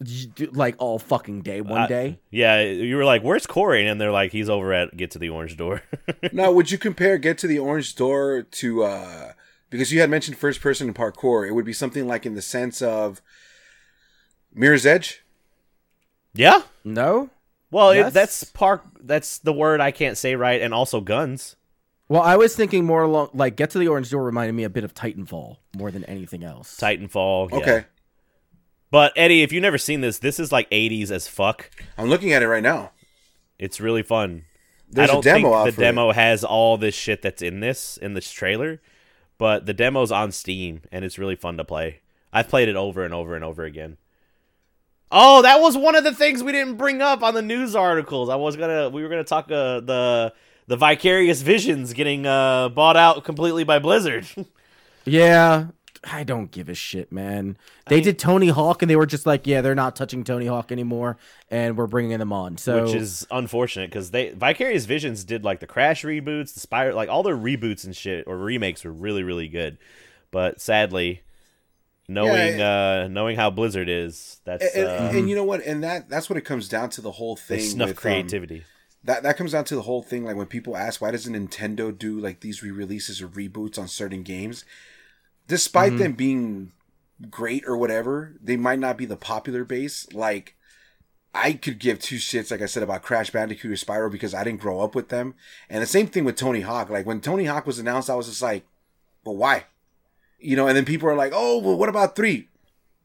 game. 0.03 0.49
like 0.53 0.75
all 0.79 0.99
fucking 0.99 1.41
day, 1.41 1.61
one 1.61 1.81
Uh, 1.81 1.87
day? 1.87 2.19
yeah, 2.31 2.61
you 2.61 2.95
were 2.95 3.05
like, 3.05 3.21
"Where's 3.23 3.45
Corey?" 3.47 3.87
And 3.87 3.99
they're 3.99 4.11
like, 4.11 4.31
"He's 4.31 4.49
over 4.49 4.71
at 4.73 4.95
Get 4.97 5.11
to 5.11 5.19
the 5.19 5.29
Orange 5.29 5.57
Door." 5.57 5.81
Now, 6.31 6.51
would 6.51 6.71
you 6.71 6.77
compare 6.77 7.17
Get 7.17 7.37
to 7.39 7.47
the 7.47 7.59
Orange 7.59 7.95
Door 7.95 8.43
to 8.43 8.83
uh 8.83 9.31
because 9.69 9.91
you 9.91 9.99
had 9.99 10.09
mentioned 10.09 10.37
first 10.37 10.61
person 10.61 10.93
parkour, 10.93 11.47
it 11.47 11.51
would 11.53 11.65
be 11.65 11.73
something 11.73 12.07
like 12.07 12.25
in 12.25 12.35
the 12.35 12.41
sense 12.41 12.81
of 12.81 13.21
Mirror's 14.53 14.85
Edge? 14.85 15.23
yeah. 16.33 16.61
No. 16.83 17.29
Well, 17.69 17.93
Yes. 17.93 18.09
it, 18.09 18.13
that's 18.13 18.43
park. 18.45 18.83
That's 19.01 19.39
the 19.39 19.51
word 19.51 19.81
I 19.81 19.91
can't 19.91 20.17
say 20.17 20.35
right, 20.35 20.61
and 20.61 20.73
also 20.73 21.01
guns. 21.01 21.55
Well, 22.09 22.21
I 22.21 22.37
was 22.37 22.55
thinking 22.55 22.85
more 22.85 23.03
along 23.03 23.31
like 23.33 23.57
Get 23.57 23.71
to 23.71 23.79
the 23.79 23.89
Orange 23.89 24.09
Door 24.09 24.23
reminded 24.23 24.53
me 24.53 24.63
a 24.63 24.69
bit 24.69 24.85
of 24.85 24.93
Titanfall 24.93 25.57
more 25.77 25.91
than 25.91 26.05
anything 26.05 26.43
else. 26.45 26.77
Titanfall. 26.79 27.51
yeah. 27.51 27.83
Okay. 28.87 28.91
But 28.91 29.13
Eddie, 29.15 29.43
if 29.43 29.51
you've 29.51 29.61
never 29.61 29.77
seen 29.77 30.01
this, 30.01 30.19
this 30.19 30.39
is 30.39 30.51
like 30.51 30.69
'80s 30.69 31.11
as 31.11 31.27
fuck. 31.27 31.69
I'm 31.97 32.07
looking 32.07 32.31
at 32.31 32.41
it 32.41 32.47
right 32.47 32.63
now. 32.63 32.91
It's 33.59 33.79
really 33.79 34.03
fun. 34.03 34.45
There's 34.89 35.09
I 35.09 35.13
a 35.13 35.15
don't 35.15 35.23
demo 35.23 35.53
think 35.63 35.65
the 35.65 35.71
for 35.73 35.81
demo 35.81 36.11
has 36.11 36.43
all 36.43 36.77
this 36.77 36.95
shit 36.95 37.21
that's 37.21 37.41
in 37.41 37.59
this 37.59 37.97
in 37.97 38.13
this 38.13 38.31
trailer, 38.31 38.81
but 39.37 39.65
the 39.65 39.73
demo's 39.73 40.11
on 40.11 40.31
Steam 40.31 40.81
and 40.91 41.03
it's 41.03 41.17
really 41.17 41.35
fun 41.35 41.57
to 41.57 41.65
play. 41.65 41.99
I've 42.31 42.47
played 42.47 42.69
it 42.69 42.75
over 42.75 43.03
and 43.03 43.13
over 43.13 43.35
and 43.35 43.43
over 43.43 43.63
again. 43.63 43.97
Oh, 45.11 45.41
that 45.41 45.59
was 45.61 45.77
one 45.77 45.95
of 45.95 46.03
the 46.03 46.13
things 46.13 46.43
we 46.43 46.51
didn't 46.51 46.75
bring 46.75 47.01
up 47.01 47.23
on 47.23 47.33
the 47.33 47.41
news 47.41 47.75
articles. 47.75 48.29
I 48.29 48.35
was 48.35 48.55
gonna, 48.55 48.89
we 48.89 49.03
were 49.03 49.09
gonna 49.09 49.23
talk 49.23 49.45
uh, 49.51 49.79
the 49.81 50.33
the 50.67 50.75
Vicarious 50.75 51.41
Visions 51.41 51.93
getting 51.93 52.25
uh, 52.25 52.69
bought 52.69 52.97
out 52.97 53.23
completely 53.23 53.63
by 53.63 53.79
Blizzard. 53.79 54.27
Yeah, 55.09 55.67
I 56.03 56.23
don't 56.23 56.51
give 56.51 56.69
a 56.69 56.75
shit, 56.75 57.11
man. 57.11 57.57
They 57.87 58.01
did 58.01 58.19
Tony 58.19 58.49
Hawk, 58.49 58.81
and 58.81 58.89
they 58.89 58.95
were 58.95 59.05
just 59.05 59.25
like, 59.25 59.47
yeah, 59.47 59.61
they're 59.61 59.75
not 59.75 59.95
touching 59.95 60.23
Tony 60.23 60.45
Hawk 60.45 60.71
anymore, 60.71 61.17
and 61.49 61.77
we're 61.77 61.87
bringing 61.87 62.19
them 62.19 62.31
on. 62.33 62.57
So 62.57 62.83
which 62.83 62.95
is 62.95 63.25
unfortunate 63.31 63.89
because 63.89 64.11
they 64.11 64.31
Vicarious 64.31 64.85
Visions 64.85 65.23
did 65.23 65.43
like 65.43 65.59
the 65.59 65.67
Crash 65.67 66.03
reboots, 66.03 66.53
the 66.53 66.65
Spyro, 66.65 66.93
like 66.93 67.09
all 67.09 67.23
their 67.23 67.37
reboots 67.37 67.85
and 67.85 67.95
shit 67.95 68.25
or 68.27 68.37
remakes 68.37 68.83
were 68.83 68.91
really 68.91 69.23
really 69.23 69.47
good. 69.47 69.77
But 70.31 70.59
sadly, 70.59 71.21
knowing 72.07 72.61
uh, 72.61 73.07
knowing 73.07 73.35
how 73.35 73.49
Blizzard 73.49 73.89
is, 73.89 74.41
that's 74.43 74.75
And, 74.75 74.85
uh, 74.85 74.89
and, 74.89 75.17
and 75.17 75.29
you 75.29 75.35
know 75.35 75.43
what? 75.43 75.61
And 75.61 75.83
that 75.83 76.09
that's 76.09 76.29
what 76.29 76.37
it 76.37 76.41
comes 76.41 76.67
down 76.67 76.89
to 76.91 77.01
the 77.01 77.11
whole 77.11 77.35
they 77.35 77.59
thing. 77.59 77.69
snuff 77.69 77.89
with, 77.89 77.97
um, 77.97 78.01
creativity. 78.01 78.63
that 79.03 79.23
that 79.23 79.37
comes 79.37 79.53
down 79.53 79.63
to 79.65 79.75
the 79.75 79.83
whole 79.83 80.03
thing. 80.03 80.23
Like 80.25 80.35
when 80.35 80.47
people 80.47 80.75
ask, 80.75 81.01
why 81.01 81.11
doesn't 81.11 81.33
Nintendo 81.33 81.97
do 81.97 82.19
like 82.19 82.41
these 82.41 82.61
re-releases 82.61 83.21
or 83.21 83.27
reboots 83.27 83.79
on 83.79 83.87
certain 83.87 84.23
games? 84.23 84.65
Despite 85.47 85.93
Mm-hmm. 85.93 86.01
them 86.01 86.11
being 86.13 86.71
great 87.29 87.63
or 87.65 87.77
whatever, 87.77 88.33
they 88.41 88.57
might 88.57 88.79
not 88.79 88.97
be 88.97 89.05
the 89.05 89.15
popular 89.17 89.63
base. 89.63 90.07
Like 90.13 90.55
I 91.33 91.53
could 91.53 91.79
give 91.79 91.99
two 91.99 92.17
shits, 92.17 92.51
like 92.51 92.61
I 92.61 92.65
said, 92.65 92.83
about 92.83 93.03
Crash 93.03 93.29
Bandicoot 93.29 93.71
or 93.71 93.75
Spyro 93.75 94.11
because 94.11 94.33
I 94.33 94.43
didn't 94.43 94.61
grow 94.61 94.81
up 94.81 94.95
with 94.95 95.09
them. 95.09 95.35
And 95.69 95.81
the 95.81 95.87
same 95.87 96.07
thing 96.07 96.25
with 96.25 96.35
Tony 96.35 96.61
Hawk. 96.61 96.89
Like 96.89 97.05
when 97.05 97.21
Tony 97.21 97.45
Hawk 97.45 97.65
was 97.65 97.79
announced, 97.79 98.09
I 98.09 98.15
was 98.15 98.27
just 98.27 98.41
like, 98.41 98.65
but 99.23 99.33
why? 99.33 99.65
You 100.39 100.55
know, 100.55 100.67
and 100.67 100.75
then 100.77 100.85
people 100.85 101.09
are 101.09 101.15
like, 101.15 101.31
oh, 101.35 101.57
well, 101.59 101.77
what 101.77 101.89
about 101.89 102.15
three? 102.15 102.47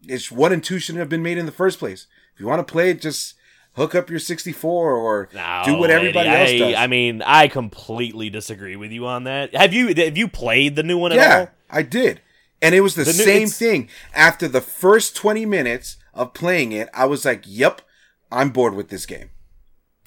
It's 0.06 0.30
one 0.32 0.52
and 0.52 0.62
two 0.62 0.78
shouldn't 0.78 1.00
have 1.00 1.08
been 1.08 1.22
made 1.22 1.38
in 1.38 1.46
the 1.46 1.52
first 1.52 1.78
place. 1.78 2.06
If 2.34 2.40
you 2.40 2.46
want 2.46 2.66
to 2.66 2.70
play 2.70 2.90
it, 2.90 3.00
just 3.00 3.34
hook 3.74 3.94
up 3.94 4.10
your 4.10 4.18
64 4.18 4.92
or 4.94 5.28
No, 5.32 5.62
do 5.64 5.76
what 5.76 5.90
everybody 5.90 6.28
else 6.28 6.50
does. 6.50 6.74
I 6.74 6.86
mean, 6.86 7.22
I 7.22 7.48
completely 7.48 8.28
disagree 8.30 8.76
with 8.76 8.90
you 8.92 9.06
on 9.06 9.24
that. 9.24 9.54
Have 9.54 9.72
you 9.72 9.94
have 9.94 10.16
you 10.18 10.28
played 10.28 10.76
the 10.76 10.82
new 10.82 10.98
one 10.98 11.12
at 11.12 11.18
yeah, 11.18 11.38
all? 11.38 11.50
I 11.70 11.82
did. 11.82 12.20
And 12.62 12.74
it 12.74 12.80
was 12.80 12.94
the, 12.94 13.04
The 13.04 13.12
same 13.12 13.36
it's- 13.42 13.58
thing. 13.58 13.88
After 14.14 14.46
the 14.48 14.60
first 14.62 15.16
20 15.16 15.44
minutes 15.44 15.96
of 16.14 16.32
playing 16.32 16.72
it, 16.72 16.88
I 16.94 17.04
was 17.06 17.24
like, 17.24 17.42
yep, 17.46 17.82
I'm 18.30 18.50
bored 18.50 18.74
with 18.74 18.88
this 18.88 19.04
game. 19.04 19.30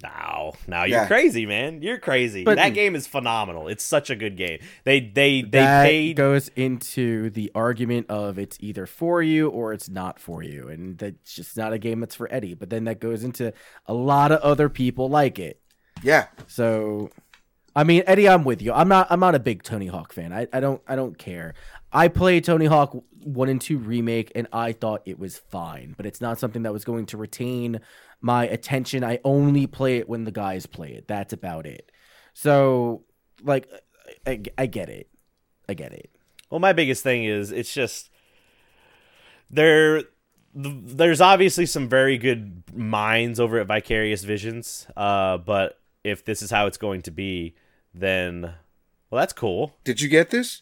No, 0.03 0.53
no, 0.67 0.79
you're 0.83 0.99
Yeah. 0.99 1.07
crazy, 1.07 1.45
man. 1.45 1.81
You're 1.81 1.97
crazy. 1.97 2.43
But- 2.43 2.57
that 2.57 2.73
game 2.73 2.95
is 2.95 3.07
phenomenal. 3.07 3.67
It's 3.69 3.83
such 3.83 4.09
a 4.09 4.15
good 4.15 4.35
game. 4.35 4.59
They 4.83 4.99
they 4.99 5.41
they 5.41 5.59
that 5.59 5.83
paid. 5.85 6.15
goes 6.17 6.49
into 6.55 7.29
the 7.29 7.49
argument 7.55 8.07
of 8.09 8.37
it's 8.37 8.57
either 8.59 8.85
for 8.85 9.23
you 9.23 9.47
or 9.49 9.71
it's 9.73 9.87
not 9.89 10.19
for 10.19 10.43
you, 10.43 10.67
and 10.67 10.97
that's 10.97 11.33
just 11.33 11.55
not 11.55 11.71
a 11.73 11.79
game 11.79 12.01
that's 12.01 12.13
for 12.15 12.31
Eddie. 12.31 12.53
But 12.55 12.69
then 12.69 12.83
that 12.83 12.99
goes 12.99 13.23
into 13.23 13.53
a 13.87 13.93
lot 13.93 14.31
of 14.33 14.41
other 14.41 14.67
people 14.69 15.09
like 15.09 15.39
it. 15.39 15.61
Yeah. 16.03 16.25
So, 16.45 17.09
I 17.73 17.85
mean, 17.85 18.03
Eddie, 18.05 18.27
I'm 18.27 18.43
with 18.43 18.61
you. 18.61 18.73
I'm 18.73 18.89
not. 18.89 19.07
I'm 19.09 19.21
not 19.21 19.33
a 19.33 19.39
big 19.39 19.63
Tony 19.63 19.87
Hawk 19.87 20.11
fan. 20.13 20.33
I, 20.33 20.45
I 20.51 20.59
don't. 20.59 20.81
I 20.87 20.97
don't 20.97 21.17
care. 21.17 21.53
I 21.95 22.09
played 22.09 22.43
Tony 22.43 22.65
Hawk 22.65 22.95
one 23.23 23.47
and 23.47 23.59
two 23.59 23.77
remake, 23.77 24.31
and 24.35 24.47
I 24.51 24.73
thought 24.73 25.01
it 25.05 25.17
was 25.17 25.37
fine. 25.37 25.95
But 25.95 26.05
it's 26.05 26.19
not 26.19 26.39
something 26.39 26.63
that 26.63 26.73
was 26.73 26.83
going 26.83 27.05
to 27.07 27.17
retain 27.17 27.79
my 28.19 28.45
attention. 28.47 29.03
I 29.03 29.19
only 29.23 29.65
play 29.65 29.97
it 29.97 30.09
when 30.09 30.25
the 30.25 30.31
guys 30.31 30.65
play 30.65 30.91
it. 30.91 31.07
That's 31.07 31.31
about 31.31 31.65
it. 31.65 31.91
So, 32.33 33.05
like, 33.41 33.69
I, 34.27 34.41
I 34.57 34.65
get 34.65 34.89
it. 34.89 35.09
I 35.69 35.73
get 35.73 35.93
it. 35.93 36.11
Well, 36.49 36.59
my 36.59 36.73
biggest 36.73 37.01
thing 37.01 37.23
is 37.23 37.51
it's 37.51 37.73
just 37.73 38.09
there. 39.49 40.03
There's 40.53 41.21
obviously 41.21 41.65
some 41.65 41.87
very 41.87 42.17
good 42.17 42.63
minds 42.73 43.39
over 43.39 43.57
at 43.59 43.67
Vicarious 43.67 44.23
Visions, 44.23 44.87
uh, 44.97 45.37
but 45.37 45.79
if 46.03 46.23
this 46.25 46.41
is 46.41 46.51
how 46.51 46.67
it's 46.67 46.77
going 46.77 47.01
to 47.03 47.11
be, 47.11 47.55
then 47.93 48.53
well, 49.09 49.21
that's 49.21 49.33
cool. 49.33 49.75
Did 49.83 50.01
you 50.01 50.09
get 50.09 50.29
this? 50.29 50.61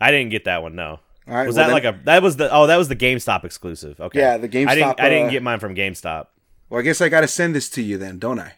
I 0.00 0.10
didn't 0.10 0.30
get 0.30 0.44
that 0.44 0.62
one. 0.62 0.74
No, 0.74 1.00
All 1.28 1.34
right. 1.34 1.46
was 1.46 1.56
well 1.56 1.68
that 1.68 1.72
like 1.72 1.84
a 1.84 2.00
that 2.04 2.22
was 2.22 2.36
the 2.36 2.52
oh 2.52 2.66
that 2.66 2.76
was 2.76 2.88
the 2.88 2.96
GameStop 2.96 3.44
exclusive? 3.44 4.00
Okay, 4.00 4.18
Yeah, 4.20 4.36
the 4.38 4.48
GameStop. 4.48 4.68
I 4.68 4.74
didn't 4.74 5.00
I 5.00 5.08
didn't 5.08 5.26
uh, 5.28 5.30
get 5.30 5.42
mine 5.42 5.60
from 5.60 5.74
GameStop. 5.74 6.26
Well, 6.68 6.80
I 6.80 6.82
guess 6.82 7.00
I 7.00 7.08
got 7.08 7.22
to 7.22 7.28
send 7.28 7.54
this 7.54 7.68
to 7.70 7.82
you 7.82 7.98
then, 7.98 8.18
don't 8.18 8.38
I? 8.38 8.54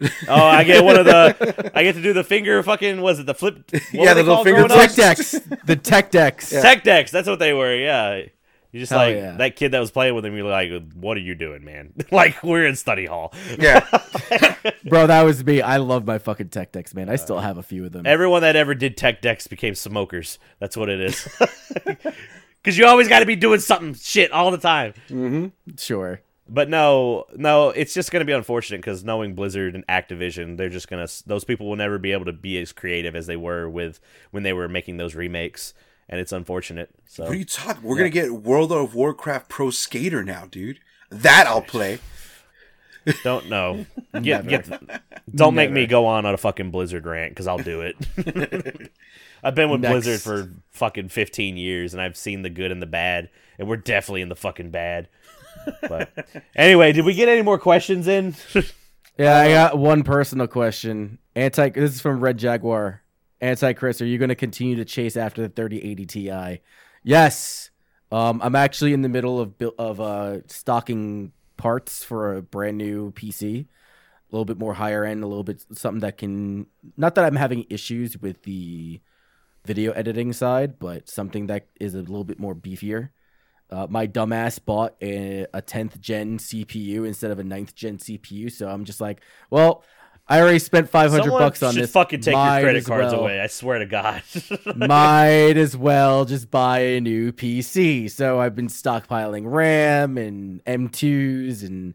Oh, 0.28 0.34
I 0.44 0.62
get 0.62 0.84
one 0.84 0.96
of 0.96 1.06
the. 1.06 1.72
I 1.74 1.82
get 1.82 1.96
to 1.96 2.02
do 2.02 2.12
the 2.12 2.22
finger 2.22 2.62
fucking. 2.62 3.00
Was 3.00 3.18
it 3.18 3.26
the 3.26 3.34
flip? 3.34 3.68
What 3.72 3.82
Yeah, 3.92 4.14
the 4.14 4.22
little 4.22 4.44
finger 4.44 4.66
growing 4.66 4.70
up? 4.70 4.78
Tech 4.78 4.94
decks. 4.94 5.32
The 5.64 5.74
tech 5.74 6.12
decks. 6.12 6.50
Tech 6.50 6.84
decks. 6.84 7.10
That's 7.10 7.26
what 7.28 7.40
they 7.40 7.52
were. 7.52 7.74
Yeah. 7.74 8.26
You 8.72 8.80
just 8.80 8.90
Hell 8.90 8.98
like 8.98 9.16
yeah. 9.16 9.36
that 9.38 9.56
kid 9.56 9.72
that 9.72 9.80
was 9.80 9.90
playing 9.90 10.14
with 10.14 10.26
him. 10.26 10.36
You're 10.36 10.48
like, 10.48 10.70
what 10.94 11.16
are 11.16 11.20
you 11.20 11.34
doing, 11.34 11.64
man? 11.64 11.94
like 12.10 12.42
we're 12.42 12.66
in 12.66 12.76
study 12.76 13.06
hall. 13.06 13.32
Yeah. 13.58 13.86
Bro, 14.84 15.06
that 15.06 15.22
was 15.22 15.44
me. 15.44 15.62
I 15.62 15.78
love 15.78 16.06
my 16.06 16.18
fucking 16.18 16.50
tech 16.50 16.72
decks, 16.72 16.94
man. 16.94 17.08
I 17.08 17.16
still 17.16 17.38
have 17.38 17.56
a 17.56 17.62
few 17.62 17.86
of 17.86 17.92
them. 17.92 18.06
Everyone 18.06 18.42
that 18.42 18.56
ever 18.56 18.74
did 18.74 18.96
tech 18.96 19.22
decks 19.22 19.46
became 19.46 19.74
smokers. 19.74 20.38
That's 20.58 20.76
what 20.76 20.88
it 20.88 21.00
is. 21.00 21.28
Because 22.62 22.76
you 22.76 22.86
always 22.86 23.08
got 23.08 23.20
to 23.20 23.26
be 23.26 23.36
doing 23.36 23.60
something 23.60 23.94
shit 23.94 24.32
all 24.32 24.50
the 24.50 24.58
time. 24.58 24.92
Mm-hmm. 25.08 25.76
sure. 25.78 26.20
But 26.48 26.68
no, 26.68 27.26
no, 27.36 27.70
it's 27.70 27.92
just 27.92 28.10
going 28.10 28.20
to 28.20 28.26
be 28.26 28.32
unfortunate 28.32 28.78
because 28.78 29.04
knowing 29.04 29.34
Blizzard 29.34 29.74
and 29.74 29.86
Activision, 29.86 30.56
they're 30.56 30.70
just 30.70 30.88
going 30.88 31.06
to 31.06 31.28
those 31.28 31.44
people 31.44 31.68
will 31.68 31.76
never 31.76 31.98
be 31.98 32.12
able 32.12 32.24
to 32.24 32.32
be 32.32 32.58
as 32.60 32.72
creative 32.72 33.14
as 33.14 33.26
they 33.26 33.36
were 33.36 33.68
with 33.68 34.00
when 34.30 34.42
they 34.42 34.54
were 34.54 34.68
making 34.68 34.96
those 34.96 35.14
remakes, 35.14 35.74
and 36.08 36.20
it's 36.20 36.32
unfortunate. 36.32 36.90
So 37.06 37.24
what 37.24 37.32
are 37.32 37.36
you 37.36 37.44
talking? 37.44 37.82
We're 37.82 37.96
gonna 37.96 38.10
get 38.10 38.32
World 38.32 38.72
of 38.72 38.94
Warcraft 38.94 39.48
Pro 39.48 39.70
Skater 39.70 40.24
now, 40.24 40.46
dude. 40.50 40.80
That 41.10 41.46
I'll 41.46 41.62
play. 41.62 42.00
don't 43.24 43.48
know. 43.48 43.86
Get, 44.22 44.46
get, 44.46 44.68
don't 45.34 45.54
make 45.54 45.70
me 45.70 45.86
go 45.86 46.06
on 46.06 46.26
on 46.26 46.34
a 46.34 46.36
fucking 46.36 46.70
Blizzard 46.70 47.06
rant 47.06 47.30
because 47.30 47.46
I'll 47.46 47.58
do 47.58 47.82
it. 47.82 47.96
I've 49.44 49.54
been 49.54 49.70
with 49.70 49.80
Next. 49.80 49.92
Blizzard 49.92 50.20
for 50.20 50.50
fucking 50.72 51.08
15 51.08 51.56
years 51.56 51.94
and 51.94 52.02
I've 52.02 52.16
seen 52.16 52.42
the 52.42 52.50
good 52.50 52.72
and 52.72 52.82
the 52.82 52.86
bad, 52.86 53.30
and 53.58 53.68
we're 53.68 53.76
definitely 53.76 54.22
in 54.22 54.28
the 54.28 54.36
fucking 54.36 54.70
bad. 54.70 55.08
But 55.88 56.28
anyway, 56.56 56.92
did 56.92 57.04
we 57.04 57.14
get 57.14 57.28
any 57.28 57.42
more 57.42 57.58
questions 57.58 58.08
in? 58.08 58.34
Yeah, 59.18 59.36
I 59.36 59.52
uh, 59.52 59.68
got 59.68 59.78
one 59.78 60.02
personal 60.02 60.46
question. 60.46 61.18
Anti 61.34 61.70
this 61.70 61.94
is 61.94 62.00
from 62.00 62.20
Red 62.20 62.38
Jaguar. 62.38 63.02
Anti 63.40 63.72
Chris, 63.74 64.00
are 64.00 64.06
you 64.06 64.18
gonna 64.18 64.34
continue 64.34 64.76
to 64.76 64.84
chase 64.84 65.16
after 65.16 65.42
the 65.42 65.48
3080 65.48 66.06
Ti? 66.06 66.60
Yes. 67.02 67.70
Um, 68.10 68.40
I'm 68.42 68.56
actually 68.56 68.92
in 68.92 69.02
the 69.02 69.08
middle 69.08 69.40
of 69.40 69.54
of 69.78 70.00
uh 70.00 70.46
stocking 70.46 71.32
parts 71.56 72.02
for 72.02 72.36
a 72.36 72.42
brand 72.42 72.78
new 72.78 73.12
PC. 73.12 73.66
A 73.66 74.34
little 74.34 74.44
bit 74.44 74.58
more 74.58 74.74
higher 74.74 75.04
end, 75.04 75.22
a 75.22 75.26
little 75.26 75.44
bit 75.44 75.64
something 75.72 76.00
that 76.00 76.18
can 76.18 76.66
not 76.96 77.14
that 77.14 77.24
I'm 77.24 77.36
having 77.36 77.66
issues 77.70 78.18
with 78.18 78.42
the 78.42 79.00
video 79.64 79.92
editing 79.92 80.32
side, 80.32 80.78
but 80.78 81.08
something 81.08 81.46
that 81.46 81.66
is 81.78 81.94
a 81.94 81.98
little 81.98 82.24
bit 82.24 82.38
more 82.38 82.54
beefier. 82.54 83.10
Uh, 83.70 83.86
my 83.90 84.06
dumbass 84.06 84.64
bought 84.64 84.96
a, 85.02 85.46
a 85.52 85.60
10th 85.60 86.00
gen 86.00 86.38
CPU 86.38 87.06
instead 87.06 87.30
of 87.30 87.38
a 87.38 87.42
9th 87.42 87.74
gen 87.74 87.98
CPU, 87.98 88.50
so 88.50 88.66
I'm 88.66 88.86
just 88.86 89.00
like, 89.00 89.20
well, 89.50 89.84
I 90.30 90.40
already 90.40 90.58
spent 90.58 90.90
500 90.90 91.30
bucks 91.30 91.62
on 91.62 91.72
should 91.72 91.84
this. 91.84 91.92
fucking 91.92 92.20
take 92.20 92.34
your 92.34 92.60
credit 92.60 92.84
cards 92.84 93.12
well- 93.12 93.22
away. 93.22 93.40
I 93.40 93.46
swear 93.46 93.78
to 93.78 93.86
God. 93.86 94.22
might 94.76 95.56
as 95.56 95.76
well 95.76 96.26
just 96.26 96.50
buy 96.50 96.80
a 96.80 97.00
new 97.00 97.32
PC. 97.32 98.10
So 98.10 98.38
I've 98.38 98.54
been 98.54 98.68
stockpiling 98.68 99.44
RAM 99.50 100.18
and 100.18 100.62
M2s 100.64 101.66
and 101.66 101.94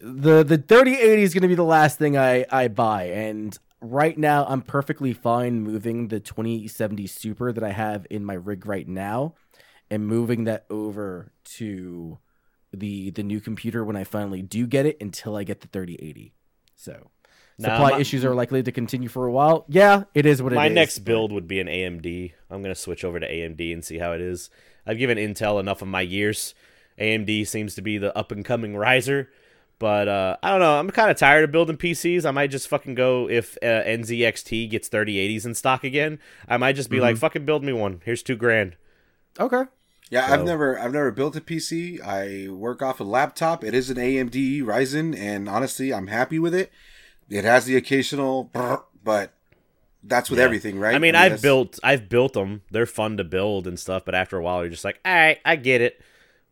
the 0.00 0.42
the 0.44 0.58
3080 0.58 1.22
is 1.22 1.34
going 1.34 1.42
to 1.42 1.48
be 1.48 1.54
the 1.54 1.62
last 1.64 1.98
thing 1.98 2.16
I 2.16 2.46
I 2.50 2.68
buy 2.68 3.04
and 3.04 3.58
right 3.80 4.16
now 4.16 4.46
I'm 4.46 4.62
perfectly 4.62 5.12
fine 5.12 5.60
moving 5.60 6.08
the 6.08 6.20
2070 6.20 7.06
Super 7.06 7.52
that 7.52 7.64
I 7.64 7.72
have 7.72 8.06
in 8.10 8.24
my 8.24 8.34
rig 8.34 8.66
right 8.66 8.86
now 8.88 9.34
and 9.90 10.06
moving 10.06 10.44
that 10.44 10.64
over 10.70 11.32
to 11.56 12.18
the 12.72 13.10
the 13.10 13.22
new 13.22 13.40
computer 13.40 13.84
when 13.84 13.96
I 13.96 14.04
finally 14.04 14.42
do 14.42 14.66
get 14.66 14.86
it 14.86 14.96
until 15.00 15.36
I 15.36 15.44
get 15.44 15.60
the 15.60 15.68
3080. 15.68 16.32
So 16.76 17.10
Nah, 17.60 17.68
supply 17.76 17.90
my- 17.92 17.98
issues 18.00 18.24
are 18.24 18.34
likely 18.34 18.62
to 18.62 18.72
continue 18.72 19.08
for 19.08 19.26
a 19.26 19.32
while. 19.32 19.64
Yeah, 19.68 20.04
it 20.14 20.26
is 20.26 20.42
what 20.42 20.52
it 20.52 20.56
is. 20.56 20.58
My 20.58 20.68
next 20.68 21.00
build 21.00 21.30
would 21.32 21.46
be 21.46 21.60
an 21.60 21.68
AMD. 21.68 22.32
I'm 22.50 22.62
gonna 22.62 22.74
switch 22.74 23.04
over 23.04 23.20
to 23.20 23.26
AMD 23.30 23.72
and 23.72 23.84
see 23.84 23.98
how 23.98 24.12
it 24.12 24.20
is. 24.20 24.50
I've 24.86 24.98
given 24.98 25.18
Intel 25.18 25.60
enough 25.60 25.82
of 25.82 25.88
my 25.88 26.00
years. 26.00 26.54
AMD 26.98 27.46
seems 27.46 27.74
to 27.76 27.82
be 27.82 27.98
the 27.98 28.16
up 28.16 28.30
and 28.32 28.44
coming 28.44 28.76
riser, 28.76 29.30
but 29.78 30.08
uh, 30.08 30.36
I 30.42 30.50
don't 30.50 30.60
know. 30.60 30.78
I'm 30.78 30.90
kind 30.90 31.10
of 31.10 31.16
tired 31.16 31.44
of 31.44 31.52
building 31.52 31.76
PCs. 31.76 32.26
I 32.26 32.30
might 32.30 32.50
just 32.50 32.68
fucking 32.68 32.94
go 32.94 33.28
if 33.28 33.56
uh, 33.62 33.66
NZXT 33.84 34.68
gets 34.70 34.88
3080s 34.88 35.46
in 35.46 35.54
stock 35.54 35.84
again. 35.84 36.18
I 36.48 36.56
might 36.56 36.76
just 36.76 36.90
be 36.90 36.96
Mm-hmm. 36.96 37.02
like, 37.04 37.16
fucking 37.18 37.44
build 37.46 37.64
me 37.64 37.72
one. 37.72 38.00
Here's 38.04 38.22
two 38.22 38.36
grand. 38.36 38.76
Okay. 39.38 39.62
Yeah, 40.10 40.26
So- 40.26 40.34
I've 40.34 40.44
never 40.44 40.78
I've 40.78 40.92
never 40.92 41.10
built 41.10 41.36
a 41.36 41.40
PC. 41.40 42.00
I 42.04 42.50
work 42.50 42.82
off 42.82 43.00
a 43.00 43.04
laptop. 43.04 43.62
It 43.64 43.74
is 43.74 43.88
an 43.90 43.96
AMD 43.96 44.62
Ryzen, 44.62 45.16
and 45.16 45.48
honestly, 45.48 45.94
I'm 45.94 46.08
happy 46.08 46.38
with 46.38 46.54
it. 46.54 46.70
It 47.30 47.44
has 47.44 47.64
the 47.64 47.76
occasional, 47.76 48.44
brr, 48.44 48.82
but 49.02 49.32
that's 50.02 50.28
with 50.30 50.38
Yeah. 50.40 50.44
everything, 50.46 50.78
right? 50.78 50.94
I 50.94 50.98
mean, 50.98 51.12
that's- 51.12 51.32
I've 51.38 51.42
built, 51.42 51.78
I've 51.82 52.08
built 52.08 52.32
them. 52.34 52.62
They're 52.70 52.86
fun 52.86 53.16
to 53.18 53.24
build 53.24 53.66
and 53.66 53.78
stuff. 53.78 54.04
But 54.04 54.14
after 54.14 54.36
a 54.36 54.42
while, 54.42 54.62
you're 54.62 54.70
just 54.70 54.84
like, 54.84 54.98
all 55.04 55.14
right, 55.14 55.38
I 55.44 55.56
get 55.56 55.80
it. 55.80 56.00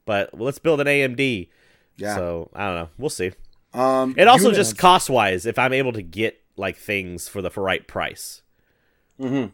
But 0.07 0.39
let's 0.39 0.59
build 0.59 0.81
an 0.81 0.87
AMD. 0.87 1.51
Yeah. 1.97 2.15
So 2.15 2.51
I 2.55 2.67
don't 2.67 2.75
know. 2.77 2.89
We'll 2.97 3.11
see. 3.11 3.33
Um, 3.75 4.15
It 4.17 4.29
also 4.29 4.51
you- 4.51 4.55
just 4.55 4.79
cost 4.79 5.11
wise, 5.11 5.45
if 5.45 5.59
I'm 5.59 5.73
able 5.73 5.93
to 5.93 6.03
get 6.03 6.41
like 6.57 6.77
things 6.77 7.29
for 7.29 7.43
the 7.43 7.51
for 7.51 7.63
right 7.63 7.87
price. 7.87 8.43
Mhm. 9.21 9.53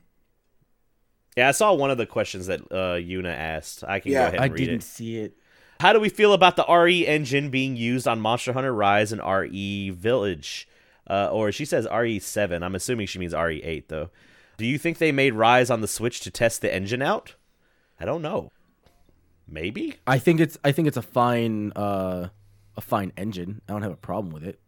Yeah, 1.37 1.49
I 1.49 1.53
saw 1.53 1.73
one 1.73 1.91
of 1.91 1.99
the 1.99 2.07
questions 2.07 2.47
that 2.47 2.61
uh, 2.71 2.97
Yuna 2.97 3.35
asked. 3.35 3.83
I 3.87 3.99
can 4.01 4.13
Yeah, 4.13 4.23
go 4.23 4.29
ahead 4.29 4.41
I 4.41 4.45
and 4.45 4.53
read 4.53 4.59
didn't 4.61 4.75
it. 4.77 4.83
see 4.85 5.17
it. 5.19 5.37
How 5.81 5.93
do 5.93 5.99
we 6.01 6.09
feel 6.09 6.33
about 6.33 6.55
the 6.57 6.65
RE 6.69 7.07
engine 7.07 7.51
being 7.51 7.77
used 7.77 8.07
on 8.07 8.21
Monster 8.21 8.53
Hunter 8.53 8.73
Rise 8.73 9.11
and 9.13 9.21
RE 9.21 9.91
Village? 9.91 10.69
Uh, 11.09 11.29
or 11.31 11.53
she 11.53 11.65
says 11.65 11.87
RE7. 11.87 12.63
I'm 12.63 12.75
assuming 12.75 13.07
she 13.07 13.19
means 13.19 13.35
RE8 13.35 13.85
though. 13.89 14.11
Do 14.57 14.67
you 14.67 14.79
think 14.79 14.99
they 14.99 15.13
made 15.13 15.35
Rise 15.35 15.71
on 15.71 15.81
the 15.81 15.89
Switch 15.89 16.21
to 16.21 16.31
test 16.31 16.61
the 16.61 16.73
engine 16.73 17.03
out? 17.03 17.35
I 18.01 18.05
don't 18.05 18.23
know. 18.23 18.51
Maybe. 19.47 19.97
I 20.07 20.19
think 20.19 20.41
it's 20.41 20.57
I 20.65 20.73
think 20.73 20.89
it's 20.89 20.97
a 20.97 21.03
fine 21.03 21.73
uh 21.77 22.29
a 22.77 22.81
fine 22.81 23.13
engine. 23.17 23.61
I 23.69 23.73
don't 23.73 23.83
have 23.83 23.93
a 23.93 23.97
problem 23.97 24.33
with 24.33 24.45
it. 24.45 24.59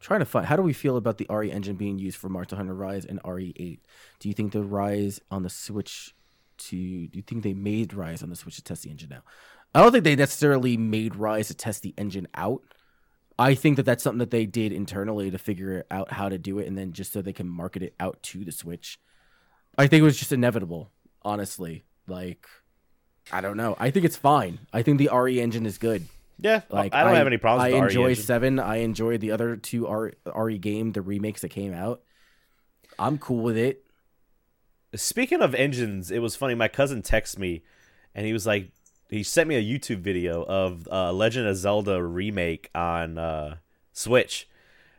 trying 0.00 0.20
to 0.20 0.26
find 0.26 0.46
how 0.46 0.56
do 0.56 0.62
we 0.62 0.72
feel 0.72 0.96
about 0.96 1.18
the 1.18 1.26
RE 1.30 1.50
engine 1.50 1.76
being 1.76 1.98
used 1.98 2.16
for 2.18 2.28
Monster 2.28 2.56
Hunter 2.56 2.74
Rise 2.74 3.04
and 3.04 3.22
RE8? 3.22 3.80
Do 4.20 4.28
you 4.28 4.34
think 4.34 4.52
the 4.52 4.62
Rise 4.62 5.20
on 5.30 5.42
the 5.42 5.50
Switch 5.50 6.14
to 6.58 6.76
do 6.76 7.16
you 7.16 7.22
think 7.22 7.42
they 7.42 7.54
made 7.54 7.94
Rise 7.94 8.22
on 8.22 8.30
the 8.30 8.36
Switch 8.36 8.56
to 8.56 8.62
test 8.62 8.82
the 8.82 8.90
engine 8.90 9.08
now? 9.08 9.22
I 9.74 9.82
don't 9.82 9.92
think 9.92 10.04
they 10.04 10.16
necessarily 10.16 10.76
made 10.76 11.16
Rise 11.16 11.48
to 11.48 11.54
test 11.54 11.82
the 11.82 11.94
engine 11.98 12.28
out. 12.34 12.62
I 13.38 13.54
think 13.54 13.76
that 13.76 13.82
that's 13.82 14.02
something 14.02 14.18
that 14.18 14.30
they 14.30 14.46
did 14.46 14.72
internally 14.72 15.30
to 15.30 15.38
figure 15.38 15.84
out 15.90 16.12
how 16.12 16.28
to 16.28 16.38
do 16.38 16.58
it 16.58 16.66
and 16.66 16.76
then 16.76 16.92
just 16.92 17.12
so 17.12 17.20
they 17.20 17.32
can 17.32 17.48
market 17.48 17.82
it 17.82 17.94
out 18.00 18.22
to 18.24 18.44
the 18.44 18.52
Switch. 18.52 18.98
I 19.76 19.86
think 19.86 20.00
it 20.00 20.04
was 20.04 20.18
just 20.18 20.32
inevitable, 20.32 20.90
honestly. 21.22 21.84
Like 22.06 22.46
I 23.30 23.40
don't 23.40 23.56
know. 23.56 23.76
I 23.78 23.90
think 23.90 24.06
it's 24.06 24.16
fine. 24.16 24.60
I 24.72 24.82
think 24.82 24.98
the 24.98 25.10
RE 25.12 25.40
engine 25.40 25.66
is 25.66 25.78
good. 25.78 26.06
Yeah. 26.38 26.62
Like 26.70 26.94
I 26.94 27.04
don't 27.04 27.14
have 27.14 27.26
any 27.26 27.38
problems 27.38 27.74
I 27.74 27.76
enjoy 27.76 28.14
seven. 28.14 28.58
I 28.58 28.76
enjoy 28.76 29.18
the 29.18 29.32
other 29.32 29.56
two 29.56 29.86
R- 29.86 30.12
RE 30.34 30.58
game, 30.58 30.92
the 30.92 31.02
remakes 31.02 31.42
that 31.42 31.48
came 31.50 31.74
out. 31.74 32.02
I'm 32.98 33.18
cool 33.18 33.42
with 33.42 33.56
it. 33.56 33.84
Speaking 34.94 35.42
of 35.42 35.54
engines, 35.54 36.10
it 36.10 36.20
was 36.20 36.36
funny. 36.36 36.54
My 36.54 36.68
cousin 36.68 37.02
texted 37.02 37.38
me, 37.38 37.62
and 38.14 38.24
he 38.24 38.32
was 38.32 38.46
like, 38.46 38.70
he 39.10 39.22
sent 39.22 39.48
me 39.48 39.56
a 39.56 39.62
YouTube 39.62 40.00
video 40.00 40.42
of 40.44 40.88
uh, 40.90 41.12
Legend 41.12 41.46
of 41.46 41.56
Zelda 41.56 42.02
remake 42.02 42.70
on 42.74 43.18
uh, 43.18 43.56
Switch, 43.92 44.48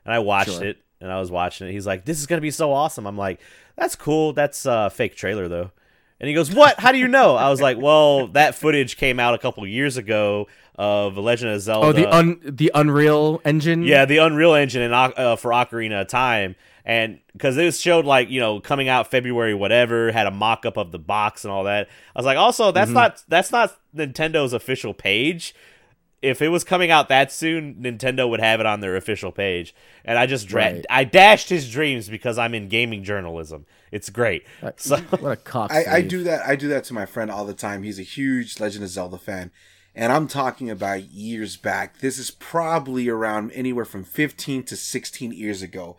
and 0.05 0.13
I 0.13 0.19
watched 0.19 0.51
Sure. 0.51 0.63
it, 0.63 0.77
and 1.01 1.11
I 1.11 1.19
was 1.19 1.29
watching 1.31 1.67
it. 1.67 1.71
He's 1.71 1.85
like, 1.87 2.05
"This 2.05 2.19
is 2.19 2.25
gonna 2.27 2.41
be 2.41 2.51
so 2.51 2.71
awesome." 2.71 3.05
I'm 3.05 3.17
like, 3.17 3.39
"That's 3.75 3.95
cool. 3.95 4.33
That's 4.33 4.65
a 4.65 4.89
fake 4.89 5.15
trailer 5.15 5.47
though." 5.47 5.71
And 6.19 6.27
he 6.27 6.33
goes, 6.33 6.51
"What? 6.53 6.79
How 6.79 6.91
do 6.91 6.97
you 6.97 7.07
know?" 7.07 7.35
I 7.35 7.49
was 7.49 7.61
like, 7.61 7.77
"Well, 7.79 8.27
that 8.29 8.55
footage 8.55 8.97
came 8.97 9.19
out 9.19 9.33
a 9.35 9.37
couple 9.37 9.65
years 9.67 9.97
ago 9.97 10.47
of 10.75 11.17
Legend 11.17 11.51
of 11.51 11.61
Zelda." 11.61 11.87
Oh, 11.87 11.91
the 11.91 12.07
un 12.11 12.39
the 12.43 12.71
Unreal 12.73 13.41
Engine. 13.45 13.83
Yeah, 13.83 14.05
the 14.05 14.17
Unreal 14.17 14.53
Engine 14.55 14.81
in, 14.81 14.93
uh, 14.93 15.35
for 15.35 15.51
Ocarina 15.51 16.01
of 16.01 16.07
Time, 16.07 16.55
and 16.85 17.19
because 17.33 17.55
it 17.57 17.75
showed 17.75 18.05
like 18.05 18.29
you 18.31 18.39
know 18.39 18.59
coming 18.59 18.89
out 18.89 19.11
February 19.11 19.53
whatever, 19.53 20.11
had 20.11 20.25
a 20.25 20.31
mock 20.31 20.65
up 20.65 20.77
of 20.77 20.91
the 20.91 20.97
box 20.97 21.43
and 21.45 21.51
all 21.51 21.65
that. 21.65 21.87
I 22.15 22.19
was 22.19 22.25
like, 22.25 22.37
also 22.39 22.71
that's 22.71 22.89
not 22.89 23.23
that's 23.27 23.51
not 23.51 23.77
Nintendo's 23.97 24.53
official 24.53 24.93
page. 24.93 25.53
If 26.21 26.41
it 26.41 26.47
was 26.49 26.63
coming 26.63 26.89
out 26.89 27.09
that 27.09 27.31
soon, 27.31 27.75
Nintendo 27.75 28.27
would 28.27 28.39
have 28.39 28.59
it 28.59 28.65
on 28.65 28.79
their 28.79 28.95
official 28.95 29.31
page. 29.31 29.75
And 30.03 30.17
I 30.17 30.25
just 30.25 30.47
dra- 30.47 30.63
Right. 30.73 30.85
I 30.89 31.03
dashed 31.03 31.49
his 31.49 31.69
dreams 31.69 32.09
because 32.09 32.39
I'm 32.39 32.55
in 32.55 32.69
gaming 32.69 33.03
journalism. 33.03 33.65
It's 33.91 34.09
great. 34.09 34.43
So 34.77 34.97
What 35.19 35.31
a 35.31 35.35
cock. 35.35 35.71
I, 35.71 35.85
I 35.97 36.01
do 36.01 36.23
that. 36.23 36.45
I 36.45 36.55
do 36.55 36.67
that 36.69 36.83
to 36.85 36.93
my 36.95 37.05
friend 37.05 37.29
all 37.29 37.45
the 37.45 37.53
time. 37.53 37.83
He's 37.83 37.99
a 37.99 38.03
huge 38.03 38.59
Legend 38.59 38.83
of 38.83 38.89
Zelda 38.89 39.17
fan, 39.19 39.51
and 39.93 40.11
I'm 40.11 40.27
talking 40.27 40.69
about 40.71 41.03
years 41.11 41.55
back. 41.55 41.99
This 41.99 42.17
is 42.17 42.31
probably 42.31 43.07
around 43.07 43.51
anywhere 43.51 43.85
from 43.85 44.03
15 44.03 44.63
to 44.63 44.75
16 44.75 45.31
years 45.33 45.61
ago. 45.61 45.97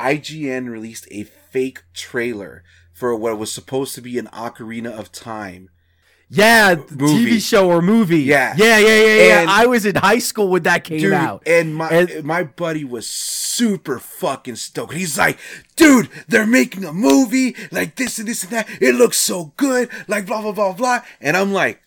IGN 0.00 0.68
released 0.70 1.06
a 1.10 1.24
fake 1.24 1.82
trailer 1.92 2.62
for 2.92 3.14
what 3.14 3.38
was 3.38 3.52
supposed 3.52 3.94
to 3.96 4.00
be 4.00 4.18
an 4.18 4.26
Ocarina 4.32 4.90
of 4.98 5.12
Time. 5.12 5.68
Yeah, 6.30 6.76
Movie. 6.90 7.36
TV 7.36 7.40
show 7.40 7.70
or 7.70 7.80
movie. 7.80 8.20
Yeah. 8.20 8.54
yeah, 8.56 8.78
yeah, 8.78 8.86
yeah, 8.86 9.16
yeah. 9.28 9.40
And- 9.40 9.50
I 9.50 9.64
was 9.66 9.86
in 9.86 9.94
high 9.96 10.18
school 10.18 10.48
when 10.48 10.62
that 10.64 10.84
came 10.84 11.00
Dude, 11.00 11.12
out. 11.14 11.42
and 11.46 11.74
my 11.74 11.88
And- 11.88 12.24
my 12.24 12.42
buddy 12.42 12.84
was 12.84 13.06
super 13.08 13.98
fucking 13.98 14.56
stoked. 14.56 14.92
He's 14.92 15.16
like, 15.16 15.38
dude, 15.76 16.10
they're 16.28 16.46
making 16.46 16.84
a 16.84 16.92
movie 16.92 17.56
like 17.72 17.96
this 17.96 18.18
and 18.18 18.28
this 18.28 18.42
and 18.42 18.52
that. 18.52 18.68
It 18.80 18.94
looks 18.94 19.16
so 19.16 19.54
good, 19.56 19.88
like 20.06 20.26
blah 20.26 20.42
blah 20.42 20.52
blah 20.52 20.74
blah. 20.74 21.00
And 21.20 21.34
I'm 21.36 21.52
like, 21.52 21.80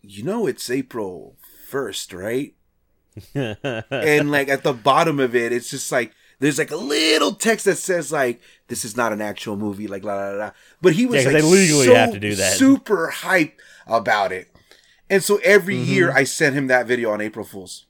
you 0.00 0.22
know, 0.24 0.46
it's 0.46 0.70
April 0.70 1.36
first, 1.68 2.14
right? 2.14 2.54
and 3.34 4.30
like 4.30 4.48
at 4.48 4.62
the 4.62 4.72
bottom 4.72 5.20
of 5.20 5.34
it, 5.36 5.52
it's 5.52 5.68
just 5.70 5.92
like 5.92 6.12
there's 6.42 6.58
like 6.58 6.70
a 6.70 6.76
little 6.76 7.32
text 7.32 7.64
that 7.64 7.76
says 7.78 8.12
like 8.12 8.40
this 8.68 8.84
is 8.84 8.96
not 8.96 9.12
an 9.12 9.20
actual 9.22 9.56
movie, 9.56 9.86
like 9.86 10.04
la 10.04 10.14
la 10.14 10.28
la. 10.30 10.36
la. 10.46 10.50
But 10.82 10.92
he 10.94 11.06
was 11.06 11.16
Yeah, 11.16 11.24
'cause 11.24 11.32
like 11.34 11.42
they 11.42 11.48
legally 11.48 11.86
so 11.86 11.94
have 11.94 12.12
to 12.12 12.20
do 12.20 12.34
that. 12.34 12.56
super 12.58 13.12
hyped 13.14 13.52
about 13.86 14.32
it. 14.32 14.48
And 15.08 15.22
so 15.22 15.38
every 15.44 15.76
Mm-hmm. 15.76 15.90
year 15.92 16.12
I 16.12 16.24
sent 16.24 16.54
him 16.54 16.66
that 16.68 16.86
video 16.86 17.10
on 17.10 17.20
April 17.20 17.44
Fools. 17.44 17.86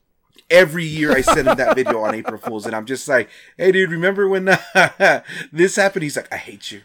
Every 0.50 0.84
year 0.84 1.12
I 1.12 1.22
send 1.22 1.48
him 1.48 1.56
that 1.56 1.74
video 1.80 2.00
on 2.00 2.14
April 2.14 2.38
Fools, 2.38 2.66
and 2.66 2.74
I'm 2.76 2.84
just 2.84 3.08
like, 3.08 3.28
"Hey, 3.56 3.72
dude, 3.72 3.90
remember 3.90 4.28
when 4.28 4.44
this 5.52 5.76
happened?" 5.76 6.02
He's 6.02 6.16
like, 6.16 6.32
"I 6.32 6.36
hate 6.36 6.70
you." 6.70 6.82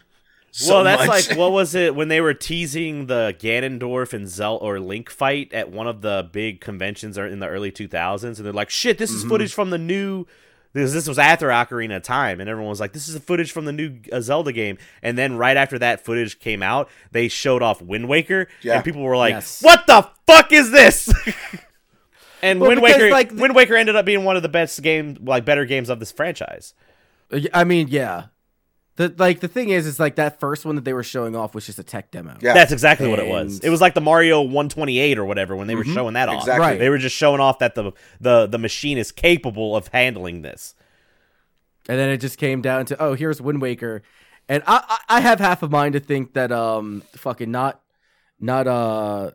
So 0.50 0.76
well, 0.76 0.84
that's 0.84 1.06
much." 1.06 1.28
like 1.28 1.38
what 1.38 1.52
was 1.52 1.74
it 1.74 1.94
when 1.98 2.08
they 2.08 2.20
were 2.22 2.34
teasing 2.34 3.06
the 3.06 3.36
Ganondorf 3.38 4.12
and 4.14 4.26
Zel 4.28 4.56
or 4.62 4.80
Link 4.80 5.10
fight 5.10 5.52
at 5.52 5.70
one 5.70 5.86
of 5.86 6.00
the 6.00 6.28
big 6.32 6.60
conventions 6.60 7.18
or 7.18 7.26
in 7.26 7.40
the 7.40 7.48
early 7.48 7.70
2000s, 7.70 8.24
and 8.38 8.46
they're 8.46 8.52
like, 8.52 8.70
"Shit, 8.70 8.96
this 8.98 9.10
is 9.10 9.20
Mm-hmm. 9.20 9.28
footage 9.28 9.52
from 9.52 9.70
the 9.70 9.78
new." 9.78 10.26
This, 10.78 10.92
this 10.92 11.08
was 11.08 11.18
after 11.18 11.48
Ocarina 11.48 11.96
of 11.96 12.02
Time, 12.02 12.40
and 12.40 12.48
everyone 12.48 12.70
was 12.70 12.80
like, 12.80 12.92
"This 12.92 13.08
is 13.08 13.18
footage 13.18 13.52
from 13.52 13.64
the 13.64 13.72
new 13.72 13.98
uh, 14.12 14.20
Zelda 14.20 14.52
game." 14.52 14.78
And 15.02 15.16
then 15.18 15.36
right 15.36 15.56
after 15.56 15.78
that 15.80 16.04
footage 16.04 16.38
came 16.38 16.62
out, 16.62 16.88
they 17.12 17.28
showed 17.28 17.62
off 17.62 17.80
Wind 17.82 18.08
Waker, 18.08 18.48
Yeah. 18.62 18.76
and 18.76 18.84
people 18.84 19.02
were 19.02 19.16
like, 19.16 19.32
Yes. 19.32 19.62
"What 19.62 19.86
the 19.86 20.08
fuck 20.26 20.52
is 20.52 20.70
this?" 20.70 21.12
and 22.42 22.60
Well, 22.60 22.70
Wind 22.70 22.80
because, 22.82 22.96
Waker, 23.00 23.10
like, 23.10 23.28
the- 23.34 23.42
Wind 23.42 23.54
Waker 23.54 23.76
ended 23.76 23.96
up 23.96 24.04
being 24.04 24.24
one 24.24 24.36
of 24.36 24.42
the 24.42 24.48
best 24.48 24.80
game, 24.82 25.16
like 25.22 25.44
better 25.44 25.64
games 25.64 25.88
of 25.88 26.00
this 26.00 26.12
franchise. 26.12 26.74
I 27.52 27.64
mean, 27.64 27.88
yeah. 27.88 28.26
The 28.98 29.14
like 29.16 29.38
the 29.38 29.46
thing 29.46 29.68
is, 29.68 29.86
is 29.86 30.00
like 30.00 30.16
that 30.16 30.40
first 30.40 30.64
one 30.64 30.74
that 30.74 30.84
they 30.84 30.92
were 30.92 31.04
showing 31.04 31.36
off 31.36 31.54
was 31.54 31.64
just 31.64 31.78
a 31.78 31.84
tech 31.84 32.10
demo. 32.10 32.36
Yeah. 32.40 32.52
That's 32.52 32.72
exactly 32.72 33.06
what 33.06 33.20
it 33.20 33.28
was. 33.28 33.60
It 33.60 33.70
was 33.70 33.80
like 33.80 33.94
the 33.94 34.00
Mario 34.00 34.40
128 34.40 35.18
or 35.18 35.24
whatever 35.24 35.54
when 35.54 35.68
they 35.68 35.76
were 35.76 35.84
showing 35.84 36.14
that 36.14 36.28
off. 36.28 36.40
Exactly. 36.40 36.66
Right. 36.66 36.78
They 36.80 36.88
were 36.88 36.98
just 36.98 37.14
showing 37.14 37.40
off 37.40 37.60
that 37.60 37.76
the, 37.76 37.92
the 38.20 38.48
the 38.48 38.58
machine 38.58 38.98
is 38.98 39.12
capable 39.12 39.76
of 39.76 39.86
handling 39.88 40.42
this. 40.42 40.74
And 41.88 41.96
then 41.96 42.10
it 42.10 42.16
just 42.16 42.38
came 42.38 42.60
down 42.60 42.86
to, 42.86 43.00
oh, 43.00 43.14
here's 43.14 43.40
Wind 43.40 43.62
Waker, 43.62 44.02
and 44.48 44.64
I 44.66 44.98
I, 45.08 45.18
I 45.18 45.20
have 45.20 45.38
half 45.38 45.62
a 45.62 45.68
mind 45.68 45.92
to 45.92 46.00
think 46.00 46.34
that 46.34 46.50
um 46.50 47.04
fucking 47.12 47.52
not 47.52 47.80
not 48.40 48.66
uh. 48.66 49.30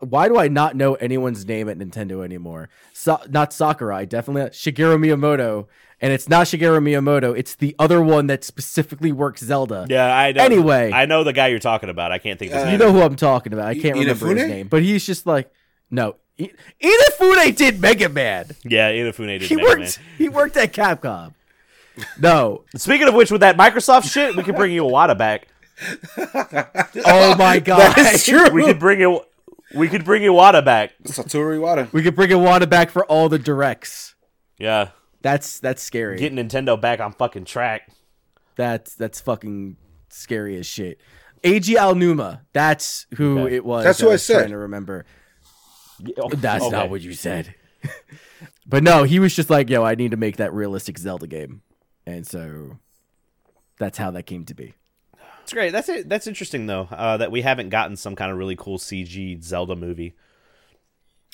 Why 0.00 0.28
do 0.28 0.36
I 0.36 0.46
not 0.48 0.74
know 0.76 0.94
anyone's 0.94 1.46
name 1.46 1.68
at 1.68 1.78
Nintendo 1.78 2.24
anymore? 2.24 2.70
Sa- 2.92 3.22
not 3.28 3.52
Sakurai, 3.52 4.04
definitely 4.04 4.42
not. 4.42 4.52
Shigeru 4.52 4.98
Miyamoto, 4.98 5.66
and 6.00 6.12
it's 6.12 6.28
not 6.28 6.46
Shigeru 6.46 6.80
Miyamoto. 6.82 7.36
It's 7.36 7.54
the 7.54 7.74
other 7.78 8.00
one 8.02 8.26
that 8.28 8.42
specifically 8.44 9.12
works 9.12 9.42
Zelda. 9.42 9.86
Yeah, 9.88 10.14
I 10.14 10.32
know. 10.32 10.42
Anyway. 10.44 10.90
I 10.92 11.06
know 11.06 11.24
the 11.24 11.32
guy 11.32 11.48
you're 11.48 11.58
talking 11.58 11.88
about. 11.90 12.12
I 12.12 12.18
can't 12.18 12.38
think 12.38 12.52
of 12.52 12.56
his 12.58 12.62
Uh, 12.66 12.70
You 12.70 12.78
name. 12.78 12.86
know 12.86 12.92
who 12.92 13.02
I'm 13.02 13.16
talking 13.16 13.52
about. 13.52 13.66
I 13.66 13.70
I- 13.70 13.78
can't 13.78 13.98
remember 13.98 14.26
his 14.34 14.48
name, 14.48 14.68
but 14.68 14.82
he's 14.82 15.04
just 15.06 15.26
like, 15.26 15.50
no. 15.90 16.16
I- 16.40 16.50
Inafune 16.82 17.54
did 17.56 17.80
Mega 17.80 18.08
Man. 18.08 18.46
Yeah, 18.64 18.90
Inafune 18.92 19.38
did 19.38 19.42
He 19.42 19.56
Mega 19.56 19.68
worked. 19.68 19.80
Man. 19.80 20.06
He 20.18 20.28
worked 20.28 20.56
at 20.56 20.72
Capcom. 20.72 21.34
No. 22.18 22.64
Speaking 22.76 23.08
of 23.08 23.14
which, 23.14 23.30
with 23.30 23.42
that 23.42 23.58
Microsoft 23.58 24.10
shit, 24.10 24.34
we 24.36 24.42
could 24.42 24.56
bring 24.56 24.74
Iwata 24.74 25.18
back. 25.18 25.48
Oh 27.04 27.34
my 27.36 27.58
god. 27.64 27.94
That's 27.96 28.24
true. 28.24 28.50
We 28.50 28.64
could 28.64 28.78
bring 28.78 29.00
it. 29.00 29.22
We 29.74 29.88
could 29.88 30.04
bring 30.04 30.22
Iwata 30.22 30.64
back. 30.64 30.92
Satoru 31.04 31.58
Iwata. 31.58 31.92
We 31.92 32.02
could 32.02 32.16
bring 32.16 32.30
Iwata 32.30 32.68
back 32.68 32.90
for 32.90 33.04
all 33.06 33.28
the 33.28 33.38
directs. 33.38 34.14
Yeah, 34.58 34.88
That's 35.22 35.58
that's 35.60 35.82
scary. 35.82 36.18
get 36.18 36.32
Nintendo 36.34 36.80
back 36.80 37.00
on 37.00 37.12
fucking 37.12 37.44
track. 37.44 37.90
that's 38.56 38.94
that's 38.94 39.20
fucking 39.20 39.76
scary 40.08 40.56
as 40.58 40.66
shit. 40.66 41.00
Eiji 41.44 41.76
Aonuma. 41.76 42.40
That's 42.52 43.06
who 43.16 43.40
Okay. 43.40 43.56
it 43.56 43.64
was. 43.64 43.84
That's 43.84 43.98
that 43.98 44.04
who 44.04 44.10
I 44.10 44.12
was 44.12 44.22
said. 44.24 44.38
Trying 44.40 44.50
to 44.50 44.58
remember. 44.58 45.04
Oh, 46.18 46.28
That's 46.30 46.64
okay. 46.64 46.70
not 46.76 46.88
what 46.90 47.00
you 47.02 47.12
said. 47.12 47.54
but 48.66 48.82
no, 48.82 49.04
he 49.04 49.18
was 49.18 49.34
just 49.34 49.50
like, 49.50 49.68
yo, 49.70 49.82
I 49.84 49.94
need 49.94 50.10
to 50.12 50.16
make 50.16 50.36
that 50.36 50.52
realistic 50.52 50.98
Zelda 50.98 51.26
game, 51.26 51.62
and 52.06 52.26
so 52.26 52.78
that's 53.78 53.98
how 53.98 54.10
that 54.12 54.24
came 54.24 54.44
to 54.46 54.54
be. 54.54 54.74
It's 55.42 55.52
great. 55.52 55.72
That's 55.72 55.88
it. 55.88 56.08
That's 56.08 56.26
interesting 56.26 56.66
though. 56.66 56.88
Uh, 56.90 57.16
that 57.18 57.30
we 57.32 57.42
haven't 57.42 57.70
gotten 57.70 57.96
some 57.96 58.16
kind 58.16 58.30
of 58.30 58.38
really 58.38 58.56
cool 58.56 58.78
CG 58.78 59.42
Zelda 59.42 59.76
movie. 59.76 60.14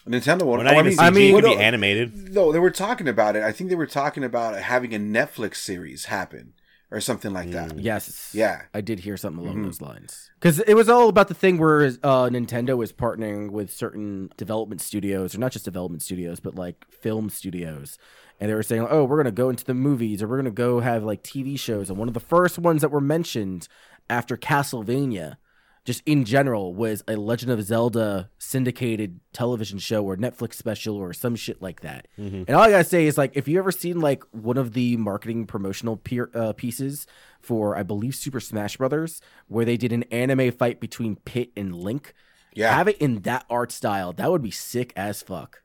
Nintendo 0.06 0.42
one. 0.42 0.60
Or 0.60 0.64
not 0.64 0.74
oh, 0.74 0.78
I 0.78 0.82
mean, 0.82 0.92
CG. 0.96 1.00
I 1.02 1.10
mean- 1.10 1.30
it 1.30 1.34
could 1.34 1.44
Well, 1.44 1.56
be 1.56 1.62
animated. 1.62 2.34
No, 2.34 2.52
they 2.52 2.58
were 2.58 2.70
talking 2.70 3.08
about 3.08 3.36
it. 3.36 3.42
I 3.42 3.52
think 3.52 3.70
they 3.70 3.76
were 3.76 3.86
talking 3.86 4.24
about 4.24 4.56
having 4.60 4.94
a 4.94 4.98
Netflix 4.98 5.56
series 5.56 6.06
happen 6.06 6.52
or 6.90 7.00
something 7.00 7.32
like 7.32 7.50
that. 7.50 7.78
Yes. 7.80 8.30
Yeah. 8.32 8.62
I 8.72 8.80
did 8.80 9.00
hear 9.00 9.16
something 9.16 9.44
along 9.44 9.56
Mhm. 9.58 9.64
those 9.64 9.80
lines. 9.80 10.30
Because 10.38 10.60
it 10.60 10.74
was 10.74 10.88
all 10.88 11.08
about 11.08 11.26
the 11.26 11.34
thing 11.34 11.58
where 11.58 11.82
uh, 11.82 12.28
Nintendo 12.28 12.82
is 12.84 12.92
partnering 12.92 13.50
with 13.50 13.72
certain 13.72 14.30
development 14.36 14.80
studios, 14.80 15.34
or 15.34 15.38
not 15.38 15.50
just 15.50 15.64
development 15.64 16.02
studios, 16.02 16.38
but 16.38 16.54
like 16.54 16.84
film 16.90 17.28
studios. 17.28 17.98
And 18.38 18.48
they 18.50 18.54
were 18.54 18.62
saying, 18.62 18.86
oh, 18.88 19.02
we're 19.04 19.16
going 19.16 19.24
to 19.24 19.32
go 19.32 19.48
into 19.48 19.64
the 19.64 19.74
movies, 19.74 20.22
or 20.22 20.28
we're 20.28 20.36
going 20.36 20.44
to 20.44 20.50
go 20.52 20.78
have 20.80 21.02
like 21.02 21.24
TV 21.24 21.58
shows. 21.58 21.90
And 21.90 21.98
one 21.98 22.06
of 22.06 22.14
the 22.14 22.20
first 22.20 22.58
ones 22.58 22.82
that 22.82 22.90
were 22.92 23.00
mentioned 23.00 23.66
after 24.08 24.36
Castlevania 24.36 25.36
just 25.86 26.02
in 26.04 26.24
general 26.24 26.74
was 26.74 27.02
a 27.06 27.14
Legend 27.16 27.52
of 27.52 27.62
Zelda 27.62 28.28
syndicated 28.38 29.20
television 29.32 29.78
show 29.78 30.04
or 30.04 30.16
Netflix 30.16 30.54
special 30.54 30.96
or 30.96 31.12
some 31.14 31.36
shit 31.36 31.62
like 31.62 31.80
that. 31.80 32.08
Mm-hmm. 32.18 32.42
And 32.48 32.50
all 32.50 32.62
I 32.62 32.70
gotta 32.70 32.84
say 32.84 33.06
is 33.06 33.16
like, 33.16 33.30
if 33.36 33.46
you 33.46 33.56
ever 33.58 33.70
seen 33.70 34.00
like 34.00 34.24
one 34.32 34.58
of 34.58 34.72
the 34.74 34.96
marketing 34.96 35.46
promotional 35.46 35.96
peer, 35.96 36.28
uh, 36.34 36.52
pieces 36.52 37.06
for 37.40 37.76
I 37.76 37.84
believe 37.84 38.16
Super 38.16 38.40
Smash 38.40 38.76
Brothers, 38.76 39.20
where 39.46 39.64
they 39.64 39.76
did 39.76 39.92
an 39.92 40.02
anime 40.04 40.50
fight 40.50 40.80
between 40.80 41.16
Pit 41.16 41.52
and 41.56 41.74
Link, 41.74 42.12
Yeah. 42.52 42.74
have 42.76 42.88
it 42.88 42.98
in 42.98 43.20
that 43.22 43.46
art 43.48 43.70
style. 43.70 44.12
That 44.12 44.30
would 44.30 44.42
be 44.42 44.50
sick 44.50 44.92
as 44.96 45.22
fuck. 45.22 45.62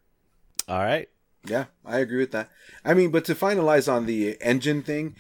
All 0.68 0.80
right. 0.84 1.10
Yeah, 1.48 1.66
I 1.84 1.98
agree 1.98 2.20
with 2.20 2.32
that. 2.34 2.52
I 2.86 2.94
mean, 2.94 3.10
but 3.10 3.26
to 3.26 3.34
finalize 3.34 3.92
on 3.92 4.06
the 4.06 4.38
engine 4.40 4.84
thing, 4.84 5.16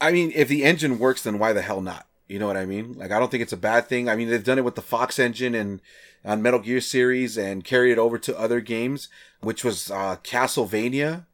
I 0.00 0.12
mean, 0.12 0.30
if 0.36 0.46
the 0.46 0.62
engine 0.62 1.00
works, 1.00 1.24
then 1.24 1.40
why 1.40 1.52
the 1.52 1.62
hell 1.62 1.80
not? 1.80 2.06
You 2.32 2.38
know 2.38 2.46
what 2.46 2.56
I 2.56 2.64
mean? 2.64 2.94
Like, 2.94 3.10
I 3.10 3.18
don't 3.18 3.30
think 3.30 3.42
it's 3.42 3.52
a 3.52 3.58
bad 3.58 3.88
thing. 3.88 4.08
I 4.08 4.16
mean, 4.16 4.30
they've 4.30 4.42
done 4.42 4.56
it 4.56 4.64
with 4.64 4.74
the 4.74 4.80
Fox 4.80 5.18
engine 5.18 5.54
and 5.54 5.80
on 6.24 6.40
Metal 6.40 6.60
Gear 6.60 6.80
series 6.80 7.36
and 7.36 7.62
carried 7.62 7.92
it 7.92 7.98
over 7.98 8.16
to 8.18 8.38
other 8.38 8.60
games, 8.60 9.08
which 9.40 9.62
was 9.62 9.90
uh, 9.90 10.16
Castlevania 10.24 11.26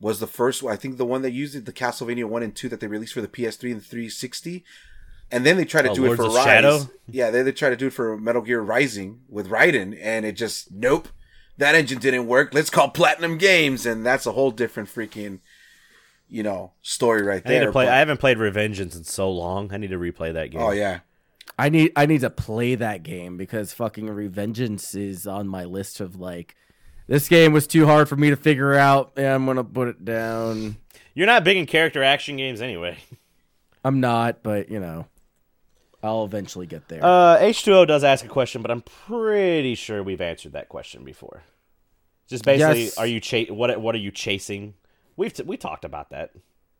was 0.00 0.20
the 0.20 0.26
first. 0.28 0.62
I 0.64 0.76
think 0.76 0.96
the 0.96 1.04
one 1.04 1.22
that 1.22 1.32
used 1.32 1.56
it, 1.56 1.64
the 1.64 1.72
Castlevania 1.72 2.26
one 2.26 2.42
and 2.44 2.54
two 2.54 2.68
that 2.68 2.78
they 2.78 2.86
released 2.86 3.14
for 3.14 3.20
the 3.20 3.26
PS3 3.28 3.72
and 3.72 3.80
the 3.80 3.84
360. 3.84 4.64
And 5.32 5.44
then 5.44 5.56
they 5.56 5.64
tried 5.64 5.82
to 5.82 5.90
Oh, 5.90 5.94
do 5.94 6.04
Lords 6.06 6.20
it 6.20 6.22
for 6.22 6.28
Rise. 6.30 6.44
Shadow? 6.44 6.90
Yeah, 7.08 7.30
they, 7.30 7.42
they 7.42 7.50
tried 7.52 7.70
to 7.70 7.76
do 7.76 7.88
it 7.88 7.92
for 7.92 8.16
Metal 8.16 8.42
Gear 8.42 8.60
Rising 8.60 9.22
with 9.28 9.48
Raiden, 9.48 9.98
and 10.00 10.24
it 10.24 10.32
just 10.32 10.70
nope. 10.70 11.08
That 11.56 11.74
engine 11.74 11.98
didn't 11.98 12.26
work. 12.26 12.52
Let's 12.52 12.70
call 12.70 12.90
Platinum 12.90 13.38
Games, 13.38 13.86
and 13.86 14.04
that's 14.04 14.26
a 14.26 14.32
whole 14.32 14.50
different 14.50 14.88
freaking, 14.88 15.38
you 16.28 16.42
know, 16.42 16.72
story 16.82 17.22
right 17.22 17.42
I 17.44 17.48
need 17.48 17.54
there. 17.58 17.66
to 17.66 17.72
play. 17.72 17.86
but- 17.86 17.94
I 17.94 17.98
haven't 17.98 18.18
played 18.18 18.38
Revengeance 18.38 18.96
in 18.96 19.04
so 19.04 19.30
long. 19.30 19.72
I 19.72 19.76
need 19.76 19.90
to 19.90 19.98
replay 19.98 20.32
that 20.32 20.50
game. 20.50 20.60
oh 20.60 20.70
yeah, 20.70 21.00
I 21.58 21.68
need 21.68 21.92
I 21.96 22.06
need 22.06 22.22
to 22.22 22.30
play 22.30 22.74
that 22.76 23.02
game 23.02 23.36
because 23.36 23.72
fucking 23.72 24.06
Revengeance 24.08 24.94
is 24.96 25.26
on 25.26 25.46
my 25.48 25.64
list 25.64 26.00
of 26.00 26.16
like 26.16 26.54
this 27.06 27.28
game 27.28 27.52
was 27.52 27.66
too 27.66 27.86
hard 27.86 28.08
for 28.08 28.16
me 28.16 28.30
to 28.30 28.36
figure 28.36 28.74
out 28.74 29.12
and 29.16 29.26
I'm 29.26 29.46
gonna 29.46 29.62
put 29.64 29.88
it 29.88 30.04
down. 30.04 30.76
You're 31.14 31.26
not 31.26 31.44
big 31.44 31.56
in 31.56 31.66
character 31.66 32.02
action 32.02 32.36
games 32.36 32.60
anyway. 32.60 32.98
I'm 33.84 34.00
not, 34.00 34.42
but 34.42 34.70
you 34.70 34.80
know, 34.80 35.06
I'll 36.02 36.24
eventually 36.24 36.66
get 36.66 36.88
there. 36.88 37.00
Uh, 37.04 37.38
H2O 37.38 37.86
does 37.86 38.02
ask 38.02 38.24
a 38.24 38.28
question, 38.28 38.62
but 38.62 38.70
I'm 38.70 38.80
pretty 38.80 39.74
sure 39.74 40.02
we've 40.02 40.20
answered 40.22 40.52
that 40.52 40.68
question 40.70 41.04
before. 41.04 41.42
Just 42.28 42.44
basically, 42.44 42.84
Yes. 42.84 42.98
are 42.98 43.06
you 43.06 43.20
cha- 43.20 43.52
what 43.52 43.78
what 43.80 43.94
are 43.94 43.98
you 43.98 44.10
chasing? 44.10 44.74
We've 45.16 45.32
t- 45.32 45.42
we 45.42 45.56
talked 45.56 45.84
about 45.84 46.10
that. 46.10 46.30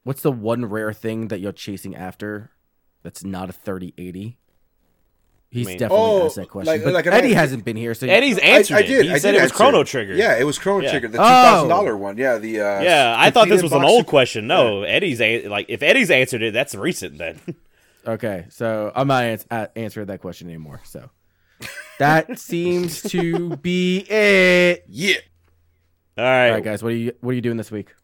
What's 0.03 0.23
the 0.23 0.33
one 0.33 0.65
rare 0.67 0.93
thing 0.93 1.29
that 1.29 1.41
you're 1.41 1.53
chasing 1.53 1.95
after 1.97 2.51
that's 3.03 3.25
not 3.25 3.49
a 3.49 3.53
3080? 3.53 4.39
He's 5.51 5.67
mean- 5.69 5.79
definitely 5.79 6.05
Oh, 6.05 6.27
asked 6.27 6.35
that 6.37 6.49
question. 6.49 6.73
like- 6.75 6.83
but 6.83 6.93
like 6.93 7.07
Eddie 7.07 7.17
idea- 7.29 7.37
hasn't 7.37 7.65
been 7.65 7.77
here, 7.77 7.95
so 7.95 8.07
Eddie's 8.09 8.39
I, 8.39 8.43
answered 8.43 8.77
I 8.77 8.81
it. 8.81 8.87
did. 8.89 9.05
He 9.07 9.13
I 9.13 9.19
said 9.19 9.33
did 9.33 9.39
it 9.39 9.43
was 9.43 9.53
answer 9.53 9.57
Chrono 9.57 9.85
Trigger. 9.85 10.15
Yeah, 10.15 10.37
it 10.37 10.43
was 10.45 10.59
Chrono 10.59 10.83
Yeah. 10.85 10.91
Trigger, 10.91 11.09
the 11.09 11.19
two 11.19 11.23
thousand 11.25 11.69
dollar 11.69 11.93
Oh. 11.95 11.99
one. 11.99 12.17
Yeah, 12.19 12.39
the 12.39 12.61
uh, 12.61 12.81
Yeah, 12.83 13.15
I 13.17 13.31
thought 13.31 13.49
this 13.49 13.63
was 13.63 13.73
an 13.73 13.85
old 13.85 14.07
question. 14.07 14.47
No, 14.49 14.83
Eddie's 14.83 15.21
a- 15.21 15.47
like 15.49 15.67
if 15.69 15.83
Eddie's 15.83 16.11
answered 16.11 16.43
it, 16.43 16.53
that's 16.53 16.75
recent 16.75 17.19
then. 17.19 17.41
Okay, 18.07 18.45
so 18.51 18.93
I'm 18.95 19.07
not 19.09 19.25
ans- 19.25 19.47
uh, 19.51 19.69
answering 19.77 20.09
that 20.09 20.21
question 20.21 20.49
anymore. 20.49 20.83
So 20.85 21.09
that 21.99 22.39
seems 22.39 23.01
to 23.05 23.57
be 23.57 24.01
it. 24.01 24.85
Yeah. 24.89 25.15
All 26.19 26.25
right, 26.25 26.49
All 26.49 26.55
right, 26.57 26.63
guys, 26.63 26.83
what 26.83 26.93
are 26.93 26.97
you 26.97 27.13
what 27.23 27.31
are 27.31 27.35
you 27.35 27.41
doing 27.41 27.57
this 27.57 27.71
week? 27.71 27.95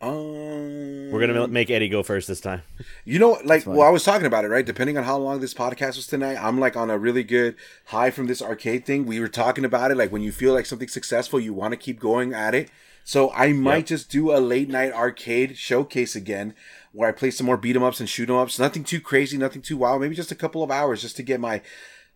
Um, 0.00 1.10
we're 1.10 1.20
gonna 1.20 1.48
make 1.48 1.70
Eddie 1.70 1.88
go 1.88 2.02
first 2.02 2.28
this 2.28 2.40
time. 2.40 2.62
You 3.04 3.18
know, 3.18 3.38
like, 3.44 3.66
well, 3.66 3.82
I 3.82 3.90
was 3.90 4.04
talking 4.04 4.26
about 4.26 4.44
it, 4.44 4.48
right? 4.48 4.66
Depending 4.66 4.98
on 4.98 5.04
how 5.04 5.16
long 5.16 5.40
this 5.40 5.54
podcast 5.54 5.96
was 5.96 6.06
tonight, 6.06 6.36
I'm 6.38 6.58
like 6.60 6.76
on 6.76 6.90
a 6.90 6.98
really 6.98 7.22
good 7.22 7.56
high 7.86 8.10
from 8.10 8.26
this 8.26 8.42
arcade 8.42 8.84
thing. 8.84 9.06
We 9.06 9.20
were 9.20 9.28
talking 9.28 9.64
about 9.64 9.90
it, 9.90 9.96
like 9.96 10.12
when 10.12 10.22
you 10.22 10.32
feel 10.32 10.52
like 10.52 10.66
something's 10.66 10.92
successful, 10.92 11.40
you 11.40 11.54
want 11.54 11.72
to 11.72 11.76
keep 11.78 12.00
going 12.00 12.34
at 12.34 12.54
it. 12.54 12.70
So 13.04 13.30
I 13.32 13.52
might 13.52 13.78
Yep. 13.78 13.86
just 13.86 14.10
do 14.10 14.32
a 14.32 14.38
late 14.40 14.68
night 14.68 14.92
arcade 14.92 15.56
showcase 15.56 16.16
again, 16.16 16.54
where 16.92 17.08
I 17.08 17.12
play 17.12 17.30
some 17.30 17.46
more 17.46 17.56
beat 17.56 17.76
'em 17.76 17.82
ups 17.82 18.00
and 18.00 18.08
shoot 18.08 18.28
'em 18.28 18.36
ups. 18.36 18.58
Nothing 18.58 18.82
too 18.84 19.00
crazy, 19.00 19.36
nothing 19.36 19.62
too 19.62 19.76
wild. 19.76 20.00
Maybe 20.00 20.14
just 20.14 20.32
a 20.32 20.36
couple 20.36 20.62
of 20.62 20.70
hours 20.70 21.02
just 21.02 21.16
to 21.16 21.22
get 21.22 21.40
my 21.40 21.60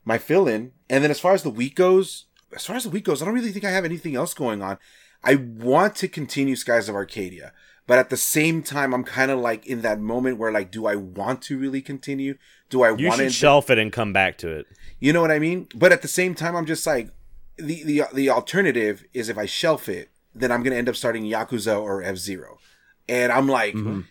my 0.05 0.17
fill 0.19 0.49
in. 0.49 0.73
And 0.89 1.05
then 1.05 1.11
as 1.11 1.21
far 1.21 1.35
as 1.35 1.43
the 1.43 1.51
week 1.51 1.75
goes, 1.75 2.25
as 2.55 2.65
far 2.65 2.77
as 2.77 2.85
the 2.85 2.91
week 2.91 3.05
goes, 3.05 3.21
I 3.21 3.27
don't 3.27 3.35
really 3.35 3.53
think 3.53 3.67
I 3.67 3.71
have 3.71 3.85
anything 3.85 4.17
else 4.17 4.33
going 4.33 4.63
on. 4.63 4.79
I 5.23 5.35
want 5.35 5.97
to 5.97 6.09
continue 6.09 6.57
Skies 6.57 6.89
of 6.89 6.95
Arcadia, 6.95 7.53
but 7.87 7.99
at 7.99 8.11
the 8.11 8.17
same 8.17 8.63
time, 8.63 8.95
I'm 8.95 9.05
kind 9.05 9.31
of 9.31 9.39
like 9.39 9.67
in 9.67 9.83
that 9.83 10.01
moment 10.01 10.39
where 10.39 10.53
like, 10.53 10.71
do 10.71 10.87
I 10.87 10.95
want 10.95 11.43
to 11.43 11.59
really 11.59 11.83
continue? 11.83 12.37
Do 12.71 12.83
I 12.83 12.93
want 12.93 13.17
to? 13.17 13.31
shelf 13.31 13.71
it 13.71 13.79
and 13.79 13.93
come 13.93 14.13
back 14.13 14.39
to 14.39 14.49
it. 14.49 14.67
You 15.01 15.13
know 15.13 15.21
what 15.21 15.31
I 15.31 15.39
mean? 15.39 15.69
But 15.75 15.93
at 15.93 16.03
the 16.03 16.09
same 16.09 16.35
time, 16.35 16.55
I'm 16.55 16.67
just 16.67 16.87
like, 16.87 17.11
the 17.57 17.83
the 17.83 18.03
the 18.13 18.31
alternative 18.31 19.05
is 19.13 19.29
if 19.29 19.39
I 19.39 19.47
shelf 19.47 19.89
it, 19.89 20.11
then 20.35 20.53
I'm 20.53 20.63
gonna 20.63 20.77
end 20.77 20.89
up 20.89 20.97
starting 20.97 21.25
Yakuza 21.25 21.81
or 21.81 22.03
F 22.03 22.17
Zero, 22.17 22.59
and 23.09 23.33
I'm 23.33 23.49
like, 23.49 23.75
mm-hmm. 23.75 24.03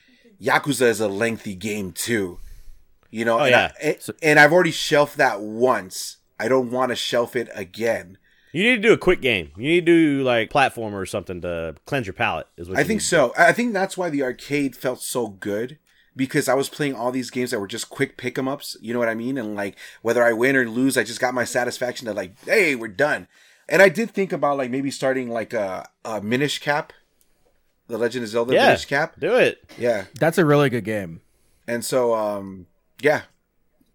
Yakuza 0.41 0.87
is 0.87 0.99
a 0.99 1.07
lengthy 1.07 1.55
game 1.55 1.91
too. 1.91 2.39
You 3.09 3.25
know, 3.25 3.39
Oh, 3.39 3.43
and, 3.43 3.51
yeah. 3.51 3.71
I, 3.81 3.85
and, 3.85 4.09
and 4.21 4.39
I've 4.39 4.51
already 4.51 4.71
shelved 4.71 5.17
that 5.17 5.39
once. 5.39 6.17
I 6.39 6.47
don't 6.47 6.71
want 6.71 6.89
to 6.89 6.95
shelf 6.95 7.35
it 7.35 7.49
again. 7.53 8.17
You 8.57 8.63
need 8.63 8.81
to 8.81 8.87
do 8.87 8.93
a 8.93 8.97
quick 8.97 9.21
game. 9.21 9.51
You 9.55 9.63
need 9.69 9.85
to 9.85 10.17
do 10.17 10.23
like 10.23 10.49
platformer 10.49 10.93
or 10.93 11.05
something 11.05 11.41
to 11.41 11.75
cleanse 11.85 12.07
your 12.07 12.13
palate. 12.13 12.47
Is 12.57 12.67
what 12.67 12.77
I 12.77 12.81
you 12.81 12.87
think 12.87 13.01
so. 13.01 13.33
I 13.37 13.53
think 13.53 13.73
that's 13.73 13.97
why 13.97 14.09
the 14.09 14.23
arcade 14.23 14.75
felt 14.75 15.01
so 15.01 15.27
good 15.27 15.77
because 16.15 16.49
I 16.49 16.55
was 16.55 16.67
playing 16.67 16.95
all 16.95 17.11
these 17.11 17.29
games 17.29 17.51
that 17.51 17.59
were 17.59 17.67
just 17.67 17.89
quick 17.89 18.17
pick 18.17 18.37
'em 18.37 18.47
ups. 18.47 18.75
You 18.81 18.93
know 18.93 18.99
what 18.99 19.09
I 19.09 19.13
mean? 19.13 19.37
And 19.37 19.53
like 19.55 19.77
whether 20.01 20.23
I 20.23 20.33
win 20.33 20.55
or 20.55 20.67
lose, 20.67 20.97
I 20.97 21.03
just 21.03 21.19
got 21.19 21.33
my 21.35 21.43
satisfaction 21.43 22.05
that 22.07 22.15
like, 22.15 22.33
hey, 22.45 22.73
we're 22.73 22.87
done. 22.87 23.27
And 23.69 23.81
I 23.81 23.89
did 23.89 24.09
think 24.11 24.31
about 24.33 24.57
like 24.57 24.71
maybe 24.71 24.89
starting 24.89 25.29
like 25.29 25.53
a, 25.53 25.87
a 26.03 26.19
Minish 26.21 26.59
Cap, 26.59 26.93
the 27.87 27.97
Legend 27.99 28.23
of 28.23 28.29
Zelda 28.29 28.53
Yeah, 28.55 28.67
Minish 28.69 28.85
Cap. 28.85 29.19
do 29.19 29.35
it. 29.35 29.63
Yeah, 29.77 30.05
That's 30.19 30.37
a 30.39 30.45
really 30.45 30.69
good 30.71 30.83
game. 30.85 31.21
and 31.67 31.85
so 31.85 32.15
um, 32.15 32.65
yeah, 33.01 33.21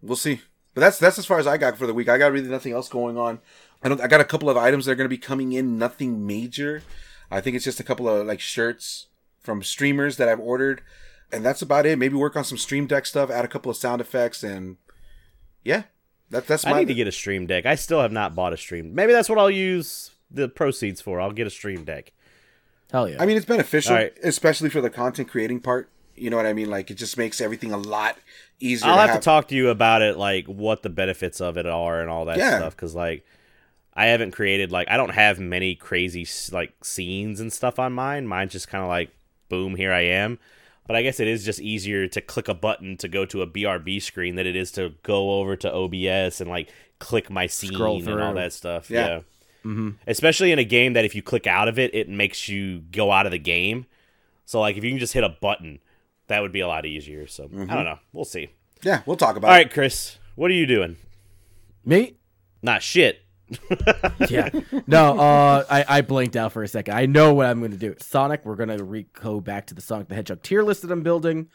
we'll 0.01 0.15
see. 0.17 0.43
But 0.75 0.83
that's 0.83 0.99
that's 0.99 1.19
as 1.19 1.27
far 1.27 1.39
as 1.39 1.47
I 1.47 1.57
got 1.59 1.77
for 1.77 1.87
the 1.87 1.93
week. 1.95 2.09
I 2.09 2.17
got 2.17 2.33
really 2.33 2.49
nothing 2.49 2.73
else 2.73 2.89
going 2.89 3.19
on. 3.19 3.41
I 3.85 3.89
don't. 3.89 4.01
I 4.01 4.07
got 4.07 4.21
a 4.21 4.25
couple 4.25 4.49
of 4.49 4.57
items 4.57 4.85
that 4.87 4.93
are 4.93 4.95
going 4.97 5.07
to 5.07 5.15
be 5.15 5.19
coming 5.19 5.53
in. 5.53 5.79
Nothing 5.79 6.27
major. 6.27 6.83
I 7.31 7.41
think 7.41 7.57
it's 7.57 7.65
just 7.65 7.81
a 7.81 7.85
couple 7.85 8.09
of 8.09 8.27
like 8.27 8.41
shirts 8.41 9.07
from 9.41 9.63
streamers 9.63 10.17
that 10.19 10.29
I've 10.29 10.41
ordered, 10.41 10.83
and 11.33 11.45
that's 11.45 11.63
about 11.63 11.87
it. 11.87 11.99
Maybe 11.99 12.15
work 12.15 12.37
on 12.37 12.45
some 12.45 12.59
Stream 12.59 12.87
Deck 12.87 13.07
stuff, 13.07 13.31
add 13.31 13.45
a 13.45 13.49
couple 13.49 13.71
of 13.71 13.77
sound 13.77 14.01
effects, 14.01 14.43
and 14.43 14.77
yeah, 15.65 15.85
that, 16.31 16.47
that's 16.47 16.65
my. 16.65 16.73
I 16.73 16.79
need 16.81 16.89
to 16.89 16.95
get 16.95 17.07
a 17.09 17.13
stream 17.13 17.47
deck. 17.47 17.67
I 17.67 17.75
still 17.75 18.01
have 18.01 18.13
not 18.13 18.35
bought 18.35 18.53
a 18.53 18.57
stream. 18.57 18.95
Maybe 18.95 19.13
that's 19.13 19.29
what 19.29 19.39
I'll 19.39 19.51
use 19.51 20.11
the 20.31 20.49
proceeds 20.49 21.01
for. 21.01 21.21
I'll 21.21 21.33
get 21.33 21.47
a 21.47 21.51
stream 21.51 21.85
deck. 21.85 22.13
Hell 22.91 23.09
yeah. 23.09 23.17
I 23.23 23.27
mean, 23.27 23.37
it's 23.37 23.47
beneficial, 23.47 23.93
All 23.95 23.99
right. 24.03 24.13
especially 24.23 24.69
for 24.69 24.81
the 24.81 24.91
content 24.91 25.29
creating 25.29 25.61
part. 25.61 25.89
You 26.15 26.29
know 26.29 26.37
what 26.37 26.45
I 26.47 26.53
mean? 26.53 26.69
Like 26.69 26.91
it 26.91 26.95
just 26.95 27.17
makes 27.17 27.41
everything 27.41 27.73
a 27.73 27.79
lot 27.79 28.19
easier. 28.61 28.91
I'll 28.91 28.97
to 28.97 29.13
have, 29.13 29.21
to 29.21 29.25
talk 29.25 29.49
to 29.49 29.55
you 29.55 29.71
about 29.71 30.03
it, 30.03 30.19
like 30.19 30.47
what 30.47 30.83
the 30.83 30.91
benefits 30.91 31.41
of 31.41 31.57
it 31.57 31.67
are 31.67 32.01
and 32.03 32.11
all 32.11 32.27
that 32.27 32.37
Yeah. 32.37 32.59
stuff. 32.59 32.77
Because 32.77 32.95
like, 32.95 33.25
I 33.95 34.07
haven't 34.07 34.33
created 34.33 34.73
like 34.73 34.89
I 34.91 34.97
don't 34.97 35.11
have 35.11 35.39
many 35.39 35.75
crazy 35.75 36.27
like 36.51 36.73
scenes 36.83 37.41
and 37.41 37.53
stuff 37.53 37.79
on 37.79 37.93
mine. 37.93 38.27
Mine's 38.27 38.53
just 38.53 38.69
kind 38.69 38.83
of 38.83 38.89
like, 38.89 39.11
boom, 39.49 39.77
here 39.77 39.93
I 39.93 40.03
am. 40.03 40.39
But 40.87 40.97
I 40.97 41.03
guess 41.03 41.21
it 41.21 41.29
is 41.29 41.45
just 41.45 41.61
easier 41.61 42.09
to 42.09 42.21
click 42.21 42.49
a 42.49 42.55
button 42.55 42.97
to 42.99 43.09
go 43.09 43.25
to 43.27 43.43
a 43.43 43.47
BRB 43.47 44.03
screen 44.03 44.35
than 44.35 44.47
it 44.47 44.57
is 44.57 44.73
to 44.73 44.95
go 45.03 45.39
over 45.39 45.55
to 45.57 45.73
OBS 45.73 46.41
and 46.41 46.51
like 46.51 46.71
click 46.99 47.31
my 47.31 47.47
scene 47.47 47.75
and 48.09 48.21
all 48.21 48.35
that 48.35 48.53
stuff. 48.53 48.91
Yeah. 48.91 49.07
Yeah. 49.07 49.21
Mm-hmm. 49.65 49.91
Especially 50.09 50.51
in 50.51 50.59
a 50.59 50.65
game 50.65 50.95
that 50.95 51.05
if 51.05 51.15
you 51.15 51.23
click 51.23 51.47
out 51.47 51.69
of 51.69 51.79
it, 51.79 51.95
it 51.95 52.09
makes 52.09 52.49
you 52.49 52.81
go 52.91 53.13
out 53.13 53.27
of 53.27 53.33
the 53.33 53.39
game. 53.39 53.87
So 54.45 54.61
like 54.61 54.77
if 54.77 54.83
you 54.83 54.91
can 54.91 54.99
just 54.99 55.13
hit 55.13 55.23
a 55.23 55.29
button, 55.29 55.79
that 56.27 56.41
would 56.41 56.53
be 56.53 56.61
a 56.61 56.69
lot 56.69 56.85
easier. 56.85 57.27
So 57.27 57.45
I 57.45 57.47
mm-hmm. 57.47 57.73
don't 57.73 57.85
know. 57.85 57.99
We'll 58.13 58.25
see. 58.25 58.51
Yeah, 58.83 59.03
we'll 59.07 59.17
talk 59.17 59.37
about. 59.37 59.49
All 59.49 59.55
it. 59.55 59.59
right, 59.59 59.73
Chris, 59.73 60.19
what 60.35 60.51
are 60.51 60.55
you 60.55 60.67
doing? 60.67 60.97
Me? 61.85 62.17
Not 62.61 62.83
shit. 62.83 63.21
Yeah. 64.29 64.51
No, 64.87 65.19
uh, 65.19 65.65
I, 65.71 65.85
I 65.89 66.01
blanked 66.03 66.37
out 66.37 66.53
for 66.53 66.63
a 66.63 66.69
second. 66.69 66.95
I 66.95 67.07
know 67.07 67.35
what 67.35 67.47
I'm 67.47 67.59
going 67.59 67.73
to 67.73 67.77
do. 67.77 67.95
Sonic, 67.99 68.45
we're 68.45 68.57
going 68.57 68.77
to 68.77 68.83
re- 68.85 69.07
go 69.13 69.41
back 69.41 69.67
to 69.67 69.75
the 69.75 69.81
Sonic 69.81 70.09
the 70.09 70.15
Hedgehog 70.15 70.43
tier 70.43 70.63
list 70.63 70.83
that 70.83 70.91
I'm 70.93 71.03
building. 71.03 71.49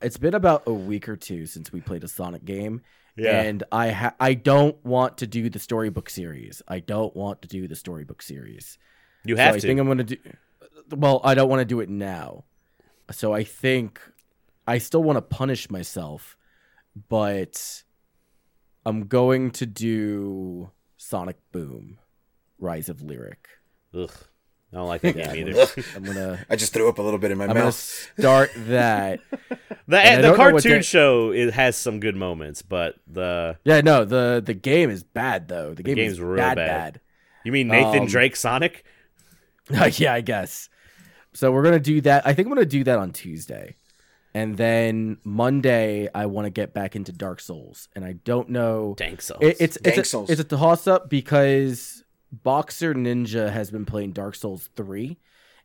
It's 0.00 0.16
been 0.16 0.34
about 0.34 0.62
a 0.66 0.72
week 0.72 1.08
or 1.08 1.16
two 1.16 1.46
since 1.46 1.72
we 1.72 1.80
played 1.80 2.04
a 2.04 2.08
Sonic 2.08 2.44
game. 2.44 2.82
Yeah. 3.16 3.42
And 3.42 3.62
I 3.70 3.90
ha- 3.90 4.14
I 4.18 4.34
don't 4.34 4.82
want 4.84 5.18
to 5.18 5.26
do 5.26 5.50
the 5.50 5.58
storybook 5.58 6.08
series. 6.08 6.62
I 6.66 6.80
don't 6.80 7.14
want 7.14 7.42
to 7.42 7.48
do 7.48 7.68
the 7.68 7.76
storybook 7.76 8.22
series. 8.22 8.78
You 9.24 9.36
So 9.36 9.42
have 9.42 9.54
I 9.56 9.58
to. 9.58 9.66
think 9.66 9.78
I'm 9.80 9.86
going 9.86 9.98
to 9.98 10.04
do. 10.04 10.16
Well, 10.90 11.20
I 11.22 11.34
don't 11.34 11.48
want 11.48 11.60
to 11.60 11.64
do 11.66 11.80
it 11.80 11.88
now. 11.88 12.44
So 13.10 13.32
I 13.34 13.44
think 13.44 14.00
I 14.66 14.78
still 14.78 15.02
want 15.02 15.16
to 15.18 15.22
punish 15.22 15.70
myself, 15.70 16.36
but 17.08 17.82
I'm 18.86 19.06
going 19.06 19.50
to 19.52 19.66
do 19.66 20.70
Sonic 21.12 21.36
Boom, 21.52 21.98
Rise 22.58 22.88
of 22.88 23.02
Lyric. 23.02 23.46
Ugh. 23.94 24.10
I 24.72 24.76
don't 24.76 24.88
like 24.88 25.02
that 25.02 25.14
game 25.14 25.46
either. 25.48 25.66
I'm 25.96 26.04
gonna 26.04 26.46
I 26.48 26.56
just 26.56 26.72
threw 26.72 26.88
up 26.88 26.96
a 26.98 27.02
little 27.02 27.18
bit 27.18 27.30
in 27.30 27.36
my 27.36 27.44
I'm 27.48 27.52
mouth. 27.54 27.74
start 27.74 28.50
that. 28.56 29.20
The 29.88 29.98
I 29.98 30.16
the 30.16 30.22
don't 30.22 30.38
know 30.38 30.44
what 30.52 30.62
cartoon 30.62 30.80
show 30.82 31.32
it 31.32 31.52
has 31.52 31.76
some 31.76 31.98
good 32.00 32.16
moments, 32.16 32.62
but 32.62 32.94
the 33.06 33.58
Yeah, 33.64 33.82
no, 33.82 34.06
the 34.06 34.40
the 34.42 34.54
game 34.54 34.88
is 34.88 35.02
bad 35.02 35.48
though. 35.48 35.74
The 35.74 35.82
game 35.82 35.96
game's 35.96 36.12
is 36.14 36.20
real 36.20 36.36
bad, 36.36 36.54
bad. 36.56 37.00
you 37.44 37.52
mean 37.52 37.68
Nathan 37.68 38.02
Um, 38.04 38.06
Drake 38.06 38.36
Sonic? 38.36 38.84
yeah, 39.68 40.14
I 40.14 40.22
guess. 40.22 40.70
So 41.34 41.50
we're 41.52 41.64
gonna 41.64 41.80
do 41.80 42.00
that. 42.02 42.26
I 42.26 42.32
think 42.32 42.46
I'm 42.46 42.54
gonna 42.54 42.64
do 42.64 42.84
that 42.84 42.98
on 42.98 43.12
Tuesday, 43.12 43.76
and 44.34 44.56
then 44.56 45.18
Monday 45.24 46.08
I 46.14 46.26
want 46.26 46.46
to 46.46 46.50
get 46.50 46.72
back 46.74 46.96
into 46.96 47.12
Dark 47.12 47.40
Souls, 47.40 47.88
and 47.94 48.04
I 48.04 48.12
don't 48.14 48.48
know. 48.50 48.94
Dank 48.96 49.22
Souls. 49.22 49.40
It, 49.42 49.56
it's 49.60 49.76
Dank 49.78 49.98
it's 49.98 50.08
a, 50.08 50.10
Souls. 50.10 50.30
it's 50.30 50.40
a 50.40 50.44
toss 50.44 50.86
up 50.86 51.08
because 51.10 52.02
Boxer 52.32 52.94
Ninja 52.94 53.50
has 53.52 53.70
been 53.70 53.84
playing 53.84 54.12
Dark 54.12 54.34
Souls 54.34 54.70
three, 54.76 55.18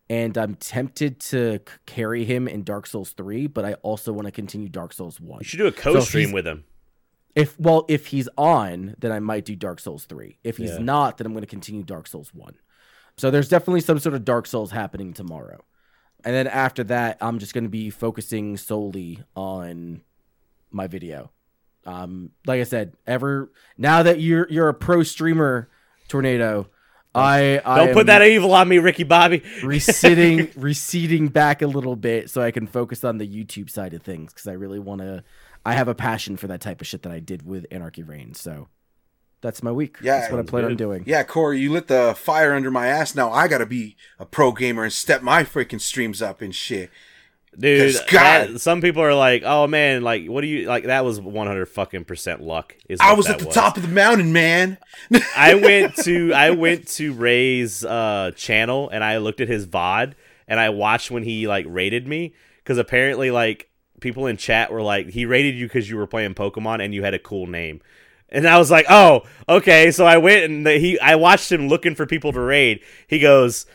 and 0.09 0.37
I'm 0.37 0.55
tempted 0.55 1.19
to 1.21 1.59
c- 1.59 1.73
carry 1.85 2.25
him 2.25 2.47
in 2.47 2.63
Dark 2.63 2.87
Souls 2.87 3.11
three, 3.11 3.47
but 3.47 3.63
I 3.65 3.73
also 3.75 4.11
want 4.11 4.25
to 4.25 4.31
continue 4.31 4.67
Dark 4.69 4.93
Souls 4.93 5.19
one. 5.19 5.39
you 5.39 5.45
should 5.45 5.57
do 5.59 5.67
a 5.67 5.71
co-stream 5.71 6.25
he's- 6.29 6.33
with 6.33 6.47
him. 6.47 6.65
If 7.35 7.59
well, 7.59 7.85
if 7.87 8.07
he's 8.07 8.27
on, 8.35 8.95
then 8.97 9.11
I 9.11 9.19
might 9.19 9.45
do 9.45 9.55
Dark 9.55 9.79
Souls 9.79 10.05
three. 10.05 10.39
If 10.43 10.57
he's 10.57 10.71
Yeah. 10.71 10.79
not, 10.79 11.17
then 11.17 11.27
I'm 11.27 11.33
going 11.33 11.43
to 11.43 11.47
continue 11.47 11.83
Dark 11.83 12.07
Souls 12.07 12.33
one. 12.33 12.55
So 13.15 13.29
there's 13.29 13.47
definitely 13.47 13.81
some 13.81 13.99
sort 13.99 14.15
of 14.15 14.25
Dark 14.25 14.47
Souls 14.47 14.71
happening 14.71 15.13
tomorrow, 15.13 15.63
and 16.23 16.33
then 16.35 16.47
after 16.47 16.83
that, 16.85 17.17
I'm 17.21 17.39
just 17.39 17.53
going 17.53 17.63
to 17.63 17.69
be 17.69 17.89
focusing 17.89 18.57
solely 18.57 19.23
on 19.35 20.01
my 20.71 20.87
video. 20.87 21.31
Um, 21.85 22.31
like 22.45 22.59
I 22.59 22.63
said, 22.63 22.93
ever 23.05 23.51
now 23.77 24.03
that 24.03 24.19
you're 24.19 24.47
you're 24.49 24.69
a 24.69 24.73
pro 24.73 25.03
streamer, 25.03 25.69
tornado, 26.07 26.67
I 27.15 27.61
I 27.65 27.85
Don't 27.85 27.93
put 27.93 28.07
that 28.07 28.21
evil 28.23 28.53
on 28.53 28.67
me, 28.67 28.77
Ricky 28.77 29.03
Bobby. 29.03 29.41
receding 29.63 30.49
receding 30.55 31.29
back 31.29 31.61
a 31.61 31.67
little 31.67 31.95
bit 31.95 32.29
so 32.29 32.41
I 32.41 32.51
can 32.51 32.67
focus 32.67 33.03
on 33.03 33.17
the 33.17 33.27
YouTube 33.27 33.69
side 33.69 33.93
of 33.93 34.03
things 34.03 34.33
because 34.33 34.47
I 34.47 34.53
really 34.53 34.79
want 34.79 35.01
to. 35.01 35.23
I 35.65 35.73
have 35.73 35.87
a 35.87 35.95
passion 35.95 36.37
for 36.37 36.47
that 36.47 36.61
type 36.61 36.79
of 36.79 36.87
shit 36.87 37.03
that 37.03 37.11
I 37.11 37.19
did 37.19 37.45
with 37.45 37.65
Anarchy 37.71 38.03
Reign. 38.03 38.33
So 38.33 38.67
that's 39.41 39.61
my 39.63 39.71
week. 39.71 39.97
Yeah, 40.01 40.19
that's 40.19 40.31
what 40.31 40.37
I 40.37 40.41
sounds 40.41 40.49
plan 40.49 40.65
on 40.65 40.75
doing. 40.75 41.03
Yeah, 41.05 41.23
Corey, 41.23 41.59
you 41.59 41.71
lit 41.71 41.87
the 41.87 42.15
fire 42.17 42.53
under 42.53 42.71
my 42.71 42.87
ass. 42.87 43.15
Now 43.15 43.31
I 43.31 43.47
gotta 43.47 43.65
be 43.65 43.95
a 44.19 44.25
pro 44.25 44.51
gamer 44.51 44.83
and 44.83 44.93
step 44.93 45.21
my 45.21 45.43
freaking 45.43 45.81
streams 45.81 46.21
up 46.21 46.41
and 46.41 46.53
shit. 46.53 46.89
Dude, 47.57 47.95
God- 48.11 48.49
that- 48.49 48.59
some 48.61 48.81
people 48.81 49.01
are 49.01 49.15
like, 49.15 49.41
"Oh 49.43 49.65
man, 49.65 50.03
like 50.03 50.27
what 50.27 50.41
do 50.41 50.47
you 50.47 50.67
like 50.67 50.83
that 50.85 51.03
was 51.03 51.19
100 51.19 51.65
fucking 51.65 52.05
percent 52.05 52.41
luck." 52.41 52.75
Is 52.87 52.99
I 53.01 53.13
was 53.13 53.27
at 53.27 53.39
the 53.39 53.45
top 53.45 53.77
of 53.77 53.83
the 53.83 53.89
mountain, 53.89 54.31
man. 54.31 54.77
I 55.35 55.55
went 55.55 55.95
to 55.97 56.33
I 56.33 56.51
went 56.51 56.87
to 56.89 57.13
Ray's 57.13 57.83
uh, 57.83 58.31
channel 58.35 58.89
and 58.89 59.03
I 59.03 59.17
looked 59.17 59.41
at 59.41 59.47
his 59.47 59.65
VOD 59.65 60.13
and 60.47 60.59
I 60.59 60.69
watched 60.69 61.09
when 61.09 61.23
he 61.23 61.47
like 61.47 61.65
rated 61.67 62.07
me 62.07 62.33
because 62.63 62.77
apparently 62.77 63.31
like 63.31 63.69
people 64.01 64.27
in 64.27 64.37
chat 64.37 64.71
were 64.71 64.83
like 64.83 65.09
he 65.09 65.25
rated 65.25 65.55
you 65.55 65.65
because 65.65 65.89
you 65.89 65.97
were 65.97 66.05
playing 66.07 66.35
Pokemon 66.35 66.83
and 66.83 66.93
you 66.93 67.01
had 67.03 67.15
a 67.15 67.19
cool 67.19 67.47
name. 67.47 67.81
And 68.29 68.47
I 68.47 68.57
was 68.57 68.69
like, 68.69 68.85
"Oh, 68.89 69.23
okay." 69.47 69.91
So 69.91 70.05
I 70.05 70.17
went 70.17 70.43
and 70.45 70.65
the, 70.65 70.73
he 70.77 70.99
I 70.99 71.15
watched 71.15 71.51
him 71.51 71.67
looking 71.67 71.95
for 71.95 72.05
people 72.05 72.33
to 72.33 72.39
raid. 72.39 72.81
He 73.07 73.19
goes 73.19 73.65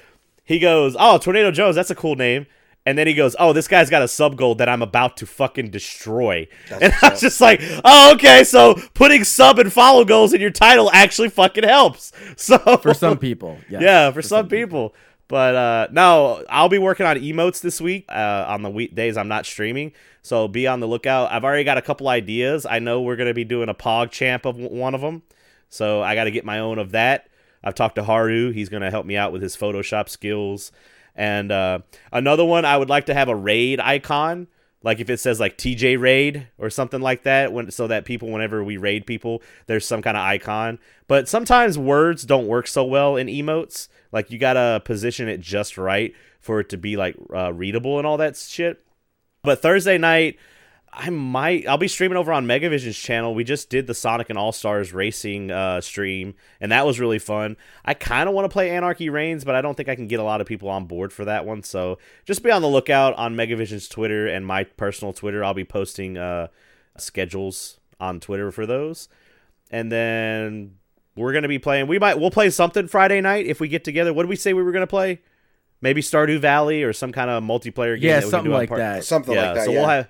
he 0.44 0.58
goes, 0.58 0.96
"Oh, 0.98 1.18
Tornado 1.18 1.50
Jones, 1.50 1.76
that's 1.76 1.90
a 1.90 1.94
cool 1.94 2.16
name." 2.16 2.46
And 2.84 2.98
then 2.98 3.06
he 3.06 3.14
goes, 3.14 3.36
"Oh, 3.38 3.52
this 3.52 3.68
guy's 3.68 3.88
got 3.90 4.02
a 4.02 4.08
sub 4.08 4.36
goal 4.36 4.56
that 4.56 4.68
I'm 4.68 4.82
about 4.82 5.16
to 5.18 5.26
fucking 5.26 5.70
destroy." 5.70 6.48
That's 6.68 6.82
and 6.82 6.92
I 7.00 7.06
up. 7.06 7.12
was 7.12 7.20
just 7.20 7.40
like, 7.40 7.62
"Oh, 7.84 8.12
okay. 8.14 8.42
So 8.44 8.74
putting 8.94 9.24
sub 9.24 9.58
and 9.58 9.72
follow 9.72 10.04
goals 10.04 10.32
in 10.34 10.40
your 10.40 10.50
title 10.50 10.90
actually 10.92 11.28
fucking 11.28 11.64
helps." 11.64 12.12
So 12.36 12.58
For 12.78 12.92
some 12.92 13.18
people, 13.18 13.58
yes. 13.70 13.82
yeah, 13.82 14.10
for, 14.10 14.20
some, 14.20 14.48
people. 14.48 14.94
But 15.32 15.54
uh, 15.54 15.88
no, 15.90 16.44
I'll 16.50 16.68
be 16.68 16.76
working 16.76 17.06
on 17.06 17.16
emotes 17.16 17.62
this 17.62 17.80
week 17.80 18.04
uh, 18.10 18.44
on 18.48 18.60
the 18.60 18.68
weekdays 18.68 19.16
I'm 19.16 19.28
not 19.28 19.46
streaming. 19.46 19.92
So 20.20 20.46
be 20.46 20.66
on 20.66 20.80
the 20.80 20.86
lookout. 20.86 21.32
I've 21.32 21.42
already 21.42 21.64
got 21.64 21.78
a 21.78 21.82
couple 21.82 22.06
ideas. 22.08 22.66
I 22.66 22.80
know 22.80 23.00
we're 23.00 23.16
gonna 23.16 23.32
be 23.32 23.42
doing 23.42 23.70
a 23.70 23.74
Pog 23.74 24.10
Champ 24.10 24.44
of 24.44 24.58
one 24.58 24.94
of 24.94 25.00
them. 25.00 25.22
So 25.70 26.02
I 26.02 26.14
got 26.14 26.24
to 26.24 26.30
get 26.30 26.44
my 26.44 26.58
own 26.58 26.78
of 26.78 26.92
that. 26.92 27.30
I've 27.64 27.74
talked 27.74 27.94
to 27.94 28.04
Haru. 28.04 28.50
He's 28.50 28.68
gonna 28.68 28.90
help 28.90 29.06
me 29.06 29.16
out 29.16 29.32
with 29.32 29.40
his 29.40 29.56
Photoshop 29.56 30.10
skills. 30.10 30.70
And 31.16 31.50
uh, 31.50 31.78
another 32.12 32.44
one, 32.44 32.66
I 32.66 32.76
would 32.76 32.90
like 32.90 33.06
to 33.06 33.14
have 33.14 33.30
a 33.30 33.34
raid 33.34 33.80
icon, 33.80 34.48
like 34.82 35.00
if 35.00 35.08
it 35.08 35.18
says 35.18 35.40
like 35.40 35.56
TJ 35.56 35.98
raid 35.98 36.48
or 36.58 36.68
something 36.68 37.00
like 37.00 37.22
that, 37.22 37.54
when 37.54 37.70
so 37.70 37.86
that 37.86 38.04
people, 38.04 38.28
whenever 38.28 38.62
we 38.62 38.76
raid 38.76 39.06
people, 39.06 39.40
there's 39.66 39.86
some 39.86 40.02
kind 40.02 40.18
of 40.18 40.24
icon. 40.24 40.78
But 41.08 41.26
sometimes 41.26 41.78
words 41.78 42.24
don't 42.24 42.46
work 42.46 42.66
so 42.66 42.84
well 42.84 43.16
in 43.16 43.28
emotes. 43.28 43.88
Like 44.12 44.30
you 44.30 44.38
gotta 44.38 44.80
position 44.84 45.28
it 45.28 45.40
just 45.40 45.78
right 45.78 46.14
for 46.40 46.60
it 46.60 46.68
to 46.70 46.76
be 46.76 46.96
like 46.96 47.16
uh, 47.34 47.52
readable 47.52 47.98
and 47.98 48.06
all 48.06 48.18
that 48.18 48.36
shit. 48.36 48.84
But 49.42 49.62
Thursday 49.62 49.98
night, 49.98 50.38
I 50.92 51.08
might 51.08 51.66
I'll 51.66 51.78
be 51.78 51.88
streaming 51.88 52.18
over 52.18 52.32
on 52.32 52.46
Megavision's 52.46 52.98
channel. 52.98 53.34
We 53.34 53.44
just 53.44 53.70
did 53.70 53.86
the 53.86 53.94
Sonic 53.94 54.28
and 54.28 54.38
All 54.38 54.52
Stars 54.52 54.92
racing 54.92 55.50
uh, 55.50 55.80
stream, 55.80 56.34
and 56.60 56.70
that 56.70 56.84
was 56.84 57.00
really 57.00 57.18
fun. 57.18 57.56
I 57.84 57.94
kind 57.94 58.28
of 58.28 58.34
want 58.34 58.44
to 58.44 58.52
play 58.52 58.70
Anarchy 58.70 59.08
Reigns, 59.08 59.44
but 59.44 59.54
I 59.54 59.62
don't 59.62 59.74
think 59.74 59.88
I 59.88 59.96
can 59.96 60.06
get 60.06 60.20
a 60.20 60.24
lot 60.24 60.42
of 60.42 60.46
people 60.46 60.68
on 60.68 60.84
board 60.84 61.12
for 61.12 61.24
that 61.24 61.46
one. 61.46 61.62
So 61.62 61.98
just 62.26 62.42
be 62.42 62.50
on 62.50 62.60
the 62.60 62.68
lookout 62.68 63.14
on 63.14 63.34
Megavision's 63.34 63.88
Twitter 63.88 64.26
and 64.26 64.46
my 64.46 64.64
personal 64.64 65.14
Twitter. 65.14 65.42
I'll 65.42 65.54
be 65.54 65.64
posting 65.64 66.18
uh, 66.18 66.48
schedules 66.98 67.80
on 67.98 68.20
Twitter 68.20 68.52
for 68.52 68.66
those, 68.66 69.08
and 69.70 69.90
then 69.90 70.76
we're 71.16 71.32
gonna 71.32 71.48
be 71.48 71.58
playing. 71.58 71.86
We 71.86 71.98
might 71.98 72.18
we'll 72.18 72.30
play 72.30 72.50
something 72.50 72.88
Friday 72.88 73.20
night 73.20 73.46
if 73.46 73.60
we 73.60 73.68
get 73.68 73.84
together. 73.84 74.12
What 74.12 74.22
did 74.24 74.30
we 74.30 74.36
say 74.36 74.52
we 74.52 74.62
were 74.62 74.72
gonna 74.72 74.86
play? 74.86 75.20
Maybe 75.80 76.00
Stardew 76.00 76.38
Valley 76.38 76.82
or 76.82 76.92
some 76.92 77.12
kind 77.12 77.28
of 77.28 77.42
multiplayer 77.42 78.00
game. 78.00 78.08
Yeah, 78.08 78.14
that 78.14 78.18
we 78.18 78.22
can 78.22 78.30
something 78.30 78.50
do 78.50 78.56
like 78.56 78.68
part- 78.68 78.78
that. 78.78 79.04
Something 79.04 79.34
yeah, 79.34 79.46
like 79.46 79.54
that. 79.56 79.64
so 79.64 79.72
yeah. 79.72 79.78
we'll 79.78 79.88
have 79.88 80.08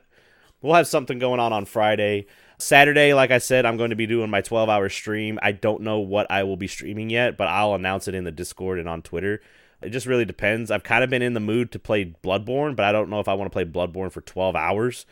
we'll 0.61 0.75
have 0.75 0.87
something 0.87 1.19
going 1.19 1.41
on 1.41 1.53
on 1.53 1.65
Friday. 1.65 2.27
Saturday, 2.59 3.13
like 3.13 3.33
I 3.33 3.39
said, 3.39 3.67
I'm 3.67 3.77
going 3.77 3.91
to 3.91 3.97
be 3.97 4.07
doing 4.07 4.31
my 4.31 4.41
12 4.41 4.69
hour 4.69 4.89
stream. 4.89 5.39
I 5.43 5.51
don't 5.51 5.83
know 5.83 5.99
what 5.99 6.31
I 6.31 6.45
will 6.45 6.57
be 6.57 6.69
streaming 6.69 7.11
yet, 7.11 7.37
but 7.37 7.49
I'll 7.49 7.75
announce 7.75 8.07
it 8.07 8.15
in 8.15 8.23
the 8.23 8.31
Discord 8.31 8.79
and 8.79 8.89
on 8.89 9.03
Twitter. 9.03 9.41
It 9.83 9.91
just 9.91 10.07
really 10.07 10.25
depends. 10.25 10.71
I've 10.71 10.85
kind 10.85 11.03
of 11.03 11.11
been 11.11 11.23
in 11.23 11.35
the 11.35 11.41
mood 11.41 11.73
to 11.73 11.81
play 11.81 12.15
Bloodborne, 12.23 12.77
but 12.77 12.85
I 12.85 12.93
don't 12.93 13.11
know 13.11 13.19
if 13.19 13.27
I 13.27 13.35
want 13.35 13.51
to 13.51 13.53
play 13.53 13.65
Bloodborne 13.65 14.13
for 14.13 14.21
12 14.21 14.55
hours. 14.55 15.07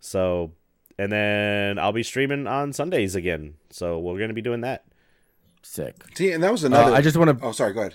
So, 0.00 0.52
and 0.98 1.10
then 1.10 1.78
I'll 1.78 1.92
be 1.92 2.02
streaming 2.02 2.46
on 2.46 2.74
Sundays 2.74 3.14
again. 3.14 3.54
So 3.70 3.98
we're 3.98 4.18
going 4.18 4.28
to 4.28 4.34
be 4.34 4.42
doing 4.42 4.60
that. 4.60 4.84
Sick. 5.62 5.94
See, 6.14 6.32
and 6.32 6.42
that 6.42 6.52
was 6.52 6.64
Uh, 6.64 6.68
another. 6.68 6.94
I 6.94 7.00
just 7.00 7.16
want 7.16 7.38
to 7.38 7.44
oh, 7.46 7.52
sorry. 7.52 7.72
Go 7.72 7.80
ahead. 7.80 7.94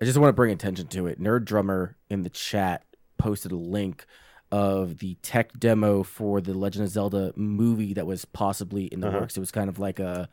I 0.00 0.04
just 0.04 0.18
want 0.18 0.28
to 0.28 0.32
bring 0.34 0.52
attention 0.52 0.86
to 0.88 1.06
it. 1.06 1.20
Nerd 1.20 1.44
Drummer 1.44 1.96
in 2.08 2.22
the 2.22 2.30
chat 2.30 2.84
posted 3.18 3.50
a 3.52 3.56
link 3.56 4.06
of 4.50 4.98
the 4.98 5.14
tech 5.22 5.52
demo 5.58 6.02
for 6.02 6.40
the 6.40 6.54
Legend 6.54 6.84
of 6.84 6.90
Zelda 6.90 7.32
movie 7.36 7.92
that 7.94 8.06
was 8.06 8.24
possibly 8.24 8.84
in 8.86 9.00
the 9.00 9.08
Uh-huh. 9.08 9.18
works. 9.20 9.36
It 9.36 9.40
was 9.40 9.50
kind 9.50 9.68
of 9.68 9.78
like 9.78 9.98
a 9.98 10.28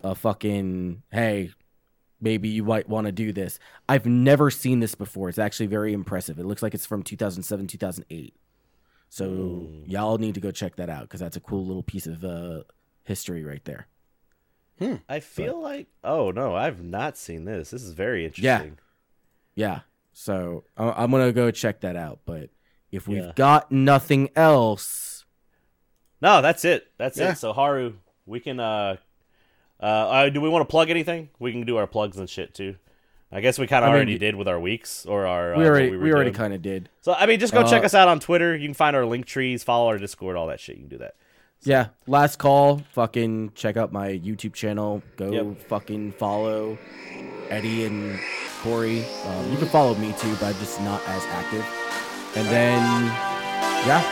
a 0.00 0.14
fucking 0.14 1.02
hey, 1.10 1.50
maybe 2.20 2.48
you 2.48 2.62
might 2.62 2.88
want 2.88 3.06
to 3.06 3.12
do 3.12 3.32
this. 3.32 3.58
I've 3.88 4.06
never 4.06 4.48
seen 4.50 4.78
this 4.78 4.94
before. 4.94 5.28
It's 5.28 5.38
actually 5.38 5.66
very 5.66 5.92
impressive. 5.92 6.38
It 6.38 6.44
looks 6.46 6.62
like 6.62 6.74
it's 6.74 6.86
from 6.86 7.02
2007, 7.02 7.66
2008. 7.66 8.34
So 9.08 9.24
Ooh. 9.24 9.82
y'all 9.86 10.18
need 10.18 10.34
to 10.34 10.40
go 10.40 10.50
check 10.52 10.76
that 10.76 10.88
out 10.90 11.02
because 11.02 11.18
that's 11.20 11.36
a 11.36 11.40
cool 11.40 11.66
little 11.66 11.82
piece 11.82 12.06
of 12.06 12.22
uh, 12.24 12.62
history 13.04 13.42
right 13.42 13.64
there. 13.64 13.88
I 15.08 15.20
feel 15.20 15.60
like, 15.60 15.88
oh 16.04 16.30
no, 16.30 16.54
I've 16.54 16.82
not 16.82 17.16
seen 17.16 17.44
this. 17.44 17.70
This 17.70 17.82
is 17.82 17.92
very 17.92 18.24
interesting. 18.24 18.78
Yeah. 19.54 19.66
yeah. 19.68 19.80
So 20.12 20.64
I- 20.76 21.02
I'm 21.02 21.10
gonna 21.10 21.32
go 21.32 21.50
check 21.50 21.80
that 21.80 21.96
out. 21.96 22.20
But 22.24 22.50
if 22.92 23.06
we've 23.08 23.18
Yeah. 23.24 23.32
got 23.34 23.70
nothing 23.72 24.30
else, 24.36 25.24
No, 26.20 26.42
that's 26.42 26.64
it. 26.64 26.86
That's 26.98 27.16
Yeah. 27.18 27.32
it. 27.32 27.38
So 27.38 27.52
Haru, 27.52 27.94
we 28.26 28.40
can 28.40 28.58
uh 28.60 28.96
uh, 29.80 29.84
uh 29.84 30.28
do 30.30 30.40
we 30.40 30.48
want 30.48 30.68
to 30.68 30.70
plug 30.70 30.90
anything? 30.90 31.30
We 31.38 31.52
can 31.52 31.64
do 31.64 31.76
our 31.76 31.86
plugs 31.86 32.16
and 32.18 32.28
shit 32.28 32.54
too. 32.54 32.76
I 33.30 33.40
guess 33.40 33.58
we 33.58 33.66
kind 33.66 33.84
of 33.84 33.90
I 33.90 33.92
mean, 33.92 33.96
already 33.96 34.18
did 34.18 34.34
with 34.36 34.48
our 34.48 34.58
weeks 34.58 35.04
or 35.06 35.26
our 35.26 35.54
uh, 35.54 35.58
we 35.58 35.66
already 35.66 35.90
were 35.90 35.98
we, 35.98 36.12
already 36.12 36.30
kind 36.32 36.54
of 36.54 36.62
did. 36.62 36.88
So 37.02 37.12
I 37.12 37.26
mean, 37.26 37.38
just 37.38 37.52
go 37.52 37.62
check 37.68 37.82
Uh, 37.82 37.86
us 37.86 37.94
out 37.94 38.08
on 38.08 38.20
Twitter. 38.20 38.56
You 38.56 38.66
can 38.66 38.74
find 38.74 38.96
our 38.96 39.04
link 39.04 39.26
trees, 39.26 39.62
follow 39.62 39.86
our 39.88 39.98
Discord, 39.98 40.34
all 40.36 40.46
that 40.48 40.60
shit. 40.60 40.76
You 40.76 40.82
can 40.82 40.88
do 40.88 40.98
that. 40.98 41.14
Yeah. 41.62 41.88
Last 42.06 42.38
call. 42.38 42.78
Fucking 42.92 43.52
check 43.54 43.76
out 43.76 43.92
my 43.92 44.10
YouTube 44.10 44.54
channel. 44.54 45.02
Go 45.16 45.30
Yep. 45.30 45.68
fucking 45.68 46.12
follow 46.12 46.78
Eddie 47.50 47.84
and 47.84 48.18
Corey. 48.62 49.04
Um, 49.26 49.50
you 49.50 49.56
can 49.58 49.68
follow 49.68 49.94
me 49.96 50.14
too, 50.18 50.32
but 50.40 50.44
I'm 50.54 50.54
just 50.58 50.80
not 50.82 51.00
as 51.08 51.24
active. 51.26 51.64
And 52.36 52.46
then, 52.48 52.80
yeah, 53.86 54.02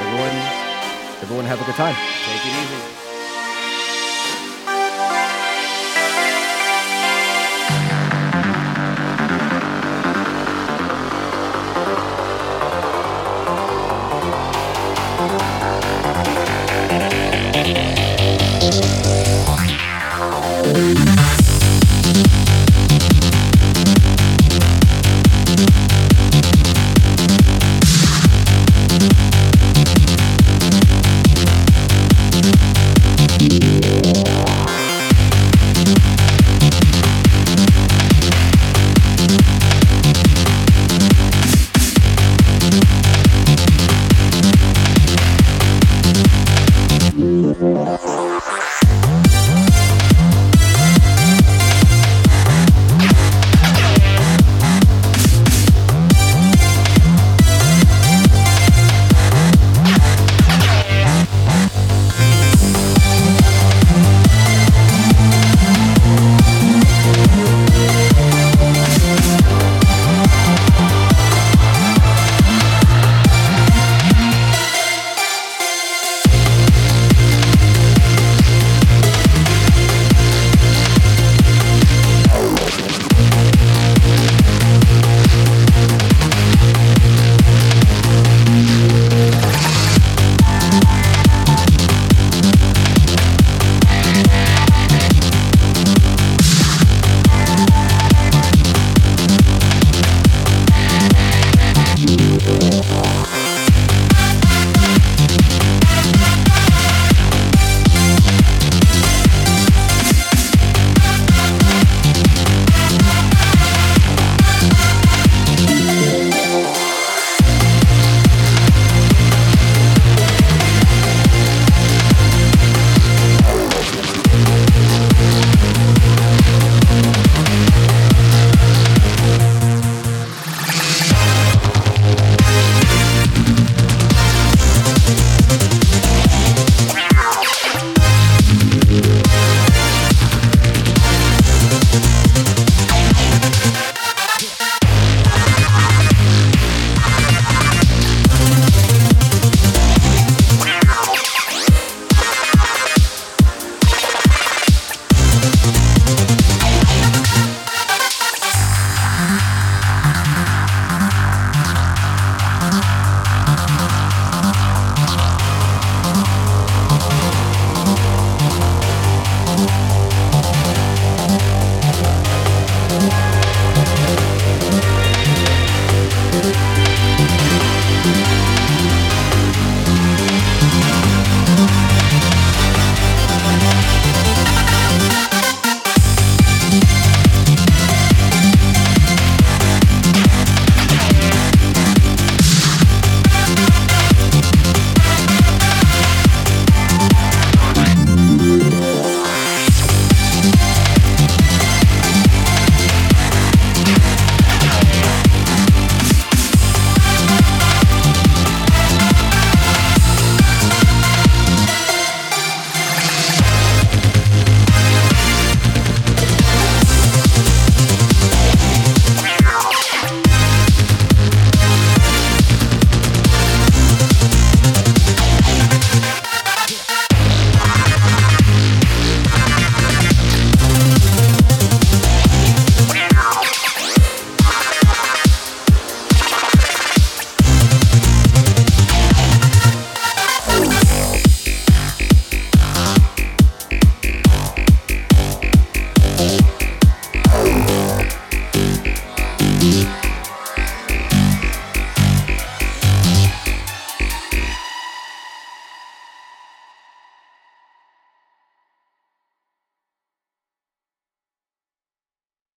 everyone, 0.00 1.22
everyone 1.22 1.44
have 1.46 1.60
a 1.60 1.64
good 1.64 1.74
time. 1.74 1.94
Take 1.94 2.46
it 2.46 2.62
easy. 2.62 3.05